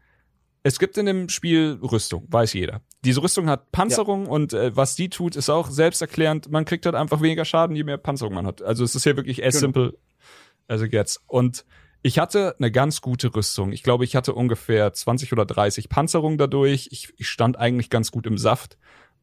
Es 0.64 0.78
gibt 0.78 0.95
in 0.99 1.07
dem 1.07 1.28
Spiel 1.30 1.80
Rüstung, 1.82 2.28
weiß 2.30 2.53
jeder. 2.53 2.82
Diese 3.03 3.23
Rüstung 3.23 3.49
hat 3.49 3.72
Panzerung 3.72 4.28
und 4.28 4.53
äh, 4.53 4.76
was 4.76 4.95
die 4.95 5.10
tut, 5.10 5.36
ist 5.36 5.49
auch 5.49 5.72
selbsterklärend. 5.72 6.52
Man 6.52 6.65
kriegt 6.65 6.86
halt 6.86 6.94
einfach 6.95 7.22
weniger 7.22 7.45
Schaden, 7.45 7.76
je 7.76 7.84
mehr 7.84 7.98
Panzerung 7.98 8.36
man 8.36 8.45
hat. 8.45 8.61
Also 8.61 8.84
es 8.84 8.94
ist 8.94 9.03
hier 9.03 9.18
wirklich 9.18 9.44
as 9.44 9.56
Genau. 9.56 9.60
simple 9.61 9.98
as 10.68 10.82
it 10.84 10.91
gets. 10.91 11.19
Und 11.26 11.65
ich 12.03 12.19
hatte 12.19 12.56
eine 12.60 12.72
ganz 12.72 13.02
gute 13.02 13.34
Rüstung. 13.36 13.72
Ich 13.72 13.82
glaube, 13.82 14.03
ich 14.03 14.15
hatte 14.15 14.34
ungefähr 14.36 14.94
20 14.94 15.34
oder 15.34 15.45
30 15.45 15.90
Panzerung 15.90 16.38
dadurch. 16.38 16.90
Ich, 16.91 17.11
ich 17.18 17.28
stand 17.28 17.57
eigentlich 17.57 17.90
ganz 17.90 18.11
gut 18.11 18.28
im 18.28 18.38
Saft. 18.38 18.78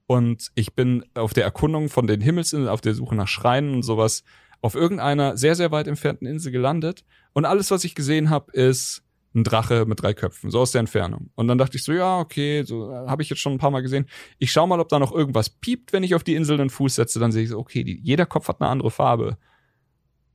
Und 0.09 0.49
ich 0.55 0.75
bin 0.75 1.05
auf 1.13 1.35
der 1.35 1.45
Erkundung 1.45 1.91
von 1.91 2.07
den 2.07 2.23
Himmelsinseln, 2.23 2.67
auf 2.67 2.81
der 2.81 2.95
Suche 2.95 3.15
nach 3.15 3.29
Schreinen 3.29 3.75
und 3.75 3.83
sowas, 3.83 4.25
auf 4.63 4.75
irgendeiner 4.75 5.37
sehr, 5.37 5.55
sehr 5.55 5.71
weit 5.71 5.87
entfernten 5.87 6.27
Insel 6.27 6.51
gelandet. 6.51 7.05
Und 7.35 7.45
alles, 7.45 7.71
was 7.71 7.85
ich 7.85 7.95
gesehen 7.95 8.31
habe, 8.31 8.51
ist 8.53 9.03
ein 9.35 9.45
Drache 9.45 9.85
mit 9.85 10.01
drei 10.01 10.15
Köpfen, 10.15 10.51
so 10.51 10.61
aus 10.61 10.73
der 10.73 10.81
Entfernung. 10.81 11.29
Und 11.35 11.47
dann 11.47 11.59
dachte 11.59 11.77
ich 11.77 11.85
so, 11.85 11.93
ja, 11.93 12.21
okay, 12.21 12.63
so 12.65 12.91
äh, 12.91 13.07
habe 13.07 13.23
ich 13.23 13.29
jetzt 13.29 13.41
schon 13.41 13.53
ein 13.53 13.59
paar 13.59 13.71
Mal 13.71 13.83
gesehen. 13.83 14.07
Ich 14.39 14.51
schau 14.51 14.67
mal, 14.67 14.81
ob 14.81 14.89
da 14.89 14.99
noch 14.99 15.13
irgendwas 15.13 15.51
piept, 15.51 15.93
wenn 15.93 16.03
ich 16.03 16.15
auf 16.15 16.25
die 16.25 16.35
Insel 16.35 16.59
einen 16.59 16.71
Fuß 16.71 16.95
setze. 16.95 17.21
Dann 17.21 17.31
sehe 17.31 17.43
ich 17.43 17.51
so, 17.51 17.59
okay, 17.59 17.85
die, 17.85 18.01
jeder 18.03 18.25
Kopf 18.25 18.49
hat 18.49 18.63
eine 18.63 18.71
andere 18.71 18.91
Farbe. 18.91 19.37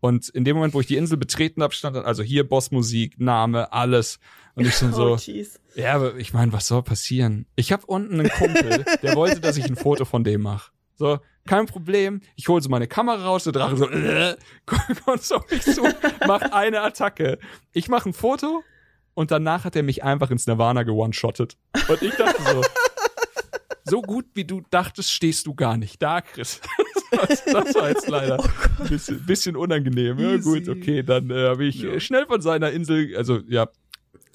Und 0.04 0.28
in 0.28 0.44
dem 0.44 0.58
Moment, 0.58 0.74
wo 0.74 0.82
ich 0.82 0.88
die 0.88 0.98
Insel 0.98 1.16
betreten 1.16 1.64
habe, 1.64 1.74
stand 1.74 1.96
dann 1.96 2.04
also 2.04 2.24
hier 2.24 2.46
Bossmusik, 2.46 3.22
Name, 3.22 3.72
alles. 3.72 4.20
Und 4.54 4.68
ich 4.68 4.78
dann 4.78 4.92
so, 4.94 5.16
Oh, 5.16 5.44
ja, 5.76 5.94
aber 5.94 6.18
ich 6.18 6.34
meine, 6.34 6.52
was 6.52 6.68
soll 6.68 6.84
passieren? 6.84 7.46
Ich 7.56 7.72
habe 7.72 7.86
unten 7.86 8.20
einen 8.20 8.28
Kumpel, 8.28 8.84
der 9.02 9.16
wollte, 9.16 9.40
dass 9.40 9.56
ich 9.56 9.64
ein 9.64 9.78
Foto 9.78 10.04
von 10.04 10.26
dem 10.26 10.42
mache. 10.42 10.74
So, 10.98 11.20
kein 11.48 11.68
Problem. 11.68 12.20
Ich 12.36 12.50
hole 12.50 12.62
so 12.62 12.68
meine 12.68 12.86
Kamera 12.86 13.24
raus, 13.24 13.46
der 13.46 13.54
Drache 13.54 13.78
so, 13.78 13.90
äh, 13.90 14.36
kommt 14.66 15.24
so 15.24 15.36
auf 15.36 15.50
mich 15.50 15.62
zu, 15.62 15.84
macht 16.28 16.52
eine 16.52 16.82
Attacke. 16.82 17.40
Ich 17.72 17.88
mache 17.88 18.10
ein 18.10 18.14
Foto 18.14 18.62
und 19.14 19.32
danach 19.32 19.64
hat 19.64 19.78
er 19.78 19.84
mich 19.84 20.04
einfach 20.04 20.32
ins 20.32 20.48
Nirvana 20.48 20.84
gewone-shottet. 20.84 21.56
Und 21.88 22.02
ich 22.02 22.14
dachte 22.16 22.44
so, 22.44 22.62
so 23.86 24.02
gut 24.02 24.26
wie 24.34 24.44
du 24.44 24.64
dachtest, 24.70 25.14
stehst 25.14 25.48
du 25.48 25.56
gar 25.56 25.78
nicht 25.78 26.02
da, 26.02 26.20
Chris. 26.20 26.60
Das, 27.16 27.46
das 27.46 27.76
war 27.76 27.90
jetzt 27.90 28.08
leider 28.10 28.44
ein 28.44 28.88
bisschen, 28.90 29.26
bisschen 29.26 29.56
unangenehm. 29.56 30.18
Ja, 30.20 30.38
gut, 30.38 30.68
okay, 30.68 31.04
dann 31.04 31.30
äh, 31.30 31.48
habe 31.50 31.66
ich 31.66 31.84
äh, 31.84 32.00
schnell 32.00 32.26
von 32.26 32.42
seiner 32.42 32.72
Insel, 32.72 33.16
also 33.16 33.40
ja, 33.48 33.70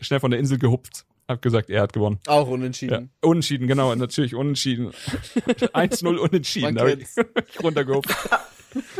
schnell 0.00 0.20
von 0.20 0.30
der 0.30 0.40
Insel 0.40 0.58
gehupft. 0.58 1.04
Hab 1.28 1.42
gesagt, 1.42 1.68
er 1.68 1.82
hat 1.82 1.92
gewonnen. 1.92 2.18
Auch 2.26 2.46
Ja, 2.46 2.54
unentschieden. 2.54 3.10
unentschieden, 3.20 3.66
genau, 3.68 3.94
natürlich 3.94 4.34
unentschieden. 4.34 4.90
1-0 5.74 6.16
unentschieden, 6.16 6.78
ich 6.78 7.62
runtergehupft. 7.62 8.10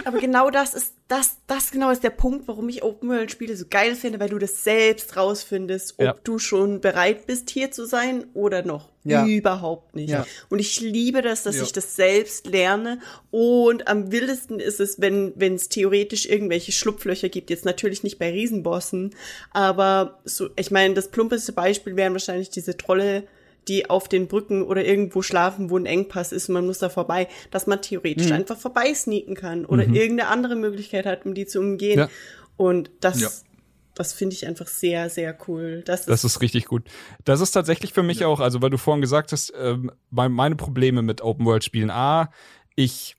Aber 0.04 0.18
genau 0.18 0.50
das 0.50 0.74
ist, 0.74 0.94
das, 1.08 1.36
das 1.46 1.70
genau 1.70 1.90
ist 1.90 2.02
der 2.02 2.10
Punkt, 2.10 2.48
warum 2.48 2.68
ich 2.68 2.82
Open 2.82 3.08
World 3.10 3.30
Spiele 3.30 3.56
so 3.56 3.64
geil 3.68 3.94
finde, 3.94 4.18
weil 4.20 4.28
du 4.30 4.38
das 4.38 4.64
selbst 4.64 5.16
rausfindest, 5.16 5.94
ob 5.98 6.04
Ja. 6.04 6.14
du 6.24 6.38
schon 6.38 6.80
bereit 6.80 7.26
bist, 7.26 7.50
hier 7.50 7.70
zu 7.70 7.84
sein 7.86 8.24
oder 8.34 8.62
noch. 8.62 8.88
Ja. 9.04 9.26
Überhaupt 9.26 9.94
nicht. 9.96 10.10
Ja. 10.10 10.26
Und 10.50 10.58
ich 10.58 10.80
liebe 10.80 11.22
das, 11.22 11.42
dass 11.42 11.56
Ja. 11.56 11.62
ich 11.62 11.72
das 11.72 11.96
selbst 11.96 12.46
lerne. 12.46 13.00
Und 13.30 13.88
am 13.88 14.10
wildesten 14.12 14.60
ist 14.60 14.80
es, 14.80 15.00
wenn 15.00 15.32
wenn 15.36 15.54
es 15.54 15.68
theoretisch 15.68 16.26
irgendwelche 16.26 16.72
Schlupflöcher 16.72 17.28
gibt. 17.28 17.48
Jetzt 17.50 17.64
natürlich 17.64 18.02
nicht 18.02 18.18
bei 18.18 18.30
Riesenbossen, 18.30 19.14
aber 19.50 20.18
so, 20.24 20.50
ich 20.56 20.70
meine, 20.70 20.94
das 20.94 21.08
plumpeste 21.08 21.52
Beispiel 21.52 21.96
wären 21.96 22.12
wahrscheinlich 22.12 22.50
diese 22.50 22.76
Trolle, 22.76 23.24
die 23.68 23.88
auf 23.90 24.08
den 24.08 24.26
Brücken 24.26 24.62
oder 24.62 24.84
irgendwo 24.84 25.22
schlafen, 25.22 25.70
wo 25.70 25.76
ein 25.78 25.86
Engpass 25.86 26.32
ist 26.32 26.48
und 26.48 26.54
man 26.54 26.66
muss 26.66 26.78
da 26.78 26.88
vorbei, 26.88 27.28
dass 27.50 27.66
man 27.66 27.80
theoretisch 27.82 28.32
einfach 28.32 28.56
vorbei 28.58 28.92
sneaken 28.94 29.34
kann 29.34 29.64
oder 29.66 29.84
irgendeine 29.84 30.28
andere 30.28 30.56
Möglichkeit 30.56 31.06
hat, 31.06 31.24
um 31.26 31.34
die 31.34 31.46
zu 31.46 31.60
umgehen. 31.60 31.98
Ja. 31.98 32.08
Und 32.56 32.90
das, 33.00 33.20
Ja. 33.20 33.28
das 33.94 34.12
finde 34.12 34.34
ich 34.34 34.46
einfach 34.46 34.66
sehr, 34.66 35.10
sehr 35.10 35.36
cool. 35.46 35.82
Das, 35.84 36.06
Das 36.06 36.24
ist 36.24 36.40
richtig 36.40 36.64
gut. 36.66 36.84
Das 37.24 37.40
ist 37.40 37.50
tatsächlich 37.52 37.92
für 37.92 38.02
mich 38.02 38.24
auch, 38.24 38.40
also 38.40 38.62
weil 38.62 38.70
du 38.70 38.78
vorhin 38.78 39.00
gesagt 39.02 39.32
hast, 39.32 39.52
ähm, 39.60 39.92
mein- 40.10 40.32
meine 40.32 40.56
Probleme 40.56 41.02
mit 41.02 41.20
Open-World-Spielen. 41.20 41.90
A, 41.90 42.30
ich, 42.74 43.16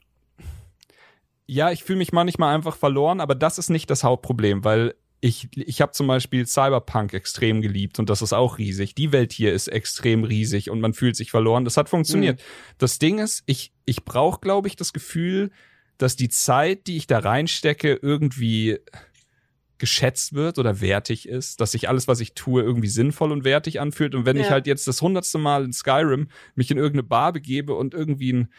ja, 1.45 1.71
ich 1.71 1.83
fühle 1.83 1.97
mich 1.99 2.11
manchmal 2.11 2.53
einfach 2.55 2.75
verloren, 2.75 3.21
aber 3.21 3.35
das 3.35 3.57
ist 3.57 3.69
nicht 3.69 3.89
das 3.89 4.03
Hauptproblem, 4.03 4.63
weil 4.63 4.95
ich, 5.21 5.49
ich 5.55 5.81
habe 5.81 5.91
zum 5.91 6.07
Beispiel 6.07 6.45
Cyberpunk 6.47 7.13
extrem 7.13 7.61
geliebt 7.61 7.99
und 7.99 8.09
das 8.09 8.21
ist 8.21 8.31
auch 8.33 8.57
riesig. 8.57 8.95
Die 8.95 9.11
Welt 9.11 9.33
hier 9.33 9.53
ist 9.53 9.67
extrem 9.67 10.23
riesig 10.23 10.69
und 10.69 10.79
man 10.79 10.93
fühlt 10.93 11.15
sich 11.15 11.29
verloren. 11.31 11.65
Das 11.65 11.75
hat 11.77 11.89
funktioniert. 11.89 12.41
Das 12.77 12.99
Ding 12.99 13.19
ist, 13.19 13.43
ich, 13.45 13.73
ich 13.85 14.05
brauche, 14.05 14.39
glaube 14.39 14.67
ich, 14.69 14.75
das 14.77 14.93
Gefühl, 14.93 15.51
dass 15.97 16.15
die 16.15 16.29
Zeit, 16.29 16.87
die 16.87 16.95
ich 16.95 17.07
da 17.07 17.19
reinstecke, 17.19 17.99
irgendwie 18.01 18.77
geschätzt 19.77 20.33
wird 20.33 20.59
oder 20.59 20.81
wertig 20.81 21.27
ist, 21.27 21.61
dass 21.61 21.71
sich 21.71 21.87
alles, 21.87 22.07
was 22.07 22.19
ich 22.19 22.33
tue, 22.33 22.61
irgendwie 22.61 22.89
sinnvoll 22.89 23.31
und 23.31 23.45
wertig 23.45 23.79
anfühlt. 23.79 24.13
Und 24.13 24.25
wenn 24.25 24.35
ich 24.37 24.47
Ja. 24.47 24.51
halt 24.51 24.67
jetzt 24.67 24.87
das 24.87 25.01
hundertste 25.01 25.37
Mal 25.37 25.63
in 25.63 25.71
Skyrim 25.73 26.27
mich 26.55 26.69
in 26.69 26.77
irgendeine 26.77 27.03
Bar 27.03 27.31
begebe 27.31 27.73
und 27.75 27.93
irgendwie 27.93 28.33
ein, 28.33 28.53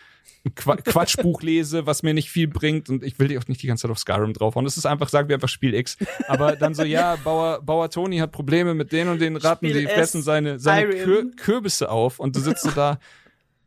Qua 0.54 0.76
Quatschbuch 0.76 1.42
lese, 1.42 1.84
was 1.86 2.02
mir 2.02 2.14
nicht 2.14 2.30
viel 2.30 2.48
bringt 2.48 2.88
und 2.88 3.04
ich 3.04 3.18
will 3.18 3.28
dir 3.28 3.38
auch 3.38 3.46
nicht 3.48 3.62
die 3.62 3.66
ganze 3.66 3.82
Zeit 3.82 3.90
auf 3.90 3.98
Skyrim 3.98 4.32
draufhauen. 4.32 4.64
Das 4.64 4.78
ist 4.78 4.86
einfach, 4.86 5.10
sagen 5.10 5.28
wir 5.28 5.36
einfach 5.36 5.48
Spiel 5.50 5.74
X. 5.74 5.98
Aber 6.28 6.56
dann 6.56 6.74
so, 6.74 6.82
ja, 6.82 7.16
Bauer, 7.16 7.60
Bauer 7.60 7.90
Toni 7.90 8.18
hat 8.18 8.32
Probleme 8.32 8.72
mit 8.74 8.90
den 8.90 9.08
und 9.08 9.20
den 9.20 9.36
Ratten, 9.36 9.68
Spiel 9.68 9.80
die 9.82 9.86
S, 9.86 9.92
fressen 9.92 10.22
seine, 10.22 10.58
seine. 10.58 10.94
Kür 10.94 11.30
Kürbisse 11.36 11.90
auf 11.90 12.18
und 12.20 12.36
du 12.36 12.40
sitzt 12.40 12.62
so 12.62 12.70
da. 12.70 12.98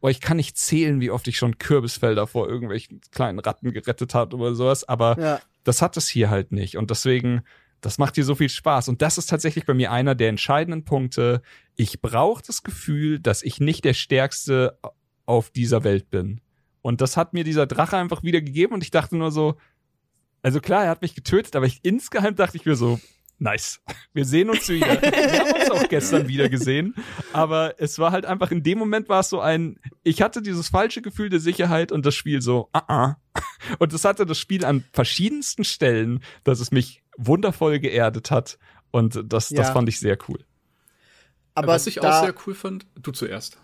Boah, 0.02 0.10
ich 0.10 0.20
kann 0.20 0.38
nicht 0.38 0.58
zählen, 0.58 1.00
wie 1.00 1.12
oft 1.12 1.28
ich 1.28 1.38
schon 1.38 1.60
Kürbisfelder 1.60 2.26
vor 2.28 2.50
irgendwelchen 2.50 3.02
kleinen 3.12 3.38
Ratten 3.40 3.72
gerettet 3.72 4.14
habe 4.16 4.36
oder 4.36 4.56
sowas, 4.56 4.84
aber 4.84 5.18
Ja. 5.20 5.42
das 5.64 5.82
hat 5.82 5.96
es 5.96 6.08
hier 6.10 6.30
halt 6.32 6.52
nicht. 6.52 6.76
Und 6.76 6.90
deswegen, 6.90 7.44
das 7.82 8.00
macht 8.00 8.16
hier 8.16 8.26
so 8.26 8.34
viel 8.36 8.50
Spaß. 8.50 8.90
Und 8.90 9.02
das 9.04 9.18
ist 9.20 9.28
tatsächlich 9.30 9.66
bei 9.66 9.74
mir 9.76 9.92
einer 9.92 10.16
der 10.16 10.30
entscheidenden 10.30 10.84
Punkte. 10.86 11.42
Ich 11.76 12.02
brauche 12.02 12.42
das 12.46 12.64
Gefühl, 12.64 13.20
dass 13.20 13.44
ich 13.44 13.60
nicht 13.60 13.86
der 13.86 13.94
Stärkste 13.94 14.78
auf 15.26 15.52
dieser 15.52 15.84
Welt 15.86 16.10
bin. 16.10 16.42
Und 16.84 17.02
das 17.02 17.18
hat 17.18 17.34
mir 17.34 17.44
dieser 17.44 17.66
Drache 17.66 17.98
einfach 17.98 18.22
wieder 18.22 18.42
gegeben 18.42 18.74
und 18.74 18.84
ich 18.84 18.92
dachte 18.92 19.18
nur 19.18 19.32
so, 19.32 19.56
also 20.44 20.60
klar, 20.60 20.84
er 20.84 20.90
hat 20.92 21.02
mich 21.02 21.16
getötet, 21.16 21.56
aber 21.56 21.66
ich 21.66 21.80
insgeheim 21.84 22.36
dachte 22.36 22.58
ich 22.58 22.66
mir 22.66 22.76
so, 22.76 23.00
nice. 23.40 23.82
Wir 24.14 24.26
sehen 24.26 24.50
uns 24.50 24.68
wieder. 24.70 25.02
Wir 25.02 25.40
haben 25.40 25.52
uns 25.62 25.72
auch 25.72 25.88
gestern 25.90 26.28
wieder 26.28 26.50
gesehen. 26.50 26.94
Aber 27.32 27.76
es 27.80 27.98
war 28.00 28.12
halt 28.12 28.26
einfach, 28.26 28.52
in 28.52 28.62
dem 28.64 28.78
Moment 28.78 29.08
war 29.10 29.22
es 29.22 29.30
so 29.30 29.40
ein, 29.40 29.80
ich 30.04 30.22
hatte 30.22 30.42
dieses 30.42 30.68
falsche 30.70 31.02
Gefühl 31.02 31.30
der 31.30 31.40
Sicherheit 31.40 31.92
und 31.94 32.06
das 32.06 32.16
Spiel 32.16 32.42
so, 32.42 32.70
ah, 32.74 32.84
ah. 32.88 33.16
Und 33.80 33.94
es 33.94 34.04
hatte 34.04 34.26
das 34.26 34.38
Spiel 34.38 34.66
an 34.66 34.84
verschiedensten 34.92 35.64
Stellen, 35.64 36.22
dass 36.44 36.60
es 36.60 36.72
mich 36.72 37.02
wundervoll 37.18 37.80
geerdet 37.80 38.30
hat. 38.30 38.60
Und 38.92 39.16
das, 39.16 39.50
das 39.50 39.68
Ja. 39.68 39.74
fand 39.74 39.88
ich 39.88 40.00
sehr 40.00 40.18
cool. 40.28 40.44
Aber 41.56 41.68
Was 41.68 41.88
ich 41.88 42.02
auch 42.02 42.24
sehr 42.24 42.36
cool 42.46 42.54
fand, 42.56 42.86
du 42.96 43.12
zuerst. 43.12 43.58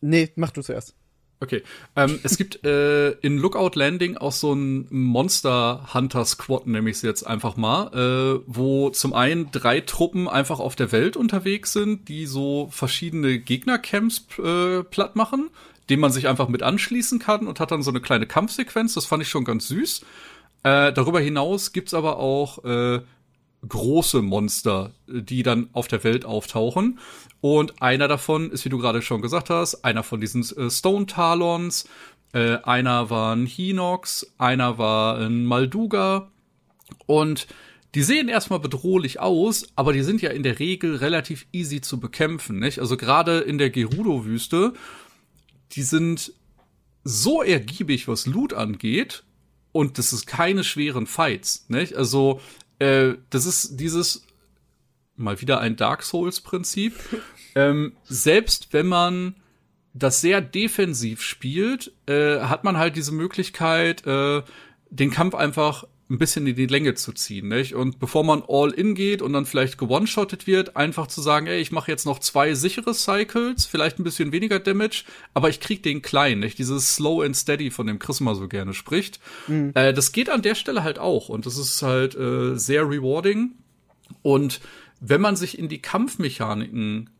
Nee, 0.00 0.32
mach 0.34 0.50
du 0.50 0.60
zuerst. 0.62 0.96
Okay. 1.40 1.62
Ähm, 1.96 2.20
es 2.22 2.38
gibt 2.38 2.64
äh, 2.64 3.10
in 3.20 3.36
Lookout 3.38 3.72
Landing 3.74 4.16
auch 4.16 4.32
so 4.32 4.54
ein 4.54 4.86
Monster 4.90 5.92
Hunter 5.92 6.24
Squad, 6.24 6.66
nenne 6.66 6.88
ich 6.88 6.96
es 6.96 7.02
jetzt 7.02 7.24
einfach 7.24 7.56
mal, 7.56 7.88
äh, 7.92 8.40
wo 8.46 8.88
zum 8.90 9.12
einen 9.12 9.50
drei 9.50 9.80
Truppen 9.80 10.28
einfach 10.28 10.58
auf 10.58 10.74
der 10.74 10.90
Welt 10.92 11.16
unterwegs 11.16 11.72
sind, 11.72 12.08
die 12.08 12.26
so 12.26 12.68
verschiedene 12.70 13.38
Gegnercamps 13.38 14.26
äh, 14.38 14.84
platt 14.84 15.16
machen. 15.16 15.50
dem 15.90 16.00
man 16.00 16.12
sich 16.12 16.28
einfach 16.28 16.48
mit 16.48 16.62
anschließen 16.62 17.18
kann 17.18 17.46
und 17.46 17.60
hat 17.60 17.70
dann 17.70 17.82
so 17.82 17.90
eine 17.90 18.00
kleine 18.00 18.26
Kampfsequenz. 18.26 18.94
Das 18.94 19.06
fand 19.06 19.22
ich 19.22 19.28
schon 19.28 19.44
ganz 19.44 19.68
süß. 19.68 20.00
Äh, 20.62 20.92
darüber 20.92 21.20
hinaus 21.20 21.72
gibt's 21.72 21.92
aber 21.92 22.18
auch 22.18 22.64
äh, 22.64 23.00
große 23.68 24.22
Monster, 24.22 24.92
die 25.06 25.42
dann 25.42 25.68
auf 25.72 25.88
der 25.88 26.04
Welt 26.04 26.24
auftauchen. 26.24 26.98
Und 27.40 27.82
einer 27.82 28.08
davon 28.08 28.50
ist, 28.50 28.64
wie 28.64 28.68
du 28.68 28.78
gerade 28.78 29.02
schon 29.02 29.22
gesagt 29.22 29.50
hast, 29.50 29.84
einer 29.84 30.02
von 30.02 30.20
diesen 30.20 30.42
äh, 30.56 30.70
Stone 30.70 31.06
Talons. 31.06 31.88
Äh, 32.32 32.58
einer 32.62 33.10
war 33.10 33.34
ein 33.34 33.46
Hinox, 33.46 34.34
einer 34.38 34.78
war 34.78 35.18
ein 35.18 35.44
Malduga. 35.44 36.30
Und 37.06 37.46
die 37.94 38.02
sehen 38.02 38.28
erstmal 38.28 38.58
bedrohlich 38.58 39.20
aus, 39.20 39.68
aber 39.76 39.92
die 39.92 40.02
sind 40.02 40.20
ja 40.20 40.30
in 40.30 40.42
der 40.42 40.58
Regel 40.58 40.96
relativ 40.96 41.46
easy 41.52 41.80
zu 41.80 42.00
bekämpfen, 42.00 42.58
nicht? 42.58 42.80
Also 42.80 42.96
gerade 42.96 43.38
in 43.38 43.58
der 43.58 43.70
Gerudo-Wüste, 43.70 44.72
die 45.72 45.82
sind 45.82 46.32
so 47.04 47.42
ergiebig, 47.42 48.08
was 48.08 48.26
Loot 48.26 48.52
angeht, 48.52 49.22
und 49.74 49.98
das 49.98 50.12
ist 50.12 50.26
keine 50.26 50.62
schweren 50.62 51.08
Fights, 51.08 51.66
nicht? 51.68 51.96
Also, 51.96 52.40
äh, 52.78 53.14
das 53.30 53.46
ist 53.46 53.76
dieses 53.76 54.26
mal 55.16 55.40
wieder 55.40 55.60
ein 55.60 55.76
Dark 55.76 56.02
Souls-Prinzip. 56.02 56.94
ähm, 57.54 57.96
selbst 58.04 58.72
wenn 58.72 58.86
man 58.86 59.36
das 59.92 60.20
sehr 60.20 60.40
defensiv 60.40 61.22
spielt, 61.22 61.92
äh, 62.06 62.40
hat 62.40 62.64
man 62.64 62.78
halt 62.78 62.96
diese 62.96 63.12
Möglichkeit, 63.12 64.04
äh, 64.06 64.42
den 64.90 65.10
Kampf 65.10 65.34
einfach 65.34 65.84
ein 66.10 66.18
bisschen 66.18 66.46
in 66.46 66.54
die 66.54 66.66
Länge 66.66 66.94
zu 66.94 67.12
ziehen, 67.12 67.48
nicht? 67.48 67.74
Und 67.74 67.98
bevor 67.98 68.24
man 68.24 68.42
all 68.46 68.70
in 68.72 68.94
geht 68.94 69.22
und 69.22 69.32
dann 69.32 69.46
vielleicht 69.46 69.78
gewone-shottet 69.78 70.46
wird, 70.46 70.76
einfach 70.76 71.06
zu 71.06 71.22
sagen, 71.22 71.46
ey, 71.46 71.60
ich 71.60 71.72
mache 71.72 71.90
jetzt 71.90 72.04
noch 72.04 72.18
zwei 72.18 72.54
sichere 72.54 72.92
Cycles, 72.92 73.64
vielleicht 73.64 73.98
ein 73.98 74.04
bisschen 74.04 74.30
weniger 74.30 74.58
Damage, 74.58 75.04
aber 75.32 75.48
ich 75.48 75.60
krieg 75.60 75.82
den 75.82 76.02
klein, 76.02 76.40
nicht? 76.40 76.58
Dieses 76.58 76.94
Slow 76.94 77.24
and 77.24 77.36
Steady, 77.36 77.70
von 77.70 77.86
dem 77.86 77.98
Chris 77.98 78.20
mal 78.20 78.34
so 78.34 78.48
gerne 78.48 78.74
spricht. 78.74 79.18
Äh, 79.74 79.94
das 79.94 80.12
geht 80.12 80.28
an 80.28 80.42
der 80.42 80.54
Stelle 80.54 80.82
halt 80.82 80.98
auch 80.98 81.30
und 81.30 81.46
das 81.46 81.56
ist 81.56 81.80
halt 81.80 82.14
äh, 82.14 82.56
sehr 82.56 82.82
rewarding. 82.82 83.52
Und 84.20 84.60
wenn 85.00 85.20
man 85.20 85.36
sich 85.36 85.58
in 85.58 85.68
die 85.68 85.80
Kampfmechaniken 85.80 87.10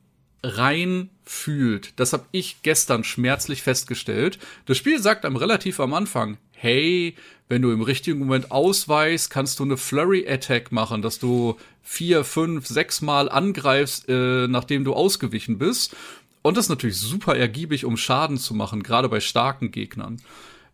rein 0.44 1.10
fühlt. 1.24 1.98
Das 1.98 2.12
habe 2.12 2.26
ich 2.30 2.62
gestern 2.62 3.02
schmerzlich 3.02 3.62
festgestellt. 3.62 4.38
Das 4.66 4.76
Spiel 4.76 5.00
sagt 5.00 5.24
einem 5.24 5.36
relativ 5.36 5.80
am 5.80 5.94
Anfang, 5.94 6.36
hey, 6.52 7.16
wenn 7.48 7.62
du 7.62 7.72
im 7.72 7.82
richtigen 7.82 8.18
Moment 8.18 8.50
ausweichst, 8.50 9.30
kannst 9.30 9.58
du 9.58 9.64
eine 9.64 9.76
Flurry 9.76 10.26
Attack 10.28 10.70
machen, 10.72 11.02
dass 11.02 11.18
du 11.18 11.56
vier, 11.82 12.24
fünf, 12.24 12.66
sechs 12.66 13.02
Mal 13.02 13.28
angreifst, 13.28 14.08
äh, 14.08 14.46
nachdem 14.48 14.84
du 14.84 14.94
ausgewichen 14.94 15.58
bist. 15.58 15.96
Und 16.42 16.56
das 16.56 16.66
ist 16.66 16.70
natürlich 16.70 16.98
super 16.98 17.36
ergiebig, 17.36 17.84
um 17.84 17.96
Schaden 17.96 18.38
zu 18.38 18.54
machen, 18.54 18.82
gerade 18.82 19.08
bei 19.08 19.20
starken 19.20 19.70
Gegnern. 19.70 20.20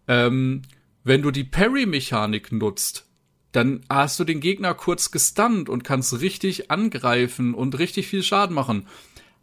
Ähm, 0.09 0.63
wenn 1.05 1.23
du 1.23 1.31
die 1.31 1.45
Parry-Mechanik 1.45 2.53
nutzt, 2.53 3.07
dann 3.53 3.81
hast 3.89 4.21
du 4.21 4.25
den 4.25 4.41
Gegner 4.41 4.75
kurz 4.75 5.11
gestunt 5.11 5.69
und 5.69 5.83
kannst 5.83 6.21
richtig 6.21 6.71
angreifen 6.71 7.55
und 7.55 7.79
richtig 7.79 8.07
viel 8.07 8.23
Schaden 8.23 8.55
machen. 8.55 8.87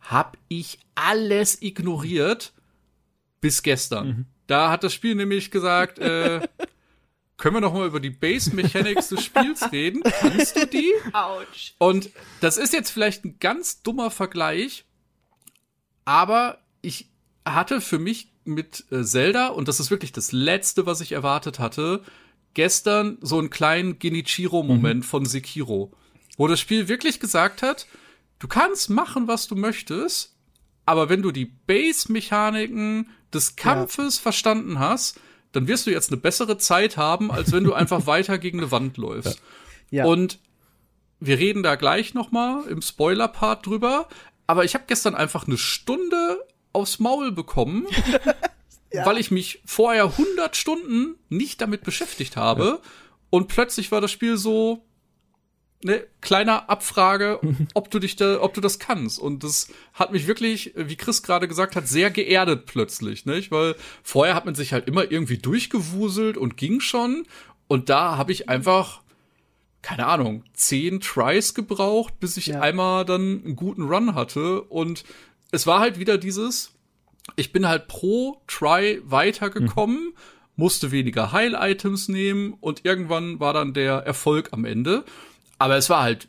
Hab 0.09 0.37
ich 0.47 0.79
alles 0.95 1.61
ignoriert 1.61 2.53
bis 3.41 3.63
gestern. 3.63 4.25
Da 4.47 4.71
hat 4.71 4.83
das 4.83 4.93
Spiel 4.93 5.15
nämlich 5.15 5.51
gesagt, 5.51 5.99
äh, 5.99 6.47
können 7.37 7.55
wir 7.55 7.61
noch 7.61 7.73
mal 7.73 7.87
über 7.87 7.99
die 7.99 8.09
Base 8.09 8.55
Mechanics 8.55 9.09
des 9.09 9.23
Spiels 9.23 9.71
reden? 9.71 10.01
Kannst 10.03 10.55
du 10.55 10.65
die? 10.65 10.91
Autsch. 11.13 11.73
Und 11.77 12.09
das 12.39 12.57
ist 12.57 12.73
jetzt 12.73 12.89
vielleicht 12.89 13.25
ein 13.25 13.37
ganz 13.39 13.83
dummer 13.83 14.09
Vergleich, 14.09 14.85
aber 16.05 16.59
ich 16.81 17.09
hatte 17.45 17.81
für 17.81 17.99
mich 17.99 18.31
mit 18.45 18.85
äh, 18.91 19.03
Zelda, 19.03 19.47
und 19.47 19.67
das 19.67 19.79
ist 19.79 19.91
wirklich 19.91 20.13
das 20.13 20.31
Letzte, 20.31 20.85
was 20.85 21.01
ich 21.01 21.11
erwartet 21.11 21.59
hatte, 21.59 22.01
gestern 22.53 23.17
so 23.21 23.37
einen 23.37 23.49
kleinen 23.49 23.99
Genichiro-Moment 23.99 25.05
von 25.05 25.25
Sekiro, 25.25 25.91
wo 26.37 26.47
das 26.47 26.59
Spiel 26.59 26.87
wirklich 26.87 27.19
gesagt 27.19 27.61
hat, 27.61 27.87
du 28.39 28.47
kannst 28.47 28.89
machen, 28.89 29.27
was 29.27 29.47
du 29.47 29.55
möchtest, 29.55 30.35
aber 30.85 31.09
wenn 31.09 31.21
du 31.21 31.31
die 31.31 31.45
Base-Mechaniken 31.45 33.09
des 33.33 33.55
Kampfes 33.55 34.17
verstanden 34.17 34.79
hast, 34.79 35.19
dann 35.51 35.67
wirst 35.67 35.87
du 35.87 35.91
jetzt 35.91 36.11
eine 36.11 36.21
bessere 36.21 36.57
Zeit 36.57 36.97
haben, 36.97 37.31
als 37.31 37.51
wenn 37.51 37.63
du 37.63 37.73
einfach 37.73 38.05
weiter 38.07 38.37
gegen 38.37 38.59
eine 38.59 38.71
Wand 38.71 38.97
läufst. 38.97 39.41
Ja. 39.89 40.05
Und 40.05 40.39
wir 41.19 41.39
reden 41.39 41.63
da 41.63 41.75
gleich 41.75 42.13
noch 42.13 42.31
mal 42.31 42.65
im 42.67 42.81
Spoiler-Part 42.81 43.65
drüber. 43.65 44.07
Aber 44.45 44.63
ich 44.63 44.75
habe 44.75 44.85
gestern 44.87 45.15
einfach 45.15 45.47
eine 45.47 45.57
Stunde 45.57 46.39
aufs 46.73 46.99
Maul 46.99 47.31
bekommen, 47.31 47.85
weil 49.03 49.17
ich 49.17 49.31
mich 49.31 49.61
vorher 49.65 50.05
100 50.05 50.55
Stunden 50.55 51.15
nicht 51.29 51.59
damit 51.59 51.83
beschäftigt 51.83 52.37
habe. 52.37 52.81
Und 53.29 53.47
plötzlich 53.47 53.91
war 53.91 53.99
das 53.99 54.11
Spiel 54.11 54.37
so, 54.37 54.86
ne, 55.83 56.03
kleiner 56.21 56.69
Abfrage, 56.69 57.39
ob 57.73 57.91
du 57.91 57.99
dich 57.99 58.15
da, 58.15 58.41
ob 58.41 58.53
du 58.53 58.61
das 58.61 58.79
kannst. 58.79 59.19
Und 59.19 59.43
das 59.43 59.67
hat 59.93 60.11
mich 60.11 60.27
wirklich, 60.27 60.73
wie 60.75 60.95
Chris 60.95 61.23
gerade 61.23 61.47
gesagt 61.47 61.75
hat, 61.75 61.87
sehr 61.87 62.09
geerdet 62.11 62.65
plötzlich, 62.65 63.25
nicht? 63.25 63.51
Weil 63.51 63.75
vorher 64.03 64.35
hat 64.35 64.45
man 64.45 64.55
sich 64.55 64.73
halt 64.73 64.87
immer 64.87 65.11
irgendwie 65.11 65.37
durchgewuselt 65.37 66.37
und 66.37 66.57
ging 66.57 66.79
schon. 66.79 67.25
Und 67.67 67.89
da 67.89 68.17
habe 68.17 68.31
ich 68.31 68.49
einfach, 68.49 69.01
keine 69.81 70.07
Ahnung, 70.07 70.43
zehn 70.53 70.99
Tries 71.01 71.53
gebraucht, 71.53 72.19
bis 72.19 72.37
ich 72.37 72.47
Ja. 72.47 72.61
einmal 72.61 73.05
dann 73.05 73.43
einen 73.43 73.55
guten 73.55 73.83
Run 73.83 74.15
hatte. 74.15 74.61
Und 74.61 75.03
es 75.51 75.67
war 75.67 75.79
halt 75.79 75.99
wieder 75.99 76.17
dieses, 76.17 76.73
ich 77.35 77.51
bin 77.51 77.67
halt 77.67 77.87
pro 77.87 78.41
Try 78.47 79.01
weitergekommen, 79.05 80.13
musste 80.55 80.91
weniger 80.91 81.31
Heil-Items 81.33 82.07
nehmen 82.07 82.53
und 82.59 82.83
irgendwann 82.85 83.39
war 83.39 83.53
dann 83.53 83.73
der 83.73 83.93
Erfolg 83.97 84.49
am 84.53 84.65
Ende. 84.65 85.03
Aber 85.59 85.75
es 85.77 85.89
war 85.89 86.03
halt 86.03 86.27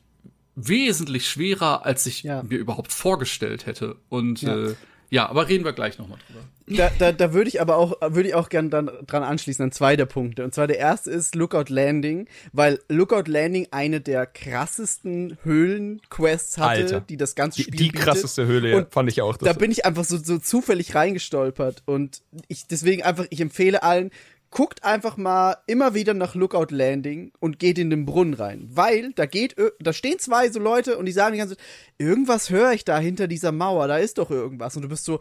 wesentlich 0.56 1.28
schwerer, 1.28 1.84
als 1.86 2.06
ich 2.06 2.22
Ja. 2.22 2.42
mir 2.42 2.58
überhaupt 2.58 2.92
vorgestellt 2.92 3.66
hätte. 3.66 3.96
Und 4.08 4.42
Ja. 4.42 4.56
äh, 4.70 4.74
ja 5.10 5.28
aber 5.28 5.48
reden 5.48 5.64
wir 5.64 5.72
gleich 5.72 5.98
nochmal 5.98 6.18
drüber. 6.26 6.40
Da, 6.70 6.90
da, 6.98 7.12
da 7.12 7.32
würde 7.32 7.48
ich 7.48 7.62
aber 7.62 7.76
auch, 7.76 7.96
würde 8.12 8.28
ich 8.28 8.34
auch 8.34 8.50
gern 8.50 8.68
dann 8.68 8.90
dran 9.06 9.22
anschließen 9.22 9.62
an 9.64 9.72
zwei 9.72 9.96
der 9.96 10.04
Punkte. 10.04 10.44
Und 10.44 10.52
zwar 10.54 10.66
der 10.66 10.78
erste 10.78 11.10
ist 11.10 11.34
Lookout 11.34 11.66
Landing, 11.72 12.28
weil 12.52 12.78
Lookout 12.90 13.22
Landing 13.30 13.68
eine 13.70 14.02
der 14.02 14.26
krassesten 14.26 15.38
Höhlenquests 15.44 16.58
hatte, 16.58 16.68
Alter. 16.82 17.00
die 17.00 17.16
das 17.16 17.34
ganze 17.34 17.56
Die, 17.58 17.62
Spiel 17.62 17.78
die 17.78 17.84
bietet. 17.90 18.00
krasseste 18.02 18.46
Höhle 18.46 18.76
Und 18.76 18.92
fand 18.92 19.08
ich 19.10 19.22
auch. 19.22 19.36
da 19.38 19.52
bin 19.54 19.70
ich 19.70 19.86
einfach 19.86 20.04
so, 20.04 20.18
so 20.18 20.38
zufällig 20.38 20.94
reingestolpert 20.94 21.82
und 21.86 22.20
ich 22.48 22.66
deswegen 22.66 23.02
einfach, 23.02 23.24
ich 23.30 23.40
empfehle 23.40 23.82
allen, 23.82 24.10
guckt 24.50 24.84
einfach 24.84 25.16
mal 25.16 25.56
immer 25.66 25.94
wieder 25.94 26.14
nach 26.14 26.34
Lookout 26.34 26.68
Landing 26.70 27.32
und 27.38 27.58
geht 27.58 27.78
in 27.78 27.90
den 27.90 28.06
Brunnen 28.06 28.34
rein, 28.34 28.68
weil 28.70 29.12
da 29.12 29.26
geht, 29.26 29.56
da 29.80 29.92
stehen 29.92 30.18
zwei 30.18 30.50
so 30.50 30.58
Leute 30.58 30.96
und 30.96 31.06
die 31.06 31.12
sagen 31.12 31.32
die 31.32 31.38
ganze 31.38 31.56
Zeit, 31.56 31.64
irgendwas 31.98 32.50
höre 32.50 32.72
ich 32.72 32.84
da 32.84 32.98
hinter 32.98 33.28
dieser 33.28 33.52
Mauer, 33.52 33.88
da 33.88 33.98
ist 33.98 34.18
doch 34.18 34.30
irgendwas 34.30 34.76
und 34.76 34.82
du 34.82 34.88
bist 34.88 35.04
so, 35.04 35.20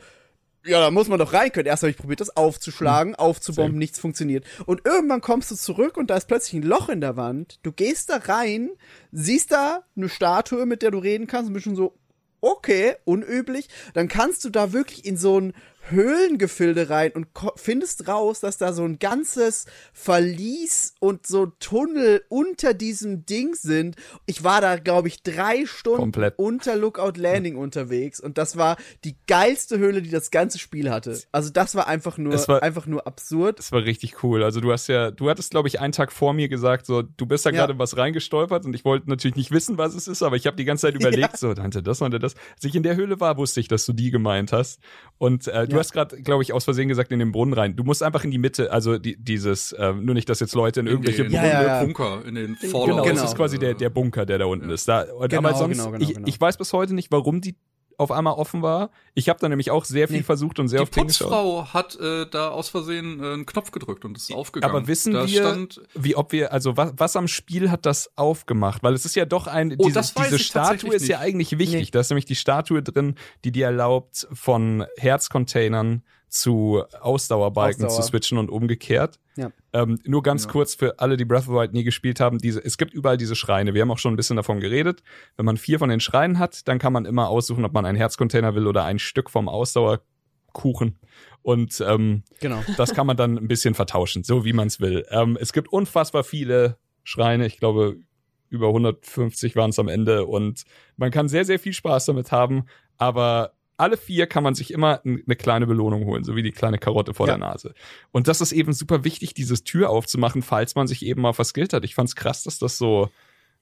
ja, 0.66 0.82
da 0.82 0.92
muss 0.92 1.08
man 1.08 1.20
doch 1.20 1.34
rein 1.34 1.52
können. 1.52 1.68
Erst 1.68 1.84
habe 1.84 1.92
ich 1.92 1.98
probiert, 1.98 2.20
das 2.20 2.36
aufzuschlagen, 2.36 3.16
aufzubomben, 3.16 3.78
nichts 3.78 4.00
funktioniert. 4.00 4.46
Und 4.66 4.86
irgendwann 4.86 5.22
kommst 5.22 5.50
du 5.50 5.56
zurück 5.56 5.98
und 5.98 6.10
da 6.10 6.18
ist 6.18 6.28
plötzlich 6.28 6.62
ein 6.62 6.68
Loch 6.68 6.90
in 6.90 7.00
der 7.00 7.16
Wand. 7.16 7.60
Du 7.64 7.72
gehst 7.72 8.10
da 8.10 8.18
rein, 8.18 8.72
siehst 9.12 9.52
da 9.52 9.84
eine 9.96 10.10
Statue, 10.10 10.66
mit 10.66 10.82
der 10.82 10.92
du 10.92 10.98
reden 10.98 11.28
kannst, 11.28 11.48
und 11.48 11.54
bist 11.54 11.64
schon 11.64 11.78
so, 11.78 11.98
okay, 12.42 12.96
unüblich. 13.06 13.70
Dann 13.94 14.08
kannst 14.08 14.44
du 14.46 14.50
da 14.50 14.74
wirklich 14.74 15.06
in 15.06 15.16
so 15.16 15.40
ein 15.40 15.54
Höhlengefilde 15.90 16.90
rein 16.90 17.12
und 17.14 17.28
findest 17.56 18.08
raus, 18.08 18.40
dass 18.40 18.58
da 18.58 18.74
so 18.74 18.84
ein 18.84 19.00
ganzes 19.00 19.66
Verlies 19.94 20.94
und 21.00 21.28
so 21.28 21.48
Tunnel 21.60 22.24
unter 22.30 22.74
diesem 22.74 23.26
Ding 23.26 23.56
sind. 23.56 23.96
Ich 24.26 24.44
war 24.44 24.62
da, 24.62 24.78
glaube 24.78 25.08
ich, 25.10 25.22
drei 25.24 25.66
Stunden 25.66 25.98
Komplett. 26.00 26.36
unter 26.38 26.76
Lookout 26.76 27.14
Landing 27.20 27.58
unterwegs 27.58 28.20
und 28.20 28.38
das 28.38 28.58
war 28.58 28.78
die 29.04 29.16
geilste 29.28 29.78
Höhle, 29.78 30.02
die 30.02 30.10
das 30.10 30.32
ganze 30.32 30.60
Spiel 30.60 30.90
hatte. 30.90 31.20
Also 31.32 31.50
das 31.52 31.76
war 31.76 31.88
einfach 31.88 32.18
nur, 32.18 32.34
Es 32.34 32.48
war- 32.48 32.64
einfach 32.64 32.86
nur 32.86 33.06
absurd. 33.06 33.60
Das 33.60 33.72
war 33.72 33.84
richtig 33.84 34.24
cool. 34.24 34.44
Also 34.44 34.62
du 34.62 34.72
hast 34.72 34.88
ja, 34.88 35.12
du 35.12 35.30
hattest, 35.30 35.52
glaube 35.52 35.68
ich, 35.68 35.80
einen 35.80 35.94
Tag 35.94 36.12
vor 36.12 36.34
mir 36.34 36.48
gesagt, 36.50 36.86
so, 36.86 37.02
du 37.02 37.26
bist 37.26 37.46
da 37.46 37.50
Ja. 37.50 37.58
gerade 37.66 37.78
was 37.80 37.98
reingestolpert 37.98 38.66
und 38.66 38.74
ich 38.74 38.86
wollte 38.86 39.10
natürlich 39.10 39.36
nicht 39.36 39.52
wissen, 39.52 39.78
was 39.78 39.96
es 39.96 40.08
ist, 40.08 40.24
aber 40.24 40.36
ich 40.36 40.48
habe 40.48 40.58
die 40.58 40.66
ganze 40.66 40.88
Zeit 40.88 40.96
überlegt, 41.30 41.38
so, 41.38 41.54
Dante, 41.54 41.84
das 41.84 42.02
und 42.02 42.12
das. 42.22 42.36
Als 42.56 42.64
ich 42.64 42.76
in 42.76 42.84
der 42.84 42.96
Höhle 42.96 43.20
war, 43.20 43.38
wusste 43.38 43.60
ich, 43.60 43.68
dass 43.68 43.86
du 43.86 43.94
die 43.94 44.12
gemeint 44.12 44.52
hast. 44.52 44.80
Und 45.18 45.48
äh, 45.48 45.68
du 45.68 45.77
Ja. 45.78 45.82
hast 45.82 45.94
gerade, 45.94 46.22
glaube 46.22 46.44
ich, 46.44 46.54
aus 46.54 46.64
Versehen 46.64 46.88
gesagt, 46.88 47.12
in 47.12 47.20
den 47.20 47.32
Brunnen 47.32 47.54
rein. 47.54 47.76
Du 47.76 47.84
musst 47.84 48.04
einfach 48.04 48.24
in 48.24 48.32
die 48.32 48.38
Mitte, 48.38 48.72
also 48.72 48.98
die, 48.98 49.16
dieses, 49.18 49.72
äh, 49.74 49.94
nur 49.94 50.14
nicht, 50.16 50.30
dass 50.30 50.40
jetzt 50.40 50.56
Leute 50.56 50.80
in 50.82 50.88
irgendwelche 50.88 51.24
in, 51.24 51.32
Ja, 51.32 51.42
den 51.42 51.52
ja, 51.52 51.64
ja. 51.64 51.84
Bunker, 51.84 52.22
in 52.26 52.36
den 52.36 52.58
Genau, 52.60 52.72
Fallout. 52.72 52.88
Genau, 52.88 53.04
genau. 53.04 53.16
das 53.16 53.32
ist 53.32 53.36
quasi 53.36 53.58
der, 53.58 53.74
der 53.74 53.90
Bunker, 53.90 54.26
der 54.26 54.38
da 54.38 54.46
unten 54.46 54.70
ist. 54.70 54.88
Da, 54.88 55.06
Genau, 55.06 55.38
aber 55.38 55.54
sonst, 55.56 55.78
genau, 55.78 55.92
genau, 55.92 56.04
ich, 56.04 56.14
genau. 56.14 56.28
ich 56.28 56.40
weiß 56.40 56.58
bis 56.58 56.74
heute 56.74 56.94
nicht, 56.94 57.12
warum 57.12 57.42
die 57.42 57.56
auf 57.98 58.12
einmal 58.12 58.34
offen 58.34 58.62
war. 58.62 58.92
Ich 59.16 59.28
habe 59.28 59.40
da 59.40 59.50
nämlich 59.50 59.72
auch 59.72 59.84
sehr 59.84 60.08
viel 60.08 60.18
Nee. 60.18 60.24
versucht 60.24 60.60
und 60.60 60.68
sehr 60.68 60.80
Die 60.80 60.84
oft 60.84 60.94
hingeschaut. 60.96 61.30
Putzfrau 61.30 61.66
hat 61.74 61.96
äh, 62.00 62.28
da 62.30 62.50
aus 62.50 62.70
Versehen 62.70 63.20
äh, 63.24 63.34
einen 63.34 63.46
Knopf 63.48 63.72
gedrückt 63.72 64.06
und 64.06 64.16
ist 64.16 64.32
aufgegangen. 64.32 64.76
Aber 64.76 64.88
wissen 64.88 65.14
da 65.14 65.26
wir, 65.26 65.68
wie 65.96 66.16
ob 66.16 66.32
wir, 66.32 66.54
also 66.54 66.78
was, 66.78 66.94
was 66.98 67.16
am 67.16 67.28
Spiel 67.28 67.72
hat 67.72 67.86
das 67.88 68.12
aufgemacht? 68.16 68.84
Weil 68.84 68.94
es 68.94 69.06
ist 69.06 69.16
ja 69.16 69.26
doch 69.26 69.48
ein, 69.48 69.74
Oh, 69.78 69.84
diese, 69.86 69.94
das 69.96 70.16
weiß 70.16 70.26
diese 70.30 70.40
Statue 70.40 70.94
ist 70.94 71.08
ja 71.08 71.20
eigentlich 71.20 71.58
wichtig. 71.58 71.86
Nee. 71.86 71.92
Da 71.92 72.00
ist 72.02 72.10
nämlich 72.12 72.26
die 72.26 72.36
Statue 72.36 72.84
drin, 72.84 73.16
die 73.44 73.52
dir 73.52 73.66
erlaubt, 73.66 74.28
von 74.32 74.86
Herzcontainern 74.98 76.04
zu 76.30 76.84
Ausdauerbalken 77.00 77.86
Ausdauer. 77.86 78.02
zu 78.04 78.08
switchen 78.10 78.38
und 78.38 78.50
umgekehrt. 78.50 79.20
Ja. 79.38 79.52
Ähm, 79.74 80.00
nur 80.06 80.24
ganz 80.24 80.46
Ja. 80.46 80.52
kurz 80.52 80.76
für 80.76 81.00
alle, 81.00 81.16
die 81.18 81.26
Breath 81.26 81.42
of 81.42 81.46
the 81.48 81.52
Wild 81.54 81.74
nie 81.74 81.84
gespielt 81.84 82.20
haben, 82.20 82.38
diese, 82.40 82.64
es 82.64 82.78
gibt 82.78 82.94
überall 82.94 83.18
diese 83.18 83.36
Schreine. 83.36 83.74
Wir 83.74 83.82
haben 83.82 83.92
auch 83.92 83.98
schon 83.98 84.14
ein 84.14 84.18
bisschen 84.18 84.36
davon 84.36 84.60
geredet. 84.60 85.04
Wenn 85.38 85.46
man 85.46 85.58
vier 85.58 85.80
von 85.80 85.90
den 85.90 86.00
Schreinen 86.00 86.38
hat, 86.40 86.68
dann 86.68 86.80
kann 86.80 86.92
man 86.94 87.06
immer 87.06 87.30
aussuchen, 87.30 87.64
ob 87.66 87.74
man 87.74 87.86
einen 87.86 87.98
Herzcontainer 87.98 88.56
will 88.56 88.68
oder 88.68 88.84
ein 88.84 89.00
Stück 89.00 89.30
vom 89.30 89.48
Ausdauerkuchen. 89.48 91.00
Und 91.44 91.82
ähm, 91.88 92.24
Genau. 92.40 92.62
das 92.78 92.94
kann 92.94 93.08
man 93.08 93.16
dann 93.18 93.38
ein 93.38 93.48
bisschen 93.48 93.74
vertauschen, 93.74 94.24
so 94.24 94.44
wie 94.46 94.54
man 94.54 94.68
es 94.68 94.80
will. 94.80 95.06
Ähm, 95.10 95.38
es 95.40 95.54
gibt 95.54 95.70
unfassbar 95.72 96.24
viele 96.24 96.78
Schreine. 97.04 97.46
Ich 97.46 97.58
glaube, 97.58 97.98
über 98.50 98.68
150 98.68 99.56
waren 99.56 99.70
es 99.70 99.80
am 99.80 99.88
Ende. 99.88 100.26
Und 100.26 100.64
man 100.98 101.12
kann 101.12 101.28
sehr, 101.30 101.46
sehr 101.46 101.60
viel 101.60 101.74
Spaß 101.74 102.06
damit 102.06 102.32
haben. 102.32 102.66
Aber 102.98 103.54
alle 103.78 103.96
vier 103.98 104.28
kann 104.28 104.44
man 104.44 104.56
sich 104.56 104.72
immer 104.74 105.02
eine 105.06 105.36
kleine 105.36 105.68
Belohnung 105.68 106.06
holen, 106.06 106.24
so 106.24 106.36
wie 106.36 106.44
die 106.44 106.52
kleine 106.52 106.80
Karotte 106.80 107.14
vor 107.14 107.28
Ja. 107.28 107.34
der 107.38 107.48
Nase. 107.48 107.74
Und 108.12 108.28
das 108.28 108.42
ist 108.42 108.52
eben 108.52 108.74
super 108.74 109.04
wichtig, 109.04 109.34
dieses 109.34 109.64
Tür 109.64 109.90
aufzumachen, 109.90 110.42
falls 110.42 110.76
man 110.76 110.88
sich 110.88 111.06
eben 111.06 111.22
mal 111.22 111.34
verskillt 111.34 111.74
hat. 111.74 111.86
Ich 111.86 111.94
fand's 111.96 112.16
krass, 112.16 112.44
dass 112.44 112.58
das 112.60 112.78
so, 112.78 113.10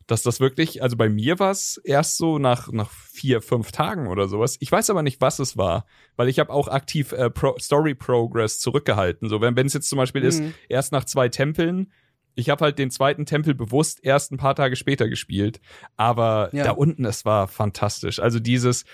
dass 0.07 0.21
das 0.23 0.39
wirklich, 0.39 0.81
also 0.83 0.95
bei 0.97 1.09
mir 1.09 1.39
war 1.39 1.51
es 1.51 1.77
erst 1.83 2.17
so 2.17 2.37
nach, 2.39 2.71
nach 2.71 2.91
vier, 2.91 3.41
fünf 3.41 3.71
Tagen 3.71 4.07
oder 4.07 4.27
sowas. 4.27 4.55
Ich 4.59 4.71
weiß 4.71 4.89
aber 4.89 5.01
nicht, 5.03 5.19
was 5.19 5.39
es 5.39 5.57
war, 5.57 5.85
weil 6.15 6.29
ich 6.29 6.39
habe 6.39 6.53
auch 6.53 6.67
aktiv 6.67 7.11
äh, 7.11 7.29
Pro 7.29 7.55
Story 7.59 7.95
Progress 7.95 8.59
zurückgehalten. 8.59 9.27
So, 9.29 9.41
wenn 9.41 9.57
es 9.65 9.73
jetzt 9.73 9.89
zum 9.89 9.97
Beispiel 9.97 10.23
ist, 10.23 10.41
Mhm. 10.41 10.53
erst 10.69 10.91
nach 10.91 11.05
zwei 11.05 11.27
Tempeln, 11.27 11.91
ich 12.35 12.49
habe 12.49 12.63
halt 12.65 12.77
den 12.79 12.91
zweiten 12.91 13.25
Tempel 13.25 13.55
bewusst 13.55 13.99
erst 14.03 14.31
ein 14.31 14.37
paar 14.37 14.55
Tage 14.55 14.75
später 14.75 15.07
gespielt, 15.09 15.59
aber 15.97 16.49
Ja. 16.53 16.65
da 16.65 16.71
unten, 16.71 17.05
es 17.05 17.25
war 17.25 17.47
fantastisch. 17.47 18.19
Also 18.19 18.39
dieses, 18.39 18.85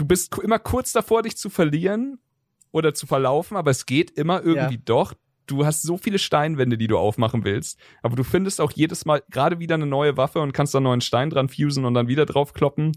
du 0.00 0.06
bist 0.06 0.36
immer 0.38 0.58
kurz 0.58 0.92
davor, 0.92 1.22
dich 1.22 1.36
zu 1.36 1.50
verlieren 1.50 2.18
oder 2.72 2.94
zu 2.94 3.06
verlaufen, 3.06 3.56
aber 3.56 3.70
es 3.70 3.84
geht 3.86 4.10
immer 4.12 4.42
irgendwie 4.42 4.76
Ja. 4.76 4.82
doch. 4.84 5.14
Du 5.46 5.66
hast 5.66 5.82
so 5.82 5.96
viele 5.98 6.18
Steinwände, 6.18 6.78
die 6.78 6.86
du 6.86 6.96
aufmachen 6.96 7.44
willst, 7.44 7.78
aber 8.02 8.14
du 8.16 8.22
findest 8.22 8.60
auch 8.60 8.70
jedes 8.70 9.04
Mal 9.04 9.22
gerade 9.30 9.58
wieder 9.58 9.74
eine 9.74 9.86
neue 9.86 10.16
Waffe 10.16 10.40
und 10.40 10.52
kannst 10.52 10.74
da 10.74 10.78
einen 10.78 10.84
neuen 10.84 11.00
Stein 11.00 11.28
dran 11.28 11.48
fusen 11.48 11.84
und 11.84 11.94
dann 11.94 12.08
wieder 12.08 12.24
drauf 12.24 12.52
kloppen. 12.52 12.92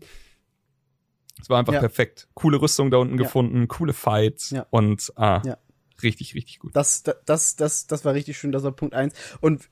Es 1.41 1.49
war 1.49 1.59
einfach 1.59 1.73
Ja. 1.73 1.79
perfekt. 1.79 2.29
Coole 2.35 2.61
Rüstung 2.61 2.91
da 2.91 2.97
unten 2.97 3.17
Ja. 3.17 3.23
gefunden, 3.23 3.67
coole 3.67 3.91
Fights 3.93 4.53
und 4.69 5.11
ah, 5.15 5.41
richtig, 6.03 6.35
richtig 6.35 6.59
gut. 6.59 6.75
Das, 6.75 7.03
das, 7.25 7.55
das, 7.55 7.87
das 7.87 8.05
war 8.05 8.13
richtig 8.13 8.37
schön, 8.37 8.51
das 8.51 8.63
war 8.63 8.71
Punkt 8.71 8.93
eins. 8.93 9.13
Und 9.41 9.69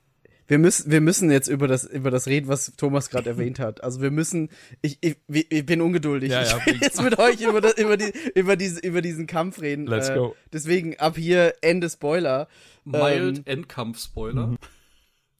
wir 0.51 0.59
müssen, 0.59 0.91
wir 0.91 0.99
müssen 0.99 1.31
jetzt 1.31 1.47
über 1.47 1.65
das, 1.69 1.85
über 1.85 2.11
das 2.11 2.27
reden, 2.27 2.49
was 2.49 2.73
Thomas 2.75 3.09
gerade 3.09 3.29
erwähnt 3.29 3.57
hat. 3.57 3.85
Also 3.85 4.01
wir 4.01 4.11
müssen, 4.11 4.49
ich, 4.81 4.97
ich, 4.99 5.15
ich 5.29 5.65
bin 5.65 5.79
ungeduldig. 5.79 6.29
Ja, 6.29 6.43
ja. 6.43 6.57
Ich 6.57 6.65
will 6.65 6.79
jetzt 6.81 7.01
mit 7.01 7.17
euch 7.19 7.39
über, 7.39 7.61
das, 7.61 7.77
über, 7.77 7.95
die, 7.95 8.11
über, 8.35 8.57
diese, 8.57 8.81
über 8.81 9.01
diesen 9.01 9.27
Kampf 9.27 9.61
reden. 9.61 9.87
Let's 9.87 10.09
Äh, 10.09 10.15
go. 10.15 10.35
Deswegen 10.51 10.99
ab 10.99 11.15
hier 11.15 11.53
Ende 11.61 11.89
Spoiler. 11.89 12.49
Mild 12.83 13.37
Ähm, 13.37 13.43
Endkampf-Spoiler. 13.45 14.57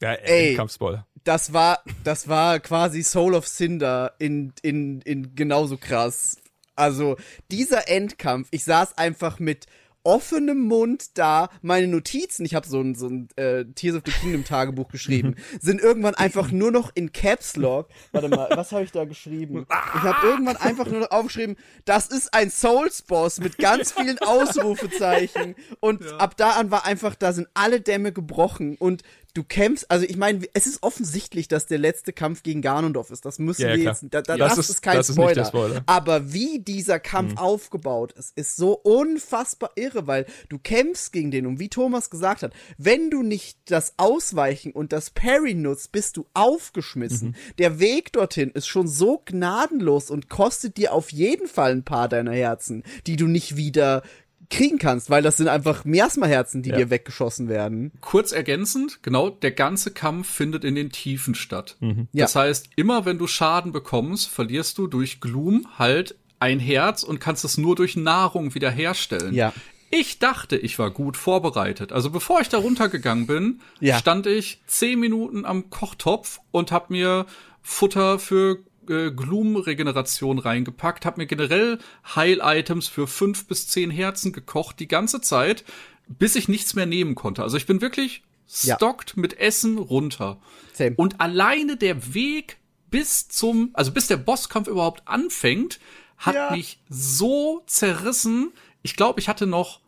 Ja, 0.02 0.14
Ey. 0.14 0.52
ey, 0.52 0.56
Kampfspoiler. 0.56 1.06
das 1.26 1.52
war, 1.52 1.84
das 2.06 2.30
war 2.30 2.62
quasi 2.62 3.04
Soul 3.04 3.36
of 3.36 3.46
Cinder 3.50 4.14
in, 4.18 4.54
in, 4.62 5.02
in 5.02 5.36
genauso 5.36 5.76
krass. 5.76 6.38
Also, 6.78 7.18
dieser 7.52 7.90
Endkampf, 7.90 8.48
ich 8.52 8.64
saß 8.64 8.98
einfach 8.98 9.40
mit 9.40 9.66
offenem 10.04 10.60
Mund 10.60 11.18
da, 11.18 11.50
meine 11.62 11.88
Notizen, 11.88 12.46
ich 12.46 12.56
habe 12.56 12.68
so 12.68 12.80
ein, 12.80 12.96
so 12.96 13.08
ein 13.08 13.30
äh, 13.36 13.66
Tears 13.66 13.98
of 13.98 14.04
the 14.06 14.12
Kingdom 14.12 14.44
Tagebuch 14.44 14.90
geschrieben, 14.90 15.36
sind 15.62 15.82
irgendwann 15.82 16.16
einfach 16.16 16.52
nur 16.52 16.72
noch 16.72 16.92
in 16.96 17.12
Caps 17.12 17.56
Lock. 17.56 17.90
Warte 18.12 18.30
mal, 18.30 18.50
was 18.52 18.72
habe 18.72 18.84
ich 18.84 18.92
da 18.92 19.06
geschrieben? 19.06 19.66
Ich 19.70 20.02
habe 20.02 20.28
irgendwann 20.28 20.58
einfach 20.58 20.88
nur 20.88 21.02
noch 21.02 21.12
aufgeschrieben, 21.12 21.56
das 21.86 22.08
ist 22.08 22.34
ein 22.34 22.50
Souls 22.50 23.02
Boss 23.02 23.40
mit 23.40 23.58
ganz 23.58 23.92
vielen 23.92 24.20
Ausrufezeichen 24.20 25.56
und 25.80 26.06
ab 26.14 26.36
da 26.38 26.52
an 26.52 26.72
war 26.72 26.86
einfach, 26.86 27.16
da 27.16 27.34
sind 27.34 27.48
alle 27.54 27.82
Dämme 27.82 28.12
gebrochen 28.12 28.76
und 28.78 29.04
du 29.34 29.44
kämpfst, 29.44 29.90
also 29.90 30.06
ich 30.06 30.18
meine, 30.18 30.42
es 30.54 30.68
ist 30.68 30.84
offensichtlich, 30.84 31.48
dass 31.48 31.66
der 31.66 31.78
letzte 31.78 32.12
Kampf 32.14 32.44
gegen 32.44 32.62
Ganondorf 32.62 33.12
ist. 33.12 33.24
Das 33.26 33.40
müssen 33.40 33.62
Ja, 33.62 33.70
wir 33.70 33.80
klar. 33.82 33.94
jetzt, 34.02 34.06
da, 34.14 34.22
da, 34.22 34.38
Das 34.38 34.56
das, 34.56 34.60
ist- 34.66 34.70
ist, 34.76 34.82
kein 34.82 34.98
das 34.98 35.10
ist 35.10 35.16
Spoiler. 35.16 35.34
der 35.36 35.46
Spoiler. 35.46 35.84
Aber 35.86 36.34
wie 36.34 36.60
dieser 36.60 37.00
Kampf 37.00 37.38
aufgebaut 37.38 38.12
ist, 38.14 38.38
ist 38.38 38.56
so 38.58 38.74
unfassbar 38.74 39.72
irre, 39.76 40.08
weil 40.08 40.26
du 40.50 40.60
kämpfst 40.60 41.14
gegen 41.14 41.32
den 41.32 41.46
und 41.46 41.60
wie 41.60 41.70
Thomas 41.70 42.10
gesagt 42.10 42.44
hat, 42.44 42.54
wenn 42.78 43.10
du 43.10 43.24
nicht 43.24 43.58
das 43.66 43.94
Ausweichen 43.98 44.72
und 44.72 44.92
das 44.94 45.10
Parry 45.10 45.54
nutzt, 45.54 45.92
bist 45.92 46.18
du 46.18 46.26
aufgeschmissen. 46.34 47.36
Der 47.58 47.80
Weg 47.80 48.12
dorthin 48.14 48.52
ist 48.52 48.68
schon 48.68 48.88
so 48.88 49.22
gnadenlos 49.26 50.10
und 50.10 50.30
kostet 50.30 50.78
dir 50.78 50.94
auf 50.94 51.12
jeden 51.12 51.48
Fall 51.48 51.72
ein 51.72 51.84
paar 51.84 52.10
deiner 52.10 52.34
Herzen, 52.34 52.84
die 53.08 53.16
du 53.16 53.28
nicht 53.28 53.56
wieder 53.56 54.04
kriegen 54.52 54.78
kannst, 54.78 55.10
weil 55.10 55.24
das 55.24 55.38
sind 55.38 55.48
einfach 55.48 55.86
Miasma-Herzen, 55.86 56.62
die 56.62 56.70
Ja. 56.70 56.78
dir 56.78 56.90
weggeschossen 56.92 57.50
werden. 57.50 57.92
Kurz 58.02 58.32
ergänzend, 58.32 59.02
genau, 59.02 59.30
der 59.32 59.52
ganze 59.52 59.92
Kampf 59.92 60.30
findet 60.30 60.64
in 60.64 60.76
den 60.76 60.92
Tiefen 60.92 61.34
statt. 61.34 61.78
Ja. 61.80 61.96
Das 62.14 62.36
heißt, 62.36 62.70
immer 62.76 63.06
wenn 63.06 63.18
du 63.18 63.26
Schaden 63.28 63.72
bekommst, 63.72 64.30
verlierst 64.30 64.78
du 64.78 64.86
durch 64.88 65.20
Gloom 65.22 65.66
halt 65.80 66.16
ein 66.40 66.60
Herz 66.60 67.02
und 67.04 67.20
kannst 67.20 67.44
es 67.46 67.58
nur 67.58 67.76
durch 67.76 67.96
Nahrung 67.96 68.54
wiederherstellen. 68.54 69.34
Ja. 69.34 69.54
Ich 69.90 70.20
dachte, 70.20 70.56
ich 70.58 70.80
war 70.80 70.90
gut 70.92 71.18
vorbereitet. 71.18 71.92
Also 71.92 72.10
bevor 72.12 72.40
ich 72.42 72.48
da 72.50 72.58
runtergegangen 72.58 73.28
bin, 73.28 73.60
Ja. 73.80 73.98
stand 73.98 74.26
ich 74.26 74.62
zehn 74.68 75.00
Minuten 75.00 75.46
am 75.46 75.70
Kochtopf 75.70 76.40
und 76.52 76.72
hab 76.72 76.90
mir 76.90 77.26
Futter 77.62 78.18
für 78.18 78.60
äh, 78.90 79.12
Gloom-Regeneration 79.12 80.40
reingepackt, 80.40 81.06
hab 81.06 81.18
mir 81.18 81.26
generell 81.28 81.80
Heil-Items 82.16 82.88
für 82.88 83.08
fünf 83.08 83.48
bis 83.48 83.68
zehn 83.68 83.92
Herzen 83.92 84.34
gekocht, 84.34 84.80
die 84.80 84.88
ganze 84.88 85.22
Zeit, 85.22 85.64
bis 86.08 86.36
ich 86.36 86.48
nichts 86.48 86.74
mehr 86.74 86.86
nehmen 86.86 87.16
konnte. 87.16 87.44
Also 87.44 87.58
ich 87.58 87.66
bin 87.66 87.82
wirklich 87.82 88.24
Ja. 88.64 88.76
stockt 88.76 89.16
mit 89.18 89.40
Essen 89.40 89.78
runter. 89.78 90.40
Same. 90.74 90.96
Und 90.98 91.22
alleine 91.22 91.78
der 91.78 92.14
Weg 92.14 92.58
bis 92.90 93.28
zum, 93.30 93.70
also 93.74 93.92
bis 93.92 94.08
der 94.08 94.18
Bosskampf 94.18 94.68
überhaupt 94.68 95.08
anfängt, 95.08 95.80
hat 96.18 96.36
Ja. 96.36 96.52
mich 96.52 96.80
so 96.90 97.64
zerrissen. 97.68 98.52
Ich 98.82 98.96
glaube, 98.98 99.20
ich 99.22 99.30
hatte 99.30 99.48
noch, 99.48 99.80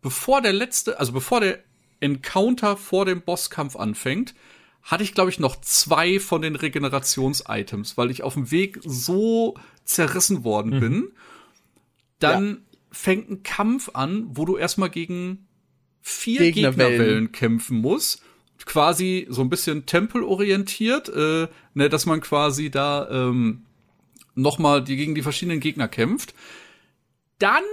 bevor 0.00 0.40
der 0.42 0.52
letzte, 0.52 1.00
also 1.00 1.12
bevor 1.12 1.40
der 1.40 1.58
Encounter 2.00 2.76
vor 2.76 3.04
dem 3.06 3.22
Bosskampf 3.22 3.74
anfängt, 3.76 4.34
hatte 4.84 5.02
ich, 5.02 5.14
glaube 5.14 5.30
ich, 5.30 5.40
noch 5.40 5.60
zwei 5.60 6.20
von 6.20 6.42
den 6.42 6.56
Regenerations-Items, 6.56 7.96
weil 7.96 8.10
ich 8.10 8.22
auf 8.22 8.34
dem 8.34 8.50
Weg 8.50 8.78
so 8.84 9.56
zerrissen 9.84 10.44
worden 10.44 10.78
bin. 10.78 11.12
Dann 12.18 12.64
fängt 12.90 13.30
ein 13.30 13.42
Kampf 13.42 13.90
an, 13.94 14.26
wo 14.28 14.44
du 14.44 14.56
erstmal 14.56 14.90
gegen 14.90 15.48
vier 16.02 16.52
Gegnerwellen. 16.52 16.90
Gegnerwellen 16.90 17.32
kämpfen 17.32 17.78
musst. 17.78 18.22
Quasi 18.66 19.26
so 19.30 19.42
ein 19.42 19.50
bisschen 19.50 19.86
tempelorientiert, 19.86 21.08
äh, 21.08 21.48
ne, 21.74 21.88
dass 21.88 22.06
man 22.06 22.20
quasi 22.20 22.70
da 22.70 23.08
ähm, 23.10 23.64
nochmal 24.34 24.84
gegen 24.84 25.14
die 25.14 25.22
verschiedenen 25.22 25.60
Gegner 25.60 25.88
kämpft. 25.88 26.34
Dann 27.38 27.64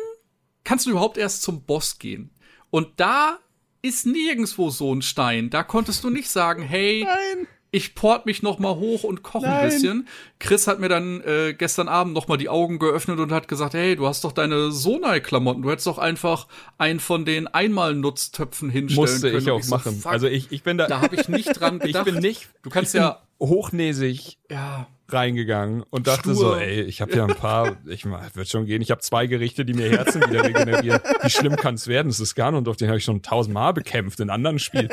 kannst 0.64 0.86
du 0.86 0.92
überhaupt 0.92 1.18
erst 1.18 1.44
zum 1.44 1.64
Boss 1.64 2.00
gehen. 2.00 2.32
Und 2.70 2.88
da 2.98 3.40
ist 3.82 4.06
nirgendwo 4.06 4.70
so 4.70 4.94
ein 4.94 5.02
Stein. 5.02 5.50
Da 5.50 5.64
konntest 5.64 6.04
du 6.04 6.10
nicht 6.10 6.30
sagen, 6.30 6.62
hey, 6.64 7.04
Nein. 7.06 7.48
ich 7.72 7.96
port 7.96 8.26
mich 8.26 8.44
noch 8.44 8.60
mal 8.60 8.76
hoch 8.76 9.04
und 9.04 9.24
koche 9.24 9.48
ein 9.48 9.70
bisschen. 9.70 10.08
Chris 10.40 10.68
hat 10.68 10.80
mir 10.80 10.90
dann 10.90 11.22
äh, 11.22 11.54
gestern 11.58 11.88
Abend 11.88 12.14
noch 12.14 12.28
mal 12.28 12.38
die 12.38 12.50
Augen 12.50 12.80
geöffnet 12.80 13.20
und 13.20 13.32
hat 13.32 13.48
gesagt, 13.48 13.74
hey, 13.74 13.96
du 13.96 14.06
hast 14.08 14.24
doch 14.24 14.34
deine 14.34 14.72
Sonai-Klamotten. 14.72 15.62
Du 15.62 15.72
hättest 15.72 15.88
doch 15.88 15.98
einfach 15.98 16.48
einen 16.78 17.00
von 17.00 17.26
den 17.26 17.48
Einmalnutztöpfen 17.48 18.70
hinstellen 18.70 19.02
Musste 19.02 19.32
können. 19.32 19.42
ich 19.42 19.48
Und 19.52 19.60
auch 19.60 19.64
so, 19.64 19.76
machen. 19.76 19.96
fuck, 20.00 20.12
also 20.12 20.28
ich, 20.28 20.52
ich 20.52 20.64
bin 20.64 20.78
da, 20.78 20.88
da 20.88 21.02
habe 21.02 21.16
ich 21.16 21.28
nicht 21.28 21.60
dran 21.60 21.76
ich 21.80 21.88
gedacht. 21.88 22.06
bin 22.06 22.16
nicht, 22.20 22.50
Du 22.64 22.70
kannst 22.70 22.94
ich 22.94 23.00
ja- 23.00 23.22
hochnäsig 23.42 24.38
Ja, 24.50 24.88
reingegangen 25.10 25.84
und 25.90 26.08
dachte 26.08 26.30
Stur. 26.34 26.36
so, 26.36 26.56
ey, 26.56 26.82
ich 26.84 27.02
habe 27.02 27.14
ja 27.14 27.26
ein 27.26 27.36
paar, 27.36 27.76
ich 27.88 28.06
wird 28.06 28.48
schon 28.48 28.66
gehen, 28.66 28.82
ich 28.82 28.92
habe 28.92 29.02
zwei 29.02 29.28
Gerichte, 29.28 29.66
die 29.66 29.74
mir 29.74 29.90
Herzen 29.92 30.22
wieder 30.22 30.44
regenerieren. 30.46 31.02
Wie 31.24 31.30
schlimm 31.30 31.56
kann 31.58 31.76
es 31.76 31.88
werden? 31.88 32.08
Das 32.08 32.20
ist 32.22 32.36
Ganondorf, 32.36 32.78
den 32.78 32.88
habe 32.88 32.98
ich 32.98 33.04
schon 33.04 33.22
tausendmal 33.22 33.74
bekämpft 33.74 34.20
in 34.22 34.30
anderen 34.30 34.60
Spielen. 34.60 34.90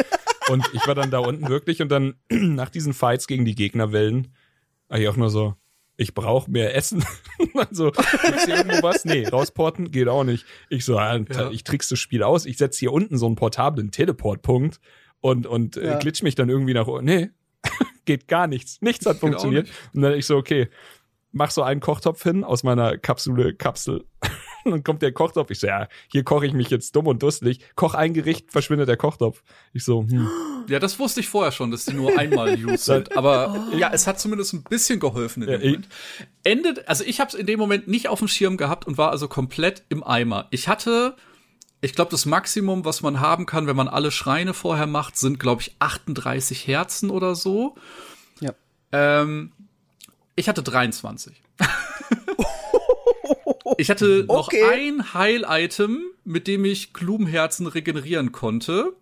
Und 0.48 0.68
ich 0.72 0.86
war 0.88 0.94
dann 0.94 1.10
da 1.10 1.18
unten 1.18 1.48
wirklich 1.48 1.82
und 1.82 1.90
dann 1.90 2.14
nach 2.30 2.70
diesen 2.70 2.94
Fights 2.94 3.26
gegen 3.26 3.44
die 3.44 3.54
Gegnerwellen, 3.54 4.28
war 4.88 4.98
ich 4.98 5.06
auch 5.08 5.16
nur 5.16 5.30
so, 5.30 5.54
ich 6.00 6.14
brauche 6.14 6.50
mehr 6.50 6.74
Essen. 6.74 7.04
also, 7.54 7.90
gibt's 7.90 8.44
hier 8.46 8.56
irgendwo 8.56 8.82
was? 8.82 9.04
Nee, 9.04 9.26
rausporten 9.28 9.90
geht 9.90 10.08
auch 10.08 10.24
nicht. 10.24 10.46
Ich 10.70 10.84
so, 10.84 10.94
ja, 10.94 11.16
Ja. 11.16 11.50
ich 11.50 11.64
trick's 11.64 11.88
das 11.88 11.98
Spiel 11.98 12.22
aus. 12.22 12.46
Ich 12.46 12.56
setze 12.56 12.78
hier 12.80 12.92
unten 12.92 13.18
so 13.18 13.26
einen 13.26 13.34
portablen 13.36 13.90
Teleportpunkt 13.90 14.80
und, 15.20 15.46
und 15.46 15.76
Ja. 15.76 15.96
äh, 15.96 15.98
glitsch 15.98 16.22
mich 16.22 16.34
dann 16.36 16.48
irgendwie 16.48 16.72
nach. 16.74 16.86
Nee, 17.02 17.30
geht 18.08 18.26
gar 18.26 18.48
nichts. 18.48 18.80
Nichts 18.80 19.06
hat 19.06 19.12
Geht 19.14 19.16
auch 19.16 19.20
funktioniert. 19.20 19.66
nicht. 19.66 19.94
Und 19.94 20.02
dann 20.02 20.14
ich 20.14 20.26
so, 20.26 20.36
okay, 20.36 20.68
mach 21.30 21.50
so 21.50 21.62
einen 21.62 21.80
Kochtopf 21.80 22.22
hin 22.22 22.42
aus 22.42 22.64
meiner 22.64 22.98
Kapsule 22.98 23.54
Kapsel. 23.54 24.04
Und 24.64 24.72
dann 24.72 24.82
kommt 24.82 25.02
der 25.02 25.12
Kochtopf. 25.12 25.50
Ich 25.50 25.60
so, 25.60 25.66
ja, 25.68 25.88
hier 26.10 26.24
koche 26.24 26.44
ich 26.46 26.52
mich 26.52 26.68
jetzt 26.68 26.94
dumm 26.94 27.06
und 27.06 27.22
dusselig. 27.22 27.60
Koch 27.74 27.94
ein 27.94 28.12
Gericht, 28.12 28.50
verschwindet 28.50 28.88
der 28.88 28.96
Kochtopf. 28.96 29.42
Ich 29.72 29.84
so, 29.84 30.02
hm. 30.02 30.28
ja, 30.68 30.78
das 30.78 30.98
wusste 30.98 31.20
ich 31.20 31.28
vorher 31.28 31.52
schon, 31.52 31.70
dass 31.70 31.86
die 31.86 31.94
nur 31.94 32.18
einmal 32.18 32.52
used 32.62 32.84
sind. 32.84 33.16
Aber 33.16 33.68
ja, 33.76 33.90
es 33.94 34.06
hat 34.06 34.18
zumindest 34.20 34.52
ein 34.52 34.64
bisschen 34.64 35.00
geholfen 35.00 35.44
in 35.44 35.48
Ja, 35.48 35.58
dem 35.58 35.70
Moment. 35.70 35.88
Endet, 36.42 36.88
also 36.88 37.04
ich 37.04 37.20
habe 37.20 37.28
es 37.28 37.34
in 37.34 37.46
dem 37.46 37.58
Moment 37.58 37.88
nicht 37.88 38.08
auf 38.08 38.18
dem 38.18 38.28
Schirm 38.28 38.56
gehabt 38.56 38.86
und 38.86 38.98
war 38.98 39.10
also 39.10 39.28
komplett 39.28 39.84
im 39.88 40.02
Eimer. 40.02 40.48
Ich 40.50 40.68
hatte 40.68 41.14
ich 41.80 41.94
glaube, 41.94 42.10
das 42.10 42.26
Maximum, 42.26 42.84
was 42.84 43.02
man 43.02 43.20
haben 43.20 43.46
kann, 43.46 43.66
wenn 43.66 43.76
man 43.76 43.88
alle 43.88 44.10
Schreine 44.10 44.52
vorher 44.54 44.86
macht, 44.86 45.16
sind, 45.16 45.38
glaube 45.38 45.62
ich, 45.62 45.76
38 45.78 46.66
Herzen 46.66 47.10
oder 47.10 47.34
so. 47.34 47.76
Ja. 48.40 48.52
Ähm, 48.92 49.52
ich 50.34 50.48
hatte 50.48 50.62
23. 50.62 51.40
ich 53.76 53.90
hatte 53.90 54.24
noch 54.26 54.48
Okay. 54.48 54.64
ein 54.64 55.14
Heil-Item, 55.14 56.00
mit 56.24 56.46
dem 56.46 56.64
ich 56.64 56.92
Blumenherzen 56.92 57.66
regenerieren 57.66 58.32
konnte. 58.32 58.92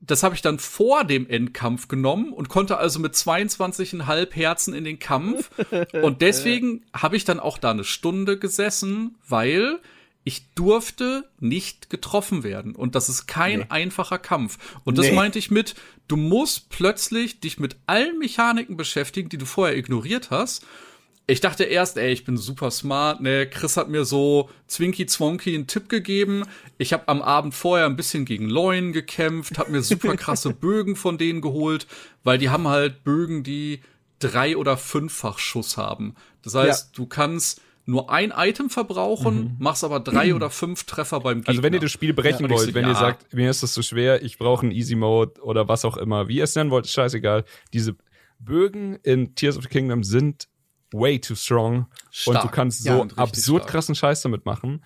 Das 0.00 0.24
habe 0.24 0.34
ich 0.34 0.42
dann 0.42 0.58
vor 0.58 1.04
dem 1.04 1.28
Endkampf 1.28 1.86
genommen 1.86 2.32
und 2.32 2.48
konnte 2.48 2.78
also 2.78 2.98
mit 2.98 3.14
22,5 3.14 4.32
Herzen 4.32 4.74
in 4.74 4.82
den 4.82 4.98
Kampf. 4.98 5.48
Und 6.02 6.22
deswegen 6.22 6.82
habe 6.92 7.16
ich 7.16 7.24
dann 7.24 7.38
auch 7.38 7.56
da 7.56 7.70
eine 7.70 7.84
Stunde 7.84 8.36
gesessen, 8.36 9.14
weil 9.28 9.78
ich 10.24 10.52
durfte 10.54 11.28
nicht 11.40 11.90
getroffen 11.90 12.44
werden. 12.44 12.74
Und 12.76 12.94
das 12.94 13.08
ist 13.08 13.26
kein 13.26 13.60
Nee. 13.60 13.66
einfacher 13.70 14.18
Kampf. 14.18 14.58
Und 14.84 14.98
das 14.98 15.06
Nee. 15.06 15.12
meinte 15.14 15.38
ich 15.38 15.50
mit, 15.50 15.74
du 16.08 16.16
musst 16.16 16.68
plötzlich 16.70 17.40
dich 17.40 17.58
mit 17.58 17.76
allen 17.86 18.18
Mechaniken 18.18 18.76
beschäftigen, 18.76 19.28
die 19.28 19.38
du 19.38 19.46
vorher 19.46 19.76
ignoriert 19.76 20.30
hast. 20.30 20.64
Ich 21.28 21.40
dachte 21.40 21.64
erst, 21.64 21.96
ey, 21.98 22.12
ich 22.12 22.24
bin 22.24 22.36
super 22.36 22.70
smart, 22.72 23.20
ne? 23.20 23.46
Chris 23.48 23.76
hat 23.76 23.88
mir 23.88 24.04
so 24.04 24.50
Zwinky 24.66 25.06
Zwonky 25.06 25.54
einen 25.54 25.68
Tipp 25.68 25.88
gegeben. 25.88 26.42
Ich 26.78 26.92
habe 26.92 27.06
am 27.08 27.22
Abend 27.22 27.54
vorher 27.54 27.86
ein 27.86 27.96
bisschen 27.96 28.24
gegen 28.24 28.48
Leuen 28.48 28.92
gekämpft, 28.92 29.56
habe 29.58 29.70
mir 29.70 29.82
super 29.82 30.16
krasse 30.16 30.50
Bögen 30.54 30.96
von 30.96 31.18
denen 31.18 31.40
geholt, 31.40 31.86
weil 32.24 32.38
die 32.38 32.50
haben 32.50 32.66
halt 32.68 33.04
Bögen, 33.04 33.44
die 33.44 33.80
drei- 34.18 34.56
oder 34.56 34.76
fünffach 34.76 35.38
Schuss 35.38 35.76
haben. 35.76 36.14
Das 36.42 36.54
heißt, 36.56 36.90
du 36.98 37.06
kannst 37.06 37.60
nur 37.84 38.10
ein 38.10 38.32
Item 38.36 38.70
verbrauchen, 38.70 39.56
machst 39.58 39.82
aber 39.82 40.00
drei 40.00 40.34
oder 40.34 40.50
fünf 40.50 40.84
Treffer 40.84 41.20
beim 41.20 41.38
Gegner. 41.38 41.48
Also 41.48 41.62
wenn 41.62 41.74
ihr 41.74 41.80
das 41.80 41.90
Spiel 41.90 42.12
brechen 42.12 42.48
so, 42.48 42.54
wollt, 42.54 42.74
wenn 42.74 42.84
ja. 42.84 42.90
ihr 42.90 42.96
sagt, 42.96 43.34
mir 43.34 43.50
ist 43.50 43.62
das 43.62 43.72
zu 43.72 43.82
schwer, 43.82 44.22
ich 44.22 44.38
brauche 44.38 44.62
einen 44.62 44.72
Easy 44.72 44.94
Mode 44.94 45.40
oder 45.42 45.68
was 45.68 45.84
auch 45.84 45.96
immer, 45.96 46.28
wie 46.28 46.36
ihr 46.36 46.44
es 46.44 46.54
nennen 46.54 46.70
wollt, 46.70 46.86
ist 46.86 46.92
scheißegal. 46.92 47.44
Diese 47.72 47.96
Bögen 48.38 48.96
in 49.02 49.34
Tears 49.34 49.56
of 49.56 49.64
the 49.64 49.68
Kingdom 49.68 50.04
sind 50.04 50.48
way 50.92 51.18
too 51.18 51.34
strong 51.34 51.86
und 52.26 52.34
du 52.34 52.40
Stark. 52.40 52.52
kannst 52.52 52.84
Ja, 52.84 52.96
so 52.96 53.02
absurd 53.16 53.62
stark. 53.62 53.70
krassen 53.70 53.94
Scheiß 53.94 54.22
damit 54.22 54.46
machen. 54.46 54.84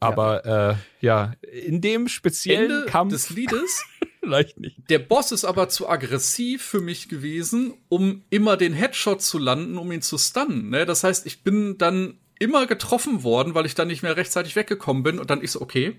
Aber 0.00 0.44
äh, 0.46 1.04
ja, 1.04 1.32
in 1.42 1.80
dem 1.80 2.08
speziellen 2.08 2.70
Ende 2.70 2.86
Kampf 2.86 3.12
des 3.12 3.30
Liedes 3.30 3.84
vielleicht 4.28 4.60
nicht. 4.60 4.76
Der 4.90 4.98
Boss 4.98 5.32
ist 5.32 5.44
aber 5.44 5.68
zu 5.68 5.88
aggressiv 5.88 6.62
für 6.62 6.80
mich 6.80 7.08
gewesen, 7.08 7.74
um 7.88 8.22
immer 8.30 8.56
den 8.56 8.72
Headshot 8.72 9.22
zu 9.22 9.38
landen, 9.38 9.78
um 9.78 9.90
ihn 9.90 10.02
zu 10.02 10.18
stunnen. 10.18 10.70
Ne? 10.70 10.86
Das 10.86 11.04
heißt, 11.04 11.26
ich 11.26 11.42
bin 11.42 11.78
dann 11.78 12.18
immer 12.38 12.66
getroffen 12.66 13.22
worden, 13.22 13.54
weil 13.54 13.66
ich 13.66 13.74
dann 13.74 13.88
nicht 13.88 14.02
mehr 14.02 14.16
rechtzeitig 14.16 14.54
weggekommen 14.54 15.02
bin. 15.02 15.18
Und 15.18 15.30
dann 15.30 15.40
ist 15.40 15.52
so, 15.52 15.60
okay, 15.60 15.96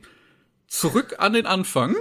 zurück 0.68 1.15
an 1.18 1.34
den 1.34 1.45
Anfang. 1.45 1.95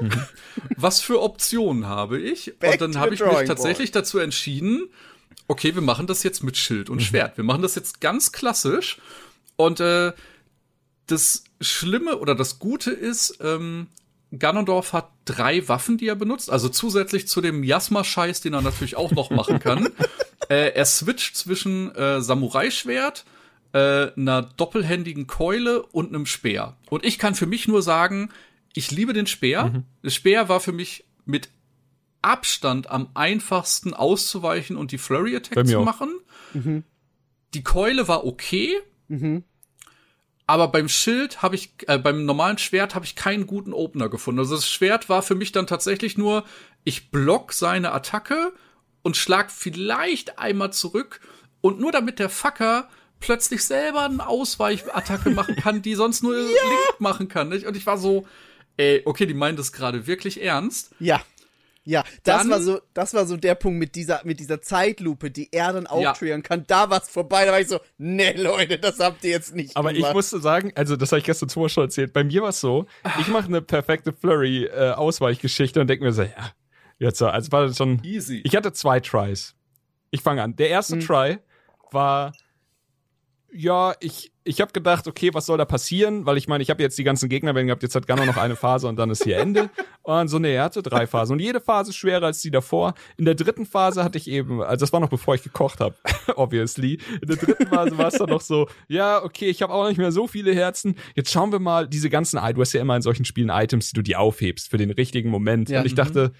Was 0.77 1.01
für 1.01 1.23
Optionen 1.23 1.87
habe 1.87 2.21
ich? 2.21 2.55
Back 2.59 2.73
und 2.73 2.81
dann 2.83 2.99
habe 2.99 3.15
ich 3.15 3.21
mich 3.21 3.47
tatsächlich 3.47 3.91
dazu 3.91 4.19
entschieden, 4.19 4.89
okay, 5.49 5.75
wir 5.75 5.83
machen 5.83 6.07
das 6.07 6.23
jetzt 6.23 6.45
mit 6.45 6.57
Schild 6.57 6.91
und 6.91 7.03
Schwert. 7.03 7.37
Wir 7.37 7.45
machen 7.45 7.63
das 7.63 7.75
jetzt 7.75 8.01
ganz 8.01 8.33
klassisch. 8.33 8.99
Und 9.57 9.81
äh, 9.81 10.13
das 11.07 11.45
Schlimme 11.61 12.19
oder 12.19 12.35
das 12.35 12.59
Gute 12.59 12.91
ist, 12.91 13.39
ähm, 13.41 13.89
Ganondorf 14.37 14.93
hat 14.93 15.11
drei 15.25 15.67
Waffen, 15.69 15.97
die 15.97 16.09
er 16.09 16.17
benutzt, 16.17 16.51
also 16.51 16.69
zusätzlich 16.69 17.29
zu 17.29 17.41
dem 17.41 17.61
Miasma-Scheiß, 17.61 18.41
den 18.41 18.55
er 18.55 18.63
natürlich 18.63 18.97
auch 18.97 19.11
noch 19.13 19.31
machen 19.31 19.59
kann. 19.59 19.89
äh, 20.49 20.73
er 20.73 20.85
switcht 20.85 21.37
zwischen 21.37 21.95
äh, 21.95 22.21
Samurai-Schwert, 22.21 23.25
äh, 23.73 24.13
einer 24.13 24.43
doppelhändigen 24.43 25.27
Keule 25.27 25.83
und 25.83 26.09
einem 26.09 26.27
Speer. 26.27 26.77
Und 26.91 27.05
ich 27.05 27.19
kann 27.19 27.35
für 27.35 27.47
mich 27.47 27.69
nur 27.69 27.83
sagen, 27.83 28.31
ich 28.75 28.91
liebe 28.91 29.13
den 29.13 29.27
Speer. 29.27 29.85
Der 30.05 30.11
Speer 30.11 30.49
war 30.49 30.61
für 30.61 30.73
mich 30.73 31.05
mit 31.25 31.49
Abstand 32.21 32.91
am 32.91 33.09
einfachsten 33.15 33.95
auszuweichen 33.95 34.77
und 34.77 34.93
die 34.93 34.99
Flurry 34.99 35.37
Attack 35.37 35.67
zu 35.67 35.81
machen. 35.81 36.11
Die 37.55 37.63
Keule 37.63 38.09
war 38.09 38.27
okay, 38.27 38.75
aber 40.49 40.69
beim 40.69 40.89
Schild 40.89 41.43
habe 41.43 41.57
ich, 41.57 41.75
äh, 41.89 41.99
beim 41.99 42.25
normalen 42.25 42.57
Schwert 42.57 42.95
habe 42.95 43.05
ich 43.05 43.15
keinen 43.15 43.47
guten 43.47 43.75
Opener 43.75 44.09
gefunden. 44.09 44.41
Also 44.41 44.57
das 44.57 44.66
Schwert 44.66 45.11
war 45.11 45.23
für 45.23 45.35
mich 45.35 45.53
dann 45.53 45.66
tatsächlich 45.66 46.16
nur, 46.16 46.43
ich 46.85 47.11
block 47.11 47.53
seine 47.53 47.93
Attacke 47.93 48.55
und 49.03 49.19
schlag 49.19 49.51
vielleicht 49.51 50.39
einmal 50.39 50.73
zurück 50.73 51.20
und 51.61 51.81
nur 51.81 51.93
damit 51.93 52.19
der 52.19 52.31
Fucker 52.31 52.89
plötzlich 53.20 53.62
selber 53.62 54.05
eine 54.05 54.27
Ausweichattacke 54.27 55.29
machen 55.31 55.55
kann, 55.55 55.83
die 55.83 55.95
sonst 55.95 56.23
nur 56.23 56.35
Link 56.39 56.55
machen 56.99 57.29
kann. 57.29 57.51
Nicht? 57.51 57.66
Und 57.66 57.77
ich 57.77 57.85
war 57.85 57.99
so, 57.99 58.27
ey, 58.79 59.03
okay, 59.05 59.27
die 59.27 59.35
meinen 59.35 59.59
das 59.59 59.73
gerade 59.73 60.07
wirklich 60.07 60.43
ernst. 60.43 60.95
Ja. 60.99 61.20
Ja, 61.90 62.05
das 62.23 62.43
Dann- 62.43 62.51
war 62.51 62.60
so, 62.60 62.81
das 62.93 63.15
war 63.15 63.24
so 63.24 63.39
der 63.39 63.55
Punkt 63.55 63.78
mit 63.78 63.94
dieser, 63.94 64.20
mit 64.23 64.40
dieser 64.40 64.60
Zeitlupe, 64.60 65.31
die 65.31 65.48
er 65.51 65.73
dann 65.73 65.86
auch 65.86 66.02
Ja. 66.02 66.12
triggern 66.12 66.43
kann. 66.43 66.65
Da 66.66 66.90
war's 66.90 67.09
vorbei. 67.09 67.47
Da 67.47 67.52
war 67.52 67.60
ich 67.60 67.69
so, 67.69 67.81
nee, 67.97 68.32
Leute, 68.32 68.78
das 68.78 68.98
habt 69.01 69.24
ihr 69.24 69.31
jetzt 69.31 69.55
nicht 69.55 69.74
Aber 69.74 69.90
ich 69.93 69.97
gemacht. 69.97 70.12
musste 70.12 70.39
sagen, 70.39 70.70
also 70.74 70.97
das 70.97 71.12
habe 71.12 71.20
ich 71.20 71.24
gestern 71.24 71.48
zuvor 71.48 71.70
schon 71.70 71.85
erzählt, 71.85 72.12
bei 72.12 72.24
mir 72.24 72.43
war 72.43 72.51
es 72.51 72.60
so, 72.60 72.85
ich 73.19 73.28
mache 73.28 73.47
eine 73.47 73.62
perfekte 73.62 74.12
Flurry-Ausweichgeschichte 74.12 75.81
und 75.81 75.86
denke 75.89 76.05
mir 76.05 76.12
so, 76.12 76.23
ja, 76.23 76.52
jetzt 76.98 77.19
so, 77.19 77.27
also 77.28 77.51
war 77.52 77.66
das 77.66 77.77
schon, 77.78 78.02
Easy. 78.05 78.43
ich 78.44 78.55
hatte 78.56 78.73
zwei 78.74 79.01
Tries. 79.01 79.55
Ich 80.10 80.20
fange 80.23 80.43
an. 80.43 80.56
Der 80.56 80.69
erste 80.70 80.97
Mhm. 80.97 81.01
Try 81.01 81.39
war, 81.90 82.32
ja, 83.51 83.95
ich, 84.01 84.31
ich 84.45 84.61
habe 84.61 84.73
gedacht, 84.73 85.07
okay, 85.07 85.31
was 85.33 85.47
soll 85.47 85.57
da 85.57 85.65
passieren? 85.65 86.27
Weil 86.27 86.37
ich 86.37 86.49
meine, 86.49 86.62
ich 86.62 86.70
habe 86.70 86.83
jetzt 86.83 86.99
die 86.99 87.05
ganzen 87.05 87.29
Gegner 87.29 87.55
wenn 87.55 87.66
gehabt, 87.66 87.83
jetzt 87.83 87.95
hat 87.95 88.07
Gano 88.07 88.27
noch 88.27 88.37
eine 88.37 88.57
Phase 88.57 88.89
und 88.89 88.97
dann 88.97 89.11
ist 89.11 89.25
hier 89.25 89.39
Ende. 89.39 89.70
Und 90.03 90.29
so, 90.29 90.39
nee, 90.39 90.55
er 90.55 90.65
hatte 90.65 90.83
drei 90.83 91.07
Phasen. 91.07 91.35
Und 91.35 91.41
jede 91.41 91.61
Phase 91.61 91.91
ist 91.91 91.97
schwerer 91.97 92.27
als 92.27 92.41
die 92.41 92.51
davor. 92.51 92.95
In 93.16 93.25
der 93.25 93.35
dritten 93.35 93.65
Phase 93.65 94.05
hatte 94.05 94.19
ich 94.19 94.29
eben, 94.29 94.62
also 94.62 94.85
das 94.85 94.93
war 94.93 95.01
noch 95.01 95.09
bevor 95.09 95.35
ich 95.35 95.43
gekocht 95.43 95.81
habe, 95.81 95.95
obviously. 96.37 96.99
In 97.20 97.29
der 97.29 97.37
dritten 97.37 97.66
Phase 97.66 97.97
war 97.97 98.09
es 98.09 98.15
dann 98.15 98.29
noch 98.29 98.43
so, 98.43 98.69
ja, 98.89 99.23
okay, 99.23 99.47
ich 99.47 99.62
habe 99.62 99.73
auch 99.73 99.89
nicht 99.89 99.99
mehr 99.99 100.12
so 100.12 100.27
viele 100.27 100.55
Herzen. 100.55 100.97
Jetzt 101.15 101.31
schauen 101.33 101.51
wir 101.51 101.59
mal 101.59 101.89
diese 101.89 102.11
ganzen, 102.11 102.39
du 102.55 102.61
hast 102.61 102.73
ja 102.75 102.83
immer 102.83 102.97
in 102.97 103.03
solchen 103.03 103.25
Spielen 103.25 103.51
Items, 103.51 103.91
die 103.91 103.95
du 103.95 104.03
dir 104.03 104.20
aufhebst 104.20 104.70
für 104.70 104.77
den 104.77 104.91
richtigen 104.91 105.31
Moment. 105.31 105.70
Ja. 105.70 105.81
Und 105.81 105.87
ich 105.87 105.95
dachte, 105.95 106.33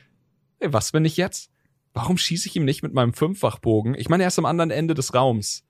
ey, 0.61 0.73
was, 0.73 0.93
wenn 0.93 1.05
ich 1.05 1.17
jetzt? 1.17 1.51
Warum 1.95 2.19
schieße 2.19 2.49
ich 2.49 2.57
ihm 2.57 2.65
nicht 2.65 2.83
mit 2.83 2.93
meinem 2.93 3.15
Fünffachbogen? 3.15 3.95
Ich 3.95 4.09
meine, 4.09 4.25
er 4.25 4.29
ist 4.29 4.39
am 4.39 4.45
anderen 4.45 4.71
Ende 4.71 4.95
des 4.95 5.15
Raums. 5.15 5.65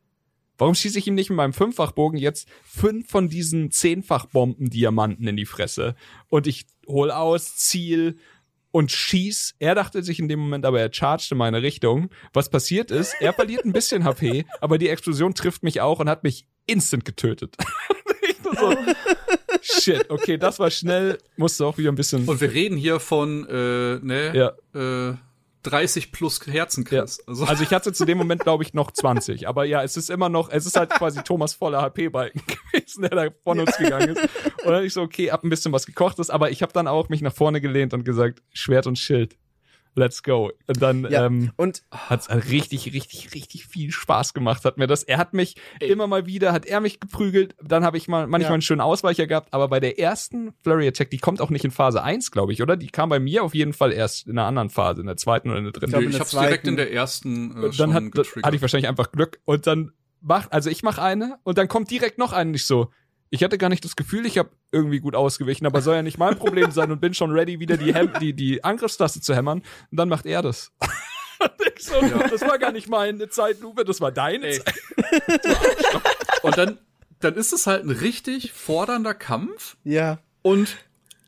Warum 0.58 0.74
schieße 0.74 0.98
ich 0.98 1.06
ihm 1.06 1.14
nicht 1.14 1.30
mit 1.30 1.36
meinem 1.36 1.52
Fünffachbogen 1.52 2.18
jetzt 2.18 2.48
fünf 2.64 3.08
von 3.08 3.28
diesen 3.28 3.70
Zehnfachbomben-Diamanten 3.70 5.26
in 5.26 5.36
die 5.36 5.46
Fresse? 5.46 5.94
Und 6.28 6.46
ich 6.46 6.66
hol 6.86 7.10
aus, 7.10 7.56
Ziel 7.56 8.18
und 8.70 8.90
schieß. 8.90 9.54
Er 9.60 9.74
dachte 9.74 10.02
sich 10.02 10.18
in 10.18 10.28
dem 10.28 10.40
Moment, 10.40 10.66
aber 10.66 10.80
er 10.80 10.92
charged 10.92 11.32
in 11.32 11.38
meine 11.38 11.62
Richtung. 11.62 12.10
Was 12.32 12.50
passiert 12.50 12.90
ist, 12.90 13.14
er 13.20 13.32
verliert 13.32 13.64
ein 13.64 13.72
bisschen 13.72 14.04
HP, 14.04 14.44
aber 14.60 14.78
die 14.78 14.88
Explosion 14.88 15.34
trifft 15.34 15.62
mich 15.62 15.80
auch 15.80 16.00
und 16.00 16.08
hat 16.08 16.24
mich 16.24 16.46
instant 16.66 17.04
getötet. 17.04 17.56
so, 18.58 18.74
shit, 19.62 20.10
okay, 20.10 20.36
das 20.38 20.58
war 20.58 20.70
schnell, 20.70 21.18
musste 21.36 21.64
auch 21.66 21.78
wieder 21.78 21.90
ein 21.90 21.94
bisschen. 21.94 22.28
Und 22.28 22.40
wir 22.40 22.52
reden 22.52 22.76
hier 22.76 23.00
von, 23.00 23.46
äh, 23.48 23.98
ne, 24.00 24.32
ja. 24.34 25.10
äh, 25.10 25.16
30 25.62 26.12
plus 26.12 26.40
Herzen, 26.46 26.84
Ja. 26.90 27.00
Chris. 27.00 27.20
Also, 27.26 27.44
Also 27.44 27.62
ich 27.62 27.70
hatte 27.72 27.92
zu 27.92 28.04
dem 28.04 28.18
Moment, 28.18 28.42
glaube 28.42 28.62
ich, 28.62 28.74
noch 28.74 28.90
20. 28.90 29.48
Aber 29.48 29.64
ja, 29.64 29.82
es 29.82 29.96
ist 29.96 30.10
immer 30.10 30.28
noch, 30.28 30.50
es 30.50 30.66
ist 30.66 30.76
halt 30.76 30.90
quasi 30.90 31.22
Thomas 31.22 31.54
voller 31.54 31.82
HP-Balken 31.82 32.42
gewesen, 32.72 33.02
der 33.02 33.10
da 33.10 33.28
von 33.44 33.60
uns 33.60 33.76
gegangen 33.76 34.10
ist. 34.10 34.22
Und 34.64 34.72
dann 34.72 34.84
ich 34.84 34.92
so, 34.92 35.02
okay, 35.02 35.30
hab 35.30 35.44
ein 35.44 35.50
bisschen 35.50 35.72
was 35.72 35.86
gekochtes, 35.86 36.30
aber 36.30 36.50
ich 36.50 36.62
habe 36.62 36.72
dann 36.72 36.86
auch 36.86 37.08
mich 37.08 37.22
nach 37.22 37.34
vorne 37.34 37.60
gelehnt 37.60 37.94
und 37.94 38.04
gesagt, 38.04 38.42
Schwert 38.52 38.86
und 38.86 38.98
Schild. 38.98 39.36
Let's 39.94 40.22
go. 40.22 40.52
Und 40.66 40.80
dann 40.82 41.04
Ja. 41.10 41.26
ähm, 41.26 41.50
Und 41.56 41.82
hat's 41.90 42.28
richtig, 42.30 42.92
richtig, 42.92 43.34
richtig 43.34 43.66
viel 43.66 43.90
Spaß 43.90 44.32
gemacht. 44.34 44.64
Hat 44.64 44.78
mir 44.78 44.86
das. 44.86 45.02
Er 45.02 45.18
hat 45.18 45.34
mich 45.34 45.56
Ey. 45.80 45.88
immer 45.90 46.06
mal 46.06 46.26
wieder, 46.26 46.52
hat 46.52 46.66
er 46.66 46.80
mich 46.80 47.00
geprügelt. 47.00 47.54
Dann 47.62 47.84
habe 47.84 47.96
ich 47.96 48.06
mal 48.08 48.26
manchmal 48.26 48.50
Ja. 48.50 48.54
einen 48.54 48.62
schönen 48.62 48.80
Ausweicher 48.80 49.26
gehabt. 49.26 49.52
Aber 49.52 49.68
bei 49.68 49.80
der 49.80 49.98
ersten 49.98 50.52
Flurry 50.62 50.86
Attack, 50.88 51.10
die 51.10 51.18
kommt 51.18 51.40
auch 51.40 51.50
nicht 51.50 51.64
in 51.64 51.70
Phase 51.70 52.02
1, 52.02 52.30
glaube 52.30 52.52
ich, 52.52 52.62
oder? 52.62 52.76
Die 52.76 52.88
kam 52.88 53.08
bei 53.08 53.18
mir 53.18 53.42
auf 53.42 53.54
jeden 53.54 53.72
Fall 53.72 53.92
erst 53.92 54.26
in 54.26 54.38
einer 54.38 54.46
anderen 54.46 54.70
Phase, 54.70 55.00
in 55.00 55.06
der 55.06 55.16
zweiten 55.16 55.48
oder 55.50 55.58
in 55.58 55.64
der 55.64 55.72
dritten. 55.72 55.90
glaub, 55.90 56.00
Nö, 56.02 56.06
in 56.06 56.12
ich 56.12 56.20
hab's 56.20 56.30
direkt 56.30 56.48
zweiten- 56.64 56.68
in 56.68 56.76
der 56.76 56.92
ersten 56.92 57.50
äh, 57.56 57.64
Und 57.66 57.74
schon 57.74 57.90
dann 57.90 57.94
hat, 57.94 58.12
getriggert. 58.12 58.44
hatte 58.44 58.56
ich 58.56 58.62
wahrscheinlich 58.62 58.88
einfach 58.88 59.10
Glück 59.12 59.40
und 59.44 59.66
dann 59.66 59.92
macht, 60.20 60.52
also 60.52 60.68
ich 60.70 60.82
mache 60.82 61.00
eine 61.02 61.38
und 61.44 61.58
dann 61.58 61.68
kommt 61.68 61.90
direkt 61.90 62.18
noch 62.18 62.32
eine. 62.32 62.50
Nicht 62.50 62.66
so, 62.66 62.90
ich 63.30 63.44
hatte 63.44 63.58
gar 63.58 63.68
nicht 63.68 63.84
das 63.84 63.96
Gefühl, 63.96 64.26
ich 64.26 64.38
habe 64.38 64.50
irgendwie 64.72 65.00
gut 65.00 65.14
ausgewichen, 65.14 65.66
aber 65.66 65.80
soll 65.82 65.96
ja 65.96 66.02
nicht 66.02 66.18
mein 66.18 66.38
Problem 66.38 66.70
sein 66.70 66.90
und 66.90 67.00
bin 67.00 67.14
schon 67.14 67.30
ready, 67.30 67.60
wieder 67.60 67.76
die, 67.76 67.94
Hem 67.94 68.12
die, 68.20 68.32
die 68.32 68.64
Angriffstaste 68.64 69.20
zu 69.20 69.34
hämmern. 69.34 69.62
Und 69.90 69.96
dann 69.98 70.08
macht 70.08 70.26
er 70.26 70.42
das. 70.42 70.72
So, 71.78 72.00
Das 72.00 72.40
war 72.40 72.58
gar 72.58 72.72
nicht 72.72 72.88
meine 72.88 73.28
Zeitlupe, 73.28 73.84
das 73.84 74.00
war 74.00 74.10
deine 74.10 74.48
Ey. 74.48 74.58
Zeit. 74.58 74.74
Und 76.42 76.58
dann, 76.58 76.78
dann 77.20 77.34
ist 77.34 77.52
es 77.52 77.68
halt 77.68 77.84
ein 77.84 77.90
richtig 77.90 78.52
fordernder 78.52 79.14
Kampf 79.14 79.76
ja, 79.84 80.18
und 80.42 80.76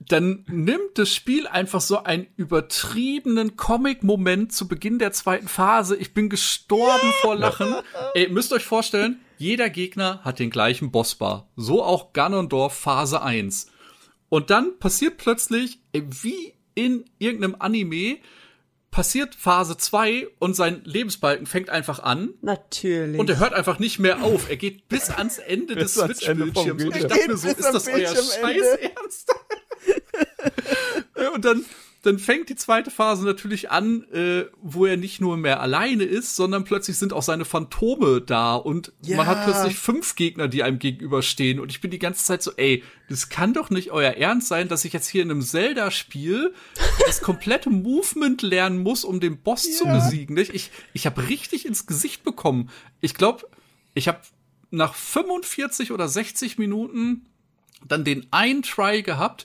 dann 0.01 0.45
nimmt 0.49 0.97
das 0.97 1.15
Spiel 1.15 1.47
einfach 1.47 1.81
so 1.81 2.03
einen 2.03 2.27
übertriebenen 2.37 3.57
Comic-Moment 3.57 4.53
zu 4.53 4.67
Beginn 4.67 4.99
der 4.99 5.13
zweiten 5.13 5.47
Phase. 5.47 5.97
Ich 5.97 6.15
bin 6.15 6.31
gestorben 6.31 7.13
vor 7.21 7.37
Lachen. 7.37 7.75
Ey, 8.15 8.29
müsst 8.29 8.53
euch 8.53 8.65
vorstellen, 8.65 9.21
jeder 9.37 9.69
Gegner 9.69 10.21
hat 10.25 10.39
den 10.39 10.51
gleichen 10.51 10.91
Bossbar. 10.91 11.51
So 11.55 11.85
auch 11.85 12.13
Ganondorf 12.13 12.75
Phase 12.75 13.23
1. 13.23 13.71
Und 14.31 14.51
dann 14.51 14.79
passiert 14.79 15.19
plötzlich, 15.19 15.81
ey, 15.93 16.05
wie 16.09 16.55
in 16.75 17.05
irgendeinem 17.19 17.57
Anime, 17.59 18.19
passiert 18.91 19.35
Phase 19.35 19.77
2 19.77 20.29
und 20.39 20.55
sein 20.55 20.83
Lebensbalken 20.85 21.47
fängt 21.47 21.69
einfach 21.69 22.01
an. 22.01 22.35
Natürlich. 22.41 23.21
Und 23.21 23.29
er 23.29 23.39
hört 23.39 23.53
einfach 23.53 23.79
nicht 23.79 23.99
mehr 23.99 24.23
auf. 24.23 24.49
Er 24.49 24.57
geht 24.57 24.89
bis 24.89 25.11
ans 25.11 25.39
Ende 25.39 25.75
des 25.75 25.95
Bis 25.95 26.03
ans 26.03 26.23
Ende 26.23 26.47
vom 26.47 26.65
Switch-Bildschirms. 26.65 26.85
Und 26.85 26.97
ich 26.97 27.07
dachte 27.07 27.29
mir 27.29 27.37
so, 27.37 27.49
ist 27.49 27.75
das 27.75 27.87
euer. 27.87 28.09
Scheiß 28.09 28.79
Ernst? 28.81 29.35
Und 31.35 31.45
dann, 31.45 31.65
dann 32.03 32.19
fängt 32.19 32.49
die 32.49 32.57
zweite 32.57 32.91
Phase 32.91 33.25
natürlich 33.25 33.71
an, 33.71 34.05
äh, 34.11 34.47
wo 34.63 34.87
er 34.87 34.97
nicht 34.97 35.21
nur 35.21 35.37
mehr 35.37 35.61
alleine 35.61 36.05
ist, 36.05 36.35
sondern 36.35 36.65
plötzlich 36.65 36.97
sind 36.97 37.13
auch 37.13 37.23
seine 37.23 37.45
Phantome 37.45 38.21
da 38.23 38.55
und 38.55 38.93
Ja. 39.03 39.19
man 39.19 39.27
hat 39.27 39.45
plötzlich 39.45 39.77
fünf 39.77 40.15
Gegner, 40.17 40.49
die 40.49 40.63
einem 40.63 40.79
gegenüberstehen. 40.79 41.61
Und 41.61 41.71
ich 41.71 41.81
bin 41.81 41.91
die 41.91 41.99
ganze 41.99 42.25
Zeit 42.25 42.43
so, 42.43 42.53
ey, 42.57 42.83
das 43.09 43.29
kann 43.29 43.53
doch 43.53 43.69
nicht 43.71 43.91
euer 43.91 44.13
Ernst 44.13 44.49
sein, 44.49 44.69
dass 44.69 44.85
ich 44.85 44.93
jetzt 44.93 45.09
hier 45.09 45.23
in 45.23 45.31
einem 45.31 45.43
Zelda-Spiel 45.43 46.55
das 47.07 47.21
komplette 47.21 47.69
Movement 47.71 48.41
lernen 48.43 48.79
muss, 48.83 49.05
um 49.05 49.21
den 49.21 49.39
Boss 49.39 49.77
zu 49.77 49.85
besiegen. 49.85 50.37
Ich, 50.39 50.71
ich 50.95 51.07
habe 51.07 51.29
richtig 51.29 51.67
ins 51.67 51.87
Gesicht 51.87 52.25
bekommen. 52.25 52.71
Ich 53.01 53.15
glaube, 53.15 53.47
ich 53.95 54.09
habe 54.09 54.21
nach 54.71 54.95
45 54.95 55.93
oder 55.93 56.09
60 56.09 56.57
Minuten 56.57 57.27
dann 57.87 58.05
den 58.05 58.27
einen 58.31 58.63
Try 58.63 59.03
gehabt. 59.03 59.45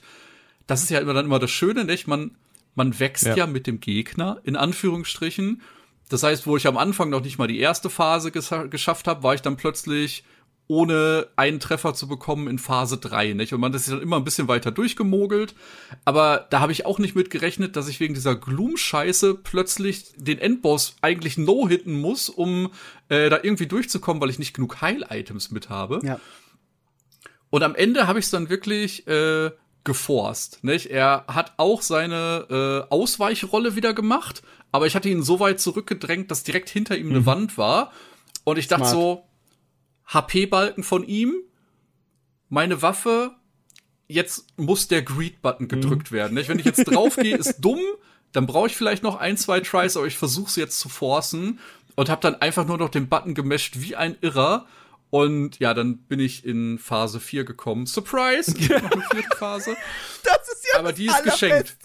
Das 0.66 0.82
ist 0.82 0.90
ja 0.90 0.98
immer 1.00 1.14
dann 1.14 1.26
immer 1.26 1.38
das 1.38 1.50
Schöne, 1.50 1.84
nicht? 1.84 2.06
Man, 2.06 2.36
man 2.74 2.98
wächst 2.98 3.24
ja. 3.26 3.36
Ja. 3.36 3.46
mit 3.46 3.66
dem 3.66 3.80
Gegner, 3.80 4.40
in 4.44 4.56
Anführungsstrichen. 4.56 5.62
Das 6.08 6.22
heißt, 6.22 6.46
wo 6.46 6.56
ich 6.56 6.66
am 6.66 6.76
Anfang 6.76 7.10
noch 7.10 7.22
nicht 7.22 7.38
mal 7.38 7.48
die 7.48 7.58
erste 7.58 7.90
Phase 7.90 8.28
ges- 8.30 8.68
geschafft 8.68 9.08
habe, 9.08 9.22
war 9.22 9.34
ich 9.34 9.42
dann 9.42 9.56
plötzlich 9.56 10.24
ohne 10.68 11.28
einen 11.36 11.60
Treffer 11.60 11.94
zu 11.94 12.08
bekommen 12.08 12.48
in 12.48 12.58
Phase 12.58 12.96
3, 12.98 13.34
nicht? 13.34 13.52
Und 13.52 13.60
man 13.60 13.72
ist 13.72 13.88
dann 13.88 14.02
immer 14.02 14.16
ein 14.16 14.24
bisschen 14.24 14.48
weiter 14.48 14.72
durchgemogelt. 14.72 15.54
Aber 16.04 16.48
da 16.50 16.58
habe 16.58 16.72
ich 16.72 16.84
auch 16.86 16.98
nicht 16.98 17.14
mit 17.14 17.30
gerechnet, 17.30 17.76
dass 17.76 17.86
ich 17.86 18.00
wegen 18.00 18.14
dieser 18.14 18.34
Gloom-Scheiße 18.34 19.34
plötzlich 19.34 20.06
den 20.16 20.38
Endboss 20.38 20.96
eigentlich 21.02 21.38
no-hitten 21.38 22.00
muss, 22.00 22.28
um 22.28 22.72
äh, 23.08 23.30
da 23.30 23.38
irgendwie 23.40 23.66
durchzukommen, 23.68 24.20
weil 24.20 24.30
ich 24.30 24.40
nicht 24.40 24.54
genug 24.54 24.80
Heil-Items 24.80 25.52
mit 25.52 25.68
habe. 25.68 26.00
Ja. 26.02 26.18
Und 27.50 27.62
am 27.62 27.76
Ende 27.76 28.08
habe 28.08 28.18
ich 28.18 28.24
es 28.24 28.30
dann 28.32 28.48
wirklich 28.48 29.06
äh, 29.06 29.52
geforst. 29.86 30.62
Nicht? 30.62 30.86
Er 30.86 31.24
hat 31.28 31.54
auch 31.56 31.80
seine 31.80 32.84
äh, 32.90 32.92
Ausweichrolle 32.92 33.76
wieder 33.76 33.94
gemacht, 33.94 34.42
aber 34.70 34.86
ich 34.86 34.94
hatte 34.94 35.08
ihn 35.08 35.22
so 35.22 35.40
weit 35.40 35.60
zurückgedrängt, 35.60 36.30
dass 36.30 36.42
direkt 36.42 36.68
hinter 36.68 36.98
ihm 36.98 37.08
eine 37.08 37.24
Wand 37.24 37.56
war. 37.56 37.92
Und 38.44 38.58
ich 38.58 38.68
dachte 38.68 38.84
Smart. 38.84 38.94
so, 38.94 39.24
HP-Balken 40.06 40.82
von 40.82 41.02
ihm, 41.04 41.34
meine 42.48 42.82
Waffe, 42.82 43.32
jetzt 44.08 44.46
muss 44.58 44.88
der 44.88 45.02
Greed-Button 45.02 45.68
gedrückt 45.68 46.12
werden. 46.12 46.34
Nicht? 46.34 46.48
Wenn 46.48 46.58
ich 46.58 46.66
jetzt 46.66 46.84
draufgehe, 46.84 47.36
ist 47.36 47.56
dumm, 47.60 47.80
dann 48.32 48.46
brauche 48.46 48.66
ich 48.66 48.76
vielleicht 48.76 49.02
noch 49.02 49.16
ein, 49.16 49.36
zwei 49.36 49.60
Tries, 49.60 49.96
aber 49.96 50.06
ich 50.06 50.18
versuche 50.18 50.48
es 50.48 50.56
jetzt 50.56 50.78
zu 50.78 50.88
forcen 50.88 51.60
und 51.94 52.10
habe 52.10 52.20
dann 52.20 52.34
einfach 52.36 52.66
nur 52.66 52.76
noch 52.76 52.90
den 52.90 53.08
Button 53.08 53.34
gemescht 53.34 53.80
wie 53.80 53.96
ein 53.96 54.16
Irrer. 54.20 54.66
Und 55.10 55.60
ja, 55.60 55.72
dann 55.72 55.98
bin 55.98 56.18
ich 56.20 56.44
in 56.44 56.78
Phase 56.78 57.20
4 57.20 57.44
gekommen. 57.44 57.86
Surprise! 57.86 58.52
Vierte 58.56 59.36
Phase. 59.36 59.76
Das 60.24 60.48
ist 60.48 60.66
ja 60.72 60.80
Aber 60.80 60.88
das 60.88 60.96
die 60.96 61.06
ist 61.06 61.22
geschenkt. 61.22 61.76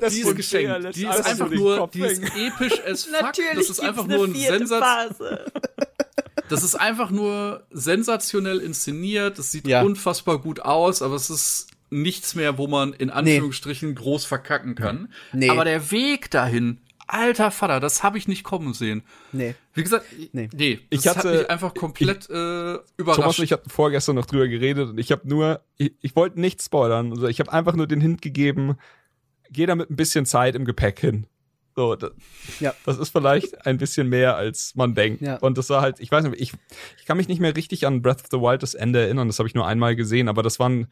Das 0.00 0.14
Die 0.14 0.20
ist 0.20 0.34
geschenkt. 0.36 0.96
Die 0.96 1.04
ist 1.04 1.26
einfach 1.26 1.50
nur, 1.50 1.88
die 1.92 2.00
ist 2.00 2.22
episch 2.36 2.80
as 2.84 3.04
fuck. 3.04 3.20
Natürlich 3.22 3.68
das 3.68 3.70
ist 3.70 3.80
einfach 3.80 4.06
nur 4.06 4.24
ein 4.26 4.34
vierte 4.34 4.58
Sensat 4.66 4.82
Phase. 4.82 5.44
das 6.48 6.62
ist 6.62 6.74
einfach 6.74 7.10
nur 7.10 7.66
sensationell 7.70 8.58
inszeniert. 8.58 9.38
Es 9.38 9.52
sieht 9.52 9.66
Ja. 9.66 9.82
unfassbar 9.82 10.38
gut 10.38 10.60
aus, 10.60 11.02
aber 11.02 11.16
es 11.16 11.28
ist 11.30 11.68
nichts 11.90 12.34
mehr, 12.34 12.58
wo 12.58 12.66
man 12.66 12.92
in 12.92 13.10
Anführungsstrichen 13.10 13.94
groß 13.94 14.24
verkacken 14.24 14.74
kann. 14.74 15.12
Nee. 15.32 15.50
Aber 15.50 15.64
der 15.64 15.90
Weg 15.90 16.30
dahin, 16.30 16.80
alter 17.08 17.50
Vater, 17.50 17.80
das 17.80 18.02
habe 18.02 18.18
ich 18.18 18.28
nicht 18.28 18.44
kommen 18.44 18.72
sehen. 18.74 19.02
Nee. 19.32 19.54
Wie 19.74 19.82
gesagt, 19.82 20.04
Nee. 20.32 20.48
nee, 20.54 20.78
das 20.90 21.00
Ich 21.00 21.08
hatte- 21.08 21.28
hat 21.28 21.34
mich 21.38 21.50
einfach 21.50 21.74
komplett 21.74 22.24
äh, 22.30 22.32
Thomas 22.32 22.84
überrascht. 22.96 23.38
und 23.38 23.44
ich 23.44 23.52
hatten 23.52 23.70
vorgestern 23.70 24.14
noch 24.16 24.26
drüber 24.26 24.46
geredet 24.48 24.90
und 24.90 24.98
ich 24.98 25.10
habe 25.12 25.26
nur, 25.28 25.60
ich, 25.76 25.92
ich 26.00 26.14
wollte 26.14 26.40
nicht 26.40 26.62
spoilern, 26.62 27.10
also 27.12 27.26
ich 27.26 27.40
habe 27.40 27.52
einfach 27.52 27.74
nur 27.74 27.86
den 27.86 28.00
Hint 28.00 28.22
gegeben, 28.22 28.76
geh 29.50 29.66
da 29.66 29.74
mit 29.74 29.90
ein 29.90 29.96
bisschen 29.96 30.26
Zeit 30.26 30.54
im 30.54 30.64
Gepäck 30.64 31.00
hin. 31.00 31.26
So, 31.76 31.94
das, 31.94 32.10
Ja. 32.58 32.74
das 32.84 32.98
ist 32.98 33.10
vielleicht 33.10 33.64
ein 33.64 33.78
bisschen 33.78 34.08
mehr, 34.08 34.34
als 34.36 34.74
man 34.74 34.96
denkt. 34.96 35.20
Ja. 35.22 35.36
Und 35.36 35.56
das 35.58 35.70
war 35.70 35.80
halt, 35.80 36.00
ich 36.00 36.10
weiß 36.10 36.24
nicht, 36.24 36.40
ich, 36.40 36.52
ich 36.98 37.06
kann 37.06 37.16
mich 37.16 37.28
nicht 37.28 37.40
mehr 37.40 37.54
richtig 37.54 37.86
an 37.86 38.02
Breath 38.02 38.20
of 38.22 38.26
the 38.32 38.38
Wild 38.38 38.64
das 38.64 38.74
Ende 38.74 39.00
erinnern, 39.00 39.28
das 39.28 39.38
habe 39.38 39.48
ich 39.48 39.54
nur 39.54 39.64
einmal 39.66 39.94
gesehen, 39.94 40.28
aber 40.28 40.42
das 40.42 40.58
waren 40.58 40.88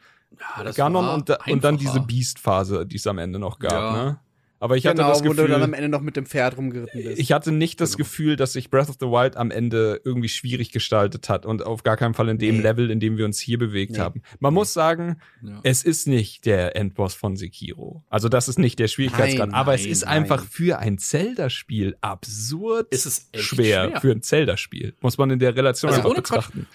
ja, 0.56 0.62
das 0.62 0.76
Ganon 0.76 1.04
war 1.06 1.14
und, 1.14 1.28
und 1.48 1.64
dann 1.64 1.76
diese. 1.76 1.98
Beast-Phase, 2.00 2.86
die 2.86 2.96
es 2.96 3.06
am 3.08 3.18
Ende 3.18 3.38
noch 3.40 3.58
gab. 3.58 3.72
Ja. 3.72 3.92
Ne? 4.04 4.20
Aber 4.58 4.76
ich 4.76 4.84
genau, 4.84 5.04
hatte 5.04 5.12
das 5.12 5.20
wo 5.28 5.34
du 5.34 5.46
dann 5.48 5.62
am 5.62 5.70
Gefühl, 5.72 5.74
Ende 5.84 5.88
noch 5.90 6.00
mit 6.00 6.16
dem 6.16 6.24
Pferd 6.24 6.56
rumgeritten 6.56 7.02
bist. 7.02 7.18
ich 7.18 7.32
hatte 7.32 7.52
nicht 7.52 7.78
das 7.80 7.90
Genau. 7.96 7.98
Gefühl, 8.08 8.36
dass 8.36 8.54
sich 8.54 8.70
Breath 8.70 8.88
of 8.88 8.96
the 8.98 9.06
Wild 9.06 9.36
am 9.36 9.50
Ende 9.50 10.00
irgendwie 10.04 10.30
schwierig 10.30 10.72
gestaltet 10.72 11.28
hat 11.28 11.44
und 11.44 11.62
auf 11.62 11.82
gar 11.82 11.96
keinen 11.98 12.14
Fall 12.14 12.28
in 12.30 12.38
dem 12.38 12.56
Nee. 12.56 12.62
Level, 12.62 12.90
in 12.90 12.98
dem 12.98 13.18
wir 13.18 13.26
uns 13.26 13.38
hier 13.38 13.58
bewegt 13.58 13.92
Nee. 13.92 13.98
haben. 13.98 14.22
Man 14.40 14.54
muss 14.54 14.72
sagen, 14.72 15.18
Ja. 15.42 15.60
es 15.62 15.82
ist 15.84 16.06
nicht 16.08 16.46
der 16.46 16.74
Endboss 16.74 17.14
von 17.14 17.36
Sekiro. 17.36 18.02
Also 18.08 18.28
das 18.30 18.48
ist 18.48 18.58
nicht 18.58 18.78
der 18.78 18.88
Schwierigkeitsgrad, 18.88 19.50
Nein, 19.50 19.54
aber 19.54 19.74
es 19.74 19.82
nein, 19.82 19.90
ist 19.92 20.04
nein. 20.06 20.12
einfach 20.22 20.44
für 20.46 20.78
ein 20.78 20.96
Zelda-Spiel 20.98 21.96
absurd 22.00 22.86
Es 22.90 23.04
ist 23.04 23.28
echt 23.32 23.44
schwer, 23.44 23.88
schwer. 23.90 24.00
für 24.00 24.10
ein 24.12 24.22
Zelda-Spiel. 24.22 24.94
Muss 25.00 25.18
man 25.18 25.30
in 25.30 25.38
der 25.38 25.54
Relation 25.54 25.90
Also 25.90 26.00
einfach 26.00 26.10
ohne 26.12 26.22
Quatsch. 26.22 26.46
betrachten. 26.46 26.66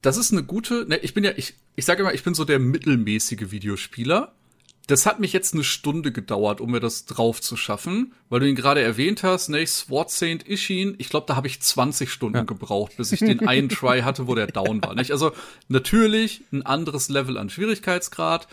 das 0.00 0.16
ist 0.16 0.32
eine 0.32 0.42
gute, 0.44 0.86
ne, 0.88 0.96
ich 0.98 1.12
bin 1.14 1.24
ja, 1.24 1.32
ich, 1.36 1.54
ich 1.76 1.84
sage 1.84 2.00
immer, 2.02 2.14
ich 2.14 2.22
bin 2.24 2.32
so 2.34 2.44
der 2.44 2.58
mittelmäßige 2.58 3.50
Videospieler. 3.50 4.34
Das 4.92 5.06
hat 5.06 5.20
mich 5.20 5.32
jetzt 5.32 5.54
eine 5.54 5.64
Stunde 5.64 6.12
gedauert, 6.12 6.60
um 6.60 6.70
mir 6.70 6.78
das 6.78 7.06
drauf 7.06 7.40
zu 7.40 7.56
schaffen, 7.56 8.12
weil 8.28 8.40
du 8.40 8.46
ihn 8.46 8.54
gerade 8.54 8.82
erwähnt 8.82 9.22
hast, 9.22 9.48
ne, 9.48 9.66
Sword 9.66 10.10
Saint 10.10 10.46
Ishin, 10.46 10.96
ich 10.98 11.08
glaube, 11.08 11.24
da 11.26 11.34
habe 11.34 11.46
ich 11.46 11.62
20 11.62 12.12
Stunden 12.12 12.44
gebraucht, 12.44 12.98
bis 12.98 13.10
ich 13.10 13.20
den 13.20 13.48
einen 13.48 13.68
Try 13.70 14.02
hatte, 14.02 14.26
wo 14.26 14.34
der 14.34 14.48
down 14.48 14.82
war, 14.84 14.94
nicht? 14.94 15.10
Also 15.10 15.32
natürlich 15.68 16.42
ein 16.52 16.60
anderes 16.60 17.08
Level 17.08 17.38
an 17.38 17.48
Schwierigkeitsgrad, 17.48 18.48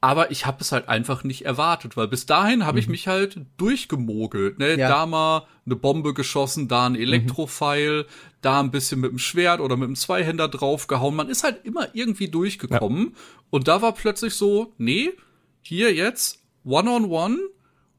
aber 0.00 0.30
ich 0.30 0.46
habe 0.46 0.58
es 0.60 0.70
halt 0.70 0.88
einfach 0.88 1.24
nicht 1.24 1.46
erwartet, 1.46 1.96
weil 1.96 2.06
bis 2.06 2.26
dahin 2.26 2.64
habe 2.64 2.78
ich 2.78 2.86
mich 2.86 3.08
halt 3.08 3.40
durchgemogelt, 3.56 4.60
ne? 4.60 4.78
Ja. 4.78 4.88
Da 4.88 5.06
mal 5.06 5.48
eine 5.66 5.74
Bombe 5.74 6.14
geschossen, 6.14 6.68
da 6.68 6.86
ein 6.86 6.94
Elektropfeil, 6.94 8.06
da 8.40 8.60
ein 8.60 8.70
bisschen 8.70 9.00
mit 9.00 9.10
dem 9.10 9.18
Schwert 9.18 9.58
oder 9.58 9.76
mit 9.76 9.88
dem 9.88 9.96
Zweihänder 9.96 10.46
draufgehauen. 10.46 11.16
Man 11.16 11.28
ist 11.28 11.42
halt 11.42 11.64
immer 11.64 11.88
irgendwie 11.92 12.28
durchgekommen 12.28 13.16
und 13.50 13.66
da 13.66 13.82
war 13.82 13.94
plötzlich 13.94 14.34
so, 14.34 14.72
nee, 14.78 15.10
hier 15.62 15.94
jetzt 15.94 16.42
one 16.64 16.90
on 16.90 17.04
one 17.06 17.38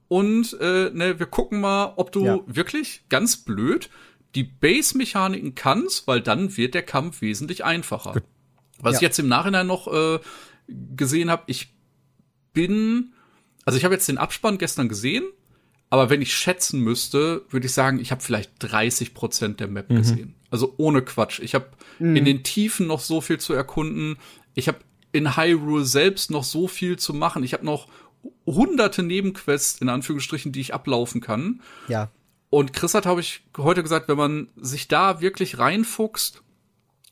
und 0.07 0.57
äh, 0.59 0.89
ne, 0.91 1.17
wir 1.19 1.25
gucken 1.25 1.61
mal, 1.61 1.93
ob 1.95 2.11
du 2.11 2.25
Ja. 2.25 2.39
wirklich 2.45 3.03
ganz 3.09 3.37
blöd 3.37 3.89
die 4.35 4.43
Base-Mechaniken 4.43 5.55
kannst, 5.55 6.07
weil 6.07 6.21
dann 6.21 6.55
wird 6.57 6.73
der 6.73 6.83
Kampf 6.83 7.21
wesentlich 7.21 7.63
einfacher. 7.65 8.15
Was 8.79 8.93
Ja. 8.93 8.97
ich 8.97 9.01
jetzt 9.01 9.19
im 9.19 9.27
Nachhinein 9.27 9.67
noch 9.67 9.87
äh, 9.91 10.19
gesehen 10.67 11.29
habe, 11.29 11.43
ich 11.47 11.73
bin, 12.53 13.13
also 13.65 13.77
ich 13.77 13.85
habe 13.85 13.93
jetzt 13.93 14.07
den 14.07 14.17
Abspann 14.17 14.57
gestern 14.57 14.89
gesehen, 14.89 15.23
aber 15.89 16.09
wenn 16.09 16.21
ich 16.23 16.33
schätzen 16.35 16.79
müsste, 16.79 17.43
würde 17.49 17.67
ich 17.67 17.73
sagen, 17.73 17.99
ich 17.99 18.11
habe 18.11 18.21
vielleicht 18.21 18.51
30 18.59 19.13
Prozent 19.13 19.59
der 19.59 19.67
Map 19.67 19.89
gesehen. 19.89 20.35
Also 20.49 20.73
ohne 20.77 21.03
Quatsch. 21.03 21.39
Ich 21.39 21.53
habe 21.53 21.67
in 21.99 22.25
den 22.25 22.43
Tiefen 22.43 22.87
noch 22.87 22.99
so 22.99 23.21
viel 23.21 23.39
zu 23.39 23.53
erkunden. 23.53 24.17
Ich 24.55 24.67
habe 24.67 24.79
in 25.13 25.37
Hyrule 25.37 25.85
selbst 25.85 26.29
noch 26.31 26.43
so 26.43 26.67
viel 26.67 26.99
zu 26.99 27.13
machen. 27.13 27.43
Ich 27.43 27.53
habe 27.53 27.65
noch 27.65 27.87
hunderte 28.45 29.03
Nebenquests 29.03 29.79
in 29.79 29.87
Anführungsstrichen, 29.87 30.51
die 30.51 30.59
ich 30.59 30.73
ablaufen 30.73 31.21
kann. 31.21 31.61
ja. 31.87 32.09
Und 32.49 32.71
Chris 32.71 32.93
hat, 32.93 33.07
habe 33.07 33.19
ich 33.19 33.41
heute 33.57 33.81
gesagt, 33.81 34.07
wenn 34.09 34.17
man 34.17 34.47
sich 34.55 34.87
da 34.87 35.21
wirklich 35.21 35.57
reinfuchst, 35.57 36.43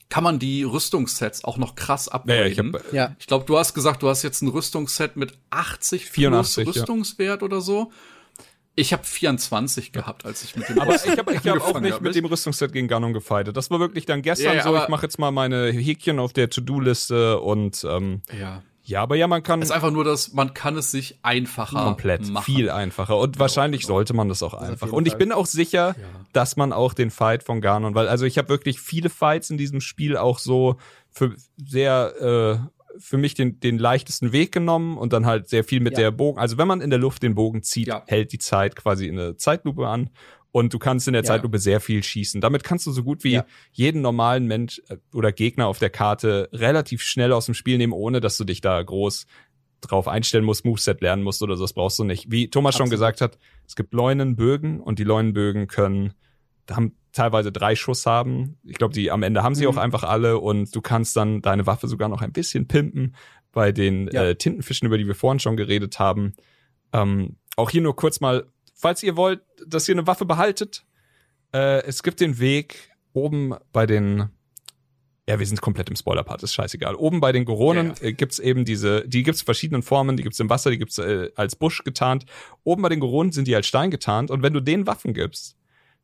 kann 0.08 0.22
man 0.22 0.38
die 0.38 0.62
Rüstungssets 0.62 1.42
auch 1.42 1.56
noch 1.56 1.74
krass 1.74 2.08
upgraden. 2.08 2.38
Ja, 2.38 2.46
ja, 2.46 2.52
ich 2.52 2.58
hab, 2.60 2.92
Ja. 2.92 3.16
Ich 3.18 3.26
glaube, 3.26 3.44
du 3.46 3.58
hast 3.58 3.74
gesagt, 3.74 4.04
du 4.04 4.08
hast 4.08 4.22
jetzt 4.22 4.42
ein 4.42 4.48
Rüstungsset 4.48 5.16
mit 5.16 5.36
80 5.50 6.08
84, 6.08 6.64
plus 6.64 6.76
ja. 6.76 6.82
Rüstungswert 6.82 7.42
oder 7.42 7.60
so. 7.60 7.90
Ich 8.74 8.92
habe 8.92 9.04
24 9.04 9.92
gehabt, 9.92 10.24
als 10.24 10.42
ich 10.44 10.56
mit 10.56 10.68
dem 10.68 10.80
Aber 10.80 10.94
ich 10.94 11.18
habe 11.18 11.34
ich 11.34 11.46
hab 11.46 11.60
auch 11.60 11.80
nicht 11.80 11.92
hab, 11.94 12.00
mit 12.00 12.14
dem 12.14 12.24
Rüstungsset 12.24 12.72
gegen 12.72 12.88
Ganon 12.88 13.12
gefightet. 13.12 13.56
Das 13.56 13.70
war 13.70 13.80
wirklich 13.80 14.06
dann 14.06 14.22
gestern 14.22 14.46
Ja, 14.46 14.54
ja, 14.54 14.62
so, 14.62 14.76
ich 14.76 14.88
mache 14.88 15.02
jetzt 15.04 15.18
mal 15.18 15.30
meine 15.30 15.70
Häkchen 15.70 16.18
auf 16.18 16.32
der 16.32 16.48
To-Do-Liste 16.48 17.40
und 17.40 17.84
ähm, 17.84 18.22
Ja. 18.38 18.62
ja, 18.82 19.02
aber 19.02 19.16
ja, 19.16 19.26
man 19.26 19.42
kann 19.42 19.60
Es 19.60 19.68
ist 19.68 19.74
einfach 19.74 19.90
nur, 19.90 20.04
dass 20.04 20.32
man 20.32 20.54
kann 20.54 20.78
es 20.78 20.90
sich 20.90 21.18
einfacher 21.22 21.84
komplett 21.84 22.26
machen. 22.28 22.44
viel 22.44 22.70
einfacher 22.70 23.18
und 23.18 23.38
wahrscheinlich 23.38 23.84
sollte 23.84 24.14
man 24.14 24.30
das 24.30 24.42
auch 24.42 24.54
einfach. 24.54 24.90
Und 24.90 25.06
ich 25.06 25.16
bin 25.16 25.32
auch 25.32 25.46
sicher, 25.46 25.94
dass 26.32 26.56
man 26.56 26.72
auch 26.72 26.94
den 26.94 27.10
Fight 27.10 27.42
von 27.42 27.60
Ganon, 27.60 27.94
weil 27.94 28.08
also 28.08 28.24
ich 28.24 28.38
habe 28.38 28.48
wirklich 28.48 28.80
viele 28.80 29.10
Fights 29.10 29.50
in 29.50 29.58
diesem 29.58 29.82
Spiel 29.82 30.16
auch 30.16 30.38
so 30.38 30.76
für 31.10 31.34
sehr 31.58 32.62
äh, 32.62 32.81
für 32.98 33.16
mich 33.18 33.34
den, 33.34 33.60
den 33.60 33.78
leichtesten 33.78 34.32
Weg 34.32 34.52
genommen 34.52 34.96
und 34.98 35.12
dann 35.12 35.26
halt 35.26 35.48
sehr 35.48 35.64
viel 35.64 35.80
mit 35.80 35.92
Ja. 35.94 36.04
der 36.04 36.10
Bogen. 36.10 36.38
Also 36.38 36.58
wenn 36.58 36.68
man 36.68 36.80
in 36.80 36.90
der 36.90 36.98
Luft 36.98 37.22
den 37.22 37.34
Bogen 37.34 37.62
zieht, 37.62 37.88
Ja. 37.88 38.02
hält 38.06 38.32
die 38.32 38.38
Zeit 38.38 38.76
quasi 38.76 39.06
in 39.06 39.18
eine 39.18 39.36
Zeitlupe 39.36 39.86
an 39.88 40.10
und 40.50 40.74
du 40.74 40.78
kannst 40.78 41.06
in 41.08 41.12
der 41.14 41.22
Ja. 41.22 41.28
Zeitlupe 41.28 41.58
sehr 41.58 41.80
viel 41.80 42.02
schießen. 42.02 42.40
Damit 42.40 42.64
kannst 42.64 42.86
du 42.86 42.90
so 42.90 43.02
gut 43.02 43.24
wie 43.24 43.40
jeden 43.72 44.02
normalen 44.02 44.46
Mensch 44.46 44.80
äh, 44.88 44.96
oder 45.14 45.32
Gegner 45.32 45.66
auf 45.66 45.78
der 45.78 45.90
Karte 45.90 46.48
relativ 46.52 47.02
schnell 47.02 47.32
aus 47.32 47.46
dem 47.46 47.54
Spiel 47.54 47.78
nehmen, 47.78 47.92
ohne 47.94 48.20
dass 48.20 48.36
du 48.36 48.44
dich 48.44 48.60
da 48.60 48.82
groß 48.82 49.26
drauf 49.80 50.06
einstellen 50.06 50.44
musst, 50.44 50.64
Moveset 50.64 51.00
lernen 51.00 51.24
musst 51.24 51.42
oder 51.42 51.56
so, 51.56 51.64
das 51.64 51.72
brauchst 51.72 51.98
du 51.98 52.04
nicht. 52.04 52.30
Wie 52.30 52.48
Thomas 52.48 52.74
schon 52.76 52.82
Absolut. 52.84 52.90
gesagt 52.92 53.20
hat, 53.20 53.38
es 53.66 53.74
gibt 53.74 53.92
Leunenbögen 53.94 54.80
und 54.80 54.98
die 55.00 55.04
Leunenbögen 55.04 55.66
können, 55.66 56.12
haben 56.70 56.94
teilweise 57.12 57.52
drei 57.52 57.76
Schuss 57.76 58.06
haben. 58.06 58.58
Ich 58.64 58.76
glaube, 58.76 58.94
die 58.94 59.10
am 59.10 59.22
Ende 59.22 59.42
haben 59.42 59.54
sie 59.54 59.64
Mhm. 59.64 59.70
auch 59.72 59.76
einfach 59.76 60.02
alle 60.04 60.38
und 60.38 60.74
du 60.74 60.80
kannst 60.80 61.16
dann 61.16 61.42
deine 61.42 61.66
Waffe 61.66 61.86
sogar 61.88 62.08
noch 62.08 62.22
ein 62.22 62.32
bisschen 62.32 62.66
pimpen 62.68 63.14
bei 63.52 63.70
den 63.72 64.08
Ja. 64.12 64.24
äh, 64.24 64.34
Tintenfischen, 64.36 64.86
über 64.86 64.98
die 64.98 65.06
wir 65.06 65.14
vorhin 65.14 65.38
schon 65.40 65.56
geredet 65.56 65.98
haben. 65.98 66.32
Ähm, 66.92 67.36
auch 67.56 67.70
hier 67.70 67.82
nur 67.82 67.94
kurz 67.96 68.20
mal, 68.20 68.46
falls 68.74 69.02
ihr 69.02 69.16
wollt, 69.16 69.40
dass 69.66 69.88
ihr 69.88 69.94
eine 69.94 70.06
Waffe 70.06 70.24
behaltet, 70.24 70.84
äh, 71.54 71.82
es 71.84 72.02
gibt 72.02 72.20
den 72.20 72.38
Weg 72.38 72.90
oben 73.12 73.54
bei 73.72 73.86
den 73.86 74.30
ja, 75.28 75.38
wir 75.38 75.46
sind 75.46 75.60
komplett 75.60 75.88
im 75.88 75.94
Spoiler-Part, 75.94 76.42
ist 76.42 76.52
scheißegal. 76.52 76.96
Oben 76.96 77.20
bei 77.20 77.30
den 77.30 77.44
Goronen 77.44 77.92
Ja, 78.00 78.08
äh, 78.08 78.12
gibt's 78.12 78.40
eben 78.40 78.64
diese, 78.64 79.06
die 79.06 79.22
gibt's 79.22 79.40
verschiedenen 79.42 79.82
Formen, 79.84 80.16
die 80.16 80.24
gibt's 80.24 80.40
im 80.40 80.50
Wasser, 80.50 80.70
die 80.72 80.78
gibt's 80.78 80.98
äh, 80.98 81.30
als 81.36 81.54
Busch 81.54 81.84
getarnt. 81.84 82.26
Oben 82.64 82.82
bei 82.82 82.88
den 82.88 82.98
Goronen 82.98 83.30
sind 83.30 83.46
die 83.46 83.54
als 83.54 83.68
Stein 83.68 83.92
getarnt 83.92 84.32
und 84.32 84.42
wenn 84.42 84.52
du 84.52 84.58
denen 84.60 84.84
Waffen 84.88 85.14
gibst, 85.14 85.56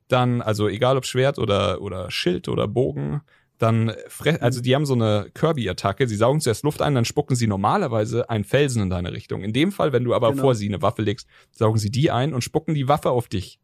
dann, 0.09 0.43
also 0.43 0.69
egal 0.69 0.97
ob 0.97 1.05
Schwert 1.05 1.39
oder, 1.39 1.81
oder 1.81 2.11
Schild 2.11 2.49
oder 2.49 2.67
Bogen, 2.69 3.21
dann, 3.59 3.93
also 4.41 4.61
die 4.61 4.75
haben 4.75 4.87
so 4.87 4.95
eine 4.95 5.31
Kirby-Attacke, 5.35 6.07
sie 6.07 6.15
saugen 6.17 6.41
zuerst 6.41 6.63
Luft 6.63 6.81
ein, 6.81 6.95
dann 6.95 7.05
spucken 7.05 7.35
sie 7.35 7.49
normalerweise 7.49 8.31
einen 8.31 8.45
Felsen 8.45 8.83
in 8.83 8.91
deine 8.91 9.13
Richtung. 9.13 9.43
In 9.43 9.53
dem 9.53 9.73
Fall, 9.73 9.93
wenn 9.93 10.05
du 10.05 10.15
aber 10.15 10.31
Genau. 10.31 10.43
vor 10.43 10.55
sie 10.55 10.69
eine 10.69 10.81
Waffe 10.81 11.03
legst, 11.03 11.27
saugen 11.51 11.79
sie 11.79 11.91
die 11.91 12.11
ein 12.11 12.35
und 12.35 12.43
spucken 12.45 12.75
die 12.75 12.87
Waffe 12.89 13.11
auf 13.11 13.27
dich. 13.29 13.59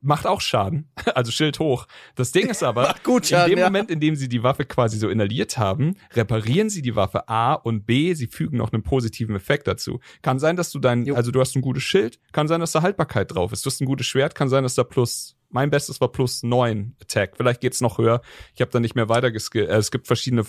Macht 0.00 0.26
auch 0.26 0.40
Schaden, 0.40 0.90
also 1.16 1.32
Schild 1.32 1.58
hoch. 1.58 1.86
Das 2.14 2.30
Ding 2.30 2.48
ist 2.48 2.62
aber, 2.62 2.94
gut 3.02 3.22
in 3.24 3.28
Schaden, 3.36 3.50
dem 3.50 3.58
ja. 3.58 3.64
Moment, 3.64 3.90
in 3.90 3.98
dem 3.98 4.14
sie 4.14 4.28
die 4.28 4.44
Waffe 4.44 4.64
quasi 4.64 4.98
so 4.98 5.08
inhaliert 5.08 5.58
haben, 5.58 5.96
reparieren 6.12 6.70
sie 6.70 6.82
die 6.82 6.94
Waffe 6.94 7.28
A 7.28 7.54
und 7.54 7.84
B, 7.86 8.14
sie 8.14 8.28
fügen 8.28 8.58
noch 8.58 8.72
einen 8.72 8.84
positiven 8.84 9.34
Effekt 9.34 9.66
dazu. 9.66 9.98
Kann 10.22 10.38
sein, 10.38 10.54
dass 10.54 10.70
du 10.70 10.78
dein, 10.78 11.04
Jo. 11.04 11.16
also 11.16 11.32
du 11.32 11.40
hast 11.40 11.56
ein 11.56 11.62
gutes 11.62 11.82
Schild, 11.82 12.20
kann 12.30 12.46
sein, 12.46 12.60
dass 12.60 12.70
da 12.72 12.82
Haltbarkeit 12.82 13.34
drauf 13.34 13.50
ist. 13.52 13.66
Du 13.66 13.70
hast 13.70 13.80
ein 13.80 13.86
gutes 13.86 14.06
Schwert, 14.06 14.36
kann 14.36 14.48
sein, 14.48 14.62
dass 14.62 14.76
da 14.76 14.84
plus, 14.84 15.35
mein 15.48 15.70
Bestes 15.70 16.00
war 16.00 16.08
plus 16.08 16.42
neun 16.42 16.96
Attack. 17.00 17.36
Vielleicht 17.36 17.60
geht's 17.60 17.80
noch 17.80 17.98
höher. 17.98 18.20
Ich 18.54 18.60
habe 18.60 18.70
da 18.70 18.80
nicht 18.80 18.94
mehr 18.94 19.08
weiter 19.08 19.30
geskillt. 19.30 19.68
Äh, 19.68 19.76
es 19.76 19.90
gibt 19.90 20.06
verschiedene 20.06 20.44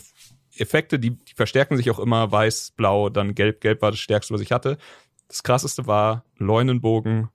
Effekte, 0.56 1.00
die, 1.00 1.12
die 1.12 1.34
verstärken 1.34 1.78
sich 1.78 1.90
auch 1.92 2.00
immer. 2.00 2.32
Weiß, 2.32 2.72
blau, 2.76 3.10
dann 3.10 3.36
gelb. 3.36 3.62
Gelb 3.62 3.82
war 3.82 3.92
das 3.92 4.00
stärkste, 4.00 4.34
was 4.34 4.42
ich 4.42 4.52
hatte. 4.52 4.78
Das 5.28 5.44
krasseste 5.44 5.88
war 5.88 6.26
Leunenbogen 6.38 7.30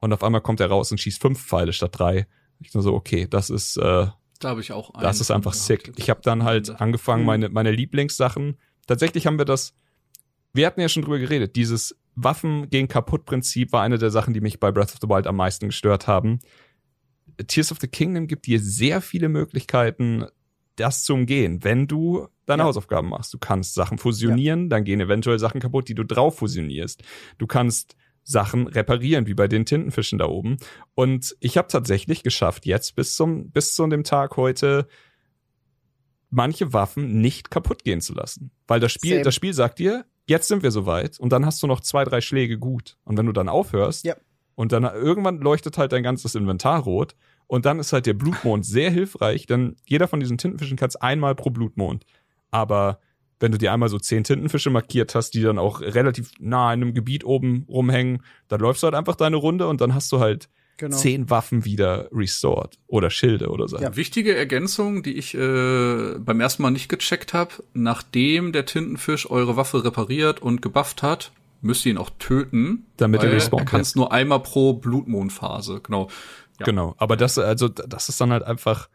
und 0.00 0.12
auf 0.12 0.22
einmal 0.22 0.40
kommt 0.40 0.60
er 0.60 0.68
raus 0.68 0.90
und 0.92 0.98
schießt 0.98 1.20
fünf 1.20 1.44
Pfeile 1.44 1.72
statt 1.72 1.98
drei. 1.98 2.26
Ich 2.60 2.74
nur 2.74 2.82
so, 2.82 2.94
okay, 2.94 3.26
das 3.28 3.50
ist, 3.50 3.76
äh, 3.76 4.06
Da 4.40 4.48
habe 4.48 4.60
ich 4.60 4.72
auch 4.72 4.94
einen 4.94 5.02
das 5.02 5.20
ist 5.20 5.30
einfach 5.30 5.54
sick. 5.54 5.92
Ich 5.96 6.10
habe 6.10 6.20
dann 6.22 6.44
halt 6.44 6.68
Ende. 6.68 6.80
angefangen, 6.80 7.24
meine, 7.24 7.48
meine 7.48 7.70
Lieblingssachen. 7.70 8.58
Tatsächlich 8.86 9.26
haben 9.26 9.38
wir 9.38 9.44
das, 9.44 9.74
wir 10.52 10.66
hatten 10.66 10.80
ja 10.80 10.88
schon 10.88 11.02
drüber 11.02 11.18
geredet, 11.18 11.56
dieses 11.56 11.96
Waffen 12.14 12.68
gegen 12.68 12.88
Kaputt-Prinzip 12.88 13.72
war 13.72 13.82
eine 13.82 13.98
der 13.98 14.10
Sachen, 14.10 14.34
die 14.34 14.40
mich 14.40 14.58
bei 14.58 14.72
Breath 14.72 14.92
of 14.92 14.98
the 15.00 15.08
Wild 15.08 15.26
am 15.26 15.36
meisten 15.36 15.66
gestört 15.66 16.06
haben. 16.08 16.40
Tears 17.46 17.70
of 17.72 17.78
the 17.80 17.88
Kingdom 17.88 18.26
gibt 18.26 18.46
dir 18.46 18.60
sehr 18.60 19.00
viele 19.00 19.28
Möglichkeiten, 19.28 20.24
das 20.76 21.04
zu 21.04 21.14
umgehen, 21.14 21.64
wenn 21.64 21.86
du 21.86 22.28
deine 22.46 22.62
Ja. 22.62 22.66
Hausaufgaben 22.66 23.08
machst. 23.08 23.32
Du 23.34 23.38
kannst 23.38 23.74
Sachen 23.74 23.98
fusionieren, 23.98 24.68
dann 24.70 24.84
gehen 24.84 25.00
eventuell 25.00 25.38
Sachen 25.38 25.60
kaputt, 25.60 25.88
die 25.88 25.94
du 25.94 26.04
drauf 26.04 26.38
fusionierst. 26.38 27.02
Du 27.38 27.46
kannst 27.46 27.96
Sachen 28.22 28.66
reparieren, 28.66 29.26
wie 29.26 29.34
bei 29.34 29.48
den 29.48 29.64
Tintenfischen 29.64 30.18
da 30.18 30.26
oben. 30.26 30.58
Und 30.94 31.34
ich 31.40 31.56
habe 31.56 31.68
tatsächlich 31.68 32.22
geschafft, 32.22 32.66
jetzt 32.66 32.94
bis 32.94 33.16
zum 33.16 33.50
bis 33.50 33.74
zu 33.74 33.86
dem 33.86 34.04
Tag 34.04 34.36
heute 34.36 34.86
manche 36.30 36.72
Waffen 36.72 37.20
nicht 37.20 37.50
kaputt 37.50 37.84
gehen 37.84 38.00
zu 38.00 38.14
lassen, 38.14 38.50
weil 38.66 38.80
das 38.80 38.92
Spiel 38.92 39.12
Same. 39.14 39.22
das 39.24 39.34
Spiel 39.34 39.54
sagt 39.54 39.78
dir, 39.78 40.04
jetzt 40.26 40.48
sind 40.48 40.62
wir 40.62 40.70
soweit 40.70 41.18
und 41.18 41.32
dann 41.32 41.46
hast 41.46 41.62
du 41.62 41.66
noch 41.66 41.80
zwei 41.80 42.04
drei 42.04 42.20
Schläge 42.20 42.58
gut 42.58 42.98
und 43.04 43.16
wenn 43.16 43.24
du 43.26 43.32
dann 43.32 43.48
aufhörst 43.48 44.04
Ja. 44.04 44.14
Und 44.58 44.72
dann 44.72 44.82
irgendwann 44.82 45.38
leuchtet 45.38 45.78
halt 45.78 45.92
dein 45.92 46.02
ganzes 46.02 46.34
Inventar 46.34 46.80
rot 46.80 47.14
und 47.46 47.64
dann 47.64 47.78
ist 47.78 47.92
halt 47.92 48.06
der 48.06 48.14
Blutmond 48.14 48.66
sehr 48.66 48.90
hilfreich, 48.90 49.46
denn 49.46 49.76
jeder 49.86 50.08
von 50.08 50.18
diesen 50.18 50.36
Tintenfischen 50.36 50.76
kannst 50.76 51.00
einmal 51.00 51.36
pro 51.36 51.50
Blutmond, 51.50 52.04
aber 52.50 52.98
wenn 53.38 53.52
du 53.52 53.58
dir 53.58 53.72
einmal 53.72 53.88
so 53.88 54.00
zehn 54.00 54.24
Tintenfische 54.24 54.70
markiert 54.70 55.14
hast, 55.14 55.30
die 55.30 55.42
dann 55.42 55.60
auch 55.60 55.80
relativ 55.80 56.32
nah 56.40 56.74
in 56.74 56.82
einem 56.82 56.92
Gebiet 56.92 57.24
oben 57.24 57.66
rumhängen, 57.68 58.24
dann 58.48 58.58
läufst 58.58 58.82
du 58.82 58.86
halt 58.86 58.96
einfach 58.96 59.14
deine 59.14 59.36
Runde 59.36 59.68
und 59.68 59.80
dann 59.80 59.94
hast 59.94 60.10
du 60.10 60.18
halt 60.18 60.48
Genau. 60.76 60.96
zehn 60.96 61.28
Waffen 61.28 61.64
wieder 61.64 62.08
restored 62.12 62.78
oder 62.86 63.10
Schilde 63.10 63.48
oder 63.48 63.66
so. 63.66 63.78
Ja. 63.78 63.96
Wichtige 63.96 64.36
Ergänzung, 64.36 65.02
die 65.02 65.14
ich 65.14 65.34
äh, 65.34 66.14
beim 66.18 66.40
ersten 66.40 66.62
Mal 66.62 66.70
nicht 66.70 66.88
gecheckt 66.88 67.32
habe, 67.32 67.52
nachdem 67.74 68.52
der 68.52 68.64
Tintenfisch 68.64 69.28
eure 69.28 69.56
Waffe 69.56 69.84
repariert 69.84 70.40
und 70.40 70.62
gebufft 70.62 71.02
hat, 71.02 71.32
müsst 71.60 71.84
ihr 71.86 71.92
ihn 71.92 71.98
auch 71.98 72.10
töten. 72.18 72.86
Damit 72.96 73.22
er 73.22 73.32
respawnt, 73.32 73.62
Er 73.62 73.66
kann 73.66 73.80
es 73.80 73.94
nur 73.94 74.12
einmal 74.12 74.40
pro 74.40 74.74
Blutmondphase, 74.74 75.80
genau. 75.80 76.08
Ja. 76.58 76.66
Genau. 76.66 76.94
Aber 76.98 77.16
das, 77.16 77.38
also, 77.38 77.68
das 77.68 78.08
ist 78.08 78.20
dann 78.20 78.32
halt 78.32 78.42
einfach 78.42 78.88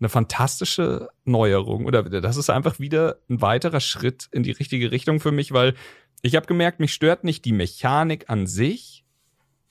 eine 0.00 0.08
fantastische 0.08 1.08
Neuerung. 1.24 1.86
Oder 1.86 2.02
das 2.02 2.36
ist 2.36 2.50
einfach 2.50 2.78
wieder 2.78 3.18
ein 3.28 3.40
weiterer 3.40 3.80
Schritt 3.80 4.28
in 4.30 4.42
die 4.42 4.52
richtige 4.52 4.90
Richtung 4.90 5.20
für 5.20 5.32
mich, 5.32 5.52
weil 5.52 5.74
ich 6.22 6.36
habe 6.36 6.46
gemerkt, 6.46 6.80
mich 6.80 6.92
stört 6.92 7.24
nicht 7.24 7.44
die 7.44 7.52
Mechanik 7.52 8.28
an 8.28 8.46
sich, 8.46 9.04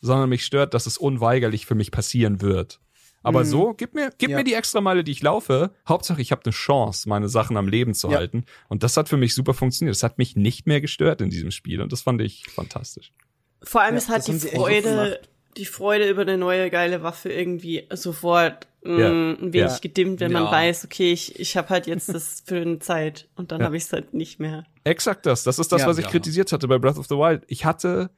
sondern 0.02 0.30
mich 0.30 0.46
stört, 0.46 0.74
dass 0.74 0.86
es 0.86 0.98
unweigerlich 0.98 1.66
für 1.66 1.76
mich 1.76 1.92
passieren 1.92 2.42
wird. 2.42 2.80
Aber 3.28 3.42
Mhm. 3.42 3.46
so, 3.46 3.74
gib 3.74 3.94
mir, 3.94 4.12
gib 4.18 4.30
Ja. 4.30 4.38
mir 4.38 4.44
die 4.44 4.54
extra 4.54 4.82
Meile, 4.82 5.04
die 5.04 5.12
ich 5.12 5.22
laufe. 5.22 5.72
Hauptsache, 5.88 6.22
ich 6.22 6.32
habe 6.32 6.42
eine 6.46 6.54
Chance, 6.54 7.10
meine 7.10 7.30
Sachen 7.30 7.58
am 7.58 7.68
Leben 7.68 7.94
zu 7.94 8.10
Ja. 8.10 8.18
halten. 8.18 8.46
Und 8.70 8.84
das 8.84 8.96
hat 8.98 9.10
für 9.10 9.18
mich 9.18 9.36
super 9.36 9.54
funktioniert. 9.54 9.96
Das 9.96 10.04
hat 10.04 10.18
mich 10.18 10.36
nicht 10.36 10.66
mehr 10.68 10.82
gestört 10.82 11.22
in 11.22 11.30
diesem 11.30 11.52
Spiel. 11.52 11.82
Und 11.82 11.92
das 11.92 12.02
fand 12.02 12.22
ich 12.22 12.46
fantastisch. 12.50 13.12
Vor 13.64 13.82
allem 13.82 13.96
Ja, 13.96 13.98
ist 13.98 14.10
halt 14.10 14.28
das 14.28 14.40
die 14.42 14.48
Freude, 14.56 15.20
die 15.58 15.66
Freude 15.66 16.08
über 16.10 16.22
eine 16.22 16.38
neue 16.38 16.70
geile 16.70 17.02
Waffe 17.04 17.32
irgendwie 17.32 17.88
sofort 17.94 18.68
mh, 18.84 19.00
Ja. 19.00 19.08
ein 19.10 19.54
wenig 19.54 19.72
Ja. 19.72 19.78
gedimmt, 19.82 20.20
wenn 20.22 20.32
man 20.32 20.46
Ja. 20.46 20.52
weiß, 20.52 20.86
okay, 20.86 21.12
ich, 21.12 21.38
ich 21.40 21.58
habe 21.58 21.70
halt 21.70 21.88
jetzt 21.88 22.08
das 22.14 22.42
für 22.46 22.58
eine 22.62 22.80
Zeit 22.80 23.28
und 23.36 23.52
dann 23.52 23.60
Ja. 23.60 23.66
habe 23.66 23.76
ich 23.76 23.84
es 23.84 23.92
halt 23.92 24.14
nicht 24.14 24.40
mehr. 24.40 24.64
Exakt 24.86 25.26
das. 25.26 25.44
Das 25.44 25.60
ist 25.60 25.72
das, 25.74 25.82
Ja. 25.82 25.88
was 25.88 25.98
ich 25.98 26.06
Ja. 26.06 26.12
kritisiert 26.12 26.52
hatte 26.54 26.68
bei 26.70 26.78
Breath 26.78 26.98
of 26.98 27.08
the 27.08 27.16
Wild. 27.16 27.44
Ich 27.48 27.66
hatte 27.66 28.10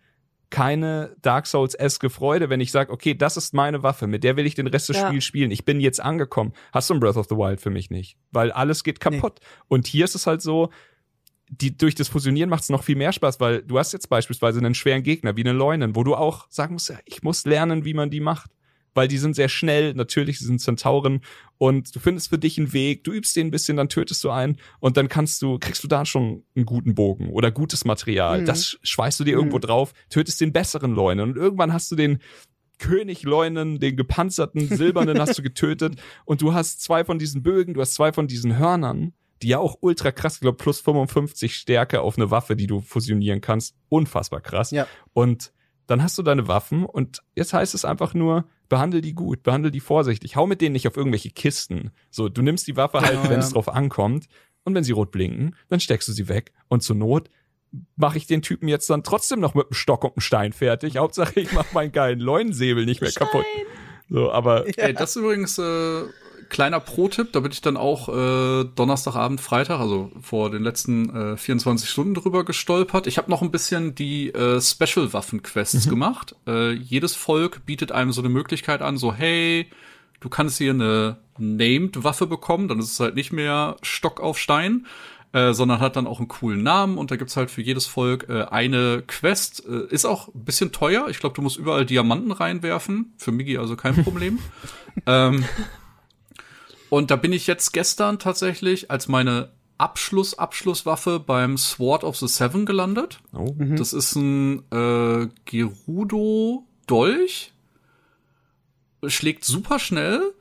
keine 0.49 1.15
Dark 1.21 1.45
Souls-eske 1.45 2.09
Freude, 2.09 2.49
wenn 2.49 2.59
ich 2.59 2.71
sage, 2.71 2.91
okay, 2.91 3.13
das 3.13 3.37
ist 3.37 3.53
meine 3.53 3.83
Waffe, 3.83 4.07
mit 4.07 4.23
der 4.23 4.35
will 4.35 4.45
ich 4.45 4.55
den 4.55 4.67
Rest 4.67 4.89
des 4.89 4.97
Ja. 4.97 5.07
Spiels 5.07 5.23
spielen. 5.23 5.51
Ich 5.51 5.65
bin 5.65 5.79
jetzt 5.79 6.01
angekommen. 6.01 6.53
Hast 6.71 6.89
du 6.89 6.95
ein 6.95 6.99
Breath 6.99 7.17
of 7.17 7.27
the 7.29 7.35
Wild 7.35 7.61
für 7.61 7.69
mich 7.69 7.89
nicht. 7.89 8.17
Weil 8.31 8.51
alles 8.51 8.83
geht 8.83 8.99
kaputt. 8.99 9.39
Und 9.67 9.87
hier 9.87 10.05
ist 10.05 10.15
es 10.15 10.25
halt 10.27 10.41
so, 10.41 10.69
die, 11.49 11.75
durch 11.75 11.95
das 11.95 12.07
Fusionieren 12.07 12.49
macht 12.49 12.63
es 12.63 12.69
noch 12.69 12.83
viel 12.83 12.95
mehr 12.95 13.11
Spaß, 13.11 13.39
weil 13.39 13.63
du 13.63 13.79
hast 13.79 13.91
jetzt 13.91 14.09
beispielsweise 14.09 14.59
einen 14.59 14.75
schweren 14.75 15.03
Gegner 15.03 15.35
wie 15.35 15.43
eine 15.43 15.53
Leunen, 15.53 15.95
wo 15.95 16.03
du 16.03 16.15
auch 16.15 16.47
sagen 16.49 16.73
musst, 16.73 16.89
ja, 16.89 16.99
ich 17.05 17.23
muss 17.23 17.45
lernen, 17.45 17.85
wie 17.85 17.93
man 17.93 18.09
die 18.09 18.19
macht. 18.19 18.51
Weil 18.99 19.07
die 19.07 19.17
sind 19.17 19.33
sehr 19.33 19.47
schnell, 19.47 19.93
natürlich, 19.93 20.39
sie 20.39 20.45
sind 20.45 20.59
Zentauren 20.59 21.21
und 21.57 21.95
du 21.95 22.01
findest 22.01 22.27
für 22.27 22.37
dich 22.37 22.57
einen 22.57 22.73
Weg, 22.73 23.05
du 23.05 23.13
übst 23.13 23.33
den 23.33 23.47
ein 23.47 23.51
bisschen, 23.51 23.77
dann 23.77 23.87
tötest 23.87 24.21
du 24.25 24.29
einen 24.29 24.57
und 24.81 24.97
dann 24.97 25.07
kannst 25.07 25.41
du, 25.41 25.57
kriegst 25.57 25.81
du 25.85 25.87
da 25.87 26.05
schon 26.05 26.43
einen 26.53 26.65
guten 26.65 26.95
Bogen 26.95 27.29
oder 27.29 27.49
gutes 27.49 27.85
Material. 27.85 28.41
Mhm. 28.41 28.45
Das 28.45 28.77
schweißt 28.83 29.17
du 29.21 29.23
dir 29.23 29.37
irgendwo 29.37 29.57
drauf, 29.57 29.93
tötest 30.09 30.41
den 30.41 30.51
besseren 30.51 30.93
Leunen 30.93 31.29
und 31.29 31.37
irgendwann 31.37 31.71
hast 31.71 31.89
du 31.91 31.95
den 31.95 32.19
König 32.77 33.23
Leunen, 33.23 33.79
den 33.79 33.95
gepanzerten 33.95 34.67
Silbernen 34.67 35.17
hast 35.17 35.37
du 35.37 35.43
getötet 35.43 35.95
und 36.25 36.41
du 36.41 36.53
hast 36.53 36.81
zwei 36.81 37.05
von 37.05 37.19
diesen 37.19 37.41
Bögen, 37.41 37.75
du 37.75 37.79
hast 37.79 37.93
zwei 37.93 38.11
von 38.11 38.27
diesen 38.27 38.57
Hörnern, 38.57 39.13
die 39.41 39.47
ja 39.47 39.59
auch 39.59 39.77
ultra 39.79 40.11
krass, 40.11 40.33
ich 40.33 40.41
glaube 40.41 40.57
plus 40.57 40.81
55 40.81 41.55
Stärke 41.55 42.01
auf 42.01 42.17
eine 42.17 42.31
Waffe, 42.31 42.57
die 42.57 42.67
du 42.67 42.81
fusionieren 42.81 43.39
kannst. 43.39 43.77
Unfassbar 43.87 44.41
krass. 44.41 44.71
Ja. 44.71 44.87
Und 45.13 45.53
dann 45.89 46.03
hast 46.03 46.17
du 46.17 46.23
deine 46.23 46.47
Waffen 46.47 46.85
und 46.85 47.23
jetzt 47.35 47.53
heißt 47.53 47.73
es 47.73 47.83
einfach 47.83 48.13
nur, 48.13 48.45
behandle 48.69 49.01
die 49.01 49.13
gut, 49.13 49.41
behandle 49.41 49.71
die 49.71 49.79
vorsichtig, 49.79 50.35
hau 50.35 50.45
mit 50.45 50.61
denen 50.61 50.73
nicht 50.73 50.87
auf 50.87 50.95
irgendwelche 50.95 51.31
Kisten. 51.31 51.91
So, 52.11 52.29
du 52.29 52.43
nimmst 52.43 52.67
die 52.67 52.77
Waffe 52.77 53.01
halt, 53.01 53.13
Genau, 53.13 53.23
wenn 53.23 53.39
ja. 53.39 53.39
es 53.39 53.53
drauf 53.53 53.69
ankommt 53.69 54.27
und 54.63 54.75
wenn 54.75 54.83
sie 54.83 54.91
rot 54.91 55.11
blinken, 55.11 55.55
dann 55.67 55.79
steckst 55.79 56.07
du 56.07 56.11
sie 56.11 56.29
weg 56.29 56.53
und 56.67 56.83
zur 56.83 56.95
Not 56.95 57.29
mache 57.95 58.17
ich 58.17 58.27
den 58.27 58.43
Typen 58.43 58.67
jetzt 58.67 58.89
dann 58.89 59.03
trotzdem 59.03 59.39
noch 59.39 59.55
mit 59.55 59.65
einem 59.65 59.73
Stock 59.73 60.03
und 60.03 60.11
einem 60.11 60.21
Stein 60.21 60.53
fertig. 60.53 60.97
Hauptsache, 60.97 61.39
ich 61.39 61.51
mache 61.53 61.73
meinen 61.73 61.91
geilen 61.91 62.19
Leunensäbel 62.19 62.85
nicht 62.85 63.01
mehr 63.01 63.11
kaputt. 63.11 63.45
So, 64.09 64.31
aber 64.31 64.65
Ey, 64.77 64.93
das 64.93 65.11
ist 65.11 65.15
übrigens 65.17 65.57
äh, 65.57 66.03
kleiner 66.49 66.79
Pro-Tipp, 66.79 67.31
da 67.31 67.39
bin 67.39 67.51
ich 67.51 67.61
dann 67.61 67.77
auch 67.77 68.09
äh, 68.09 68.65
Donnerstagabend, 68.75 69.39
Freitag, 69.39 69.79
also 69.79 70.11
vor 70.21 70.49
den 70.49 70.63
letzten 70.63 71.33
äh, 71.33 71.37
24 71.37 71.89
Stunden 71.89 72.15
drüber 72.15 72.43
gestolpert. 72.43 73.07
Ich 73.07 73.17
habe 73.17 73.29
noch 73.29 73.41
ein 73.41 73.51
bisschen 73.51 73.95
die 73.95 74.33
äh, 74.33 74.59
Special-Waffen-Quests 74.59 75.87
gemacht. 75.89 76.35
Äh, 76.47 76.71
jedes 76.71 77.15
Volk 77.15 77.65
bietet 77.65 77.91
einem 77.91 78.11
so 78.11 78.21
eine 78.21 78.29
Möglichkeit 78.29 78.81
an, 78.81 78.97
so 78.97 79.13
hey, 79.13 79.67
du 80.19 80.29
kannst 80.29 80.57
hier 80.57 80.71
eine 80.71 81.17
Named-Waffe 81.37 82.27
bekommen, 82.27 82.67
dann 82.67 82.79
ist 82.79 82.91
es 82.91 82.99
halt 82.99 83.15
nicht 83.15 83.31
mehr 83.31 83.77
Stock 83.81 84.19
auf 84.19 84.37
Stein. 84.37 84.85
Äh, 85.31 85.53
sondern 85.53 85.79
hat 85.79 85.95
dann 85.95 86.07
auch 86.07 86.17
einen 86.17 86.27
coolen 86.27 86.63
Namen 86.63 86.97
und 86.97 87.11
da 87.11 87.15
gibt's 87.15 87.37
halt 87.37 87.51
für 87.51 87.61
jedes 87.61 87.85
Volk 87.85 88.27
äh, 88.29 88.45
eine 88.45 89.03
Quest. 89.05 89.63
Äh, 89.63 89.85
ist 89.93 90.05
auch 90.05 90.29
ein 90.29 90.43
bisschen 90.43 90.71
teuer. 90.71 91.07
Ich 91.09 91.19
glaube, 91.19 91.35
du 91.35 91.43
musst 91.43 91.57
überall 91.57 91.85
Diamanten 91.85 92.31
reinwerfen. 92.31 93.13
Für 93.17 93.31
Migi 93.31 93.59
also 93.59 93.75
kein 93.75 94.03
Problem. 94.03 94.39
ähm, 95.05 95.45
und 96.89 97.11
da 97.11 97.15
bin 97.15 97.31
ich 97.31 97.45
jetzt 97.45 97.73
gestern 97.73 98.17
tatsächlich, 98.17 98.89
als 98.89 99.07
meine 99.07 99.51
Abschluss, 99.77 100.33
Abschlusswaffe 100.33 101.19
beim 101.19 101.57
Sword 101.57 102.03
of 102.03 102.17
the 102.17 102.27
Seven 102.27 102.65
gelandet. 102.65 103.19
Oh. 103.31 103.53
Das 103.77 103.93
ist 103.93 104.15
ein 104.15 104.63
äh, 104.71 105.27
Gerudo-Dolch. 105.45 107.53
Schlägt 109.05 109.45
super 109.45 109.77
schnell. 109.77 110.33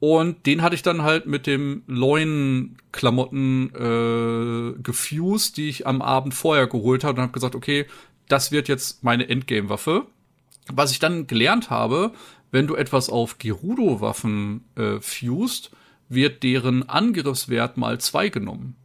Und 0.00 0.46
den 0.46 0.62
hatte 0.62 0.74
ich 0.74 0.82
dann 0.82 1.02
halt 1.02 1.26
mit 1.26 1.46
dem 1.46 1.82
Leuen-Klamotten 1.86 3.70
äh, 3.74 4.80
gefused, 4.82 5.58
die 5.58 5.68
ich 5.68 5.86
am 5.86 6.00
Abend 6.00 6.32
vorher 6.34 6.66
geholt 6.66 7.04
habe 7.04 7.18
und 7.18 7.22
habe 7.22 7.32
gesagt, 7.32 7.54
okay, 7.54 7.86
das 8.26 8.50
wird 8.50 8.68
jetzt 8.68 9.04
meine 9.04 9.28
Endgame-Waffe. 9.28 10.06
Was 10.72 10.90
ich 10.92 11.00
dann 11.00 11.26
gelernt 11.26 11.68
habe, 11.68 12.12
wenn 12.50 12.66
du 12.66 12.76
etwas 12.76 13.10
auf 13.10 13.38
Gerudo-Waffen 13.38 14.64
äh, 14.76 15.00
fused, 15.00 15.70
wird 16.08 16.42
deren 16.42 16.88
Angriffswert 16.88 17.76
mal 17.76 18.00
zwei 18.00 18.30
genommen. 18.30 18.76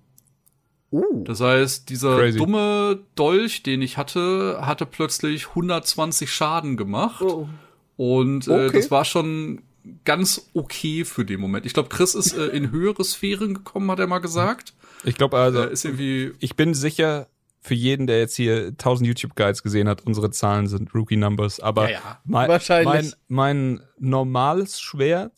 Uh. 0.91 1.23
Das 1.23 1.39
heißt, 1.41 1.89
dieser 1.89 2.17
Crazy. 2.17 2.37
dumme 2.37 2.99
Dolch, 3.15 3.63
den 3.63 3.81
ich 3.81 3.97
hatte, 3.97 4.59
hatte 4.61 4.85
plötzlich 4.85 5.47
120 5.49 6.29
Schaden 6.31 6.75
gemacht. 6.77 7.21
Oh. 7.21 7.47
Und 7.97 8.47
äh, 8.47 8.67
Okay. 8.67 8.77
das 8.77 8.91
war 8.91 9.05
schon 9.05 9.61
ganz 10.03 10.49
okay 10.53 11.05
für 11.05 11.25
den 11.25 11.39
Moment. 11.39 11.65
Ich 11.65 11.73
glaube, 11.73 11.89
Chris 11.89 12.15
ist 12.15 12.37
äh, 12.37 12.47
in 12.47 12.71
höhere 12.71 13.03
Sphären 13.03 13.53
gekommen, 13.53 13.89
hat 13.91 13.99
er 13.99 14.07
mal 14.07 14.19
gesagt. 14.19 14.73
Ich 15.03 15.15
glaube 15.15 15.37
also, 15.37 15.61
Äh, 15.61 15.73
ist 15.73 15.85
irgendwie 15.85 16.33
ich 16.39 16.55
bin 16.55 16.73
sicher, 16.73 17.27
für 17.65 17.73
jeden, 17.73 18.05
der 18.05 18.19
jetzt 18.19 18.35
hier 18.35 18.67
1000 18.67 19.07
YouTube-Guides 19.07 19.63
gesehen 19.63 19.89
hat, 19.89 20.05
unsere 20.05 20.29
Zahlen 20.29 20.67
sind 20.67 20.93
Rookie-Numbers. 20.93 21.59
Aber 21.59 21.89
Ja, 21.89 21.97
ja. 21.97 22.19
Mein, 22.23 22.47
Wahrscheinlich. 22.47 23.13
Mein, 23.27 23.77
mein 23.77 23.81
normales 23.97 24.79
Schwert 24.79 25.33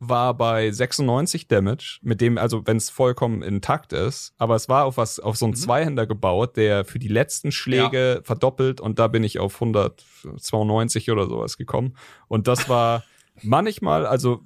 war 0.00 0.34
bei 0.34 0.70
96 0.70 1.48
Damage, 1.48 1.98
mit 2.02 2.20
dem, 2.20 2.38
also 2.38 2.64
wenn 2.66 2.76
es 2.76 2.88
vollkommen 2.88 3.42
intakt 3.42 3.92
ist, 3.92 4.32
aber 4.38 4.54
es 4.54 4.68
war 4.68 4.84
auf 4.84 4.96
was, 4.96 5.18
auf 5.18 5.36
so 5.36 5.46
einen 5.46 5.56
Zweihänder 5.56 6.06
gebaut, 6.06 6.56
der 6.56 6.84
für 6.84 7.00
die 7.00 7.08
letzten 7.08 7.50
Schläge 7.50 8.20
verdoppelt 8.22 8.80
und 8.80 9.00
da 9.00 9.08
bin 9.08 9.24
ich 9.24 9.40
auf 9.40 9.54
192 9.54 11.10
oder 11.10 11.26
sowas 11.26 11.56
gekommen. 11.56 11.96
Und 12.28 12.46
das 12.46 12.68
war 12.68 13.02
manchmal, 13.42 14.06
also, 14.06 14.40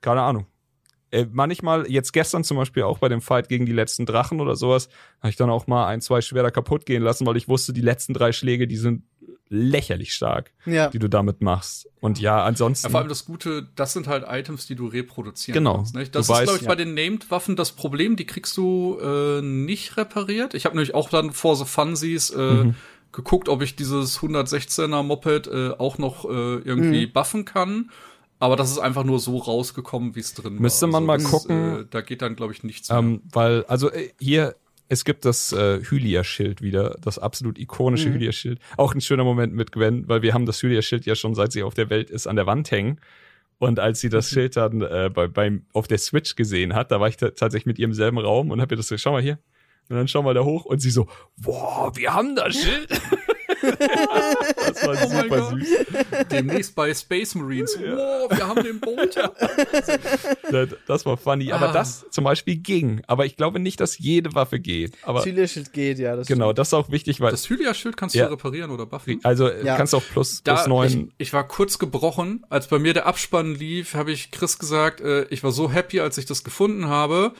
keine 0.00 0.22
Ahnung. 0.22 0.46
Äh, 1.10 1.26
manchmal, 1.32 1.90
jetzt 1.90 2.12
gestern 2.12 2.44
zum 2.44 2.58
Beispiel 2.58 2.82
auch 2.82 2.98
bei 2.98 3.08
dem 3.08 3.22
Fight 3.22 3.48
gegen 3.48 3.64
die 3.64 3.72
letzten 3.72 4.04
Drachen 4.04 4.40
oder 4.42 4.56
sowas, 4.56 4.88
habe 5.20 5.30
ich 5.30 5.36
dann 5.36 5.48
auch 5.48 5.66
mal 5.66 5.86
ein, 5.86 6.00
zwei 6.02 6.20
Schwerter 6.20 6.50
kaputt 6.50 6.84
gehen 6.84 7.02
lassen, 7.02 7.26
weil 7.26 7.36
ich 7.38 7.48
wusste, 7.48 7.72
die 7.72 7.80
letzten 7.80 8.12
drei 8.12 8.32
Schläge, 8.32 8.66
die 8.66 8.76
sind 8.76 9.04
lächerlich 9.48 10.12
stark, 10.12 10.52
Ja. 10.66 10.88
die 10.90 10.98
du 10.98 11.08
damit 11.08 11.40
machst. 11.40 11.88
Und 12.00 12.20
ja, 12.20 12.44
ansonsten. 12.44 12.88
Ja, 12.88 12.90
vor 12.90 13.00
allem 13.00 13.08
das 13.08 13.24
Gute, 13.24 13.66
das 13.76 13.94
sind 13.94 14.06
halt 14.06 14.24
Items, 14.28 14.66
die 14.66 14.74
du 14.74 14.86
reproduzieren 14.86 15.54
Genau. 15.54 15.76
kannst. 15.76 15.94
Nicht? 15.94 16.14
Du 16.14 16.18
Das 16.18 16.26
ist, 16.26 16.30
weißt, 16.30 16.42
glaube 16.44 16.56
ich, 16.58 16.62
ja. 16.64 16.68
bei 16.68 16.74
den 16.74 16.92
Named-Waffen 16.92 17.56
das 17.56 17.72
Problem, 17.72 18.16
die 18.16 18.26
kriegst 18.26 18.54
du 18.58 18.98
äh, 19.00 19.40
nicht 19.40 19.96
repariert. 19.96 20.52
Ich 20.52 20.66
habe 20.66 20.76
nämlich 20.76 20.94
auch 20.94 21.08
dann 21.08 21.32
vor 21.32 21.56
so 21.56 21.64
Funsies 21.64 22.28
äh, 22.28 22.64
Mhm. 22.64 22.74
geguckt, 23.12 23.48
ob 23.48 23.62
ich 23.62 23.74
dieses 23.74 24.20
116er 24.20 25.02
Moped 25.02 25.46
äh, 25.46 25.70
auch 25.70 25.96
noch 25.96 26.26
äh, 26.26 26.28
irgendwie 26.58 27.06
Mhm. 27.06 27.12
buffen 27.14 27.44
kann. 27.46 27.90
Aber 28.40 28.54
das 28.56 28.70
ist 28.70 28.78
einfach 28.78 29.04
nur 29.04 29.18
so 29.18 29.36
rausgekommen, 29.38 30.14
wie 30.14 30.20
es 30.20 30.34
drin 30.34 30.54
Müsste 30.56 30.86
war. 30.86 30.92
man 30.92 31.04
mal 31.06 31.18
das, 31.18 31.26
gucken. 31.30 31.80
Äh, 31.80 31.84
da 31.90 32.00
geht 32.02 32.22
dann, 32.22 32.36
glaube 32.36 32.52
ich, 32.52 32.62
nichts 32.62 32.88
mehr. 32.88 32.98
ähm, 32.98 33.22
weil, 33.32 33.64
also 33.64 33.90
äh, 33.90 34.10
hier, 34.20 34.54
es 34.88 35.04
gibt 35.04 35.24
das 35.24 35.52
äh, 35.52 35.80
Hylia-Schild 35.82 36.62
wieder, 36.62 36.96
das 37.02 37.18
absolut 37.18 37.58
ikonische 37.58 38.12
Hylia-Schild. 38.12 38.58
Auch 38.76 38.94
ein 38.94 39.00
schöner 39.00 39.24
Moment 39.24 39.54
mit 39.54 39.72
Gwen, 39.72 40.08
weil 40.08 40.22
wir 40.22 40.34
haben 40.34 40.46
das 40.46 40.62
Hylia-Schild 40.62 41.04
ja 41.04 41.14
schon, 41.16 41.34
seit 41.34 41.52
sie 41.52 41.62
auf 41.62 41.74
der 41.74 41.90
Welt 41.90 42.10
ist, 42.10 42.26
an 42.26 42.36
der 42.36 42.46
Wand 42.46 42.70
hängen. 42.70 43.00
Und 43.58 43.80
als 43.80 44.00
sie 44.00 44.08
das 44.08 44.30
Schild 44.30 44.56
dann 44.56 44.82
äh, 44.82 45.10
bei, 45.12 45.26
beim, 45.26 45.66
auf 45.72 45.88
der 45.88 45.98
Switch 45.98 46.36
gesehen 46.36 46.74
hat, 46.76 46.92
da 46.92 47.00
war 47.00 47.08
ich 47.08 47.16
ta- 47.16 47.30
tatsächlich 47.30 47.66
mit 47.66 47.78
ihr 47.80 47.86
im 47.86 47.92
selben 47.92 48.18
Raum 48.18 48.52
und 48.52 48.60
hab 48.60 48.70
ihr 48.70 48.76
das 48.76 48.86
so, 48.86 48.96
schau 48.96 49.10
mal 49.12 49.20
hier. 49.22 49.38
Und 49.88 49.96
dann 49.96 50.06
schau 50.06 50.22
mal 50.22 50.32
da 50.34 50.44
hoch 50.44 50.64
und 50.64 50.78
sie 50.80 50.90
so, 50.90 51.08
boah, 51.36 51.90
wir 51.96 52.14
haben 52.14 52.36
das 52.36 52.54
Schild. 52.54 52.88
das 53.78 54.86
war 54.86 54.96
Oh 55.04 55.22
super 55.22 55.50
süß. 55.50 55.68
Demnächst 56.30 56.74
bei 56.74 56.92
Space 56.94 57.34
Marines. 57.34 57.76
Wow, 57.78 58.30
wir 58.30 58.46
haben 58.48 58.62
den 58.62 58.80
Bolter. 58.80 59.32
Das, 60.50 60.68
das 60.86 61.06
war 61.06 61.16
funny. 61.16 61.52
Aber 61.52 61.68
Ah. 61.68 61.72
das 61.72 62.06
zum 62.10 62.24
Beispiel 62.24 62.56
ging. 62.56 63.02
Aber 63.06 63.26
ich 63.26 63.36
glaube 63.36 63.58
nicht, 63.60 63.80
dass 63.80 63.98
jede 63.98 64.34
Waffe 64.34 64.58
geht. 64.60 64.92
Aber 65.02 65.22
Zielschild 65.22 65.72
geht, 65.72 65.98
ja. 65.98 66.16
Das 66.16 66.26
genau, 66.26 66.52
das 66.52 66.68
ist 66.68 66.74
auch 66.74 66.90
wichtig, 66.90 67.20
weil 67.20 67.30
Das 67.30 67.48
Hylia-Schild 67.50 67.96
kannst 67.96 68.14
Ja. 68.14 68.26
du 68.26 68.32
reparieren 68.32 68.70
oder 68.70 68.86
buffen. 68.86 69.20
also 69.24 69.50
Ja. 69.50 69.76
kannst 69.76 69.94
auch 69.94 70.02
plus, 70.02 70.42
Da, 70.42 70.52
plus 70.54 70.62
ich, 70.62 70.68
neun. 70.96 71.12
ich 71.18 71.32
war 71.32 71.46
kurz 71.46 71.78
gebrochen. 71.78 72.44
Als 72.48 72.68
bei 72.68 72.78
mir 72.78 72.94
der 72.94 73.06
Abspann 73.06 73.54
lief, 73.54 73.94
habe 73.94 74.10
ich 74.12 74.30
Chris 74.30 74.58
gesagt, 74.58 75.00
äh, 75.00 75.24
ich 75.30 75.42
war 75.44 75.52
so 75.52 75.70
happy, 75.70 76.00
als 76.00 76.16
ich 76.18 76.24
das 76.26 76.44
gefunden 76.44 76.88
habe. 76.88 77.32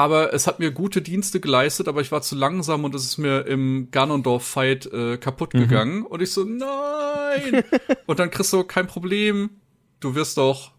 Aber 0.00 0.32
es 0.32 0.46
hat 0.46 0.58
mir 0.60 0.70
gute 0.70 1.02
Dienste 1.02 1.40
geleistet, 1.40 1.86
aber 1.88 2.00
ich 2.00 2.10
war 2.10 2.22
zu 2.22 2.34
langsam 2.34 2.84
und 2.84 2.94
es 2.94 3.04
ist 3.04 3.18
mir 3.18 3.46
im 3.46 3.88
Ganondorf-Fight 3.90 4.86
äh, 4.86 5.18
kaputt 5.18 5.52
Mhm. 5.52 5.58
gegangen. 5.58 6.02
Und 6.06 6.22
ich 6.22 6.32
so, 6.32 6.44
nein! 6.44 7.62
und 8.06 8.18
dann 8.18 8.30
Chris 8.30 8.48
so, 8.50 8.64
kein 8.64 8.86
Problem, 8.86 9.50
du 10.00 10.14
wirst 10.14 10.38
doch 10.38 10.72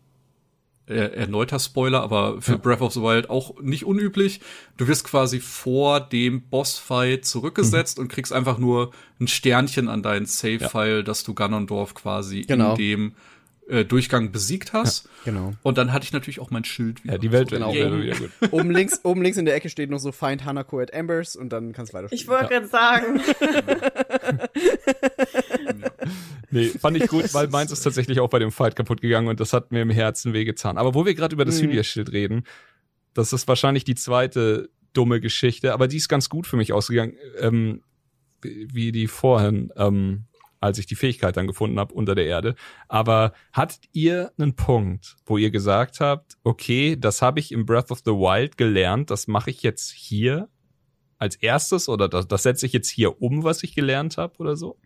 äh, 0.88 0.95
erneuter 0.95 1.59
Spoiler, 1.59 2.01
aber 2.01 2.41
für 2.41 2.58
Breath 2.58 2.82
of 2.82 2.93
the 2.93 3.01
Wild 3.01 3.30
auch 3.30 3.61
nicht 3.61 3.85
unüblich. 3.85 4.41
Du 4.77 4.88
wirst 4.88 5.03
quasi 5.06 5.40
vor 5.40 6.00
dem 6.00 6.41
Bossfight 6.50 7.24
zurückgesetzt 7.24 7.98
Mhm. 7.98 8.03
und 8.03 8.08
kriegst 8.11 8.33
einfach 8.33 8.58
nur 8.58 8.91
ein 9.19 9.27
Sternchen 9.27 9.88
an 9.88 10.01
deinen 10.01 10.25
Save-File, 10.25 11.03
dass 11.03 11.24
du 11.24 11.33
Ganondorf 11.35 11.93
quasi 11.93 12.41
Genau. 12.41 12.72
in 12.72 12.77
dem 12.77 13.14
äh, 13.72 13.85
Durchgang 13.85 14.32
besiegt 14.32 14.74
hast. 14.74 15.08
Genau. 15.25 15.53
Und 15.64 15.77
dann 15.77 15.93
hatte 15.93 16.03
ich 16.03 16.14
natürlich 16.14 16.40
auch 16.40 16.51
mein 16.51 16.64
Schild 16.66 17.03
wieder. 17.03 17.14
Ja, 17.14 17.17
die 17.19 17.32
Welt 17.32 17.50
So, 17.50 17.56
wird 17.56 17.64
auch 17.64 17.74
yay. 17.74 18.03
wieder 18.03 18.16
gut. 18.17 18.32
Oben 18.51 18.72
links, 18.72 19.00
oben 19.03 19.22
links 19.22 19.38
in 19.38 19.45
der 19.45 19.56
Ecke 19.56 19.69
steht 19.69 19.90
noch 19.90 20.00
so 20.00 20.11
Find 20.11 20.43
Hanako 20.45 20.80
at 20.80 20.91
Embers 20.91 21.35
und 21.35 21.50
dann 21.50 21.72
kannst 21.74 21.93
du 21.93 21.98
weiter 21.98 22.08
Ich 22.11 22.27
wollte 22.27 22.48
gerade 22.50 22.67
sagen. 22.67 23.22
Nee, 26.53 26.66
fand 26.67 26.98
ich 26.98 27.08
gut, 27.08 27.33
weil 27.33 27.48
meins 27.48 27.72
ist 27.72 27.82
tatsächlich 27.82 28.19
auch 28.19 28.30
bei 28.30 28.40
dem 28.40 28.51
Fight 28.51 28.75
kaputt 28.75 29.00
gegangen 29.01 29.27
und 29.30 29.40
das 29.40 29.53
hat 29.53 29.72
mir 29.72 29.82
im 29.82 29.90
Herzen 29.90 30.33
wehgetan. 30.33 30.77
Aber 30.77 30.93
wo 30.93 31.06
wir 31.06 31.14
gerade 31.16 31.33
über 31.33 31.45
das 31.45 31.61
Mhm. 31.61 31.67
Hylia-Schild 31.67 32.11
reden, 32.11 32.43
das 33.14 33.32
ist 33.32 33.48
wahrscheinlich 33.48 33.85
die 33.85 33.95
zweite 33.95 34.69
dumme 34.93 35.22
Geschichte, 35.22 35.74
aber 35.74 35.88
die 35.88 35.95
ist 35.98 36.09
ganz 36.09 36.27
gut 36.27 36.48
für 36.48 36.58
mich 36.58 36.74
ausgegangen, 36.74 37.14
ähm, 37.40 37.82
wie 38.41 38.67
wie 38.74 38.91
die 38.91 39.08
vorhin, 39.08 39.72
ähm, 39.77 40.25
als 40.61 40.77
ich 40.77 40.85
die 40.85 40.95
Fähigkeit 40.95 41.35
dann 41.35 41.48
gefunden 41.48 41.80
habe 41.80 41.93
unter 41.93 42.15
der 42.15 42.25
Erde. 42.25 42.56
Aber 42.88 43.33
hattet 43.51 43.81
ihr 43.91 44.31
einen 44.38 44.56
Punkt, 44.56 45.17
wo 45.25 45.38
ihr 45.38 45.51
gesagt 45.51 45.99
habt, 45.99 46.38
okay, 46.43 46.95
das 46.98 47.22
habe 47.22 47.40
ich 47.40 47.51
im 47.51 47.65
Breath 47.65 47.91
of 47.91 47.99
the 48.06 48.11
Wild 48.11 48.57
gelernt, 48.57 49.09
das 49.09 49.27
mache 49.27 49.49
ich 49.49 49.64
jetzt 49.64 49.91
hier 49.91 50.48
als 51.17 51.35
erstes 51.35 51.90
oder 51.90 52.07
das, 52.07 52.27
das 52.27 52.43
setze 52.43 52.65
ich 52.65 52.73
jetzt 52.73 52.90
hier 52.90 53.22
um, 53.22 53.43
was 53.43 53.64
ich 53.64 53.75
gelernt 53.75 54.17
habe 54.17 54.38
oder 54.38 54.56
so? 54.56 54.77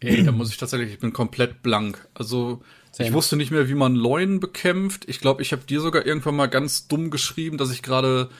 Ey, 0.00 0.22
da 0.22 0.32
muss 0.32 0.50
ich 0.50 0.56
tatsächlich, 0.56 0.92
ich 0.92 0.98
bin 1.00 1.12
komplett 1.12 1.62
blank. 1.62 2.08
Also 2.14 2.62
ich 2.98 3.12
wusste 3.12 3.36
nicht 3.36 3.50
mehr, 3.50 3.68
wie 3.68 3.74
man 3.74 3.94
Leunen 3.94 4.40
bekämpft. 4.40 5.08
Ich 5.08 5.20
glaube, 5.20 5.42
ich 5.42 5.52
habe 5.52 5.64
dir 5.64 5.80
sogar 5.80 6.06
irgendwann 6.06 6.36
mal 6.36 6.46
ganz 6.46 6.86
dumm 6.88 7.10
geschrieben, 7.10 7.58
dass 7.58 7.72
ich 7.72 7.82
gerade 7.82 8.30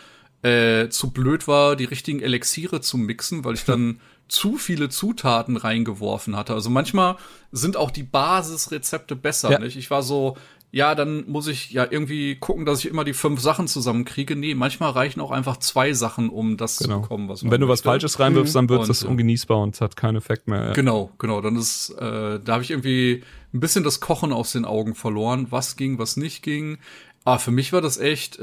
äh, 0.42 0.88
zu 0.88 1.10
blöd 1.10 1.48
war, 1.48 1.74
die 1.74 1.84
richtigen 1.84 2.20
Elixiere 2.20 2.80
zu 2.80 2.96
mixen, 2.96 3.44
weil 3.44 3.54
ich 3.54 3.64
dann 3.64 4.00
zu 4.28 4.56
viele 4.56 4.88
Zutaten 4.88 5.56
reingeworfen 5.56 6.36
hatte. 6.36 6.52
Also 6.54 6.70
manchmal 6.70 7.16
sind 7.52 7.76
auch 7.76 7.90
die 7.90 8.02
Basisrezepte 8.02 9.16
besser. 9.16 9.50
Ja. 9.50 9.58
Nicht? 9.58 9.76
Ich 9.76 9.90
war 9.90 10.02
so, 10.02 10.36
ja, 10.70 10.94
dann 10.94 11.24
muss 11.28 11.46
ich 11.48 11.70
ja 11.70 11.86
irgendwie 11.88 12.36
gucken, 12.36 12.66
dass 12.66 12.80
ich 12.80 12.86
immer 12.90 13.04
die 13.04 13.14
fünf 13.14 13.40
Sachen 13.40 13.68
zusammenkriege. 13.68 14.36
Nee, 14.36 14.54
manchmal 14.54 14.90
reichen 14.90 15.20
auch 15.20 15.30
einfach 15.30 15.56
zwei 15.56 15.92
Sachen, 15.94 16.28
um 16.28 16.56
das 16.58 16.76
Genau. 16.78 16.96
zu 16.96 17.00
bekommen, 17.02 17.28
was 17.28 17.42
Und 17.42 17.50
wenn 17.50 17.60
du 17.60 17.68
was 17.68 17.78
möchte. 17.78 17.88
Falsches 17.88 18.20
reinwirfst, 18.20 18.54
dann 18.54 18.68
wird 18.68 18.88
es 18.88 19.02
ungenießbar 19.02 19.58
und 19.58 19.80
hat 19.80 19.96
keinen 19.96 20.16
Effekt 20.16 20.46
mehr. 20.46 20.72
Genau, 20.74 21.10
genau. 21.18 21.40
Dann 21.40 21.56
ist, 21.56 21.90
äh, 21.98 22.38
da 22.38 22.52
habe 22.52 22.62
ich 22.62 22.70
irgendwie 22.70 23.22
ein 23.54 23.60
bisschen 23.60 23.82
das 23.82 24.00
Kochen 24.00 24.32
aus 24.32 24.52
den 24.52 24.66
Augen 24.66 24.94
verloren, 24.94 25.46
was 25.50 25.76
ging, 25.76 25.98
was 25.98 26.18
nicht 26.18 26.42
ging. 26.42 26.76
Aber 27.24 27.38
für 27.38 27.50
mich 27.50 27.72
war 27.72 27.80
das 27.82 27.98
echt 27.98 28.38
äh, 28.38 28.42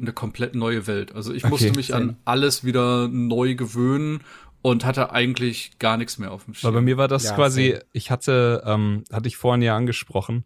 eine 0.00 0.12
komplett 0.12 0.54
neue 0.54 0.86
Welt. 0.86 1.14
Also 1.14 1.32
ich 1.32 1.44
musste 1.44 1.68
Okay, 1.68 1.76
mich 1.76 1.88
same. 1.88 2.02
an 2.10 2.16
alles 2.24 2.62
wieder 2.62 3.08
neu 3.08 3.54
gewöhnen 3.56 4.20
und 4.62 4.84
hatte 4.84 5.12
eigentlich 5.12 5.78
gar 5.78 5.96
nichts 5.96 6.18
mehr 6.18 6.32
auf 6.32 6.44
dem 6.44 6.54
Weil 6.54 6.60
Schirm. 6.60 6.74
bei 6.74 6.80
mir 6.80 6.96
war 6.96 7.08
das 7.08 7.24
Ja, 7.24 7.34
quasi, 7.34 7.70
same. 7.72 7.82
ich 7.92 8.10
hatte, 8.10 8.62
ähm, 8.64 9.04
hatte 9.12 9.28
ich 9.28 9.36
vorhin 9.36 9.62
ja 9.62 9.76
angesprochen, 9.76 10.44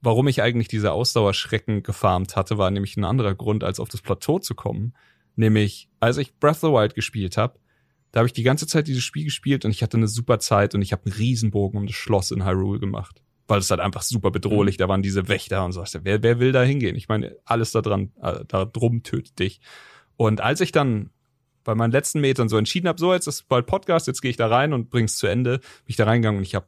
warum 0.00 0.26
ich 0.28 0.42
eigentlich 0.42 0.68
diese 0.68 0.92
Ausdauerschrecken 0.92 1.82
gefarmt 1.82 2.34
hatte, 2.36 2.56
war 2.58 2.70
nämlich 2.70 2.96
ein 2.96 3.04
anderer 3.04 3.34
Grund, 3.34 3.64
als 3.64 3.78
auf 3.80 3.88
das 3.88 4.00
Plateau 4.00 4.38
zu 4.38 4.54
kommen. 4.54 4.94
Nämlich, 5.36 5.88
als 6.00 6.16
ich 6.16 6.34
Breath 6.38 6.56
of 6.56 6.60
the 6.60 6.66
Wild 6.68 6.94
gespielt 6.94 7.36
habe, 7.36 7.58
da 8.10 8.20
habe 8.20 8.26
ich 8.26 8.32
die 8.32 8.42
ganze 8.42 8.66
Zeit 8.66 8.88
dieses 8.88 9.04
Spiel 9.04 9.24
gespielt 9.24 9.64
und 9.64 9.70
ich 9.70 9.82
hatte 9.82 9.96
eine 9.98 10.08
super 10.08 10.38
Zeit 10.38 10.74
und 10.74 10.82
ich 10.82 10.92
habe 10.92 11.04
einen 11.04 11.14
Riesenbogen 11.14 11.78
um 11.78 11.86
das 11.86 11.94
Schloss 11.94 12.30
in 12.30 12.44
Hyrule 12.44 12.80
gemacht. 12.80 13.22
Weil 13.46 13.60
es 13.60 13.70
halt 13.70 13.80
einfach 13.80 14.02
super 14.02 14.30
bedrohlich, 14.30 14.76
da 14.76 14.88
waren 14.88 15.02
diese 15.02 15.28
Wächter 15.28 15.64
und 15.64 15.72
so. 15.72 15.82
Wer, 16.02 16.22
wer 16.22 16.38
will 16.38 16.52
da 16.52 16.62
hingehen? 16.62 16.96
Ich 16.96 17.08
meine, 17.08 17.36
alles 17.44 17.72
da 17.72 17.80
dran, 17.82 18.12
äh, 18.22 18.44
da 18.46 18.64
drum 18.64 19.02
tötet 19.02 19.38
dich. 19.38 19.60
Und 20.16 20.40
als 20.40 20.60
ich 20.60 20.72
dann 20.72 21.10
bei 21.64 21.74
meinen 21.74 21.92
letzten 21.92 22.20
Metern 22.20 22.48
so 22.48 22.56
entschieden 22.56 22.88
habe, 22.88 22.98
so 22.98 23.12
jetzt 23.12 23.26
ist 23.26 23.48
bald 23.48 23.66
Podcast, 23.66 24.06
jetzt 24.06 24.22
gehe 24.22 24.30
ich 24.30 24.36
da 24.36 24.46
rein 24.48 24.72
und 24.72 24.90
bring's 24.90 25.16
zu 25.18 25.26
Ende, 25.26 25.58
bin 25.58 25.86
ich 25.86 25.96
da 25.96 26.04
reingegangen 26.04 26.38
und 26.38 26.44
ich 26.44 26.54
habe 26.54 26.66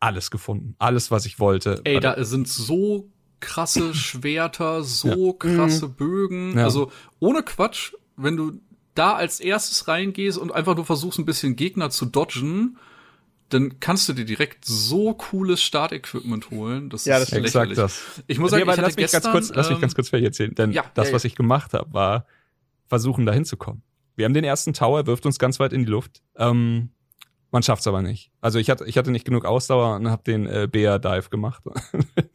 alles 0.00 0.30
gefunden, 0.30 0.74
alles 0.78 1.10
was 1.10 1.26
ich 1.26 1.38
wollte. 1.40 1.80
Ey, 1.84 2.00
da 2.00 2.22
sind 2.24 2.48
so 2.48 3.10
krasse 3.40 3.94
Schwerter, 3.94 4.82
so 4.82 5.32
krasse 5.32 5.88
Bögen. 5.88 6.56
Ja. 6.56 6.64
Also 6.64 6.90
ohne 7.18 7.42
Quatsch, 7.42 7.92
wenn 8.16 8.36
du 8.36 8.60
da 8.94 9.14
als 9.14 9.40
erstes 9.40 9.88
reingehst 9.88 10.38
und 10.38 10.52
einfach 10.52 10.74
nur 10.76 10.86
versuchst, 10.86 11.18
ein 11.18 11.26
bisschen 11.26 11.56
Gegner 11.56 11.90
zu 11.90 12.06
dodgen, 12.06 12.78
dann 13.48 13.78
kannst 13.78 14.08
du 14.08 14.12
dir 14.12 14.24
direkt 14.24 14.64
so 14.64 15.14
cooles 15.14 15.62
Startequipment 15.62 16.50
holen. 16.50 16.90
Das 16.90 17.04
Ja, 17.04 17.18
ist 17.18 17.30
das 17.30 17.38
Exakt 17.38 17.68
lächerlich. 17.68 17.76
das. 17.76 18.02
Ich 18.26 18.38
muss 18.38 18.50
Nee, 18.50 18.58
sagen, 18.58 18.62
aber 18.62 18.72
ich 18.72 18.78
hatte 18.78 18.88
lass 18.88 18.96
mich 18.96 19.04
gestern, 19.04 19.22
ganz 19.22 19.32
kurz, 19.32 19.56
lass 19.56 19.68
mich 19.68 19.76
ähm, 19.76 19.80
ganz 19.82 19.94
kurz 19.94 20.08
fertig 20.08 20.26
erzählen, 20.26 20.54
denn 20.54 20.72
ja, 20.72 20.84
das, 20.94 21.08
ja, 21.08 21.14
was 21.14 21.24
ich 21.24 21.34
gemacht 21.36 21.72
habe, 21.74 21.92
war 21.92 22.26
versuchen, 22.86 23.26
da 23.26 23.32
hinzukommen. 23.32 23.82
Wir 24.16 24.24
haben 24.24 24.34
den 24.34 24.44
ersten 24.44 24.72
Tower, 24.72 25.06
wirft 25.06 25.26
uns 25.26 25.38
ganz 25.38 25.60
weit 25.60 25.72
in 25.72 25.84
die 25.84 25.90
Luft. 25.90 26.22
Ähm, 26.36 26.90
man 27.52 27.62
schafft's 27.62 27.86
aber 27.86 28.02
nicht. 28.02 28.32
Also 28.40 28.58
ich 28.58 28.68
hatte, 28.70 28.84
ich 28.86 28.98
hatte 28.98 29.10
nicht 29.10 29.24
genug 29.24 29.44
Ausdauer 29.44 29.96
und 29.96 30.10
habe 30.10 30.22
den 30.24 30.46
äh, 30.46 30.68
Bea 30.70 30.98
Dive 30.98 31.28
gemacht. 31.30 31.62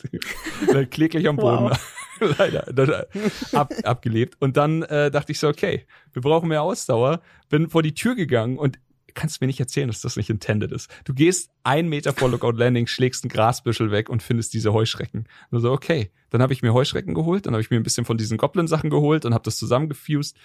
Kläglich 0.90 1.28
am 1.28 1.36
Boden. 1.36 1.76
Leider. 2.38 2.62
Das, 2.72 3.54
ab, 3.54 3.74
abgelebt. 3.84 4.38
Und 4.40 4.58
dann 4.58 4.84
äh, 4.84 5.12
dachte 5.12 5.32
ich 5.32 5.40
so, 5.40 5.48
okay, 5.48 5.86
wir 6.14 6.22
brauchen 6.22 6.50
mehr 6.50 6.62
Ausdauer. 6.62 7.22
Bin 7.50 7.70
vor 7.70 7.84
die 7.84 7.94
Tür 7.94 8.16
gegangen 8.16 8.58
und 8.58 8.80
kannst 9.14 9.42
mir 9.42 9.48
nicht 9.48 9.60
erzählen, 9.60 9.88
dass 9.88 10.02
das 10.02 10.16
nicht 10.16 10.30
intended 10.30 10.72
ist. 10.72 10.90
Du 11.04 11.14
gehst 11.14 11.52
einen 11.64 11.90
Meter 11.90 12.14
vor 12.14 12.30
Lookout 12.30 12.52
Landing, 12.52 12.88
schlägst 12.88 13.26
ein 13.26 13.30
Grasbüschel 13.30 13.92
weg 13.92 14.10
und 14.10 14.24
findest 14.24 14.54
diese 14.54 14.74
Heuschrecken. 14.74 15.26
Und 15.50 15.60
so, 15.60 15.72
okay. 15.72 16.12
Dann 16.30 16.42
habe 16.42 16.54
ich 16.54 16.62
mir 16.62 16.74
Heuschrecken 16.74 17.14
geholt, 17.14 17.46
dann 17.46 17.54
habe 17.54 17.62
ich 17.62 17.70
mir 17.70 17.78
ein 17.78 17.84
bisschen 17.84 18.06
von 18.06 18.18
diesen 18.18 18.38
Goblin-Sachen 18.38 18.90
geholt 18.90 19.26
und 19.26 19.34
habe 19.34 19.44
das 19.44 19.58
zusammengefused 19.58 20.38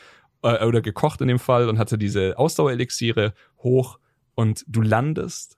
äh, 0.43 0.65
oder 0.65 0.81
gekocht 0.81 1.21
in 1.21 1.29
dem 1.29 1.39
Fall 1.39 1.69
und 1.69 1.79
hatte 1.79 1.99
diese 1.99 2.39
Ausdauerelixiere 2.39 3.35
hoch 3.59 3.99
und 4.35 4.65
du 4.69 4.83
landest 4.83 5.57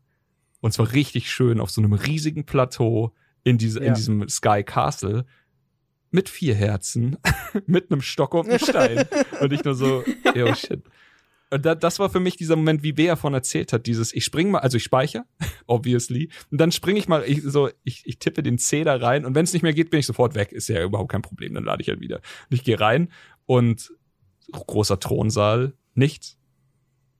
und 0.60 0.72
zwar 0.72 0.92
richtig 0.92 1.30
schön 1.30 1.60
auf 1.60 1.70
so 1.70 1.80
einem 1.80 1.92
riesigen 1.92 2.44
Plateau 2.44 3.14
in, 3.44 3.58
diese, 3.58 3.78
in 3.78 3.86
Ja. 3.86 3.92
diesem 3.94 4.28
Sky 4.28 4.62
Castle 4.64 5.24
mit 6.10 6.28
vier 6.28 6.54
Herzen, 6.54 7.16
mit 7.66 7.90
einem 7.90 8.00
Stock 8.02 8.34
und 8.34 8.48
einem 8.48 8.58
Stein. 8.58 9.06
und 9.40 9.52
ich 9.52 9.62
nur 9.64 9.74
so, 9.74 10.02
oh 10.34 10.54
shit. 10.54 10.82
Und 11.50 11.64
da, 11.64 11.74
das 11.74 11.98
war 11.98 12.10
für 12.10 12.20
mich 12.20 12.36
dieser 12.36 12.56
Moment, 12.56 12.82
wie 12.82 12.92
Bea 12.92 13.16
von 13.16 13.32
erzählt 13.34 13.72
hat, 13.72 13.86
dieses, 13.86 14.12
ich 14.12 14.24
spring 14.24 14.50
mal, 14.50 14.58
also 14.58 14.76
ich 14.76 14.82
speichere, 14.84 15.24
obviously, 15.66 16.28
und 16.50 16.60
dann 16.60 16.72
springe 16.72 16.98
ich 16.98 17.08
mal, 17.08 17.24
ich, 17.26 17.42
so, 17.42 17.70
ich, 17.84 18.02
ich 18.04 18.18
tippe 18.18 18.42
den 18.42 18.58
C 18.58 18.84
da 18.84 18.96
rein 18.96 19.24
und 19.24 19.34
wenn 19.34 19.44
es 19.44 19.52
nicht 19.52 19.62
mehr 19.62 19.72
geht, 19.72 19.90
bin 19.90 20.00
ich 20.00 20.06
sofort 20.06 20.34
weg, 20.34 20.52
ist 20.52 20.68
ja 20.68 20.82
überhaupt 20.82 21.10
kein 21.12 21.22
Problem, 21.22 21.54
dann 21.54 21.64
lade 21.64 21.80
ich 21.82 21.88
halt 21.88 22.00
wieder. 22.00 22.16
Und 22.16 22.54
ich 22.54 22.64
gehe 22.64 22.78
rein 22.80 23.10
und 23.46 23.92
großer 24.52 24.98
Thronsaal, 25.00 25.74
nichts. 25.94 26.38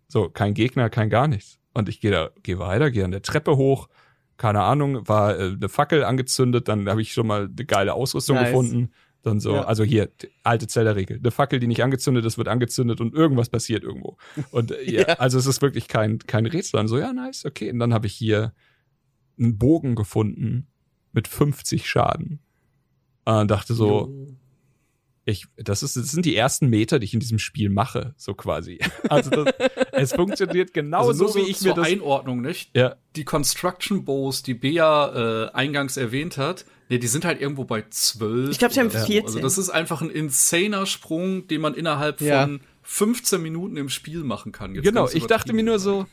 So, 0.09 0.29
kein 0.31 0.55
Gegner, 0.55 0.89
kein 0.91 1.11
gar 1.11 1.29
nichts. 1.29 1.59
Und 1.75 1.89
ich 1.89 2.01
gehe 2.01 2.11
da, 2.11 2.31
gehe 2.43 2.59
weiter, 2.59 2.91
gehe 2.91 3.05
an 3.05 3.11
der 3.11 3.23
Treppe 3.23 3.57
hoch, 3.57 3.89
keine 4.37 4.63
Ahnung, 4.63 5.07
war 5.09 5.39
äh, 5.39 5.43
eine 5.53 5.69
Fackel 5.69 6.05
angezündet, 6.05 6.69
dann 6.69 6.89
habe 6.89 7.03
ich 7.03 7.13
schon 7.13 7.27
mal 7.27 7.45
eine 7.47 7.65
geile 7.67 7.95
Ausrüstung 7.95 8.37
Nice. 8.37 8.49
gefunden. 8.51 8.91
Dann 9.23 9.41
so, 9.41 9.53
Ja. 9.57 9.63
also 9.65 9.83
hier, 9.83 10.11
alte 10.45 10.69
Zellerregel. 10.69 11.19
Eine 11.19 11.31
Fackel, 11.33 11.59
die 11.59 11.67
nicht 11.67 11.83
angezündet 11.83 12.25
ist, 12.25 12.39
wird 12.39 12.47
angezündet 12.49 13.01
und 13.01 13.15
irgendwas 13.15 13.49
passiert 13.49 13.83
irgendwo. 13.83 14.17
Und 14.53 14.71
äh, 14.71 14.83
ja, 14.91 15.01
Ja. 15.09 15.15
also 15.15 15.39
es 15.39 15.47
ist 15.47 15.61
wirklich 15.61 15.89
kein, 15.89 16.19
kein 16.21 16.47
Rätsel. 16.47 16.79
Dann 16.79 16.89
so, 16.89 16.99
ja, 16.99 17.13
nice, 17.13 17.45
okay. 17.45 17.71
Und 17.71 17.81
dann 17.81 17.93
habe 17.93 18.07
ich 18.07 18.15
hier 18.15 18.55
einen 19.39 19.59
Bogen 19.59 19.95
gefunden 19.97 20.69
mit 21.13 21.27
50 21.29 21.89
Schaden. 21.89 22.39
Äh, 23.27 23.45
dachte 23.47 23.75
so, 23.75 24.27
ich, 25.29 25.47
das, 25.57 25.83
ist, 25.83 25.95
das 25.97 26.11
sind 26.11 26.25
die 26.25 26.35
ersten 26.35 26.69
Meter, 26.69 26.99
die 26.99 27.05
ich 27.05 27.13
in 27.13 27.21
diesem 27.21 27.39
Spiel 27.39 27.69
mache, 27.69 28.15
so 28.17 28.33
quasi. 28.35 28.79
Also 29.11 29.31
das, 29.31 29.55
es 29.93 30.13
funktioniert 30.15 30.73
genau 30.73 31.09
also 31.09 31.29
so, 31.29 31.35
wie 31.35 31.51
ich 31.51 31.59
zur 31.59 31.69
mir 31.69 31.83
das. 31.83 31.89
Einordnung, 31.89 32.41
nicht? 32.41 32.71
Ja, 32.75 32.97
Die 33.17 33.25
Construction 33.25 34.05
Bows, 34.05 34.43
die 34.43 34.55
Bea 34.55 35.49
äh, 35.49 35.51
eingangs 35.53 35.97
erwähnt 35.97 36.39
hat, 36.39 36.65
nee, 36.89 36.99
die 36.99 37.07
sind 37.07 37.25
halt 37.25 37.41
irgendwo 37.41 37.65
bei 37.65 37.85
12. 37.89 38.51
Ich 38.51 38.59
glaub, 38.59 38.73
sie 38.73 38.81
haben 38.81 38.89
oder 38.89 39.01
so. 39.01 39.07
14. 39.07 39.27
Also 39.27 39.41
das 39.41 39.59
ist 39.59 39.69
einfach 39.71 40.01
ein 40.01 40.11
insaner 40.11 40.87
Sprung, 40.87 41.47
den 41.47 41.61
man 41.61 41.75
innerhalb 41.75 42.21
Ja. 42.21 42.43
von 42.45 42.61
15 42.85 43.43
Minuten 43.43 43.77
im 43.77 43.91
Spiel 43.91 44.25
machen 44.25 44.53
kann. 44.53 44.75
Jetzt 44.75 44.85
genau. 44.85 45.09
Ich 45.13 45.27
dachte 45.27 45.53
mir 45.53 45.63
nur 45.63 45.79
so, 45.79 46.07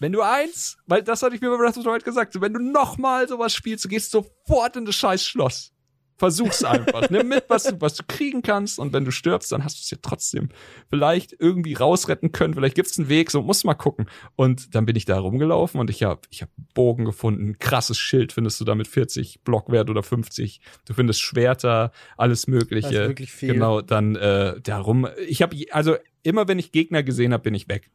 wenn 0.00 0.12
du 0.12 0.20
eins, 0.20 0.76
weil 0.86 1.02
das 1.02 1.22
hatte 1.22 1.34
ich 1.34 1.40
mir 1.40 1.48
bei 1.50 1.56
Breath 1.56 1.76
of 1.78 1.84
the 1.84 1.88
Wild 1.88 2.04
gesagt, 2.04 2.34
so, 2.34 2.40
wenn 2.42 2.52
du 2.52 2.60
nochmal 2.60 3.26
sowas 3.28 3.54
spielst, 3.54 3.84
du 3.84 3.88
gehst 3.88 4.10
sofort 4.10 4.76
in 4.76 4.84
das 4.84 4.96
scheiß 4.96 5.24
Schloss. 5.24 5.72
Versuch's 6.16 6.62
einfach. 6.62 7.10
Nimm 7.10 7.28
mit, 7.28 7.44
was 7.48 7.64
du, 7.64 7.80
was 7.80 7.94
du 7.94 8.04
kriegen 8.06 8.42
kannst 8.42 8.78
und 8.78 8.92
wenn 8.92 9.04
du 9.04 9.10
stirbst, 9.10 9.50
dann 9.50 9.64
hast 9.64 9.78
du 9.78 9.80
es 9.82 9.90
ja 9.90 9.98
trotzdem 10.00 10.48
vielleicht 10.88 11.34
irgendwie 11.38 11.74
rausretten 11.74 12.30
können. 12.30 12.54
Vielleicht 12.54 12.76
gibt's 12.76 12.98
einen 12.98 13.08
Weg, 13.08 13.30
so 13.30 13.42
musst 13.42 13.64
mal 13.64 13.74
gucken. 13.74 14.06
Und 14.36 14.74
dann 14.74 14.86
bin 14.86 14.94
ich 14.94 15.04
da 15.04 15.18
rumgelaufen 15.18 15.80
und 15.80 15.90
ich 15.90 16.04
habe 16.04 16.20
ich 16.30 16.42
hab 16.42 16.50
Bogen 16.72 17.04
gefunden, 17.04 17.58
krasses 17.58 17.98
Schild 17.98 18.32
findest 18.32 18.60
du 18.60 18.64
da 18.64 18.74
mit 18.74 18.86
40 18.86 19.40
Blockwert 19.42 19.90
oder 19.90 20.02
50. 20.02 20.60
Du 20.84 20.94
findest 20.94 21.20
Schwerter, 21.20 21.90
alles 22.16 22.46
mögliche. 22.46 22.88
Das 22.88 22.92
ist 22.92 23.08
wirklich 23.08 23.32
viel. 23.32 23.52
Genau, 23.52 23.80
dann 23.80 24.14
äh, 24.14 24.60
darum. 24.60 25.08
Ich 25.26 25.42
habe 25.42 25.56
also 25.72 25.96
immer, 26.22 26.46
wenn 26.46 26.58
ich 26.58 26.72
Gegner 26.72 27.02
gesehen 27.02 27.32
habe, 27.32 27.42
bin 27.42 27.54
ich 27.54 27.68
weg. 27.68 27.90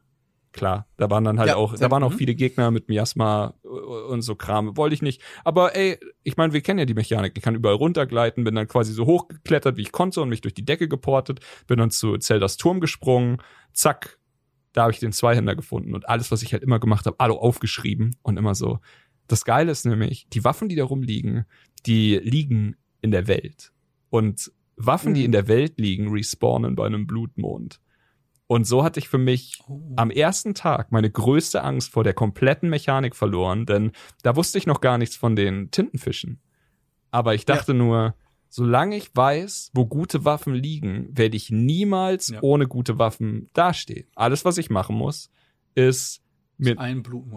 Klar, 0.51 0.87
da 0.97 1.09
waren 1.11 1.23
dann 1.23 1.37
halt 1.37 1.49
Ja, 1.49 1.55
auch, 1.57 1.75
da 1.75 1.91
waren 1.91 2.01
auch 2.01 2.11
mhm. 2.11 2.17
viele 2.17 2.33
Gegner 2.33 2.71
mit 2.71 2.89
Miasma 2.89 3.53
äh, 3.63 3.67
und 3.67 4.23
so 4.23 4.35
Kram. 4.35 4.75
Wollte 4.77 4.95
ich 4.95 5.01
nicht. 5.03 5.21
Aber 5.43 5.75
ey, 5.75 5.99
ich 6.23 6.37
meine, 6.37 6.53
wir 6.53 6.61
kennen 6.61 6.79
ja 6.79 6.85
die 6.85 6.95
Mechanik. 6.95 7.33
Ich 7.35 7.43
kann 7.43 7.53
überall 7.55 7.75
runtergleiten, 7.75 8.43
bin 8.43 8.55
dann 8.55 8.67
quasi 8.67 8.91
so 8.91 9.05
hochgeklettert, 9.05 9.77
wie 9.77 9.83
ich 9.83 9.91
konnte 9.91 10.21
und 10.21 10.29
mich 10.29 10.41
durch 10.41 10.55
die 10.55 10.65
Decke 10.65 10.87
geportet, 10.87 11.39
bin 11.67 11.77
dann 11.77 11.91
zu 11.91 12.17
Zeldas 12.17 12.57
Turm 12.57 12.79
gesprungen, 12.79 13.37
zack, 13.73 14.17
da 14.73 14.83
habe 14.83 14.91
ich 14.91 14.99
den 14.99 15.11
Zweihänder 15.11 15.55
gefunden 15.55 15.93
und 15.93 16.09
alles, 16.09 16.31
was 16.31 16.41
ich 16.41 16.53
halt 16.53 16.63
immer 16.63 16.79
gemacht 16.79 17.05
habe, 17.05 17.19
alle 17.19 17.33
aufgeschrieben 17.33 18.15
und 18.23 18.37
immer 18.37 18.55
so. 18.55 18.79
Das 19.27 19.45
Geile 19.45 19.71
ist 19.71 19.85
nämlich, 19.85 20.27
die 20.29 20.43
Waffen, 20.43 20.69
die 20.69 20.75
da 20.75 20.83
rumliegen, 20.83 21.45
die 21.85 22.15
liegen 22.17 22.75
in 23.01 23.11
der 23.11 23.27
Welt. 23.27 23.71
Und 24.09 24.51
Waffen, 24.75 25.13
die 25.13 25.21
Mhm. 25.21 25.25
in 25.25 25.31
der 25.33 25.47
Welt 25.47 25.73
liegen, 25.77 26.09
respawnen 26.11 26.75
bei 26.75 26.85
einem 26.87 27.05
Blutmond. 27.05 27.79
Und 28.51 28.65
so 28.65 28.83
hatte 28.83 28.99
ich 28.99 29.07
für 29.09 29.19
mich 29.19 29.59
Oh. 29.67 29.79
am 29.95 30.09
ersten 30.09 30.55
Tag 30.55 30.91
meine 30.91 31.11
größte 31.11 31.63
Angst 31.63 31.91
vor 31.91 32.03
der 32.03 32.15
kompletten 32.15 32.67
Mechanik 32.67 33.15
verloren, 33.15 33.67
denn 33.67 33.91
da 34.23 34.35
wusste 34.35 34.57
ich 34.57 34.65
noch 34.65 34.81
gar 34.81 34.97
nichts 34.97 35.15
von 35.15 35.35
den 35.35 35.69
Tintenfischen. 35.69 36.39
Aber 37.11 37.35
ich 37.35 37.45
dachte 37.45 37.75
nur, 37.75 38.15
solange 38.49 38.97
ich 38.97 39.15
weiß, 39.15 39.69
wo 39.75 39.85
gute 39.85 40.25
Waffen 40.25 40.55
liegen, 40.55 41.09
werde 41.15 41.37
ich 41.37 41.51
niemals 41.51 42.29
Ja. 42.29 42.39
ohne 42.41 42.65
gute 42.67 42.97
Waffen 42.97 43.49
dastehen. 43.53 44.07
Alles, 44.15 44.45
was 44.45 44.57
ich 44.57 44.71
machen 44.71 44.95
muss, 44.95 45.29
ist 45.75 46.23
mir 46.57 46.75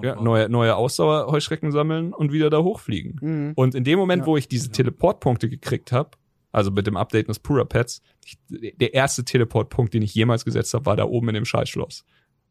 ja, 0.02 0.14
neue, 0.20 0.48
neue 0.48 0.74
Ausdauerheuschrecken 0.76 1.72
sammeln 1.72 2.14
und 2.14 2.32
wieder 2.32 2.48
da 2.48 2.62
hochfliegen. 2.62 3.18
Mhm. 3.20 3.52
Und 3.54 3.74
in 3.74 3.84
dem 3.84 3.98
Moment, 3.98 4.22
Ja. 4.22 4.26
wo 4.26 4.38
ich 4.38 4.48
diese 4.48 4.68
Ja. 4.68 4.72
Teleportpunkte 4.72 5.50
gekriegt 5.50 5.92
habe, 5.92 6.12
also 6.52 6.70
mit 6.70 6.86
dem 6.86 6.96
Update 6.96 7.28
des 7.28 7.38
Pura 7.40 7.64
Pets, 7.64 8.02
ich, 8.24 8.38
der 8.48 8.94
erste 8.94 9.24
Teleportpunkt, 9.24 9.92
den 9.94 10.02
ich 10.02 10.14
jemals 10.14 10.44
gesetzt 10.44 10.72
habe, 10.74 10.86
war 10.86 10.96
da 10.96 11.04
oben 11.04 11.28
in 11.30 11.34
dem 11.34 11.44
Scheißschloss. 11.44 12.04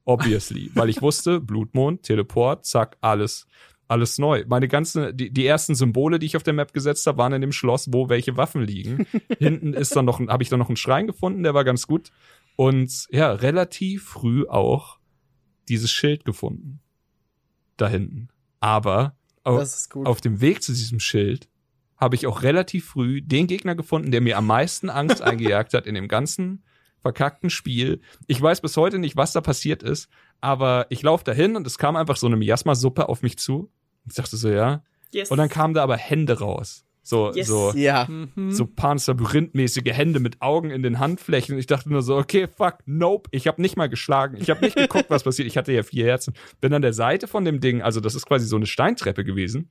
Obviously. 0.04 0.72
weil 0.74 0.90
ich 0.90 1.02
wusste, 1.02 1.40
Blutmond, 1.42 2.04
Teleport, 2.04 2.66
zack, 2.66 2.98
alles, 3.02 3.46
alles 3.88 4.18
neu. 4.18 4.44
Meine 4.48 4.68
ganzen, 4.68 5.16
die, 5.16 5.32
die 5.32 5.46
ersten 5.46 5.76
Symbole, 5.76 6.18
die 6.18 6.26
ich 6.26 6.36
auf 6.36 6.44
der 6.44 6.54
Map 6.54 6.74
gesetzt 6.74 7.06
habe, 7.06 7.20
waren 7.20 7.34
in 7.34 7.42
dem 7.42 7.52
Schloss, 7.52 7.88
wo 7.94 8.10
welche 8.10 8.36
Waffen 8.36 8.64
liegen. 8.64 9.06
Hinten 9.38 9.74
ist 9.74 9.96
dann 9.96 10.06
noch, 10.06 10.20
ein- 10.20 10.30
habe 10.30 10.42
ich 10.42 10.50
dann 10.50 10.60
noch 10.60 10.70
einen 10.70 10.76
Schrein 10.78 11.06
gefunden, 11.08 11.44
der 11.44 11.54
war 11.54 11.64
ganz 11.64 11.86
gut. 11.86 12.10
Und 12.56 13.08
ja, 13.12 13.32
relativ 13.32 14.06
früh 14.06 14.46
auch 14.48 14.98
dieses 15.70 15.92
Schild 15.92 16.26
gefunden. 16.26 16.80
Da 17.78 17.88
hinten. 17.88 18.30
Aber 18.60 19.16
au- 19.44 19.58
Das 19.58 19.78
ist 19.78 19.90
gut. 19.92 20.08
auf 20.08 20.20
dem 20.22 20.42
Weg 20.42 20.64
zu 20.64 20.72
diesem 20.72 21.00
Schild 21.00 21.48
habe 22.02 22.16
ich 22.16 22.28
auch 22.28 22.42
relativ 22.44 22.86
früh 22.86 23.22
den 23.22 23.48
Gegner 23.48 23.76
gefunden, 23.76 24.12
der 24.12 24.20
mir 24.22 24.38
am 24.38 24.48
meisten 24.48 24.90
Angst 24.90 25.22
eingejagt 25.22 25.74
hat 25.74 25.86
in 25.86 25.96
dem 25.96 26.08
ganzen 26.08 26.64
verkackten 27.00 27.50
Spiel. 27.50 28.02
Ich 28.28 28.42
weiß 28.42 28.62
bis 28.62 28.76
heute 28.78 29.00
nicht, 29.00 29.16
was 29.16 29.32
da 29.32 29.42
passiert 29.42 29.84
ist, 29.84 30.10
aber 30.42 30.88
ich 30.90 31.02
laufe 31.04 31.24
dahin 31.24 31.56
und 31.56 31.66
es 31.66 31.78
kam 31.78 31.96
einfach 31.96 32.18
so 32.18 32.28
eine 32.28 32.36
Miasma-Suppe 32.36 33.08
auf 33.08 33.22
mich 33.22 33.38
zu. 33.40 33.72
Ich 34.08 34.16
dachte 34.16 34.36
so, 34.38 34.50
ja. 34.50 34.84
Yes. 35.12 35.30
Und 35.32 35.38
dann 35.38 35.50
kamen 35.50 35.74
da 35.74 35.84
aber 35.84 35.98
Hände 35.98 36.40
raus. 36.40 36.86
So, 37.04 37.34
Yes. 37.34 37.48
so, 37.48 37.74
ja. 37.76 38.08
Mhm. 38.08 38.52
so 38.52 38.68
Panzerlabyrinthmäßige 38.68 39.92
Hände 39.92 40.20
mit 40.20 40.42
Augen 40.42 40.70
in 40.70 40.84
den 40.84 41.00
Handflächen. 41.00 41.56
Und 41.56 41.60
ich 41.60 41.66
dachte 41.68 41.90
nur 41.90 42.04
so, 42.04 42.18
okay, 42.18 42.48
fuck, 42.48 42.78
nope. 42.86 43.28
Ich 43.32 43.48
habe 43.48 43.62
nicht 43.62 43.76
mal 43.78 43.90
geschlagen. 43.90 44.38
Ich 44.40 44.50
habe 44.50 44.62
nicht 44.62 44.76
geguckt, 44.78 45.10
was 45.10 45.24
passiert. 45.24 45.48
Ich 45.48 45.58
hatte 45.58 45.72
ja 45.74 45.84
vier 45.84 46.06
Herzen. 46.06 46.34
Bin 46.62 46.74
an 46.74 46.82
der 46.84 46.94
Seite 46.94 47.28
von 47.28 47.44
dem 47.46 47.60
Ding, 47.60 47.82
also 47.82 48.00
das 48.00 48.14
ist 48.16 48.26
quasi 48.28 48.46
so 48.46 48.56
eine 48.56 48.68
Steintreppe 48.68 49.24
gewesen. 49.24 49.70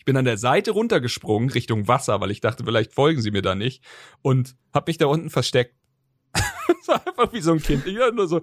Ich 0.00 0.06
bin 0.06 0.16
an 0.16 0.24
der 0.24 0.38
Seite 0.38 0.70
runtergesprungen 0.70 1.50
Richtung 1.50 1.86
Wasser, 1.86 2.22
weil 2.22 2.30
ich 2.30 2.40
dachte, 2.40 2.64
vielleicht 2.64 2.94
folgen 2.94 3.20
sie 3.20 3.30
mir 3.30 3.42
da 3.42 3.54
nicht. 3.54 3.84
Und 4.22 4.56
habe 4.72 4.88
mich 4.88 4.96
da 4.96 5.04
unten 5.04 5.28
versteckt. 5.28 5.74
das 6.32 6.88
war 6.88 7.06
einfach 7.06 7.34
wie 7.34 7.42
so 7.42 7.52
ein 7.52 7.60
Kind. 7.60 7.86
Ich 7.86 7.98
dachte 7.98 8.14
nur 8.14 8.26
so, 8.26 8.40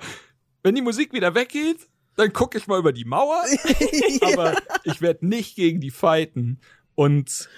wenn 0.62 0.76
die 0.76 0.84
Musik 0.84 1.14
wieder 1.14 1.34
weggeht, 1.34 1.80
dann 2.16 2.32
gucke 2.32 2.60
ich 2.60 2.68
mal 2.68 2.78
über 2.78 2.94
die 2.94 3.06
Mauer 3.06 3.44
aber 4.22 4.62
ich 4.84 5.02
werde 5.02 5.26
nicht 5.26 5.56
gegen 5.56 5.82
die 5.82 5.90
fighten. 5.90 6.62
Und 6.94 7.50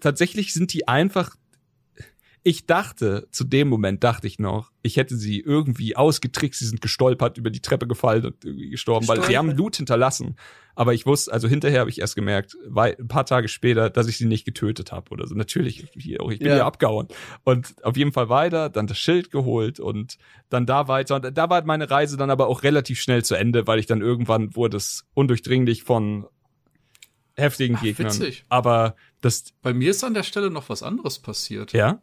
tatsächlich 0.00 0.52
sind 0.52 0.72
die 0.72 0.86
einfach. 0.86 1.34
Ich 2.44 2.66
dachte, 2.66 3.26
zu 3.30 3.44
dem 3.44 3.68
Moment 3.68 4.04
dachte 4.04 4.26
ich 4.26 4.38
noch, 4.38 4.70
ich 4.82 4.96
hätte 4.96 5.16
sie 5.16 5.40
irgendwie 5.40 5.96
ausgetrickst, 5.96 6.60
sie 6.60 6.66
sind 6.66 6.80
gestolpert, 6.80 7.36
über 7.36 7.50
die 7.50 7.60
Treppe 7.60 7.86
gefallen 7.86 8.24
und 8.26 8.44
irgendwie 8.44 8.70
gestorben, 8.70 9.06
weil 9.08 9.22
sie 9.24 9.36
haben 9.36 9.54
Blut 9.54 9.76
hinterlassen. 9.76 10.36
Aber 10.74 10.94
ich 10.94 11.04
wusste, 11.04 11.32
also 11.32 11.48
hinterher 11.48 11.80
habe 11.80 11.90
ich 11.90 12.00
erst 12.00 12.14
gemerkt, 12.14 12.56
wei- 12.66 12.96
ein 12.96 13.08
paar 13.08 13.26
Tage 13.26 13.48
später, 13.48 13.90
dass 13.90 14.06
ich 14.06 14.16
sie 14.16 14.26
nicht 14.26 14.44
getötet 14.44 14.92
habe 14.92 15.10
oder 15.10 15.26
so. 15.26 15.34
Natürlich, 15.34 15.84
auch, 16.20 16.30
ich 16.30 16.38
bin 16.38 16.48
Ja. 16.48 16.58
ja 16.58 16.66
abgehauen. 16.66 17.08
Und 17.44 17.74
auf 17.84 17.96
jeden 17.96 18.12
Fall 18.12 18.28
weiter, 18.28 18.68
dann 18.70 18.86
das 18.86 18.98
Schild 18.98 19.30
geholt 19.32 19.80
und 19.80 20.16
dann 20.48 20.64
da 20.66 20.86
weiter. 20.86 21.16
Und 21.16 21.36
da 21.36 21.50
war 21.50 21.64
meine 21.64 21.90
Reise 21.90 22.16
dann 22.16 22.30
aber 22.30 22.46
auch 22.46 22.62
relativ 22.62 23.00
schnell 23.00 23.24
zu 23.24 23.34
Ende, 23.34 23.66
weil 23.66 23.80
ich 23.80 23.86
dann 23.86 24.00
irgendwann 24.00 24.54
wurde 24.54 24.76
es 24.76 25.04
undurchdringlich 25.14 25.82
von 25.82 26.26
heftigen 27.36 27.76
Ach, 27.76 27.82
Gegnern. 27.82 28.06
witzig. 28.12 28.44
Aber 28.48 28.94
das, 29.20 29.52
Bei 29.62 29.74
mir 29.74 29.90
ist 29.90 30.04
an 30.04 30.14
der 30.14 30.22
Stelle 30.22 30.50
noch 30.50 30.68
was 30.68 30.82
anderes 30.82 31.18
passiert. 31.18 31.72
ja? 31.72 32.00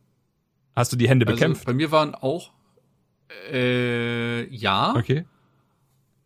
Hast 0.75 0.91
du 0.91 0.97
die 0.97 1.07
Hände 1.09 1.25
Also, 1.25 1.35
bekämpft? 1.37 1.65
bei 1.65 1.73
mir 1.73 1.91
waren 1.91 2.13
auch, 2.15 2.51
äh, 3.51 4.43
ja. 4.53 4.93
Okay. 4.95 5.25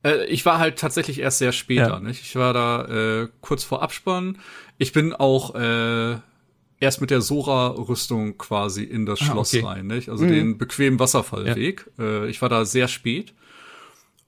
Äh, 0.04 0.26
ich 0.26 0.46
war 0.46 0.60
halt 0.60 0.80
tatsächlich 0.80 1.20
erst 1.20 1.40
sehr 1.40 1.52
später, 1.52 1.90
Ja. 1.90 2.00
nicht? 2.00 2.22
Ich 2.22 2.36
war 2.36 2.54
da 2.54 2.86
äh, 3.24 3.28
kurz 3.42 3.64
vor 3.64 3.82
Abspann. 3.82 4.38
Ich 4.78 4.94
bin 4.94 5.14
auch 5.14 5.56
äh, 5.56 6.18
erst 6.80 7.02
mit 7.02 7.10
der 7.12 7.22
Sora-Rüstung 7.22 8.38
quasi 8.38 8.84
in 8.84 9.06
das 9.06 9.22
Ah, 9.22 9.26
Schloss 9.26 9.54
okay. 9.54 9.66
rein, 9.66 9.88
nicht? 9.88 10.10
Also 10.10 10.26
den 10.26 10.58
bequemen 10.58 11.00
Wasserfallweg. 11.00 11.86
Äh, 12.00 12.30
ich 12.30 12.42
war 12.42 12.50
da 12.50 12.66
sehr 12.66 12.88
spät. 12.88 13.34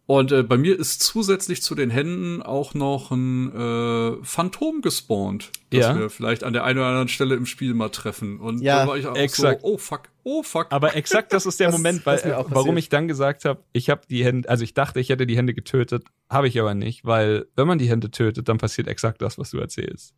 Und 0.08 0.32
äh, 0.34 0.44
bei 0.44 0.58
mir 0.58 0.78
ist 0.78 1.02
zusätzlich 1.02 1.62
zu 1.62 1.74
den 1.74 1.90
Händen 1.90 2.42
auch 2.42 2.74
noch 2.74 3.12
ein 3.12 3.56
äh, 3.56 4.18
Phantom 4.24 4.82
gespawnt, 4.82 5.52
das 5.70 5.80
Ja. 5.86 5.98
wir 5.98 6.10
vielleicht 6.10 6.44
an 6.44 6.52
der 6.52 6.66
einen 6.66 6.80
oder 6.80 6.88
anderen 6.88 7.08
Stelle 7.08 7.36
im 7.36 7.46
Spiel 7.46 7.74
mal 7.74 7.90
treffen. 7.90 8.40
Und 8.40 8.62
Ja, 8.62 8.82
da 8.82 8.88
war 8.90 8.98
ich 8.98 9.08
auch 9.08 9.16
exakt. 9.16 9.62
so, 9.62 9.68
oh 9.68 9.78
fuck, 9.78 10.10
oh 10.24 10.44
fuck. 10.44 10.68
Aber 10.72 10.96
exakt 10.98 11.32
das 11.32 11.46
ist 11.46 11.62
der 11.62 11.68
Das- 11.72 11.78
Moment, 11.78 12.06
weil 12.06 12.18
äh, 12.20 12.44
warum 12.50 12.76
ich 12.76 12.90
dann 12.90 13.08
gesagt 13.08 13.46
habe, 13.46 13.64
ich 13.72 13.90
habe 13.90 14.02
die 14.10 14.26
Hände, 14.26 14.50
also 14.50 14.66
ich 14.66 14.74
dachte, 14.74 15.00
ich 15.00 15.08
hätte 15.10 15.26
die 15.26 15.38
Hände 15.38 15.54
getötet, 15.54 16.04
habe 16.30 16.48
ich 16.50 16.60
aber 16.60 16.74
nicht, 16.74 17.06
weil 17.06 17.46
wenn 17.56 17.68
man 17.68 17.78
die 17.78 17.88
Hände 17.88 18.12
tötet, 18.12 18.50
dann 18.50 18.58
passiert 18.58 18.88
exakt 18.90 19.22
das, 19.22 19.38
was 19.38 19.52
du 19.52 19.60
erzählst. 19.60 20.14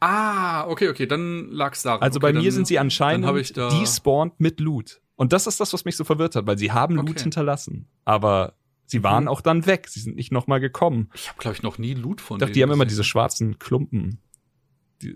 ah, 0.00 0.66
okay, 0.66 0.88
okay, 0.88 1.06
dann 1.06 1.50
lag's 1.50 1.82
daran. 1.82 2.02
Also 2.02 2.18
okay, 2.18 2.22
bei 2.26 2.32
dann, 2.32 2.42
mir 2.42 2.52
sind 2.52 2.66
sie 2.66 2.74
dann 2.74 2.86
anscheinend 2.86 3.56
da, 3.56 3.68
despawned 3.78 4.34
mit 4.38 4.60
Loot. 4.60 5.00
Und 5.16 5.32
das 5.32 5.46
ist 5.46 5.60
das, 5.60 5.72
was 5.72 5.84
mich 5.84 5.96
so 5.96 6.04
verwirrt 6.04 6.34
hat, 6.36 6.46
weil 6.46 6.58
sie 6.58 6.72
haben 6.72 6.96
Loot 6.96 7.10
Okay. 7.10 7.22
hinterlassen, 7.22 7.86
aber 8.04 8.54
sie 8.90 9.02
waren 9.02 9.24
Mhm. 9.24 9.28
auch 9.28 9.40
dann 9.40 9.66
weg, 9.66 9.86
sie 9.88 10.00
sind 10.00 10.16
nicht 10.16 10.32
nochmal 10.32 10.60
gekommen. 10.60 11.10
Ich 11.14 11.28
habe 11.28 11.38
glaube 11.38 11.56
ich 11.56 11.62
noch 11.62 11.78
nie 11.78 11.94
Loot 11.94 12.20
von 12.20 12.36
Ich 12.36 12.40
dachte, 12.40 12.52
denen 12.52 12.54
die 12.54 12.62
haben 12.64 12.72
immer 12.72 12.84
diese 12.86 13.04
schwarzen 13.04 13.58
Klumpen. 13.58 14.18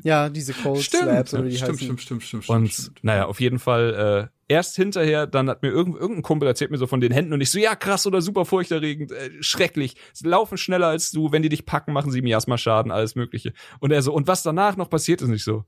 Ja, 0.03 0.31
diese 0.31 0.55
Cold 0.55 0.81
Stimmt, 0.83 1.03
Slabs 1.03 1.35
oder 1.35 1.43
die 1.43 1.57
stimmt, 1.57 1.73
heißen. 1.73 1.79
stimmt, 1.85 2.01
stimmt, 2.01 2.23
stimmt, 2.23 2.49
Und 2.49 2.69
stimmt, 2.69 2.73
stimmt. 2.73 3.05
naja, 3.05 3.27
auf 3.27 3.39
jeden 3.39 3.59
Fall 3.59 4.31
äh, 4.49 4.53
erst 4.55 4.77
hinterher, 4.77 5.27
dann 5.27 5.51
hat 5.51 5.61
mir 5.63 5.69
irgend, 5.69 5.97
irgendein 5.97 6.23
Kumpel 6.23 6.49
erzählt 6.49 6.71
mir 6.71 6.79
so 6.79 6.87
von 6.87 7.03
den 7.03 7.13
Händen 7.13 7.35
und 7.35 7.43
ich 7.43 7.51
so, 7.51 7.59
ja 7.59 7.77
krass 7.77 8.07
oder 8.07 8.23
super 8.23 8.47
furchterregend, 8.47 9.13
äh, 9.13 9.31
schrecklich. 9.43 9.97
Sie 10.15 10.27
laufen 10.27 10.57
schneller 10.57 10.87
als 10.87 11.11
du, 11.11 11.33
wenn 11.33 11.43
die 11.43 11.51
dich 11.51 11.67
packen, 11.67 11.93
machen 11.93 12.11
sie 12.11 12.23
Miasma-Schaden, 12.23 12.93
alles 12.93 13.15
mögliche. 13.15 13.53
Und 13.79 13.91
er 13.93 14.01
so, 14.01 14.15
und 14.15 14.27
was 14.27 14.43
danach 14.43 14.77
noch 14.79 14.89
passiert 14.89 15.21
ist 15.21 15.29
nicht 15.29 15.45
so. 15.45 15.65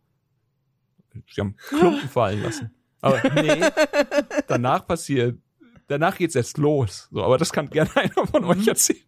Sie 1.30 1.40
haben 1.40 1.56
Klumpen 1.68 2.08
fallen 2.08 2.42
lassen. 2.42 2.70
Aber 3.02 3.20
nee, 3.34 3.60
danach 4.48 4.86
passiert, 4.86 5.38
danach 5.88 6.18
geht's 6.18 6.34
erst 6.34 6.58
los. 6.58 7.08
So, 7.12 7.22
aber 7.22 7.38
das 7.38 7.52
kann 7.52 7.70
gerne 7.70 7.90
einer 7.96 8.26
von 8.26 8.44
euch 8.44 8.66
erzählen. 8.66 9.00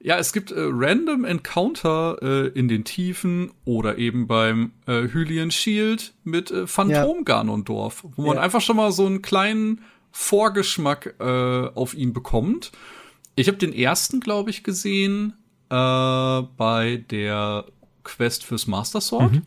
Ja, 0.00 0.16
es 0.18 0.32
gibt 0.32 0.52
äh, 0.52 0.54
random 0.58 1.24
Encounter 1.24 2.18
äh, 2.22 2.48
in 2.48 2.68
den 2.68 2.84
Tiefen 2.84 3.50
oder 3.64 3.98
eben 3.98 4.28
beim 4.28 4.72
äh, 4.86 5.08
Hylian 5.08 5.50
Shield 5.50 6.14
mit 6.22 6.50
äh, 6.52 6.66
Phantom 6.68 7.24
Ganondorf, 7.24 8.04
wo 8.16 8.26
man 8.26 8.36
Ja. 8.36 8.42
einfach 8.42 8.60
schon 8.60 8.76
mal 8.76 8.92
so 8.92 9.06
einen 9.06 9.22
kleinen 9.22 9.82
Vorgeschmack 10.12 11.16
äh, 11.18 11.68
auf 11.74 11.94
ihn 11.94 12.12
bekommt. 12.12 12.70
Ich 13.34 13.48
habe 13.48 13.58
den 13.58 13.72
ersten, 13.72 14.20
glaube 14.20 14.50
ich, 14.50 14.62
gesehen 14.62 15.34
äh, 15.68 15.74
bei 15.74 17.04
der 17.10 17.66
Quest 18.04 18.44
fürs 18.44 18.66
Master 18.68 19.00
Sword. 19.00 19.42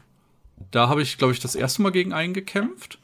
Da 0.69 0.90
habe 0.90 1.01
ich, 1.01 1.17
glaube 1.17 1.33
ich, 1.33 1.40
das 1.40 1.56
erste 1.56 1.81
Mal 1.81 1.91
gegen 1.91 2.14
einen 2.14 2.33
gekämpft 2.33 2.99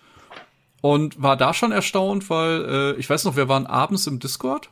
und 0.81 1.21
war 1.21 1.37
da 1.37 1.53
schon 1.53 1.71
erstaunt, 1.71 2.29
weil 2.29 2.65
äh, 2.65 2.99
ich 2.99 3.09
weiß 3.09 3.25
noch, 3.25 3.35
wir 3.35 3.49
waren 3.49 3.65
abends 3.65 4.07
im 4.07 4.19
Discord 4.19 4.69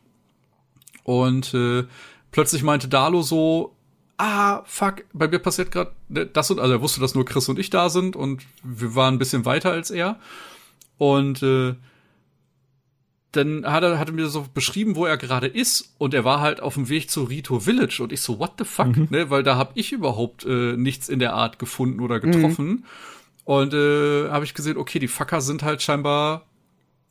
und 1.03 1.53
äh, 1.53 1.85
plötzlich 2.32 2.64
meinte 2.64 2.88
Dalo 2.88 3.22
so, 3.22 3.75
ah, 4.17 4.61
fuck, 4.66 5.03
bei 5.14 5.27
mir 5.27 5.40
passiert 5.40 5.72
gerade 5.72 5.92
das 6.09 6.51
und, 6.51 6.59
also 6.59 6.74
er 6.74 6.82
wusste, 6.82 7.01
dass 7.01 7.16
nur 7.16 7.25
Chris 7.25 7.50
und 7.50 7.59
ich 7.59 7.69
da 7.69 7.90
sind 7.90 8.16
und 8.16 8.43
wir 8.64 8.95
waren 8.95 9.16
ein 9.16 9.19
bisschen 9.19 9.45
weiter 9.45 9.72
als 9.72 9.92
er. 9.92 10.19
Und 10.98 11.43
äh, 11.43 11.75
dann 13.32 13.66
hat 13.66 13.84
er, 13.84 14.00
hat 14.00 14.08
er 14.08 14.14
mir 14.14 14.27
so 14.27 14.45
beschrieben, 14.53 14.95
wo 14.95 15.06
er 15.06 15.17
gerade 15.17 15.48
ist 15.48 15.93
und 15.98 16.14
er 16.14 16.24
war 16.24 16.40
halt 16.40 16.61
auf 16.61 16.75
dem 16.75 16.88
Weg 16.88 17.09
zu 17.09 17.24
Rito 17.24 17.59
Village 17.59 18.01
und 18.01 18.14
ich 18.14 18.22
so, 18.22 18.40
what 18.40 18.53
the 18.58 18.64
fuck, 18.64 18.95
ne, 19.11 19.30
weil 19.30 19.43
da 19.43 19.56
habe 19.58 19.72
ich 19.75 19.92
überhaupt 19.92 20.45
äh, 20.45 20.77
nichts 20.77 21.09
in 21.09 21.19
der 21.19 21.34
Art 21.34 21.59
gefunden 21.59 22.00
oder 22.00 22.19
getroffen. 22.22 22.85
Und 23.45 23.74
äh, 23.74 24.30
habe 24.30 24.43
ich 24.43 24.53
gesehen, 24.53 24.75
okay, 24.77 24.99
die 24.99 25.07
Fucker 25.07 25.40
sind 25.40 25.64
halt 25.64 25.82
scheinbar 25.82 26.45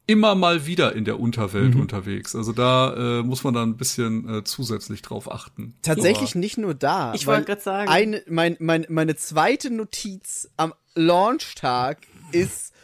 immer 0.07 0.35
mal 0.35 0.67
wieder 0.67 0.95
in 0.95 1.07
der 1.07 1.19
Unterwelt 1.19 1.75
unterwegs. 1.77 2.37
Also 2.37 2.53
da 2.53 3.21
äh, 3.21 3.23
muss 3.23 3.43
man 3.43 3.55
dann 3.55 3.71
ein 3.71 3.77
bisschen 3.79 4.29
äh, 4.29 4.45
zusätzlich 4.45 5.01
drauf 5.01 5.33
achten. 5.33 5.75
Tatsächlich 5.81 6.33
Aber- 6.33 6.41
nicht 6.41 6.59
nur 6.59 6.75
da. 6.75 7.15
Ich 7.15 7.27
wollte 7.27 7.45
gerade 7.47 7.63
sagen. 7.63 7.89
Eine, 7.89 8.23
mein, 8.29 8.57
mein, 8.61 8.85
meine 8.91 9.17
zweite 9.17 9.71
Notiz 9.71 10.51
am 10.59 10.75
Launchtag 10.95 11.99
ist, 12.33 12.75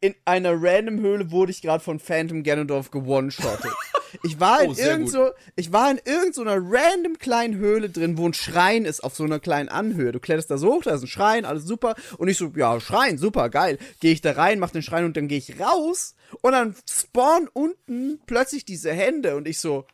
in 0.00 0.14
einer 0.24 0.52
random 0.54 1.00
Höhle 1.00 1.30
wurde 1.32 1.50
ich 1.50 1.62
gerade 1.62 1.82
von 1.82 1.98
Phantom 1.98 2.42
Ganondorf 2.44 2.90
gewone-shottet. 2.90 3.72
Ich 4.22 4.40
war 4.40 4.60
Oh, 4.62 4.72
in 4.72 4.78
irgend 4.78 5.10
so, 5.10 5.30
ich 5.56 5.72
war 5.72 5.90
in 5.90 6.00
irgendeiner 6.04 6.56
random 6.56 7.18
kleinen 7.18 7.56
Höhle 7.56 7.88
drin, 7.88 8.18
wo 8.18 8.26
ein 8.26 8.34
Schrein 8.34 8.84
ist 8.84 9.02
auf 9.02 9.14
so 9.14 9.24
einer 9.24 9.40
kleinen 9.40 9.68
Anhöhe. 9.68 10.12
Du 10.12 10.20
kletterst 10.20 10.50
da 10.50 10.58
so 10.58 10.74
hoch, 10.74 10.82
da 10.82 10.94
ist 10.94 11.02
ein 11.02 11.08
Schrein, 11.08 11.44
alles 11.44 11.64
super. 11.64 11.94
Und 12.18 12.28
ich 12.28 12.38
so, 12.38 12.52
ja, 12.56 12.80
Schrein, 12.80 13.18
super, 13.18 13.48
geil. 13.48 13.78
Gehe 14.00 14.12
ich 14.12 14.20
da 14.20 14.32
rein, 14.32 14.58
mach 14.58 14.70
den 14.70 14.82
Schrein 14.82 15.04
und 15.04 15.16
dann 15.16 15.28
gehe 15.28 15.38
ich 15.38 15.58
raus 15.60 16.14
und 16.40 16.52
dann 16.52 16.74
spawnen 16.88 17.48
unten 17.52 18.20
plötzlich 18.26 18.64
diese 18.64 18.92
Hände 18.92 19.36
und 19.36 19.48
ich 19.48 19.58
so, 19.58 19.86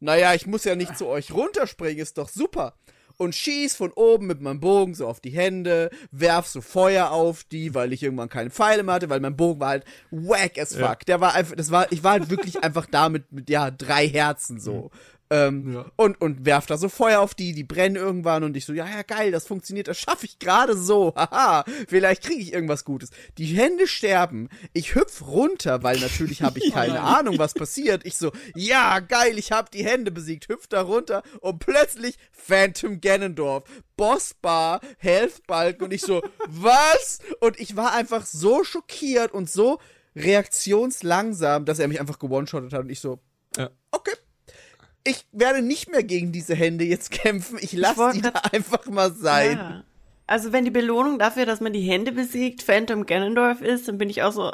naja, 0.00 0.34
ich 0.34 0.46
muss 0.46 0.64
ja 0.64 0.74
nicht 0.74 0.96
zu 0.96 1.06
euch 1.06 1.32
runterspringen, 1.32 2.02
ist 2.02 2.18
doch 2.18 2.28
super. 2.28 2.74
Und 3.20 3.34
schieß 3.34 3.76
von 3.76 3.92
oben 3.92 4.26
mit 4.28 4.40
meinem 4.40 4.60
Bogen 4.60 4.94
so 4.94 5.06
auf 5.06 5.20
die 5.20 5.28
Hände, 5.28 5.90
werf 6.10 6.46
so 6.46 6.62
Feuer 6.62 7.10
auf 7.10 7.44
die, 7.44 7.74
weil 7.74 7.92
ich 7.92 8.02
irgendwann 8.02 8.30
keine 8.30 8.48
Pfeile 8.48 8.82
mehr 8.82 8.94
hatte, 8.94 9.10
weil 9.10 9.20
mein 9.20 9.36
Bogen 9.36 9.60
war 9.60 9.68
halt 9.68 9.84
whack 10.10 10.58
as 10.58 10.74
fuck. 10.74 11.04
Der 11.04 11.20
war 11.20 11.34
einfach, 11.34 11.54
das 11.54 11.70
war, 11.70 11.92
ich 11.92 12.02
war 12.02 12.12
halt 12.12 12.30
wirklich 12.30 12.64
einfach 12.64 12.86
da 12.86 13.10
mit, 13.10 13.30
mit 13.30 13.50
ja, 13.50 13.70
drei 13.70 14.08
Herzen 14.08 14.58
so. 14.58 14.90
Ähm, 15.32 15.72
Ja. 15.74 15.86
und, 15.96 16.20
und 16.20 16.44
werf 16.44 16.66
da 16.66 16.76
so 16.76 16.88
Feuer 16.88 17.20
auf 17.20 17.34
die, 17.34 17.52
die 17.52 17.62
brennen 17.62 17.94
irgendwann 17.94 18.42
und 18.42 18.56
ich 18.56 18.64
so, 18.64 18.72
ja, 18.72 18.84
ja, 18.86 19.02
geil, 19.02 19.30
das 19.30 19.46
funktioniert, 19.46 19.86
das 19.86 19.96
schaffe 19.98 20.26
ich 20.26 20.40
gerade 20.40 20.76
so, 20.76 21.14
haha, 21.16 21.64
vielleicht 21.86 22.24
kriege 22.24 22.40
ich 22.42 22.52
irgendwas 22.52 22.84
Gutes. 22.84 23.10
Die 23.38 23.44
Hände 23.46 23.86
sterben, 23.86 24.48
ich 24.72 24.96
hüpf 24.96 25.22
runter, 25.22 25.84
weil 25.84 26.00
natürlich 26.00 26.42
habe 26.42 26.58
ich 26.62 26.72
keine 26.72 27.00
Ahnung, 27.00 27.38
was 27.38 27.54
passiert. 27.54 28.04
Ich 28.04 28.16
so, 28.16 28.32
ja, 28.56 28.98
geil, 28.98 29.38
ich 29.38 29.52
habe 29.52 29.70
die 29.72 29.84
Hände 29.84 30.10
besiegt, 30.10 30.48
hüpf 30.48 30.66
da 30.66 30.82
runter 30.82 31.22
und 31.40 31.60
plötzlich 31.60 32.16
Phantom 32.32 33.00
Ganondorf, 33.00 33.62
Bossbar, 33.96 34.80
Health 34.98 35.46
Balk 35.46 35.80
und 35.80 35.92
ich 35.92 36.00
so, 36.02 36.22
was? 36.48 37.20
Und 37.40 37.60
ich 37.60 37.76
war 37.76 37.92
einfach 37.94 38.26
so 38.26 38.64
schockiert 38.64 39.32
und 39.32 39.48
so 39.48 39.78
reaktionslangsam, 40.16 41.64
dass 41.64 41.78
er 41.78 41.88
mich 41.88 42.00
einfach 42.00 42.18
gewone-shottet 42.18 42.72
hat 42.72 42.80
und 42.80 42.90
ich 42.90 43.00
so, 43.00 43.20
Ja. 43.56 43.70
okay. 43.92 44.12
Ich 45.04 45.26
werde 45.32 45.62
nicht 45.62 45.90
mehr 45.90 46.02
gegen 46.02 46.32
diese 46.32 46.54
Hände 46.54 46.84
jetzt 46.84 47.10
kämpfen. 47.10 47.58
Ich 47.60 47.72
lasse 47.72 48.12
die 48.14 48.22
da 48.22 48.30
einfach 48.52 48.86
mal 48.86 49.12
sein. 49.12 49.56
Ja. 49.56 49.84
Also 50.26 50.52
wenn 50.52 50.64
die 50.64 50.70
Belohnung 50.70 51.18
dafür, 51.18 51.44
dass 51.44 51.60
man 51.60 51.72
die 51.72 51.80
Hände 51.80 52.12
besiegt, 52.12 52.62
Phantom 52.62 53.04
Ganondorf 53.06 53.62
ist, 53.62 53.88
dann 53.88 53.98
bin 53.98 54.08
ich 54.08 54.22
auch 54.22 54.32
so, 54.32 54.52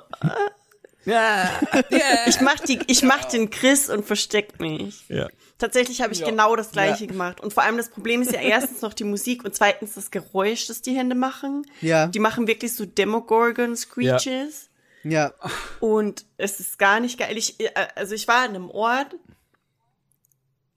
Ja. 1.05 1.50
ich 2.26 2.41
mach 2.41 2.60
die, 2.60 2.78
ich 2.86 3.02
mach 3.02 3.25
den 3.26 3.50
Chris 3.50 3.91
und 3.91 4.05
versteck 4.05 4.58
mich. 4.58 5.05
Ja. 5.08 5.28
Tatsächlich 5.58 6.02
habe 6.02 6.12
ich 6.12 6.23
genau 6.23 6.55
das 6.57 6.73
gleiche 6.73 7.07
gemacht. 7.07 7.41
Und 7.41 7.55
vor 7.55 7.62
allem 7.62 7.78
das 7.78 7.89
Problem 7.89 8.20
ist 8.20 8.33
ja 8.33 8.41
erstens 8.41 8.83
noch 8.83 8.92
die 8.92 9.05
Musik 9.05 9.44
und 9.44 9.55
zweitens 9.55 9.94
das 9.94 10.10
Geräusch, 10.10 10.66
das 10.66 10.83
die 10.83 10.94
Hände 10.94 11.15
machen. 11.15 11.66
Ja. 11.81 12.08
Die 12.08 12.18
machen 12.18 12.47
wirklich 12.47 12.75
so 12.75 12.84
Demogorgon-Screeches. 12.84 14.68
Ja. 15.02 15.33
Und 15.81 16.26
es 16.36 16.60
ist 16.60 16.78
gar 16.78 17.00
nicht 17.00 17.18
geil. 17.18 17.36
Ich, 17.39 17.60
äh, 17.60 17.70
also 17.94 18.15
ich 18.15 18.28
war 18.28 18.44
in 18.44 18.55
einem 18.55 18.70
Ort, 18.70 19.15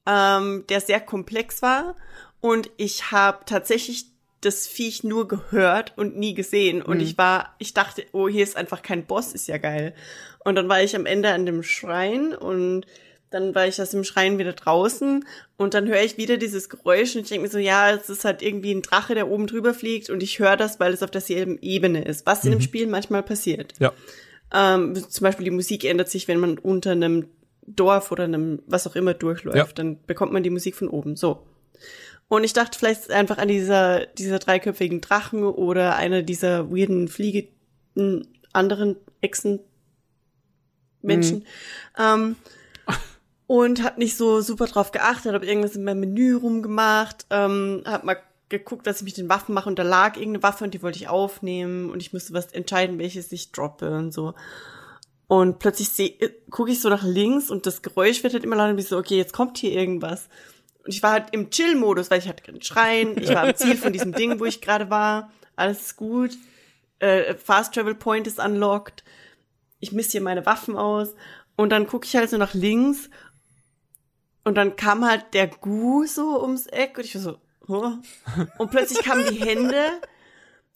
ähm, 0.10 0.66
der 0.70 0.82
sehr 0.82 1.00
komplex 1.00 1.62
war. 1.62 1.96
Und 2.42 2.72
ich 2.78 3.12
habe 3.12 3.46
tatsächlich 3.46 4.06
das 4.42 4.66
Viech 4.68 5.04
nur 5.04 5.28
gehört 5.28 5.94
und 5.98 6.18
nie 6.18 6.34
gesehen. 6.34 6.82
Und 6.82 7.02
ich 7.02 7.18
war, 7.18 7.54
ich 7.60 7.74
dachte, 7.74 8.06
oh, 8.14 8.30
hier 8.30 8.44
ist 8.44 8.56
einfach 8.56 8.82
kein 8.82 9.06
Boss, 9.06 9.34
ist 9.34 9.48
ja 9.48 9.58
geil. 9.58 9.94
Und 10.46 10.56
dann 10.56 10.70
war 10.70 10.82
ich 10.82 10.96
am 10.96 11.06
Ende 11.06 11.30
an 11.34 11.46
dem 11.46 11.62
Schrein 11.62 12.34
und 12.34 12.86
Dann 13.32 13.54
war 13.54 13.68
ich 13.68 13.80
aus 13.82 13.92
dem 13.92 14.04
Schrein 14.04 14.40
wieder 14.40 14.54
draußen 14.54 15.24
und 15.58 15.74
dann 15.74 15.88
höre 15.88 16.02
ich 16.02 16.18
wieder 16.18 16.38
dieses 16.38 16.68
Geräusch 16.68 17.16
und 17.16 17.24
ich 17.24 17.30
denke 17.30 17.44
mir 17.44 17.52
so, 17.52 17.60
ja, 17.60 17.92
es 17.92 18.10
ist 18.10 18.26
halt 18.26 18.42
irgendwie 18.42 18.74
ein 18.74 18.82
Drache, 18.82 19.14
der 19.14 19.30
oben 19.30 19.46
drüber 19.46 19.74
fliegt 19.74 20.10
und 20.10 20.24
ich 20.24 20.40
höre 20.40 20.58
das, 20.58 20.80
weil 20.80 20.94
es 20.94 21.04
auf 21.04 21.12
derselben 21.12 21.60
Ebene 21.62 22.04
ist, 22.04 22.26
was 22.26 22.44
in 22.44 22.52
dem 22.52 22.62
Spiel 22.62 22.88
manchmal 22.88 23.22
passiert. 23.22 23.74
Ja. 23.80 23.94
Ähm, 24.52 24.96
zum 24.96 25.24
Beispiel 25.24 25.46
die 25.46 25.52
Musik 25.52 25.84
ändert 25.84 26.10
sich, 26.10 26.28
wenn 26.28 26.40
man 26.40 26.58
unter 26.58 26.92
einem 26.92 27.28
Dorf 27.76 28.12
oder 28.12 28.24
einem 28.24 28.62
was 28.68 28.88
auch 28.88 28.96
immer 28.96 29.14
durchläuft, 29.14 29.58
Ja. 29.58 29.84
dann 29.84 30.04
bekommt 30.06 30.32
man 30.34 30.44
die 30.44 30.50
Musik 30.50 30.76
von 30.76 30.88
oben. 30.88 31.16
So. 31.16 31.46
Und 32.28 32.44
ich 32.44 32.54
dachte 32.54 32.78
vielleicht 32.78 33.10
einfach 33.12 33.38
an 33.38 33.48
dieser, 33.48 34.06
dieser 34.06 34.40
dreiköpfigen 34.40 35.02
Drachen 35.02 35.44
oder 35.44 35.96
einer 35.96 36.22
dieser 36.22 36.70
weirden 36.72 37.08
fliegenden 37.08 38.28
anderen 38.54 38.96
Echsen 39.22 39.60
Menschen. 41.02 41.46
Ähm, 41.98 42.36
und 43.48 43.84
hab 43.84 43.98
nicht 43.98 44.16
so 44.16 44.42
super 44.42 44.68
drauf 44.68 44.92
geachtet, 44.92 45.34
hab 45.34 45.44
irgendwas 45.44 45.76
in 45.76 45.84
meinem 45.84 46.02
Menü 46.02 46.36
rumgemacht, 46.36 47.26
ähm, 47.32 47.84
hab 47.86 48.04
mal 48.04 48.18
geguckt, 48.50 48.86
dass 48.86 48.98
ich 48.98 49.06
mit 49.06 49.18
den 49.18 49.30
Waffen 49.30 49.54
mache 49.56 49.70
und 49.70 49.80
da 49.80 49.84
lag 49.84 50.16
irgendeine 50.18 50.44
Waffe 50.44 50.64
und 50.64 50.74
die 50.74 50.84
wollte 50.84 50.98
ich 50.98 51.08
aufnehmen 51.08 51.90
und 51.90 52.02
ich 52.02 52.14
musste 52.14 52.34
was 52.34 52.48
entscheiden, 52.52 53.00
welches 53.00 53.32
ich 53.32 53.52
droppe 53.52 53.90
und 53.92 54.12
so. 54.12 54.34
Und 55.30 55.60
plötzlich 55.60 55.90
seh, 55.90 56.18
gucke 56.50 56.72
ich 56.72 56.82
so 56.82 56.90
nach 56.90 57.04
links 57.04 57.52
und 57.52 57.68
das 57.68 57.84
Geräusch 57.84 58.24
wird 58.24 58.34
halt 58.34 58.44
immer 58.44 58.56
lauter 58.56 58.72
und 58.72 58.80
ich 58.80 58.88
so, 58.88 58.98
okay, 58.98 59.16
jetzt 59.16 59.32
kommt 59.32 59.60
hier 59.60 59.72
irgendwas. 59.72 60.28
Und 60.84 60.92
ich 60.92 61.04
war 61.04 61.12
halt 61.12 61.28
im 61.34 61.52
Chill-Modus, 61.52 62.10
weil 62.10 62.18
ich 62.18 62.28
hatte 62.28 62.44
keinen 62.44 62.64
Schreien, 62.64 63.16
ich 63.16 63.30
war 63.30 63.44
am 63.44 63.56
Ziel 63.56 63.78
von 63.78 63.94
diesem 63.94 64.12
Ding, 64.12 64.40
wo 64.40 64.46
ich 64.46 64.60
gerade 64.60 64.90
war, 64.90 65.32
alles 65.56 65.82
ist 65.82 65.98
gut, 65.98 66.32
äh, 66.98 67.36
Fast 67.36 67.76
Travel 67.76 67.94
Point 67.94 68.26
ist 68.26 68.40
unlocked, 68.40 69.04
ich 69.80 69.92
misst 69.92 70.14
hier 70.14 70.22
meine 70.22 70.48
Waffen 70.48 70.76
aus. 70.76 71.14
Und 71.56 71.70
dann 71.70 71.86
gucke 71.86 72.08
ich 72.08 72.16
halt 72.16 72.32
so 72.32 72.38
nach 72.38 72.56
links. 72.56 73.10
Und 74.44 74.56
dann 74.56 74.78
kam 74.78 75.06
halt 75.06 75.34
der 75.34 75.48
Gu 75.48 76.08
so 76.08 76.42
ums 76.42 76.66
Eck 76.66 76.98
und 76.98 77.06
ich 77.06 77.14
war 77.14 77.22
so, 77.22 77.38
huh? 77.68 77.98
und 78.58 78.72
plötzlich 78.72 79.04
kamen 79.04 79.26
die 79.30 79.42
Hände. 79.42 80.02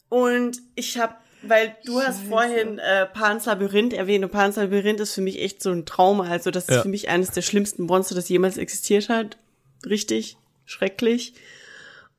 Und 0.10 0.62
ich 0.76 1.00
habe, 1.00 1.16
weil 1.48 1.76
du 1.86 2.00
hast 2.02 2.22
vorhin 2.24 2.80
äh, 2.80 3.06
Pans 3.08 3.46
Labyrinth 3.46 3.94
erwähnt 3.94 4.24
und 4.26 4.32
Pans 4.32 4.56
Labyrinth 4.56 5.00
ist 5.00 5.14
für 5.14 5.22
mich 5.22 5.42
echt 5.42 5.62
so 5.62 5.72
ein 5.72 5.86
Trauma, 5.86 6.26
also 6.30 6.52
das 6.52 6.70
ist 6.70 6.76
Ja. 6.76 6.82
für 6.82 6.90
mich 6.90 7.10
eines 7.10 7.32
der 7.32 7.42
schlimmsten 7.42 7.84
Monster, 7.84 8.16
das 8.16 8.30
jemals 8.30 8.58
existiert 8.58 9.10
hat, 9.10 9.38
richtig 9.86 10.38
schrecklich. 10.66 11.34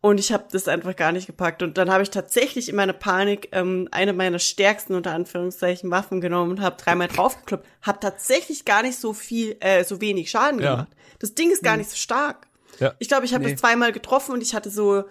Und 0.01 0.21
ich 0.21 0.33
habe 0.33 0.45
das 0.53 0.69
einfach 0.69 0.95
gar 0.97 1.13
nicht 1.13 1.27
gepackt. 1.27 1.63
Und 1.63 1.79
dann 1.79 1.91
habe 1.91 2.03
ich 2.03 2.11
tatsächlich 2.11 2.69
in 2.69 2.77
meiner 2.77 2.93
Panik 2.93 3.49
ähm, 3.53 3.89
eine 3.91 4.13
meiner 4.13 4.39
stärksten 4.39 4.95
unter 4.95 5.13
Anführungszeichen 5.13 5.91
Waffen 5.91 6.21
genommen 6.21 6.51
und 6.51 6.61
habe 6.61 6.77
dreimal 6.77 7.09
draufgekloppt. 7.09 7.67
Hab 7.81 8.03
tatsächlich 8.03 8.67
gar 8.67 8.83
nicht 8.83 8.99
so 8.99 9.15
viel, 9.15 9.57
äh, 9.61 9.83
so 9.83 10.03
wenig 10.03 10.29
Schaden 10.31 10.61
Ja. 10.61 10.73
gemacht. 10.73 10.89
Das 11.21 11.35
Ding 11.35 11.51
ist 11.51 11.63
gar 11.63 11.79
nicht 11.79 11.89
so 11.89 11.97
stark. 11.97 12.49
Ja. 12.81 12.93
Ich 12.99 13.09
glaube, 13.09 13.25
ich 13.25 13.33
habe 13.33 13.45
Nee. 13.45 13.53
das 13.53 13.61
zweimal 13.61 13.93
getroffen 13.93 14.33
und 14.33 14.43
ich 14.43 14.55
hatte 14.55 14.69
so 14.69 15.05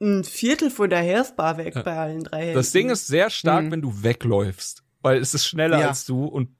ein 0.00 0.24
Viertel 0.24 0.70
von 0.70 0.90
der 0.90 1.00
Healthbar 1.00 1.56
weg 1.58 1.74
bei 1.84 1.96
allen 1.96 2.24
drei 2.24 2.40
Händen. 2.42 2.54
Das 2.56 2.72
Ding 2.72 2.90
ist 2.90 3.06
sehr 3.06 3.30
stark, 3.30 3.64
Mhm. 3.64 3.70
wenn 3.72 3.82
du 3.82 4.02
wegläufst. 4.02 4.82
Weil 5.02 5.18
es 5.20 5.34
ist 5.34 5.46
schneller 5.46 5.80
Ja. 5.80 5.88
als 5.88 6.04
du 6.04 6.24
und 6.24 6.50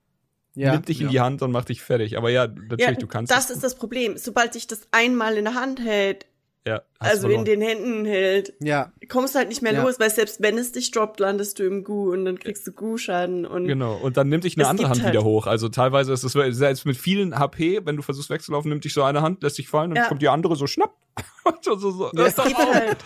Ja. 0.54 0.72
nimmt 0.72 0.88
dich 0.88 1.00
in 1.00 1.06
Ja. 1.08 1.10
die 1.12 1.20
Hand 1.20 1.42
und 1.42 1.50
macht 1.52 1.68
dich 1.68 1.82
fertig. 1.82 2.16
Aber 2.16 2.30
ja, 2.30 2.46
natürlich, 2.46 2.80
ja, 2.80 2.92
du 2.92 3.06
kannst 3.06 3.30
das 3.32 3.50
ist 3.50 3.62
das 3.62 3.74
Problem. 3.74 4.16
Sobald 4.16 4.56
ich 4.56 4.66
das 4.66 4.88
einmal 4.90 5.36
in 5.36 5.44
der 5.44 5.54
Hand 5.54 5.80
hält, 5.80 6.26
Ja, 6.66 6.80
also 6.98 7.28
in 7.28 7.34
verloren. 7.34 7.44
den 7.44 7.60
Händen 7.60 8.04
hält, 8.06 8.54
Ja. 8.60 8.90
kommst 9.08 9.34
du 9.34 9.38
halt 9.38 9.48
nicht 9.50 9.62
mehr 9.62 9.72
Ja. 9.74 9.82
los, 9.84 10.00
weil 10.00 10.10
selbst 10.10 10.40
wenn 10.42 10.56
es 10.58 10.72
dich 10.72 10.90
droppt, 10.90 11.20
landest 11.20 11.58
du 11.58 11.64
im 11.64 11.84
Gu 11.84 12.12
und 12.12 12.24
dann 12.24 12.38
kriegst 12.38 12.66
du 12.66 12.72
Gu-Schaden 12.72 13.44
und 13.46 13.66
Genau, 13.68 13.94
und 13.96 14.16
dann 14.16 14.28
nimmt 14.30 14.44
dich 14.44 14.56
eine 14.56 14.66
andere 14.66 14.88
Hand 14.88 15.02
halt- 15.02 15.12
wieder 15.12 15.22
hoch. 15.24 15.46
Also 15.46 15.68
teilweise 15.68 16.12
ist 16.12 16.24
es 16.24 16.32
selbst 16.56 16.86
mit 16.86 16.96
vielen 16.96 17.38
HP, 17.38 17.82
wenn 17.84 17.96
du 17.96 18.02
versuchst 18.02 18.30
wegzulaufen, 18.30 18.70
nimmt 18.70 18.84
dich 18.84 18.94
so 18.94 19.02
eine 19.02 19.20
Hand, 19.22 19.42
lässt 19.42 19.58
dich 19.58 19.68
fallen 19.68 19.90
und 19.90 19.96
Ja. 19.96 20.08
kommt 20.08 20.22
die 20.22 20.28
andere 20.28 20.56
so 20.56 20.66
schnapp. 20.66 20.94
Und 21.44 21.62
so, 21.64 21.76
so, 21.76 21.90
so. 21.92 22.10
es 22.14 22.34
geht 22.36 22.56
halt. 22.58 22.96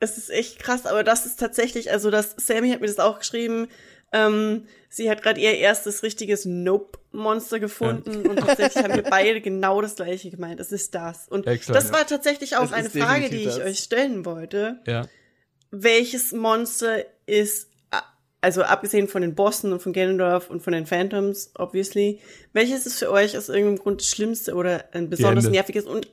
Es 0.00 0.18
ist 0.18 0.30
echt 0.30 0.58
krass, 0.58 0.86
aber 0.86 1.04
das 1.04 1.26
ist 1.26 1.40
tatsächlich, 1.40 1.90
also 1.90 2.10
das, 2.10 2.34
Sammy 2.36 2.70
hat 2.70 2.80
mir 2.80 2.86
das 2.86 2.98
auch 2.98 3.20
geschrieben, 3.20 3.68
ähm, 4.12 4.66
sie 4.88 5.10
hat 5.10 5.22
gerade 5.22 5.40
ihr 5.40 5.56
erstes 5.56 6.02
richtiges 6.04 6.44
Nope-Monster 6.44 7.58
gefunden 7.58 8.26
und 8.28 8.38
tatsächlich 8.38 8.84
haben 8.84 8.94
wir 8.94 9.02
beide 9.10 9.40
genau 9.40 9.80
das 9.80 9.96
gleiche 9.96 10.30
gemeint. 10.30 10.60
Es 10.60 10.70
ist 10.70 10.94
das. 10.94 11.26
Und 11.28 11.46
Exakt, 11.46 11.76
das 11.76 11.92
war 11.92 12.06
tatsächlich 12.06 12.56
auch 12.56 12.70
eine 12.70 12.90
Frage, 12.90 13.28
die 13.28 13.38
ich 13.38 13.56
das. 13.56 13.60
euch 13.60 13.78
stellen 13.80 14.24
wollte. 14.24 14.80
Ja. 14.86 15.06
welches 15.72 16.32
Monster 16.32 17.04
ist, 17.26 17.68
also 18.40 18.62
abgesehen 18.62 19.08
von 19.08 19.22
den 19.22 19.34
Bossen 19.34 19.72
und 19.72 19.80
von 19.80 19.92
Ganondorf 19.92 20.48
und 20.48 20.62
von 20.62 20.74
den 20.74 20.86
Phantoms, 20.86 21.50
obviously, 21.56 22.20
welches 22.52 22.86
ist 22.86 22.98
für 22.98 23.10
euch 23.10 23.36
aus 23.36 23.48
irgendeinem 23.48 23.78
Grund 23.78 24.00
das 24.00 24.08
Schlimmste 24.08 24.54
oder 24.54 24.84
ein 24.92 25.10
besonders 25.10 25.48
nerviges? 25.48 25.86
Und 25.86 26.08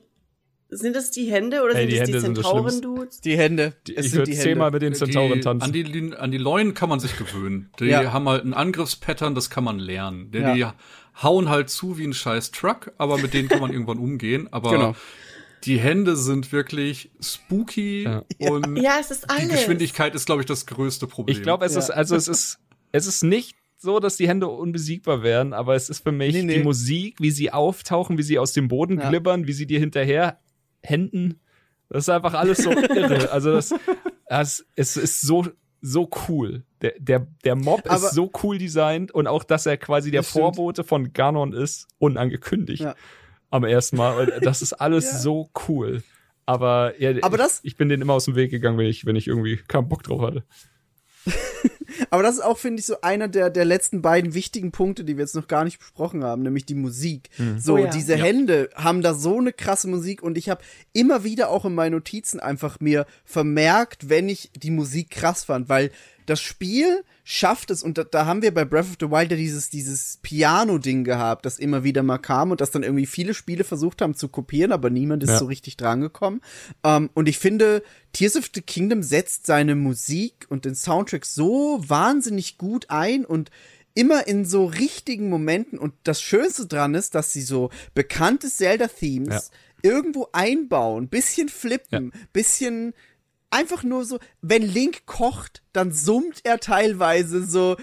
sind 0.74 0.96
es 0.96 1.10
die 1.10 1.30
Hände 1.30 1.62
oder 1.62 1.74
Ey, 1.74 1.82
sind 1.82 1.90
die 1.90 1.94
es 1.94 2.00
Hände 2.00 2.12
die 2.12 2.20
sind 2.20 2.36
das 2.38 2.44
Zentauren-Dudes? 2.46 3.20
Die 3.20 3.36
Hände. 3.36 3.74
Die, 3.86 3.96
Es 3.96 4.06
ich 4.06 4.10
sind 4.12 4.20
würde 4.20 4.30
die 4.30 4.36
zehnmal 4.38 4.66
Hände. 4.68 4.74
mit 4.76 4.82
den 4.82 4.94
Zentauren 4.94 5.34
Die, 5.34 5.40
tanzen. 5.40 5.64
an, 5.66 5.72
die, 5.72 6.14
an 6.16 6.30
die 6.30 6.38
Leunen 6.38 6.74
kann 6.74 6.88
man 6.88 6.98
sich 6.98 7.16
gewöhnen. 7.16 7.70
Die 7.78 7.84
Ja. 7.86 8.12
haben 8.12 8.28
halt 8.28 8.44
ein 8.44 8.54
Angriffspattern, 8.54 9.34
das 9.34 9.50
kann 9.50 9.64
man 9.64 9.78
lernen. 9.78 10.30
Die, 10.30 10.38
Ja. 10.38 10.54
die 10.54 10.66
hauen 11.22 11.48
halt 11.50 11.68
zu 11.70 11.98
wie 11.98 12.04
ein 12.06 12.14
scheiß 12.14 12.52
Truck, 12.52 12.92
aber 12.98 13.18
mit 13.18 13.34
denen 13.34 13.48
kann 13.48 13.60
man 13.60 13.70
irgendwann 13.72 13.98
umgehen. 13.98 14.48
Aber 14.50 14.70
Genau. 14.70 14.96
die 15.64 15.78
Hände 15.78 16.16
sind 16.16 16.50
wirklich 16.52 17.10
spooky 17.20 18.04
Ja. 18.04 18.24
und 18.50 18.76
Ja, 18.76 18.96
es 19.00 19.10
ist 19.10 19.24
die 19.24 19.28
alles. 19.28 19.50
Geschwindigkeit 19.50 20.14
ist, 20.14 20.26
glaube 20.26 20.40
ich, 20.42 20.46
das 20.46 20.66
größte 20.66 21.06
Problem. 21.06 21.36
ich 21.36 21.42
glaube, 21.42 21.64
es 21.66 21.74
Ja. 21.74 21.80
ist, 21.80 21.90
also 21.90 22.16
es 22.16 22.28
ist, 22.28 22.58
es 22.92 23.06
ist 23.06 23.22
nicht 23.22 23.56
so, 23.76 23.98
dass 24.00 24.16
die 24.16 24.28
Hände 24.28 24.46
unbesiegbar 24.46 25.22
wären, 25.22 25.52
aber 25.52 25.74
es 25.74 25.90
ist 25.90 26.02
für 26.04 26.12
mich 26.12 26.32
Nee, 26.34 26.44
nee. 26.44 26.54
die 26.58 26.62
Musik, 26.62 27.16
wie 27.20 27.30
sie 27.32 27.50
auftauchen, 27.52 28.16
wie 28.16 28.22
sie 28.22 28.38
aus 28.38 28.52
dem 28.52 28.68
Boden 28.68 28.98
Ja. 29.00 29.08
glibbern, 29.10 29.46
wie 29.46 29.52
sie 29.52 29.66
dir 29.66 29.80
hinterher 29.80 30.38
händen. 30.82 31.40
Das 31.88 32.04
ist 32.04 32.08
einfach 32.08 32.34
alles 32.34 32.58
so 32.58 32.70
irre. 32.70 33.30
Also 33.32 33.52
das, 33.52 33.74
das 34.28 34.64
es 34.76 34.96
ist 34.96 35.20
so 35.22 35.46
so 35.84 36.08
cool. 36.28 36.62
Der, 36.80 36.94
der, 36.98 37.26
der 37.44 37.56
Mob 37.56 37.82
Aber- 37.86 37.94
ist 37.96 38.14
so 38.14 38.30
cool 38.42 38.56
designt 38.58 39.10
und 39.12 39.26
auch, 39.26 39.42
dass 39.44 39.66
er 39.66 39.76
quasi 39.76 40.10
der. 40.10 40.22
Vorbote 40.22 40.84
von 40.84 41.12
Ganon 41.12 41.52
ist, 41.52 41.88
unangekündigt. 41.98 42.82
Ja. 42.82 42.94
Am 43.50 43.64
ersten 43.64 43.96
Mal. 43.96 44.38
Das 44.42 44.62
ist 44.62 44.72
alles 44.74 45.04
Ja. 45.12 45.18
so 45.18 45.50
cool. 45.68 46.02
Aber, 46.46 47.00
ja, 47.00 47.10
Aber 47.22 47.36
ich, 47.36 47.42
das- 47.42 47.60
ich 47.64 47.76
bin 47.76 47.88
denen 47.88 48.02
immer 48.02 48.14
aus 48.14 48.24
dem 48.26 48.36
Weg 48.36 48.50
gegangen, 48.50 48.78
wenn 48.78 48.86
ich, 48.86 49.06
wenn 49.06 49.16
ich 49.16 49.26
irgendwie 49.28 49.56
keinen 49.56 49.88
Bock 49.88 50.02
drauf 50.04 50.22
hatte. 50.22 50.44
Aber 52.10 52.22
das 52.22 52.36
ist 52.36 52.40
auch, 52.40 52.58
finde 52.58 52.80
ich, 52.80 52.86
so 52.86 53.00
einer 53.02 53.28
der, 53.28 53.50
der 53.50 53.64
letzten 53.64 54.02
beiden 54.02 54.34
wichtigen 54.34 54.72
Punkte, 54.72 55.04
die 55.04 55.16
wir 55.16 55.24
jetzt 55.24 55.34
noch 55.34 55.46
gar 55.46 55.64
nicht 55.64 55.78
besprochen 55.78 56.24
haben, 56.24 56.42
nämlich 56.42 56.64
die 56.64 56.74
Musik. 56.74 57.28
So, 57.58 57.74
Oh 57.74 57.78
ja. 57.78 57.90
diese 57.90 58.16
Ja. 58.16 58.24
Hände 58.24 58.70
haben 58.74 59.02
da 59.02 59.14
so 59.14 59.38
eine 59.38 59.52
krasse 59.52 59.88
Musik 59.88 60.22
und 60.22 60.38
ich 60.38 60.48
habe 60.48 60.62
immer 60.92 61.24
wieder 61.24 61.50
auch 61.50 61.64
in 61.64 61.74
meinen 61.74 61.92
Notizen 61.92 62.40
einfach 62.40 62.80
mir 62.80 63.06
vermerkt, 63.24 64.08
wenn 64.08 64.28
ich 64.28 64.50
die 64.56 64.70
Musik 64.70 65.10
krass 65.10 65.44
fand, 65.44 65.68
weil 65.68 65.90
das 66.26 66.40
Spiel 66.40 67.04
schafft 67.24 67.70
es, 67.70 67.82
und 67.82 67.98
da, 67.98 68.04
da 68.04 68.26
haben 68.26 68.42
wir 68.42 68.52
bei 68.52 68.64
Breath 68.64 68.86
of 68.86 68.96
the 69.00 69.10
Wild 69.10 69.30
ja 69.30 69.36
dieses, 69.36 69.70
dieses 69.70 70.18
Piano-Ding 70.22 71.04
gehabt, 71.04 71.46
das 71.46 71.58
immer 71.58 71.84
wieder 71.84 72.02
mal 72.02 72.18
kam 72.18 72.50
und 72.50 72.60
das 72.60 72.70
dann 72.70 72.82
irgendwie 72.82 73.06
viele 73.06 73.34
Spiele 73.34 73.64
versucht 73.64 74.02
haben 74.02 74.14
zu 74.14 74.28
kopieren, 74.28 74.72
aber 74.72 74.90
niemand 74.90 75.22
ist 75.22 75.30
Ja. 75.30 75.38
so 75.38 75.44
richtig 75.46 75.76
drangekommen. 75.76 76.40
Ähm, 76.84 77.10
und 77.14 77.28
ich 77.28 77.38
finde, 77.38 77.82
Tears 78.12 78.36
of 78.36 78.50
the 78.54 78.60
Kingdom 78.60 79.02
setzt 79.02 79.46
seine 79.46 79.74
Musik 79.76 80.46
und 80.48 80.64
den 80.64 80.74
Soundtrack 80.74 81.24
so 81.26 81.82
wahnsinnig 81.86 82.58
gut 82.58 82.86
ein 82.90 83.24
und 83.24 83.50
immer 83.94 84.26
in 84.26 84.44
so 84.44 84.64
richtigen 84.64 85.28
Momenten. 85.28 85.78
Und 85.78 85.92
das 86.04 86.20
Schönste 86.22 86.66
dran 86.66 86.94
ist, 86.94 87.14
dass 87.14 87.32
sie 87.32 87.42
so 87.42 87.70
bekannte 87.94 88.48
Zelda-Themes 88.48 89.50
irgendwo 89.82 90.28
einbauen, 90.32 91.08
bisschen 91.08 91.48
flippen, 91.48 92.12
bisschen 92.32 92.94
einfach 93.52 93.82
nur 93.84 94.04
so, 94.04 94.18
wenn 94.40 94.62
Link 94.62 95.06
kocht, 95.06 95.62
dann 95.72 95.92
summt 95.92 96.40
er 96.44 96.58
teilweise 96.58 97.44
so. 97.44 97.76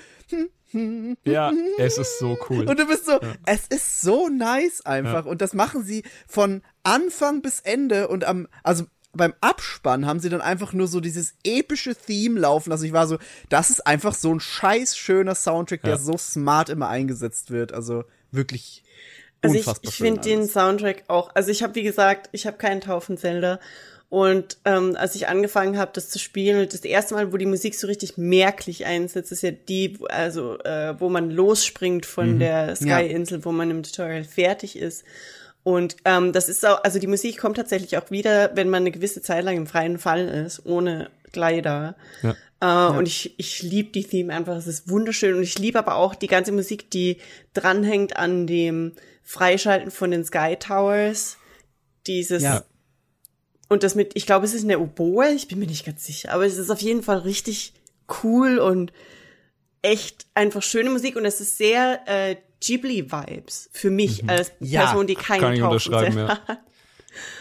Ja, 1.23 1.51
es 1.79 1.97
ist 1.97 2.19
so 2.19 2.37
cool. 2.49 2.69
Und 2.69 2.77
du 2.79 2.85
bist 2.85 3.05
so, 3.05 3.19
es 3.45 3.65
ist 3.69 4.01
so 4.01 4.27
nice 4.29 4.85
einfach. 4.85 5.25
Und 5.25 5.41
das 5.41 5.53
machen 5.53 5.83
sie 5.83 6.03
von 6.27 6.61
Anfang 6.83 7.41
bis 7.41 7.59
Ende 7.59 8.07
und 8.07 8.23
am, 8.23 8.47
also 8.63 8.85
beim 9.11 9.33
Abspann 9.41 10.05
haben 10.05 10.19
sie 10.19 10.29
dann 10.29 10.41
einfach 10.41 10.71
nur 10.73 10.87
so 10.87 10.99
dieses 10.99 11.33
epische 11.43 11.95
Theme 11.95 12.39
laufen. 12.39 12.71
Also 12.71 12.85
ich 12.85 12.93
war 12.93 13.07
so, 13.07 13.17
das 13.49 13.71
ist 13.71 13.87
einfach 13.87 14.13
so 14.13 14.31
ein 14.31 14.39
scheiß 14.39 14.95
schöner 14.95 15.33
Soundtrack, 15.33 15.81
der 15.81 15.91
Ja. 15.93 15.97
so 15.97 16.15
smart 16.17 16.69
immer 16.69 16.89
eingesetzt 16.89 17.49
wird. 17.49 17.73
Also 17.73 18.03
wirklich 18.31 18.83
Also 19.41 19.55
ich, 19.55 19.61
unfassbar 19.65 19.89
ich 19.89 19.97
finde 19.97 20.21
den. 20.21 20.47
Soundtrack 20.47 21.05
auch, 21.07 21.31
also 21.33 21.49
ich 21.49 21.63
habe 21.63 21.73
wie 21.73 21.81
gesagt, 21.83 22.29
ich 22.33 22.45
habe 22.45 22.57
keinen 22.57 22.81
Taufen 22.81 23.17
Zelda 23.17 23.59
und 24.09 24.57
ähm, 24.65 24.95
als 24.97 25.13
ich 25.13 25.27
angefangen 25.27 25.77
habe, 25.77 25.91
das 25.93 26.09
zu 26.09 26.17
spielen, 26.17 26.67
das 26.67 26.81
erste 26.81 27.13
Mal, 27.13 27.31
wo 27.31 27.37
die 27.37 27.45
Musik 27.45 27.75
so 27.75 27.85
richtig 27.85 28.17
merklich 28.17 28.85
einsetzt, 28.85 29.31
ist 29.31 29.43
ja 29.43 29.51
die, 29.51 29.99
also 30.09 30.57
äh, 30.59 30.99
wo 30.99 31.09
man 31.09 31.29
losspringt 31.29 32.05
von 32.07 32.35
Mhm. 32.35 32.39
der 32.39 32.75
Sky-Insel, 32.75 33.45
wo 33.45 33.51
man 33.51 33.69
im 33.69 33.83
Tutorial 33.83 34.23
fertig 34.23 34.77
ist. 34.77 35.03
Und 35.61 35.97
ähm, 36.05 36.33
das 36.33 36.49
ist 36.49 36.65
auch, 36.65 36.83
also 36.83 36.97
die 36.97 37.05
Musik 37.07 37.37
kommt 37.37 37.57
tatsächlich 37.57 37.97
auch 37.97 38.09
wieder, 38.09 38.55
wenn 38.55 38.69
man 38.69 38.81
eine 38.83 38.91
gewisse 38.91 39.21
Zeit 39.21 39.43
lang 39.43 39.57
im 39.57 39.67
freien 39.67 39.99
Fall 39.99 40.27
ist, 40.27 40.65
ohne 40.65 41.11
Kleider. 41.31 41.95
Ja. 42.23 42.35
Äh, 42.91 42.97
Und 42.97 43.07
ich, 43.07 43.35
ich 43.37 43.61
liebe 43.61 43.91
die 43.91 44.03
Theme 44.05 44.33
einfach, 44.33 44.55
es 44.55 44.65
ist 44.65 44.89
wunderschön. 44.89 45.35
Und 45.35 45.43
ich 45.43 45.59
liebe 45.59 45.77
aber 45.77 45.95
auch 45.95 46.15
die 46.15 46.27
ganze 46.27 46.51
Musik, 46.51 46.89
die 46.89 47.17
dranhängt 47.53 48.17
an 48.17 48.47
dem 48.47 48.93
Freischalten 49.21 49.91
von 49.91 50.09
den 50.09 50.23
Sky 50.25 50.55
Towers. 50.57 51.37
Dieses 52.07 52.41
Ja. 52.41 52.63
Und 53.69 53.83
das 53.83 53.95
mit, 53.95 54.11
ich 54.15 54.25
glaube, 54.25 54.45
es 54.45 54.53
ist 54.53 54.63
eine 54.65 54.79
Oboe, 54.79 55.29
ich 55.35 55.47
bin 55.47 55.59
mir 55.59 55.67
nicht 55.67 55.85
ganz 55.85 56.05
sicher, 56.05 56.31
aber 56.33 56.45
es 56.45 56.57
ist 56.57 56.69
auf 56.69 56.81
jeden 56.81 57.03
Fall 57.03 57.19
richtig 57.19 57.73
cool 58.23 58.57
und 58.59 58.91
echt 59.81 60.25
einfach 60.33 60.61
schöne 60.63 60.89
Musik 60.89 61.15
und 61.15 61.25
es 61.25 61.39
ist 61.39 61.57
sehr 61.57 62.01
äh, 62.07 62.35
Ghibli-Vibes 62.61 63.69
für 63.71 63.89
mich 63.89 64.27
als 64.29 64.51
Ja, 64.59 64.85
Person, 64.85 65.07
die 65.07 65.15
keinen 65.15 65.39
kann 65.41 65.53
ich 65.53 65.61
unterschreiben, 65.61 66.17
ja. 66.17 66.27
hat. 66.47 66.59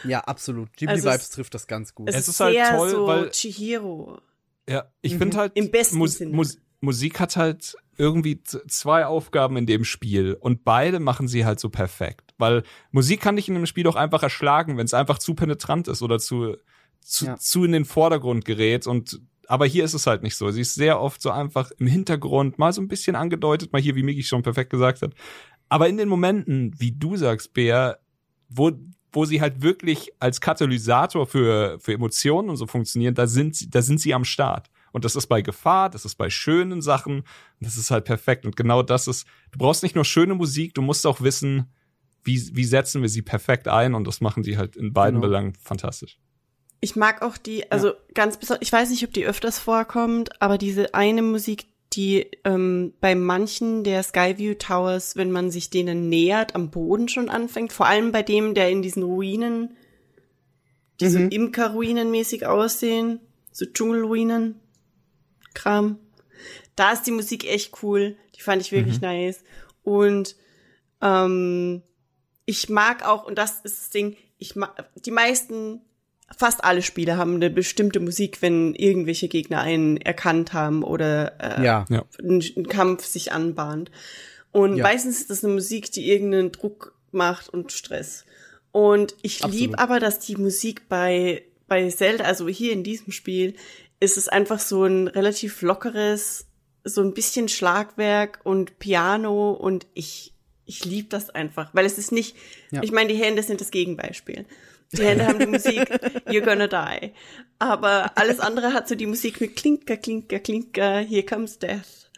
Ja, 0.04 0.20
absolut. 0.20 0.72
Ghibli 0.76 0.94
Also 0.94 1.08
es- 1.08 1.14
Vibes 1.14 1.30
trifft 1.30 1.54
das 1.54 1.66
ganz 1.66 1.94
gut. 1.94 2.08
Es, 2.08 2.14
Es 2.14 2.20
ist, 2.22 2.28
ist 2.34 2.40
halt 2.40 2.54
sehr 2.54 2.70
toll, 2.76 2.90
so 2.90 3.06
weil- 3.06 3.30
Chihiro. 3.30 4.20
Ja, 4.68 4.90
ich 5.00 5.16
finde 5.16 5.36
halt, 5.38 5.52
Im 5.56 5.70
besten 5.70 5.96
Mus 5.98 6.14
Sinne. 6.18 6.34
Mus 6.34 6.58
Musik 6.80 7.18
hat 7.18 7.36
halt 7.36 7.74
irgendwie 7.96 8.40
zwei 8.44 9.04
Aufgaben 9.06 9.56
in 9.56 9.66
dem 9.66 9.84
Spiel 9.84 10.34
und 10.38 10.62
beide 10.64 11.00
machen 11.00 11.26
sie 11.26 11.44
halt 11.44 11.58
so 11.58 11.70
perfekt. 11.70 12.27
Weil 12.38 12.62
Musik 12.92 13.20
kann 13.20 13.36
dich 13.36 13.48
in 13.48 13.56
einem 13.56 13.66
Spiel 13.66 13.86
auch 13.88 13.96
einfach 13.96 14.22
erschlagen, 14.22 14.76
wenn 14.76 14.84
es 14.86 14.94
einfach 14.94 15.18
zu 15.18 15.34
penetrant 15.34 15.88
ist 15.88 16.02
oder 16.02 16.18
zu, 16.18 16.56
zu, 17.00 17.26
Ja. 17.26 17.36
zu 17.36 17.64
in 17.64 17.72
den 17.72 17.84
Vordergrund 17.84 18.44
gerät 18.44 18.86
und 18.86 19.20
aber 19.50 19.64
hier 19.64 19.82
ist 19.84 19.94
es 19.94 20.06
halt 20.06 20.22
nicht 20.22 20.36
so. 20.36 20.50
Sie 20.50 20.60
ist 20.60 20.74
sehr 20.74 21.00
oft 21.00 21.22
so 21.22 21.30
einfach 21.30 21.70
im 21.78 21.86
Hintergrund, 21.86 22.58
mal 22.58 22.70
so 22.74 22.82
ein 22.82 22.88
bisschen 22.88 23.16
angedeutet, 23.16 23.72
mal 23.72 23.80
hier, 23.80 23.94
wie 23.96 24.02
Miki 24.02 24.22
schon 24.22 24.42
perfekt 24.42 24.68
gesagt 24.68 25.00
hat. 25.00 25.14
Aber 25.70 25.88
in 25.88 25.96
den 25.96 26.08
Momenten, 26.10 26.74
wie 26.78 26.92
du 26.92 27.16
sagst, 27.16 27.54
Bea, 27.54 27.96
wo, 28.50 28.72
wo 29.10 29.24
sie 29.24 29.40
halt 29.40 29.62
wirklich 29.62 30.10
als 30.20 30.42
Katalysator 30.42 31.26
für, 31.26 31.78
für 31.80 31.94
Emotionen 31.94 32.50
und 32.50 32.56
so 32.58 32.66
funktionieren, 32.66 33.14
da 33.14 33.26
sind, 33.26 33.56
sie- 33.56 33.70
da 33.70 33.80
sind 33.80 34.00
sie 34.02 34.12
am 34.12 34.24
Start. 34.26 34.68
Und 34.92 35.06
das 35.06 35.16
ist 35.16 35.28
bei 35.28 35.40
Gefahr, 35.40 35.88
das 35.88 36.04
ist 36.04 36.16
bei 36.16 36.28
schönen 36.28 36.82
Sachen, 36.82 37.22
das 37.60 37.76
ist 37.78 37.90
halt 37.90 38.04
perfekt. 38.04 38.44
Und 38.44 38.54
genau 38.54 38.82
das 38.82 39.08
ist, 39.08 39.26
du 39.52 39.58
brauchst 39.58 39.82
nicht 39.82 39.94
nur 39.94 40.04
schöne 40.04 40.34
Musik, 40.34 40.74
du 40.74 40.82
musst 40.82 41.06
auch 41.06 41.22
wissen, 41.22 41.72
wie, 42.24 42.50
wie 42.54 42.64
setzen 42.64 43.02
wir 43.02 43.08
sie 43.08 43.22
perfekt 43.22 43.68
ein 43.68 43.94
und 43.94 44.06
das 44.06 44.20
machen 44.20 44.42
die 44.42 44.58
halt 44.58 44.76
in 44.76 44.92
beiden 44.92 45.20
Genau. 45.20 45.28
Belangen 45.28 45.54
fantastisch. 45.62 46.18
Ich 46.80 46.94
mag 46.94 47.22
auch 47.22 47.36
die, 47.36 47.70
also 47.72 47.92
ganz 48.14 48.36
besonders, 48.36 48.62
ich 48.66 48.72
weiß 48.72 48.90
nicht, 48.90 49.04
ob 49.04 49.12
die 49.12 49.26
öfters 49.26 49.58
vorkommt, 49.58 50.40
aber 50.40 50.58
diese 50.58 50.94
eine 50.94 51.22
Musik, 51.22 51.66
die 51.92 52.26
ähm, 52.44 52.92
bei 53.00 53.14
manchen 53.14 53.82
der 53.82 54.02
Skyview 54.02 54.54
Towers, 54.54 55.16
wenn 55.16 55.32
man 55.32 55.50
sich 55.50 55.70
denen 55.70 56.08
nähert, 56.08 56.54
am 56.54 56.70
Boden 56.70 57.08
schon 57.08 57.30
anfängt, 57.30 57.72
vor 57.72 57.86
allem 57.86 58.12
bei 58.12 58.22
dem, 58.22 58.54
der 58.54 58.70
in 58.70 58.82
diesen 58.82 59.02
Ruinen, 59.02 59.76
die 61.00 61.08
so 61.08 61.18
Mhm. 61.18 61.30
Imker-Ruinen 61.30 62.10
mäßig 62.10 62.46
aussehen, 62.46 63.20
so 63.52 63.64
Dschungelruinen, 63.66 64.60
Kram. 65.54 65.98
Da 66.76 66.92
ist 66.92 67.04
die 67.04 67.10
Musik 67.10 67.44
echt 67.50 67.82
cool, 67.82 68.16
die 68.36 68.40
fand 68.42 68.62
ich 68.62 68.70
wirklich 68.70 69.00
nice. 69.00 69.42
Und 69.82 70.36
ähm, 71.00 71.82
ich 72.48 72.70
mag 72.70 73.06
auch, 73.06 73.26
und 73.26 73.36
das 73.36 73.60
ist 73.62 73.78
das 73.78 73.90
Ding, 73.90 74.16
ich 74.38 74.56
mag, 74.56 74.72
die 75.04 75.10
meisten, 75.10 75.82
fast 76.34 76.64
alle 76.64 76.80
Spiele 76.80 77.18
haben 77.18 77.34
eine 77.34 77.50
bestimmte 77.50 78.00
Musik, 78.00 78.40
wenn 78.40 78.74
irgendwelche 78.74 79.28
Gegner 79.28 79.60
einen 79.60 79.98
erkannt 79.98 80.54
haben 80.54 80.82
oder 80.82 81.58
äh, 81.58 81.62
ja. 81.62 81.84
Ja. 81.90 82.04
ein, 82.18 82.42
ein 82.56 82.66
Kampf 82.66 83.04
sich 83.04 83.32
anbahnt. 83.32 83.90
Und 84.50 84.76
Ja. 84.78 84.84
meistens 84.84 85.20
ist 85.20 85.28
das 85.28 85.44
eine 85.44 85.52
Musik, 85.52 85.92
die 85.92 86.10
irgendeinen 86.10 86.50
Druck 86.50 86.94
macht 87.12 87.50
und 87.50 87.70
Stress. 87.70 88.24
Und 88.72 89.14
ich 89.20 89.44
Absolut. 89.44 89.60
lieb 89.60 89.74
aber, 89.78 90.00
dass 90.00 90.18
die 90.18 90.36
Musik 90.36 90.88
bei, 90.88 91.42
bei 91.66 91.86
Zelda, 91.90 92.24
also 92.24 92.48
hier 92.48 92.72
in 92.72 92.82
diesem 92.82 93.12
Spiel, 93.12 93.56
ist 94.00 94.16
es 94.16 94.26
einfach 94.28 94.58
so 94.58 94.84
ein 94.84 95.06
relativ 95.08 95.60
lockeres, 95.60 96.46
so 96.82 97.02
ein 97.02 97.12
bisschen 97.12 97.48
Schlagwerk 97.48 98.40
und 98.44 98.78
Piano 98.78 99.50
und 99.50 99.86
ich, 99.92 100.32
ich 100.68 100.84
lieb 100.84 101.10
das 101.10 101.30
einfach, 101.30 101.70
weil 101.74 101.84
es 101.86 101.98
ist 101.98 102.12
nicht, 102.12 102.36
Ja. 102.70 102.82
ich 102.82 102.92
meine, 102.92 103.12
die 103.12 103.18
Hände 103.18 103.42
sind 103.42 103.60
das 103.60 103.70
Gegenbeispiel. 103.72 104.44
Die 104.92 105.02
Hände 105.04 105.26
haben 105.26 105.38
die 105.38 105.46
Musik 105.56 105.80
You're 106.28 106.42
Gonna 106.44 106.66
Die. 106.68 107.12
Aber 107.58 108.16
alles 108.16 108.38
andere 108.40 108.72
hat 108.72 108.86
so 108.88 108.94
die 108.94 109.06
Musik 109.06 109.40
mit 109.40 109.56
Klinker, 109.56 109.96
Klinker, 109.96 110.38
Klinker, 110.38 110.98
Here 111.00 111.24
Comes 111.24 111.58
Death. 111.58 112.10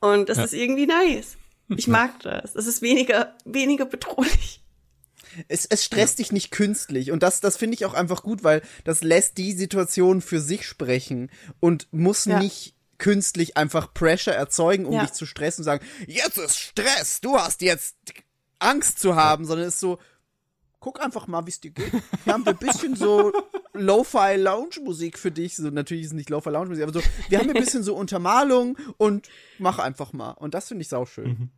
Und 0.00 0.28
das 0.28 0.38
Ja. 0.38 0.44
ist 0.44 0.52
irgendwie 0.54 0.86
nice. 0.86 1.36
Ich 1.76 1.86
mag 1.86 2.20
das. 2.22 2.54
Es 2.54 2.66
ist 2.66 2.80
weniger, 2.82 3.36
weniger 3.44 3.84
bedrohlich. 3.84 4.62
Es, 5.48 5.66
es 5.66 5.84
stresst 5.84 6.18
dich 6.18 6.32
nicht 6.32 6.50
künstlich. 6.50 7.10
Und 7.10 7.22
das, 7.22 7.40
das 7.40 7.56
finde 7.58 7.74
ich 7.74 7.84
auch 7.84 7.94
einfach 7.94 8.22
gut, 8.22 8.42
weil 8.42 8.62
das 8.84 9.02
lässt 9.02 9.36
die 9.38 9.52
Situation 9.52 10.20
für 10.22 10.40
sich 10.40 10.64
sprechen 10.66 11.30
und 11.60 11.86
muss 11.92 12.24
Ja. 12.24 12.38
nicht 12.38 12.74
künstlich 12.98 13.56
einfach 13.56 13.94
Pressure 13.94 14.34
erzeugen, 14.34 14.84
um 14.86 14.94
Ja. 14.94 15.02
dich 15.02 15.12
zu 15.12 15.24
stressen 15.26 15.62
und 15.62 15.64
sagen, 15.64 15.86
jetzt 16.06 16.36
ist 16.38 16.58
Stress, 16.58 17.20
du 17.20 17.36
hast 17.38 17.62
jetzt 17.62 17.96
Angst 18.58 18.98
zu 18.98 19.14
haben, 19.16 19.44
sondern 19.44 19.68
es 19.68 19.74
ist 19.74 19.80
so, 19.80 19.98
guck 20.80 21.00
einfach 21.00 21.26
mal, 21.26 21.44
wie 21.46 21.50
es 21.50 21.60
dir 21.60 21.70
geht. 21.70 21.92
Hier 22.24 22.32
haben 22.32 22.44
wir 22.44 22.52
ein 22.52 22.58
bisschen 22.58 22.96
so 22.96 23.32
Lo-Fi 23.72 24.34
Lounge 24.36 24.80
Musik 24.82 25.18
für 25.18 25.30
dich. 25.30 25.56
So, 25.56 25.70
natürlich 25.70 26.02
ist 26.04 26.08
es 26.10 26.14
nicht 26.14 26.30
Lo-Fi 26.30 26.50
Lounge 26.50 26.68
Musik, 26.70 26.82
aber 26.84 26.92
so, 26.92 27.02
wir 27.28 27.38
haben 27.38 27.48
ein 27.50 27.54
bisschen 27.54 27.82
so 27.82 27.94
Untermalung 27.94 28.76
und 28.96 29.28
mach 29.58 29.78
einfach 29.78 30.12
mal. 30.12 30.32
Und 30.32 30.54
das 30.54 30.68
finde 30.68 30.82
ich 30.82 30.88
sauschön. 30.88 31.50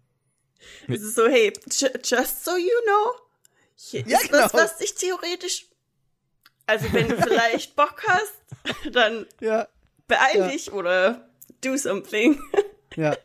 Es 0.89 1.01
ist 1.01 1.15
so, 1.15 1.27
hey, 1.27 1.53
ju- 1.71 2.01
just 2.05 2.45
so 2.45 2.55
you 2.57 2.69
know, 2.87 3.13
hier 3.77 4.03
Ja, 4.07 4.19
ist 4.19 4.31
was, 4.33 4.53
genau. 4.53 4.63
was 4.63 4.77
dich 4.77 4.95
theoretisch, 4.95 5.67
also 6.67 6.93
wenn 6.93 7.09
du 7.09 7.17
vielleicht 7.23 7.77
Bock 7.77 8.03
hast, 8.07 8.35
dann 8.93 9.27
Ja, 9.41 9.69
beeil 10.07 10.37
Ja. 10.39 10.49
dich 10.49 10.71
oder 10.73 11.30
do 11.65 11.77
something. 11.77 12.39
ja. 12.97 13.17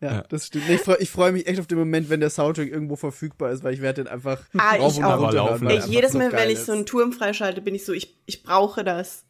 Ja, 0.00 0.12
Ja. 0.12 0.20
das 0.28 0.46
stimmt. 0.46 0.68
Ich 0.68 0.80
freue 0.80 1.04
freu 1.06 1.32
mich 1.32 1.46
echt 1.48 1.58
auf 1.58 1.66
den 1.66 1.78
Moment, 1.78 2.08
wenn 2.08 2.20
der 2.20 2.30
Soundtrack 2.30 2.68
irgendwo 2.68 2.94
verfügbar 2.96 3.50
ist, 3.50 3.64
weil 3.64 3.74
ich 3.74 3.80
werde 3.80 4.04
den 4.04 4.12
einfach 4.12 4.42
Ah, 4.56 4.76
rauf 4.76 4.92
ich 4.92 4.98
und 4.98 5.04
auch. 5.04 5.32
laufen. 5.32 5.68
Ey, 5.68 5.76
einfach 5.76 5.88
Jedes 5.88 6.12
Mal, 6.14 6.30
wenn 6.32 6.50
ich 6.50 6.60
so 6.60 6.72
einen 6.72 6.86
Turm 6.86 7.12
freischalte, 7.12 7.60
bin 7.60 7.74
ich 7.74 7.84
so, 7.84 7.92
ich, 7.92 8.16
ich 8.26 8.42
brauche 8.44 8.84
das. 8.84 9.24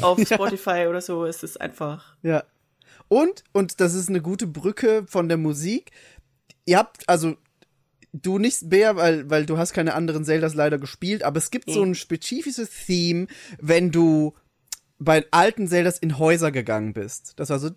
Auf 0.00 0.18
Spotify 0.26 0.86
oder 0.88 1.00
so, 1.00 1.24
es 1.24 1.42
ist 1.42 1.60
einfach. 1.60 2.16
Ja. 2.22 2.42
Und, 3.08 3.44
und 3.52 3.80
das 3.80 3.94
ist 3.94 4.08
eine 4.08 4.20
gute 4.20 4.46
Brücke 4.46 5.04
von 5.06 5.28
der 5.28 5.38
Musik. 5.38 5.92
Ihr 6.66 6.78
habt, 6.78 7.08
also, 7.08 7.36
du 8.12 8.38
nicht, 8.38 8.68
Bea, 8.68 8.96
weil, 8.96 9.30
weil 9.30 9.46
du 9.46 9.56
hast 9.56 9.72
keine 9.72 9.94
anderen 9.94 10.24
Zeldas 10.24 10.54
leider 10.54 10.78
gespielt, 10.78 11.22
aber 11.22 11.38
es 11.38 11.50
gibt 11.50 11.70
so 11.70 11.82
ein 11.82 11.94
spezifisches 11.94 12.70
Theme, 12.86 13.28
wenn 13.60 13.90
du 13.90 14.34
bei 14.98 15.24
alten 15.30 15.68
Zeldas 15.68 15.98
in 15.98 16.18
Häuser 16.18 16.50
gegangen 16.50 16.92
bist. 16.92 17.34
Das 17.36 17.50
war 17.50 17.58
so 17.58 17.70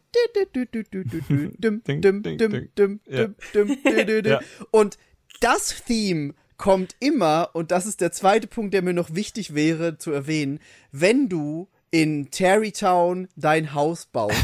und 4.72 4.98
das 5.40 5.84
Theme 5.86 6.34
kommt 6.58 6.96
immer, 7.00 7.50
und 7.54 7.72
das 7.72 7.86
ist 7.86 8.02
der 8.02 8.12
zweite 8.12 8.48
Punkt, 8.48 8.74
der 8.74 8.82
mir 8.82 8.94
noch 8.94 9.16
wichtig 9.16 9.56
wäre 9.56 9.98
zu 9.98 10.12
erwähnen, 10.12 10.60
wenn 10.92 11.28
du 11.28 11.68
in 11.90 12.32
Terrytown 12.32 13.28
dein 13.36 13.74
Haus 13.74 14.06
baust. 14.06 14.38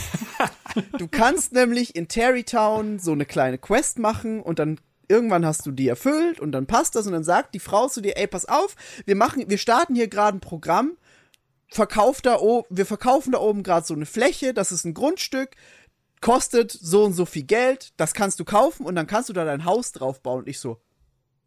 Du 1.00 1.08
kannst 1.08 1.54
nämlich 1.54 1.96
in 1.96 2.08
Terrytown 2.08 3.00
so 3.00 3.12
eine 3.12 3.26
kleine 3.26 3.58
Quest 3.58 3.98
machen 3.98 4.42
und 4.42 4.60
dann 4.60 4.80
irgendwann 5.08 5.44
hast 5.44 5.66
du 5.66 5.72
die 5.72 5.88
erfüllt 5.88 6.40
und 6.40 6.52
dann 6.52 6.68
passt 6.68 6.96
das 6.96 7.08
und 7.08 7.14
dann 7.14 7.24
sagt 7.24 7.56
die 7.56 7.60
Frau 7.60 7.88
zu 7.88 8.00
dir, 8.00 8.16
ey, 8.16 8.28
pass 8.28 8.46
auf, 8.46 8.76
wir 9.06 9.16
machen, 9.16 9.46
wir 9.48 9.58
starten 9.58 9.96
hier 9.96 10.08
gerade 10.08 10.38
ein 10.38 10.42
Programm, 10.42 10.98
verkauft 11.70 12.26
da 12.26 12.40
oben, 12.40 12.68
wir 12.70 12.86
verkaufen 12.86 13.32
da 13.32 13.40
oben 13.40 13.64
gerade 13.64 13.86
so 13.86 13.94
eine 13.94 14.06
Fläche, 14.06 14.54
das 14.54 14.72
ist 14.72 14.86
ein 14.86 14.94
Grundstück, 14.94 15.56
kostet 16.22 16.72
so 16.72 17.04
und 17.04 17.14
so 17.14 17.26
viel 17.26 17.44
Geld, 17.44 17.94
das 17.98 18.14
kannst 18.14 18.40
du 18.40 18.46
kaufen 18.46 18.86
und 18.86 18.96
dann 18.96 19.08
kannst 19.08 19.30
du 19.30 19.34
da 19.34 19.46
dein 19.46 19.66
Haus 19.66 19.92
drauf 19.92 20.22
bauen. 20.22 20.40
Und 20.40 20.48
ich 20.48 20.60
so, 20.60 20.82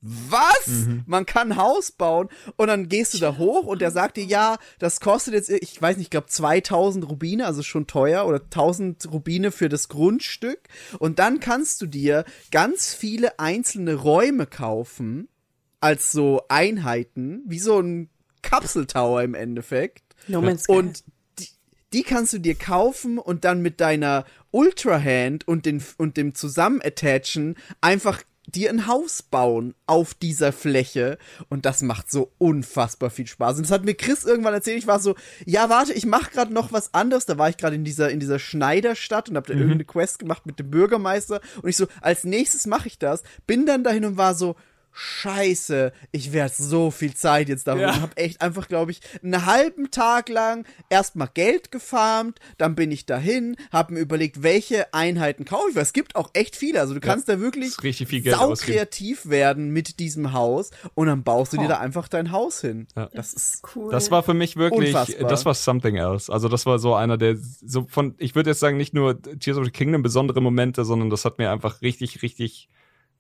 was? 0.02 0.86
Man 1.06 1.26
kann 1.26 1.52
ein 1.52 1.56
Haus 1.58 1.92
bauen 1.92 2.28
und 2.56 2.68
dann 2.68 2.88
gehst 2.88 3.12
du 3.12 3.18
da 3.18 3.36
hoch 3.36 3.66
und 3.66 3.82
der 3.82 3.90
sagt 3.90 4.16
dir, 4.16 4.24
ja, 4.24 4.56
das 4.78 5.00
kostet 5.00 5.34
jetzt, 5.34 5.50
ich 5.50 5.80
weiß 5.80 5.96
nicht, 5.98 6.06
ich 6.06 6.10
glaube 6.10 6.28
2000 6.28 7.08
Rubine, 7.08 7.44
also 7.46 7.62
schon 7.62 7.86
teuer 7.86 8.26
oder 8.26 8.40
1000 8.40 9.12
Rubine 9.12 9.50
für 9.50 9.68
das 9.68 9.88
Grundstück 9.88 10.60
und 10.98 11.18
dann 11.18 11.38
kannst 11.40 11.82
du 11.82 11.86
dir 11.86 12.24
ganz 12.50 12.94
viele 12.94 13.38
einzelne 13.38 13.94
Räume 13.94 14.46
kaufen 14.46 15.28
als 15.80 16.12
so 16.12 16.42
Einheiten, 16.48 17.42
wie 17.46 17.58
so 17.58 17.80
ein 17.80 18.08
Kapseltower 18.42 19.22
im 19.22 19.34
Endeffekt. 19.34 20.09
No 20.28 20.40
Man's 20.40 20.64
Sky. 20.64 20.72
Und 20.72 21.04
die, 21.38 21.48
die 21.92 22.02
kannst 22.02 22.32
du 22.32 22.38
dir 22.38 22.54
kaufen 22.54 23.18
und 23.18 23.44
dann 23.44 23.62
mit 23.62 23.80
deiner 23.80 24.24
Ultra 24.50 25.00
Hand 25.00 25.46
und, 25.46 25.66
den, 25.66 25.82
und 25.98 26.16
dem 26.16 26.34
Zusammenattachen 26.34 27.56
einfach 27.80 28.22
dir 28.46 28.70
ein 28.70 28.86
Haus 28.86 29.22
bauen 29.22 29.74
auf 29.86 30.14
dieser 30.14 30.52
Fläche 30.52 31.18
und 31.48 31.66
das 31.66 31.82
macht 31.82 32.10
so 32.10 32.32
unfassbar 32.38 33.10
viel 33.10 33.26
Spaß. 33.26 33.56
Und 33.56 33.64
das 33.64 33.70
hat 33.70 33.84
mir 33.84 33.94
Chris 33.94 34.24
irgendwann 34.24 34.54
erzählt, 34.54 34.78
ich 34.78 34.86
war 34.86 35.00
so, 35.00 35.14
ja, 35.44 35.68
warte, 35.68 35.92
ich 35.92 36.06
mache 36.06 36.30
gerade 36.30 36.52
noch 36.52 36.72
was 36.72 36.94
anderes. 36.94 37.26
Da 37.26 37.38
war 37.38 37.48
ich 37.48 37.56
gerade 37.56 37.76
in 37.76 37.84
dieser 37.84 38.10
in 38.10 38.20
dieser 38.20 38.38
Schneiderstadt 38.38 39.28
und 39.28 39.36
habe 39.36 39.46
da 39.46 39.54
irgendeine 39.54 39.84
Quest 39.84 40.18
gemacht 40.18 40.46
mit 40.46 40.58
dem 40.58 40.70
Bürgermeister 40.70 41.40
und 41.62 41.68
ich 41.68 41.76
so, 41.76 41.86
als 42.00 42.24
nächstes 42.24 42.66
mache 42.66 42.88
ich 42.88 42.98
das. 42.98 43.22
Bin 43.46 43.66
dann 43.66 43.84
dahin 43.84 44.04
und 44.04 44.16
war 44.16 44.34
so, 44.34 44.56
Scheiße, 44.92 45.92
ich 46.12 46.32
werde 46.32 46.52
so 46.56 46.90
viel 46.90 47.14
Zeit 47.14 47.48
jetzt 47.48 47.66
damit 47.66 47.82
Ja. 47.82 47.90
und 47.94 48.00
habe 48.00 48.16
echt 48.16 48.40
einfach, 48.40 48.68
glaube 48.68 48.90
ich, 48.90 49.00
einen 49.22 49.46
halben 49.46 49.90
Tag 49.90 50.28
lang 50.28 50.64
erstmal 50.88 51.28
Geld 51.32 51.70
gefarmt, 51.70 52.38
dann 52.58 52.74
bin 52.74 52.90
ich 52.90 53.06
dahin, 53.06 53.56
habe 53.72 53.94
mir 53.94 54.00
überlegt, 54.00 54.42
welche 54.42 54.92
Einheiten 54.92 55.44
kaufe 55.44 55.70
ich, 55.70 55.76
weil 55.76 55.82
es 55.82 55.92
gibt 55.92 56.16
auch 56.16 56.30
echt 56.32 56.56
viele, 56.56 56.80
also 56.80 56.94
du 56.94 57.00
kannst 57.00 57.28
da 57.28 57.40
wirklich 57.40 57.68
ist 57.68 57.82
richtig 57.82 58.08
viel 58.08 58.20
Geld 58.22 58.36
ausgeben. 58.36 58.56
saukreativ 58.78 59.26
werden 59.28 59.70
mit 59.70 59.98
diesem 60.00 60.32
Haus 60.32 60.70
und 60.94 61.06
dann 61.06 61.22
baust 61.22 61.52
du 61.52 61.56
dir 61.58 61.68
da 61.68 61.78
einfach 61.78 62.08
dein 62.08 62.32
Haus 62.32 62.60
hin. 62.60 62.86
Ja. 62.96 63.08
Das 63.14 63.32
ist 63.32 63.62
Cool. 63.74 63.90
Das 63.92 64.10
war 64.10 64.22
für 64.22 64.34
mich 64.34 64.56
wirklich, 64.56 64.88
Unfassbar. 64.94 65.28
das 65.28 65.44
war 65.44 65.54
something 65.54 65.96
else. 65.96 66.32
Also 66.32 66.48
das 66.48 66.66
war 66.66 66.78
so 66.78 66.94
einer 66.94 67.16
der, 67.18 67.36
so 67.36 67.86
von, 67.88 68.14
ich 68.18 68.34
würde 68.34 68.50
jetzt 68.50 68.60
sagen, 68.60 68.76
nicht 68.76 68.94
nur 68.94 69.20
Tears 69.20 69.58
of 69.58 69.64
the 69.64 69.70
Kingdom 69.70 70.02
besondere 70.02 70.40
Momente, 70.40 70.84
sondern 70.84 71.10
das 71.10 71.24
hat 71.24 71.38
mir 71.38 71.50
einfach 71.50 71.82
richtig, 71.82 72.22
richtig 72.22 72.68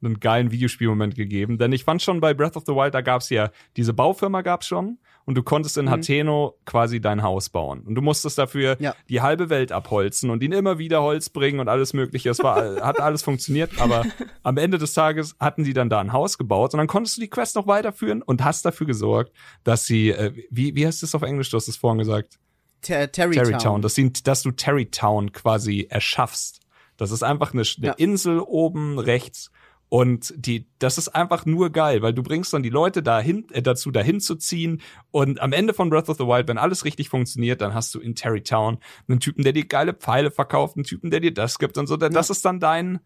einen 0.02 0.20
geilen 0.20 0.50
Videospielmoment 0.50 1.14
gegeben. 1.14 1.58
Denn 1.58 1.72
ich 1.72 1.84
fand 1.84 2.02
schon 2.02 2.20
bei 2.20 2.34
Breath 2.34 2.56
of 2.56 2.64
the 2.66 2.72
Wild, 2.72 2.94
da 2.94 3.00
gab's 3.00 3.30
ja, 3.30 3.50
diese 3.76 3.92
Baufirma 3.92 4.42
gab's 4.42 4.66
schon 4.66 4.98
und 5.26 5.34
du 5.34 5.42
konntest 5.42 5.76
in 5.76 5.90
Hateno 5.90 6.56
quasi 6.64 7.00
dein 7.00 7.22
Haus 7.22 7.50
bauen. 7.50 7.80
Und 7.82 7.94
du 7.94 8.02
musstest 8.02 8.38
dafür 8.38 8.76
Ja. 8.80 8.94
die 9.08 9.20
halbe 9.20 9.50
Welt 9.50 9.72
abholzen 9.72 10.30
und 10.30 10.42
ihnen 10.42 10.54
immer 10.58 10.78
wieder 10.78 11.02
Holz 11.02 11.28
bringen 11.28 11.60
und 11.60 11.68
alles 11.68 11.92
mögliche. 11.92 12.30
Es 12.30 12.42
war, 12.42 12.56
hat 12.82 13.00
alles 13.00 13.22
funktioniert, 13.22 13.80
aber 13.80 14.04
am 14.42 14.56
Ende 14.56 14.78
des 14.78 14.94
Tages 14.94 15.36
hatten 15.38 15.64
sie 15.64 15.74
dann 15.74 15.90
da 15.90 16.00
ein 16.00 16.12
Haus 16.12 16.38
gebaut 16.38 16.72
und 16.74 16.78
dann 16.78 16.86
konntest 16.86 17.16
du 17.18 17.20
die 17.20 17.28
Quest 17.30 17.54
noch 17.56 17.66
weiterführen 17.66 18.22
und 18.22 18.42
hast 18.44 18.64
dafür 18.64 18.86
gesorgt, 18.86 19.32
dass 19.64 19.84
sie, 19.86 20.10
äh, 20.10 20.32
wie, 20.50 20.74
wie 20.74 20.86
heißt 20.86 21.02
das 21.02 21.14
auf 21.14 21.22
Englisch? 21.22 21.50
Du 21.50 21.56
hast 21.56 21.68
es 21.68 21.76
vorhin 21.76 21.98
gesagt. 21.98 22.38
Ter 22.82 23.12
Terrytown. 23.12 23.44
Terrytown, 23.44 23.82
dass, 23.82 23.94
sie, 23.94 24.10
dass 24.24 24.42
du 24.42 24.52
Terrytown 24.52 25.32
quasi 25.32 25.86
erschaffst. 25.90 26.60
Das 26.96 27.10
ist 27.10 27.22
einfach 27.22 27.52
eine, 27.52 27.62
eine 27.62 27.86
Ja. 27.86 27.92
Insel 27.94 28.40
oben 28.40 28.98
rechts. 28.98 29.50
Und 29.90 30.32
die, 30.36 30.68
das 30.78 30.98
ist 30.98 31.08
einfach 31.08 31.46
nur 31.46 31.70
geil, 31.70 32.00
weil 32.00 32.14
du 32.14 32.22
bringst 32.22 32.52
dann 32.54 32.62
die 32.62 32.70
Leute 32.70 33.02
dahin, 33.02 33.48
äh, 33.50 33.60
dazu, 33.60 33.90
dahin 33.90 34.20
zu 34.20 34.36
ziehen. 34.36 34.80
Und 35.10 35.40
am 35.40 35.52
Ende 35.52 35.74
von 35.74 35.90
Breath 35.90 36.08
of 36.08 36.16
the 36.16 36.24
Wild, 36.24 36.46
wenn 36.46 36.58
alles 36.58 36.84
richtig 36.84 37.08
funktioniert, 37.08 37.60
dann 37.60 37.74
hast 37.74 37.92
du 37.96 37.98
in 37.98 38.14
Terrytown 38.14 38.78
einen 39.08 39.18
Typen, 39.18 39.42
der 39.42 39.52
dir 39.52 39.66
geile 39.66 39.92
Pfeile 39.92 40.30
verkauft, 40.30 40.76
einen 40.76 40.84
Typen, 40.84 41.10
der 41.10 41.18
dir 41.18 41.34
das 41.34 41.58
gibt 41.58 41.76
und 41.76 41.88
so. 41.88 41.96
Das 41.96 42.30
ist 42.30 42.44
dann 42.44 42.60
dein 42.60 43.00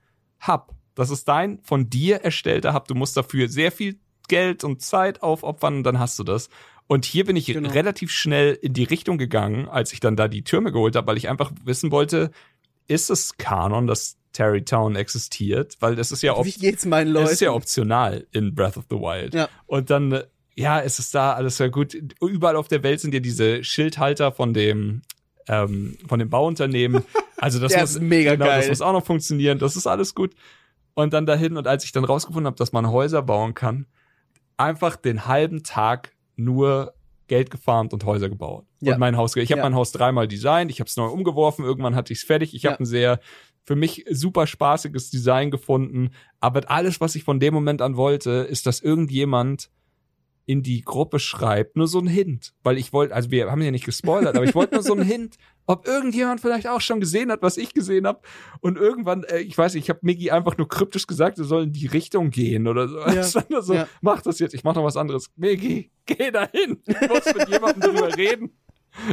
Hub. 0.47 0.75
Das 0.95 1.09
ist 1.09 1.27
dein 1.27 1.59
von 1.63 1.89
dir 1.89 2.17
erstellter 2.17 2.75
Hub. 2.75 2.87
Du 2.87 2.95
musst 2.95 3.17
dafür 3.17 3.49
sehr 3.49 3.73
viel 3.73 3.99
Geld 4.29 4.63
und 4.63 4.83
Zeit 4.83 5.23
aufopfern 5.23 5.79
und 5.79 5.85
dann 5.85 5.99
hast 5.99 6.19
du 6.19 6.23
das. 6.23 6.51
Und 6.87 7.07
hier 7.07 7.25
bin 7.25 7.37
ich 7.37 7.47
Genau. 7.47 7.71
relativ 7.71 8.11
schnell 8.11 8.59
in 8.61 8.75
die 8.75 8.85
Richtung 8.85 9.17
gegangen, 9.17 9.69
als 9.71 9.95
ich 9.95 10.01
dann 10.01 10.17
da 10.17 10.29
die 10.29 10.45
Türme 10.45 10.71
geholt 10.71 10.97
habe, 10.97 11.07
weil 11.07 11.17
ich 11.17 11.31
einfach 11.31 11.51
wissen 11.65 11.91
wollte, 11.91 12.31
ist 12.89 13.09
es 13.09 13.39
Kanon, 13.39 13.87
dass 13.87 14.19
Terrytown 14.35 14.97
existiert? 14.97 15.77
Weil 15.81 15.97
das 15.97 16.13
ist 16.13 16.23
ja 16.23 16.35
Wie 16.45 16.53
geht's 16.53 16.85
meinen 16.85 17.09
es 17.09 17.15
Leuten? 17.15 17.31
ist 17.33 17.41
ja 17.41 17.53
optional 17.53 18.27
in 18.33 18.55
Breath 18.55 18.77
of 18.77 18.85
the 18.91 18.97
Wild. 18.97 19.33
Ja. 19.33 19.49
Und 19.67 19.89
dann, 19.89 20.23
ja, 20.55 20.81
es 20.83 20.99
ist 20.99 21.15
da 21.15 21.33
alles 21.33 21.57
sehr 21.57 21.71
gut. 21.71 21.95
Überall 22.21 22.57
auf 22.57 22.69
der 22.69 22.83
Welt 22.83 23.01
sind 23.01 23.15
ja 23.15 23.21
diese 23.21 23.65
Schildhalter 23.65 24.31
von 24.33 24.53
dem, 24.53 25.01
ähm, 25.49 25.97
von 26.07 26.19
dem 26.19 26.29
Bauunternehmen. 26.29 27.03
Also 27.37 27.59
das 27.59 27.77
muss 27.77 27.97
ist 27.97 28.01
mega 28.01 28.33
genau, 28.33 28.47
das 28.47 28.61
geil. 28.61 28.69
muss 28.71 28.81
auch 28.81 28.93
noch 28.93 29.05
funktionieren. 29.05 29.59
Das 29.59 29.77
ist 29.77 29.87
alles 29.87 30.15
gut. 30.15 30.35
Und 30.95 31.13
dann 31.13 31.27
dahin 31.27 31.57
und 31.59 31.67
als 31.67 31.85
ich 31.85 31.93
dann 31.93 32.05
rausgefunden 32.05 32.47
habe, 32.47 32.57
dass 32.57 32.73
man 32.73 32.91
Häuser 32.91 33.21
bauen 33.23 33.53
kann, 33.53 33.87
einfach 34.57 34.97
den 34.97 35.27
halben 35.27 35.63
Tag 35.63 36.13
nur 36.37 36.95
Geld 37.27 37.51
gefarmt 37.51 37.93
und 37.93 38.05
Häuser 38.05 38.29
gebaut. 38.31 38.65
Ja. 38.81 38.95
Und 38.95 39.01
mein 39.01 39.17
Haus, 39.19 39.35
ich 39.37 39.51
habe 39.51 39.59
Ja. 39.59 39.65
mein 39.65 39.75
Haus 39.75 39.93
dreimal 39.93 40.27
designt, 40.29 40.71
ich 40.71 40.81
habe 40.81 40.89
es 40.89 40.97
neu 40.97 41.07
umgeworfen, 41.09 41.65
irgendwann 41.67 41.97
hatte 41.97 42.13
ich 42.15 42.21
es 42.21 42.25
fertig. 42.25 42.55
Ich 42.55 42.63
Ja. 42.63 42.71
habe 42.71 42.83
ein 42.85 42.87
sehr 42.87 43.19
für 43.65 43.77
mich 43.77 44.05
super 44.11 44.47
spaßiges 44.47 45.11
Design 45.11 45.51
gefunden, 45.51 46.11
aber 46.41 46.71
alles, 46.71 47.01
was 47.01 47.15
ich 47.15 47.25
von 47.25 47.41
dem 47.41 47.55
Moment 47.55 47.83
an 47.83 47.97
wollte, 47.97 48.31
ist, 48.31 48.67
dass 48.67 48.81
irgendjemand 48.81 49.71
in 50.47 50.63
die 50.63 50.83
Gruppe 50.83 51.19
schreibt, 51.19 51.77
nur 51.77 51.89
so 51.89 51.99
ein 51.99 52.07
Hint, 52.07 52.53
weil 52.63 52.77
ich 52.77 52.93
wollte, 52.93 53.15
also 53.15 53.31
wir 53.31 53.51
haben 53.51 53.63
ja 53.63 53.71
nicht 53.71 53.87
gespoilert, 53.87 54.37
aber 54.37 54.45
ich 54.45 54.55
wollte 54.55 54.75
nur 54.75 54.83
so 54.83 54.95
ein 54.95 55.03
Hint, 55.07 55.37
ob 55.67 55.87
irgendjemand 55.87 56.41
vielleicht 56.41 56.69
auch 56.69 56.83
schon 56.83 57.01
gesehen 57.01 57.33
hat, 57.33 57.41
was 57.41 57.57
ich 57.57 57.73
gesehen 57.73 58.07
habe. 58.07 58.21
Und 58.61 58.77
irgendwann, 58.77 59.25
äh, 59.25 59.39
ich 59.39 59.57
weiß 59.57 59.73
nicht, 59.75 59.85
ich 59.85 59.89
habe 59.91 60.01
Miggy 60.03 60.31
einfach 60.31 60.59
nur 60.59 60.69
kryptisch 60.69 61.07
gesagt, 61.07 61.39
er 61.39 61.45
soll 61.45 61.65
in 61.65 61.73
die 61.73 61.87
Richtung 61.87 62.31
gehen 62.31 62.69
oder 62.69 62.89
so. 62.89 62.99
Ja, 62.99 63.23
so 63.63 63.75
ja. 63.75 63.89
mach 64.03 64.21
das 64.21 64.39
jetzt, 64.39 64.55
ich 64.55 64.65
mach 64.65 64.75
noch 64.75 64.85
was 64.85 64.99
anderes. 64.99 65.31
Miggy, 65.37 65.91
geh 66.05 66.31
dahin. 66.31 66.83
Ich 66.87 67.09
muss 67.09 67.25
mit 67.35 67.49
jemandem 67.49 67.81
drüber 67.81 68.15
reden. 68.15 68.51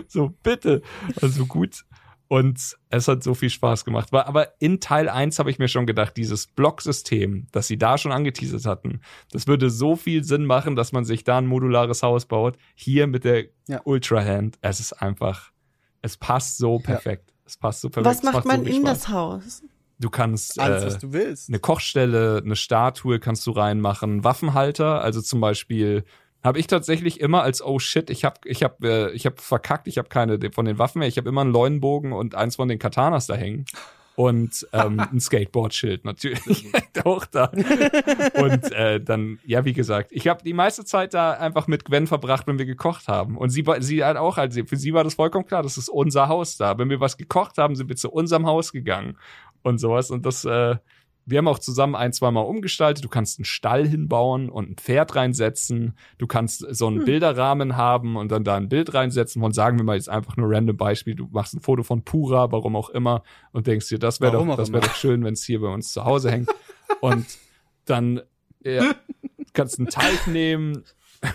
So, 0.08 0.34
bitte. 0.44 0.82
Also 1.22 1.46
gut. 1.46 1.86
Und 2.32 2.78
es 2.90 3.10
hat 3.10 3.24
so 3.24 3.34
viel 3.34 3.50
Spaß 3.50 3.84
gemacht. 3.84 4.14
Aber 4.14 4.54
in 4.62 4.80
Teil 4.80 5.10
1 5.10 5.38
habe 5.38 5.52
ich 5.52 5.60
mir 5.60 5.68
schon 5.68 5.86
gedacht, 5.86 6.16
dieses 6.16 6.48
Blocksystem, 6.48 7.48
das 7.52 7.68
sie 7.68 7.78
da 7.78 7.98
schon 7.98 8.14
angeteasert 8.14 8.66
hatten, 8.66 9.02
das 9.34 9.48
würde 9.48 9.70
so 9.70 9.98
viel 9.98 10.24
Sinn 10.24 10.46
machen, 10.46 10.78
dass 10.78 10.94
man 10.94 11.04
sich 11.04 11.26
da 11.26 11.40
ein 11.40 11.46
modulares 11.46 12.04
Haus 12.04 12.26
baut. 12.26 12.58
Hier 12.74 13.08
mit 13.08 13.26
der 13.26 13.48
Ja. 13.68 13.82
Ultra 13.84 14.24
Hand. 14.24 14.58
Es 14.62 14.80
ist 14.80 14.94
einfach, 14.94 15.52
es 16.02 16.16
passt 16.16 16.58
so 16.58 16.80
perfekt. 16.80 17.34
Es 17.44 17.58
passt 17.58 17.82
so 17.82 17.90
perfekt. 17.90 18.06
Was 18.10 18.18
Es 18.20 18.24
macht 18.34 18.46
man 18.46 18.62
so 18.64 18.70
in 18.70 18.82
Spaß. 18.82 18.84
das 19.00 19.10
Haus? 19.10 19.64
Du 20.00 20.10
kannst 20.10 20.58
Alles, 20.58 20.84
äh, 20.84 20.86
was 20.88 20.98
du 21.00 21.12
willst. 21.12 21.50
eine 21.50 21.60
Kochstelle, 21.60 22.42
eine 22.46 22.56
Statue 22.56 23.20
kannst 23.20 23.46
du 23.46 23.52
reinmachen, 23.52 24.24
Waffenhalter, 24.24 25.02
also 25.02 25.22
zum 25.22 25.42
Beispiel 25.42 26.06
habe 26.44 26.60
ich 26.60 26.68
tatsächlich 26.68 27.20
immer 27.20 27.44
als 27.44 27.64
oh 27.64 27.80
shit, 27.80 28.10
ich 28.10 28.26
habe 28.26 28.40
ich 28.46 28.64
habe 28.64 28.88
äh, 28.88 29.12
ich 29.12 29.26
habe 29.26 29.36
verkackt, 29.40 29.88
ich 29.88 29.98
habe 29.98 30.10
keine 30.10 30.40
von 30.52 30.66
den 30.66 30.78
Waffen 30.78 31.00
mehr, 31.00 31.08
ich 31.08 31.18
habe 31.18 31.30
immer 31.30 31.42
einen 31.42 31.52
Leunenbogen 31.52 32.14
und 32.14 32.36
eins 32.36 32.56
von 32.56 32.68
den 32.68 32.80
Katanas 32.80 33.28
da 33.28 33.36
hängen 33.36 33.66
und 34.16 34.68
ähm, 34.74 35.00
ein 35.12 35.20
Skateboardschild 35.20 36.06
natürlich. 36.06 36.68
Auch 37.04 37.26
da. 37.26 37.52
Und 38.36 38.72
äh, 38.72 39.00
dann 39.00 39.40
ja 39.46 39.66
wie 39.66 39.74
gesagt, 39.74 40.12
ich 40.12 40.28
habe 40.28 40.44
die 40.44 40.54
meiste 40.54 40.86
Zeit 40.86 41.14
da 41.14 41.32
einfach 41.32 41.68
mit 41.68 41.86
Gwen 41.86 42.08
verbracht, 42.08 42.48
wenn 42.48 42.60
wir 42.60 42.66
gekocht 42.66 43.08
haben. 43.08 43.38
Und 43.38 43.50
sie 43.50 43.66
war 43.66 43.82
sie 43.82 44.04
halt 44.04 44.18
auch 44.18 44.38
halt 44.38 44.54
für 44.68 44.78
sie 44.78 44.94
war 44.94 45.04
das 45.04 45.16
vollkommen 45.16 45.46
klar, 45.46 45.64
das 45.64 45.78
ist 45.78 45.90
unser 45.90 46.28
Haus 46.28 46.58
da. 46.58 46.78
Wenn 46.78 46.90
wir 46.90 47.00
was 47.00 47.18
gekocht 47.18 47.58
haben, 47.58 47.76
sind 47.76 47.90
wir 47.90 47.96
zu 47.96 48.12
unserem 48.12 48.46
Haus 48.46 48.72
gegangen 48.72 49.18
und 49.64 49.80
sowas. 49.80 50.12
Und 50.12 50.26
das 50.26 50.46
äh, 50.46 50.76
wir 51.32 51.40
haben 51.40 51.48
auch 51.48 51.60
zusammen 51.60 51.96
ein, 51.96 52.14
zweimal 52.14 52.46
umgestaltet. 52.46 53.04
Du 53.04 53.10
kannst 53.10 53.40
einen 53.40 53.46
Stall 53.46 53.88
hinbauen 53.88 54.50
und 54.50 54.70
ein 54.70 54.76
Pferd 54.76 55.16
reinsetzen. 55.16 55.98
Du 56.18 56.28
kannst 56.28 56.66
so 56.70 56.88
einen 56.88 57.06
Bilderrahmen 57.06 57.78
haben 57.78 58.18
und 58.18 58.32
dann 58.32 58.44
da 58.44 58.56
ein 58.58 58.70
Bild 58.70 58.94
reinsetzen 58.94 59.42
von, 59.42 59.54
sagen 59.54 59.78
wir 59.78 59.86
mal 59.86 59.96
jetzt 59.96 60.10
einfach 60.10 60.38
nur 60.38 60.52
random 60.52 60.78
Beispiel. 60.78 61.16
Du 61.16 61.28
machst 61.32 61.56
ein 61.56 61.62
Foto 61.62 61.84
von 61.84 62.04
Pura, 62.04 62.52
warum 62.52 62.76
auch 62.76 62.90
immer, 62.90 63.24
und 63.52 63.66
denkst 63.66 63.90
dir, 63.90 63.98
das 63.98 64.22
wäre 64.22 64.34
doch, 64.34 64.58
das 64.58 64.72
wäre 64.72 64.86
doch 64.86 64.96
schön, 64.96 65.24
wenn 65.24 65.34
es 65.34 65.44
hier 65.44 65.62
bei 65.62 65.68
uns 65.70 65.92
zu 65.92 66.06
Hause 66.06 66.32
hängt. 66.32 66.50
Und 67.00 67.26
dann 67.86 68.22
ja, 68.64 68.94
kannst 69.54 69.80
einen 69.80 69.88
Teich 69.88 70.28
nehmen. 70.28 70.84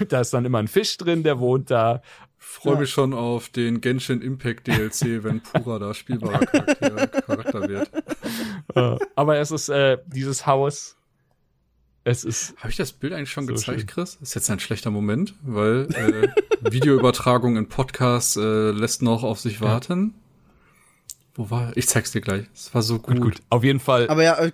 Da 0.09 0.21
ist 0.21 0.35
dann 0.35 0.45
immer 0.45 0.59
ein 0.59 0.69
Fisch 0.69 0.97
drin, 0.97 1.23
der 1.23 1.39
wohnt 1.41 1.71
da. 1.71 2.03
Freue 2.39 2.77
mich 2.79 2.91
schon 2.91 3.15
auf 3.15 3.49
den 3.49 3.81
Genshin 3.81 4.21
Impact 4.21 4.67
DLC, 4.67 5.25
wenn 5.25 5.41
Pura 5.41 5.79
da 5.79 5.95
spielbarer 5.95 6.45
Charakter, 6.47 7.07
Charakter 7.07 7.69
wird. 7.69 7.91
Äh, 8.75 8.97
Aber 9.15 9.39
es 9.39 9.51
ist 9.51 9.69
äh, 9.69 9.99
dieses 10.07 10.47
Haus. 10.47 10.97
Es 12.05 12.25
ist 12.25 12.55
Habe 12.59 12.71
ich 12.71 12.77
das 12.77 12.93
Bild 12.93 13.13
eigentlich 13.13 13.31
schon 13.31 13.47
So 13.47 13.55
gezeigt, 13.55 13.81
schön. 13.81 13.87
Chris? 13.87 14.19
Ist 14.21 14.35
jetzt 14.35 14.51
ein 14.51 14.61
schlechter 14.61 14.91
Moment, 14.91 15.35
weil 15.43 15.89
äh, 15.95 16.29
Videoübertragung 16.71 17.57
in 17.57 17.69
Podcast 17.69 18.37
äh, 18.37 18.71
lässt 18.71 19.03
noch 19.03 19.23
auf 19.25 19.41
sich 19.41 19.61
warten. 19.61 20.15
Wo 21.35 21.51
war? 21.51 21.77
Ich 21.77 21.89
zeig's 21.89 22.13
dir 22.13 22.21
gleich. 22.21 22.47
Es 22.55 22.75
war 22.75 22.83
so 22.83 22.99
gut. 22.99 23.17
gut, 23.17 23.23
gut. 23.23 23.43
Auf 23.51 23.65
jeden 23.65 23.81
Fall. 23.81 24.09
Aber 24.09 24.23
ja, 24.23 24.39
äh, 24.39 24.53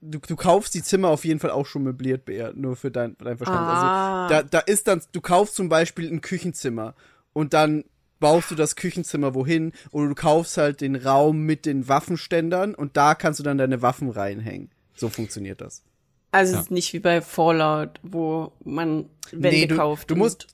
du, 0.00 0.18
du 0.18 0.36
kaufst 0.36 0.74
die 0.74 0.82
Zimmer 0.82 1.08
auf 1.08 1.24
jeden 1.24 1.40
Fall 1.40 1.50
auch 1.50 1.66
schon 1.66 1.82
möbliert, 1.82 2.24
Bea, 2.24 2.52
nur 2.54 2.76
für 2.76 2.90
dein, 2.90 3.16
für 3.16 3.24
dein 3.24 3.36
Verstand. 3.36 3.60
Ah. 3.60 4.26
Also 4.26 4.34
da, 4.34 4.42
da 4.42 4.58
ist 4.60 4.88
dann, 4.88 5.02
du 5.12 5.20
kaufst 5.20 5.54
zum 5.54 5.68
Beispiel 5.68 6.10
ein 6.10 6.20
Küchenzimmer 6.20 6.94
und 7.32 7.52
dann 7.52 7.84
baust 8.20 8.50
du 8.50 8.54
das 8.54 8.76
Küchenzimmer 8.76 9.34
wohin 9.34 9.72
oder 9.92 10.08
du 10.08 10.14
kaufst 10.14 10.56
halt 10.56 10.80
den 10.80 10.96
Raum 10.96 11.42
mit 11.42 11.66
den 11.66 11.88
Waffenständern 11.88 12.74
und 12.74 12.96
da 12.96 13.14
kannst 13.14 13.40
du 13.40 13.44
dann 13.44 13.58
deine 13.58 13.82
Waffen 13.82 14.10
reinhängen. 14.10 14.70
So 14.94 15.08
funktioniert 15.08 15.60
das. 15.60 15.82
Also 16.32 16.52
Ja. 16.54 16.58
es 16.58 16.64
ist 16.66 16.70
nicht 16.70 16.92
wie 16.92 16.98
bei 16.98 17.20
Fallout, 17.20 18.00
wo 18.02 18.52
man 18.64 19.06
Wände 19.32 19.48
Nee, 19.50 19.66
du- 19.66 19.76
kauft. 19.76 20.10
du 20.10 20.16
musst- 20.16 20.48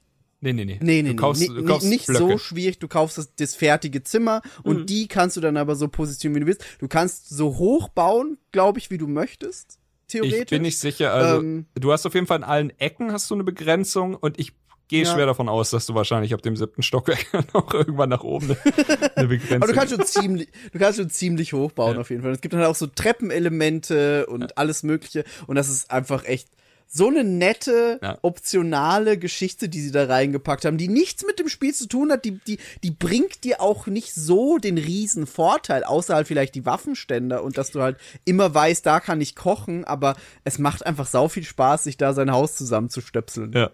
Nee, 0.44 0.52
nee, 0.54 0.64
nee. 0.64 0.78
Nee, 0.82 1.02
nee, 1.02 1.10
du 1.10 1.14
kaufst, 1.16 1.40
nee, 1.40 1.46
du 1.54 1.64
kaufst 1.64 1.86
nicht 1.88 2.06
Blöcke. 2.06 2.32
so 2.32 2.38
schwierig. 2.38 2.80
Du 2.80 2.88
kaufst 2.88 3.16
das, 3.16 3.32
das 3.36 3.54
fertige 3.54 4.02
Zimmer 4.02 4.42
und 4.64 4.90
die 4.90 5.06
kannst 5.06 5.36
du 5.36 5.40
dann 5.40 5.56
aber 5.56 5.76
so 5.76 5.86
positionieren, 5.86 6.40
wie 6.40 6.40
du 6.40 6.58
willst. 6.58 6.64
Du 6.80 6.88
kannst 6.88 7.28
so 7.28 7.58
hoch 7.58 7.88
bauen, 7.90 8.38
glaube 8.50 8.80
ich, 8.80 8.90
wie 8.90 8.98
du 8.98 9.06
möchtest. 9.06 9.78
Theoretisch. 10.08 10.40
Ich 10.40 10.46
bin 10.48 10.62
nicht 10.62 10.78
sicher. 10.78 11.12
Also, 11.14 11.38
Ähm, 11.40 11.66
du 11.76 11.92
hast 11.92 12.04
auf 12.06 12.14
jeden 12.14 12.26
Fall 12.26 12.38
in 12.38 12.44
allen 12.44 12.70
Ecken 12.80 13.12
hast 13.12 13.30
du 13.30 13.34
eine 13.34 13.44
Begrenzung 13.44 14.14
und 14.16 14.38
ich 14.40 14.52
gehe 14.92 15.04
Ja. 15.04 15.12
schwer 15.12 15.26
davon 15.26 15.48
aus, 15.48 15.70
dass 15.70 15.86
du 15.86 15.94
wahrscheinlich 15.94 16.32
ab 16.34 16.42
dem 16.42 16.56
siebten 16.56 16.82
Stockwerk 16.82 17.26
noch 17.54 17.72
irgendwann 17.74 18.10
nach 18.10 18.22
oben 18.22 18.50
eine, 18.50 18.58
eine 19.16 19.28
Begrenzung 19.28 19.62
Aber 19.62 19.66
du 19.72 19.78
kannst 19.78 19.94
schon 19.94 20.04
ziemlich, 20.06 20.48
du 20.72 20.78
kannst 20.78 20.98
schon 20.98 21.10
ziemlich 21.10 21.52
hoch 21.52 21.72
bauen 21.72 21.94
Ja. 21.96 22.00
auf 22.00 22.10
jeden 22.10 22.22
Fall. 22.22 22.32
Es 22.32 22.40
gibt 22.40 22.52
dann 22.54 22.60
halt 22.60 22.70
auch 22.70 22.76
so 22.76 22.86
Treppenelemente 22.86 24.26
und 24.26 24.56
alles 24.58 24.82
Mögliche 24.82 25.24
und 25.46 25.56
das 25.56 25.68
ist 25.68 25.90
einfach 25.90 26.24
echt 26.24 26.48
so 26.94 27.08
eine 27.08 27.24
nette, 27.24 27.98
Ja. 28.02 28.18
optionale 28.20 29.16
Geschichte, 29.16 29.70
die 29.70 29.80
sie 29.80 29.92
da 29.92 30.04
reingepackt 30.04 30.66
haben, 30.66 30.76
die 30.76 30.88
nichts 30.88 31.24
mit 31.26 31.38
dem 31.38 31.48
Spiel 31.48 31.72
zu 31.72 31.88
tun 31.88 32.12
hat, 32.12 32.26
die, 32.26 32.32
die, 32.46 32.58
die 32.84 32.90
bringt 32.90 33.44
dir 33.44 33.62
auch 33.62 33.86
nicht 33.86 34.12
so 34.14 34.58
den 34.58 34.76
riesen 34.76 35.26
Vorteil, 35.26 35.84
außer 35.84 36.14
halt 36.14 36.26
vielleicht 36.28 36.54
die 36.54 36.66
Waffenständer 36.66 37.42
und 37.44 37.56
dass 37.56 37.70
du 37.70 37.80
halt 37.80 37.96
immer 38.26 38.52
weißt, 38.54 38.84
da 38.84 39.00
kann 39.00 39.22
ich 39.22 39.34
kochen, 39.34 39.84
aber 39.84 40.16
es 40.44 40.58
macht 40.58 40.84
einfach 40.84 41.06
sau 41.06 41.28
viel 41.28 41.44
Spaß, 41.44 41.84
sich 41.84 41.96
da 41.96 42.12
sein 42.12 42.30
Haus 42.30 42.56
zusammenzustöpseln. 42.56 43.52
Ja. 43.54 43.70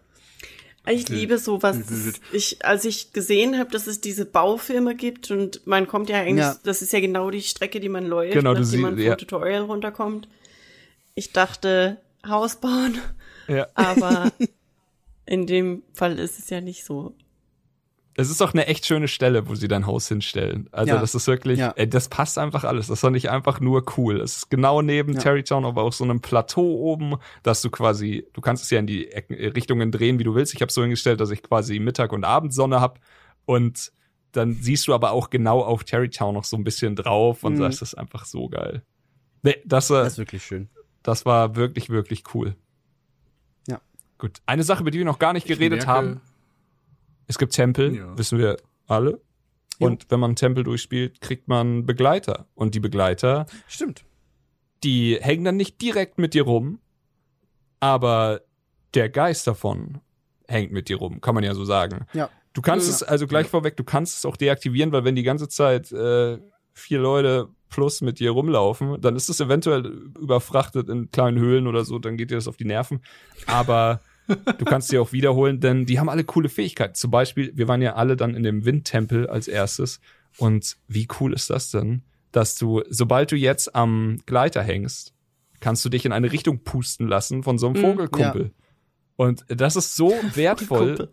Ich 0.90 1.08
liebe 1.08 1.38
sowas. 1.38 1.76
Wild. 1.76 2.16
Das- 2.16 2.20
Ich, 2.32 2.64
als 2.64 2.84
ich 2.84 3.12
gesehen 3.12 3.58
habe, 3.58 3.70
dass 3.70 3.86
es 3.86 4.00
diese 4.00 4.24
Baufilme 4.24 4.94
gibt 4.94 5.30
und 5.30 5.66
man 5.66 5.86
kommt 5.86 6.08
ja 6.08 6.18
eigentlich, 6.20 6.38
Ja. 6.44 6.56
das 6.64 6.82
ist 6.82 6.92
ja 6.92 7.00
genau 7.00 7.30
die 7.30 7.42
Strecke, 7.42 7.80
die 7.80 7.88
man 7.88 8.06
läuft, 8.06 8.32
Genau, 8.34 8.52
nachdem 8.54 8.80
man 8.80 8.94
siehst- 8.96 9.04
vom 9.06 9.10
ja. 9.10 9.16
Tutorial 9.16 9.62
runterkommt. 9.62 10.28
Ich 11.14 11.32
dachte, 11.32 11.98
Haus 12.26 12.56
bauen, 12.56 12.98
Ja. 13.48 13.66
aber 13.74 14.30
in 15.26 15.46
dem 15.46 15.82
Fall 15.94 16.18
ist 16.18 16.38
es 16.38 16.50
ja 16.50 16.60
nicht 16.60 16.84
so. 16.84 17.14
Es 18.20 18.30
ist 18.30 18.42
auch 18.42 18.52
eine 18.52 18.66
echt 18.66 18.84
schöne 18.84 19.06
Stelle, 19.06 19.48
wo 19.48 19.54
sie 19.54 19.68
dein 19.68 19.86
Haus 19.86 20.08
hinstellen. 20.08 20.68
Also 20.72 20.94
Ja. 20.94 21.00
das 21.00 21.14
ist 21.14 21.28
wirklich, 21.28 21.60
Ja. 21.60 21.72
ey, 21.76 21.88
das 21.88 22.08
passt 22.08 22.36
einfach 22.36 22.64
alles. 22.64 22.88
Das 22.88 22.98
ist 22.98 23.04
doch 23.04 23.10
nicht 23.10 23.30
einfach 23.30 23.60
nur 23.60 23.84
cool. 23.96 24.20
Es 24.20 24.38
ist 24.38 24.50
genau 24.50 24.82
neben 24.82 25.12
Ja. 25.12 25.20
Terrytown, 25.20 25.64
aber 25.64 25.82
auf 25.84 25.94
so 25.94 26.02
einem 26.02 26.20
Plateau 26.20 26.62
oben, 26.80 27.14
dass 27.44 27.62
du 27.62 27.70
quasi, 27.70 28.26
du 28.32 28.40
kannst 28.40 28.64
es 28.64 28.70
ja 28.70 28.80
in 28.80 28.88
die 28.88 29.06
Ecken, 29.12 29.34
äh, 29.34 29.46
Richtungen 29.48 29.92
drehen, 29.92 30.18
wie 30.18 30.24
du 30.24 30.34
willst. 30.34 30.52
Ich 30.52 30.60
habe 30.62 30.72
so 30.72 30.82
hingestellt, 30.82 31.20
dass 31.20 31.30
ich 31.30 31.44
quasi 31.44 31.78
Mittag- 31.78 32.12
und 32.12 32.24
Abendsonne 32.24 32.80
hab 32.80 32.98
und 33.44 33.92
dann 34.32 34.54
siehst 34.54 34.88
du 34.88 34.94
aber 34.94 35.12
auch 35.12 35.30
genau 35.30 35.60
auf 35.62 35.84
Terrytown 35.84 36.34
noch 36.34 36.44
so 36.44 36.56
ein 36.56 36.64
bisschen 36.64 36.96
drauf 36.96 37.44
und 37.44 37.54
Mhm. 37.54 37.60
das 37.60 37.82
ist 37.82 37.94
einfach 37.94 38.24
so 38.24 38.48
geil. 38.48 38.82
Nee, 39.44 39.56
das, 39.64 39.90
äh, 39.90 39.94
Das 39.94 40.14
ist 40.14 40.18
wirklich 40.18 40.42
schön. 40.44 40.68
das 41.04 41.24
war 41.24 41.54
wirklich, 41.54 41.88
wirklich 41.88 42.24
cool. 42.34 42.56
Ja. 43.68 43.80
Gut. 44.18 44.38
Eine 44.44 44.64
Sache, 44.64 44.80
über 44.82 44.90
die 44.90 44.98
wir 44.98 45.04
noch 45.04 45.20
gar 45.20 45.32
nicht 45.32 45.46
geredet 45.46 45.80
merke- 45.80 45.86
haben. 45.86 46.20
Es 47.28 47.38
gibt 47.38 47.52
Tempel, 47.52 47.94
Ja. 47.94 48.18
wissen 48.18 48.38
wir 48.38 48.56
alle. 48.88 49.20
Und 49.78 50.06
wenn 50.10 50.18
man 50.18 50.30
einen 50.30 50.36
Tempel 50.36 50.64
durchspielt, 50.64 51.20
kriegt 51.20 51.46
man 51.46 51.86
Begleiter. 51.86 52.48
Und 52.56 52.74
die 52.74 52.80
Begleiter, 52.80 53.46
Stimmt. 53.68 54.04
die 54.82 55.18
hängen 55.20 55.44
dann 55.44 55.56
nicht 55.56 55.80
direkt 55.80 56.18
mit 56.18 56.34
dir 56.34 56.42
rum, 56.42 56.80
aber 57.80 58.40
der 58.94 59.08
Geist 59.08 59.46
davon 59.46 60.00
hängt 60.48 60.72
mit 60.72 60.88
dir 60.88 60.96
rum, 60.96 61.20
kann 61.20 61.34
man 61.34 61.44
ja 61.44 61.54
so 61.54 61.64
sagen. 61.64 62.06
Ja. 62.12 62.30
Du 62.54 62.62
kannst 62.62 62.88
Ja. 62.88 62.94
es, 62.94 63.02
also 63.02 63.26
gleich 63.26 63.46
vorweg, 63.46 63.76
du 63.76 63.84
kannst 63.84 64.16
es 64.18 64.24
auch 64.24 64.36
deaktivieren, 64.36 64.90
weil 64.92 65.04
wenn 65.04 65.14
die 65.14 65.22
ganze 65.22 65.48
Zeit 65.48 65.92
äh, 65.92 66.38
vier 66.72 66.98
Leute 66.98 67.48
plus 67.68 68.00
mit 68.00 68.18
dir 68.18 68.30
rumlaufen, 68.30 69.00
dann 69.00 69.14
ist 69.14 69.28
es 69.28 69.40
eventuell 69.40 69.84
überfrachtet 70.18 70.88
in 70.88 71.10
kleinen 71.10 71.38
Höhlen 71.38 71.66
oder 71.66 71.84
so, 71.84 71.98
dann 71.98 72.16
geht 72.16 72.30
dir 72.30 72.36
das 72.36 72.48
auf 72.48 72.56
die 72.56 72.64
Nerven. 72.64 73.00
Aber 73.46 74.00
du 74.28 74.64
kannst 74.64 74.88
sie 74.88 74.98
auch 74.98 75.12
wiederholen, 75.12 75.60
denn 75.60 75.86
die 75.86 75.98
haben 75.98 76.08
alle 76.08 76.24
coole 76.24 76.48
Fähigkeiten. 76.48 76.94
Zum 76.94 77.10
Beispiel, 77.10 77.52
wir 77.54 77.68
waren 77.68 77.82
ja 77.82 77.94
alle 77.94 78.16
dann 78.16 78.34
in 78.34 78.42
dem 78.42 78.64
Windtempel 78.64 79.26
als 79.28 79.48
erstes. 79.48 80.00
Und 80.36 80.76
wie 80.86 81.08
cool 81.20 81.32
ist 81.32 81.50
das 81.50 81.70
denn, 81.70 82.02
dass 82.32 82.56
du, 82.56 82.82
sobald 82.88 83.32
du 83.32 83.36
jetzt 83.36 83.74
am 83.74 84.18
Gleiter 84.26 84.62
hängst, 84.62 85.14
kannst 85.60 85.84
du 85.84 85.88
dich 85.88 86.04
in 86.04 86.12
eine 86.12 86.30
Richtung 86.30 86.62
pusten 86.62 87.08
lassen 87.08 87.42
von 87.42 87.58
so 87.58 87.66
einem 87.66 87.76
Vogelkumpel. 87.76 88.52
Und 89.16 89.44
das 89.48 89.76
ist 89.76 89.96
so 89.96 90.10
wertvoll. 90.34 91.08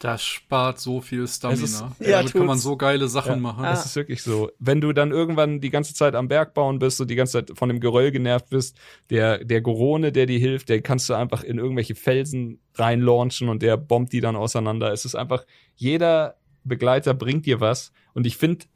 Das 0.00 0.22
spart 0.22 0.78
so 0.78 1.00
viel 1.00 1.26
Stamina. 1.26 1.64
Ist- 1.64 1.80
Ja, 1.98 2.18
Damit 2.18 2.32
kann 2.32 2.46
man 2.46 2.58
so 2.58 2.76
geile 2.76 3.08
Sachen 3.08 3.40
machen. 3.40 3.64
Das 3.64 3.84
ist 3.84 3.96
wirklich 3.96 4.22
so. 4.22 4.48
Wenn 4.60 4.80
du 4.80 4.92
dann 4.92 5.10
irgendwann 5.10 5.60
die 5.60 5.70
ganze 5.70 5.92
Zeit 5.92 6.14
am 6.14 6.28
Berg 6.28 6.54
bauen 6.54 6.78
bist 6.78 7.00
und 7.00 7.10
die 7.10 7.16
ganze 7.16 7.32
Zeit 7.44 7.58
von 7.58 7.68
dem 7.68 7.80
Geröll 7.80 8.12
genervt 8.12 8.48
bist, 8.48 8.76
der, 9.10 9.44
der 9.44 9.60
Gorone, 9.60 10.12
der 10.12 10.26
dir 10.26 10.38
hilft, 10.38 10.68
der 10.68 10.82
kannst 10.82 11.08
du 11.08 11.14
einfach 11.14 11.42
in 11.42 11.58
irgendwelche 11.58 11.96
Felsen 11.96 12.60
reinlaunchen 12.74 13.48
und 13.48 13.60
der 13.60 13.76
bombt 13.76 14.12
die 14.12 14.20
dann 14.20 14.36
auseinander. 14.36 14.92
Es 14.92 15.04
ist 15.04 15.16
einfach, 15.16 15.44
jeder 15.74 16.36
Begleiter 16.62 17.12
bringt 17.14 17.44
dir 17.46 17.60
was. 17.60 17.90
Und 18.14 18.24
ich 18.24 18.36
finde, 18.36 18.66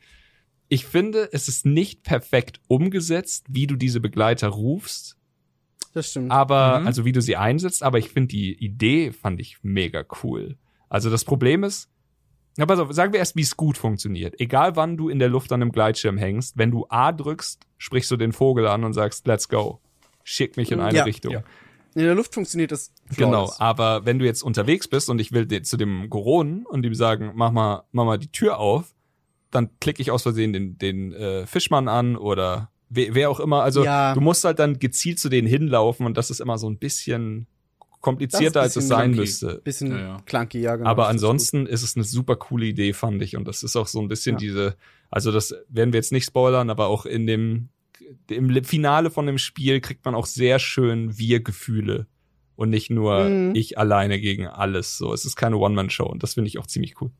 ich 0.68 0.86
finde, 0.86 1.28
es 1.32 1.46
ist 1.46 1.64
nicht 1.66 2.02
perfekt 2.02 2.60
umgesetzt, 2.66 3.46
wie 3.48 3.68
du 3.68 3.76
diese 3.76 4.00
Begleiter 4.00 4.48
rufst, 4.48 5.16
Das 5.94 6.10
stimmt. 6.10 6.32
aber, 6.32 6.80
Mhm. 6.80 6.86
also 6.88 7.04
wie 7.04 7.12
du 7.12 7.20
sie 7.22 7.36
einsetzt, 7.36 7.84
aber 7.84 7.98
ich 7.98 8.08
finde 8.08 8.28
die 8.28 8.54
Idee 8.54 9.12
fand 9.12 9.40
ich 9.40 9.58
mega 9.62 10.04
cool. 10.24 10.56
Also 10.92 11.08
das 11.08 11.24
Problem 11.24 11.64
ist, 11.64 11.88
ja, 12.58 12.66
pass 12.66 12.78
auf, 12.78 12.92
sagen 12.92 13.14
wir 13.14 13.18
erst, 13.20 13.34
wie 13.34 13.40
es 13.40 13.56
gut 13.56 13.78
funktioniert. 13.78 14.38
Egal 14.38 14.76
wann 14.76 14.98
du 14.98 15.08
in 15.08 15.18
der 15.18 15.30
Luft 15.30 15.50
an 15.52 15.62
einem 15.62 15.72
Gleitschirm 15.72 16.18
hängst, 16.18 16.58
wenn 16.58 16.70
du 16.70 16.84
A 16.90 17.10
drückst, 17.10 17.62
sprichst 17.78 18.10
du 18.10 18.16
den 18.18 18.32
Vogel 18.32 18.66
an 18.66 18.84
und 18.84 18.92
sagst, 18.92 19.26
let's 19.26 19.48
go. 19.48 19.80
Schick 20.22 20.58
mich 20.58 20.70
in 20.70 20.80
eine 20.80 20.98
Ja, 20.98 21.04
Richtung. 21.04 21.32
ja. 21.32 21.42
In 21.94 22.02
der 22.02 22.14
Luft 22.14 22.34
funktioniert 22.34 22.72
das. 22.72 22.92
Genau, 23.16 23.50
aber 23.58 24.04
wenn 24.04 24.18
du 24.18 24.26
jetzt 24.26 24.42
unterwegs 24.42 24.86
bist 24.86 25.08
und 25.08 25.18
ich 25.18 25.32
will 25.32 25.46
zu 25.62 25.76
dem 25.78 26.10
Goronen 26.10 26.66
und 26.66 26.84
ihm 26.84 26.94
sagen, 26.94 27.32
mach 27.34 27.52
mal, 27.52 27.84
mach 27.92 28.04
mal 28.04 28.18
die 28.18 28.30
Tür 28.32 28.58
auf, 28.58 28.94
dann 29.50 29.70
klicke 29.80 30.02
ich 30.02 30.10
aus 30.10 30.22
Versehen 30.22 30.52
den, 30.52 30.76
den 30.78 31.12
äh, 31.14 31.46
Fischmann 31.46 31.88
an 31.88 32.16
oder 32.16 32.70
wer, 32.90 33.14
wer 33.14 33.30
auch 33.30 33.40
immer. 33.40 33.62
Also 33.62 33.82
Ja. 33.84 34.12
du 34.14 34.20
musst 34.20 34.44
halt 34.44 34.58
dann 34.58 34.78
gezielt 34.78 35.18
zu 35.18 35.30
denen 35.30 35.48
hinlaufen 35.48 36.04
und 36.04 36.16
das 36.18 36.30
ist 36.30 36.40
immer 36.40 36.58
so 36.58 36.68
ein 36.68 36.78
bisschen 36.78 37.46
komplizierter, 38.02 38.60
als 38.60 38.76
es 38.76 38.84
ein 38.84 38.88
sein 38.88 39.10
bisschen 39.16 39.48
müsste. 39.48 39.60
Bisschen 39.64 39.90
Ja, 39.92 39.98
ja. 39.98 40.16
clunky, 40.26 40.60
ja, 40.60 40.76
genau. 40.76 40.90
Aber 40.90 41.04
das 41.04 41.10
ist 41.10 41.14
ansonsten 41.22 41.66
ist 41.66 41.82
es 41.82 41.96
eine 41.96 42.04
super 42.04 42.36
coole 42.36 42.66
Idee, 42.66 42.92
fand 42.92 43.22
ich. 43.22 43.36
Und 43.36 43.48
das 43.48 43.62
ist 43.62 43.74
auch 43.76 43.86
so 43.86 44.00
ein 44.00 44.08
bisschen 44.08 44.34
Ja. 44.34 44.38
diese, 44.40 44.76
also 45.10 45.32
das 45.32 45.54
werden 45.68 45.92
wir 45.94 45.98
jetzt 45.98 46.12
nicht 46.12 46.26
spoilern, 46.26 46.68
aber 46.68 46.88
auch 46.88 47.06
in 47.06 47.26
dem, 47.26 47.68
im 48.28 48.62
Finale 48.64 49.10
von 49.10 49.26
dem 49.26 49.38
Spiel 49.38 49.80
kriegt 49.80 50.04
man 50.04 50.14
auch 50.14 50.26
sehr 50.26 50.58
schön 50.58 51.16
Wir-Gefühle. 51.16 52.06
Und 52.54 52.68
nicht 52.68 52.90
nur 52.90 53.24
Mhm. 53.24 53.54
ich 53.54 53.78
alleine 53.78 54.20
gegen 54.20 54.46
alles. 54.46 54.98
So, 54.98 55.14
es 55.14 55.24
ist 55.24 55.36
keine 55.36 55.56
One-Man-Show 55.56 56.04
und 56.04 56.22
das 56.22 56.34
finde 56.34 56.48
ich 56.48 56.58
auch 56.58 56.66
ziemlich 56.66 57.00
cool. 57.00 57.10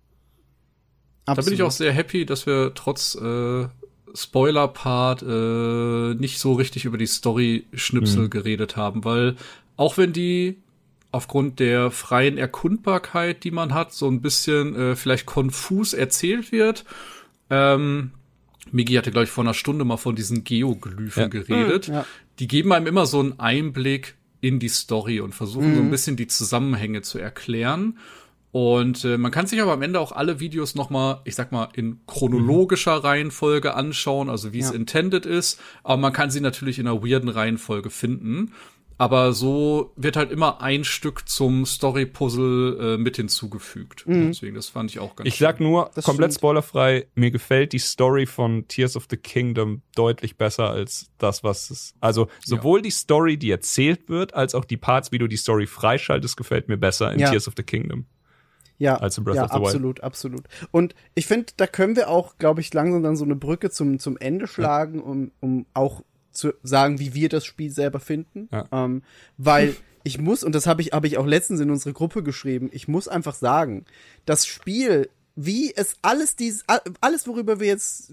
Da 1.25 1.35
bin 1.35 1.41
ich 1.43 1.49
Absolut. 1.49 1.61
auch 1.63 1.71
sehr 1.71 1.93
happy, 1.93 2.27
dass 2.27 2.47
wir 2.47 2.73
trotz 2.75 3.15
äh, 3.15 3.67
Spoiler-Part 4.15 5.23
äh, 5.23 6.15
nicht 6.21 6.39
so 6.39 6.53
richtig 6.55 6.85
über 6.85 6.99
die 6.99 7.07
Story-Schnipsel 7.07 8.25
Mhm. 8.25 8.31
geredet 8.31 8.77
haben, 8.77 9.05
weil 9.05 9.37
auch 9.77 9.97
wenn 9.97 10.13
die 10.13 10.59
aufgrund 11.13 11.61
der 11.61 11.91
freien 11.91 12.39
Erkundbarkeit, 12.39 13.45
die 13.45 13.51
man 13.51 13.73
hat, 13.75 13.93
so 13.93 14.09
ein 14.09 14.21
bisschen 14.23 14.75
äh, 14.75 14.97
vielleicht 14.97 15.27
konfus 15.27 15.93
erzählt 15.95 16.51
wird. 16.53 16.85
Ähm, 17.51 18.13
Migi 18.71 18.95
hatte, 18.95 19.11
glaube 19.11 19.25
ich, 19.25 19.31
vor 19.31 19.45
einer 19.45 19.55
Stunde 19.55 19.85
mal 19.85 19.97
von 19.99 20.17
diesen 20.17 20.45
Geoglyphen 20.45 21.23
Ja. 21.23 21.29
geredet. 21.29 21.89
Mhm, 21.89 21.95
ja. 21.95 22.07
Die 22.39 22.49
geben 22.49 22.73
einem 22.73 22.87
immer 22.87 23.07
so 23.07 23.21
einen 23.21 23.39
Einblick 23.39 24.15
in 24.41 24.59
die 24.59 24.69
Story 24.69 25.21
und 25.21 25.35
versuchen 25.35 25.75
so 25.75 25.83
ein 25.83 25.91
bisschen 25.91 26.17
die 26.17 26.27
Zusammenhänge 26.27 27.03
zu 27.03 27.19
erklären. 27.19 27.99
Und 28.51 29.05
äh, 29.05 29.17
man 29.19 29.31
kann 29.31 29.47
sich 29.47 29.63
aber 29.63 29.73
am 29.73 29.83
Ende 29.83 29.99
auch 30.01 30.13
alle 30.13 30.39
Videos 30.41 30.75
noch 30.75 30.91
mal, 30.91 31.21
ich 31.25 31.35
sag 31.35 31.53
mal, 31.53 31.69
in 31.75 32.01
chronologischer 32.07 33.03
Reihenfolge 33.05 33.75
anschauen, 33.75 34.29
also 34.29 34.53
wie 34.53 34.59
es 34.61 34.71
Ja. 34.71 34.75
intended 34.77 35.25
ist. 35.27 35.59
Aber 35.85 35.97
man 35.97 36.13
kann 36.13 36.31
sie 36.31 36.41
natürlich 36.41 36.79
in 36.79 36.87
einer 36.87 37.03
weirden 37.03 37.29
Reihenfolge 37.31 37.89
finden. 37.91 38.53
Aber 39.03 39.33
so 39.33 39.93
wird 39.97 40.17
halt 40.17 40.31
immer 40.31 40.61
ein 40.63 40.85
Stück 40.85 41.29
zum 41.29 41.67
Story-Puzzle 41.67 42.95
äh, 42.95 42.99
mit 42.99 43.17
hinzugefügt. 43.17 44.05
Deswegen, 44.07 44.55
das 44.55 44.69
fand 44.69 44.91
ich 44.91 45.01
auch 45.01 45.17
ganz 45.17 45.27
Ich 45.27 45.39
sag 45.39 45.59
nur, 45.59 45.91
Das 45.97 46.05
komplett 46.05 46.31
stimmt. 46.31 46.41
spoilerfrei, 46.41 47.09
mir 47.17 47.33
gefällt 47.33 47.73
die 47.73 47.81
Story 47.81 48.27
von 48.27 48.69
Tears 48.69 48.97
of 48.97 49.07
the 49.11 49.17
Kingdom 49.17 49.83
deutlich 49.97 50.37
besser 50.37 50.71
als 50.71 51.11
das, 51.19 51.43
was 51.43 51.71
es. 51.71 51.95
Also 52.01 52.29
sowohl 52.45 52.81
die 52.81 52.91
Story, 52.93 53.37
die 53.39 53.51
erzählt 53.51 54.09
wird, 54.09 54.35
als 54.35 54.55
auch 54.55 54.65
die 54.65 54.77
Parts, 54.77 55.11
wie 55.11 55.19
du 55.19 55.27
die 55.27 55.37
Story 55.37 55.67
freischaltest, 55.67 56.37
gefällt 56.37 56.69
mir 56.69 56.77
besser 56.77 57.13
in 57.13 57.19
Ja. 57.19 57.31
Tears 57.31 57.49
of 57.49 57.55
the 57.57 57.65
Kingdom. 57.65 58.07
ja, 58.79 58.97
als 58.97 59.19
in 59.19 59.25
Breath 59.25 59.37
ja, 59.37 59.45
of 59.47 59.51
the 59.53 59.57
Wild. 59.59 59.67
absolut, 59.67 60.01
absolut. 60.03 60.43
Und 60.71 60.95
ich 61.15 61.27
finde, 61.27 61.53
da 61.57 61.67
können 61.67 61.97
wir 61.97 62.09
auch, 62.09 62.37
glaube 62.39 62.61
ich, 62.61 62.73
langsam 62.73 63.03
dann 63.03 63.17
so 63.17 63.25
eine 63.25 63.37
Brücke 63.37 63.71
zum, 63.71 63.99
zum 63.99 64.17
Ende 64.17 64.47
schlagen, 64.47 65.01
um, 65.03 65.31
um 65.41 65.67
auch 65.75 66.03
zu 66.33 66.53
sagen, 66.63 66.99
wie 66.99 67.15
wir 67.15 67.29
das 67.29 67.45
Spiel 67.45 67.71
selber 67.71 68.01
finden. 68.01 68.49
Ja. 68.53 68.65
Ähm, 68.73 69.03
weil 69.39 69.77
ich 70.05 70.19
muss, 70.19 70.43
und 70.43 70.55
das 70.55 70.67
habe 70.67 70.83
ich, 70.83 70.93
habe 70.93 71.07
ich 71.07 71.19
auch 71.19 71.27
letztens 71.27 71.61
in 71.61 71.71
unsere 71.71 71.93
Gruppe 71.93 72.23
geschrieben, 72.23 72.69
ich 72.73 72.89
muss 72.89 73.07
einfach 73.09 73.35
sagen, 73.35 73.85
das 74.27 74.47
Spiel, 74.47 75.09
wie 75.37 75.73
es 75.75 75.97
alles 76.03 76.37
dieses, 76.37 76.65
all- 76.69 76.83
alles, 77.01 77.27
worüber 77.27 77.61
wir 77.61 77.69
jetzt, 77.69 78.13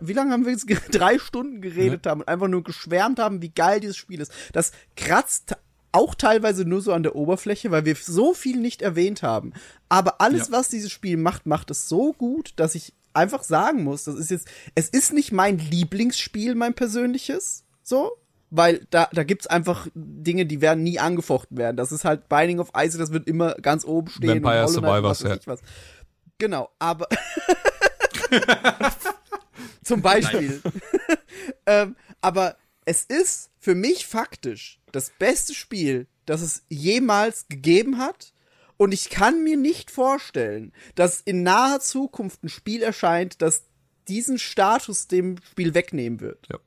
wie 0.00 0.12
lange 0.12 0.32
haben 0.32 0.44
wir 0.44 0.52
jetzt, 0.52 0.66
drei 0.92 1.18
Stunden 1.18 1.60
geredet 1.62 2.06
haben 2.06 2.20
und 2.20 2.28
einfach 2.28 2.48
nur 2.48 2.62
geschwärmt 2.62 3.18
haben, 3.18 3.42
wie 3.42 3.48
geil 3.50 3.80
dieses 3.80 3.96
Spiel 3.96 4.20
ist, 4.20 4.32
das 4.52 4.72
kratzt 4.96 5.56
auch 5.92 6.14
teilweise 6.14 6.64
nur 6.64 6.80
so 6.82 6.92
an 6.92 7.02
der 7.02 7.16
Oberfläche, 7.16 7.72
weil 7.72 7.84
wir 7.84 7.96
so 7.96 8.32
viel 8.32 8.58
nicht 8.60 8.80
erwähnt 8.80 9.24
haben. 9.24 9.52
Aber 9.88 10.20
alles, 10.20 10.46
Ja. 10.46 10.52
was 10.58 10.68
dieses 10.68 10.92
Spiel 10.92 11.16
macht, 11.16 11.46
macht 11.46 11.68
es 11.72 11.88
so 11.88 12.12
gut, 12.12 12.52
dass 12.54 12.76
ich 12.76 12.92
einfach 13.12 13.42
sagen 13.42 13.84
muss, 13.84 14.04
das 14.04 14.14
ist 14.16 14.30
jetzt, 14.30 14.48
es 14.74 14.88
ist 14.88 15.12
nicht 15.12 15.32
mein 15.32 15.58
Lieblingsspiel, 15.58 16.54
mein 16.54 16.74
persönliches, 16.74 17.64
so, 17.82 18.12
weil 18.50 18.86
da, 18.90 19.08
da 19.12 19.24
gibt's 19.24 19.46
einfach 19.46 19.86
Dinge, 19.94 20.46
die 20.46 20.60
werden 20.60 20.82
nie 20.82 20.98
angefochten 20.98 21.56
werden. 21.56 21.76
Das 21.76 21.92
ist 21.92 22.04
halt 22.04 22.28
Binding 22.28 22.58
of 22.58 22.70
Isaac, 22.76 23.00
das 23.00 23.12
wird 23.12 23.28
immer 23.28 23.54
ganz 23.54 23.84
oben 23.84 24.10
stehen. 24.10 24.42
Vampire 24.42 24.62
und 24.62 24.68
und 24.68 24.74
Survivors, 24.74 25.20
was 25.20 25.24
weiß 25.24 25.30
ja. 25.30 25.36
ich 25.36 25.46
was. 25.46 25.60
Genau, 26.38 26.70
aber 26.78 27.06
zum 29.84 30.02
Beispiel. 30.02 30.60
ähm, 31.66 31.96
aber 32.20 32.56
es 32.84 33.04
ist 33.04 33.50
für 33.58 33.74
mich 33.74 34.06
faktisch 34.06 34.80
das 34.90 35.12
beste 35.18 35.54
Spiel, 35.54 36.06
das 36.26 36.40
es 36.40 36.62
jemals 36.68 37.46
gegeben 37.48 37.98
hat. 37.98 38.32
Und 38.80 38.92
ich 38.92 39.10
kann 39.10 39.44
mir 39.44 39.58
nicht 39.58 39.90
vorstellen, 39.90 40.72
dass 40.94 41.20
in 41.20 41.42
naher 41.42 41.80
Zukunft 41.80 42.42
ein 42.42 42.48
Spiel 42.48 42.82
erscheint, 42.82 43.42
das 43.42 43.64
diesen 44.08 44.38
Status 44.38 45.06
dem 45.06 45.36
Spiel 45.50 45.74
wegnehmen 45.74 46.20
wird. 46.20 46.46
Ja. 46.50 46.58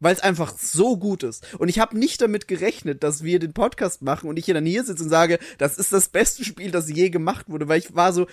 Weil 0.00 0.14
es 0.14 0.22
einfach 0.22 0.56
so 0.56 0.96
gut 0.96 1.22
ist. 1.24 1.54
Und 1.58 1.68
ich 1.68 1.78
habe 1.78 1.98
nicht 1.98 2.22
damit 2.22 2.48
gerechnet, 2.48 3.02
dass 3.04 3.22
wir 3.22 3.38
den 3.38 3.52
Podcast 3.52 4.00
machen 4.00 4.30
und 4.30 4.38
ich 4.38 4.46
hier 4.46 4.54
dann 4.54 4.64
hier 4.64 4.82
sitze 4.82 5.02
und 5.02 5.10
sage, 5.10 5.38
das 5.58 5.76
ist 5.76 5.92
das 5.92 6.08
beste 6.08 6.42
Spiel, 6.42 6.70
das 6.70 6.88
je 6.88 7.10
gemacht 7.10 7.50
wurde. 7.50 7.68
Weil 7.68 7.80
ich 7.80 7.94
war 7.94 8.14
so, 8.14 8.26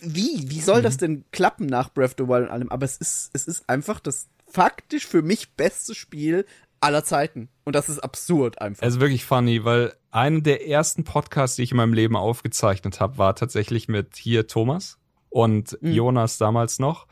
wie? 0.00 0.48
Wie 0.48 0.62
soll 0.62 0.80
das 0.80 0.96
denn 0.96 1.24
klappen 1.32 1.66
nach 1.66 1.92
Breath 1.92 2.12
of 2.12 2.16
the 2.16 2.32
Wild 2.32 2.44
und 2.44 2.50
allem? 2.50 2.70
Aber 2.70 2.86
es 2.86 2.96
ist, 2.96 3.28
es 3.34 3.46
ist 3.46 3.68
einfach 3.68 4.00
das 4.00 4.26
faktisch 4.46 5.06
für 5.06 5.20
mich 5.20 5.52
beste 5.52 5.94
Spiel 5.94 6.46
aller 6.80 7.04
Zeiten. 7.04 7.48
Und 7.64 7.74
das 7.74 7.88
ist 7.88 7.98
absurd 7.98 8.60
einfach. 8.60 8.82
Es 8.86 8.94
ist 8.94 9.00
wirklich 9.00 9.24
funny, 9.24 9.64
weil 9.64 9.94
einer 10.10 10.40
der 10.40 10.66
ersten 10.68 11.04
Podcasts, 11.04 11.56
die 11.56 11.62
ich 11.62 11.70
in 11.72 11.76
meinem 11.76 11.92
Leben 11.92 12.16
aufgezeichnet 12.16 13.00
habe, 13.00 13.18
war 13.18 13.34
tatsächlich 13.34 13.88
mit 13.88 14.16
hier 14.16 14.46
Thomas 14.46 14.98
und 15.28 15.76
Jonas 15.82 16.38
damals 16.38 16.78
noch. 16.78 17.06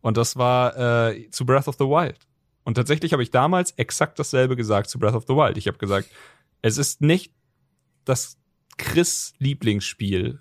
Und 0.00 0.16
das 0.16 0.36
war 0.36 0.76
äh, 1.12 1.30
zu 1.30 1.46
Breath 1.46 1.68
of 1.68 1.76
the 1.78 1.84
Wild. 1.84 2.18
Und 2.64 2.74
tatsächlich 2.74 3.12
habe 3.12 3.22
ich 3.22 3.30
damals 3.30 3.72
exakt 3.72 4.18
dasselbe 4.18 4.56
gesagt 4.56 4.90
zu 4.90 4.98
Breath 4.98 5.14
of 5.14 5.24
the 5.26 5.34
Wild. 5.34 5.56
Ich 5.56 5.66
habe 5.68 5.78
gesagt, 5.78 6.08
es 6.60 6.76
ist 6.78 7.00
nicht 7.00 7.32
das 8.04 8.36
Chris 8.78 9.32
Lieblingsspiel, 9.38 10.40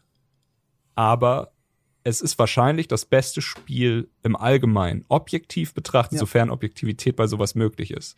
aber 0.96 1.54
es 2.04 2.22
ist 2.22 2.38
wahrscheinlich 2.40 2.88
das 2.88 3.06
beste 3.06 3.42
Spiel 3.42 4.10
im 4.24 4.36
Allgemeinen, 4.36 5.06
objektiv 5.08 5.74
betrachtet, 5.74 6.14
Ja. 6.14 6.20
sofern 6.20 6.50
Objektivität 6.50 7.16
bei 7.16 7.28
sowas 7.28 7.54
möglich 7.56 7.92
ist 7.92 8.16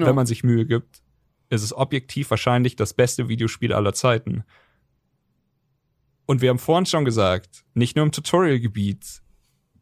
genau. 0.00 0.08
wenn 0.08 0.16
man 0.16 0.26
sich 0.26 0.44
Mühe 0.44 0.66
gibt, 0.66 1.02
ist 1.50 1.62
es 1.62 1.72
objektiv 1.72 2.30
wahrscheinlich 2.30 2.76
das 2.76 2.94
beste 2.94 3.28
Videospiel 3.28 3.72
aller 3.72 3.92
Zeiten. 3.92 4.44
Und 6.26 6.40
wir 6.40 6.50
haben 6.50 6.58
vorhin 6.58 6.86
schon 6.86 7.04
gesagt, 7.04 7.64
nicht 7.74 7.96
nur 7.96 8.04
im 8.04 8.12
Tutorial-Gebiet 8.12 9.22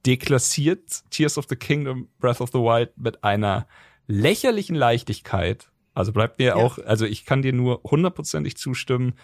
deklassiert 0.05 1.05
Tears 1.11 1.39
of 1.39 1.47
the 1.49 1.57
Kingdom 1.57 2.09
Breath 2.19 2.41
of 2.41 2.51
the 2.53 2.59
Wild 2.59 2.97
mit 2.97 3.23
einer 3.23 3.69
lächerlichen 4.09 4.75
Leichtigkeit. 4.75 5.71
Also 5.95 6.13
bleibt 6.13 6.39
mir 6.39 6.57
auch, 6.57 6.79
also 6.79 7.05
ich 7.05 7.25
kann 7.25 7.43
dir 7.43 7.53
nur 7.53 7.83
hundertprozentig 7.85 8.57
zustimmen. 8.57 9.15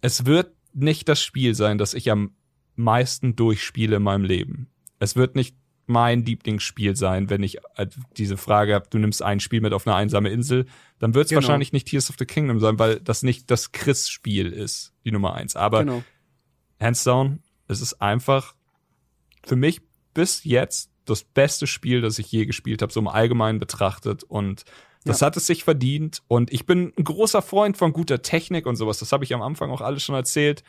Es 0.00 0.26
wird 0.26 0.54
nicht 0.74 1.08
das 1.08 1.22
Spiel 1.22 1.54
sein, 1.54 1.78
das 1.78 1.94
ich 1.94 2.10
am 2.10 2.36
meisten 2.74 3.36
durchspiele 3.36 3.96
in 3.96 4.02
meinem 4.02 4.24
Leben. 4.24 4.68
Es 4.98 5.16
wird 5.16 5.36
nicht 5.36 5.56
mein 5.86 6.24
Lieblingsspiel 6.24 6.96
sein, 6.96 7.30
wenn 7.30 7.42
ich 7.42 7.58
äh, 7.76 7.86
diese 8.16 8.36
Frage 8.36 8.74
habe, 8.74 8.86
du 8.90 8.98
nimmst 8.98 9.22
ein 9.22 9.40
Spiel 9.40 9.60
mit 9.60 9.72
auf 9.72 9.86
eine 9.86 9.96
einsame 9.96 10.30
Insel, 10.30 10.66
dann 10.98 11.14
wird 11.14 11.26
es 11.26 11.30
Genau. 11.30 11.42
wahrscheinlich 11.42 11.72
nicht 11.72 11.88
Tears 11.88 12.10
of 12.10 12.16
the 12.18 12.26
Kingdom 12.26 12.60
sein, 12.60 12.78
weil 12.78 13.00
das 13.00 13.22
nicht 13.22 13.50
das 13.50 13.72
Chris-Spiel 13.72 14.52
ist, 14.52 14.92
die 15.04 15.12
Nummer 15.12 15.34
eins. 15.34 15.56
Aber 15.56 15.84
genau. 15.84 16.02
hands 16.80 17.04
down, 17.04 17.40
es 17.68 17.80
ist 17.80 18.00
einfach 18.00 18.54
für 19.44 19.56
mich 19.56 19.80
bis 20.14 20.44
jetzt 20.44 20.90
das 21.04 21.24
beste 21.24 21.66
Spiel, 21.66 22.00
das 22.00 22.18
ich 22.18 22.30
je 22.32 22.46
gespielt 22.46 22.80
habe, 22.80 22.92
so 22.92 23.00
im 23.00 23.08
Allgemeinen 23.08 23.58
betrachtet. 23.58 24.22
Und 24.24 24.64
das 25.04 25.20
hat 25.20 25.36
es 25.36 25.46
sich 25.46 25.64
verdient. 25.64 26.22
Und 26.28 26.50
ich 26.50 26.64
bin 26.64 26.94
ein 26.96 27.04
großer 27.04 27.42
Freund 27.42 27.76
von 27.76 27.92
guter 27.92 28.22
Technik 28.22 28.64
und 28.64 28.76
sowas. 28.76 28.98
Das 29.00 29.12
habe 29.12 29.24
ich 29.24 29.34
am 29.34 29.42
Anfang 29.42 29.70
auch 29.70 29.82
alles 29.82 30.02
schon 30.02 30.14
erzählt. 30.14 30.64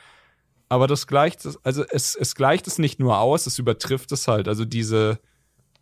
Aber 0.69 0.87
das 0.87 1.07
gleicht 1.07 1.45
es, 1.45 1.63
also 1.63 1.83
es, 1.89 2.15
es 2.15 2.35
gleicht 2.35 2.67
es 2.67 2.79
nicht 2.79 2.99
nur 2.99 3.19
aus, 3.19 3.45
es 3.45 3.59
übertrifft 3.59 4.11
es 4.11 4.27
halt. 4.27 4.47
Also 4.47 4.65
diese, 4.65 5.19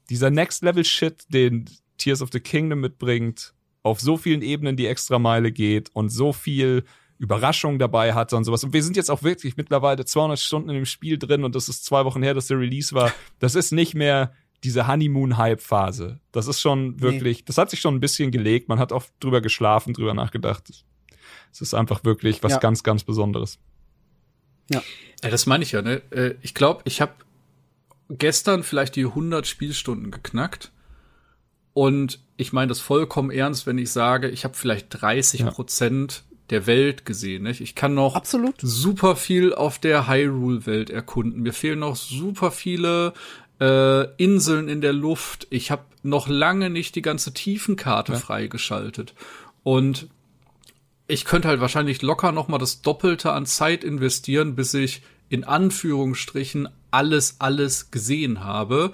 dieser 0.09 0.29
Next-Level-Shit, 0.29 1.25
den 1.29 1.69
Tears 1.97 2.21
of 2.21 2.29
the 2.33 2.39
Kingdom 2.39 2.81
mitbringt, 2.81 3.53
auf 3.81 3.99
so 4.01 4.17
vielen 4.17 4.41
Ebenen 4.41 4.75
die 4.75 4.87
Extrameile 4.87 5.51
geht 5.51 5.89
und 5.93 6.09
so 6.09 6.33
viel 6.33 6.83
Überraschung 7.17 7.79
dabei 7.79 8.13
hatte 8.13 8.35
und 8.35 8.43
sowas. 8.43 8.63
Und 8.63 8.73
wir 8.73 8.83
sind 8.83 8.97
jetzt 8.97 9.09
auch 9.09 9.23
wirklich 9.23 9.55
mittlerweile 9.55 10.03
200 10.03 10.39
Stunden 10.39 10.69
in 10.69 10.75
dem 10.75 10.85
Spiel 10.85 11.17
drin 11.17 11.43
und 11.43 11.55
das 11.55 11.69
ist 11.69 11.85
zwei 11.85 12.03
Wochen 12.05 12.23
her, 12.23 12.33
dass 12.33 12.47
der 12.47 12.59
Release 12.59 12.93
war. 12.93 13.13
Das 13.39 13.55
ist 13.55 13.71
nicht 13.71 13.93
mehr 13.93 14.33
diese 14.63 14.87
Honeymoon-Hype-Phase. 14.87 16.19
Das 16.31 16.47
ist 16.47 16.61
schon 16.61 17.01
wirklich, 17.01 17.45
das 17.45 17.57
hat 17.57 17.69
sich 17.69 17.81
schon 17.81 17.95
ein 17.95 17.99
bisschen 17.99 18.31
gelegt. 18.31 18.69
Man 18.69 18.79
hat 18.79 18.91
auch 18.91 19.03
drüber 19.19 19.41
geschlafen, 19.41 19.93
drüber 19.93 20.13
nachgedacht. 20.13 20.83
Es 21.51 21.61
ist 21.61 21.73
einfach 21.73 22.03
wirklich 22.03 22.41
was 22.43 22.53
Ja. 22.53 22.57
ganz, 22.59 22.83
ganz 22.83 23.03
Besonderes. 23.03 23.59
Ja, 24.69 24.81
das 25.21 25.45
meine 25.45 25.63
ich 25.63 25.71
ja, 25.71 25.81
ne? 25.81 26.01
Äh, 26.11 26.35
Ich 26.41 26.53
glaube, 26.53 26.81
ich 26.85 27.01
habe 27.01 27.13
gestern 28.09 28.63
vielleicht 28.63 28.95
die 28.95 29.05
100 29.05 29.47
Spielstunden 29.47 30.11
geknackt. 30.11 30.71
Und 31.73 32.19
ich 32.37 32.53
meine 32.53 32.67
das 32.69 32.79
vollkommen 32.79 33.31
ernst, 33.31 33.65
wenn 33.65 33.77
ich 33.77 33.91
sage, 33.91 34.29
ich 34.29 34.43
habe 34.43 34.53
vielleicht 34.53 34.87
30 34.89 35.45
Prozent 35.47 36.23
der 36.49 36.67
Welt 36.67 37.05
gesehen. 37.05 37.43
Nicht? 37.43 37.61
Ich 37.61 37.73
kann 37.73 37.93
noch 37.95 38.15
Absolut. 38.15 38.55
super 38.59 39.15
viel 39.15 39.53
auf 39.53 39.79
der 39.79 40.07
Hyrule-Welt 40.07 40.89
erkunden. 40.89 41.41
Mir 41.41 41.53
fehlen 41.53 41.79
noch 41.79 41.95
super 41.95 42.51
viele 42.51 43.13
äh, 43.59 44.05
Inseln 44.23 44.67
in 44.69 44.81
der 44.81 44.93
Luft. 44.93 45.47
Ich 45.49 45.71
habe 45.71 45.83
noch 46.03 46.27
lange 46.27 46.69
nicht 46.69 46.95
die 46.95 47.01
ganze 47.01 47.33
Tiefenkarte 47.33 48.15
freigeschaltet. 48.17 49.15
Und 49.63 50.09
ich 51.07 51.25
könnte 51.25 51.47
halt 51.47 51.59
wahrscheinlich 51.59 52.01
locker 52.01 52.31
noch 52.31 52.47
mal 52.47 52.57
das 52.57 52.81
Doppelte 52.81 53.31
an 53.31 53.45
Zeit 53.45 53.83
investieren, 53.83 54.55
bis 54.55 54.73
ich 54.73 55.01
in 55.29 55.43
Anführungsstrichen 55.43 56.69
alles, 56.91 57.37
alles 57.39 57.91
gesehen 57.91 58.43
habe, 58.43 58.91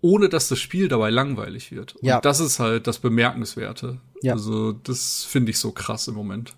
ohne 0.00 0.28
dass 0.28 0.48
das 0.48 0.58
Spiel 0.58 0.88
dabei 0.88 1.10
langweilig 1.10 1.72
wird. 1.72 1.96
Ja. 2.02 2.16
Und 2.16 2.24
das 2.24 2.40
ist 2.40 2.58
halt 2.58 2.86
das 2.86 2.98
Bemerkenswerte. 2.98 4.00
Ja. 4.20 4.34
Also 4.34 4.72
das 4.72 5.24
finde 5.24 5.50
ich 5.50 5.58
so 5.58 5.72
krass 5.72 6.08
im 6.08 6.14
Moment. 6.14 6.54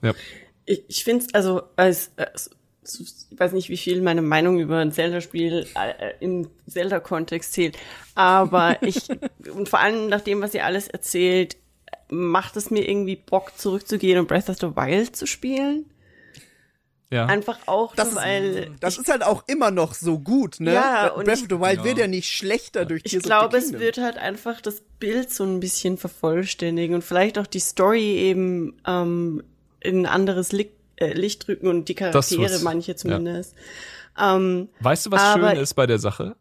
Ich, 0.67 0.83
ich 0.89 1.05
finde 1.05 1.25
es, 1.25 1.35
also, 1.35 1.63
als, 1.77 2.11
als, 2.17 2.51
ich 2.83 3.39
weiß 3.39 3.53
nicht, 3.53 3.69
wie 3.69 3.77
viel 3.77 4.03
meine 4.03 4.23
Meinung 4.23 4.59
über 4.59 4.79
ein 4.79 4.93
Zelda-Spiel 4.93 5.67
äh, 5.75 6.15
im 6.21 6.49
Zelda-Kontext 6.69 7.53
zählt, 7.53 7.79
aber 8.15 8.83
ich, 8.83 9.09
und 9.55 9.69
vor 9.69 9.81
allem 9.81 10.09
nach 10.09 10.23
dem, 10.23 10.41
was 10.41 10.55
ihr 10.55 10.65
alles 10.65 10.89
erzählt, 10.89 11.57
macht 12.11 12.57
es 12.57 12.71
mir 12.71 12.89
irgendwie 12.89 13.17
Bock, 13.17 13.53
zurückzugehen 13.57 14.19
und 14.19 14.29
Breath 14.29 14.49
of 14.49 14.57
the 14.59 14.77
Wild 14.77 15.15
zu 15.17 15.27
spielen. 15.27 15.87
Ja. 17.11 17.27
Einfach 17.27 17.59
auch, 17.67 17.95
Das, 17.95 18.17
weil 18.17 18.73
das 18.81 18.99
ist 18.99 19.09
halt 19.09 19.23
auch 19.23 19.45
immer 19.47 19.71
noch 19.71 19.95
so 19.95 20.19
gut, 20.19 20.59
ne? 20.59 20.75
Ja, 20.75 21.09
und 21.13 21.27
Breath 21.27 21.37
ich- 21.39 21.43
of 21.45 21.49
the 21.51 21.61
Wild 21.61 21.79
Ja. 21.79 21.85
wird 21.85 21.99
ja 21.99 22.07
nicht 22.09 22.29
schlechter 22.29 22.85
durch 22.87 23.03
ich 23.05 23.17
of 23.17 23.23
the 23.23 23.29
glaube, 23.29 23.57
es 23.57 23.73
wird 23.73 23.99
halt 23.99 24.17
einfach 24.17 24.61
das 24.61 24.83
Bild 24.99 25.31
so 25.33 25.45
ein 25.45 25.61
bisschen 25.61 25.97
vervollständigen 25.97 26.95
und 26.97 27.03
vielleicht 27.03 27.39
auch 27.39 27.47
die 27.47 27.61
Story 27.61 28.17
eben 28.17 28.77
ähm, 28.87 29.45
in 29.81 30.01
ein 30.01 30.07
anderes 30.07 30.51
Licht, 30.51 30.73
äh, 30.97 31.13
Licht 31.13 31.47
rücken 31.47 31.69
und 31.69 31.89
die 31.89 31.95
Das 31.95 32.31
Charaktere, 32.31 32.59
manche 32.65 32.97
zumindest. 32.97 33.55
Ähm, 34.19 34.69
Weißt 34.81 35.07
du, 35.07 35.11
was 35.13 35.21
Aber- 35.21 35.51
schön 35.51 35.61
ist 35.61 35.75
bei 35.75 35.87
der 35.87 35.99
Sache? 35.99 36.35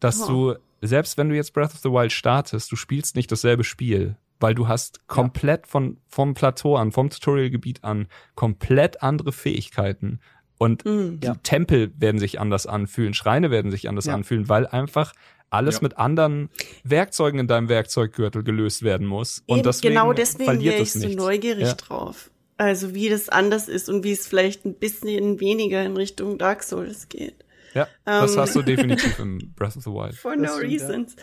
Dass 0.00 0.22
Oh. 0.22 0.26
du, 0.52 0.54
selbst 0.80 1.16
wenn 1.18 1.28
du 1.28 1.36
jetzt 1.36 1.52
Breath 1.52 1.74
of 1.74 1.80
the 1.82 1.90
Wild 1.90 2.12
startest, 2.12 2.72
du 2.72 2.76
spielst 2.76 3.14
nicht 3.14 3.30
dasselbe 3.30 3.62
Spiel, 3.62 4.16
weil 4.40 4.54
du 4.54 4.68
hast 4.68 5.06
komplett 5.08 5.66
von, 5.66 5.98
vom 6.08 6.34
Plateau 6.34 6.76
an, 6.76 6.92
vom 6.92 7.10
Tutorialgebiet 7.10 7.84
an, 7.84 8.06
komplett 8.34 9.02
andere 9.02 9.32
Fähigkeiten. 9.32 10.20
Und 10.58 10.84
hm. 10.84 11.20
die 11.20 11.26
Ja. 11.26 11.34
Tempel 11.42 11.92
werden 11.98 12.18
sich 12.18 12.40
anders 12.40 12.66
anfühlen, 12.66 13.14
Schreine 13.14 13.50
werden 13.50 13.70
sich 13.70 13.88
anders 13.88 14.06
Ja. 14.06 14.14
anfühlen, 14.14 14.48
weil 14.48 14.66
einfach 14.66 15.12
alles 15.50 15.76
Ja. 15.76 15.82
mit 15.82 15.98
anderen 15.98 16.50
Werkzeugen 16.84 17.40
in 17.40 17.46
deinem 17.46 17.68
Werkzeuggürtel 17.68 18.42
gelöst 18.42 18.82
werden 18.82 19.06
muss. 19.06 19.42
Und 19.46 19.58
Eben, 19.58 19.64
deswegen 19.66 19.94
genau 19.94 20.12
deswegen 20.12 20.60
wäre 20.62 20.82
ich 20.82 20.92
so 20.92 21.08
neugierig 21.08 21.72
drauf. 21.74 22.30
Also 22.56 22.92
wie 22.92 23.08
das 23.08 23.28
anders 23.28 23.68
ist 23.68 23.88
und 23.88 24.02
wie 24.02 24.12
es 24.12 24.26
vielleicht 24.26 24.64
ein 24.64 24.74
bisschen 24.74 25.38
weniger 25.38 25.84
in 25.84 25.96
Richtung 25.96 26.38
Dark 26.38 26.64
Souls 26.64 27.08
geht. 27.08 27.44
Ja, 27.74 27.86
das 28.04 28.34
Ähm. 28.34 28.40
hast 28.40 28.54
du 28.56 28.62
definitiv 28.62 29.18
im 29.18 29.52
Breath 29.56 29.76
of 29.76 29.84
the 29.84 29.90
Wild. 29.90 30.14
For 30.14 30.36
Das 30.36 30.56
no 30.56 30.60
ja. 30.62 30.66
reasons. 30.68 31.16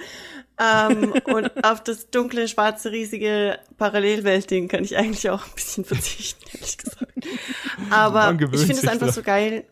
ähm, 0.59 1.14
und 1.25 1.64
auf 1.65 1.83
das 1.83 2.09
dunkle, 2.11 2.48
schwarze, 2.48 2.91
riesige 2.91 3.59
Parallelwelt-Ding 3.77 4.67
kann 4.67 4.83
ich 4.83 4.95
eigentlich 4.98 5.30
auch 5.30 5.43
ein 5.45 5.51
bisschen 5.56 5.85
verzichten, 5.85 6.45
ehrlich 6.53 6.77
gesagt. 6.77 7.14
Aber 7.90 8.32
ich 8.53 8.59
finde 8.59 8.74
es 8.82 8.88
einfach 8.88 9.11
so 9.11 9.22
geil, 9.22 9.65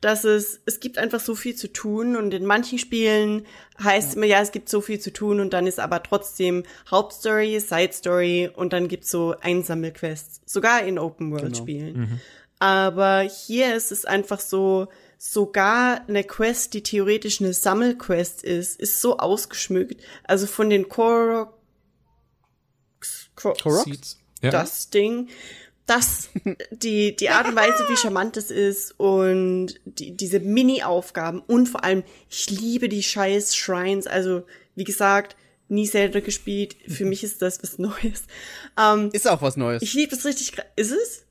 dass 0.00 0.22
es, 0.22 0.60
es 0.64 0.78
gibt 0.78 0.96
einfach 0.96 1.18
so 1.18 1.34
viel 1.34 1.56
zu 1.56 1.72
tun 1.72 2.14
und 2.14 2.32
in 2.32 2.46
manchen 2.46 2.78
Spielen 2.78 3.44
heißt 3.82 4.14
immer, 4.14 4.26
ja, 4.26 4.40
es 4.40 4.52
gibt 4.52 4.68
so 4.68 4.80
viel 4.80 5.00
zu 5.00 5.12
tun 5.12 5.40
und 5.40 5.52
dann 5.52 5.66
ist 5.66 5.80
aber 5.80 6.04
trotzdem 6.04 6.62
Hauptstory, 6.88 7.58
Side 7.58 7.92
Story 7.92 8.48
und 8.54 8.72
dann 8.72 8.86
gibt's 8.86 9.10
so 9.10 9.34
Einsammelquests. 9.40 10.40
Sogar 10.46 10.84
in 10.84 11.00
Open-World-Spielen. 11.00 12.20
Aber 12.60 13.20
hier 13.22 13.74
ist 13.74 13.90
es 13.90 14.04
einfach 14.04 14.38
so, 14.38 14.86
sogar 15.18 16.08
eine 16.08 16.22
Quest, 16.24 16.74
die 16.74 16.82
theoretisch 16.82 17.40
eine 17.40 17.52
Sammelquest 17.52 18.42
ist, 18.44 18.80
ist 18.80 19.00
so 19.00 19.18
ausgeschmückt. 19.18 20.00
Also 20.24 20.46
von 20.46 20.70
den 20.70 20.88
Koroks, 20.88 21.50
Kor 23.34 23.56
Koroks? 23.60 23.84
Seeds. 23.84 24.18
Ja. 24.40 24.50
das 24.50 24.90
Ding, 24.90 25.28
das, 25.86 26.28
die, 26.70 27.16
die 27.16 27.30
Art 27.30 27.48
und 27.48 27.56
Weise, 27.56 27.84
wie 27.88 27.96
charmant 27.96 28.36
es 28.36 28.52
ist 28.52 28.94
und 28.98 29.74
die, 29.84 30.16
diese 30.16 30.38
Mini-Aufgaben 30.38 31.40
und 31.40 31.68
vor 31.68 31.82
allem, 31.82 32.04
ich 32.30 32.48
liebe 32.50 32.88
die 32.88 33.02
scheiß 33.02 33.56
Shrines. 33.56 34.06
Also, 34.06 34.44
wie 34.76 34.84
gesagt, 34.84 35.34
nie 35.68 35.88
Zelda 35.88 36.20
gespielt. 36.20 36.76
Für 36.86 37.04
mich 37.06 37.24
ist 37.24 37.42
das 37.42 37.60
was 37.62 37.78
Neues. 37.78 38.22
Ähm, 38.80 39.10
Ist 39.12 39.26
auch 39.26 39.42
was 39.42 39.56
Neues. 39.56 39.82
ich 39.82 39.94
liebe 39.94 40.14
das 40.14 40.24
richtig. 40.24 40.52
Ist 40.76 40.92
es? 40.92 41.24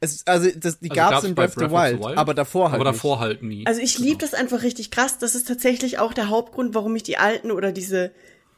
Es, 0.00 0.26
also, 0.26 0.48
das, 0.56 0.80
die 0.80 0.90
Also 0.90 1.00
gab's 1.00 1.10
gab's 1.10 1.24
in 1.24 1.34
bei 1.34 1.46
Breath, 1.46 1.70
of 1.70 1.70
the 1.70 2.02
Wild, 2.02 2.18
aber 2.18 2.34
davor 2.34 2.70
halt 2.70 2.80
Aber 2.80 2.90
nicht. 2.90 2.96
davor 2.96 3.20
halt 3.20 3.42
nie. 3.42 3.66
Also 3.66 3.80
ich 3.80 3.98
liebe 3.98 4.18
das 4.18 4.34
einfach 4.34 4.62
richtig 4.62 4.90
krass. 4.90 5.18
Das 5.18 5.34
ist 5.34 5.48
tatsächlich 5.48 5.98
auch 5.98 6.12
der 6.12 6.28
Hauptgrund, 6.28 6.74
warum 6.74 6.94
ich 6.96 7.02
die 7.02 7.16
alten 7.16 7.50
oder 7.50 7.72
diese 7.72 8.10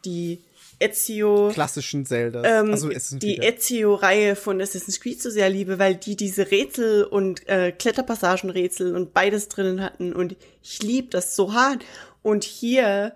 die 0.04 0.40
Ezio 0.80 1.50
klassischen 1.52 2.06
Zelda. 2.06 2.42
ähm, 2.42 2.70
also, 2.70 2.88
die 2.88 3.36
Ezio-Reihe 3.36 4.34
von 4.34 4.62
Assassin's 4.62 4.98
Creed 4.98 5.20
so 5.20 5.28
sehr 5.28 5.50
liebe, 5.50 5.78
weil 5.78 5.94
die 5.94 6.16
diese 6.16 6.50
Rätsel 6.50 7.04
und 7.04 7.46
äh, 7.48 7.70
Kletterpassagenrätsel 7.70 8.96
und 8.96 9.12
beides 9.12 9.48
drinnen 9.48 9.82
hatten 9.82 10.14
und 10.14 10.36
ich 10.62 10.82
liebe 10.82 11.08
das 11.10 11.36
so 11.36 11.52
hart. 11.52 11.84
Und 12.22 12.44
hier 12.44 13.14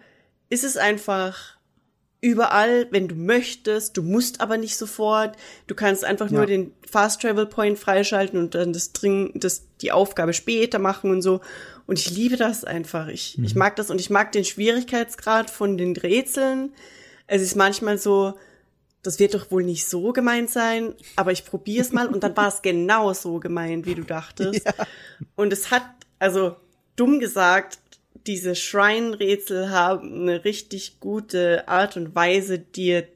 ist 0.50 0.62
es 0.64 0.76
einfach 0.76 1.53
überall, 2.24 2.86
wenn 2.90 3.06
du 3.06 3.14
möchtest, 3.14 3.96
du 3.96 4.02
musst 4.02 4.40
aber 4.40 4.56
nicht 4.56 4.76
sofort. 4.76 5.36
Du 5.66 5.74
kannst 5.74 6.04
einfach 6.04 6.30
nur 6.30 6.40
Ja. 6.42 6.46
den 6.46 6.72
Fast 6.90 7.20
Travel 7.20 7.46
Point 7.46 7.78
freischalten 7.78 8.38
und 8.38 8.54
dann 8.54 8.72
das 8.72 8.92
Dring, 8.92 9.32
das 9.34 9.66
die 9.82 9.92
Aufgabe 9.92 10.32
später 10.32 10.78
machen 10.78 11.10
und 11.10 11.20
so. 11.22 11.40
Und 11.86 11.98
ich 11.98 12.10
liebe 12.10 12.36
das 12.36 12.64
einfach. 12.64 13.08
Ich, 13.08 13.38
ich 13.42 13.54
mag 13.54 13.76
das 13.76 13.90
und 13.90 14.00
ich 14.00 14.08
mag 14.08 14.32
den 14.32 14.44
Schwierigkeitsgrad 14.44 15.50
von 15.50 15.76
den 15.76 15.94
Rätseln. 15.96 16.72
Es 17.26 17.42
ist 17.42 17.56
manchmal 17.56 17.98
so, 17.98 18.34
das 19.02 19.18
wird 19.18 19.34
doch 19.34 19.50
wohl 19.50 19.62
nicht 19.62 19.86
so 19.86 20.12
gemeint 20.14 20.48
sein, 20.48 20.94
aber 21.16 21.30
ich 21.32 21.44
probiere 21.44 21.82
es 21.84 21.92
mal 21.92 22.06
und 22.08 22.24
dann 22.24 22.34
war 22.38 22.48
es 22.48 22.62
genau 22.62 23.12
so 23.12 23.38
gemeint, 23.38 23.84
wie 23.86 23.94
du 23.96 24.02
dachtest. 24.02 24.66
Und 25.36 25.52
es 25.52 25.70
hat, 25.70 25.84
also 26.18 26.56
dumm 26.96 27.20
gesagt, 27.20 27.78
diese 28.26 28.54
Shrine-Rätsel 28.54 29.70
haben 29.70 30.22
eine 30.22 30.44
richtig 30.44 31.00
gute 31.00 31.68
Art 31.68 31.96
und 31.96 32.14
Weise, 32.14 32.58
dir 32.58 33.06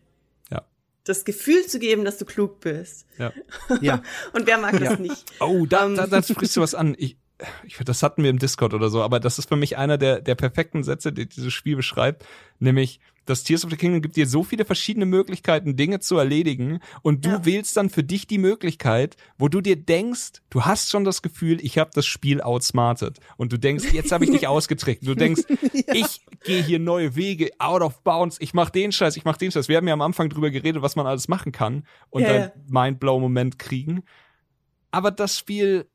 Ja. 0.51 0.65
das 1.05 1.25
Gefühl 1.25 1.67
zu 1.67 1.79
geben, 1.79 2.05
dass 2.05 2.19
du 2.19 2.25
klug 2.25 2.61
bist. 2.61 3.07
Ja. 3.19 3.33
ja. 3.81 4.03
Und 4.33 4.47
wer 4.47 4.59
mag 4.59 4.79
das 4.79 4.99
nicht? 4.99 5.25
Oh, 5.41 5.67
da, 5.67 5.87
Ähm. 5.87 5.95
da, 5.97 6.07
da 6.07 6.23
sprichst 6.23 6.57
du 6.57 6.61
was 6.61 6.75
an. 6.75 6.95
Ich, 6.99 7.17
ich, 7.65 7.77
das 7.79 8.03
hatten 8.03 8.23
wir 8.23 8.31
im 8.31 8.39
Discord 8.39 8.75
oder 8.75 8.91
so, 8.91 9.03
aber 9.03 9.21
das 9.21 9.39
ist 9.39 9.49
für 9.49 9.57
mich 9.57 9.77
einer 9.77 9.97
der, 9.99 10.21
der 10.21 10.35
perfekten 10.35 10.83
Sätze, 10.83 11.13
die 11.13 11.27
dieses 11.27 11.53
Spiel 11.53 11.77
beschreibt, 11.77 12.25
nämlich 12.59 13.01
das 13.29 13.45
Tears 13.45 13.65
of 13.65 13.71
the 13.71 13.77
Kingdom 13.77 14.01
gibt 14.03 14.17
dir 14.17 14.27
so 14.27 14.43
viele 14.43 14.65
verschiedene 14.65 15.07
Möglichkeiten, 15.07 15.77
Dinge 15.77 16.01
zu 16.01 16.17
erledigen 16.17 16.81
und 17.03 17.25
du 17.25 17.31
Ja. 17.31 17.45
wählst 17.45 17.77
dann 17.77 17.91
für 17.91 18.03
dich 18.03 18.27
die 18.27 18.39
Möglichkeit, 18.39 19.17
wo 19.37 19.49
du 19.49 19.61
dir 19.61 19.77
denkst, 19.77 20.41
du 20.51 20.63
hast 20.65 20.91
schon 20.91 21.05
das 21.05 21.23
Gefühl, 21.23 21.59
ich 21.65 21.79
habe 21.79 21.91
das 21.95 22.07
Spiel 22.07 22.41
outsmartet 22.41 23.19
und 23.37 23.53
du 23.53 23.59
denkst, 23.59 23.93
jetzt 23.93 24.13
habe 24.13 24.25
ich 24.25 24.31
dich 24.31 24.47
ausgetrickst. 24.49 25.07
Du 25.07 25.15
denkst, 25.15 25.43
ich 25.93 26.21
gehe 26.45 26.63
hier 26.63 26.79
neue 26.79 27.17
Wege, 27.17 27.51
out 27.59 27.83
of 27.83 28.03
bounds, 28.03 28.37
ich 28.41 28.55
mach 28.55 28.71
den 28.71 28.93
Scheiß, 28.93 29.17
ich 29.17 29.25
mach 29.25 29.37
den 29.37 29.51
Scheiß. 29.53 29.69
Wir 29.69 29.77
haben 29.77 29.87
ja 29.89 29.95
am 29.95 30.03
Anfang 30.03 30.29
drüber 30.31 30.51
geredet, 30.51 30.83
was 30.83 30.97
man 30.97 31.07
alles 31.07 31.29
machen 31.29 31.53
kann 31.53 31.85
und 32.11 32.23
Ja, 32.23 32.29
dann 32.29 32.41
ja. 32.41 32.53
Mindblow-Moment 32.85 33.59
kriegen. 33.59 34.03
Aber 34.91 35.11
das 35.11 35.39
Spiel 35.39 35.87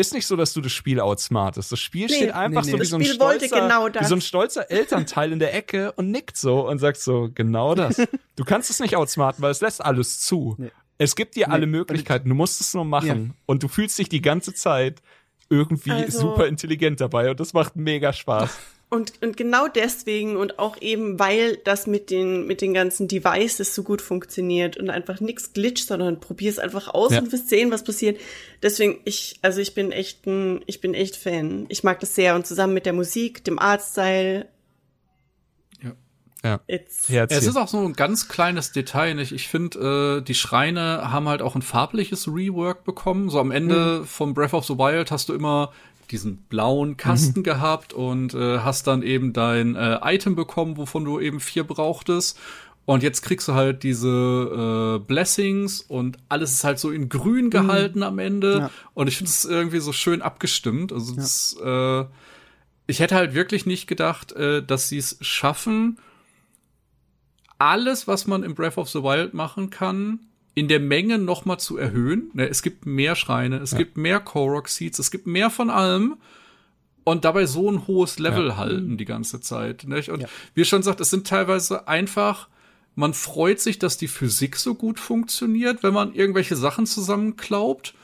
ist 0.00 0.12
nicht 0.14 0.26
so, 0.26 0.36
dass 0.36 0.52
du 0.52 0.60
das 0.60 0.72
Spiel 0.72 1.00
outsmartest. 1.00 1.70
Das 1.72 1.78
Spiel 1.80 2.06
Nee. 2.06 2.14
steht 2.16 2.30
einfach 2.32 2.64
Nee, 2.64 2.70
so 2.70 2.76
nee. 2.76 2.80
wie 2.80 2.80
Das 2.80 2.90
so 2.90 2.96
ein 2.96 3.04
stolzer, 3.04 3.60
genau 3.60 3.88
das. 3.88 4.02
wie 4.04 4.08
so 4.08 4.14
ein 4.14 4.20
stolzer 4.20 4.70
Elternteil 4.70 5.32
in 5.32 5.38
der 5.38 5.54
Ecke 5.54 5.92
und 5.92 6.10
nickt 6.10 6.36
so 6.36 6.68
und 6.68 6.78
sagt 6.78 6.98
so, 7.00 7.28
genau 7.34 7.74
das. 7.74 7.96
Du 8.36 8.44
kannst 8.44 8.70
es 8.70 8.78
nicht 8.80 8.94
outsmarten, 8.96 9.42
weil 9.42 9.50
es 9.50 9.60
lässt 9.60 9.84
alles 9.84 10.20
zu. 10.20 10.56
Es 10.96 11.16
gibt 11.16 11.34
dir 11.36 11.50
alle. 11.50 11.66
Möglichkeiten, 11.66 12.28
du 12.28 12.34
musst 12.34 12.60
es 12.60 12.72
nur 12.74 12.84
machen 12.84 13.26
Ja. 13.28 13.34
und 13.46 13.62
du 13.62 13.68
fühlst 13.68 13.98
dich 13.98 14.08
die 14.08 14.22
ganze 14.22 14.54
Zeit 14.54 15.02
irgendwie 15.50 15.90
Also- 15.92 16.20
super 16.20 16.46
intelligent 16.46 17.00
dabei 17.00 17.30
und 17.30 17.40
das 17.40 17.52
macht 17.52 17.74
mega 17.76 18.12
Spaß. 18.12 18.50
Und, 18.90 19.20
und 19.22 19.36
genau 19.36 19.68
deswegen 19.68 20.38
und 20.38 20.58
auch 20.58 20.80
eben, 20.80 21.18
weil 21.18 21.58
das 21.58 21.86
mit 21.86 22.08
den, 22.08 22.46
mit 22.46 22.62
den 22.62 22.72
ganzen 22.72 23.06
Devices 23.06 23.74
so 23.74 23.82
gut 23.82 24.00
funktioniert 24.00 24.78
und 24.78 24.88
einfach 24.88 25.20
nichts 25.20 25.52
glitscht, 25.52 25.88
sondern 25.88 26.20
probier 26.20 26.48
es 26.50 26.58
einfach 26.58 26.88
aus 26.88 27.12
Ja. 27.12 27.18
und 27.18 27.30
wirst 27.30 27.50
sehen, 27.50 27.70
was 27.70 27.84
passiert. 27.84 28.18
Deswegen, 28.62 29.00
ich, 29.04 29.38
also 29.42 29.60
ich 29.60 29.74
bin 29.74 29.92
echt 29.92 30.26
ein, 30.26 30.62
ich 30.64 30.80
bin 30.80 30.94
echt 30.94 31.16
Fan. 31.16 31.66
Ich 31.68 31.84
mag 31.84 32.00
das 32.00 32.14
sehr 32.14 32.34
und 32.34 32.46
zusammen 32.46 32.72
mit 32.72 32.86
der 32.86 32.94
Musik, 32.94 33.44
dem 33.44 33.58
Artstyle, 33.58 34.48
Ja. 36.44 36.60
it's, 36.68 37.08
Herz 37.08 37.32
Es 37.34 37.46
ist 37.46 37.56
auch 37.56 37.66
so 37.66 37.78
ein 37.84 37.94
ganz 37.94 38.28
kleines 38.28 38.70
Detail, 38.70 39.14
nicht? 39.14 39.32
Ich 39.32 39.48
finde, 39.48 40.18
äh, 40.20 40.22
die 40.24 40.34
Schreine 40.34 41.10
haben 41.10 41.28
halt 41.28 41.42
auch 41.42 41.56
ein 41.56 41.62
farbliches 41.62 42.28
Rework 42.28 42.84
bekommen. 42.84 43.28
So 43.28 43.40
am 43.40 43.50
Ende 43.50 44.04
vom 44.04 44.34
Breath 44.34 44.54
of 44.54 44.64
the 44.64 44.78
Wild 44.78 45.10
hast 45.10 45.28
du 45.28 45.34
immer 45.34 45.72
diesen 46.08 46.38
blauen 46.48 46.96
Kasten 46.96 47.42
gehabt 47.42 47.92
und 47.92 48.34
äh, 48.34 48.58
hast 48.60 48.86
dann 48.86 49.02
eben 49.02 49.32
dein 49.32 49.76
äh, 49.76 49.98
Item 50.02 50.34
bekommen, 50.34 50.76
wovon 50.76 51.04
du 51.04 51.20
eben 51.20 51.40
vier 51.40 51.64
brauchtest. 51.64 52.38
Und 52.84 53.02
jetzt 53.02 53.20
kriegst 53.20 53.46
du 53.48 53.52
halt 53.52 53.82
diese 53.82 54.08
äh, 54.08 54.98
Blessings 55.06 55.82
und 55.82 56.16
alles 56.30 56.52
ist 56.52 56.64
halt 56.64 56.78
so 56.78 56.90
in 56.90 57.10
grün 57.10 57.50
gehalten 57.50 58.02
am 58.02 58.18
Ende. 58.18 58.58
Ja. 58.58 58.70
Und 58.94 59.08
ich 59.08 59.18
finde 59.18 59.28
es 59.28 59.44
irgendwie 59.44 59.80
so 59.80 59.92
schön 59.92 60.22
abgestimmt. 60.22 60.90
Also 60.92 61.14
das, 61.14 61.54
äh, 61.62 62.04
ich 62.86 63.00
hätte 63.00 63.14
halt 63.14 63.34
wirklich 63.34 63.66
nicht 63.66 63.88
gedacht, 63.88 64.32
äh, 64.32 64.62
dass 64.64 64.88
sie 64.88 64.96
es 64.96 65.18
schaffen, 65.20 65.98
alles, 67.58 68.08
was 68.08 68.26
man 68.26 68.42
im 68.42 68.54
Breath 68.54 68.78
of 68.78 68.88
the 68.88 69.02
Wild 69.02 69.34
machen 69.34 69.68
kann, 69.68 70.20
in 70.58 70.66
der 70.66 70.80
Menge 70.80 71.18
noch 71.18 71.44
mal 71.44 71.58
zu 71.58 71.76
erhöhen. 71.76 72.30
Ne, 72.34 72.48
Es 72.48 72.62
gibt 72.62 72.84
mehr 72.84 73.14
Schreine, 73.14 73.58
es 73.58 73.76
gibt 73.76 73.96
mehr 73.96 74.18
Korok 74.18 74.68
Seeds, 74.68 74.98
es 74.98 75.12
gibt 75.12 75.28
mehr 75.28 75.50
von 75.50 75.70
allem 75.70 76.16
und 77.04 77.24
dabei 77.24 77.46
so 77.46 77.70
ein 77.70 77.86
hohes 77.86 78.18
Level 78.18 78.56
halten 78.56 78.96
die 78.96 79.04
ganze 79.04 79.40
Zeit. 79.40 79.84
Nicht? 79.86 80.08
Und 80.10 80.26
wie 80.54 80.64
schon 80.64 80.82
sagt, 80.82 81.00
es 81.00 81.10
sind 81.10 81.28
teilweise 81.28 81.86
einfach, 81.86 82.48
man 82.96 83.14
freut 83.14 83.60
sich, 83.60 83.78
dass 83.78 83.98
die 83.98 84.08
Physik 84.08 84.56
so 84.56 84.74
gut 84.74 84.98
funktioniert, 84.98 85.84
wenn 85.84 85.94
man 85.94 86.12
irgendwelche 86.12 86.56
Sachen 86.56 86.86
zusammenklaubt. 86.86 87.94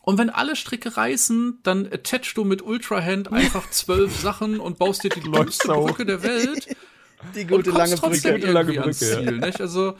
Und 0.00 0.16
wenn 0.18 0.30
alle 0.30 0.56
Stricke 0.56 0.96
reißen, 0.96 1.58
dann 1.62 1.86
attachst 1.86 2.38
du 2.38 2.44
mit 2.44 2.62
Ultra 2.62 3.02
Hand 3.02 3.30
einfach 3.32 3.68
zwölf 3.68 4.18
Sachen 4.18 4.58
und 4.58 4.78
baust 4.78 5.04
dir 5.04 5.10
die 5.10 5.20
dümmste 5.20 5.66
so. 5.66 5.84
Brücke 5.84 6.06
der 6.06 6.22
Welt 6.22 6.74
Die 7.34 7.46
gute 7.46 7.70
lange 7.70 7.94
trotzdem 7.94 8.40
Brücke. 8.40 8.52
Lange 8.52 8.72
irgendwie 8.72 8.80
ans 8.80 8.98
Brücke, 8.98 9.12
ja. 9.12 9.28
Ziel, 9.28 9.38
nicht? 9.38 9.60
Also 9.60 9.96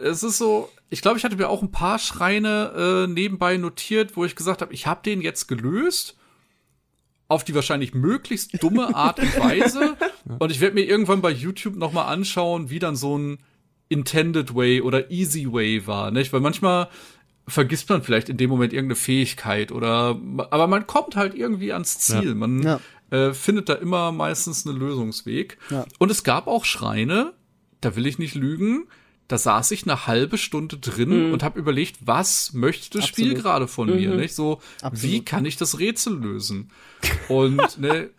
es 0.00 0.22
ist 0.22 0.38
so, 0.38 0.68
ich 0.90 1.02
glaube, 1.02 1.18
ich 1.18 1.24
hatte 1.24 1.36
mir 1.36 1.48
auch 1.48 1.62
ein 1.62 1.70
paar 1.72 1.98
Schreine 1.98 3.06
äh, 3.06 3.12
nebenbei 3.12 3.56
notiert, 3.56 4.16
wo 4.16 4.24
ich 4.24 4.36
gesagt 4.36 4.62
habe, 4.62 4.72
ich 4.72 4.86
habe 4.86 5.00
den 5.04 5.20
jetzt 5.20 5.46
gelöst 5.48 6.16
auf 7.30 7.44
die 7.44 7.54
wahrscheinlich 7.54 7.92
möglichst 7.94 8.62
dumme 8.62 8.94
Art 8.94 9.18
und 9.18 9.38
Weise 9.40 9.96
und 10.38 10.50
ich 10.50 10.60
werde 10.60 10.74
mir 10.74 10.84
irgendwann 10.86 11.20
bei 11.20 11.30
YouTube 11.30 11.76
noch 11.76 11.92
mal 11.92 12.06
anschauen, 12.06 12.70
wie 12.70 12.78
dann 12.78 12.96
so 12.96 13.18
ein 13.18 13.38
intended 13.90 14.54
way 14.54 14.80
oder 14.80 15.10
easy 15.10 15.50
way 15.52 15.86
war, 15.86 16.10
nicht? 16.10 16.32
Weil 16.32 16.40
manchmal 16.40 16.88
vergisst 17.46 17.88
man 17.88 18.02
vielleicht 18.02 18.28
in 18.28 18.36
dem 18.36 18.50
Moment 18.50 18.72
irgendeine 18.72 18.96
Fähigkeit 18.96 19.72
oder 19.72 20.18
aber 20.50 20.66
man 20.68 20.86
kommt 20.86 21.16
halt 21.16 21.34
irgendwie 21.34 21.72
ans 21.72 21.98
Ziel. 21.98 22.34
Man 22.34 22.62
Ja. 22.62 22.80
äh, 23.10 23.32
findet 23.34 23.68
da 23.70 23.74
immer 23.74 24.12
meistens 24.12 24.66
einen 24.66 24.78
Lösungsweg. 24.78 25.58
Ja. 25.70 25.84
Und 25.98 26.10
es 26.10 26.24
gab 26.24 26.46
auch 26.46 26.64
Schreine, 26.66 27.32
da 27.80 27.96
will 27.96 28.06
ich 28.06 28.18
nicht 28.18 28.34
lügen, 28.34 28.86
da 29.28 29.36
saß 29.36 29.70
ich 29.72 29.84
eine 29.84 30.06
halbe 30.06 30.38
Stunde 30.38 30.78
drin 30.78 31.32
und 31.32 31.42
habe 31.42 31.58
überlegt, 31.58 31.98
was 32.00 32.54
möchte 32.54 32.98
das 32.98 33.06
Spiel 33.06 33.26
Absolut. 33.26 33.42
gerade 33.42 33.68
von 33.68 33.94
mir, 33.94 34.14
nicht? 34.14 34.34
So, 34.34 34.60
wie 34.80 34.86
Absolut. 34.86 35.26
kann 35.26 35.44
ich 35.44 35.56
das 35.58 35.78
Rätsel 35.78 36.18
lösen? 36.18 36.70
Und 37.28 37.78
ne, 37.78 38.10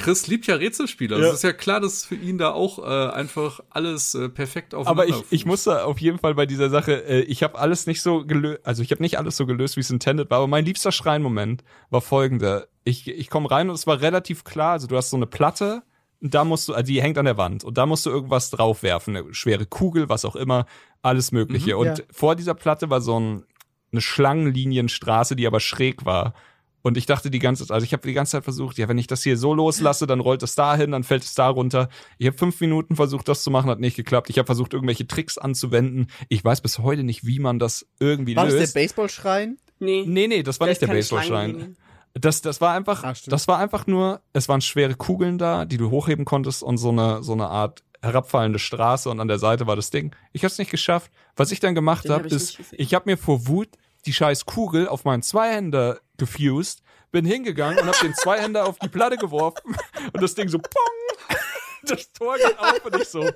Chris 0.00 0.26
liebt 0.26 0.46
ja 0.46 0.56
Rätselspiele. 0.56 1.14
Also 1.14 1.26
Ja. 1.26 1.32
Es 1.32 1.38
ist 1.38 1.44
ja 1.44 1.52
klar, 1.52 1.80
dass 1.80 2.04
für 2.04 2.14
ihn 2.14 2.38
da 2.38 2.52
auch 2.52 2.78
äh, 2.78 3.10
einfach 3.12 3.60
alles 3.70 4.14
äh, 4.14 4.28
perfekt 4.28 4.74
Aber 4.74 4.82
aufeinander 4.82 5.08
ich, 5.08 5.32
ich 5.32 5.40
fußt. 5.40 5.46
musste 5.46 5.84
auf 5.84 5.98
jeden 5.98 6.18
Fall 6.18 6.34
bei 6.34 6.46
dieser 6.46 6.68
Sache, 6.70 7.04
äh, 7.06 7.20
ich 7.22 7.42
habe 7.42 7.58
alles 7.58 7.86
nicht 7.86 8.02
so 8.02 8.24
gelöst, 8.24 8.60
also 8.64 8.82
ich 8.82 8.90
habe 8.90 9.02
nicht 9.02 9.18
alles 9.18 9.36
so 9.36 9.46
gelöst, 9.46 9.76
wie 9.76 9.80
es 9.80 9.90
intended 9.90 10.30
war, 10.30 10.38
aber 10.38 10.46
mein 10.46 10.64
liebster 10.64 10.92
Schreinmoment 10.92 11.64
war 11.90 12.00
folgender. 12.00 12.66
Ich, 12.84 13.08
ich 13.08 13.30
komme 13.30 13.50
rein 13.50 13.68
und 13.68 13.74
es 13.74 13.86
war 13.86 14.00
relativ 14.00 14.44
klar, 14.44 14.72
also 14.72 14.86
du 14.86 14.96
hast 14.96 15.10
so 15.10 15.16
eine 15.16 15.26
Platte 15.26 15.82
und 16.22 16.34
da 16.34 16.44
musst 16.44 16.68
du, 16.68 16.74
also 16.74 16.86
die 16.86 17.02
hängt 17.02 17.18
an 17.18 17.26
der 17.26 17.36
Wand 17.36 17.64
und 17.64 17.76
da 17.78 17.86
musst 17.86 18.06
du 18.06 18.10
irgendwas 18.10 18.50
draufwerfen, 18.50 19.16
eine 19.16 19.34
schwere 19.34 19.66
Kugel, 19.66 20.08
was 20.08 20.24
auch 20.24 20.36
immer, 20.36 20.66
alles 21.02 21.32
mögliche. 21.32 21.76
und 21.76 21.98
ja. 21.98 22.04
vor 22.10 22.36
dieser 22.36 22.54
Platte 22.54 22.90
war 22.90 23.00
so 23.00 23.18
ein, 23.18 23.44
eine 23.92 24.00
Schlangenlinienstraße, 24.00 25.36
die 25.36 25.46
aber 25.46 25.60
schräg 25.60 26.04
war. 26.04 26.34
Und 26.82 26.96
ich 26.96 27.06
dachte 27.06 27.30
die 27.32 27.40
ganze 27.40 27.66
Zeit, 27.66 27.74
also 27.74 27.84
ich 27.84 27.92
habe 27.92 28.06
die 28.06 28.14
ganze 28.14 28.32
Zeit 28.32 28.44
versucht, 28.44 28.78
ja, 28.78 28.88
wenn 28.88 28.96
ich 28.96 29.08
das 29.08 29.24
hier 29.24 29.36
so 29.36 29.52
loslasse, 29.54 30.06
dann 30.06 30.20
rollt 30.20 30.44
es 30.44 30.54
da 30.54 30.76
hin, 30.76 30.92
dann 30.92 31.02
fällt 31.02 31.24
es 31.24 31.34
da 31.34 31.48
runter. 31.48 31.88
Ich 32.16 32.28
habe 32.28 32.38
fünf 32.38 32.60
Minuten 32.60 32.94
versucht, 32.94 33.26
das 33.26 33.42
zu 33.42 33.50
machen, 33.50 33.68
hat 33.70 33.80
nicht 33.80 33.96
geklappt. 33.96 34.30
Ich 34.30 34.38
habe 34.38 34.46
versucht, 34.46 34.72
irgendwelche 34.72 35.04
Tricks 35.04 35.36
anzuwenden. 35.36 36.06
Ich 36.28 36.44
weiß 36.44 36.60
bis 36.60 36.78
heute 36.78 37.02
nicht, 37.02 37.26
wie 37.26 37.40
man 37.40 37.58
das 37.58 37.88
irgendwie 37.98 38.36
War 38.36 38.44
das 38.44 38.54
löst. 38.54 38.76
der 38.76 38.82
Baseballschrein? 38.82 39.58
nee, 39.80 40.04
nee, 40.06 40.28
nee, 40.28 40.44
das 40.44 40.60
war 40.60 40.68
nicht 40.68 40.80
der 40.80 40.86
Baseballschrein. 40.86 41.76
Das, 42.18 42.40
das 42.40 42.60
war 42.60 42.72
einfach, 42.74 43.04
Ah, 43.04 43.14
das 43.26 43.46
war 43.46 43.58
einfach 43.58 43.86
nur, 43.86 44.22
es 44.32 44.48
waren 44.48 44.60
schwere 44.60 44.94
Kugeln 44.94 45.36
da, 45.38 45.64
die 45.66 45.76
du 45.76 45.90
hochheben 45.90 46.24
konntest 46.24 46.62
und 46.62 46.78
so 46.78 46.88
eine, 46.88 47.22
so 47.22 47.32
eine 47.32 47.48
Art 47.48 47.82
herabfallende 48.02 48.58
Straße 48.58 49.10
und 49.10 49.20
an 49.20 49.28
der 49.28 49.38
Seite 49.38 49.66
war 49.66 49.76
das 49.76 49.90
Ding. 49.90 50.14
Ich 50.32 50.42
habe 50.42 50.52
es 50.52 50.58
nicht 50.58 50.70
geschafft. 50.70 51.10
Was 51.34 51.50
ich 51.50 51.60
dann 51.60 51.74
gemacht 51.74 52.08
hab 52.08 52.18
habe, 52.18 52.28
ich 52.28 52.32
ist, 52.32 52.58
ich 52.72 52.94
habe 52.94 53.10
mir 53.10 53.18
vor 53.18 53.46
Wut 53.46 53.68
die 54.06 54.12
scheiß 54.12 54.46
Kugel 54.46 54.88
auf 54.88 55.04
meinen 55.04 55.22
Zweihänder 55.22 56.00
gefused, 56.16 56.82
bin 57.10 57.26
hingegangen 57.26 57.78
und 57.80 57.86
habe 57.86 57.98
den 58.00 58.14
Zweihänder 58.14 58.66
auf 58.66 58.78
die 58.78 58.88
Platte 58.88 59.16
geworfen 59.16 59.76
und 60.12 60.22
das 60.22 60.34
Ding 60.34 60.48
so 60.48 60.58
pong. 60.58 61.36
das 61.82 62.12
Tor 62.12 62.36
geht 62.36 62.58
auf 62.58 62.84
und 62.84 62.96
ich 62.96 63.08
so, 63.08 63.28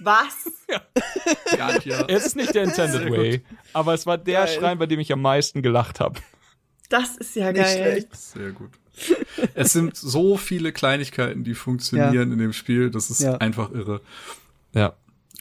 Was? 0.00 0.50
Ja, 1.56 1.78
ja. 1.84 2.04
es 2.08 2.26
ist 2.26 2.36
nicht 2.36 2.54
der 2.54 2.64
intended 2.64 3.10
way, 3.10 3.44
aber 3.72 3.94
es 3.94 4.06
war 4.06 4.18
der 4.18 4.44
Geil. 4.44 4.48
Schrein, 4.58 4.78
bei 4.78 4.86
dem 4.86 5.00
ich 5.00 5.12
am 5.12 5.22
meisten 5.22 5.62
gelacht 5.62 6.00
habe. 6.00 6.20
Das 6.88 7.16
ist 7.16 7.36
ja 7.36 7.52
Nicht 7.52 7.62
geil. 7.62 7.76
schlecht. 7.92 8.16
Sehr 8.16 8.50
gut. 8.52 8.70
Es 9.54 9.72
sind 9.72 9.96
so 9.96 10.36
viele 10.36 10.72
Kleinigkeiten, 10.72 11.44
die 11.44 11.54
funktionieren 11.54 12.32
in 12.32 12.38
dem 12.38 12.52
Spiel. 12.52 12.90
Das 12.90 13.10
ist 13.10 13.20
Ja. 13.20 13.36
einfach 13.36 13.70
irre. 13.70 14.00
Ja, 14.72 14.94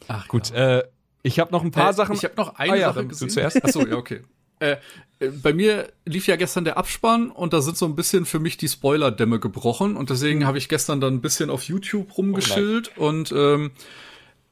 Ach, 0.08 0.28
gut. 0.28 0.52
Äh, 0.52 0.84
ich 1.24 1.40
habe 1.40 1.52
noch 1.52 1.64
ein 1.64 1.72
paar 1.72 1.90
Äh, 1.90 1.94
Sachen. 1.94 2.16
Ich 2.16 2.24
habe 2.24 2.36
noch 2.38 2.56
eine 2.56 2.74
Ah 2.74 2.76
ja, 2.76 2.88
Sache 2.88 2.96
dann 3.00 3.06
du 3.06 3.10
gesehen. 3.10 3.30
zuerst. 3.30 3.64
Achso, 3.64 3.86
ja, 3.86 3.96
okay. 3.96 4.22
Äh, 4.60 4.78
äh, 5.20 5.30
bei 5.30 5.54
mir 5.54 5.92
lief 6.06 6.28
ja 6.28 6.36
gestern 6.36 6.66
der 6.66 6.78
Abspann 6.78 7.30
und 7.32 7.54
da 7.54 7.62
sind 7.62 7.78
so 7.78 7.86
ein 7.86 7.96
bisschen 7.96 8.26
für 8.26 8.40
mich 8.40 8.58
die 8.58 8.68
Spoiler-Dämme 8.68 9.40
gebrochen 9.40 9.96
und 9.96 10.10
deswegen 10.10 10.46
habe 10.46 10.58
ich 10.58 10.68
gestern 10.70 11.00
dann 11.02 11.16
ein 11.16 11.22
bisschen 11.22 11.50
auf 11.50 11.64
YouTube 11.64 12.18
rumgeschillt 12.18 12.98
und 12.98 13.32
ähm, 13.32 13.72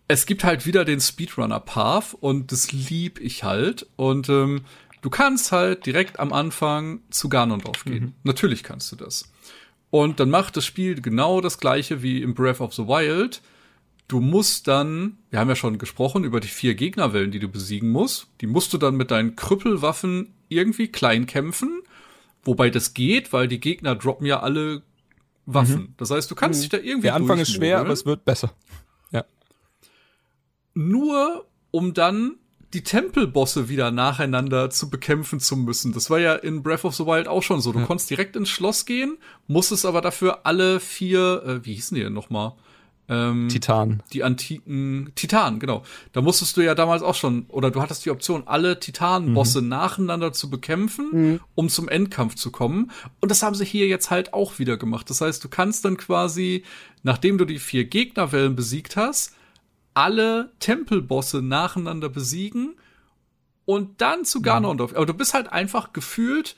es 0.07 0.25
gibt 0.27 0.43
halt 0.43 0.65
wieder 0.67 0.85
den 0.85 0.99
Speedrunner 1.01 1.59
Path 1.59 2.15
und 2.19 2.51
das 2.51 2.71
lieb 2.71 3.19
ich 3.19 3.43
halt 3.43 3.87
und 3.95 4.29
ähm, 4.29 4.61
du 5.05 5.11
kannst 5.11 5.51
halt 5.51 5.85
direkt 5.85 6.19
am 6.19 6.33
Anfang 6.33 7.01
zu 7.11 7.29
Ganondorf 7.29 7.85
gehen. 7.85 8.15
Natürlich 8.23 8.63
kannst 8.63 8.91
du 8.91 8.95
das. 8.95 9.31
Und 9.91 10.19
dann 10.19 10.31
macht 10.31 10.57
das 10.57 10.65
Spiel 10.65 10.99
genau 10.99 11.41
das 11.41 11.59
gleiche 11.59 12.01
wie 12.01 12.23
im 12.23 12.33
Breath 12.33 12.59
of 12.59 12.73
the 12.73 12.87
Wild. 12.87 13.43
Du 14.07 14.19
musst 14.19 14.67
dann, 14.67 15.19
wir 15.29 15.37
haben 15.37 15.47
ja 15.47 15.55
schon 15.55 15.77
gesprochen 15.77 16.23
über 16.23 16.39
die 16.39 16.47
vier 16.47 16.73
Gegnerwellen, 16.73 17.29
die 17.29 17.37
du 17.37 17.47
besiegen 17.47 17.91
musst. 17.91 18.29
Die 18.41 18.47
musst 18.47 18.73
du 18.73 18.79
dann 18.79 18.95
mit 18.95 19.11
deinen 19.11 19.35
Krüppelwaffen 19.35 20.33
irgendwie 20.49 20.87
klein 20.87 21.27
kämpfen. 21.27 21.83
Wobei 22.43 22.71
das 22.71 22.95
geht, 22.95 23.31
weil 23.31 23.47
die 23.47 23.59
Gegner 23.59 23.95
droppen 23.95 24.25
ja 24.25 24.39
alle 24.39 24.81
Waffen. 25.45 25.93
Das 25.97 26.09
heißt, 26.09 26.31
du 26.31 26.33
kannst 26.33 26.63
dich 26.63 26.69
da 26.69 26.77
irgendwie 26.77 27.03
Der 27.03 27.15
Anfang 27.15 27.37
ist 27.37 27.53
schwer, 27.53 27.77
aber 27.77 27.91
es 27.91 28.07
wird 28.07 28.25
besser. 28.25 28.55
nur 30.73 31.45
um 31.69 31.93
dann 31.93 32.37
die 32.75 32.83
Tempelbosse 32.83 33.69
wieder 33.69 33.89
nacheinander 33.89 34.69
zu 34.69 34.89
bekämpfen 34.89 35.39
zu 35.39 35.55
müssen. 35.55 35.93
Das 35.93 36.09
war 36.09 36.19
ja 36.19 36.35
in 36.35 36.61
Breath 36.61 36.83
of 36.83 36.93
the 36.93 37.05
Wild 37.05 37.27
auch 37.27 37.41
schon 37.41 37.61
so. 37.61 37.71
Du 37.71 37.85
konntest 37.85 38.09
direkt 38.09 38.35
ins 38.35 38.49
Schloss 38.49 38.85
gehen, 38.85 39.17
musstest 39.47 39.85
aber 39.85 40.01
dafür 40.01 40.45
alle 40.45 40.81
vier, 40.81 41.43
äh, 41.45 41.65
wie 41.65 41.73
hießen 41.73 41.95
die 41.95 42.03
denn 42.03 42.13
nochmal? 42.13 42.51
Ähm, 43.07 43.49
Titan. 43.49 44.01
die 44.11 44.23
antiken 44.23 45.11
Titanen, 45.15 45.59
genau. 45.59 45.83
Da 46.11 46.21
musstest 46.21 46.57
du 46.57 46.61
ja 46.61 46.75
damals 46.75 47.01
auch 47.01 47.15
schon, 47.15 47.45
oder 47.47 47.71
du 47.71 47.81
hattest 47.81 48.03
die 48.05 48.09
Option, 48.09 48.43
alle 48.45 48.79
Titanenbosse 48.79 49.61
nacheinander 49.61 50.33
zu 50.33 50.49
bekämpfen, 50.49 51.39
um 51.53 51.69
zum 51.69 51.87
Endkampf 51.87 52.35
zu 52.35 52.51
kommen. 52.51 52.91
Und 53.21 53.29
das 53.29 53.41
haben 53.41 53.55
sie 53.55 53.63
hier 53.63 53.87
jetzt 53.87 54.09
halt 54.09 54.33
auch 54.33 54.59
wieder 54.59 54.75
gemacht. 54.75 55.09
Das 55.09 55.21
heißt, 55.21 55.43
du 55.43 55.49
kannst 55.49 55.85
dann 55.85 55.97
quasi, 55.97 56.63
nachdem 57.03 57.37
du 57.37 57.45
die 57.45 57.59
vier 57.59 57.85
Gegnerwellen 57.85 58.55
besiegt 58.55 58.97
hast, 58.97 59.35
alle 59.95 60.51
Tempelbosse 60.59 61.41
nacheinander 61.41 62.09
besiegen 62.09 62.75
und 63.65 64.01
dann 64.01 64.25
zu 64.25 64.41
Ganondorf. 64.41 64.95
Aber 64.95 65.07
du 65.07 65.13
bist 65.13 65.33
halt 65.33 65.51
einfach 65.51 65.93
gefühlt, 65.93 66.55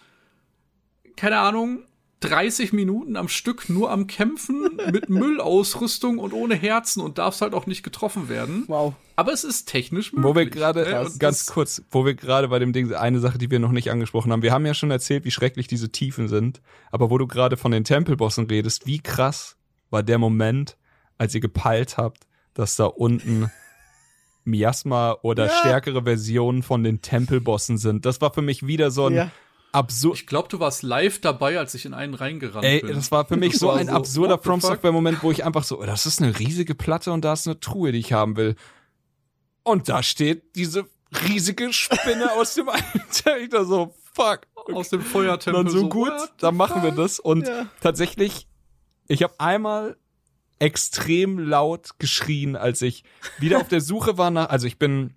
keine 1.15 1.39
Ahnung, 1.39 1.83
30 2.21 2.73
Minuten 2.73 3.15
am 3.15 3.27
Stück 3.27 3.69
nur 3.69 3.91
am 3.91 4.07
Kämpfen 4.07 4.79
mit 4.91 5.07
Müllausrüstung 5.09 6.17
und 6.17 6.33
ohne 6.33 6.55
Herzen 6.55 7.01
und 7.01 7.19
darfst 7.19 7.41
halt 7.41 7.53
auch 7.53 7.67
nicht 7.67 7.83
getroffen 7.83 8.27
werden. 8.27 8.63
Wow. 8.67 8.95
Aber 9.15 9.33
es 9.33 9.43
ist 9.43 9.65
technisch 9.65 10.13
möglich. 10.13 10.29
Wo 10.29 10.35
wir 10.35 10.49
gerade? 10.49 11.01
Und 11.01 11.19
ganz 11.19 11.45
kurz, 11.45 11.83
wo 11.91 12.05
wir 12.05 12.15
gerade 12.15 12.47
bei 12.47 12.57
dem 12.57 12.73
Ding, 12.73 12.91
eine 12.93 13.19
Sache, 13.19 13.37
die 13.37 13.51
wir 13.51 13.59
noch 13.59 13.71
nicht 13.71 13.91
angesprochen 13.91 14.31
haben. 14.31 14.41
Wir 14.41 14.51
haben 14.51 14.65
ja 14.65 14.73
schon 14.73 14.89
erzählt, 14.89 15.25
wie 15.25 15.31
schrecklich 15.31 15.67
diese 15.67 15.91
Tiefen 15.91 16.27
sind. 16.27 16.61
Aber 16.91 17.11
wo 17.11 17.19
du 17.19 17.27
gerade 17.27 17.55
von 17.55 17.71
den 17.71 17.83
Tempelbossen 17.83 18.47
redest, 18.47 18.87
wie 18.87 18.99
krass 18.99 19.57
war 19.91 20.01
der 20.01 20.17
Moment, 20.17 20.75
als 21.19 21.35
ihr 21.35 21.41
gepeilt 21.41 21.97
habt, 21.97 22.26
dass 22.57 22.75
da 22.75 22.85
unten 22.85 23.51
Miasma 24.43 25.17
oder 25.23 25.47
Ja. 25.47 25.51
stärkere 25.59 26.03
Versionen 26.03 26.63
von 26.63 26.83
den 26.83 27.01
Tempelbossen 27.01 27.77
sind. 27.77 28.05
Das 28.05 28.21
war 28.21 28.33
für 28.33 28.41
mich 28.41 28.65
wieder 28.65 28.91
so 28.91 29.07
ein 29.07 29.13
Ja. 29.15 29.31
absurd. 29.73 30.15
Ich 30.17 30.27
glaube, 30.27 30.47
du 30.47 30.59
warst 30.59 30.83
live 30.83 31.19
dabei, 31.19 31.59
als 31.59 31.73
ich 31.73 31.85
in 31.85 31.93
einen 31.93 32.13
reingerannt 32.13 32.63
Ey, 32.65 32.79
bin. 32.81 32.95
das 32.95 33.11
war 33.11 33.25
für 33.25 33.35
mich 33.37 33.57
so 33.57 33.69
ein 33.71 33.87
so, 33.87 33.93
absurder 33.93 34.37
From? 34.39 34.61
Software 34.61 34.91
Moment, 34.93 35.21
wo 35.21 35.31
ich 35.31 35.43
einfach 35.45 35.63
so, 35.63 35.79
oh, 35.81 35.85
das 35.85 36.05
ist 36.05 36.21
eine 36.21 36.39
riesige 36.39 36.75
Platte 36.75 37.11
und 37.11 37.25
da 37.25 37.33
ist 37.33 37.45
eine 37.47 37.59
Truhe, 37.59 37.91
die 37.91 37.99
ich 37.99 38.13
haben 38.13 38.37
will. 38.37 38.55
Und 39.63 39.89
da 39.89 40.01
steht 40.01 40.55
diese 40.55 40.85
riesige 41.27 41.73
Spinne 41.73 42.31
aus 42.33 42.53
dem 42.53 42.69
Alter. 42.69 43.37
Ich 43.39 43.49
da 43.49 43.65
so, 43.65 43.93
fuck. 44.13 44.41
aus 44.73 44.89
dem 44.89 45.01
Feuertempel. 45.01 45.63
Dann 45.65 45.71
so 45.73 45.89
gut, 45.89 46.09
what 46.09 46.31
dann 46.39 46.55
machen 46.55 46.81
wir 46.83 46.91
das. 46.91 47.19
Und 47.19 47.47
Ja. 47.47 47.67
tatsächlich, 47.81 48.47
ich 49.09 49.23
habe 49.23 49.33
einmal 49.39 49.97
extrem 50.59 51.39
laut 51.39 51.99
geschrien, 51.99 52.55
als 52.55 52.81
ich 52.81 53.03
wieder 53.39 53.59
auf 53.59 53.67
der 53.67 53.81
Suche 53.81 54.17
war 54.17 54.31
nach, 54.31 54.49
also 54.49 54.67
ich 54.67 54.79
bin 54.79 55.13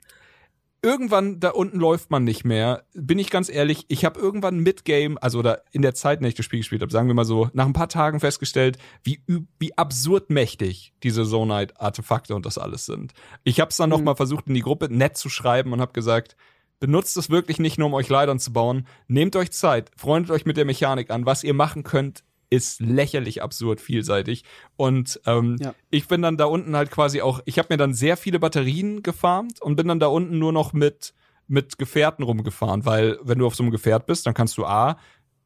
irgendwann 0.82 1.40
da 1.40 1.50
unten 1.50 1.78
läuft 1.78 2.10
man 2.10 2.24
nicht 2.24 2.44
mehr. 2.44 2.84
Bin 2.94 3.18
ich 3.18 3.30
ganz 3.30 3.48
ehrlich, 3.48 3.84
ich 3.88 4.04
habe 4.04 4.18
irgendwann 4.18 4.58
mit 4.58 4.84
Game, 4.84 5.18
also 5.20 5.38
oder 5.38 5.62
in 5.72 5.82
der 5.82 5.94
Zeit, 5.94 6.18
in 6.18 6.22
der 6.22 6.30
ich 6.30 6.34
das 6.34 6.46
Spiel 6.46 6.60
gespielt 6.60 6.82
habe, 6.82 6.92
sagen 6.92 7.08
wir 7.08 7.14
mal 7.14 7.24
so, 7.24 7.50
nach 7.52 7.66
ein 7.66 7.72
paar 7.72 7.88
Tagen 7.88 8.20
festgestellt, 8.20 8.78
wie 9.02 9.22
wie 9.58 9.76
absurd 9.76 10.30
mächtig 10.30 10.94
diese 11.02 11.24
Zonite 11.24 11.78
Artefakte 11.78 12.34
und 12.34 12.46
das 12.46 12.58
alles 12.58 12.86
sind. 12.86 13.12
Ich 13.44 13.60
habe 13.60 13.70
es 13.70 13.76
dann 13.76 13.90
noch 13.90 14.00
mal 14.00 14.14
versucht 14.14 14.46
in 14.46 14.54
die 14.54 14.62
Gruppe 14.62 14.88
nett 14.90 15.16
zu 15.16 15.28
schreiben 15.28 15.72
und 15.72 15.80
habe 15.80 15.92
gesagt, 15.92 16.36
benutzt 16.78 17.16
es 17.18 17.28
wirklich 17.30 17.58
nicht 17.58 17.78
nur 17.78 17.88
um 17.88 17.94
euch 17.94 18.08
Leitern 18.08 18.38
zu 18.38 18.52
bauen, 18.52 18.86
nehmt 19.06 19.36
euch 19.36 19.52
Zeit, 19.52 19.90
freundet 19.96 20.30
euch 20.30 20.46
mit 20.46 20.56
der 20.56 20.64
Mechanik 20.64 21.10
an, 21.10 21.26
was 21.26 21.44
ihr 21.44 21.54
machen 21.54 21.82
könnt, 21.82 22.24
ist 22.50 22.80
lächerlich 22.80 23.42
absurd 23.42 23.80
vielseitig. 23.80 24.44
Und 24.76 25.20
ähm, 25.26 25.56
Ja. 25.60 25.74
ich 25.90 26.08
bin 26.08 26.20
dann 26.22 26.36
da 26.36 26.44
unten 26.46 26.76
halt 26.76 26.90
quasi 26.90 27.22
auch, 27.22 27.40
ich 27.44 27.58
habe 27.58 27.68
mir 27.70 27.78
dann 27.78 27.94
sehr 27.94 28.16
viele 28.16 28.38
Batterien 28.40 29.02
gefarmt 29.02 29.62
und 29.62 29.76
bin 29.76 29.88
dann 29.88 30.00
da 30.00 30.08
unten 30.08 30.38
nur 30.38 30.52
noch 30.52 30.72
mit, 30.72 31.14
mit 31.46 31.78
Gefährten 31.78 32.24
rumgefahren, 32.24 32.84
weil 32.84 33.18
wenn 33.22 33.38
du 33.38 33.46
auf 33.46 33.54
so 33.54 33.62
einem 33.62 33.70
Gefährt 33.72 34.06
bist, 34.06 34.26
dann 34.26 34.34
kannst 34.34 34.58
du 34.58 34.66
A, 34.66 34.98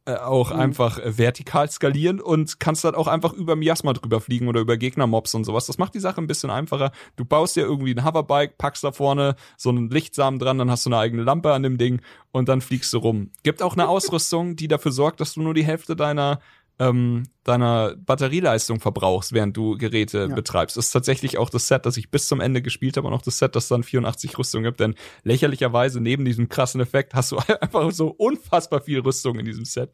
äh, 0.07 0.17
auch 0.17 0.51
einfach 0.51 0.99
äh, 0.99 1.17
vertikal 1.17 1.71
skalieren 1.71 2.21
und 2.21 2.61
kannst 2.61 2.85
dann 2.85 2.95
auch 2.95 3.07
einfach 3.07 3.33
über 3.33 3.57
Miasma 3.57 3.95
drüber 3.95 4.21
fliegen 4.21 4.49
oder 4.49 4.61
über 4.61 4.77
Gegnermobs 4.77 5.35
und 5.35 5.45
sowas. 5.45 5.65
Das 5.65 5.79
macht 5.79 5.95
die 5.95 6.01
Sache 6.01 6.21
ein 6.21 6.27
bisschen 6.27 6.51
einfacher. 6.51 6.93
Du 7.17 7.25
baust 7.25 7.57
dir 7.57 7.63
irgendwie 7.63 7.95
ein 7.95 8.05
Hoverbike, 8.05 8.59
packst 8.59 8.85
da 8.85 8.93
vorne 8.93 9.35
so 9.57 9.71
einen 9.71 9.89
Lichtsamen 9.89 10.39
dran, 10.39 10.59
dann 10.59 10.71
hast 10.71 10.85
du 10.85 10.91
eine 10.91 10.99
eigene 10.99 11.23
Lampe 11.23 11.55
an 11.55 11.63
dem 11.63 11.79
Ding 11.79 12.03
und 12.33 12.51
dann 12.51 12.61
fliegst 12.61 12.93
du 12.93 12.99
rum. 12.99 13.31
Gibt 13.45 13.63
auch 13.63 13.73
eine 13.75 13.89
Ausrüstung, 13.89 14.57
die 14.57 14.69
dafür 14.69 14.93
sorgt, 14.93 15.21
dass 15.21 15.33
du 15.35 15.43
nur 15.43 15.55
die 15.55 15.65
Hälfte 15.65 15.97
deiner 15.97 16.39
ähm, 16.79 17.25
deiner 17.45 17.95
Batterieleistung 17.97 18.81
verbrauchst, 18.81 19.33
während 19.33 19.57
du 19.57 19.77
Geräte 19.77 20.27
Ja. 20.29 20.35
betreibst. 20.35 20.77
Das 20.77 20.87
ist 20.87 20.91
tatsächlich 20.93 21.39
auch 21.39 21.51
das 21.51 21.69
Set, 21.69 21.87
das 21.87 21.97
ich 21.97 22.11
bis 22.11 22.27
zum 22.27 22.41
Ende 22.41 22.63
gespielt 22.63 22.97
habe 22.97 23.07
und 23.07 23.13
auch 23.15 23.23
das 23.23 23.39
Set, 23.39 23.55
das 23.55 23.69
dann 23.69 23.83
84 23.85 24.37
Rüstung 24.39 24.63
gibt, 24.65 24.81
denn 24.81 24.95
lächerlicherweise 25.23 26.01
neben 26.01 26.25
diesem 26.25 26.49
krassen 26.49 26.81
Effekt 26.81 27.15
hast 27.15 27.33
du 27.33 27.37
einfach 27.61 27.91
so 27.93 28.09
unfassbar 28.09 28.81
viel 28.81 29.01
Rüstung 29.01 29.39
in 29.39 29.45
diesem 29.45 29.65
Set. 29.65 29.91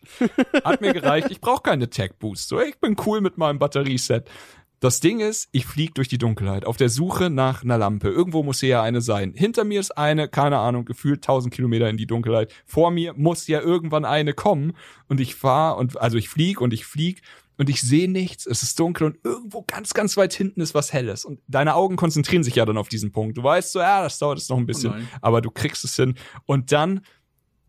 Hat 0.65 0.81
mir 0.81 0.93
gereicht. 0.95 1.29
Ich 1.31 1.41
brauche 1.41 1.63
keine 1.63 1.91
Tech 1.91 2.13
Boost. 2.19 2.49
So, 2.49 2.61
ich 2.61 2.79
bin 2.79 2.97
cool 3.07 3.21
mit 3.21 3.37
meinem 3.37 3.59
Batterieset. 3.59 4.29
Das 4.81 5.01
Ding 5.01 5.21
ist, 5.21 5.51
ich 5.53 5.67
flieg 5.67 5.95
durch 5.95 6.09
die 6.09 6.17
Dunkelheit 6.17 6.65
auf 6.65 6.79
der 6.79 6.89
Suche 6.89 7.29
nach 7.29 7.63
einer 7.63 7.77
Lampe. 7.77 8.09
Irgendwo 8.09 8.43
muss 8.43 8.61
hier 8.61 8.71
ja 8.71 8.83
eine 8.83 9.03
sein. 9.03 9.35
Hinter 9.35 9.65
mir 9.65 9.79
ist 9.79 9.91
eine, 9.99 10.27
keine 10.27 10.59
Ahnung, 10.59 10.87
gefühlt 10.87 11.19
1000 11.19 11.53
Kilometer 11.53 11.91
in 11.91 11.99
die 11.99 12.07
Dunkelheit. 12.07 12.51
Vor 12.65 12.91
mir 12.91 13.13
muss 13.13 13.47
ja 13.47 13.61
irgendwann 13.61 14.07
eine 14.07 14.33
kommen. 14.33 14.73
Und 15.07 15.21
ich 15.21 15.35
fahr 15.35 15.77
und, 15.77 16.01
also 16.01 16.17
ich 16.17 16.31
flieg 16.31 16.63
und 16.63 16.73
ich 16.73 16.87
flieg 16.87 17.21
und 17.59 17.69
ich 17.69 17.83
sehe 17.83 18.11
nichts. 18.11 18.47
Es 18.47 18.63
ist 18.63 18.81
dunkel 18.81 19.07
und 19.07 19.19
irgendwo 19.23 19.63
ganz, 19.67 19.93
ganz 19.93 20.17
weit 20.17 20.33
hinten 20.33 20.63
ist 20.63 20.75
was 20.75 20.95
Helles. 20.95 21.27
Und 21.27 21.41
deine 21.47 21.75
Augen 21.75 21.97
konzentrieren 21.97 22.43
sich 22.43 22.55
ja 22.55 22.65
dann 22.65 22.79
auf 22.79 22.89
diesen 22.89 23.13
Punkt. 23.13 23.37
Du 23.37 23.43
weißt 23.43 23.73
so, 23.73 23.81
ja, 23.81 24.03
das 24.03 24.19
dauert 24.19 24.39
jetzt 24.39 24.49
noch 24.49 24.57
ein 24.57 24.65
bisschen. 24.65 24.93
nein. 24.93 25.09
aber 25.21 25.43
du 25.43 25.51
kriegst 25.51 25.85
es 25.85 25.95
hin. 25.95 26.15
Und 26.47 26.73
dann 26.73 27.03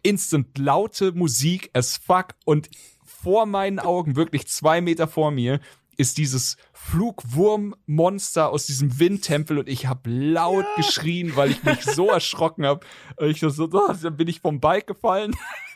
instant 0.01 0.57
laute 0.57 1.11
Musik 1.11 1.69
as 1.73 1.97
fuck 1.97 2.35
und 2.45 2.69
vor 3.03 3.45
meinen 3.45 3.79
Augen, 3.79 4.15
wirklich 4.15 4.47
zwei 4.47 4.79
Meter 4.79 5.07
vor 5.07 5.31
mir, 5.31 5.59
ist 6.01 6.17
dieses 6.17 6.57
Flugwurmmonster 6.73 8.49
aus 8.49 8.65
diesem 8.65 8.99
Windtempel 8.99 9.59
und 9.59 9.69
ich 9.69 9.85
habe 9.85 10.09
laut 10.09 10.65
geschrien, 10.75 11.35
weil 11.35 11.51
ich 11.51 11.63
mich 11.63 11.83
so 11.83 12.07
erschrocken 12.09 12.65
habe. 12.65 12.85
Ich 13.19 13.39
so, 13.39 13.69
oh, 13.71 13.93
dann 14.01 14.17
bin 14.17 14.27
ich 14.27 14.41
vom 14.41 14.59
Bike 14.59 14.87
gefallen. 14.87 15.33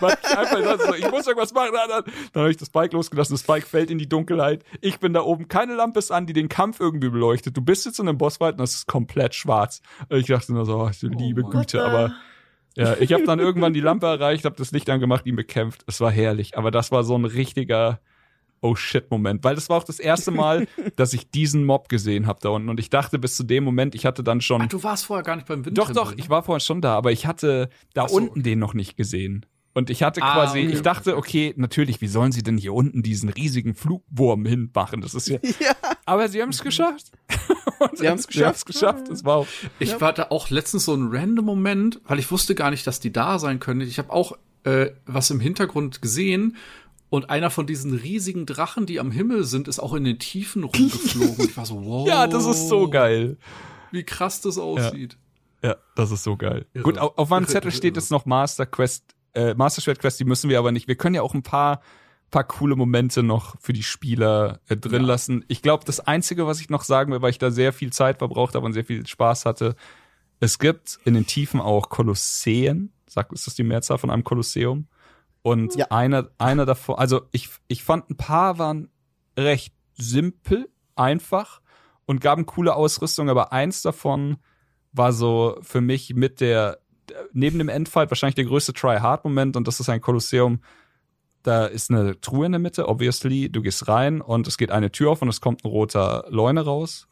Weil 0.00 0.16
ich 0.22 0.38
einfach 0.38 0.62
dachte 0.62 0.86
so, 0.86 0.94
ich 0.94 1.10
muss 1.10 1.26
irgendwas 1.26 1.52
machen. 1.52 1.70
Dann, 1.74 2.04
dann, 2.32 2.40
habe 2.40 2.50
ich 2.50 2.56
das 2.56 2.70
Bike 2.70 2.94
losgelassen, 2.94 3.34
das 3.34 3.42
Bike 3.42 3.66
fällt 3.66 3.90
in 3.90 3.98
die 3.98 4.08
Dunkelheit. 4.08 4.64
Ich 4.80 5.00
bin 5.00 5.12
da 5.12 5.20
oben, 5.20 5.48
keine 5.48 5.74
Lampe 5.74 5.98
ist 5.98 6.10
an, 6.10 6.26
die 6.26 6.32
den 6.32 6.48
Kampf 6.48 6.80
irgendwie 6.80 7.10
beleuchtet. 7.10 7.56
Du 7.56 7.60
bist 7.60 7.84
jetzt 7.84 7.98
in 7.98 8.08
einem 8.08 8.16
Bossfight 8.16 8.52
und 8.52 8.60
das 8.60 8.74
ist 8.74 8.86
komplett 8.86 9.34
schwarz. 9.34 9.82
Ich 10.08 10.26
dachte 10.26 10.54
nur 10.54 10.64
so, 10.64 10.78
oh, 10.78 10.90
liebe 11.02 11.42
mein 11.42 11.50
Güte, 11.50 11.78
Gott. 11.78 11.86
aber 11.86 12.14
ja, 12.74 12.96
ich 12.98 13.12
habe 13.12 13.24
dann 13.24 13.38
irgendwann 13.38 13.72
die 13.72 13.80
Lampe 13.80 14.06
erreicht, 14.06 14.44
habe 14.44 14.56
das 14.56 14.70
Licht 14.70 14.88
angemacht, 14.88 15.26
ihn 15.26 15.36
bekämpft. 15.36 15.82
Es 15.86 16.00
war 16.00 16.10
herrlich, 16.10 16.56
aber 16.56 16.70
das 16.70 16.90
war 16.90 17.04
so 17.04 17.16
ein 17.16 17.24
richtiger 17.24 18.00
Oh 18.60 18.74
shit 18.74 19.10
Moment, 19.10 19.44
weil 19.44 19.54
das 19.54 19.68
war 19.68 19.78
auch 19.78 19.84
das 19.84 19.98
erste 20.00 20.30
Mal, 20.30 20.66
dass 20.96 21.12
ich 21.12 21.30
diesen 21.30 21.64
Mob 21.64 21.88
gesehen 21.88 22.26
habe 22.26 22.38
da 22.42 22.48
unten 22.50 22.68
und 22.68 22.80
ich 22.80 22.90
dachte 22.90 23.18
bis 23.18 23.36
zu 23.36 23.44
dem 23.44 23.64
Moment, 23.64 23.94
ich 23.94 24.06
hatte 24.06 24.24
dann 24.24 24.40
schon 24.40 24.62
Ach, 24.62 24.68
du 24.68 24.82
warst 24.82 25.06
vorher 25.06 25.22
gar 25.22 25.36
nicht 25.36 25.46
beim 25.46 25.62
Doch 25.62 25.88
Windtempel. 25.88 25.94
doch, 25.94 26.14
ich 26.16 26.30
war 26.30 26.42
vorhin 26.42 26.60
schon 26.60 26.80
da, 26.80 26.96
aber 26.96 27.12
ich 27.12 27.26
hatte 27.26 27.68
da 27.94 28.08
so, 28.08 28.16
unten 28.16 28.30
okay. 28.30 28.42
den 28.42 28.58
noch 28.58 28.74
nicht 28.74 28.96
gesehen. 28.96 29.46
Und 29.76 29.90
ich 29.90 30.02
hatte 30.02 30.22
Ah, 30.22 30.32
quasi, 30.32 30.60
okay, 30.60 30.72
ich 30.72 30.80
dachte, 30.80 31.18
okay, 31.18 31.52
natürlich, 31.58 32.00
wie 32.00 32.06
sollen 32.06 32.32
sie 32.32 32.42
denn 32.42 32.56
hier 32.56 32.72
unten 32.72 33.02
diesen 33.02 33.28
riesigen 33.28 33.74
Flugwurm 33.74 34.46
hinmachen? 34.46 35.02
Das 35.02 35.12
ist 35.12 35.28
ja. 35.28 35.38
Ja. 35.60 35.76
Aber 36.06 36.30
sie 36.30 36.40
haben 36.40 36.48
es 36.48 36.62
geschafft. 36.62 37.12
Sie 37.92 38.08
haben 38.08 38.18
es 38.18 38.26
geschafft. 38.26 38.64
geschafft. 38.64 39.08
Es 39.10 39.22
war 39.26 39.36
auch. 39.36 39.46
Ich 39.78 40.00
hatte 40.00 40.30
auch 40.30 40.48
letztens 40.48 40.86
so 40.86 40.94
einen 40.94 41.14
random 41.14 41.44
Moment, 41.44 42.00
weil 42.06 42.18
ich 42.18 42.30
wusste 42.30 42.54
gar 42.54 42.70
nicht, 42.70 42.86
dass 42.86 43.00
die 43.00 43.12
da 43.12 43.38
sein 43.38 43.60
können. 43.60 43.82
Ich 43.82 43.98
habe 43.98 44.10
auch 44.10 44.38
äh, 44.64 44.92
was 45.04 45.30
im 45.30 45.40
Hintergrund 45.40 46.00
gesehen 46.00 46.56
und 47.16 47.30
einer 47.30 47.50
von 47.50 47.66
diesen 47.66 47.94
riesigen 47.94 48.46
Drachen, 48.46 48.86
die 48.86 49.00
am 49.00 49.10
Himmel 49.10 49.44
sind, 49.44 49.66
ist 49.68 49.78
auch 49.80 49.94
in 49.94 50.04
den 50.04 50.18
Tiefen 50.18 50.62
rumgeflogen. 50.64 51.36
Ich 51.48 51.56
war 51.56 51.66
so, 51.66 51.84
wow. 51.84 52.06
Ja, 52.06 52.26
das 52.26 52.46
ist 52.46 52.68
so 52.68 52.88
geil. 52.88 53.36
Wie 53.90 54.04
krass 54.04 54.40
das 54.40 54.58
aussieht. 54.58 55.16
Ja, 55.62 55.76
das 55.96 56.10
ist 56.10 56.22
so 56.22 56.36
geil. 56.36 56.66
Irre. 56.74 56.84
Gut, 56.84 56.98
auf, 56.98 57.16
auf 57.18 57.28
meinem 57.30 57.46
Zettel 57.46 57.70
irre, 57.70 57.76
steht 57.76 57.94
irre. 57.94 58.00
jetzt 58.02 58.10
noch 58.10 58.26
Master 58.26 58.66
Quest, 58.66 59.04
äh, 59.34 59.54
Master 59.54 59.80
Schwert 59.82 59.98
Quest, 59.98 60.20
die 60.20 60.24
müssen 60.24 60.48
wir 60.50 60.58
aber 60.58 60.70
nicht. 60.72 60.86
Wir 60.86 60.96
können 60.96 61.14
ja 61.14 61.22
auch 61.22 61.34
ein 61.34 61.42
paar, 61.42 61.80
paar 62.30 62.44
coole 62.44 62.76
Momente 62.76 63.22
noch 63.22 63.56
für 63.60 63.72
die 63.72 63.82
Spieler 63.82 64.60
äh, 64.68 64.76
drin 64.76 65.02
Ja. 65.02 65.08
lassen. 65.08 65.44
Ich 65.48 65.62
glaube, 65.62 65.84
das 65.84 66.00
Einzige, 66.00 66.46
was 66.46 66.60
ich 66.60 66.68
noch 66.70 66.82
sagen 66.84 67.12
will, 67.12 67.22
weil 67.22 67.30
ich 67.30 67.38
da 67.38 67.50
sehr 67.50 67.72
viel 67.72 67.92
Zeit 67.92 68.18
verbraucht 68.18 68.54
habe 68.54 68.66
und 68.66 68.72
sehr 68.74 68.84
viel 68.84 69.06
Spaß 69.06 69.44
hatte, 69.46 69.74
es 70.40 70.58
gibt 70.58 70.98
in 71.04 71.14
den 71.14 71.26
Tiefen 71.26 71.60
auch 71.60 71.88
Kolosseen. 71.88 72.92
Sagt, 73.08 73.32
ist 73.32 73.46
das 73.46 73.54
die 73.54 73.62
Mehrzahl 73.62 73.98
von 73.98 74.10
einem 74.10 74.24
Kolosseum? 74.24 74.86
Und 75.46 75.76
Ja. 75.76 75.86
einer, 75.92 76.28
einer 76.38 76.66
davon, 76.66 76.96
also 76.96 77.22
ich, 77.30 77.50
ich 77.68 77.84
fand 77.84 78.10
ein 78.10 78.16
paar 78.16 78.58
waren 78.58 78.88
recht 79.38 79.72
simpel, 79.94 80.68
einfach 80.96 81.60
und 82.04 82.20
gaben 82.20 82.46
coole 82.46 82.74
Ausrüstung, 82.74 83.30
aber 83.30 83.52
eins 83.52 83.80
davon 83.80 84.38
war 84.90 85.12
so 85.12 85.56
für 85.62 85.80
mich 85.80 86.14
mit 86.16 86.40
der, 86.40 86.78
neben 87.32 87.58
dem 87.58 87.68
Endfight 87.68 88.10
wahrscheinlich 88.10 88.34
der 88.34 88.46
größte 88.46 88.72
Try-Hard-Moment 88.72 89.56
und 89.56 89.68
das 89.68 89.78
ist 89.78 89.88
ein 89.88 90.00
Kolosseum. 90.00 90.62
Da 91.44 91.66
ist 91.66 91.92
eine 91.92 92.20
Truhe 92.20 92.46
in 92.46 92.52
der 92.52 92.58
Mitte, 92.58 92.88
obviously. 92.88 93.48
Du 93.48 93.62
gehst 93.62 93.86
rein 93.86 94.20
und 94.20 94.48
es 94.48 94.58
geht 94.58 94.72
eine 94.72 94.90
Tür 94.90 95.12
auf 95.12 95.22
und 95.22 95.28
es 95.28 95.40
kommt 95.40 95.64
ein 95.64 95.68
roter 95.68 96.24
Leune 96.28 96.64
raus. 96.64 97.06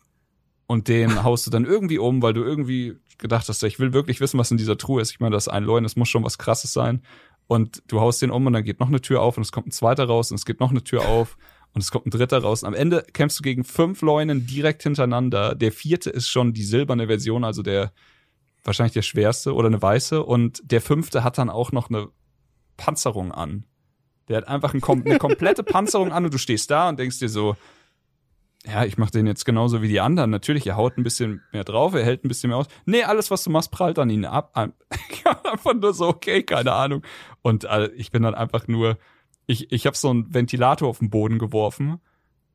Und 0.66 0.88
den 0.88 1.08
haust 1.22 1.46
du 1.46 1.52
dann 1.52 1.66
irgendwie 1.66 1.98
um, 1.98 2.20
weil 2.20 2.32
du 2.32 2.42
irgendwie 2.42 2.96
gedacht 3.18 3.48
hast, 3.48 3.62
ich 3.62 3.78
will 3.78 3.92
wirklich 3.92 4.20
wissen, 4.20 4.38
was 4.40 4.50
in 4.50 4.56
dieser 4.56 4.76
Truhe 4.76 5.00
ist. 5.02 5.12
Ich 5.12 5.20
meine, 5.20 5.36
das 5.36 5.46
ist 5.46 5.52
ein 5.52 5.62
Leune, 5.62 5.86
es 5.86 5.94
muss 5.94 6.08
schon 6.08 6.24
was 6.24 6.36
krasses 6.38 6.72
sein. 6.72 7.02
Und 7.46 7.82
du 7.88 8.00
haust 8.00 8.22
den 8.22 8.30
um 8.30 8.46
und 8.46 8.52
dann 8.52 8.64
geht 8.64 8.80
noch 8.80 8.88
eine 8.88 9.00
Tür 9.00 9.20
auf 9.20 9.36
und 9.36 9.42
es 9.42 9.52
kommt 9.52 9.66
ein 9.68 9.72
zweiter 9.72 10.04
raus 10.04 10.30
und 10.30 10.36
es 10.36 10.46
geht 10.46 10.60
noch 10.60 10.70
eine 10.70 10.82
Tür 10.82 11.06
auf 11.06 11.36
und 11.72 11.82
es 11.82 11.90
kommt 11.90 12.06
ein 12.06 12.10
dritter 12.10 12.38
raus. 12.38 12.62
Und 12.62 12.68
am 12.68 12.74
Ende 12.74 13.04
kämpfst 13.12 13.40
du 13.40 13.42
gegen 13.42 13.64
fünf 13.64 14.00
Leunen 14.00 14.46
direkt 14.46 14.82
hintereinander. 14.82 15.54
Der 15.54 15.72
vierte 15.72 16.10
ist 16.10 16.28
schon 16.28 16.52
die 16.52 16.62
silberne 16.62 17.06
Version, 17.06 17.44
also 17.44 17.62
der 17.62 17.92
wahrscheinlich 18.62 18.94
der 18.94 19.02
schwerste 19.02 19.54
oder 19.54 19.66
eine 19.68 19.82
weiße. 19.82 20.22
Und 20.22 20.62
der 20.64 20.80
fünfte 20.80 21.22
hat 21.24 21.36
dann 21.36 21.50
auch 21.50 21.72
noch 21.72 21.90
eine 21.90 22.08
Panzerung 22.76 23.32
an. 23.32 23.64
Der 24.28 24.38
hat 24.38 24.48
einfach 24.48 24.72
ein, 24.72 24.82
eine 24.82 25.18
komplette 25.18 25.62
Panzerung 25.62 26.12
an 26.12 26.24
und 26.24 26.32
du 26.32 26.38
stehst 26.38 26.70
da 26.70 26.88
und 26.88 26.98
denkst 26.98 27.18
dir 27.18 27.28
so, 27.28 27.56
ja, 28.66 28.84
ich 28.84 28.96
mach 28.96 29.10
den 29.10 29.26
jetzt 29.26 29.44
genauso 29.44 29.82
wie 29.82 29.88
die 29.88 30.00
anderen. 30.00 30.30
Natürlich, 30.30 30.66
er 30.66 30.76
haut 30.76 30.96
ein 30.96 31.02
bisschen 31.02 31.42
mehr 31.52 31.64
drauf, 31.64 31.94
er 31.94 32.04
hält 32.04 32.24
ein 32.24 32.28
bisschen 32.28 32.48
mehr 32.48 32.56
aus. 32.56 32.66
Nee, 32.86 33.02
alles, 33.02 33.30
was 33.30 33.44
du 33.44 33.50
machst, 33.50 33.70
prallt 33.70 33.98
an 33.98 34.08
ihn 34.08 34.24
ab. 34.24 34.52
einfach 35.44 35.74
nur 35.74 35.92
so, 35.92 36.08
okay, 36.08 36.42
keine 36.42 36.72
Ahnung. 36.72 37.02
Und 37.42 37.64
äh, 37.64 37.88
ich 37.96 38.10
bin 38.10 38.22
dann 38.22 38.34
einfach 38.34 38.66
nur, 38.66 38.96
ich, 39.46 39.70
ich 39.70 39.86
habe 39.86 39.96
so 39.96 40.08
einen 40.08 40.32
Ventilator 40.32 40.88
auf 40.88 41.00
den 41.00 41.10
Boden 41.10 41.38
geworfen 41.38 42.00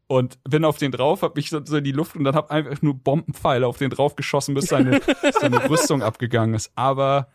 und 0.07 0.39
bin 0.43 0.65
auf 0.65 0.77
den 0.77 0.91
drauf, 0.91 1.21
hab 1.21 1.35
mich 1.35 1.51
so, 1.51 1.63
so 1.63 1.77
in 1.77 1.83
die 1.83 1.91
Luft 1.91 2.15
und 2.15 2.23
dann 2.23 2.35
hab 2.35 2.49
einfach 2.49 2.81
nur 2.81 2.95
Bombenpfeile 2.95 3.67
auf 3.67 3.77
den 3.77 3.91
drauf 3.91 4.15
geschossen, 4.15 4.55
bis 4.55 4.65
seine, 4.65 4.99
bis 4.99 5.35
seine 5.39 5.69
Rüstung 5.69 6.01
abgegangen 6.01 6.55
ist. 6.55 6.71
Aber 6.73 7.27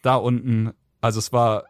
da 0.00 0.16
unten, 0.16 0.72
also 1.02 1.18
es 1.18 1.30
war, 1.34 1.64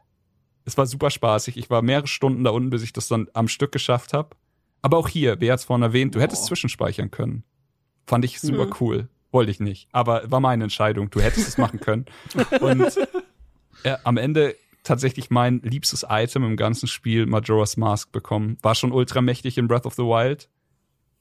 es 0.64 0.78
war 0.78 0.86
super 0.86 1.10
spaßig. 1.10 1.56
Ich 1.56 1.68
war 1.68 1.82
mehrere 1.82 2.06
Stunden 2.06 2.44
da 2.44 2.50
unten, 2.50 2.70
bis 2.70 2.84
ich 2.84 2.92
das 2.92 3.08
dann 3.08 3.26
am 3.34 3.48
Stück 3.48 3.72
geschafft 3.72 4.12
habe. 4.12 4.36
Aber 4.82 4.98
auch 4.98 5.08
hier, 5.08 5.40
wer 5.40 5.52
hat's 5.52 5.64
vorhin 5.64 5.82
erwähnt, 5.82 6.14
du 6.14 6.20
hättest 6.20 6.44
zwischenspeichern 6.46 7.10
können. 7.10 7.44
Fand 8.06 8.24
ich 8.24 8.40
super 8.40 8.66
Mhm. 8.66 8.74
cool. 8.80 9.08
Wollte 9.30 9.50
ich 9.50 9.60
nicht. 9.60 9.88
Aber 9.92 10.30
war 10.30 10.40
meine 10.40 10.64
Entscheidung. 10.64 11.08
Du 11.10 11.20
hättest 11.20 11.48
es 11.48 11.56
machen 11.58 11.80
können. 11.80 12.04
Und 12.60 12.98
ja, 13.84 13.98
am 14.04 14.16
Ende 14.18 14.56
tatsächlich 14.82 15.30
mein 15.30 15.60
liebstes 15.62 16.04
Item 16.08 16.44
im 16.44 16.56
ganzen 16.56 16.88
Spiel, 16.88 17.26
Majora's 17.26 17.76
Mask, 17.76 18.10
bekommen. 18.12 18.58
War 18.62 18.74
schon 18.74 18.92
ultra 18.92 19.22
mächtig 19.22 19.56
in 19.56 19.68
Breath 19.68 19.86
of 19.86 19.94
the 19.94 20.02
Wild. 20.02 20.48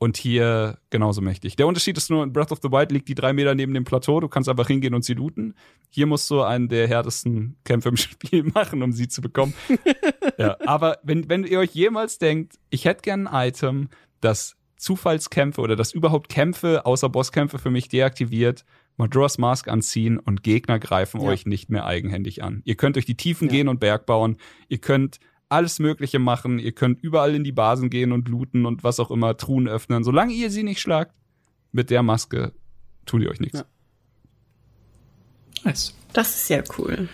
Und 0.04 0.18
hier 0.18 0.80
genauso 0.90 1.22
mächtig. 1.22 1.58
Der 1.58 1.68
Unterschied 1.68 1.96
ist 1.96 2.10
nur, 2.10 2.24
in 2.24 2.34
Breath 2.34 2.52
of 2.52 2.58
the 2.64 2.72
Wild 2.72 2.92
liegt 2.92 3.08
die 3.08 3.14
drei 3.14 3.34
Meter 3.34 3.54
neben 3.54 3.76
dem 3.76 3.84
Plateau. 3.84 4.20
Du 4.20 4.28
kannst 4.30 4.50
einfach 4.50 4.66
hingehen 4.66 4.96
und 4.96 5.06
sie 5.06 5.14
looten. 5.14 5.54
Hier 5.92 6.08
musst 6.08 6.28
du 6.32 6.42
einen 6.42 6.70
der 6.70 6.88
härtesten 6.88 7.56
Kämpfe 7.66 7.90
im 7.90 7.98
Spiel 7.98 8.42
machen, 8.46 8.82
um 8.82 8.94
sie 8.94 9.08
zu 9.08 9.22
bekommen. 9.22 9.54
ja, 10.40 10.58
aber 10.66 10.98
wenn, 11.04 11.30
wenn 11.30 11.44
ihr 11.44 11.60
euch 11.60 11.76
jemals 11.76 12.18
denkt, 12.18 12.54
ich 12.72 12.86
hätte 12.86 13.04
gern 13.04 13.28
ein 13.28 13.50
Item, 13.50 13.90
das 14.22 14.56
Zufallskämpfe 14.76 15.62
oder 15.62 15.76
das 15.76 15.94
überhaupt 15.94 16.30
Kämpfe 16.30 16.84
außer 16.88 17.08
Bosskämpfe 17.08 17.60
für 17.60 17.70
mich 17.70 17.88
deaktiviert, 17.88 18.66
Majora's 18.98 19.38
Mask 19.38 19.68
anziehen 19.68 20.18
und 20.18 20.42
Gegner 20.42 20.80
greifen 20.80 21.22
Ja. 21.22 21.28
euch 21.30 21.46
nicht 21.46 21.70
mehr 21.70 21.86
eigenhändig 21.86 22.44
an. 22.44 22.64
Ihr 22.66 22.74
könnt 22.74 22.96
durch 22.96 23.06
die 23.06 23.18
Tiefen 23.18 23.50
Ja. 23.50 23.52
gehen 23.54 23.68
und 23.68 23.80
Berg 23.80 24.08
bauen. 24.08 24.38
Ihr 24.68 24.80
könnt 24.80 25.20
alles 25.52 25.80
Mögliche 25.80 26.20
machen. 26.20 26.60
Ihr 26.60 26.72
könnt 26.72 27.02
überall 27.02 27.36
in 27.36 27.44
die 27.44 27.52
Basen 27.52 27.90
gehen 27.90 28.12
und 28.12 28.30
looten 28.30 28.66
und 28.66 28.84
was 28.84 29.00
auch 29.00 29.12
immer, 29.12 29.38
Truhen 29.38 29.68
öffnen. 29.68 30.04
Solange 30.04 30.34
ihr 30.34 30.50
sie 30.50 30.64
nicht 30.64 30.80
schlagt, 30.80 31.14
mit 31.72 31.90
der 31.90 32.04
Maske 32.04 32.54
tut 33.06 33.22
ihr 33.22 33.30
euch 33.30 33.40
nichts. 33.40 33.60
Ja. 33.60 33.66
Nice. 35.64 35.96
Das 36.14 36.36
ist 36.36 36.50
ja 36.50 36.64
cool. 36.78 37.08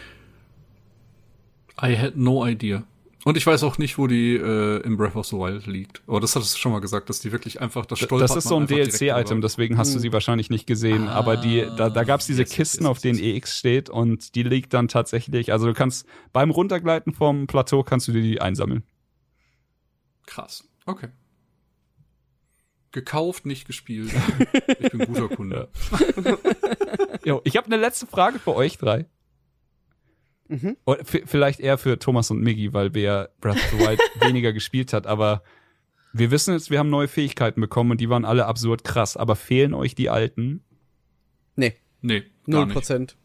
I 1.81 1.95
had 1.95 2.15
no 2.15 2.45
idea. 2.45 2.83
Und 3.27 3.35
ich 3.35 3.45
weiß 3.45 3.63
auch 3.63 3.77
nicht, 3.77 3.97
wo 3.97 4.07
die 4.07 4.37
äh, 4.37 4.81
in 4.83 4.95
Breath 4.95 5.17
of 5.17 5.25
the 5.25 5.35
Wild 5.35 5.65
liegt. 5.65 6.01
Aber 6.07 6.21
das 6.21 6.33
hattest 6.33 6.55
du 6.55 6.59
schon 6.59 6.71
mal 6.71 6.79
gesagt, 6.79 7.09
dass 7.09 7.19
die 7.19 7.33
wirklich 7.33 7.59
einfach 7.59 7.85
das 7.85 7.99
stolpert 7.99 8.29
Das 8.29 8.37
ist 8.37 8.47
so 8.47 8.55
ein 8.55 8.67
DLC-Item, 8.67 9.41
deswegen 9.41 9.77
hast 9.77 9.93
du 9.93 9.99
sie 9.99 10.13
wahrscheinlich 10.13 10.49
nicht 10.49 10.65
gesehen. 10.65 11.09
Ah, 11.09 11.15
aber 11.15 11.35
die, 11.35 11.67
da, 11.75 11.89
da 11.89 12.05
gab 12.05 12.21
es 12.21 12.27
diese 12.27 12.43
yes, 12.43 12.51
Kisten, 12.51 12.83
yes, 12.83 12.89
auf 12.89 12.99
denen. 12.99 13.19
EX 13.19 13.57
steht 13.57 13.89
und 13.89 14.33
die 14.35 14.43
liegt 14.43 14.73
dann 14.73 14.87
tatsächlich, 14.87 15.51
also 15.51 15.67
du 15.67 15.73
kannst 15.73 16.07
beim 16.31 16.51
Runtergleiten 16.51 17.13
vom 17.13 17.47
Plateau 17.47 17.83
kannst 17.83 18.07
du 18.07 18.13
dir 18.13 18.21
die 18.21 18.39
einsammeln. 18.39 18.83
Krass. 20.25 20.63
Okay. 20.85 21.09
Gekauft, 22.93 23.45
nicht 23.45 23.67
gespielt. 23.67 24.09
ich 24.79 24.89
bin 24.89 25.05
guter 25.05 25.27
Kunde. 25.27 25.67
Jo, 27.25 27.41
ich 27.43 27.57
habe 27.57 27.65
eine 27.65 27.75
letzte 27.75 28.07
Frage 28.07 28.39
für 28.39 28.55
euch 28.55 28.77
drei. 28.77 29.05
Mhm. 30.47 30.77
Oder 30.85 31.03
vielleicht 31.03 31.59
eher 31.59 31.77
für 31.77 31.99
Thomas 31.99 32.31
und 32.31 32.41
Miggy, 32.41 32.73
weil 32.73 32.93
wer 32.93 33.29
Breath 33.41 33.55
of 33.57 33.71
the 33.71 33.79
Wild 33.79 33.99
weniger 34.21 34.53
gespielt 34.53 34.93
hat, 34.93 35.07
aber 35.07 35.43
wir 36.13 36.31
wissen 36.31 36.53
jetzt, 36.53 36.71
wir 36.71 36.79
haben 36.79 36.89
neue 36.89 37.07
Fähigkeiten 37.07 37.61
bekommen 37.61 37.91
und 37.91 38.01
die 38.01 38.09
waren 38.09 38.25
alle 38.25 38.45
absurd 38.45 38.83
krass, 38.83 39.17
aber 39.17 39.35
fehlen 39.35 39.73
euch 39.73 39.93
die 39.93 40.09
alten? 40.09 40.63
Nee, 41.55 41.73
Nee, 42.01 42.21
gar 42.21 42.27
null 42.45 42.65
nicht. 42.67 42.73
Prozent. 42.73 43.17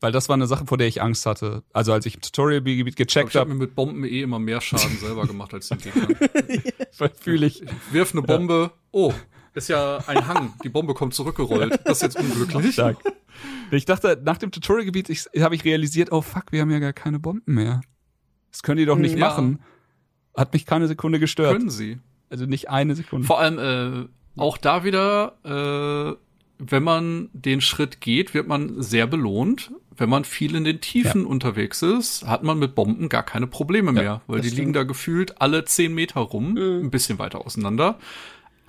Weil 0.00 0.10
das 0.10 0.28
war 0.28 0.34
eine 0.34 0.48
Sache, 0.48 0.66
vor 0.66 0.78
der 0.78 0.88
ich 0.88 1.00
Angst 1.00 1.26
hatte. 1.26 1.62
Also 1.72 1.92
als 1.92 2.06
ich 2.06 2.16
im 2.16 2.22
Tutorial-Gebiet 2.22 2.88
Ich, 2.88 2.96
gecheckt 2.96 3.30
ich 3.30 3.36
habe 3.36 3.50
habe, 3.50 3.50
mir 3.50 3.66
mit 3.66 3.76
Bomben 3.76 4.04
eh 4.04 4.22
immer 4.22 4.40
mehr 4.40 4.60
Schaden 4.60 4.98
selber 4.98 5.26
gemacht 5.26 5.54
als 5.54 5.68
den 5.68 5.78
Gegnern. 5.78 6.16
fühle 7.20 7.46
ich, 7.46 7.62
Wirf 7.92 8.12
eine 8.12 8.22
Bombe. 8.22 8.72
Oh, 8.90 9.14
ist 9.54 9.68
ja 9.68 9.98
ein 10.06 10.26
Hang. 10.26 10.54
Die 10.64 10.68
Bombe 10.68 10.94
kommt 10.94 11.14
zurückgerollt. 11.14 11.80
Das 11.84 11.98
ist 11.98 12.14
jetzt 12.14 12.16
unglücklich. 12.18 12.72
Stark. 12.74 12.98
Ich 13.70 13.84
dachte, 13.84 14.20
nach 14.24 14.38
dem 14.38 14.50
Tutorial-Gebiet 14.50 15.08
ich- 15.10 15.26
habe 15.40 15.54
ich 15.54 15.64
realisiert, 15.64 16.12
oh 16.12 16.20
fuck, 16.22 16.44
wir 16.52 16.60
haben 16.60 16.70
ja 16.70 16.78
gar 16.78 16.92
keine 16.92 17.18
Bomben 17.18 17.54
mehr. 17.54 17.80
Das 18.50 18.62
können 18.62 18.78
die 18.78 18.84
doch 18.86 18.98
nicht 18.98 19.16
Ja. 19.16 19.28
machen. 19.28 19.60
Hat 20.36 20.52
mich 20.52 20.66
keine 20.66 20.88
Sekunde 20.88 21.18
gestört. 21.18 21.56
Können 21.56 21.70
sie. 21.70 21.98
Also 22.30 22.46
nicht 22.46 22.70
eine 22.70 22.94
Sekunde. 22.94 23.26
Vor 23.26 23.40
allem 23.40 23.58
äh, 23.58 24.40
auch 24.40 24.56
da 24.58 24.84
wieder, 24.84 25.36
äh, 25.44 26.16
wenn 26.58 26.82
man 26.82 27.28
den 27.32 27.60
Schritt 27.60 28.00
geht, 28.00 28.32
wird 28.34 28.46
man 28.48 28.80
sehr 28.82 29.06
belohnt. 29.06 29.70
Wenn 29.94 30.08
man 30.08 30.24
viel 30.24 30.54
in 30.54 30.64
den 30.64 30.80
Tiefen 30.80 31.26
unterwegs 31.26 31.82
ist, 31.82 32.26
hat 32.26 32.42
man 32.42 32.58
mit 32.58 32.74
Bomben 32.74 33.10
gar 33.10 33.22
keine 33.22 33.46
Probleme 33.46 33.92
mehr, 33.92 34.22
weil 34.26 34.40
die 34.40 34.48
stimmt. 34.48 34.58
liegen 34.58 34.72
da 34.72 34.84
gefühlt 34.84 35.40
alle 35.42 35.64
zehn 35.66 35.92
Meter 35.94 36.20
rum, 36.20 36.52
Mhm. 36.54 36.86
ein 36.86 36.90
bisschen 36.90 37.18
weiter 37.18 37.44
auseinander. 37.44 37.98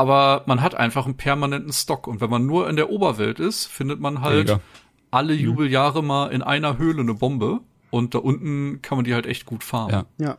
Aber 0.03 0.43
man 0.47 0.61
hat 0.61 0.75
einfach 0.75 1.05
einen 1.05 1.15
permanenten 1.17 1.71
Stock. 1.71 2.07
Und 2.07 2.19
wenn 2.21 2.29
man 2.29 2.45
nur 2.45 2.69
in 2.69 2.75
der 2.75 2.89
Oberwelt 2.89 3.39
ist, 3.39 3.65
findet 3.67 3.99
man 3.99 4.21
halt 4.21 4.49
Weniger. 4.49 4.59
alle 5.11 5.33
Jubeljahre 5.33 6.03
mal 6.03 6.27
in 6.31 6.41
einer 6.41 6.77
Höhle 6.77 7.01
eine 7.01 7.13
Bombe. 7.13 7.61
Und 7.89 8.13
da 8.15 8.19
unten 8.19 8.81
kann 8.81 8.97
man 8.97 9.05
die 9.05 9.13
halt 9.13 9.25
echt 9.25 9.45
gut 9.45 9.63
farmen. 9.63 10.05
Ja. 10.17 10.25
Ja. 10.25 10.37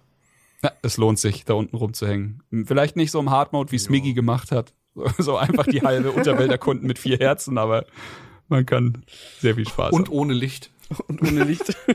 Ja, 0.63 0.73
es 0.83 0.97
lohnt 0.97 1.19
sich, 1.19 1.45
da 1.45 1.55
unten 1.55 1.77
rumzuhängen. 1.77 2.43
Vielleicht 2.67 2.97
nicht 2.97 3.11
so 3.11 3.21
im 3.21 3.31
Hardmode, 3.31 3.71
wie 3.73 3.79
Smiggy 3.79 4.13
gemacht 4.15 4.51
hat. 4.53 4.73
So 5.19 5.37
einfach 5.37 5.67
die 5.67 5.83
halbe 5.83 6.13
Unterwelt 6.13 6.53
erkunden 6.53 6.87
mit 6.87 7.01
vier 7.01 7.19
Herzen, 7.19 7.59
aber 7.59 7.85
man 8.49 8.65
kann 8.65 9.05
sehr 9.41 9.57
viel 9.57 9.67
Spaß 9.69 9.93
Und 9.93 10.07
haben. 10.09 10.15
ohne 10.15 10.35
Licht. 10.35 10.71
Und 11.09 11.21
ohne 11.23 11.43
Licht. 11.45 11.77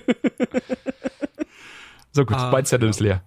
So 2.12 2.26
gut, 2.26 2.36
Ah, 2.38 2.52
mein 2.52 2.66
Zettel 2.66 2.88
ja. 2.88 2.90
ist 2.90 3.00
leer. 3.00 3.24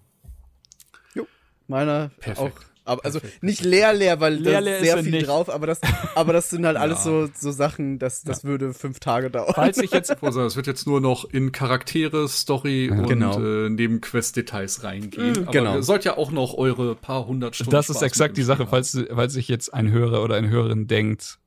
Meiner 1.68 2.10
Perfekt. 2.18 2.38
auch 2.38 2.50
Aber 2.84 3.04
also 3.04 3.20
nicht 3.40 3.62
leer, 3.64 3.92
leer, 3.92 4.18
weil 4.18 4.34
Leer, 4.34 4.54
da 4.54 4.58
leer 4.58 4.76
ist 4.78 4.82
ist 4.82 4.88
sehr 4.92 5.02
viel 5.04 5.12
nicht. 5.12 5.28
drauf, 5.28 5.48
aber 5.48 5.68
das, 5.68 5.80
aber 6.16 6.32
das 6.32 6.50
sind 6.50 6.66
halt 6.66 6.76
alles 6.78 7.04
so, 7.04 7.28
so 7.32 7.52
Sachen, 7.52 8.00
das, 8.00 8.22
das 8.22 8.42
würde 8.44 8.74
fünf 8.74 8.98
Tage 8.98 9.30
dauern. 9.30 9.52
Falls 9.54 9.78
ich 9.78 9.92
jetzt 9.92 10.10
Also, 10.22 10.42
es 10.44 10.56
wird 10.56 10.66
jetzt 10.66 10.86
nur 10.86 11.00
noch 11.00 11.24
in 11.24 11.52
Charaktere, 11.52 12.28
Story 12.28 12.90
und 12.90 13.06
Genau. 13.06 13.40
äh, 13.40 13.70
Nebenquest-Details 13.70 14.82
reingehen. 14.82 15.42
Aber 15.44 15.52
genau. 15.52 15.74
ihr 15.76 15.82
sollt 15.84 16.04
ja 16.04 16.16
auch 16.16 16.32
noch 16.32 16.54
eure 16.54 16.94
paar 16.96 17.26
hundert 17.26 17.54
Stunden 17.54 17.70
Das 17.70 17.88
ist 17.88 17.96
Spaß 17.96 18.02
exakt 18.02 18.32
mit 18.32 18.38
die 18.38 18.42
Sache, 18.42 18.66
falls, 18.66 18.98
falls 19.14 19.32
sich 19.32 19.46
jetzt 19.48 19.72
ein 19.72 19.90
Hörer 19.92 20.22
oder 20.24 20.34
eine 20.34 20.48
Hörerin 20.50 20.88
denkt. 20.88 21.38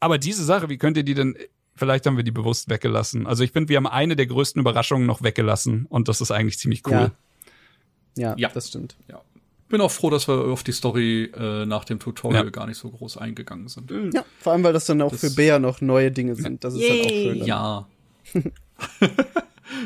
Aber 0.00 0.18
diese 0.18 0.44
Sache, 0.44 0.68
wie 0.68 0.76
könnt 0.78 0.96
ihr 0.96 1.02
die 1.02 1.14
denn, 1.14 1.36
vielleicht 1.74 2.06
haben 2.06 2.16
wir 2.16 2.24
die 2.24 2.30
bewusst 2.30 2.68
weggelassen. 2.68 3.26
Also 3.26 3.42
ich 3.42 3.50
finde, 3.50 3.68
wir 3.70 3.78
haben 3.78 3.86
eine 3.88 4.14
der 4.14 4.26
größten 4.26 4.60
Überraschungen 4.60 5.06
noch 5.06 5.22
weggelassen 5.22 5.86
und 5.88 6.06
das 6.08 6.20
ist 6.20 6.30
eigentlich 6.30 6.58
ziemlich 6.58 6.86
cool. 6.86 6.92
Ja. 6.92 8.30
Ja, 8.30 8.34
Ja. 8.38 8.48
das 8.54 8.68
stimmt. 8.68 8.94
Ja. 9.08 9.20
Bin 9.68 9.80
auch 9.80 9.90
froh, 9.90 10.10
dass 10.10 10.28
wir 10.28 10.34
auf 10.34 10.62
die 10.62 10.72
Story 10.72 11.24
äh, 11.36 11.64
nach 11.66 11.84
dem 11.84 11.98
Tutorial 11.98 12.44
Ja. 12.44 12.50
gar 12.50 12.66
nicht 12.66 12.76
so 12.78 12.90
groß 12.90 13.16
eingegangen 13.16 13.68
sind. 13.68 13.90
Ja, 14.12 14.24
vor 14.38 14.52
allem, 14.52 14.62
weil 14.62 14.72
das 14.72 14.84
dann 14.86 15.00
auch 15.02 15.10
Das- 15.10 15.20
für 15.20 15.30
Bea 15.30 15.58
noch 15.58 15.80
neue 15.80 16.10
Dinge 16.12 16.36
sind. 16.36 16.62
Das 16.64 16.74
ist 16.74 16.82
halt 16.88 17.04
auch 17.06 17.10
Yay. 17.10 17.24
schön. 17.30 17.38
dann. 17.40 17.48
Ja. 17.48 17.88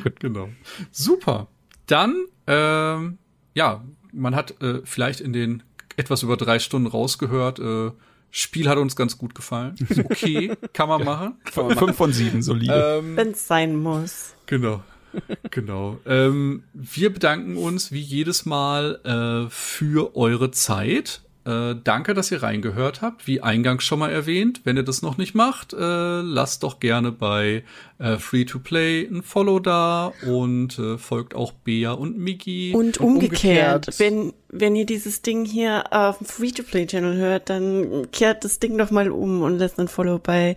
Gut, 0.05 0.21
genau. 0.21 0.49
Super. 0.91 1.49
Dann, 1.87 2.27
ähm, 2.47 3.19
ja, 3.55 3.85
man 4.13 4.35
hat 4.35 4.61
äh, 4.63 4.81
vielleicht 4.85 5.21
in 5.21 5.33
den 5.33 5.63
etwas 5.97 6.23
über 6.23 6.37
drei 6.37 6.59
Stunden 6.59 6.87
rausgehört, 6.87 7.59
äh, 7.59 7.91
Spiel 8.31 8.69
hat 8.69 8.77
uns 8.77 8.95
ganz 8.95 9.17
gut 9.17 9.35
gefallen. 9.35 9.75
Ist 9.89 9.99
okay, 10.05 10.53
kann 10.75 10.89
man 10.89 11.03
machen. 11.03 11.37
Fünf 11.51 11.97
von 11.97 12.13
sieben, 12.13 12.43
solide. 12.43 12.99
Ähm, 13.03 13.17
Wenn 13.17 13.31
es 13.31 13.47
sein 13.47 13.75
muss. 13.75 14.35
Genau. 14.47 14.83
Genau. 15.51 15.99
Ähm, 16.07 16.63
wir 16.75 17.13
bedanken 17.13 17.57
uns 17.57 17.91
wie 17.93 18.01
jedes 18.01 18.47
Mal 18.47 19.01
äh, 19.47 19.51
für 19.51 20.17
eure 20.17 20.51
Zeit. 20.51 21.23
Äh, 21.45 21.77
danke, 21.83 22.13
dass 22.13 22.31
ihr 22.31 22.43
reingehört 22.43 23.01
habt. 23.01 23.27
Wie 23.27 23.41
eingangs 23.41 23.83
schon 23.83 24.01
mal 24.01 24.11
erwähnt, 24.11 24.61
wenn 24.65 24.77
ihr 24.77 24.83
das 24.83 25.01
noch 25.01 25.17
nicht 25.17 25.35
macht, 25.35 25.73
äh, 25.73 25.77
lasst 26.21 26.63
doch 26.63 26.79
gerne 26.79 27.11
bei 27.11 27.65
äh, 27.99 28.17
Free 28.19 28.45
to 28.45 28.59
Play 28.59 29.07
ein 29.07 29.23
Follow 29.23 29.59
da 29.59 30.13
und 30.27 30.79
äh, 30.79 30.99
folgt 30.99 31.35
auch 31.35 31.53
Bea 31.53 31.93
und 31.93 32.19
Miki. 32.19 32.75
Und 32.75 32.99
Und 32.99 33.01
umgekehrt, 33.01 33.89
umgekehrt. 33.89 33.99
wenn, 33.99 34.35
wenn 34.51 34.77
ihr 34.77 34.85
dieses 34.85 35.23
Ding 35.23 35.47
hier 35.47 35.85
auf 35.91 36.19
dem 36.19 36.27
Free-to-Play-Channel 36.27 37.17
hört, 37.17 37.49
dann 37.49 38.11
kehrt 38.13 38.45
das 38.45 38.59
Ding 38.59 38.77
doch 38.77 38.91
mal 38.91 39.11
um 39.11 39.41
und 39.41 39.57
lässt 39.59 39.79
ein 39.81 39.89
Follow 39.89 40.19
bei 40.19 40.57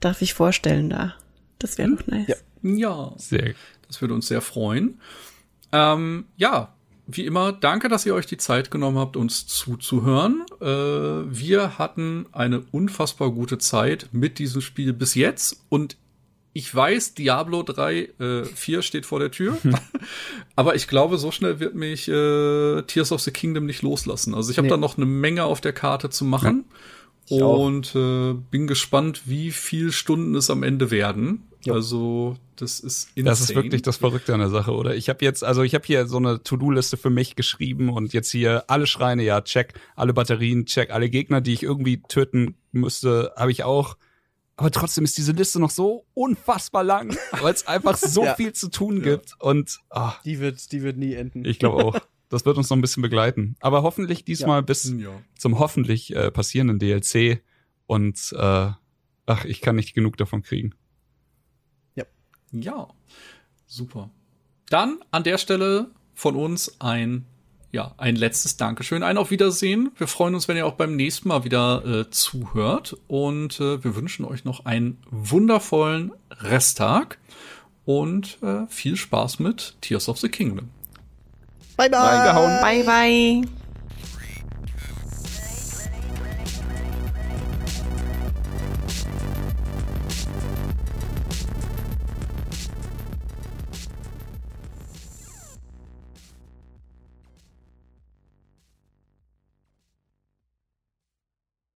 Darf 0.00 0.22
ich 0.22 0.34
vorstellen 0.34 0.90
da. 0.90 1.14
Das 1.60 1.78
wäre 1.78 1.90
doch 1.94 2.06
nice. 2.08 2.26
Ja. 2.26 2.36
ja, 2.62 3.12
Sehr. 3.16 3.54
Das 3.92 4.00
würde 4.00 4.14
uns 4.14 4.26
sehr 4.26 4.40
freuen. 4.40 4.98
Ähm, 5.70 6.24
ja, 6.38 6.74
wie 7.06 7.26
immer, 7.26 7.52
danke, 7.52 7.88
dass 7.90 8.06
ihr 8.06 8.14
euch 8.14 8.24
die 8.26 8.38
Zeit 8.38 8.70
genommen 8.70 8.96
habt, 8.96 9.18
uns 9.18 9.46
zuzuhören. 9.46 10.44
Äh, 10.62 10.64
wir 10.66 11.76
hatten 11.78 12.24
eine 12.32 12.60
unfassbar 12.70 13.30
gute 13.32 13.58
Zeit 13.58 14.08
mit 14.12 14.38
diesem 14.38 14.62
Spiel 14.62 14.94
bis 14.94 15.14
jetzt 15.14 15.62
und 15.68 15.96
ich 16.54 16.74
weiß, 16.74 17.14
Diablo 17.14 17.62
3, 17.62 18.08
äh, 18.18 18.44
4 18.44 18.82
steht 18.82 19.04
vor 19.06 19.18
der 19.20 19.30
Tür, 19.30 19.58
aber 20.56 20.74
ich 20.74 20.86
glaube, 20.88 21.18
so 21.18 21.30
schnell 21.30 21.60
wird 21.60 21.74
mich 21.74 22.08
äh, 22.08 22.82
Tears 22.82 23.12
of 23.12 23.20
the 23.20 23.30
Kingdom 23.30 23.66
nicht 23.66 23.82
loslassen. 23.82 24.34
Also 24.34 24.50
ich 24.50 24.56
habe 24.58 24.66
Nee. 24.68 24.70
da 24.72 24.76
noch 24.78 24.96
eine 24.96 25.06
Menge 25.06 25.44
auf 25.44 25.60
der 25.60 25.72
Karte 25.74 26.08
zu 26.10 26.24
machen 26.24 26.64
auch. 27.30 27.58
und 27.58 27.94
äh, 27.94 28.34
bin 28.50 28.66
gespannt, 28.66 29.22
wie 29.26 29.50
viel 29.50 29.92
Stunden 29.92 30.34
es 30.34 30.48
am 30.50 30.62
Ende 30.62 30.90
werden. 30.90 31.42
Ja. 31.64 31.74
Also 31.74 32.36
das 32.56 32.80
ist 32.80 33.08
insane. 33.14 33.24
Das 33.30 33.40
ist 33.40 33.54
wirklich 33.54 33.82
das 33.82 33.96
Verrückte 33.96 34.34
an 34.34 34.40
der 34.40 34.48
Sache, 34.50 34.72
oder? 34.72 34.94
Ich 34.96 35.08
habe 35.08 35.24
jetzt, 35.24 35.44
also 35.44 35.62
ich 35.62 35.74
habe 35.74 35.84
hier 35.84 36.06
so 36.06 36.16
eine 36.16 36.42
To-Do-Liste 36.42 36.96
für 36.96 37.10
mich 37.10 37.36
geschrieben 37.36 37.88
und 37.90 38.12
jetzt 38.12 38.30
hier 38.30 38.64
alle 38.68 38.86
Schreine, 38.86 39.22
ja, 39.22 39.40
check, 39.40 39.74
alle 39.96 40.12
Batterien, 40.12 40.66
check, 40.66 40.90
alle 40.90 41.08
Gegner, 41.08 41.40
die 41.40 41.52
ich 41.52 41.62
irgendwie 41.62 42.02
töten 42.02 42.56
müsste, 42.72 43.32
habe 43.36 43.50
ich 43.52 43.64
auch. 43.64 43.96
Aber 44.56 44.70
trotzdem 44.70 45.04
ist 45.04 45.16
diese 45.18 45.32
Liste 45.32 45.58
noch 45.60 45.70
so 45.70 46.04
unfassbar 46.14 46.84
lang, 46.84 47.16
weil 47.40 47.54
es 47.54 47.66
einfach 47.66 47.96
so 47.96 48.24
Ja. 48.24 48.34
viel 48.34 48.52
zu 48.52 48.68
tun 48.70 49.02
gibt. 49.02 49.34
Und 49.40 49.78
ah, 49.90 50.14
Die 50.24 50.40
wird, 50.40 50.70
die 50.72 50.82
wird 50.82 50.96
nie 50.98 51.14
enden. 51.14 51.44
ich 51.44 51.58
glaube 51.58 51.84
auch, 51.84 51.98
das 52.28 52.44
wird 52.44 52.58
uns 52.58 52.68
noch 52.70 52.76
ein 52.76 52.80
bisschen 52.82 53.02
begleiten. 53.02 53.56
Aber 53.60 53.82
hoffentlich 53.82 54.24
diesmal 54.24 54.62
bis 54.62 54.92
Ja. 54.98 55.10
zum 55.38 55.58
hoffentlich 55.58 56.14
äh, 56.14 56.30
passierenden 56.30 56.78
DLC. 56.78 57.42
Und 57.86 58.32
äh, 58.36 58.70
ach, 59.26 59.44
ich 59.44 59.60
kann 59.60 59.76
nicht 59.76 59.94
genug 59.94 60.16
davon 60.16 60.42
kriegen. 60.42 60.74
Ja, 62.52 62.88
super. 63.66 64.10
Dann 64.68 64.98
an 65.10 65.24
der 65.24 65.38
Stelle 65.38 65.90
von 66.14 66.36
uns 66.36 66.80
ein, 66.80 67.26
ja, 67.72 67.94
ein 67.96 68.16
letztes 68.16 68.56
Dankeschön, 68.56 69.02
ein 69.02 69.18
Auf 69.18 69.30
Wiedersehen. 69.30 69.90
Wir 69.96 70.06
freuen 70.06 70.34
uns, 70.34 70.48
wenn 70.48 70.56
ihr 70.56 70.66
auch 70.66 70.74
beim 70.74 70.96
nächsten 70.96 71.28
Mal 71.28 71.44
wieder 71.44 71.84
äh, 71.84 72.10
zuhört 72.10 72.96
und 73.08 73.58
äh, 73.60 73.82
wir 73.82 73.96
wünschen 73.96 74.24
euch 74.24 74.44
noch 74.44 74.64
einen 74.66 74.98
wundervollen 75.10 76.12
Resttag 76.30 77.18
und 77.84 78.38
äh, 78.42 78.66
viel 78.68 78.96
Spaß 78.96 79.38
mit 79.40 79.74
Tears 79.80 80.08
of 80.08 80.18
the 80.18 80.28
Kingdom. 80.28 80.68
Bye, 81.76 81.90
bye. 81.90 81.98
Reingehauen. 81.98 82.60
Bye, 82.60 82.84
bye. 82.84 83.61